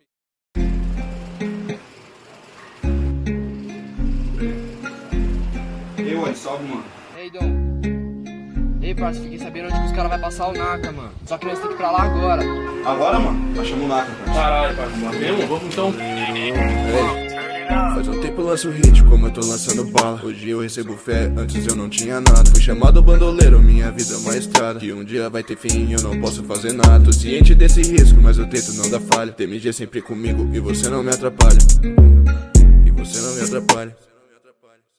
Ei, 5.99 6.15
ué, 6.15 6.35
salve, 6.35 6.65
mano. 6.65 6.85
Ei, 8.89 8.95
parça, 8.95 9.21
fiquei 9.21 9.37
sabendo 9.37 9.67
onde 9.67 9.81
que 9.81 9.85
os 9.85 9.93
caras 9.93 10.11
vão 10.11 10.19
passar 10.19 10.49
o 10.49 10.53
NACA, 10.55 10.91
mano. 10.93 11.11
Só 11.27 11.37
que 11.37 11.45
nós 11.45 11.59
temos 11.59 11.77
que 11.77 11.83
ir 11.83 11.85
pra 11.85 11.91
lá 11.91 12.05
agora. 12.05 12.43
Agora, 12.87 13.19
mano, 13.19 13.61
achamos 13.61 13.85
o 13.85 13.87
Naka, 13.87 14.11
cara. 14.25 14.35
Caralho, 14.35 14.77
pai. 14.77 15.19
Mesmo? 15.19 15.47
Vamos 15.47 15.65
então. 15.65 15.95
Faz 17.69 18.09
um 18.09 18.19
tempo 18.19 18.41
eu 18.41 18.47
lanço 18.47 18.71
hit, 18.71 19.05
como 19.05 19.27
eu 19.27 19.31
tô 19.31 19.43
lançando 19.43 19.85
bala. 19.93 20.19
Hoje 20.25 20.49
eu 20.49 20.61
recebo 20.61 20.97
fé, 20.97 21.31
antes 21.37 21.67
eu 21.67 21.77
não 21.77 21.91
tinha 21.91 22.19
nada. 22.19 22.51
Fui 22.51 22.63
chamado 22.63 23.03
bandoleiro, 23.03 23.61
minha 23.61 23.91
vida 23.91 24.15
é 24.15 24.17
uma 24.17 24.35
estrada. 24.35 24.81
Que 24.81 24.91
um 24.91 25.05
dia 25.05 25.29
vai 25.29 25.43
ter 25.43 25.59
fim, 25.59 25.93
eu 25.93 26.01
não 26.01 26.19
posso 26.19 26.43
fazer 26.45 26.73
nada. 26.73 27.05
Tô 27.05 27.13
ciente 27.13 27.55
desse 27.55 27.83
risco, 27.83 28.19
mas 28.23 28.39
eu 28.39 28.49
tento 28.49 28.73
não 28.73 28.89
dar 28.89 29.01
falha. 29.01 29.31
TMG 29.33 29.71
sempre 29.71 30.01
comigo 30.01 30.49
e 30.51 30.61
você 30.61 30.89
não 30.89 31.03
me 31.03 31.11
atrapalha. 31.11 31.59
E 32.87 32.91
você 32.91 33.21
não 33.21 33.35
me 33.35 33.43
atrapalha. 33.43 34.08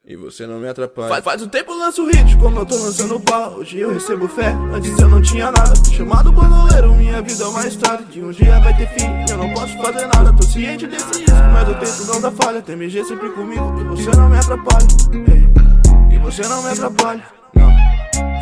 E 0.09 0.15
você 0.15 0.47
não 0.47 0.59
me 0.59 0.67
atrapalha. 0.67 1.07
Faz, 1.07 1.23
faz 1.23 1.41
um 1.43 1.47
tempo 1.47 1.71
eu 1.71 1.77
lanço 1.77 2.03
hit, 2.07 2.35
como 2.37 2.57
eu 2.57 2.65
tô 2.65 2.75
lançando 2.77 3.19
bala. 3.19 3.57
Hoje 3.57 3.77
eu 3.77 3.93
recebo 3.93 4.27
fé, 4.27 4.55
antes 4.73 4.97
eu 4.97 5.07
não 5.07 5.21
tinha 5.21 5.51
nada. 5.51 5.71
Chamado 5.91 6.31
bandoleiro, 6.31 6.95
minha 6.95 7.21
vida 7.21 7.43
é 7.43 7.47
uma 7.47 7.67
estrada. 7.67 8.01
Que 8.09 8.19
um 8.19 8.31
dia 8.31 8.59
vai 8.59 8.75
ter 8.75 8.87
fim, 8.87 9.05
eu 9.29 9.37
não 9.37 9.53
posso 9.53 9.77
fazer 9.77 10.07
nada. 10.07 10.33
Tô 10.33 10.41
ciente 10.41 10.87
desse 10.87 11.19
risco, 11.19 11.35
mas 11.53 11.67
eu 11.67 11.75
tento 11.75 12.11
não 12.11 12.21
dar 12.21 12.31
falha. 12.31 12.59
TMG 12.59 13.05
sempre 13.05 13.29
comigo 13.29 13.79
e 13.79 13.83
você 13.83 14.09
não 14.17 14.29
me 14.29 14.37
atrapalha. 14.39 14.87
Ei, 15.13 16.15
E 16.15 16.17
você 16.17 16.41
não 16.41 16.63
me 16.63 16.69
atrapalha. 16.69 17.23
Não. 17.53 17.71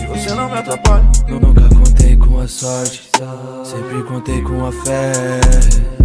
E 0.02 0.06
você 0.08 0.34
não 0.34 0.50
me 0.50 0.58
atrapalha. 0.58 1.04
Eu 1.28 1.38
nunca 1.38 1.68
contei 1.68 2.16
com 2.16 2.40
a 2.40 2.48
sorte, 2.48 3.10
sempre 3.66 4.04
contei 4.04 4.42
com 4.42 4.66
a 4.66 4.72
fé 4.72 5.97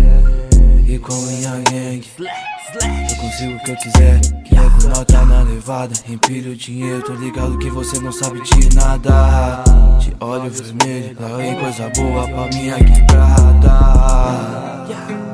e 0.94 0.98
com 0.98 1.14
minha 1.14 1.52
gangue. 1.70 2.10
Eu 2.18 3.16
consigo 3.16 3.54
o 3.54 3.62
que 3.62 3.70
eu 3.70 3.76
quiser, 3.76 4.20
que 4.44 4.54
é 4.54 4.60
com 4.60 4.88
nota 4.88 5.24
na 5.24 5.42
levada. 5.42 5.94
Empilho 6.06 6.54
dinheiro, 6.54 7.02
tô 7.02 7.14
ligado 7.14 7.58
que 7.58 7.70
você 7.70 7.98
não 7.98 8.12
sabe 8.12 8.42
de 8.42 8.74
nada. 8.74 9.64
De 9.98 10.14
olho 10.20 10.50
vermelho, 10.50 11.16
lá 11.18 11.36
vem 11.36 11.54
coisa 11.56 11.90
boa 11.96 12.28
pra 12.28 12.46
minha 12.48 12.76
quebrada. 12.76 13.72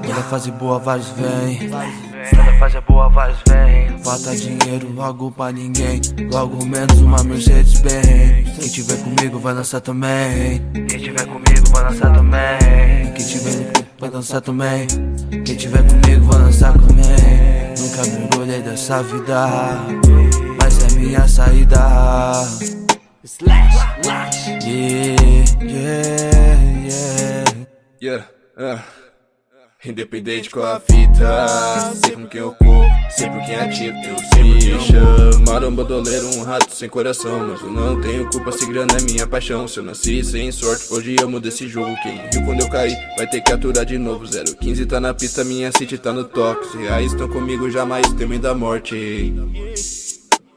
Toda 0.02 0.22
fase 0.22 0.50
boa, 0.52 0.78
vários 0.78 1.08
vem. 1.10 1.70
Toda 2.30 2.58
fase 2.58 2.80
boa, 2.80 3.08
vários 3.08 3.38
vem. 3.48 3.98
Falta 3.98 4.36
dinheiro 4.36 4.92
logo 4.94 5.30
pra 5.30 5.52
ninguém. 5.52 6.00
Logo 6.30 6.64
menos 6.64 6.98
uma 7.00 7.22
Mercedes 7.24 7.80
Benz. 7.80 8.58
Quem 8.58 8.68
tiver 8.68 8.96
comigo 9.02 9.38
vai 9.38 9.54
lançar 9.54 9.80
também. 9.80 10.60
Quem 10.88 10.98
tiver 10.98 11.26
comigo 11.26 11.68
vai 11.72 11.82
lançar 11.84 12.12
também. 12.14 13.12
Quem 13.14 13.26
tiver 13.26 13.88
vai 13.98 14.10
dançar 14.10 14.40
também. 14.40 14.86
Quem 15.44 15.56
tiver 15.56 15.82
comigo 15.86 16.24
vai 16.26 16.40
lançar 16.42 16.72
também. 16.72 17.74
Nunca 17.78 18.06
mergulhei 18.18 18.62
dessa 18.62 19.02
vida, 19.02 19.48
mas 20.60 20.84
é 20.84 20.98
minha 20.98 21.26
saída. 21.28 21.78
Yeah, 28.00 28.24
yeah, 28.56 28.84
Independente 29.84 30.50
com 30.50 30.60
a 30.60 30.80
fita, 30.80 31.46
sei 32.04 32.16
com 32.16 32.26
quem 32.26 32.40
eu 32.40 32.52
corro, 32.52 32.84
sei 33.10 33.30
por 33.30 33.40
quem 33.44 33.54
atiro, 33.54 33.96
eu 33.96 34.18
sei 34.34 34.42
me 34.42 34.80
chamaram 34.80 35.72
bandoleiro, 35.72 36.26
um 36.34 36.42
rato 36.42 36.74
sem 36.74 36.88
coração, 36.88 37.46
mas 37.46 37.60
eu 37.60 37.70
não 37.70 38.00
tenho 38.00 38.28
culpa 38.28 38.50
se 38.50 38.66
grana 38.66 38.96
é 38.98 39.02
minha 39.02 39.24
paixão. 39.24 39.68
Se 39.68 39.78
eu 39.78 39.84
nasci 39.84 40.24
sem 40.24 40.50
sorte, 40.50 40.92
hoje 40.92 41.14
eu 41.20 41.30
mudo 41.30 41.46
esse 41.46 41.68
jogo. 41.68 41.94
Quem 42.02 42.16
riu 42.16 42.44
quando 42.44 42.62
eu 42.62 42.68
caí, 42.68 42.92
vai 43.16 43.28
ter 43.28 43.40
que 43.40 43.52
aturar 43.52 43.84
de 43.84 43.98
novo. 43.98 44.24
015 44.26 44.84
tá 44.86 44.98
na 44.98 45.14
pista, 45.14 45.44
minha 45.44 45.70
city 45.70 45.96
tá 45.96 46.12
no 46.12 46.24
toque. 46.24 46.72
Se 46.72 46.78
reais 46.78 47.12
estão 47.12 47.28
comigo, 47.28 47.70
jamais 47.70 48.12
temem 48.14 48.40
da 48.40 48.56
morte. 48.56 48.96
Ei. 48.96 49.32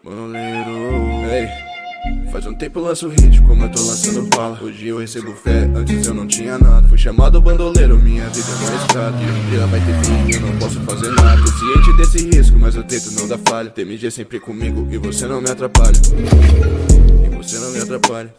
Bandoleiro, 0.03 1.31
ei. 1.31 1.70
Faz 2.31 2.47
um 2.47 2.53
tempo 2.53 2.79
eu 2.79 2.83
lanço 2.83 3.09
hit, 3.09 3.41
como 3.43 3.63
eu 3.63 3.71
tô 3.71 3.79
lançando 3.79 4.27
bala. 4.35 4.57
Hoje 4.61 4.87
eu 4.87 4.97
recebo 4.97 5.33
fé, 5.33 5.69
antes 5.75 6.07
eu 6.07 6.13
não 6.13 6.25
tinha 6.25 6.57
nada. 6.57 6.87
Fui 6.87 6.97
chamado 6.97 7.39
bandoleiro, 7.41 7.97
minha 7.99 8.27
vida 8.29 8.47
é 8.49 8.69
uma 8.69 8.81
estrada. 8.81 9.17
E 9.21 9.25
um 9.25 9.49
dia 9.49 9.67
vai 9.67 9.79
ter 9.79 10.05
fim, 10.05 10.31
eu 10.33 10.41
não 10.41 10.57
posso 10.57 10.79
fazer 10.81 11.11
nada. 11.11 11.41
Ciente 11.45 11.97
desse 11.97 12.29
risco, 12.29 12.57
mas 12.57 12.75
eu 12.75 12.83
tento 12.83 13.11
não 13.11 13.27
dar 13.27 13.37
falha. 13.47 13.69
TMG 13.69 14.09
sempre 14.09 14.39
comigo 14.39 14.87
e 14.89 14.97
você 14.97 15.27
não 15.27 15.41
me 15.41 15.49
atrapalha. 15.51 15.91
E 17.25 17.35
você 17.35 17.59
não 17.59 17.71
me 17.71 17.79
atrapalha. 17.79 18.33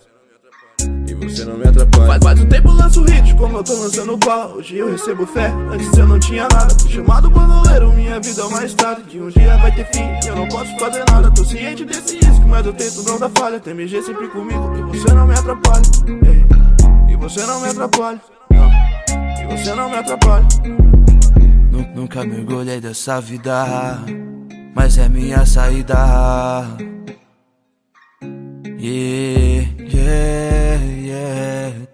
E 1.08 1.14
você 1.14 1.44
não 1.44 1.56
me 1.56 1.66
atrapalha. 1.68 2.06
Faz, 2.06 2.22
faz 2.24 2.40
um 2.40 2.46
tempo 2.46 2.68
eu 2.68 2.74
lanço 2.74 3.02
hit, 3.04 3.34
como 3.36 3.58
eu 3.58 3.64
tô 3.64 3.72
lançando 3.74 4.16
bala. 4.16 4.54
Hoje 4.54 4.76
eu 4.78 4.90
recebo 4.90 5.26
fé, 5.26 5.52
antes 5.72 5.96
eu 5.96 6.06
não 6.06 6.18
tinha 6.18 6.42
nada. 6.52 6.74
Fui 6.80 6.90
chamado 6.90 7.30
bandoleiro, 7.30 7.92
minha 7.92 8.20
vida 8.20 8.42
é 8.42 8.44
uma 8.44 8.64
estrada. 8.64 9.00
Que 9.02 9.20
um 9.20 9.28
dia 9.28 9.56
vai 9.58 9.72
ter 9.74 9.86
fim, 9.92 10.04
e 10.24 10.28
eu 10.28 10.36
não 10.36 10.48
posso 10.48 10.76
fazer 10.78 11.04
nada. 11.10 11.30
Tô 11.30 11.44
ciente 11.44 11.84
desse 11.84 12.16
risco, 12.16 12.46
mas 12.46 12.64
eu 12.66 12.72
tento 12.72 13.02
não 13.04 13.18
dar 13.18 13.30
falha. 13.36 13.60
TMG 13.60 14.02
sempre 14.02 14.28
comigo 14.28 14.72
e 14.76 14.96
você 14.98 15.12
não 15.14 15.26
me 15.26 15.34
atrapalha. 15.34 15.82
E 17.08 17.16
você 17.16 17.44
não 17.46 17.60
me 17.60 17.68
atrapalha. 17.68 18.20
Não. 18.50 18.70
E 19.42 19.56
você 19.56 19.74
não 19.74 19.88
me 19.90 19.96
atrapalha. 19.96 20.46
Nu- 21.70 21.88
Nunca 21.94 22.24
mergulhei 22.24 22.80
dessa 22.80 23.20
vida, 23.20 23.98
mas 24.74 24.98
é 24.98 25.08
minha 25.08 25.44
saída. 25.46 25.96
Yeah, 28.82 29.62
yeah, 29.78 30.82
yeah. 30.82 31.91